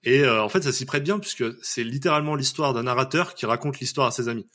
Et 0.03 0.21
euh, 0.21 0.41
en 0.43 0.49
fait, 0.49 0.61
ça 0.63 0.71
s'y 0.71 0.85
prête 0.85 1.03
bien, 1.03 1.19
puisque 1.19 1.43
c'est 1.63 1.83
littéralement 1.83 2.35
l'histoire 2.35 2.73
d'un 2.73 2.83
narrateur 2.83 3.35
qui 3.35 3.45
raconte 3.45 3.79
l'histoire 3.79 4.07
à 4.07 4.11
ses 4.11 4.29
amis. 4.29 4.47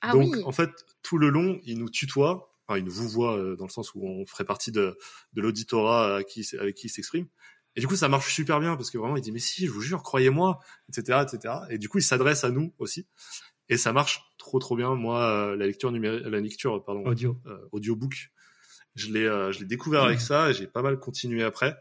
Ah 0.00 0.12
Donc, 0.12 0.34
oui. 0.34 0.42
en 0.44 0.52
fait, 0.52 0.70
tout 1.02 1.18
le 1.18 1.28
long, 1.28 1.60
il 1.64 1.78
nous 1.78 1.90
tutoie, 1.90 2.54
enfin, 2.66 2.78
il 2.78 2.84
nous 2.84 2.92
vous 2.92 3.08
voit 3.08 3.36
dans 3.56 3.64
le 3.66 3.70
sens 3.70 3.94
où 3.94 4.06
on 4.06 4.24
ferait 4.26 4.44
partie 4.44 4.72
de, 4.72 4.96
de 5.34 5.40
l'auditorat 5.42 6.16
avec 6.16 6.26
qui 6.28 6.40
il 6.40 6.88
s'exprime. 6.90 7.26
Et 7.76 7.80
du 7.80 7.86
coup, 7.88 7.96
ça 7.96 8.08
marche 8.08 8.32
super 8.32 8.60
bien 8.60 8.76
parce 8.76 8.90
que 8.90 8.98
vraiment, 8.98 9.16
il 9.16 9.22
dit, 9.22 9.32
mais 9.32 9.38
si, 9.40 9.66
je 9.66 9.70
vous 9.72 9.80
jure, 9.80 10.02
croyez-moi, 10.02 10.60
etc., 10.88 11.22
etc. 11.22 11.54
Et 11.70 11.78
du 11.78 11.88
coup, 11.88 11.98
il 11.98 12.02
s'adresse 12.02 12.44
à 12.44 12.50
nous 12.50 12.72
aussi. 12.78 13.06
Et 13.68 13.76
ça 13.76 13.92
marche 13.92 14.22
trop, 14.38 14.58
trop 14.58 14.76
bien. 14.76 14.94
Moi, 14.94 15.20
euh, 15.22 15.56
la 15.56 15.66
lecture 15.66 15.90
numérique, 15.90 16.22
la 16.26 16.40
lecture, 16.40 16.84
pardon, 16.84 17.04
Audio. 17.06 17.36
euh, 17.46 17.58
audiobook, 17.72 18.30
je 18.94 19.10
l'ai, 19.12 19.24
euh, 19.26 19.50
je 19.52 19.58
l'ai 19.60 19.64
découvert 19.64 20.04
avec 20.04 20.20
ça 20.20 20.50
et 20.50 20.54
j'ai 20.54 20.66
pas 20.68 20.82
mal 20.82 20.98
continué 21.00 21.42
après. 21.42 21.76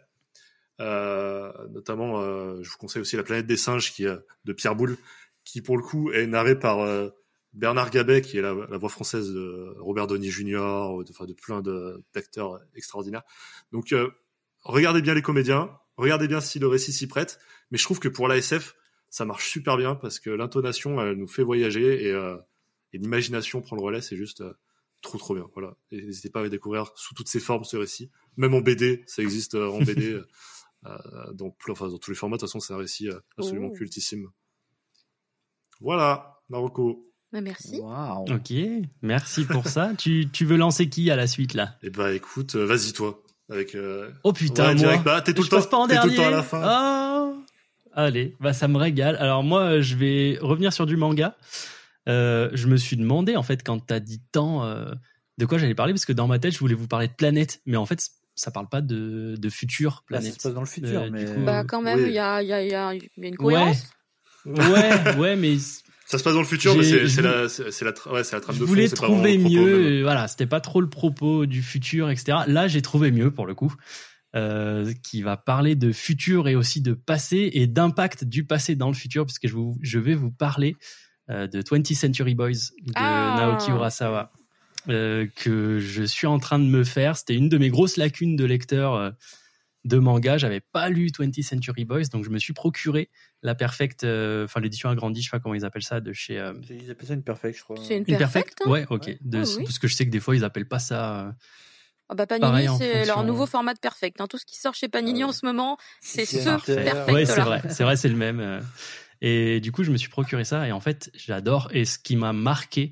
Euh, 0.80 1.52
notamment, 1.70 2.20
euh, 2.22 2.62
je 2.64 2.70
vous 2.70 2.78
conseille 2.78 3.02
aussi 3.02 3.16
La 3.16 3.24
planète 3.24 3.46
des 3.46 3.58
singes 3.58 3.92
qui 3.94 4.06
est 4.06 4.18
de 4.46 4.54
Pierre 4.54 4.76
Boulle, 4.76 4.98
qui 5.44 5.62
pour 5.62 5.78
le 5.78 5.84
coup 5.84 6.12
est 6.12 6.26
narré 6.26 6.58
par 6.58 6.80
euh, 6.80 7.10
Bernard 7.54 7.92
Gabet, 7.92 8.22
qui 8.22 8.38
est 8.38 8.42
la, 8.42 8.54
la 8.54 8.78
voix 8.78 8.90
française 8.90 9.32
de 9.32 9.76
Robert 9.80 10.08
Downey 10.08 10.30
Jr., 10.32 10.54
de, 11.06 11.06
enfin, 11.12 11.26
de 11.26 11.34
plein 11.34 11.62
de- 11.62 12.04
d'acteurs 12.16 12.60
extraordinaires. 12.76 13.22
Donc, 13.72 13.92
euh, 13.94 14.10
regardez 14.62 15.02
bien 15.02 15.14
les 15.14 15.22
comédiens, 15.22 15.70
regardez 15.98 16.28
bien 16.28 16.42
si 16.42 16.60
le 16.60 16.68
récit 16.68 16.92
s'y 16.94 17.08
prête, 17.08 17.40
mais 17.72 17.78
je 17.78 17.84
trouve 17.84 18.00
que 18.00 18.08
pour 18.10 18.28
l'ASF, 18.28 18.76
ça 19.10 19.26
marche 19.26 19.50
super 19.50 19.78
bien 19.78 19.96
parce 19.96 20.20
que 20.20 20.30
l'intonation, 20.30 21.00
elle 21.02 21.16
nous 21.16 21.28
fait 21.28 21.44
voyager 21.44 22.06
et, 22.06 22.12
euh, 22.12 22.36
et 22.94 22.98
l'imagination 22.98 23.62
prend 23.62 23.76
le 23.76 23.84
relais, 23.84 24.02
c'est 24.02 24.16
juste 24.18 24.42
euh, 24.42 24.54
trop 25.02 25.18
trop 25.18 25.36
bien. 25.36 25.48
Voilà. 25.54 25.76
Et 25.92 26.02
n'hésitez 26.02 26.30
pas 26.30 26.42
à 26.42 26.50
découvrir 26.50 26.92
sous 26.96 27.14
toutes 27.14 27.30
ses 27.30 27.40
formes 27.40 27.64
ce 27.64 27.78
récit, 27.78 28.10
même 28.38 28.54
en 28.54 28.62
BD, 28.62 29.04
ça 29.08 29.22
existe 29.22 29.56
euh, 29.56 29.70
en 29.70 29.80
BD. 29.80 30.20
dans, 31.34 31.56
enfin, 31.70 31.88
dans 31.88 31.98
tous 31.98 32.12
les 32.12 32.18
formats, 32.18 32.36
de 32.36 32.42
toute 32.42 32.50
façon, 32.50 32.60
c'est 32.60 32.74
un 32.74 32.78
récit 32.78 33.08
euh, 33.08 33.18
absolument 33.38 33.70
Oh. 33.72 33.74
cultissime. 33.78 34.28
Voilà, 35.80 36.42
Marocco. 36.50 37.10
Mais 37.32 37.42
merci. 37.42 37.80
Waouh. 37.80 38.26
Ok, 38.34 38.54
merci 39.02 39.46
pour 39.46 39.66
ça. 39.68 39.94
tu, 39.98 40.30
tu 40.32 40.46
veux 40.46 40.58
lancer 40.58 40.90
qui 40.90 41.10
à 41.10 41.16
la 41.16 41.26
suite 41.26 41.54
là? 41.54 41.78
Et 41.84 41.90
bah 41.90 42.14
écoute, 42.14 42.56
vas-y 42.56 42.92
toi. 42.94 43.24
Avec, 43.54 43.76
euh, 43.76 44.10
Oh 44.24 44.34
putain, 44.34 44.64
ouais, 44.70 44.76
moi. 44.76 44.76
direct. 44.76 45.04
Bah, 45.04 45.22
t'es 45.22 45.34
tout, 45.34 45.42
je 45.44 45.48
le 45.48 45.50
temps, 45.52 45.58
passe 45.58 45.68
pas 45.68 45.78
en 45.78 45.88
t'es 45.88 45.96
tout 46.00 46.08
le 46.08 46.14
dernier. 46.14 46.16
temps 46.18 46.28
à 46.28 46.38
la 46.38 46.44
fin. 46.44 46.62
Ah. 46.64 47.32
Allez, 47.96 48.36
bah 48.40 48.54
ça 48.54 48.68
me 48.68 48.78
régale. 48.78 49.16
Alors 49.18 49.44
moi, 49.44 49.80
je 49.80 49.96
vais 49.96 50.38
revenir 50.42 50.74
sur 50.74 50.86
du 50.88 50.98
manga. 50.98 51.36
Euh, 52.10 52.50
je 52.54 52.68
me 52.68 52.76
suis 52.78 52.98
demandé 52.98 53.36
en 53.36 53.44
fait 53.44 53.64
quand 53.64 53.80
t'as 53.80 54.00
dit 54.00 54.20
tant 54.32 54.66
euh, 54.66 54.92
de 55.38 55.46
quoi 55.46 55.58
j'allais 55.58 55.76
parler 55.76 55.94
parce 55.94 56.06
que 56.06 56.12
dans 56.12 56.28
ma 56.28 56.38
tête 56.40 56.54
je 56.54 56.60
voulais 56.60 56.74
vous 56.76 56.88
parler 56.88 57.08
de 57.08 57.14
planète, 57.14 57.62
mais 57.66 57.78
en 57.78 57.86
fait 57.86 58.10
ça 58.36 58.50
parle 58.52 58.68
pas 58.68 58.82
de, 58.82 59.36
de 59.38 59.50
future 59.50 60.04
Là, 60.10 60.18
ça 60.18 60.22
planète. 60.24 60.34
se 60.42 60.48
passe 60.48 60.54
dans 60.56 60.60
le 60.62 60.66
futur, 60.66 61.02
Euh, 61.04 61.10
mais. 61.12 61.24
coup, 61.26 61.40
Bah 61.46 61.64
quand 61.64 61.82
même, 61.82 62.00
il 62.00 62.06
Oui. 62.08 62.14
y, 62.14 62.20
a, 62.20 62.42
il 62.42 62.48
y, 62.50 62.54
a, 62.54 62.64
il 62.64 62.70
y 62.72 62.74
a 62.76 62.94
il 62.96 63.02
y 63.18 63.26
a 63.26 63.28
une 63.30 63.38
cohérence. 63.38 63.90
Ouais, 64.46 65.16
ouais, 65.18 65.36
mais 65.38 65.56
Ça 66.06 66.18
se 66.18 66.24
passe 66.24 66.34
dans 66.34 66.42
le 66.42 66.46
futur, 66.46 66.76
mais 66.76 66.84
c'est 66.84 67.08
je 67.08 67.22
la, 67.22 67.50
c'est 67.50 67.86
la, 67.86 67.92
tra- 67.92 68.12
ouais, 68.14 68.24
c'est 68.24 68.36
la 68.36 68.42
trame 68.42 68.56
je 68.56 68.62
de 68.62 68.66
fond. 68.66 68.70
voulais 68.70 68.88
c'est 68.88 69.00
pas 69.00 69.08
trouver 69.08 69.38
mieux. 69.38 70.02
Voilà, 70.04 70.28
c'était 70.28 70.46
pas 70.46 70.60
trop 70.60 70.82
le 70.82 70.90
propos 70.90 71.46
du 71.46 71.62
futur, 71.64 72.10
etc. 72.10 72.40
Là, 72.48 72.68
j'ai 72.68 72.82
trouvé 72.82 73.10
mieux 73.12 73.32
pour 73.32 73.48
le 73.48 73.56
coup, 73.56 73.74
euh, 74.36 74.92
qui 75.04 75.22
va 75.22 75.38
parler 75.38 75.76
de 75.76 75.92
futur 75.92 76.48
et 76.48 76.56
aussi 76.56 76.82
de 76.82 76.94
passé 76.94 77.50
et 77.54 77.68
d'impact 77.68 78.26
du 78.26 78.46
passé 78.46 78.76
dans 78.76 78.90
le 78.90 78.94
futur, 78.94 79.26
puisque 79.26 79.48
je, 79.48 79.54
vous, 79.54 79.78
je 79.82 79.98
vais 79.98 80.14
vous 80.16 80.32
parler 80.32 80.76
euh, 81.30 81.48
de 81.48 81.62
20th 81.62 81.96
Century 81.96 82.36
Boys 82.36 82.50
de 82.86 82.92
Ah. 82.96 83.36
Naoki 83.38 83.72
Urasawa, 83.72 84.32
euh, 84.90 85.26
que 85.36 85.80
je 85.80 86.04
suis 86.04 86.28
en 86.28 86.38
train 86.40 86.60
de 86.60 86.66
me 86.66 86.84
faire. 86.84 87.16
C'était 87.18 87.36
une 87.36 87.48
de 87.50 87.58
mes 87.58 87.70
grosses 87.70 87.98
lacunes 87.98 88.36
de 88.36 88.44
lecteur. 88.46 89.14
De 89.86 89.98
manga, 89.98 90.38
j'avais 90.38 90.62
pas 90.62 90.88
lu 90.90 91.08
20th 91.08 91.44
Century 91.44 91.84
Boys, 91.86 92.04
donc 92.12 92.24
je 92.24 92.30
me 92.30 92.40
suis 92.40 92.54
procuré 92.54 93.10
la 93.42 93.54
perfecte, 93.56 94.04
euh, 94.06 94.46
enfin 94.46 94.60
l'édition 94.62 94.90
agrandie, 94.90 95.22
je 95.22 95.26
sais 95.26 95.32
pas 95.32 95.40
comment 95.42 95.56
ils 95.56 95.66
appellent 95.66 95.84
ça, 95.84 96.00
de 96.00 96.14
chez 96.14 96.40
euh, 96.40 96.54
Ils 96.70 96.90
appellent 96.90 97.08
ça 97.08 97.14
une 97.16 97.24
perfect, 97.24 97.58
je 97.58 97.64
crois. 97.64 97.76
C'est 97.84 97.98
une 97.98 98.06
une 98.08 98.18
perfecte. 98.18 98.60
hein 98.66 98.70
Ouais, 98.70 98.86
ok. 98.90 99.08
Ouais. 99.08 99.18
De- 99.22 99.40
Ah 99.44 99.46
oui. 99.58 99.64
Parce 99.66 99.80
que 99.80 99.88
je 99.90 99.96
sais 99.96 100.06
que 100.06 100.10
des 100.12 100.20
fois, 100.22 100.36
ils 100.36 100.44
appellent 100.46 100.68
pas 100.70 100.80
ça. 100.80 101.26
euh, 101.28 101.32
Ah 102.10 102.16
bah 102.16 102.28
Panini, 102.28 102.68
c'est 102.78 102.94
fonction- 102.94 103.06
leur 103.16 103.24
nouveau 103.26 103.46
format 103.46 103.74
de 103.74 103.80
perfect. 103.80 104.22
hein. 104.22 104.28
Tout 104.28 104.38
ce 104.38 104.46
qui 104.46 104.58
sort 104.58 104.74
chez 104.76 104.88
Panini 104.88 105.24
Ah 105.24 105.28
en 105.28 105.32
ce 105.34 105.46
moment, 105.46 105.78
c'est 106.02 106.26
ce 106.26 106.38
perfect 106.76 107.12
Ouais, 107.12 107.26
c'est 107.26 107.42
vrai. 107.42 107.62
C'est 107.70 107.84
vrai, 107.84 107.98
c'est 107.98 108.10
le 108.10 108.16
même. 108.16 108.62
Et 109.22 109.60
du 109.62 109.72
coup, 109.72 109.84
je 109.84 109.92
me 109.92 109.98
suis 109.98 110.10
procuré 110.10 110.44
ça. 110.46 110.68
Et 110.68 110.72
en 110.72 110.80
fait, 110.80 111.10
j'adore. 111.14 111.70
Et 111.72 111.86
ce 111.86 111.98
qui 112.00 112.16
m'a 112.16 112.34
marqué 112.34 112.92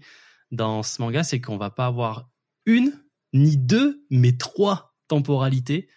dans 0.52 0.82
ce 0.84 1.02
manga, 1.02 1.24
c'est 1.24 1.40
qu'on 1.42 1.58
va 1.58 1.70
pas 1.70 1.86
avoir 1.86 2.30
une, 2.66 2.94
ni 3.34 3.56
deux, 3.58 4.06
mais 4.10 4.34
trois 4.38 4.96
temporalités 5.08 5.88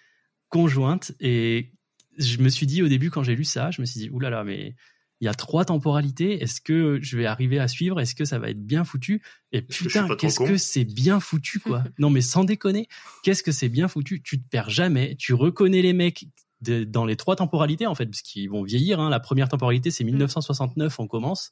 conjointes. 0.55 1.12
Et 1.18 1.72
je 2.16 2.39
me 2.39 2.48
suis 2.48 2.66
dit 2.66 2.81
au 2.81 2.86
début, 2.89 3.10
quand 3.10 3.24
j'ai 3.24 3.35
lu 3.35 3.43
ça, 3.44 3.72
je 3.72 3.81
me 3.81 3.86
suis 3.86 3.98
dit, 3.98 4.09
oulala, 4.10 4.44
mais 4.44 4.76
il 5.20 5.24
y 5.24 5.28
a 5.28 5.35
trois 5.35 5.64
temporalités. 5.64 6.40
Est-ce 6.40 6.60
que 6.60 7.01
je 7.02 7.16
vais 7.16 7.26
arriver 7.26 7.59
à 7.59 7.66
suivre? 7.66 8.01
Est-ce 8.01 8.14
que 8.14 8.24
ça 8.24 8.39
va 8.39 8.51
être 8.51 8.64
bien 8.64 8.85
foutu? 8.85 9.20
Et 9.51 9.62
putain, 9.62 10.14
qu'est-ce 10.14 10.39
que 10.39 10.56
c'est 10.56 10.85
bien 10.85 11.18
foutu, 11.18 11.59
quoi. 11.59 11.82
non, 11.98 12.09
mais 12.09 12.20
sans 12.20 12.44
déconner, 12.44 12.86
qu'est-ce 13.24 13.43
que 13.43 13.51
c'est 13.51 13.68
bien 13.68 13.89
foutu? 13.89 14.22
Tu 14.22 14.40
te 14.40 14.48
perds 14.48 14.70
jamais. 14.70 15.16
Tu 15.16 15.35
reconnais 15.35 15.82
les 15.82 15.93
mecs 15.93 16.26
de- 16.60 16.85
dans 16.85 17.05
les 17.05 17.16
trois 17.16 17.35
temporalités, 17.35 17.89
en 17.89 17.97
fait, 17.97 18.06
parce 18.06 18.22
qu'ils 18.22 18.48
vont 18.48 18.62
vieillir. 18.62 19.01
Hein. 19.01 19.10
La 19.10 19.20
première 19.20 19.48
temporalité, 19.48 19.90
c'est 19.90 20.05
1969, 20.05 21.01
on 21.01 21.09
commence. 21.09 21.51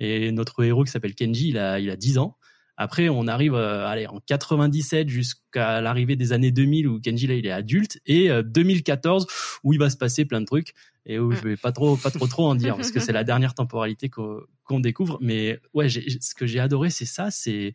Et 0.00 0.32
notre 0.32 0.62
héros 0.64 0.84
qui 0.84 0.90
s'appelle 0.90 1.14
Kenji, 1.14 1.48
il 1.48 1.58
a, 1.58 1.80
il 1.80 1.88
a 1.88 1.96
10 1.96 2.18
ans. 2.18 2.36
Après, 2.76 3.08
on 3.08 3.26
arrive 3.28 3.54
euh, 3.54 4.06
en 4.08 4.20
97 4.20 5.08
jusqu'à 5.08 5.80
l'arrivée 5.80 6.16
des 6.16 6.32
années 6.32 6.50
2000 6.50 6.88
où 6.88 7.00
Kenji 7.00 7.26
là 7.26 7.34
il 7.34 7.46
est 7.46 7.50
adulte 7.52 8.00
et 8.06 8.30
euh, 8.30 8.42
2014 8.42 9.26
où 9.62 9.72
il 9.72 9.78
va 9.78 9.90
se 9.90 9.96
passer 9.96 10.24
plein 10.24 10.40
de 10.40 10.46
trucs 10.46 10.74
et 11.06 11.18
où 11.18 11.30
je 11.32 11.40
vais 11.42 11.56
pas 11.56 11.70
trop 11.70 11.96
pas 11.96 12.10
trop 12.10 12.26
trop 12.26 12.46
en 12.48 12.54
dire 12.54 12.76
parce 12.76 12.90
que 12.90 12.98
c'est 12.98 13.12
la 13.12 13.24
dernière 13.24 13.54
temporalité 13.54 14.08
qu'on 14.08 14.80
découvre. 14.80 15.18
Mais 15.20 15.60
ouais, 15.72 15.88
ce 15.88 16.34
que 16.34 16.46
j'ai 16.46 16.58
adoré 16.60 16.90
c'est 16.90 17.04
ça, 17.04 17.30
c'est 17.30 17.74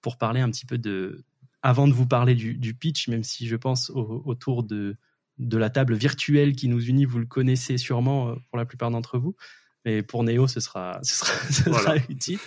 pour 0.00 0.18
parler 0.18 0.40
un 0.40 0.50
petit 0.50 0.66
peu 0.66 0.78
de 0.78 1.24
avant 1.62 1.88
de 1.88 1.92
vous 1.92 2.06
parler 2.06 2.36
du, 2.36 2.74
pitch, 2.74 3.08
même 3.08 3.24
si 3.24 3.48
je 3.48 3.56
pense 3.56 3.90
au- 3.90 4.22
autour 4.26 4.62
de 4.62 4.96
de 5.38 5.58
la 5.58 5.68
table 5.68 5.94
virtuelle 5.94 6.54
qui 6.54 6.68
nous 6.68 6.82
unit, 6.82 7.04
vous 7.04 7.18
le 7.18 7.26
connaissez 7.26 7.76
sûrement 7.76 8.28
euh, 8.30 8.34
pour 8.48 8.56
la 8.58 8.64
plupart 8.64 8.90
d'entre 8.90 9.18
vous. 9.18 9.34
Mais 9.86 10.02
pour 10.02 10.24
Néo, 10.24 10.46
ce 10.48 10.60
sera, 10.60 10.98
ce 11.02 11.14
sera, 11.14 11.32
ce 11.50 11.62
Voilà. 11.70 11.78
sera 11.84 11.96
utile. 12.10 12.38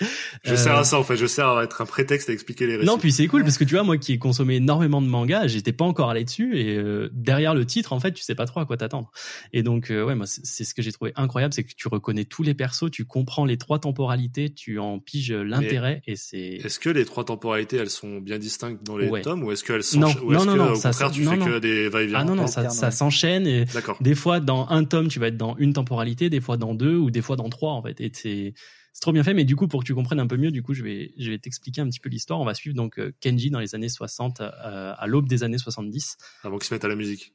Je 0.44 0.53
Euh, 0.53 0.57
sers 0.57 0.76
à 0.76 0.84
ça 0.84 0.99
en 0.99 1.03
fait, 1.03 1.16
je 1.18 1.26
sers 1.26 1.48
à 1.48 1.64
être 1.64 1.82
un 1.82 1.86
prétexte 1.86 2.30
à 2.30 2.34
expliquer 2.34 2.68
les 2.68 2.76
récits. 2.76 2.86
non, 2.86 2.98
puis 2.99 3.11
c'est 3.11 3.26
cool 3.28 3.44
parce 3.44 3.57
que 3.57 3.64
tu 3.64 3.74
vois, 3.76 3.84
moi 3.84 3.98
qui 3.98 4.14
ai 4.14 4.20
consommé 4.20 4.57
énormément 4.57 5.02
de 5.02 5.07
mangas, 5.07 5.48
j'étais 5.48 5.72
pas 5.72 5.86
encore 5.86 6.10
allé 6.10 6.24
dessus 6.26 6.57
et 6.60 6.76
euh, 6.76 7.10
derrière 7.14 7.56
le 7.56 7.66
titre, 7.66 7.94
en 7.94 7.99
fait, 7.99 8.11
tu 8.11 8.22
sais 8.24 8.36
pas 8.36 8.45
trop 8.45 8.60
à 8.60 8.66
quoi 8.66 8.78
t'attendre. 8.78 9.10
Et 9.53 9.64
donc, 9.64 9.90
euh, 9.90 10.03
ouais, 10.06 10.16
moi, 10.16 10.26
c'est 10.28 10.64
ce 10.66 10.74
que 10.74 10.82
j'ai 10.82 10.91
trouvé 10.91 11.14
incroyable, 11.16 11.53
c'est 11.53 11.64
que 11.64 11.72
tu 11.76 11.88
reconnais 11.88 12.26
tous 12.26 12.44
les 12.44 12.53
persos, 12.53 12.91
tu 12.91 13.06
comprends 13.06 13.45
les 13.45 13.57
trois 13.57 13.80
temporalités, 13.80 14.49
tu 14.53 14.78
en 14.80 14.99
piges 14.99 15.32
l'intérêt 15.32 16.02
et 16.06 16.16
c'est. 16.18 16.38
Est-ce 16.64 16.80
que 16.80 16.90
les 16.90 17.06
trois 17.06 17.24
temporalités 17.24 17.78
elles 17.78 17.90
sont 17.90 18.20
bien 18.20 18.38
distinctes 18.38 18.84
dans 18.84 18.98
les 18.98 19.07
Ouais. 19.10 19.22
tomes 19.22 19.44
ou 19.44 19.52
est-ce 19.53 19.64
qu'elles 19.64 19.84
sont 19.84 19.99
Non, 19.99 20.14
ou 20.24 20.34
non, 20.34 20.40
que, 20.41 20.57
non, 20.57 20.72
au 20.72 20.76
ça- 20.76 20.90
contraire 20.90 21.11
tu 21.11 21.24
non, 21.24 21.32
fais 21.32 21.38
non. 21.38 21.45
que 21.45 21.60
des 21.60 21.88
va-et-vient 21.90 22.20
Ah 22.20 22.24
non, 22.26 22.36
non, 22.36 22.48
ça, 22.48 22.70
ça 22.70 22.91
s'enchaîne 22.91 23.48
et 23.48 23.66
des 24.02 24.14
fois 24.16 24.40
dans 24.41 24.68
un 24.70 24.84
tome, 24.84 25.07
tu 25.07 25.20
vas 25.20 25.28
être 25.28 25.38
dans 25.38 25.56
une 25.57 25.72
temporalité, 25.74 26.30
des 26.30 26.41
fois 26.41 26.57
dans 26.57 26.74
deux 26.76 26.95
ou 26.98 27.10
des 27.11 27.22
fois 27.22 27.29
dans 27.36 27.50
trois, 27.50 27.74
en 27.74 27.82
fait. 27.82 28.00
Et 28.02 28.12
c'est 28.14 28.54
c'est 28.94 29.02
trop 29.02 29.12
bien 29.12 29.24
fait. 29.24 29.34
Mais 29.34 29.46
du 29.46 29.56
coup, 29.56 29.68
pour 29.68 29.82
que 29.82 29.86
tu 29.86 29.96
comprennes 29.96 30.20
un 30.20 30.28
peu 30.28 30.38
mieux, 30.38 30.52
du 30.52 30.64
coup, 30.64 30.74
je 30.74 30.84
vais, 30.84 31.14
je 31.18 31.30
vais 31.30 31.40
t'expliquer 31.40 31.82
un 31.82 31.88
petit 31.88 32.00
peu 32.00 32.10
l'histoire. 32.10 32.40
On 32.40 32.46
va 32.46 32.54
suivre 32.54 32.76
donc 32.76 33.00
euh, 33.00 33.14
Kenji 33.22 33.50
dans 33.50 33.60
les 33.60 33.76
années 33.76 33.90
60, 33.90 34.42
euh, 34.42 34.94
à 34.98 35.08
l'aube 35.08 35.28
des 35.28 35.44
années 35.44 35.58
70. 35.58 36.18
Avant 36.44 36.58
qu'ils 36.58 36.68
se 36.68 36.74
mettent 36.74 36.86
à 36.86 36.90
la 36.90 36.96
musique. 36.96 37.34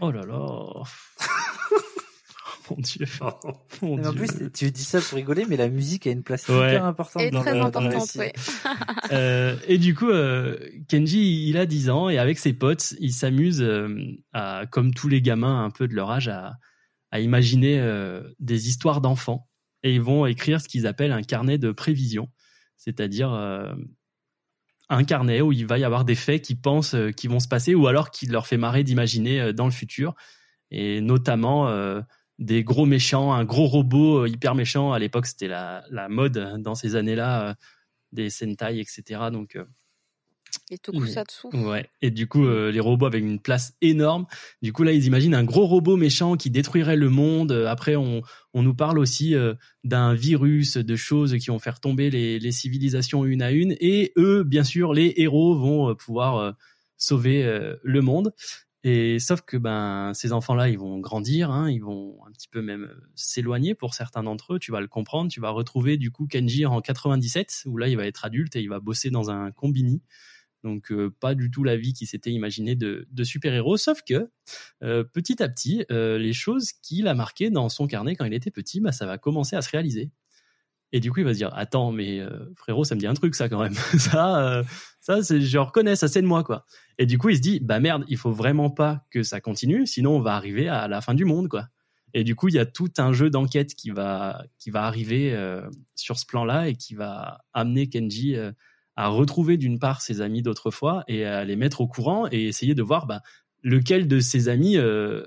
Oh 0.00 0.10
là 0.10 0.22
là. 0.22 0.82
Mon 2.70 2.76
dieu. 2.76 3.06
Mon 3.82 3.96
Mais 3.96 4.06
en 4.06 4.12
plus, 4.12 4.28
tu 4.52 4.70
dis 4.70 4.84
ça 4.84 5.00
pour 5.00 5.16
rigoler, 5.16 5.44
mais 5.48 5.56
la 5.56 5.68
musique 5.68 6.06
a 6.06 6.10
une 6.10 6.22
place 6.22 6.48
Ouais. 6.48 6.76
importante 6.76 7.22
Et 7.22 7.30
dans 7.30 7.40
très 7.40 7.54
le, 7.54 7.62
importante. 7.62 8.16
Euh, 9.12 9.56
et 9.66 9.78
du 9.78 9.96
coup, 9.96 10.08
euh, 10.08 10.56
Kenji, 10.86 11.48
il 11.48 11.56
a 11.56 11.66
10 11.66 11.90
ans 11.90 12.08
et 12.08 12.18
avec 12.18 12.38
ses 12.38 12.52
potes, 12.52 12.94
il 13.00 13.12
s'amuse, 13.12 13.60
euh, 13.60 13.88
à, 14.32 14.66
comme 14.70 14.94
tous 14.94 15.08
les 15.08 15.20
gamins 15.20 15.64
un 15.64 15.70
peu 15.70 15.88
de 15.88 15.94
leur 15.94 16.12
âge, 16.12 16.28
à, 16.28 16.52
à 17.10 17.20
imaginer 17.20 17.78
euh, 17.80 18.22
des 18.38 18.68
histoires 18.68 19.00
d'enfants. 19.00 19.48
Et 19.82 19.94
ils 19.94 20.00
vont 20.00 20.26
écrire 20.26 20.60
ce 20.60 20.68
qu'ils 20.68 20.86
appellent 20.86 21.12
un 21.12 21.22
carnet 21.22 21.58
de 21.58 21.72
prévision, 21.72 22.30
c'est-à-dire 22.76 23.32
euh, 23.32 23.72
un 24.88 25.04
carnet 25.04 25.40
où 25.40 25.52
il 25.52 25.66
va 25.66 25.78
y 25.78 25.84
avoir 25.84 26.04
des 26.04 26.14
faits 26.14 26.42
qui 26.42 26.54
pensent 26.54 26.94
euh, 26.94 27.10
qui 27.10 27.28
vont 27.28 27.40
se 27.40 27.48
passer 27.48 27.74
ou 27.74 27.86
alors 27.86 28.10
qui 28.10 28.26
leur 28.26 28.46
fait 28.46 28.58
marrer 28.58 28.84
d'imaginer 28.84 29.52
dans 29.52 29.64
le 29.64 29.70
futur. 29.70 30.14
Et 30.70 31.00
notamment 31.00 31.68
des 32.38 32.62
gros 32.62 32.86
méchants, 32.86 33.32
un 33.32 33.44
gros 33.44 33.66
robot 33.66 34.26
hyper 34.26 34.54
méchant. 34.54 34.92
À 34.92 35.00
l'époque, 35.00 35.26
c'était 35.26 35.48
la, 35.48 35.82
mode 36.08 36.38
hein, 36.38 36.60
dans 36.60 36.76
ces 36.76 36.94
années-là. 36.94 37.56
des 38.12 38.30
Sentai, 38.30 38.78
etc. 38.78 39.30
Donc, 39.32 39.58
Et 40.70 40.78
Tokusatsu. 40.78 41.48
ouais. 41.52 41.88
Et 42.02 42.10
du 42.10 42.26
coup, 42.28 42.44
euh, 42.44 42.70
les 42.70 42.80
robots 42.80 43.06
avec 43.06 43.22
une 43.22 43.40
place 43.40 43.74
énorme. 43.80 44.26
Du 44.62 44.72
coup, 44.72 44.82
là, 44.82 44.92
ils 44.92 45.06
imaginent 45.06 45.34
un 45.34 45.44
gros 45.44 45.66
robot 45.66 45.96
méchant 45.96 46.36
qui 46.36 46.50
détruirait 46.50 46.96
le 46.96 47.08
monde. 47.08 47.52
Euh, 47.52 47.66
Après, 47.66 47.96
on, 47.96 48.22
on 48.54 48.62
nous 48.62 48.74
parle 48.74 48.98
aussi 48.98 49.34
euh, 49.34 49.54
d'un 49.84 50.14
virus, 50.14 50.76
de 50.76 50.96
choses 50.96 51.36
qui 51.38 51.46
vont 51.50 51.58
faire 51.58 51.80
tomber 51.80 52.10
les, 52.10 52.38
les 52.38 52.52
civilisations 52.52 53.24
une 53.24 53.42
à 53.42 53.50
une. 53.50 53.76
Et 53.80 54.12
eux, 54.16 54.44
bien 54.44 54.64
sûr, 54.64 54.92
les 54.94 55.14
héros 55.16 55.56
vont 55.58 55.94
pouvoir 55.94 56.36
euh, 56.36 56.52
sauver 56.96 57.44
le 57.82 58.02
monde. 58.02 58.32
Et 58.82 59.18
sauf 59.18 59.42
que 59.42 59.58
ben 59.58 60.12
ces 60.14 60.32
enfants-là, 60.32 60.70
ils 60.70 60.78
vont 60.78 60.98
grandir, 61.00 61.50
hein, 61.50 61.70
ils 61.70 61.82
vont 61.82 62.16
un 62.26 62.32
petit 62.32 62.48
peu 62.48 62.62
même 62.62 62.90
s'éloigner 63.14 63.74
pour 63.74 63.92
certains 63.92 64.22
d'entre 64.22 64.54
eux. 64.54 64.58
Tu 64.58 64.72
vas 64.72 64.80
le 64.80 64.88
comprendre. 64.88 65.30
Tu 65.30 65.40
vas 65.40 65.50
retrouver 65.50 65.98
du 65.98 66.10
coup 66.10 66.26
Kenji 66.26 66.64
en 66.64 66.80
97 66.80 67.64
où 67.66 67.76
là 67.76 67.88
il 67.88 67.96
va 67.98 68.06
être 68.06 68.24
adulte 68.24 68.56
et 68.56 68.60
il 68.62 68.68
va 68.70 68.80
bosser 68.80 69.10
dans 69.10 69.30
un 69.30 69.50
combini. 69.50 70.00
Donc 70.64 70.92
euh, 70.92 71.14
pas 71.20 71.34
du 71.34 71.50
tout 71.50 71.64
la 71.64 71.76
vie 71.76 71.92
qu'il 71.92 72.06
s'était 72.06 72.30
imaginé 72.30 72.74
de, 72.74 73.06
super-héros, 73.22 73.76
sauf 73.76 74.02
que 74.06 74.30
euh, 74.82 75.04
petit 75.04 75.42
à 75.42 75.48
petit, 75.48 75.84
euh, 75.90 76.18
les 76.18 76.32
choses 76.32 76.72
qu'il 76.72 77.08
a 77.08 77.14
marquées 77.14 77.50
dans 77.50 77.68
son 77.68 77.86
carnet 77.86 78.16
quand 78.16 78.24
il 78.24 78.34
était 78.34 78.50
petit, 78.50 78.80
bah, 78.80 78.92
ça 78.92 79.06
va 79.06 79.18
commencer 79.18 79.56
à 79.56 79.62
se 79.62 79.70
réaliser. 79.70 80.10
Et 80.92 80.98
du 80.98 81.12
coup, 81.12 81.20
il 81.20 81.24
va 81.24 81.32
se 81.32 81.38
dire 81.38 81.52
attends, 81.54 81.92
mais 81.92 82.20
frérot, 82.56 82.82
ça 82.82 82.96
me 82.96 83.00
dit 83.00 83.06
un 83.06 83.14
truc 83.14 83.36
ça 83.36 83.48
quand 83.48 83.62
même. 83.62 83.74
ça, 83.98 84.64
ça, 85.00 85.20
je 85.22 85.58
reconnais, 85.58 85.94
ça 85.94 86.08
c'est 86.08 86.20
de 86.20 86.26
moi 86.26 86.42
quoi. 86.42 86.66
Et 86.98 87.06
du 87.06 87.16
coup, 87.16 87.28
il 87.28 87.36
se 87.36 87.40
dit 87.40 87.60
bah 87.60 87.78
merde, 87.78 88.04
il 88.08 88.16
faut 88.16 88.32
vraiment 88.32 88.70
pas 88.70 89.06
que 89.10 89.22
ça 89.22 89.40
continue, 89.40 89.86
sinon 89.86 90.16
on 90.16 90.20
va 90.20 90.34
arriver 90.34 90.68
à 90.68 90.88
la 90.88 91.00
fin 91.00 91.14
du 91.14 91.24
monde 91.24 91.48
quoi. 91.48 91.68
Et 92.12 92.24
du 92.24 92.34
coup, 92.34 92.48
il 92.48 92.54
y 92.54 92.58
a 92.58 92.66
tout 92.66 92.90
un 92.98 93.12
jeu 93.12 93.30
d'enquête 93.30 93.76
qui 93.76 93.90
va 93.90 94.42
qui 94.58 94.70
va 94.70 94.82
arriver 94.82 95.32
sur 95.94 96.18
ce 96.18 96.26
plan-là 96.26 96.68
et 96.68 96.74
qui 96.74 96.96
va 96.96 97.44
amener 97.52 97.88
Kenji 97.88 98.34
à 99.04 99.08
retrouver 99.08 99.56
d'une 99.56 99.78
part 99.78 100.00
ses 100.02 100.20
amis 100.20 100.42
d'autrefois 100.42 101.04
et 101.08 101.24
à 101.24 101.44
les 101.44 101.56
mettre 101.56 101.80
au 101.80 101.86
courant 101.86 102.26
et 102.30 102.46
essayer 102.46 102.74
de 102.74 102.82
voir 102.82 103.06
bah, 103.06 103.22
lequel 103.62 104.08
de 104.08 104.20
ses 104.20 104.48
amis 104.48 104.76
euh, 104.76 105.24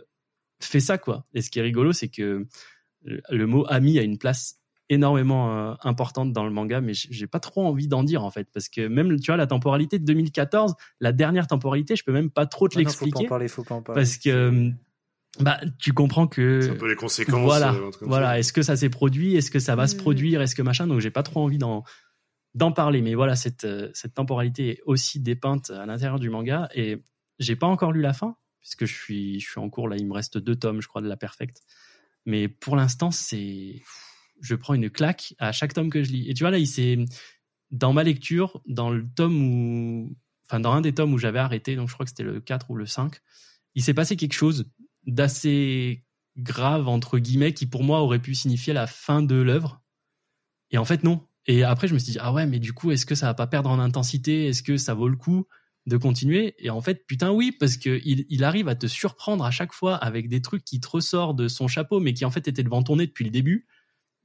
fait 0.62 0.80
ça 0.80 0.98
quoi. 0.98 1.24
Et 1.34 1.42
ce 1.42 1.50
qui 1.50 1.60
est 1.60 1.64
rigolo, 1.64 1.92
c'est 1.94 2.08
que 2.10 2.46
le- 3.04 3.48
mot 3.48 3.66
ami 3.70 4.00
a 4.00 4.02
une 4.04 4.18
place 4.18 4.60
énormément 4.90 5.58
euh, 5.58 5.74
importante 5.84 6.34
dans 6.34 6.44
le 6.44 6.52
manga, 6.52 6.82
mais 6.82 6.94
j'ai 6.94 7.26
pas 7.28 7.40
trop 7.40 7.66
envie 7.66 7.88
d'en 7.88 8.04
dire 8.04 8.24
en 8.24 8.32
fait, 8.32 8.48
parce 8.54 8.70
que 8.70 8.86
même 8.88 9.20
tu 9.20 9.28
vois 9.32 9.38
la 9.38 9.48
temporalité 9.48 9.98
de 9.98 10.06
2014, 10.06 10.76
la 11.00 11.12
dernière 11.12 11.48
temporalité, 11.48 11.96
je 11.96 12.04
peux 12.04 12.12
même 12.12 12.30
pas 12.30 12.46
trop 12.46 12.68
te 12.68 12.78
Ah 12.78 12.82
non, 12.84 12.90
faut 12.90 13.00
pas 13.00 13.06
l'expliquer 13.06 13.26
en 13.26 13.30
parler, 13.30 13.48
faut 13.48 13.64
pas 13.64 13.76
en 13.76 13.82
parler. 13.82 14.02
parce 14.02 14.18
que 14.18 14.30
euh, 14.30 14.70
bah 15.40 15.60
tu 15.80 15.94
comprends 15.94 16.28
que 16.28 16.62
C'est 16.62 16.70
un 16.72 16.76
peu 16.76 16.90
les 16.90 16.96
conséquences. 16.96 17.42
voilà, 17.42 17.74
euh, 17.74 17.90
voilà. 18.02 18.38
Est-ce 18.40 18.54
que 18.54 18.62
ça 18.62 18.76
s'est 18.76 18.90
produit 18.90 19.36
Est-ce 19.36 19.50
que 19.52 19.60
ça 19.60 19.76
va 19.76 19.88
se 19.88 19.96
Mm. 19.96 20.00
produire 20.00 20.42
Est-ce 20.42 20.54
que 20.54 20.62
machin 20.62 20.86
Donc 20.86 21.00
j'ai 21.00 21.10
pas 21.12 21.24
trop 21.24 21.42
envie 21.42 21.58
d'en 21.58 21.84
d'en 22.54 22.72
parler. 22.72 23.02
Mais 23.02 23.16
voilà, 23.16 23.36
cette 23.36 23.64
euh, 23.64 23.90
cette 23.94 24.14
temporalité 24.14 24.70
est 24.70 24.82
aussi 24.86 25.20
dépeinte 25.20 25.70
à 25.70 25.86
l'intérieur 25.86 26.20
du 26.20 26.30
manga 26.30 26.70
et 26.74 27.04
j'ai 27.40 27.56
pas 27.56 27.68
encore 27.68 27.92
lu 27.92 28.02
la 28.02 28.14
fin 28.14 28.38
puisque 28.60 28.86
je 28.86 28.94
suis 28.94 29.44
en 29.58 29.70
cours 29.70 29.90
là. 29.90 29.98
Il 29.98 30.08
me 30.08 30.14
reste 30.14 30.38
deux 30.38 30.56
tomes, 30.56 30.82
je 30.82 30.88
crois, 30.88 31.02
de 31.02 31.08
la 31.08 31.18
Perfect. 31.18 31.62
Mais 32.26 32.48
pour 32.48 32.76
l'instant, 32.76 33.12
c'est 33.12 33.82
je 34.42 34.56
prends 34.56 34.74
une 34.74 34.90
claque 34.90 35.36
à 35.40 35.52
chaque 35.52 35.74
tome 35.74 35.90
que 35.90 36.04
je 36.04 36.12
lis. 36.12 36.30
Et 36.30 36.34
tu 36.34 36.44
vois 36.44 36.52
là, 36.52 36.58
il 36.58 36.68
s'est 36.68 36.98
dans 37.72 37.92
ma 37.92 38.04
lecture, 38.04 38.62
dans 38.68 38.92
le 38.92 39.06
tome 39.16 39.42
où 39.42 40.16
enfin 40.46 40.60
dans 40.60 40.74
un 40.74 40.82
des 40.82 40.94
tomes 40.94 41.14
où 41.14 41.18
j'avais 41.18 41.40
arrêté, 41.40 41.76
donc 41.76 41.90
je 41.90 41.94
crois 41.94 42.06
que 42.06 42.10
c'était 42.10 42.24
le 42.24 42.40
4 42.40 42.70
ou 42.70 42.76
le 42.76 42.86
5, 42.86 43.16
il 43.76 43.84
s'est 43.84 43.94
passé 43.94 44.16
quelque 44.16 44.34
chose 44.34 44.70
d'assez 45.06 46.06
grave 46.38 46.88
entre 46.88 47.20
guillemets 47.20 47.54
qui 47.54 47.66
pour 47.66 47.84
moi 47.84 48.02
aurait 48.02 48.22
pu 48.22 48.36
signifier 48.36 48.74
la 48.74 48.88
fin 48.88 49.22
de 49.22 49.36
l'œuvre 49.36 49.82
et 50.72 50.78
en 50.78 50.86
fait 50.86 51.04
non 51.04 51.28
et 51.48 51.64
après 51.64 51.88
je 51.88 51.94
me 51.94 52.00
suis 52.00 52.14
dit 52.14 52.18
ah 52.22 52.34
ouais 52.34 52.46
mais 52.46 52.60
du 52.60 52.74
coup 52.74 52.92
est-ce 52.92 53.06
que 53.06 53.16
ça 53.16 53.28
va 53.28 53.34
pas 53.34 53.48
perdre 53.48 53.70
en 53.70 53.80
intensité? 53.80 54.48
Est-ce 54.48 54.64
que 54.64 54.78
ça 54.78 54.94
vaut 54.94 55.08
le 55.10 55.18
coup 55.18 55.48
de 55.86 55.98
continuer? 55.98 56.56
Et 56.60 56.70
en 56.70 56.82
fait 56.82 57.06
putain 57.06 57.32
oui 57.32 57.52
parce 57.52 57.78
que 57.78 58.02
il, 58.06 58.26
il 58.30 58.44
arrive 58.44 58.68
à 58.68 58.76
te 58.76 58.88
surprendre 58.88 59.44
à 59.44 59.52
chaque 59.52 59.74
fois 59.74 59.96
avec 59.96 60.30
des 60.30 60.42
trucs 60.42 60.64
qui 60.64 60.80
te 60.80 60.88
ressortent 60.88 61.38
de 61.38 61.48
son 61.48 61.68
chapeau 61.68 62.00
mais 62.00 62.14
qui 62.14 62.26
en 62.26 62.32
fait 62.32 62.48
étaient 62.48 62.64
devant 62.64 62.84
ton 62.84 62.96
nez 62.98 63.08
depuis 63.08 63.26
le 63.26 63.32
début 63.32 63.68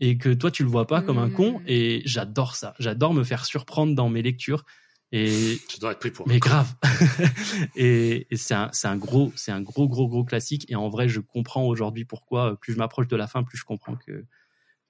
et 0.00 0.18
que 0.18 0.32
toi 0.32 0.50
tu 0.50 0.62
le 0.62 0.68
vois 0.68 0.86
pas 0.86 1.02
comme 1.02 1.18
un 1.18 1.30
con. 1.30 1.60
Et 1.66 2.02
j'adore 2.04 2.54
ça. 2.54 2.74
J'adore 2.78 3.14
me 3.14 3.24
faire 3.24 3.44
surprendre 3.44 3.94
dans 3.94 4.08
mes 4.08 4.22
lectures. 4.22 4.64
Et 5.10 5.58
Tu 5.68 5.80
dois 5.80 5.92
être 5.92 5.98
pris 5.98 6.10
pour. 6.10 6.28
un 6.28 6.32
mais 6.32 6.38
grave. 6.38 6.74
et 7.76 8.26
et 8.30 8.36
c'est 8.36 8.54
un, 8.54 8.68
c'est 8.72 8.88
un 8.88 8.96
gros, 8.96 9.32
c'est 9.36 9.52
un 9.52 9.62
gros, 9.62 9.88
gros, 9.88 10.06
gros 10.06 10.24
classique. 10.24 10.66
Et 10.70 10.76
en 10.76 10.88
vrai, 10.88 11.08
je 11.08 11.20
comprends 11.20 11.64
aujourd'hui 11.64 12.04
pourquoi, 12.04 12.58
plus 12.60 12.74
je 12.74 12.78
m'approche 12.78 13.08
de 13.08 13.16
la 13.16 13.26
fin, 13.26 13.42
plus 13.42 13.58
je 13.58 13.64
comprends 13.64 13.96
que 13.96 14.24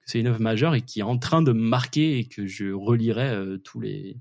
c'est 0.09 0.19
une 0.19 0.27
œuvre 0.27 0.41
majeure 0.41 0.73
et 0.73 0.81
qui 0.81 1.01
est 1.01 1.03
en 1.03 1.19
train 1.19 1.43
de 1.43 1.53
me 1.53 1.61
marquer 1.61 2.17
et 2.17 2.27
que 2.27 2.47
je 2.47 2.71
relirai 2.71 3.29
euh, 3.29 3.57
tous 3.59 3.79
les, 3.79 4.19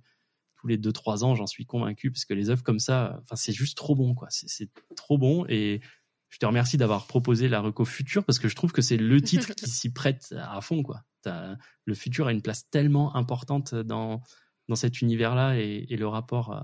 tous 0.56 0.66
les 0.66 0.76
deux, 0.76 0.92
trois 0.92 1.24
ans, 1.24 1.34
j'en 1.34 1.46
suis 1.46 1.64
convaincu, 1.64 2.10
parce 2.10 2.26
que 2.26 2.34
les 2.34 2.50
œuvres 2.50 2.62
comme 2.62 2.78
ça, 2.78 3.18
enfin, 3.22 3.36
c'est 3.36 3.54
juste 3.54 3.76
trop 3.78 3.94
bon, 3.94 4.14
quoi. 4.14 4.28
C'est, 4.30 4.68
trop 4.96 5.16
bon. 5.16 5.46
Et 5.48 5.80
je 6.28 6.38
te 6.38 6.44
remercie 6.44 6.76
d'avoir 6.76 7.06
proposé 7.06 7.48
la 7.48 7.60
reco 7.60 7.86
future 7.86 8.22
parce 8.22 8.38
que 8.38 8.48
je 8.48 8.54
trouve 8.54 8.72
que 8.72 8.82
c'est 8.82 8.98
le 8.98 9.20
titre 9.22 9.54
qui 9.54 9.70
s'y 9.70 9.90
prête 9.90 10.34
à 10.38 10.60
fond, 10.60 10.82
quoi. 10.82 11.04
Le 11.24 11.94
futur 11.94 12.26
a 12.26 12.32
une 12.32 12.42
place 12.42 12.68
tellement 12.68 13.16
importante 13.16 13.74
dans, 13.74 14.20
dans 14.68 14.76
cet 14.76 15.00
univers-là 15.00 15.58
et, 15.58 15.86
et 15.88 15.96
le 15.96 16.06
rapport, 16.06 16.52
euh, 16.52 16.60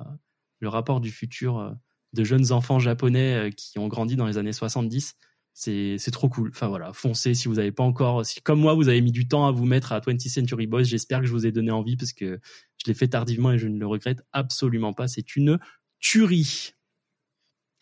le 0.60 0.68
rapport 0.68 1.00
du 1.00 1.10
futur 1.10 1.58
euh, 1.58 1.72
de 2.12 2.24
jeunes 2.24 2.52
enfants 2.52 2.78
japonais 2.78 3.50
qui 3.56 3.78
ont 3.78 3.88
grandi 3.88 4.16
dans 4.16 4.26
les 4.26 4.36
années 4.36 4.52
70. 4.52 5.16
C'est 5.56 6.10
trop 6.12 6.28
cool. 6.28 6.48
Enfin 6.50 6.66
voilà, 6.66 6.92
foncez 6.92 7.34
si 7.34 7.46
vous 7.46 7.54
n'avez 7.54 7.70
pas 7.72 7.84
encore, 7.84 8.26
si 8.26 8.42
comme 8.42 8.58
moi 8.60 8.74
vous 8.74 8.88
avez 8.88 9.00
mis 9.00 9.12
du 9.12 9.28
temps 9.28 9.46
à 9.46 9.52
vous 9.52 9.64
mettre 9.64 9.92
à 9.92 10.00
20th 10.00 10.28
Century 10.28 10.66
Boys, 10.66 10.82
j'espère 10.82 11.20
que 11.20 11.26
je 11.26 11.32
vous 11.32 11.46
ai 11.46 11.52
donné 11.52 11.70
envie 11.70 11.96
parce 11.96 12.12
que 12.12 12.40
je 12.78 12.86
l'ai 12.88 12.94
fait 12.94 13.06
tardivement 13.08 13.52
et 13.52 13.58
je 13.58 13.68
ne 13.68 13.78
le 13.78 13.86
regrette 13.86 14.22
absolument 14.32 14.92
pas. 14.92 15.06
C'est 15.08 15.36
une 15.36 15.58
tuerie. 16.00 16.72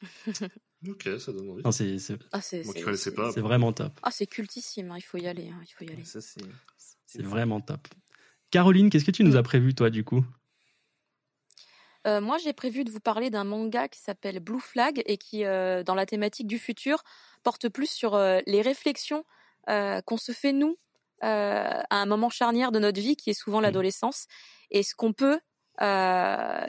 Ok, 0.88 1.08
ça 1.20 1.30
donne 1.32 1.48
envie. 1.48 1.62
Non, 1.62 1.70
c'est 1.70 1.96
Ah, 2.32 2.40
c'est 2.40 2.64
Moi 2.64 2.74
qui 2.74 2.80
c'est- 2.80 2.84
connaissais 2.84 3.10
c'est- 3.10 3.14
pas. 3.14 3.30
c'est 3.30 3.40
vraiment 3.40 3.72
top. 3.72 3.92
Ah, 4.02 4.10
c'est 4.10 4.26
cultissime, 4.26 4.90
hein, 4.90 4.96
il 4.98 5.02
faut 5.02 5.16
y 5.16 5.28
aller, 5.28 5.48
hein, 5.48 5.60
il 5.62 5.70
faut 5.72 5.84
y 5.84 5.92
aller. 5.94 6.04
Ça, 6.04 6.20
c'est. 6.20 6.40
C'est 7.06 7.22
vraiment 7.22 7.60
top. 7.60 7.86
Caroline, 8.50 8.90
qu'est-ce 8.90 9.04
que 9.04 9.12
tu 9.12 9.22
nous 9.22 9.36
as 9.36 9.44
prévu 9.44 9.76
toi 9.76 9.90
du 9.90 10.02
coup? 10.02 10.24
Euh, 12.08 12.20
moi, 12.20 12.36
j'ai 12.38 12.52
prévu 12.52 12.82
de 12.82 12.90
vous 12.90 12.98
parler 12.98 13.30
d'un 13.30 13.44
manga 13.44 13.86
qui 13.86 14.00
s'appelle 14.00 14.40
Blue 14.40 14.58
Flag 14.58 15.02
et 15.06 15.18
qui, 15.18 15.44
euh, 15.44 15.84
dans 15.84 15.94
la 15.94 16.04
thématique 16.04 16.48
du 16.48 16.58
futur, 16.58 17.04
porte 17.42 17.68
plus 17.68 17.90
sur 17.90 18.14
euh, 18.14 18.40
les 18.46 18.62
réflexions 18.62 19.24
euh, 19.68 20.00
qu'on 20.02 20.16
se 20.16 20.32
fait 20.32 20.52
nous 20.52 20.76
euh, 21.22 21.80
à 21.90 21.96
un 21.96 22.06
moment 22.06 22.30
charnière 22.30 22.72
de 22.72 22.78
notre 22.78 23.00
vie, 23.00 23.16
qui 23.16 23.30
est 23.30 23.34
souvent 23.34 23.58
Mhm. 23.58 23.64
l'adolescence, 23.64 24.26
et 24.70 24.82
ce 24.82 24.94
qu'on 24.94 25.12
peut 25.12 25.40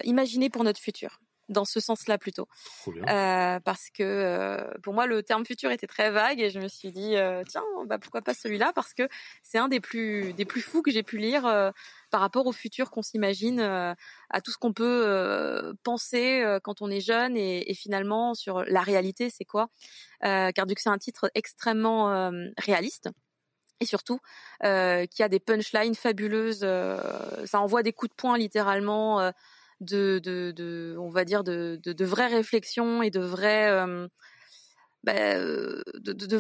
imaginer 0.04 0.50
pour 0.50 0.64
notre 0.64 0.80
futur. 0.80 1.20
Dans 1.50 1.66
ce 1.66 1.82
sens-là 1.82 2.18
plutôt. 2.18 2.48
Euh, 2.88 3.60
parce 3.60 3.90
que 3.90 4.02
euh, 4.02 4.72
pour 4.82 4.94
moi 4.94 5.06
le 5.08 5.22
terme 5.24 5.46
futur 5.46 5.72
était 5.72 5.88
très 5.88 6.10
vague 6.10 6.40
et 6.40 6.50
je 6.50 6.58
me 6.58 6.70
suis 6.70 6.94
dit 6.94 7.18
euh, 7.18 7.44
tiens 7.46 7.64
bah 7.86 8.00
pourquoi 8.00 8.22
pas 8.22 8.34
celui-là? 8.34 8.72
Parce 8.74 8.94
que 8.94 9.10
c'est 9.44 9.58
un 9.58 9.68
des 9.68 9.82
plus 9.82 10.32
des 10.34 10.46
plus 10.46 10.62
fous 10.62 10.82
que 10.82 10.90
j'ai 10.90 11.04
pu 11.04 11.18
lire 11.18 11.46
par 12.14 12.22
rapport 12.22 12.46
au 12.46 12.52
futur 12.52 12.92
qu'on 12.92 13.02
s'imagine 13.02 13.60
euh, 13.60 13.96
à 14.30 14.40
tout 14.40 14.52
ce 14.52 14.60
qu'on 14.60 14.72
peut 14.72 15.04
euh, 15.08 15.74
penser 15.82 16.44
euh, 16.44 16.60
quand 16.62 16.84
on 16.84 16.92
est 16.92 17.02
jeune 17.02 17.36
et, 17.36 17.74
finalement 17.74 18.36
sur 18.36 18.64
la 18.66 18.82
réalité 18.82 19.32
c'est 19.32 19.46
quoi 19.46 19.70
car 20.22 20.68
du 20.68 20.76
coup 20.76 20.82
c'est 20.84 20.90
un 20.90 21.00
titre 21.00 21.32
extrêmement 21.34 22.32
réaliste 22.60 23.10
et 23.80 23.86
surtout 23.86 24.20
qui 24.62 25.24
a 25.24 25.28
des 25.28 25.40
punchlines 25.40 25.96
fabuleuses 25.96 26.60
ça 27.46 27.60
envoie 27.60 27.82
des 27.82 27.94
coups 27.94 28.12
de 28.12 28.16
poing 28.16 28.38
littéralement 28.38 29.32
de, 29.82 30.96
on 31.00 31.10
va 31.10 31.26
dire, 31.26 31.44
de, 31.44 32.06
vraies 32.06 32.28
réflexions 32.28 33.02
et 33.02 33.10
de 33.10 33.20
vrais, 33.20 33.70
euh, 33.72 34.08
bah, 35.04 35.40
de, 35.40 35.84
de, 36.14 36.14
de 36.14 36.38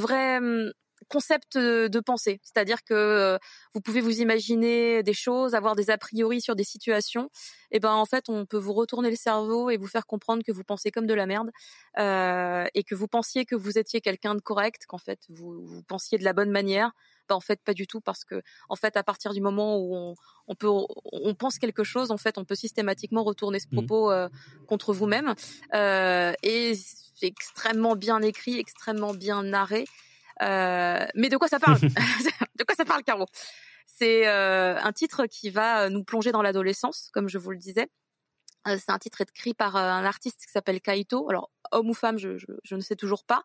hum, 1.03 1.07
concepts 1.09 1.57
de, 1.57 1.99
pensée. 1.99 2.39
C'est-à-dire 2.43 2.83
que 2.83 2.93
euh, 2.93 3.37
vous 3.73 3.81
pouvez 3.81 4.01
vous 4.01 4.19
imaginer 4.19 5.03
des 5.03 5.13
choses, 5.13 5.55
avoir 5.55 5.75
des 5.75 5.89
a 5.89 5.97
priori 5.97 6.41
sur 6.41 6.55
des 6.55 6.63
situations. 6.63 7.29
Et 7.71 7.79
ben 7.79 7.93
en 7.93 8.05
fait, 8.05 8.29
on 8.29 8.45
peut 8.45 8.57
vous 8.57 8.73
retourner 8.73 9.09
le 9.09 9.15
cerveau 9.15 9.69
et 9.69 9.77
vous 9.77 9.87
faire 9.87 10.05
comprendre 10.05 10.43
que 10.43 10.51
vous 10.51 10.63
pensez 10.63 10.91
comme 10.91 11.07
de 11.07 11.13
la 11.13 11.25
merde 11.25 11.51
euh, 11.97 12.65
et 12.73 12.83
que 12.83 12.95
vous 12.95 13.07
pensiez 13.07 13.45
que 13.45 13.55
vous 13.55 13.77
étiez 13.77 14.01
quelqu'un 14.01 14.35
de 14.35 14.41
correct, 14.41 14.85
qu'en 14.87 14.97
fait 14.97 15.19
vous, 15.29 15.65
vous 15.65 15.83
pensiez 15.83 16.17
de 16.17 16.23
la 16.23 16.33
bonne 16.33 16.51
manière. 16.51 16.91
Ben, 17.29 17.35
en 17.35 17.39
fait, 17.39 17.61
pas 17.63 17.73
du 17.73 17.87
tout, 17.87 18.01
parce 18.01 18.25
que 18.25 18.41
en 18.67 18.75
fait, 18.75 18.97
à 18.97 19.03
partir 19.03 19.33
du 19.33 19.39
moment 19.39 19.77
où 19.77 19.95
on, 19.95 20.15
on 20.47 20.55
peut, 20.55 20.67
on 20.69 21.35
pense 21.35 21.57
quelque 21.57 21.85
chose, 21.85 22.11
en 22.11 22.17
fait, 22.17 22.37
on 22.37 22.43
peut 22.43 22.55
systématiquement 22.55 23.23
retourner 23.23 23.59
ce 23.59 23.67
Mhm. 23.71 23.85
propos 23.85 24.11
euh, 24.11 24.29
contre 24.67 24.93
vous-même. 24.93 25.33
Euh, 25.73 26.33
et 26.43 26.75
c'est 26.75 27.27
extrêmement 27.27 27.95
bien 27.95 28.21
écrit, 28.21 28.59
extrêmement 28.59 29.13
bien 29.13 29.43
narré. 29.43 29.85
Euh, 30.41 31.05
mais 31.15 31.29
de 31.29 31.37
quoi 31.37 31.47
ça 31.47 31.59
parle 31.59 31.79
De 32.55 32.63
quoi 32.63 32.75
ça 32.75 32.85
parle, 32.85 33.03
Caro? 33.03 33.25
C'est 33.85 34.27
euh, 34.27 34.79
un 34.81 34.91
titre 34.91 35.25
qui 35.27 35.49
va 35.49 35.89
nous 35.89 36.03
plonger 36.03 36.31
dans 36.31 36.41
l'adolescence, 36.41 37.09
comme 37.13 37.29
je 37.29 37.37
vous 37.37 37.51
le 37.51 37.57
disais. 37.57 37.89
Euh, 38.67 38.77
c'est 38.77 38.91
un 38.91 38.99
titre 38.99 39.21
écrit 39.21 39.53
par 39.53 39.75
euh, 39.75 39.81
un 39.81 40.05
artiste 40.05 40.45
qui 40.45 40.51
s'appelle 40.51 40.81
Kaito. 40.81 41.29
Alors, 41.29 41.51
homme 41.71 41.89
ou 41.89 41.93
femme, 41.93 42.17
je, 42.17 42.37
je, 42.37 42.47
je 42.63 42.75
ne 42.75 42.81
sais 42.81 42.95
toujours 42.95 43.25
pas. 43.25 43.43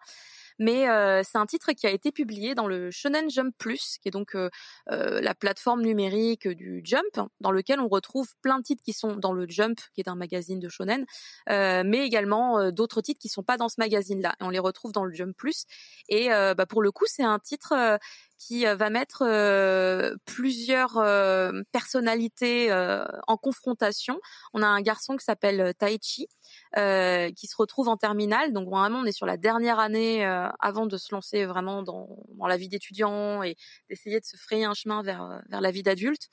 Mais 0.59 0.89
euh, 0.89 1.23
c'est 1.25 1.39
un 1.39 1.47
titre 1.47 1.73
qui 1.73 1.87
a 1.87 1.91
été 1.91 2.13
publié 2.13 2.55
dans 2.55 2.67
le 2.67 2.91
Shonen 2.91 3.31
Jump 3.31 3.55
Plus, 3.59 3.99
qui 4.03 4.09
est 4.09 4.11
donc 4.11 4.35
euh, 4.35 4.51
euh, 4.91 5.21
la 5.21 5.35
plateforme 5.35 5.83
numérique 5.83 6.49
du 6.49 6.81
Jump, 6.85 7.21
dans 7.41 7.51
lequel 7.51 7.81
on 7.81 7.89
retrouve 7.89 8.29
plein 8.43 8.59
de 8.59 8.65
titres 8.65 8.83
qui 8.85 8.93
sont 8.93 9.17
dans 9.17 9.33
le 9.33 9.47
Jump, 9.49 9.79
qui 9.95 10.01
est 10.01 10.09
un 10.09 10.17
magazine 10.17 10.59
de 10.59 10.69
shonen, 10.69 11.05
euh, 11.51 11.83
mais 11.85 12.05
également 12.05 12.59
euh, 12.59 12.71
d'autres 12.71 13.01
titres 13.01 13.21
qui 13.21 13.29
sont 13.29 13.43
pas 13.43 13.57
dans 13.57 13.69
ce 13.69 13.77
magazine-là. 13.79 14.35
On 14.41 14.51
les 14.51 14.59
retrouve 14.59 14.93
dans 14.93 15.05
le 15.05 15.13
Jump 15.13 15.37
Plus. 15.37 15.65
Et 16.09 16.29
bah, 16.29 16.67
pour 16.67 16.83
le 16.83 16.91
coup, 16.91 17.05
c'est 17.07 17.23
un 17.23 17.39
titre 17.39 17.99
qui 18.39 18.65
va 18.65 18.89
mettre 18.89 19.25
euh, 19.27 20.15
plusieurs 20.25 20.97
euh, 20.97 21.63
personnalités 21.73 22.71
euh, 22.71 23.05
en 23.27 23.37
confrontation. 23.37 24.21
On 24.55 24.63
a 24.63 24.67
un 24.67 24.81
garçon 24.81 25.17
qui 25.17 25.25
s'appelle 25.25 25.75
Taichi, 25.77 26.29
qui 26.75 27.47
se 27.47 27.57
retrouve 27.57 27.89
en 27.89 27.97
terminale. 27.97 28.53
Donc 28.53 28.69
vraiment, 28.69 29.01
on 29.01 29.05
est 29.05 29.13
sur 29.13 29.27
la 29.27 29.37
dernière 29.37 29.81
année 29.81 30.25
avant 30.61 30.87
de 30.87 30.97
se 30.97 31.15
lancer 31.15 31.45
vraiment 31.45 31.83
dans, 31.83 32.09
la 32.47 32.57
vie 32.57 32.69
d'étudiant 32.69 33.43
et 33.43 33.57
d'essayer 33.89 34.21
de 34.21 34.25
se 34.25 34.37
frayer 34.37 34.65
un 34.65 34.75
chemin 34.75 35.03
vers 35.03 35.43
vers 35.49 35.61
la 35.61 35.71
vie 35.71 35.83
d'adulte. 35.83 36.29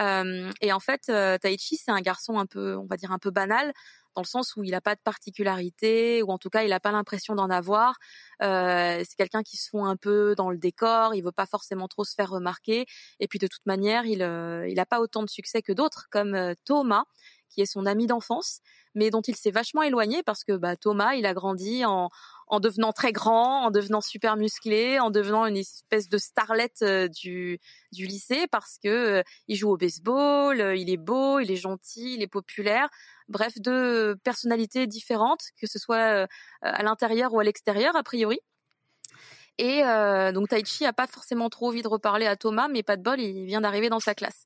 Euh, 0.00 0.50
et 0.60 0.72
en 0.72 0.80
fait, 0.80 1.02
euh, 1.08 1.38
Taichi, 1.38 1.76
c'est 1.76 1.90
un 1.90 2.00
garçon 2.00 2.38
un 2.38 2.46
peu, 2.46 2.76
on 2.76 2.86
va 2.86 2.96
dire 2.96 3.12
un 3.12 3.18
peu 3.18 3.30
banal 3.30 3.72
dans 4.14 4.22
le 4.22 4.26
sens 4.26 4.56
où 4.56 4.64
il 4.64 4.70
n'a 4.70 4.80
pas 4.80 4.94
de 4.94 5.00
particularité, 5.00 6.22
ou 6.22 6.30
en 6.30 6.38
tout 6.38 6.50
cas 6.50 6.62
il 6.62 6.70
n'a 6.70 6.80
pas 6.80 6.92
l'impression 6.92 7.34
d'en 7.34 7.50
avoir. 7.50 7.98
Euh, 8.42 9.02
c'est 9.06 9.16
quelqu'un 9.16 9.42
qui 9.42 9.56
se 9.56 9.68
fond 9.68 9.84
un 9.84 9.96
peu 9.96 10.34
dans 10.36 10.50
le 10.50 10.58
décor, 10.58 11.14
il 11.14 11.22
veut 11.22 11.32
pas 11.32 11.46
forcément 11.46 11.88
trop 11.88 12.04
se 12.04 12.14
faire 12.14 12.30
remarquer, 12.30 12.86
et 13.20 13.28
puis 13.28 13.38
de 13.38 13.46
toute 13.46 13.64
manière 13.66 14.06
il 14.06 14.22
euh, 14.22 14.68
il 14.68 14.78
a 14.80 14.86
pas 14.86 15.00
autant 15.00 15.22
de 15.22 15.30
succès 15.30 15.62
que 15.62 15.72
d'autres, 15.72 16.06
comme 16.10 16.34
euh, 16.34 16.54
Thomas 16.64 17.04
qui 17.50 17.60
est 17.60 17.66
son 17.66 17.86
ami 17.86 18.06
d'enfance, 18.06 18.60
mais 18.94 19.10
dont 19.10 19.20
il 19.22 19.36
s'est 19.36 19.50
vachement 19.50 19.82
éloigné 19.82 20.22
parce 20.22 20.44
que 20.44 20.52
bah, 20.56 20.76
Thomas, 20.76 21.14
il 21.14 21.26
a 21.26 21.34
grandi 21.34 21.84
en, 21.84 22.08
en 22.50 22.58
devenant 22.58 22.92
très 22.92 23.12
grand, 23.12 23.64
en 23.64 23.70
devenant 23.70 24.00
super 24.00 24.36
musclé, 24.36 24.98
en 24.98 25.10
devenant 25.10 25.46
une 25.46 25.56
espèce 25.56 26.08
de 26.08 26.18
starlette 26.18 26.82
euh, 26.82 27.06
du, 27.06 27.60
du 27.92 28.06
lycée 28.06 28.48
parce 28.48 28.76
que 28.82 28.88
euh, 28.88 29.22
il 29.46 29.56
joue 29.56 29.70
au 29.70 29.76
baseball, 29.76 30.60
euh, 30.60 30.74
il 30.74 30.90
est 30.90 30.96
beau, 30.96 31.38
il 31.38 31.50
est 31.52 31.56
gentil, 31.56 32.14
il 32.14 32.22
est 32.22 32.28
populaire. 32.28 32.88
Bref, 33.28 33.52
deux 33.58 34.16
personnalités 34.24 34.88
différentes, 34.88 35.44
que 35.60 35.68
ce 35.68 35.78
soit 35.78 36.26
à 36.62 36.82
l'intérieur 36.82 37.32
ou 37.32 37.38
à 37.38 37.44
l'extérieur, 37.44 37.94
a 37.94 38.02
priori. 38.02 38.40
Et 39.58 39.82
donc 40.32 40.48
Taichi 40.48 40.84
a 40.84 40.92
pas 40.92 41.06
forcément 41.06 41.48
trop 41.48 41.68
envie 41.68 41.82
de 41.82 41.86
reparler 41.86 42.26
à 42.26 42.34
Thomas, 42.34 42.66
mais 42.66 42.82
pas 42.82 42.96
de 42.96 43.02
bol, 43.02 43.20
il 43.20 43.44
vient 43.44 43.60
d'arriver 43.60 43.88
dans 43.88 44.00
sa 44.00 44.16
classe. 44.16 44.44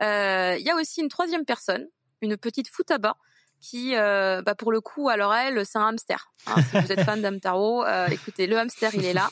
Il 0.00 0.64
y 0.64 0.68
a 0.68 0.74
aussi 0.74 1.00
une 1.00 1.08
troisième 1.08 1.44
personne, 1.44 1.86
une 2.24 2.36
petite 2.36 2.68
Futaba, 2.68 3.16
qui, 3.64 3.96
euh, 3.96 4.42
bah 4.42 4.54
pour 4.54 4.72
le 4.72 4.80
coup, 4.80 5.08
alors 5.08 5.34
elle, 5.34 5.64
c'est 5.64 5.78
un 5.78 5.88
hamster. 5.88 6.30
Hein, 6.46 6.56
si 6.70 6.78
vous 6.78 6.92
êtes 6.92 7.00
fan 7.02 7.22
d'Amtaro, 7.22 7.84
euh, 7.84 8.08
écoutez, 8.08 8.46
le 8.46 8.58
hamster, 8.58 8.94
il 8.94 9.04
est 9.04 9.14
là. 9.14 9.30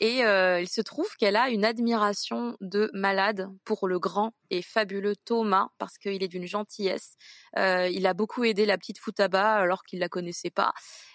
Et 0.00 0.24
euh, 0.24 0.60
il 0.60 0.68
se 0.68 0.80
trouve 0.80 1.08
qu'elle 1.16 1.36
a 1.36 1.48
une 1.48 1.64
admiration 1.64 2.56
de 2.60 2.90
malade 2.92 3.48
pour 3.64 3.86
le 3.86 4.00
grand 4.00 4.34
et 4.50 4.60
fabuleux 4.60 5.14
Thomas 5.14 5.68
parce 5.78 5.96
qu'il 5.96 6.22
est 6.24 6.28
d'une 6.28 6.46
gentillesse. 6.46 7.14
Il 7.56 8.06
a 8.06 8.12
beaucoup 8.12 8.42
aidé 8.42 8.66
la 8.66 8.76
petite 8.78 8.98
Futaba 8.98 9.54
alors 9.54 9.84
qu'il 9.84 10.00
la 10.00 10.08
connaissait 10.08 10.50
pas. 10.50 10.72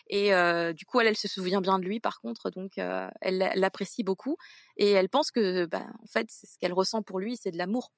Et 0.09 0.31
du 0.73 0.85
coup, 0.85 1.01
elle, 1.01 1.07
elle 1.07 1.17
se 1.17 1.27
souvient 1.27 1.59
bien 1.59 1.79
de 1.79 1.83
lui 1.83 1.99
par 1.99 2.21
contre, 2.21 2.49
donc 2.49 2.77
elle 2.77 3.51
l'apprécie 3.55 4.03
beaucoup 4.03 4.37
et 4.77 4.91
elle 4.91 5.09
pense 5.09 5.31
que, 5.31 5.65
bah, 5.65 5.85
en 6.01 6.07
fait, 6.07 6.29
ce 6.31 6.57
qu'elle 6.57 6.73
ressent 6.73 7.01
pour 7.01 7.19
lui, 7.19 7.35
c'est 7.35 7.51
de 7.51 7.57
l'amour. 7.57 7.91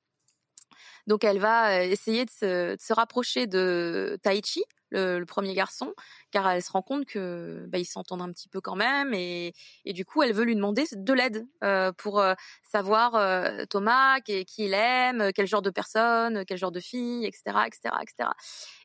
Donc 1.07 1.23
elle 1.23 1.39
va 1.39 1.79
euh, 1.79 1.81
essayer 1.83 2.25
de 2.25 2.29
se, 2.29 2.93
rapprocher 2.93 3.47
de 3.47 4.17
Taichi, 4.23 4.63
le, 4.91 5.23
premier 5.23 5.53
garçon, 5.53 5.93
car 6.31 6.49
elle 6.49 6.61
se 6.61 6.71
rend 6.71 6.81
compte 6.81 7.05
que 7.05 7.65
bah, 7.67 7.77
ils 7.77 7.85
s'entendent 7.85 8.21
un 8.21 8.31
petit 8.31 8.47
peu 8.47 8.61
quand 8.61 8.75
même, 8.75 9.13
et, 9.13 9.53
et, 9.85 9.93
du 9.93 10.05
coup 10.05 10.23
elle 10.23 10.33
veut 10.33 10.43
lui 10.43 10.55
demander 10.55 10.85
de 10.91 11.13
l'aide 11.13 11.47
euh, 11.63 11.91
pour 11.91 12.19
euh, 12.19 12.33
savoir 12.63 13.15
euh, 13.15 13.65
Thomas 13.69 14.19
qui, 14.21 14.45
qui, 14.45 14.65
il 14.65 14.73
aime, 14.73 15.31
quel 15.33 15.47
genre 15.47 15.61
de 15.61 15.69
personne, 15.69 16.43
quel 16.45 16.57
genre 16.57 16.71
de 16.71 16.79
fille, 16.79 17.25
etc., 17.25 17.43
etc., 17.67 17.95
etc. 18.01 18.29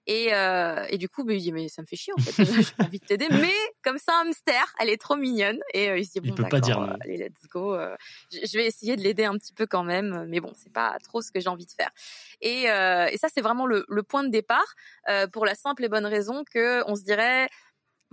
Et, 0.06 0.34
euh, 0.34 0.84
et 0.90 0.98
du 0.98 1.08
coup, 1.08 1.24
bah, 1.24 1.32
il 1.32 1.40
dit 1.40 1.52
mais 1.52 1.68
ça 1.68 1.80
me 1.80 1.86
fait 1.86 1.96
chier 1.96 2.12
en 2.12 2.20
fait, 2.20 2.44
j'ai 2.44 2.84
envie 2.84 2.98
de 2.98 3.06
t'aider, 3.06 3.26
mais 3.30 3.54
comme 3.82 3.98
ça 3.98 4.12
un 4.20 4.26
hamster, 4.26 4.74
elle 4.78 4.90
est 4.90 5.00
trop 5.00 5.16
mignonne, 5.16 5.60
et 5.72 5.88
euh, 5.88 5.98
il 5.98 6.04
se 6.04 6.12
dit 6.12 6.20
bon 6.20 6.28
il 6.28 6.34
peut 6.34 6.48
pas 6.48 6.60
dire 6.60 6.78
non. 6.78 6.96
allez 7.00 7.16
let's 7.16 7.48
go, 7.50 7.74
euh, 7.74 7.96
je 8.30 8.58
vais 8.58 8.66
essayer 8.66 8.96
de 8.96 9.02
l'aider 9.02 9.24
un 9.24 9.36
petit 9.38 9.54
peu 9.54 9.66
quand 9.66 9.82
même, 9.82 10.26
mais 10.28 10.40
bon 10.40 10.52
c'est 10.54 10.72
pas 10.72 10.98
trop 11.02 11.22
ce 11.22 11.32
que 11.32 11.40
j'ai 11.40 11.48
envie 11.48 11.64
de 11.64 11.70
faire. 11.70 11.90
Et, 12.42 12.70
euh, 12.70 13.06
et 13.10 13.16
ça 13.16 13.28
c'est 13.32 13.40
vraiment 13.40 13.66
le, 13.66 13.86
le, 13.88 14.02
point 14.02 14.24
de 14.24 14.28
départ 14.28 14.74
euh, 15.08 15.26
pour 15.26 15.46
la 15.46 15.54
simple 15.54 15.84
et 15.84 15.88
bonne 15.88 16.04
raison 16.04 16.44
que 16.44 16.82
on 16.86 16.96
se 16.96 17.02
dirait 17.02 17.34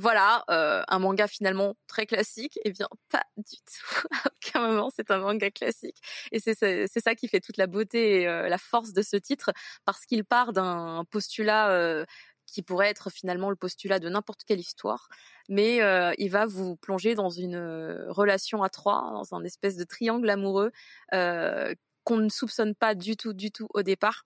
voilà, 0.01 0.43
euh, 0.49 0.81
un 0.87 0.97
manga 0.99 1.27
finalement 1.27 1.75
très 1.87 2.07
classique. 2.07 2.57
Eh 2.65 2.71
bien, 2.71 2.87
pas 3.09 3.23
du 3.37 3.57
tout. 3.57 4.07
à 4.25 4.29
aucun 4.29 4.67
moment, 4.67 4.89
c'est 4.95 5.11
un 5.11 5.19
manga 5.19 5.51
classique. 5.51 5.97
Et 6.31 6.39
c'est 6.39 6.87
ça 6.87 7.15
qui 7.15 7.27
fait 7.27 7.39
toute 7.39 7.57
la 7.57 7.67
beauté 7.67 8.21
et 8.21 8.27
euh, 8.27 8.49
la 8.49 8.57
force 8.57 8.93
de 8.93 9.03
ce 9.03 9.15
titre, 9.17 9.51
parce 9.85 10.05
qu'il 10.05 10.25
part 10.25 10.53
d'un 10.53 11.05
postulat 11.11 11.69
euh, 11.71 12.05
qui 12.47 12.63
pourrait 12.63 12.89
être 12.89 13.11
finalement 13.11 13.51
le 13.51 13.55
postulat 13.55 13.99
de 13.99 14.09
n'importe 14.09 14.41
quelle 14.43 14.59
histoire, 14.59 15.07
mais 15.49 15.77
il 16.17 16.29
va 16.29 16.45
vous 16.45 16.75
plonger 16.75 17.15
dans 17.15 17.29
une 17.29 17.57
relation 18.09 18.63
à 18.63 18.69
trois, 18.69 19.11
dans 19.13 19.35
un 19.35 19.43
espèce 19.45 19.77
de 19.77 19.85
triangle 19.85 20.29
amoureux 20.29 20.71
qu'on 21.11 22.17
ne 22.17 22.29
soupçonne 22.29 22.75
pas 22.75 22.95
du 22.95 23.15
tout, 23.15 23.33
du 23.33 23.51
tout 23.51 23.67
au 23.73 23.83
départ 23.83 24.25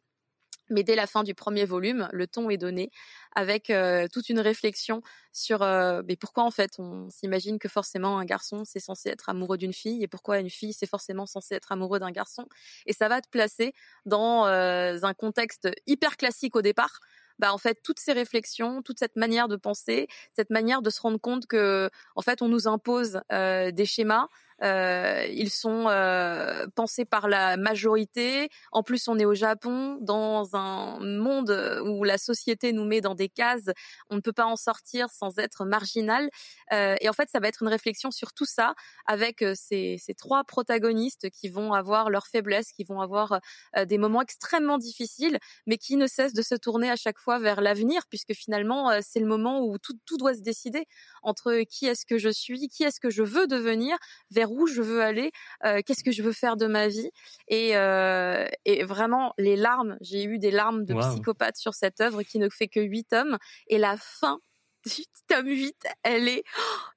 Mais 0.70 0.84
dès 0.84 0.96
la 0.96 1.08
fin 1.08 1.24
du 1.24 1.34
premier 1.34 1.66
volume, 1.66 2.10
le 2.12 2.28
ton 2.28 2.50
est 2.50 2.58
donné 2.58 2.92
avec 3.36 3.70
euh, 3.70 4.08
toute 4.12 4.30
une 4.30 4.40
réflexion 4.40 5.02
sur 5.32 5.62
euh, 5.62 6.02
mais 6.08 6.16
pourquoi 6.16 6.44
en 6.44 6.52
fait 6.52 6.80
on 6.80 7.10
s'imagine 7.10 7.60
que 7.60 7.68
forcément 7.68 8.18
un 8.18 8.26
garçon 8.26 8.64
c'est 8.66 8.80
censé 8.80 9.10
être 9.10 9.28
amoureux 9.30 9.58
d'une 9.58 9.74
fille 9.74 10.02
et 10.02 10.08
pourquoi 10.08 10.40
une 10.40 10.50
fille 10.50 10.74
c'est 10.74 10.90
forcément 10.90 11.26
censé 11.26 11.56
être 11.56 11.72
amoureux 11.72 12.00
d'un 12.00 12.12
garçon? 12.12 12.48
Et 12.86 12.94
ça 12.94 13.10
va 13.10 13.22
te 13.22 13.30
placer 13.30 13.74
dans 14.06 14.48
euh, 14.48 14.98
un 15.04 15.14
contexte 15.14 15.70
hyper 15.88 16.18
classique 16.18 16.56
au 16.56 16.62
départ. 16.62 17.00
Bah 17.38 17.54
en 17.54 17.58
fait 17.58 17.82
toutes 17.84 18.00
ces 18.00 18.14
réflexions, 18.14 18.82
toute 18.82 18.98
cette 19.00 19.18
manière 19.18 19.50
de 19.50 19.58
penser, 19.58 20.08
cette 20.34 20.50
manière 20.50 20.82
de 20.82 20.90
se 20.90 21.02
rendre 21.02 21.20
compte 21.20 21.48
que 21.48 21.90
en 22.16 22.22
fait 22.22 22.42
on 22.42 22.48
nous 22.48 22.68
impose 22.68 23.22
euh, 23.34 23.72
des 23.72 23.86
schémas, 23.86 24.30
euh, 24.64 25.26
ils 25.32 25.50
sont 25.50 25.88
euh, 25.88 26.66
pensés 26.76 27.06
par 27.06 27.28
la 27.28 27.58
majorité. 27.58 28.50
En 28.72 28.84
plus, 28.84 29.08
on 29.08 29.18
est 29.20 29.26
au 29.26 29.36
Japon, 29.36 29.98
dans 30.02 30.56
un 30.56 31.00
monde 31.00 31.82
où 31.86 32.04
la 32.04 32.18
société 32.18 32.74
nous 32.74 32.86
met 32.86 33.02
dans 33.02 33.16
des 33.16 33.30
cases. 33.30 33.70
On 34.10 34.16
ne 34.16 34.22
peut 34.22 34.34
pas 34.34 34.46
en 34.46 34.56
sortir 34.56 35.10
sans 35.10 35.38
être 35.38 35.66
marginal. 35.66 36.30
Euh, 36.72 36.96
et 37.02 37.10
en 37.10 37.14
fait, 37.14 37.30
ça 37.30 37.40
va 37.40 37.48
être 37.48 37.62
une 37.62 37.70
réflexion 37.70 38.12
sur 38.12 38.34
tout 38.34 38.46
ça, 38.46 38.76
avec 39.06 39.42
euh, 39.42 39.54
ces, 39.56 39.98
trois 40.18 40.44
protagonistes 40.44 41.30
qui 41.30 41.50
vont 41.50 41.74
avoir 41.74 42.10
leurs 42.10 42.28
faiblesses, 42.28 42.72
qui 42.72 42.84
vont 42.84 43.02
avoir 43.02 43.40
euh, 43.78 43.86
des 43.86 43.98
moments 43.98 44.22
extrêmement 44.22 44.78
difficiles, 44.78 45.40
mais 45.68 45.78
qui 45.78 45.96
ne 45.98 46.08
cessent 46.08 46.34
de 46.34 46.42
se 46.42 46.56
tourner 46.56 46.90
à 46.90 46.96
chaque 46.96 47.20
fois 47.20 47.40
vers 47.40 47.62
l'avenir, 47.62 48.04
puisque 48.10 48.34
finalement, 48.34 48.92
euh, 48.92 49.00
c'est 49.02 49.20
le 49.20 49.26
moment 49.26 49.62
où 49.62 49.78
tout, 49.78 49.98
tout 50.06 50.18
doit 50.18 50.34
se 50.34 50.42
décider 50.42 50.86
entre 51.22 51.64
qui 51.64 51.88
est-ce 51.88 52.06
que 52.06 52.18
je 52.18 52.30
suis, 52.30 52.68
qui 52.68 52.84
est-ce 52.84 53.00
que 53.00 53.10
je 53.10 53.24
veux 53.24 53.48
devenir, 53.48 53.98
vers 54.32 54.45
où 54.52 54.68
je 54.68 54.82
veux 54.82 55.02
aller, 55.02 55.32
euh, 55.66 55.82
qu'est-ce 55.86 56.04
que 56.04 56.12
je 56.12 56.22
veux 56.24 56.32
faire 56.32 56.58
de 56.58 56.68
ma 56.68 56.88
vie. 56.88 57.10
Et, 57.48 57.76
euh, 57.78 58.48
et 58.66 58.84
vraiment, 58.84 59.34
les 59.38 59.56
larmes, 59.56 59.98
j'ai 60.02 60.24
eu 60.24 60.40
des 60.40 60.52
larmes 60.52 60.86
de 60.86 60.94
Wow. 60.94 61.02
psychopathe 61.12 61.58
sur 61.58 61.74
cette 61.74 62.02
œuvre 62.02 62.24
qui 62.24 62.40
ne 62.40 62.50
fait 62.50 62.68
que 62.68 62.80
huit 62.80 63.06
tomes. 63.06 63.38
Et 63.68 63.78
la 63.78 63.98
fin 63.98 64.40
du 64.86 65.04
tome 65.28 65.48
8, 65.48 65.76
elle 66.04 66.28
est... 66.28 66.44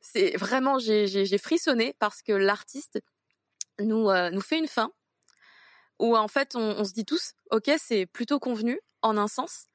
C'est 0.00 0.36
vraiment, 0.36 0.78
j'ai 0.78 1.38
frissonné 1.38 1.94
parce 1.98 2.22
que 2.22 2.32
l'artiste 2.32 3.00
nous, 3.80 4.08
euh, 4.10 4.30
nous 4.30 4.40
fait 4.40 4.58
une 4.58 4.68
fin 4.68 4.90
où 5.98 6.16
en 6.16 6.28
fait 6.28 6.54
on, 6.54 6.60
on 6.78 6.84
se 6.84 6.92
dit 6.92 7.04
tous, 7.04 7.32
ok, 7.50 7.70
c'est 7.78 8.06
plutôt 8.06 8.38
convenu 8.38 8.80
en 9.02 9.16
un 9.16 9.28
sens, 9.28 9.66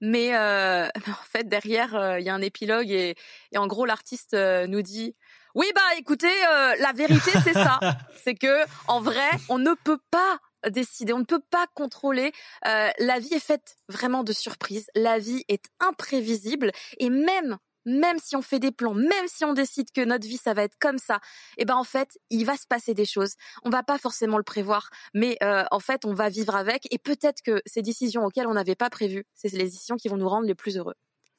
mais 0.00 0.34
euh, 0.36 0.88
en 1.08 1.24
fait 1.30 1.48
derrière 1.48 1.94
euh, 1.94 2.20
il 2.20 2.26
y 2.26 2.28
a 2.28 2.34
un 2.34 2.42
épilogue 2.42 2.90
et, 2.90 3.14
et 3.52 3.58
en 3.58 3.66
gros 3.66 3.84
l'artiste 3.86 4.34
euh, 4.34 4.66
nous 4.66 4.82
dit, 4.82 5.14
oui 5.54 5.66
bah 5.74 5.80
écoutez, 5.96 6.26
euh, 6.26 6.74
la 6.78 6.92
vérité 6.92 7.30
c'est 7.44 7.52
ça, 7.52 7.80
c'est 8.24 8.34
que 8.34 8.64
en 8.86 9.00
vrai 9.00 9.30
on 9.48 9.58
ne 9.58 9.74
peut 9.84 9.98
pas 10.10 10.38
décider, 10.70 11.12
on 11.12 11.20
ne 11.20 11.24
peut 11.24 11.42
pas 11.50 11.66
contrôler. 11.74 12.32
Euh, 12.66 12.90
la 12.98 13.18
vie 13.18 13.34
est 13.34 13.44
faite 13.44 13.76
vraiment 13.88 14.24
de 14.24 14.32
surprises, 14.32 14.88
la 14.94 15.18
vie 15.18 15.44
est 15.48 15.64
imprévisible 15.80 16.72
et 16.98 17.10
même 17.10 17.58
même 17.84 18.18
si 18.18 18.36
on 18.36 18.42
fait 18.42 18.58
des 18.58 18.70
plans, 18.70 18.92
même 18.92 19.26
si 19.28 19.46
on 19.46 19.54
décide 19.54 19.90
que 19.92 20.04
notre 20.04 20.26
vie 20.26 20.36
ça 20.36 20.52
va 20.52 20.62
être 20.62 20.76
comme 20.78 20.98
ça, 20.98 21.20
et 21.56 21.64
ben 21.64 21.76
en 21.76 21.84
fait 21.84 22.18
il 22.30 22.44
va 22.44 22.56
se 22.56 22.66
passer 22.66 22.92
des 22.92 23.06
choses. 23.06 23.34
On 23.64 23.70
va 23.70 23.82
pas 23.82 23.98
forcément 23.98 24.36
le 24.36 24.42
prévoir, 24.42 24.90
mais 25.14 25.38
euh, 25.42 25.64
en 25.70 25.80
fait 25.80 26.04
on 26.04 26.12
va 26.12 26.28
vivre 26.28 26.54
avec 26.54 26.86
et 26.92 26.98
peut-être 26.98 27.40
que 27.42 27.62
ces 27.64 27.82
décisions 27.82 28.24
auxquelles 28.24 28.46
on 28.46 28.54
n'avait 28.54 28.74
pas 28.74 28.90
prévu, 28.90 29.24
c'est 29.34 29.50
les 29.52 29.64
décisions 29.64 29.96
qui 29.96 30.08
vont 30.08 30.18
nous 30.18 30.28
rendre 30.28 30.46
les 30.46 30.54
plus 30.54 30.76
heureux. 30.76 30.94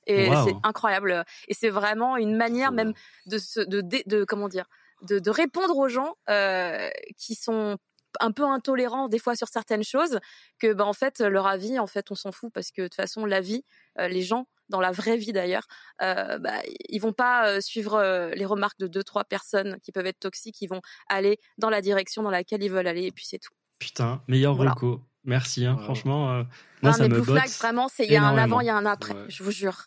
Et 0.10 0.28
Wow. 0.30 0.46
c'est 0.48 0.56
incroyable. 0.64 1.24
Et 1.48 1.54
c'est 1.54 1.70
vraiment 1.70 2.18
une 2.18 2.36
manière 2.36 2.72
même 2.72 2.94
de 3.28 3.38
se, 3.38 3.60
de, 3.62 3.82
de, 3.82 4.02
de- 4.06 4.24
comment 4.26 4.48
dire, 4.50 4.66
de, 5.04 5.20
de 5.20 5.30
répondre 5.30 5.78
aux 5.78 5.88
gens 5.90 6.16
euh, 6.30 6.90
qui 7.18 7.36
sont 7.36 7.78
un 8.20 8.32
peu 8.32 8.44
intolérants 8.44 9.08
des 9.08 9.20
fois 9.20 9.36
sur 9.36 9.48
certaines 9.48 9.84
choses 9.84 10.20
que 10.60 10.74
ben 10.74 10.84
en 10.86 10.94
fait 10.94 11.20
leur 11.20 11.46
avis 11.46 11.78
en 11.78 11.86
fait 11.86 12.10
on 12.10 12.16
s'en 12.16 12.32
fout 12.32 12.52
parce 12.52 12.72
que 12.72 12.82
de 12.82 12.88
toute 12.88 12.96
façon 12.96 13.24
la 13.24 13.40
vie 13.40 13.64
euh, 14.00 14.08
les 14.08 14.24
gens 14.24 14.48
dans 14.68 14.82
la 14.82 14.92
vraie 14.92 15.16
vie 15.16 15.32
d'ailleurs 15.32 15.68
euh, 16.02 16.40
bah, 16.40 16.56
ils 16.90 17.00
vont 17.00 17.14
pas 17.14 17.48
euh, 17.48 17.62
suivre 17.62 17.94
euh, 17.94 18.32
les 18.32 18.46
remarques 18.46 18.80
de 18.80 18.88
deux 18.88 19.04
trois 19.04 19.26
personnes 19.26 19.78
qui 19.84 19.92
peuvent 19.92 20.08
être 20.08 20.20
toxiques 20.20 20.60
ils 20.60 20.68
vont 20.68 20.82
aller 21.08 21.38
dans 21.60 21.70
la 21.70 21.82
direction 21.82 22.24
dans 22.24 22.32
laquelle 22.32 22.64
ils 22.64 22.72
veulent 22.72 22.88
aller 22.88 23.06
et 23.06 23.12
puis 23.12 23.26
c'est 23.28 23.38
tout 23.38 23.54
Putain, 23.78 24.22
meilleur 24.28 24.56
Voilà. 24.56 24.72
reco. 24.72 25.02
Merci, 25.24 25.66
hein, 25.66 25.76
Wow. 25.78 25.84
franchement. 25.84 26.32
euh, 26.32 26.44
moi, 26.82 26.92
Non, 26.92 26.94
ça 26.94 27.04
mais 27.04 27.10
me 27.10 27.22
Blue 27.22 27.24
Flag 27.26 27.48
vraiment 27.60 27.88
c'est 27.88 28.06
il 28.06 28.12
y 28.12 28.18
a 28.18 28.24
un 28.24 28.38
avant 28.38 28.60
il 28.60 28.66
y 28.66 28.70
a 28.72 28.76
un 28.76 28.86
après 28.88 29.14
Ouais. 29.14 29.26
je 29.30 29.44
vous 29.44 29.52
jure 29.52 29.86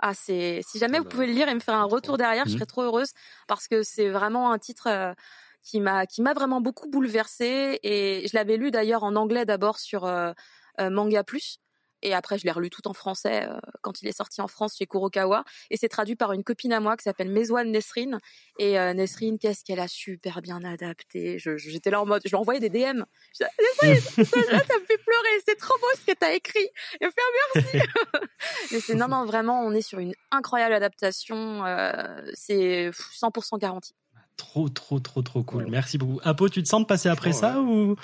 ah 0.00 0.14
c'est 0.14 0.60
si 0.66 0.78
jamais 0.78 0.98
Ah 0.98 1.00
vous 1.00 1.04
bah, 1.04 1.10
pouvez 1.10 1.26
le 1.26 1.32
lire 1.32 1.48
et 1.48 1.54
me 1.54 1.60
faire 1.60 1.74
un 1.76 1.84
retour 1.84 2.16
derrière 2.18 2.46
je 2.46 2.52
Mhm. 2.52 2.52
serais 2.52 2.66
trop 2.66 2.82
heureuse 2.82 3.10
parce 3.48 3.68
que 3.68 3.82
c'est 3.82 4.08
vraiment 4.10 4.52
un 4.52 4.58
titre 4.58 4.88
euh, 4.88 5.14
qui 5.62 5.80
m'a 5.80 6.06
qui 6.06 6.22
m'a 6.22 6.34
vraiment 6.34 6.60
beaucoup 6.60 6.88
bouleversée 6.88 7.78
et 7.82 8.26
je 8.28 8.36
l'avais 8.36 8.56
lu 8.56 8.70
d'ailleurs 8.70 9.04
en 9.04 9.16
anglais 9.16 9.44
d'abord 9.46 9.78
sur 9.78 10.04
euh, 10.04 10.32
euh, 10.80 10.90
Manga 10.90 11.24
Plus 11.24 11.58
et 12.02 12.14
après 12.14 12.38
je 12.38 12.44
l'ai 12.44 12.50
relu 12.50 12.70
tout 12.70 12.86
en 12.88 12.92
français 12.92 13.46
euh, 13.48 13.58
quand 13.82 14.02
il 14.02 14.08
est 14.08 14.16
sorti 14.16 14.40
en 14.40 14.48
France 14.48 14.76
chez 14.76 14.86
Kurokawa. 14.86 15.44
Et 15.70 15.76
c'est 15.76 15.88
traduit 15.88 16.16
par 16.16 16.32
une 16.32 16.44
copine 16.44 16.72
à 16.72 16.80
moi 16.80 16.96
qui 16.96 17.04
s'appelle 17.04 17.30
Mezouane 17.30 17.70
Nesrine. 17.70 18.18
Et 18.58 18.78
euh, 18.78 18.94
Nesrine 18.94 19.38
qu'est-ce 19.38 19.64
qu'elle 19.64 19.80
a 19.80 19.88
super 19.88 20.42
bien 20.42 20.62
adapté. 20.64 21.38
J'étais 21.38 21.90
là 21.90 22.00
en 22.00 22.06
mode 22.06 22.22
je 22.24 22.30
lui 22.30 22.36
envoyais 22.36 22.60
des 22.60 22.70
DM 22.70 23.02
je 23.32 23.44
disais, 23.44 23.50
Nesrine, 23.60 24.24
ça, 24.24 24.52
là, 24.52 24.58
ça 24.66 24.78
me 24.78 24.84
fait 24.84 24.98
pleurer. 24.98 25.42
C'est 25.46 25.56
trop 25.56 25.74
beau 25.78 25.86
ce 25.98 26.12
que 26.12 26.18
t'as 26.18 26.34
écrit. 26.34 26.68
Et 27.00 27.06
me 27.06 27.10
faire 27.10 27.24
merci. 27.54 27.88
Mais 28.72 28.80
c'est 28.80 28.94
non 28.94 29.08
non 29.08 29.24
vraiment 29.24 29.62
on 29.62 29.72
est 29.72 29.82
sur 29.82 29.98
une 29.98 30.14
incroyable 30.30 30.74
adaptation. 30.74 31.64
Euh, 31.64 32.20
c'est 32.34 32.90
100% 32.90 33.58
garanti. 33.58 33.94
Trop, 34.36 34.68
trop, 34.68 35.00
trop, 35.00 35.22
trop 35.22 35.42
cool. 35.42 35.64
Ouais. 35.64 35.70
Merci 35.70 35.96
beaucoup. 35.96 36.20
Apo, 36.22 36.48
tu 36.48 36.62
te 36.62 36.68
sens 36.68 36.82
de 36.82 36.86
passer 36.86 37.08
après 37.08 37.32
Franchement, 37.32 37.54
ça 37.54 37.60
ou 37.60 37.96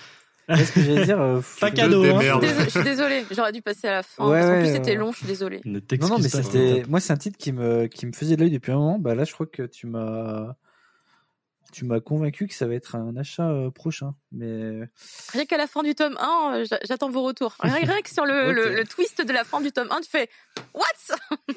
Qu'est-ce 0.49 0.73
que 0.73 0.83
j'allais 0.83 1.05
dire 1.05 1.21
euh, 1.21 1.41
pas 1.61 1.71
cadeau 1.71 2.05
hein 2.05 2.41
je 2.65 2.69
suis 2.71 2.83
désolée 2.83 3.25
j'aurais 3.31 3.53
dû 3.53 3.63
passer 3.63 3.87
à 3.89 3.93
la 3.93 4.03
fin 4.03 4.29
Ouais, 4.29 4.39
parce 4.39 4.47
qu'en 4.47 4.53
ouais, 4.55 4.61
plus 4.63 4.73
c'était 4.73 4.95
long 4.97 5.13
je 5.13 5.19
suis 5.19 5.27
désolée 5.27 5.61
Ne 5.65 5.75
Non, 5.75 5.81
t'excuse 5.81 6.11
non, 6.11 6.19
mais 6.19 6.29
pas. 6.29 6.43
c'était. 6.43 6.83
Moi, 6.89 7.01
c'est 7.01 7.13
un 7.13 7.17
titre 7.17 7.39
qui 7.39 7.53
me, 7.53 7.87
qui 7.87 8.07
me 8.07 8.13
faisait 8.13 8.37
de 8.37 8.41
l'œil 8.43 8.51
depuis 8.51 8.73
un 8.73 8.77
moment. 8.77 8.99
Bah 8.99 9.15
là, 9.15 9.25
je 9.25 9.33
crois 9.33 9.47
que 9.47 9.63
tu 9.63 9.87
m'as. 9.87 10.55
Tu 11.73 11.87
m'as 11.87 12.01
convaincu 12.01 12.47
que 12.49 12.55
ça 12.55 12.67
va 12.67 12.75
être 12.75 12.97
un 12.97 13.17
achat 13.17 13.49
euh, 13.49 13.71
prochain. 13.71 14.15
Mais. 14.31 14.81
rien 15.33 15.47
qu'à 15.47 15.57
la 15.57 15.67
fin 15.67 15.83
du 15.83 15.95
tome 15.95 16.19
1 16.21 16.55
euh, 16.57 16.65
j'a- 16.69 16.81
j'attends 16.87 17.09
vos 17.09 17.23
retours 17.23 17.55
rien, 17.61 18.03
que 18.03 18.11
sur 18.11 18.27
le, 18.27 18.53
le, 18.53 18.75
le 18.75 18.85
twist 18.85 19.25
de 19.27 19.33
la 19.33 19.43
fin 19.45 19.61
du 19.63 19.73
tome 19.73 19.89
1 19.91 20.01
tu 20.03 20.11
fais 20.11 20.29
what? 20.75 21.17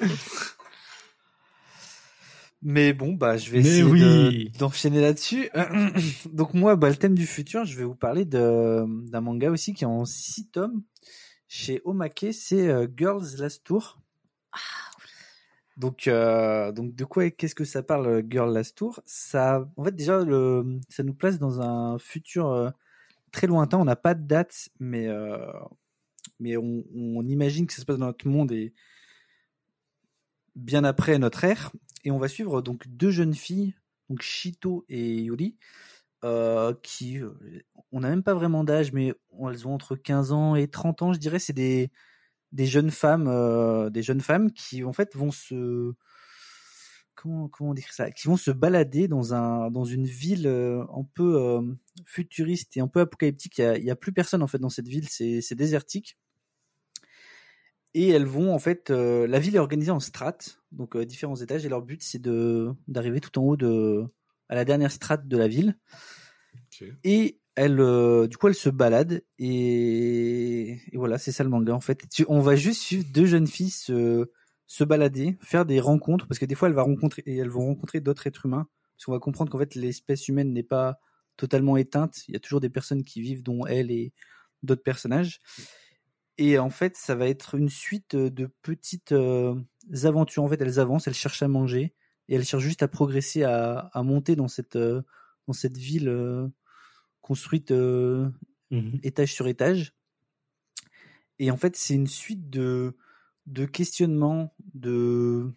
Mais 2.62 2.92
bon, 2.92 3.12
bah, 3.12 3.36
je 3.36 3.50
vais 3.50 3.60
Mais 3.60 3.68
essayer 3.68 3.82
oui. 3.84 4.50
de- 4.52 4.58
d'enchaîner 4.58 5.00
là-dessus. 5.00 5.50
Donc, 6.32 6.54
moi, 6.54 6.74
bah, 6.76 6.88
le 6.88 6.96
thème 6.96 7.14
du 7.14 7.26
futur, 7.26 7.64
je 7.64 7.76
vais 7.76 7.84
vous 7.84 7.94
parler 7.94 8.24
d'un 8.24 8.86
manga 9.20 9.50
aussi 9.50 9.74
qui 9.74 9.84
est 9.84 9.86
en 9.86 10.04
six 10.04 10.48
tomes 10.48 10.82
chez 11.48 11.80
Omake. 11.84 12.26
C'est 12.32 12.68
euh, 12.68 12.88
Girls 12.96 13.36
Last 13.38 13.62
Tour. 13.64 14.00
Donc, 15.76 16.08
euh, 16.08 16.72
donc 16.72 16.94
de 16.94 17.04
quoi, 17.04 17.30
qu'est-ce 17.30 17.54
que 17.54 17.64
ça 17.66 17.82
parle, 17.82 18.06
euh, 18.06 18.22
Girl 18.28 18.52
Last 18.52 18.76
Tour? 18.78 19.00
Ça, 19.04 19.68
en 19.76 19.84
fait, 19.84 19.94
déjà, 19.94 20.24
le, 20.24 20.78
ça 20.88 21.02
nous 21.02 21.12
place 21.12 21.38
dans 21.38 21.60
un 21.60 21.98
futur 21.98 22.50
euh, 22.50 22.70
très 23.30 23.46
lointain. 23.46 23.78
On 23.78 23.84
n'a 23.84 23.96
pas 23.96 24.14
de 24.14 24.26
date, 24.26 24.70
mais, 24.80 25.06
euh, 25.06 25.36
mais 26.40 26.56
on, 26.56 26.82
on 26.94 27.22
imagine 27.26 27.66
que 27.66 27.74
ça 27.74 27.82
se 27.82 27.84
passe 27.86 27.98
dans 27.98 28.06
notre 28.06 28.26
monde 28.26 28.52
et 28.52 28.72
bien 30.56 30.84
après 30.84 31.18
notre 31.18 31.44
ère. 31.44 31.70
Et 32.04 32.10
on 32.10 32.18
va 32.18 32.28
suivre 32.28 32.62
donc 32.62 32.88
deux 32.88 33.10
jeunes 33.10 33.34
filles, 33.34 33.74
donc 34.08 34.22
Shito 34.22 34.84
et 34.88 35.22
Yuri, 35.22 35.56
euh, 36.24 36.74
qui, 36.82 37.18
euh, 37.18 37.32
on 37.92 38.00
n'a 38.00 38.08
même 38.08 38.22
pas 38.22 38.34
vraiment 38.34 38.64
d'âge, 38.64 38.92
mais 38.92 39.14
elles 39.48 39.66
ont 39.68 39.74
entre 39.74 39.96
15 39.96 40.32
ans 40.32 40.56
et 40.56 40.68
30 40.68 41.02
ans, 41.02 41.12
je 41.12 41.18
dirais. 41.18 41.38
C'est 41.38 41.52
des, 41.52 41.90
des 42.52 42.66
jeunes 42.66 42.90
femmes, 42.90 43.28
euh, 43.28 43.90
des 43.90 44.02
jeunes 44.02 44.20
femmes 44.20 44.52
qui 44.52 44.84
en 44.84 44.92
fait 44.92 45.14
vont 45.14 45.30
se 45.30 45.94
comment 47.14 47.48
comment 47.48 47.74
décrire 47.74 47.94
ça, 47.94 48.10
qui 48.10 48.28
vont 48.28 48.36
se 48.36 48.50
balader 48.50 49.08
dans 49.08 49.34
un 49.34 49.70
dans 49.70 49.84
une 49.84 50.06
ville 50.06 50.46
un 50.46 51.04
peu 51.14 51.60
futuriste 52.04 52.76
et 52.76 52.80
un 52.80 52.88
peu 52.88 53.00
apocalyptique. 53.00 53.58
Il 53.58 53.62
y 53.62 53.64
a, 53.64 53.78
y 53.78 53.90
a 53.90 53.96
plus 53.96 54.12
personne 54.12 54.42
en 54.42 54.46
fait 54.46 54.58
dans 54.58 54.70
cette 54.70 54.88
ville, 54.88 55.08
c'est 55.08 55.40
c'est 55.42 55.54
désertique. 55.54 56.18
Et 57.98 58.10
elles 58.10 58.26
vont 58.26 58.52
en 58.52 58.58
fait, 58.58 58.90
euh, 58.90 59.26
la 59.26 59.38
ville 59.38 59.56
est 59.56 59.58
organisée 59.58 59.90
en 59.90 60.00
strates, 60.00 60.60
donc 60.70 60.94
euh, 60.96 61.06
différents 61.06 61.36
étages, 61.36 61.64
et 61.64 61.70
leur 61.70 61.80
but 61.80 62.02
c'est 62.02 62.18
de 62.20 62.70
d'arriver 62.88 63.20
tout 63.20 63.38
en 63.38 63.42
haut 63.42 63.56
de 63.56 64.04
à 64.50 64.54
la 64.54 64.66
dernière 64.66 64.92
strate 64.92 65.26
de 65.26 65.36
la 65.38 65.48
ville. 65.48 65.78
Et 67.04 67.40
elle, 67.54 67.80
euh, 67.80 68.26
du 68.26 68.36
coup, 68.36 68.48
elle 68.48 68.54
se 68.54 68.68
balade 68.68 69.22
et, 69.38 70.72
et 70.92 70.96
voilà, 70.98 71.16
c'est 71.16 71.32
ça 71.32 71.42
le 71.42 71.48
manga 71.48 71.72
en 71.72 71.80
fait. 71.80 72.06
Tu- 72.12 72.26
on 72.28 72.40
va 72.40 72.54
juste 72.54 72.82
suivre 72.82 73.06
deux 73.14 73.24
jeunes 73.24 73.46
filles 73.46 73.70
se, 73.70 74.30
se 74.66 74.84
balader, 74.84 75.38
faire 75.40 75.64
des 75.64 75.80
rencontres 75.80 76.26
parce 76.28 76.38
que 76.38 76.44
des 76.44 76.54
fois, 76.54 76.68
elles, 76.68 76.74
va 76.74 76.82
rencontrer, 76.82 77.22
et 77.24 77.38
elles 77.38 77.48
vont 77.48 77.64
rencontrer 77.64 78.00
d'autres 78.00 78.26
êtres 78.26 78.44
humains 78.44 78.68
parce 78.94 79.06
qu'on 79.06 79.12
va 79.12 79.20
comprendre 79.20 79.50
qu'en 79.50 79.58
fait, 79.58 79.74
l'espèce 79.74 80.28
humaine 80.28 80.52
n'est 80.52 80.62
pas 80.62 80.98
totalement 81.38 81.78
éteinte. 81.78 82.28
Il 82.28 82.34
y 82.34 82.36
a 82.36 82.40
toujours 82.40 82.60
des 82.60 82.68
personnes 82.70 83.04
qui 83.04 83.22
vivent, 83.22 83.42
dont 83.42 83.64
elle 83.66 83.90
et 83.90 84.12
d'autres 84.62 84.82
personnages. 84.82 85.40
Et 86.38 86.58
en 86.58 86.70
fait, 86.70 86.96
ça 86.96 87.14
va 87.14 87.28
être 87.28 87.54
une 87.54 87.68
suite 87.70 88.14
de 88.14 88.46
petites 88.62 89.12
euh, 89.12 89.54
aventures. 90.04 90.42
En 90.44 90.48
fait, 90.48 90.60
elles 90.60 90.78
avancent, 90.80 91.06
elles 91.06 91.14
cherchent 91.14 91.42
à 91.42 91.48
manger 91.48 91.94
et 92.28 92.34
elles 92.34 92.44
cherchent 92.44 92.62
juste 92.62 92.82
à 92.82 92.88
progresser, 92.88 93.42
à, 93.44 93.90
à 93.92 94.02
monter 94.02 94.36
dans 94.36 94.48
cette 94.48 94.76
euh, 94.76 95.02
dans 95.46 95.54
cette 95.54 95.78
ville 95.78 96.08
euh, 96.08 96.48
construite 97.22 97.72
Mhm. 98.70 98.98
étage 99.02 99.32
sur 99.32 99.46
étage. 99.48 99.94
Et 101.38 101.50
en 101.50 101.56
fait, 101.56 101.76
c'est 101.76 101.94
une 101.94 102.06
suite 102.06 102.48
de, 102.50 102.96
de 103.46 103.66
questionnements, 103.66 104.54
de 104.74 105.52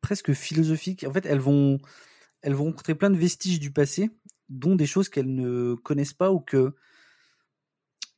presque 0.00 0.32
philosophiques. 0.32 1.04
En 1.04 1.12
fait, 1.12 1.26
elles 1.26 1.40
vont, 1.40 1.78
elles 2.42 2.54
vont 2.54 2.66
rencontrer 2.66 2.94
plein 2.94 3.10
de 3.10 3.16
vestiges 3.16 3.60
du 3.60 3.72
passé, 3.72 4.10
dont 4.48 4.76
des 4.76 4.86
choses 4.86 5.08
qu'elles 5.08 5.34
ne 5.34 5.74
connaissent 5.74 6.14
pas 6.14 6.32
ou 6.32 6.40
que 6.40 6.74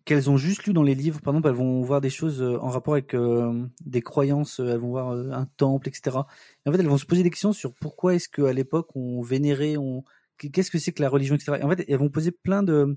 qu'elles 0.06 0.30
ont 0.30 0.36
juste 0.36 0.64
lu 0.64 0.72
dans 0.72 0.84
les 0.84 0.94
livres. 0.94 1.20
Par 1.20 1.34
exemple, 1.34 1.48
elles 1.48 1.54
vont 1.54 1.82
voir 1.82 2.00
des 2.00 2.10
choses 2.10 2.40
euh, 2.40 2.58
en 2.60 2.70
rapport 2.70 2.94
avec 2.94 3.12
euh, 3.12 3.66
des 3.84 4.00
croyances, 4.00 4.60
euh, 4.60 4.72
elles 4.72 4.78
vont 4.78 4.90
voir 4.90 5.10
un 5.10 5.46
temple, 5.56 5.88
etc. 5.88 6.18
Et 6.64 6.68
en 6.68 6.72
fait, 6.72 6.78
elles 6.78 6.88
vont 6.88 6.96
se 6.96 7.04
poser 7.04 7.24
des 7.24 7.30
questions 7.30 7.52
sur 7.52 7.74
pourquoi 7.74 8.14
est-ce 8.14 8.28
qu'à 8.28 8.52
l'époque 8.52 8.94
on 8.94 9.20
vénérait, 9.20 9.76
on 9.76 10.04
qu'est-ce 10.38 10.70
que 10.70 10.78
c'est 10.78 10.92
que 10.92 11.02
la 11.02 11.08
religion, 11.08 11.34
etc. 11.34 11.58
Et 11.60 11.64
en 11.64 11.68
fait, 11.68 11.84
elles 11.88 11.98
vont 11.98 12.08
poser 12.08 12.30
plein 12.30 12.62
de 12.62 12.94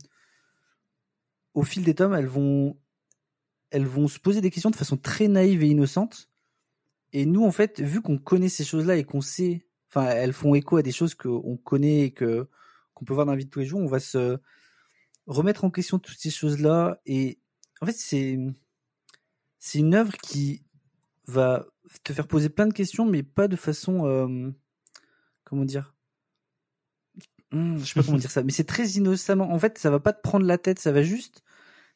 au 1.56 1.64
fil 1.64 1.84
des 1.84 1.96
tomes, 1.96 2.14
elles 2.14 2.28
vont 2.28 2.78
elles 3.72 3.86
vont 3.86 4.08
se 4.08 4.20
poser 4.20 4.40
des 4.42 4.52
questions 4.52 4.70
de 4.70 4.76
façon 4.76 4.98
très 4.98 5.28
naïve 5.28 5.64
et 5.64 5.68
innocente. 5.68 6.30
Et 7.12 7.26
nous, 7.26 7.44
en 7.44 7.52
fait, 7.52 7.82
vu 7.82 8.02
qu'on 8.02 8.20
connaît 8.20 8.50
ces 8.50 8.64
choses-là 8.64 8.98
et 8.98 9.04
qu'on 9.04 9.22
sait, 9.22 9.66
enfin, 9.90 10.06
elles 10.10 10.34
font 10.34 10.54
écho 10.54 10.78
à 10.78 10.84
des 10.84 10.92
choses 10.92 11.16
qu'on 11.16 11.58
connaît 11.58 12.02
et 12.02 12.12
que 12.12 12.48
qu'on 12.94 13.06
peut 13.06 13.14
voir 13.14 13.26
dans 13.26 13.32
la 13.32 13.38
vie 13.38 13.46
de 13.46 13.50
tous 13.50 13.60
les 13.60 13.66
jours, 13.66 13.80
on 13.80 13.88
va 13.88 14.00
se 14.00 14.38
remettre 15.30 15.64
en 15.64 15.70
question 15.70 16.00
toutes 16.00 16.18
ces 16.18 16.32
choses-là. 16.32 17.00
Et 17.06 17.40
en 17.82 17.86
fait, 17.86 17.96
c'est 17.96 18.38
c'est 19.60 19.80
une 19.80 19.94
œuvre 19.94 20.18
qui 20.18 20.64
va 21.28 21.66
te 22.04 22.12
faire 22.12 22.28
poser 22.28 22.50
plein 22.50 22.68
de 22.68 22.74
questions, 22.74 23.06
mais 23.06 23.24
pas 23.24 23.48
de 23.48 23.56
façon 23.56 24.06
euh, 24.06 24.50
comment 25.44 25.66
dire? 25.66 25.96
Hmm, 27.52 27.78
je 27.78 27.86
sais 27.86 27.94
pas 27.94 28.04
comment 28.04 28.18
dire 28.20 28.32
ça, 28.32 28.44
mais 28.44 28.52
c'est 28.52 28.66
très 28.66 28.88
innocemment. 28.90 29.52
En 29.52 29.60
fait, 29.60 29.78
ça 29.78 29.90
va 29.90 30.00
pas 30.00 30.14
te 30.14 30.22
prendre 30.22 30.46
la 30.46 30.58
tête, 30.58 30.80
ça 30.80 30.92
va 30.92 31.04
juste. 31.04 31.44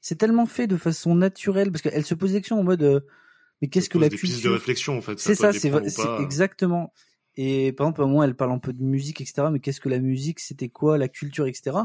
C'est 0.02 0.18
tellement 0.18 0.46
fait 0.46 0.68
de 0.68 0.78
façon 0.78 1.16
naturelle 1.16 1.72
parce 1.72 1.82
qu'elle 1.82 2.06
se 2.06 2.14
pose 2.16 2.34
des 2.34 2.40
questions 2.40 2.60
en 2.60 2.64
mode. 2.64 2.84
euh, 2.84 3.00
mais 3.62 3.70
qu'est-ce 3.70 3.90
que 3.90 3.98
la 3.98 4.10
des 4.10 4.18
pistes 4.18 4.34
de 4.34 4.34
culture? 4.34 4.52
réflexion 4.54 4.98
en 4.98 5.02
fait. 5.02 5.20
c'est 5.20 5.36
ça, 5.36 5.54
c'est 5.54 5.72
exactement. 6.20 6.94
Et 7.36 7.72
par 7.72 7.88
exemple, 7.88 8.02
à 8.02 8.04
un 8.04 8.08
moment, 8.08 8.24
elle 8.24 8.36
parle 8.36 8.52
un 8.52 8.60
peu 8.60 8.74
de 8.74 8.84
musique, 8.84 9.22
etc. 9.22 9.48
Mais 9.52 9.60
qu'est-ce 9.60 9.80
que 9.80 9.90
la 9.90 10.00
musique 10.00 10.40
C'était 10.40 10.70
quoi 10.70 10.98
la 10.98 11.08
culture, 11.08 11.48
etc. 11.48 11.78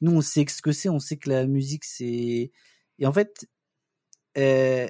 Nous, 0.00 0.12
on 0.12 0.20
sait 0.20 0.44
ce 0.48 0.60
que 0.62 0.72
c'est. 0.72 0.88
On 0.88 0.98
sait 0.98 1.16
que 1.16 1.28
la 1.30 1.46
musique, 1.46 1.84
c'est. 1.84 2.50
Et 2.98 3.06
en 3.06 3.12
fait, 3.12 3.46
euh, 4.38 4.88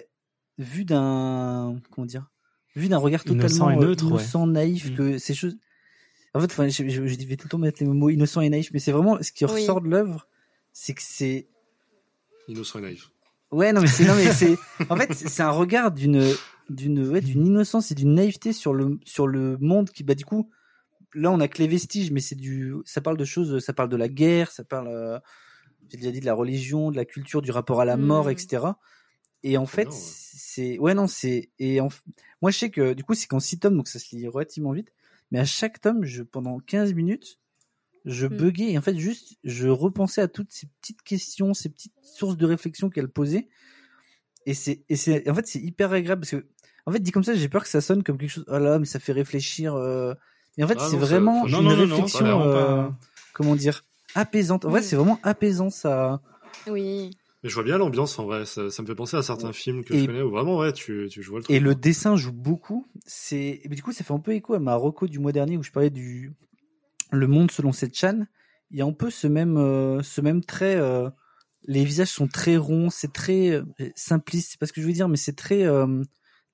vu 0.58 0.84
d'un 0.84 1.80
comment 1.90 2.06
dire, 2.06 2.30
vu 2.76 2.88
d'un 2.88 2.98
regard 2.98 3.22
Innocent 3.26 3.42
totalement 3.48 3.70
et 3.70 3.76
euh, 3.76 3.88
neutre, 3.88 4.04
ouais. 4.04 4.10
innocent, 4.10 4.46
naïf, 4.46 4.90
Mm. 4.90 4.94
que 4.96 5.18
ces 5.18 5.34
choses. 5.34 5.56
En 6.34 6.40
fait, 6.40 6.46
enfin, 6.46 6.68
je, 6.68 6.88
je, 6.88 7.06
je 7.06 7.26
vais 7.26 7.36
tout 7.36 7.46
le 7.46 7.50
temps 7.50 7.58
mettre 7.58 7.82
les 7.82 7.88
mots 7.88 8.10
innocent 8.10 8.40
et 8.40 8.48
naïf, 8.48 8.70
mais 8.72 8.80
c'est 8.80 8.90
vraiment 8.92 9.22
ce 9.22 9.30
qui 9.30 9.44
Oui. 9.44 9.52
ressort 9.52 9.80
de 9.80 9.88
l'œuvre, 9.88 10.26
c'est 10.72 10.94
que 10.94 11.02
c'est 11.02 11.46
Innocent 12.48 12.80
et 12.80 12.82
naïf. 12.82 13.10
Ouais, 13.52 13.72
non, 13.72 13.80
mais 13.80 13.86
c'est, 13.86 14.04
non, 14.04 14.14
mais 14.16 14.32
c'est, 14.32 14.56
en 14.90 14.96
fait, 14.96 15.12
c'est 15.14 15.28
c'est 15.28 15.42
un 15.42 15.50
regard 15.52 15.92
d'une, 15.92 16.26
d'une, 16.68 17.08
ouais, 17.08 17.20
d'une 17.20 17.46
innocence 17.46 17.92
et 17.92 17.94
d'une 17.94 18.14
naïveté 18.14 18.52
sur 18.52 18.74
le, 18.74 18.98
sur 19.04 19.28
le 19.28 19.56
monde 19.58 19.90
qui, 19.90 20.02
bah, 20.02 20.14
du 20.16 20.24
coup, 20.24 20.50
là, 21.14 21.30
on 21.30 21.40
a 21.40 21.48
que 21.48 21.58
les 21.58 21.68
vestiges, 21.68 22.10
mais 22.10 22.20
c'est 22.20 22.34
du, 22.34 22.74
ça 22.84 23.00
parle 23.00 23.16
de 23.16 23.24
choses, 23.24 23.58
ça 23.64 23.72
parle 23.72 23.88
de 23.88 23.96
la 23.96 24.08
guerre, 24.08 24.50
ça 24.50 24.64
parle, 24.64 24.88
euh, 24.88 25.18
j'ai 25.90 25.98
déjà 25.98 26.10
dit 26.10 26.20
de 26.20 26.26
la 26.26 26.34
religion, 26.34 26.90
de 26.90 26.96
la 26.96 27.04
culture, 27.04 27.42
du 27.42 27.50
rapport 27.50 27.80
à 27.80 27.84
la 27.84 27.96
mort, 27.96 28.26
Mm. 28.26 28.30
etc. 28.30 28.66
Et 29.42 29.56
en 29.58 29.66
fait, 29.66 29.88
c'est, 29.92 30.78
ouais, 30.78 30.94
non, 30.94 31.06
c'est, 31.06 31.50
et 31.58 31.80
en, 31.80 31.88
moi, 32.40 32.50
je 32.50 32.58
sais 32.58 32.70
que, 32.70 32.94
du 32.94 33.04
coup, 33.04 33.14
c'est 33.14 33.26
qu'en 33.26 33.40
six 33.40 33.58
tomes, 33.58 33.76
donc 33.76 33.88
ça 33.88 33.98
se 33.98 34.16
lit 34.16 34.26
relativement 34.28 34.72
vite, 34.72 34.92
mais 35.30 35.38
à 35.38 35.44
chaque 35.44 35.80
tome, 35.80 36.04
je, 36.04 36.22
pendant 36.22 36.58
15 36.60 36.94
minutes, 36.94 37.38
je 38.04 38.26
Mm. 38.26 38.36
buguais 38.36 38.70
et 38.72 38.78
en 38.78 38.82
fait 38.82 38.98
juste 38.98 39.38
je 39.44 39.66
repensais 39.66 40.20
à 40.20 40.28
toutes 40.28 40.52
ces 40.52 40.66
petites 40.80 41.00
questions, 41.02 41.54
ces 41.54 41.70
petites 41.70 41.94
sources 42.02 42.36
de 42.36 42.44
réflexion 42.44 42.90
qu'elle 42.90 43.08
posait 43.08 43.48
et 44.44 44.52
c'est 44.52 44.84
et 44.90 44.96
c'est 44.96 45.26
en 45.28 45.34
fait 45.34 45.46
c'est 45.46 45.58
hyper 45.60 45.90
agréable 45.90 46.20
parce 46.20 46.32
que 46.32 46.46
en 46.84 46.92
fait 46.92 47.00
dit 47.00 47.12
comme 47.12 47.24
ça 47.24 47.34
j'ai 47.34 47.48
peur 47.48 47.62
que 47.62 47.68
ça 47.70 47.80
sonne 47.80 48.02
comme 48.02 48.18
quelque 48.18 48.28
chose 48.30 48.44
oh 48.48 48.58
là 48.58 48.78
mais 48.78 48.84
ça 48.84 49.00
fait 49.00 49.12
réfléchir 49.12 49.74
euh... 49.74 50.12
mais 50.56 50.64
en 50.64 50.68
fait 50.68 50.78
Ah 50.78 50.86
c'est 50.88 50.96
non, 50.96 51.02
vraiment 51.02 51.46
non, 51.46 51.60
une 51.60 51.64
non, 51.68 51.76
non, 51.76 51.86
non, 51.86 51.94
réflexion 51.96 52.24
l'air 52.24 52.40
euh, 52.40 52.52
pas- 52.88 52.98
comment 53.32 53.56
dire 53.56 53.84
apaisante 54.14 54.64
en 54.64 54.70
vrai 54.70 54.80
Mm. 54.80 54.84
c'est 54.84 54.96
vraiment 54.96 55.20
apaisant 55.22 55.70
ça 55.70 56.20
Oui. 56.68 57.10
Mais 57.42 57.50
je 57.50 57.54
vois 57.54 57.64
bien 57.64 57.76
l'ambiance 57.76 58.18
en 58.18 58.24
vrai. 58.24 58.46
Ça, 58.46 58.70
ça 58.70 58.80
me 58.82 58.86
fait 58.86 58.94
penser 58.94 59.18
à 59.18 59.22
certains 59.22 59.52
films 59.52 59.84
que 59.84 59.92
Et- 59.94 59.98
je 60.00 60.06
connais 60.06 60.22
où 60.22 60.30
vraiment 60.30 60.56
ouais 60.58 60.72
tu 60.72 61.08
tu 61.10 61.20
vois 61.22 61.38
le 61.40 61.44
truc. 61.44 61.54
et 61.54 61.60
le 61.60 61.74
dessin 61.74 62.16
joue 62.16 62.32
beaucoup 62.32 62.86
c'est 63.06 63.60
et 63.62 63.68
du 63.68 63.82
coup 63.82 63.92
ça 63.92 64.02
fait 64.04 64.14
un 64.14 64.18
peu 64.18 64.32
écho 64.32 64.54
à 64.54 64.58
ma 64.60 64.74
reco 64.76 65.06
du 65.06 65.18
mois 65.18 65.32
dernier 65.32 65.56
où 65.58 65.62
je 65.62 65.70
parlais 65.70 65.90
du 65.90 66.32
le 67.10 67.26
monde 67.26 67.50
selon 67.50 67.72
cette 67.72 67.94
chan 67.96 68.24
il 68.70 68.78
y 68.78 68.82
a 68.82 68.86
un 68.86 68.92
peu 68.92 69.10
ce 69.10 69.26
même 69.26 69.56
euh, 69.58 70.02
ce 70.02 70.20
même 70.22 70.42
trait 70.42 70.76
euh, 70.76 71.10
les 71.66 71.84
visages 71.84 72.08
sont 72.08 72.28
très 72.28 72.56
ronds 72.56 72.88
c'est 72.90 73.12
très 73.12 73.50
euh, 73.50 73.62
simpliste 73.94 74.52
c'est 74.52 74.58
pas 74.60 74.66
ce 74.66 74.72
que 74.72 74.80
je 74.80 74.86
veux 74.86 74.92
dire 74.94 75.08
mais 75.08 75.16
c'est 75.18 75.36
très 75.36 75.64
euh, 75.64 76.02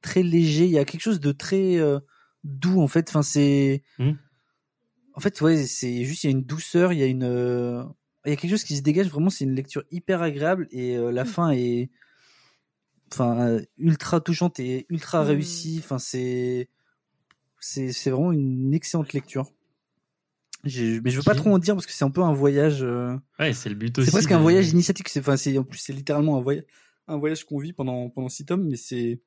très 0.02 0.22
léger 0.24 0.64
il 0.64 0.70
y 0.72 0.78
a 0.78 0.84
quelque 0.84 1.02
chose 1.02 1.20
de 1.20 1.30
très 1.32 1.76
euh, 1.78 2.00
doux 2.44 2.80
en 2.80 2.88
fait 2.88 3.08
enfin 3.08 3.22
c'est 3.22 3.82
Mhm. 3.98 4.16
en 5.14 5.20
fait 5.20 5.40
ouais 5.40 5.64
c'est 5.66 6.04
juste 6.04 6.24
il 6.24 6.26
y 6.28 6.32
a 6.32 6.36
une 6.36 6.42
douceur 6.44 6.92
il 6.92 6.98
y 6.98 7.02
a 7.02 7.06
une 7.06 7.24
euh, 7.24 7.82
il 8.26 8.30
y 8.30 8.32
a 8.32 8.36
quelque 8.36 8.50
chose 8.50 8.64
qui 8.64 8.76
se 8.76 8.82
dégage 8.82 9.08
vraiment 9.08 9.30
c'est 9.30 9.44
une 9.44 9.54
lecture 9.54 9.84
hyper 9.90 10.22
agréable 10.22 10.66
et 10.70 10.96
euh, 10.96 11.10
la 11.10 11.24
fin 11.24 11.50
est 11.50 11.90
enfin 13.12 13.40
euh, 13.48 13.62
ultra 13.78 14.20
touchante 14.20 14.60
et 14.60 14.86
ultra 14.88 15.22
Mhm. 15.22 15.28
réussie 15.28 15.76
enfin 15.82 15.98
c'est 15.98 16.68
c'est 17.60 17.92
c'est 17.92 18.10
vraiment 18.10 18.32
une 18.32 18.72
excellente 18.72 19.12
lecture 19.12 19.50
J'ai- 20.64 21.00
mais 21.00 21.10
je 21.10 21.16
veux 21.16 21.22
pas 21.22 21.34
trop 21.34 21.50
en 21.50 21.58
dire 21.58 21.74
parce 21.74 21.86
que 21.86 21.92
c'est 21.92 22.04
un 22.04 22.10
peu 22.10 22.22
un 22.22 22.32
voyage 22.34 22.82
euh, 22.82 23.16
Ouais, 23.38 23.52
c'est 23.54 23.68
le 23.70 23.74
but 23.74 23.98
aussi. 23.98 24.06
c'est 24.06 24.12
presque 24.12 24.32
un 24.32 24.40
voyage 24.40 24.68
initiatique 24.70 25.08
c'est 25.08 25.20
enfin 25.20 25.36
c'est 25.36 25.56
en 25.58 25.64
plus 25.64 25.78
c'est 25.78 25.92
littéralement 25.92 26.36
un 26.36 26.40
voyage 26.42 26.64
un 27.08 27.18
voyage 27.18 27.44
qu'on 27.44 27.58
vit 27.58 27.72
pendant 27.72 28.08
pendant 28.10 28.28
six 28.28 28.44
tomes 28.44 28.66
mais 28.68 28.76
c'est 28.76 29.20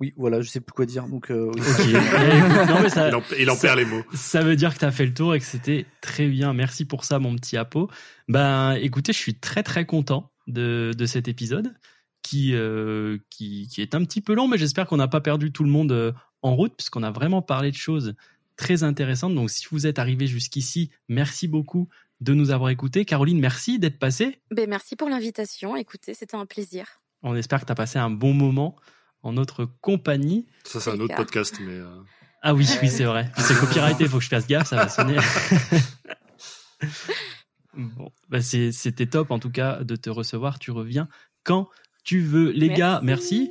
oui 0.00 0.14
voilà 0.16 0.40
je 0.40 0.48
sais 0.48 0.60
plus 0.60 0.72
quoi 0.72 0.86
dire 0.86 1.06
donc 1.08 1.30
euh, 1.30 1.50
oui. 1.54 1.60
Ok. 1.60 1.80
Écoute, 1.80 2.68
non, 2.68 2.80
mais 2.82 2.88
ça, 2.88 3.08
Il 3.08 3.14
en, 3.14 3.22
il 3.38 3.50
en 3.50 3.54
ça- 3.54 3.60
perd 3.68 3.78
les 3.78 3.84
mots. 3.84 4.02
Ça 4.14 4.42
veut 4.42 4.56
dire 4.56 4.72
que 4.74 4.78
tu 4.78 4.84
as 4.84 4.90
fait 4.92 5.06
le 5.06 5.14
tour 5.14 5.34
et 5.34 5.38
que 5.38 5.44
c'était 5.44 5.86
très 6.00 6.26
bien. 6.28 6.52
Merci 6.52 6.84
pour 6.84 7.04
ça, 7.04 7.18
mon 7.18 7.34
petit 7.36 7.56
Apo. 7.56 7.90
Ben, 8.28 8.74
écoutez, 8.74 9.12
je 9.12 9.18
suis 9.18 9.34
très 9.34 9.62
très 9.62 9.86
content 9.86 10.30
de, 10.46 10.92
de 10.96 11.06
cet 11.06 11.28
épisode 11.28 11.74
qui, 12.22 12.54
euh, 12.54 13.18
qui, 13.30 13.68
qui 13.68 13.80
est 13.82 13.94
un 13.94 14.04
petit 14.04 14.20
peu 14.20 14.34
long, 14.34 14.48
mais 14.48 14.58
j'espère 14.58 14.86
qu'on 14.86 14.96
n'a 14.98 15.08
pas 15.08 15.20
perdu 15.20 15.52
tout 15.52 15.64
le 15.64 15.70
monde 15.70 15.92
euh, 15.92 16.12
en 16.42 16.54
route 16.54 16.74
puisqu'on 16.76 17.02
a 17.02 17.10
vraiment 17.10 17.42
parlé 17.42 17.70
de 17.70 17.76
choses 17.76 18.14
très 18.56 18.82
intéressantes. 18.82 19.34
Donc, 19.34 19.50
si 19.50 19.66
vous 19.70 19.86
êtes 19.86 19.98
arrivé 19.98 20.26
jusqu'ici, 20.26 20.90
merci 21.08 21.48
beaucoup 21.48 21.88
de 22.20 22.34
nous 22.34 22.50
avoir 22.50 22.70
écoutés. 22.70 23.04
Caroline, 23.04 23.38
merci 23.38 23.78
d'être 23.78 23.98
passée. 23.98 24.40
Ben, 24.50 24.68
merci 24.68 24.96
pour 24.96 25.08
l'invitation. 25.08 25.76
Écoutez, 25.76 26.14
c'était 26.14 26.36
un 26.36 26.46
plaisir. 26.46 26.86
On 27.22 27.34
espère 27.36 27.60
que 27.60 27.66
tu 27.66 27.72
as 27.72 27.76
passé 27.76 27.98
un 27.98 28.10
bon 28.10 28.32
moment 28.34 28.76
en 29.22 29.32
notre 29.32 29.64
compagnie. 29.80 30.46
Ça 30.64 30.80
c'est 30.80 30.90
un 30.90 31.00
autre 31.00 31.14
podcast 31.16 31.56
mais 31.60 31.72
euh, 31.72 31.86
Ah 32.42 32.54
oui, 32.54 32.68
oui, 32.82 32.88
c'est 32.88 33.04
vrai. 33.04 33.30
C'est 33.36 33.58
copyrighté, 33.58 34.04
il 34.04 34.10
faut 34.10 34.18
que 34.18 34.24
je 34.24 34.28
fasse 34.28 34.46
gaffe, 34.46 34.68
ça 34.68 34.76
va 34.76 34.88
sonner. 34.88 35.16
bon, 37.74 38.10
bah 38.28 38.40
c'est- 38.40 38.72
c'était 38.72 39.06
top 39.06 39.30
en 39.30 39.38
tout 39.38 39.50
cas 39.50 39.82
de 39.84 39.96
te 39.96 40.10
recevoir. 40.10 40.58
Tu 40.58 40.70
reviens 40.70 41.08
quand 41.44 41.68
tu 42.04 42.20
veux. 42.20 42.50
Les 42.50 42.68
gars, 42.70 43.00
merci. 43.02 43.50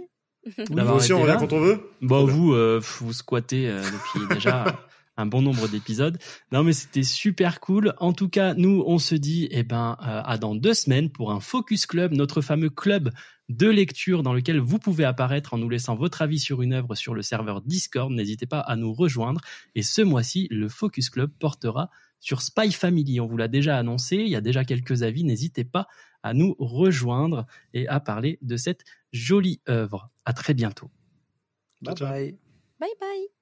nous 0.69 0.75
d'avoir 0.75 0.95
aussi 0.97 1.13
on 1.13 1.21
revient 1.21 1.35
quand 1.39 1.53
on 1.53 1.59
veut. 1.59 1.81
Bon, 2.01 2.25
vous, 2.25 2.53
euh, 2.53 2.81
vous 2.99 3.13
squattez 3.13 3.67
euh, 3.69 3.81
depuis 3.81 4.27
déjà 4.35 4.79
un 5.17 5.25
bon 5.25 5.41
nombre 5.41 5.67
d'épisodes. 5.67 6.17
Non, 6.51 6.63
mais 6.63 6.73
c'était 6.73 7.03
super 7.03 7.59
cool. 7.59 7.93
En 7.99 8.13
tout 8.13 8.29
cas, 8.29 8.53
nous, 8.53 8.83
on 8.85 8.99
se 8.99 9.15
dit, 9.15 9.47
eh 9.51 9.63
ben, 9.63 9.97
euh, 10.01 10.21
à 10.23 10.37
dans 10.37 10.55
deux 10.55 10.73
semaines 10.75 11.09
pour 11.09 11.31
un 11.31 11.39
Focus 11.39 11.85
Club, 11.87 12.13
notre 12.13 12.41
fameux 12.41 12.69
club 12.69 13.11
de 13.49 13.67
lecture 13.67 14.23
dans 14.23 14.33
lequel 14.33 14.59
vous 14.59 14.79
pouvez 14.79 15.05
apparaître 15.05 15.53
en 15.53 15.57
nous 15.57 15.69
laissant 15.69 15.95
votre 15.95 16.21
avis 16.21 16.39
sur 16.39 16.61
une 16.61 16.73
œuvre 16.73 16.95
sur 16.95 17.13
le 17.13 17.21
serveur 17.21 17.61
Discord. 17.61 18.11
N'hésitez 18.11 18.45
pas 18.45 18.59
à 18.59 18.75
nous 18.75 18.93
rejoindre. 18.93 19.41
Et 19.75 19.83
ce 19.83 20.01
mois-ci, 20.01 20.47
le 20.51 20.67
Focus 20.67 21.09
Club 21.09 21.31
portera 21.39 21.89
sur 22.19 22.41
Spy 22.41 22.71
Family. 22.71 23.19
On 23.19 23.27
vous 23.27 23.37
l'a 23.37 23.47
déjà 23.47 23.77
annoncé. 23.77 24.17
Il 24.17 24.29
y 24.29 24.35
a 24.35 24.41
déjà 24.41 24.65
quelques 24.65 25.03
avis. 25.03 25.23
N'hésitez 25.23 25.63
pas 25.63 25.87
à 26.23 26.33
nous 26.33 26.55
rejoindre 26.59 27.45
et 27.73 27.87
à 27.87 27.99
parler 27.99 28.37
de 28.41 28.57
cette 28.57 28.83
jolie 29.13 29.61
œuvre. 29.69 30.09
À 30.25 30.33
très 30.33 30.53
bientôt. 30.53 30.89
bye 31.81 31.95
bye 31.95 32.37
Bye 32.79 32.89
bye. 32.99 33.36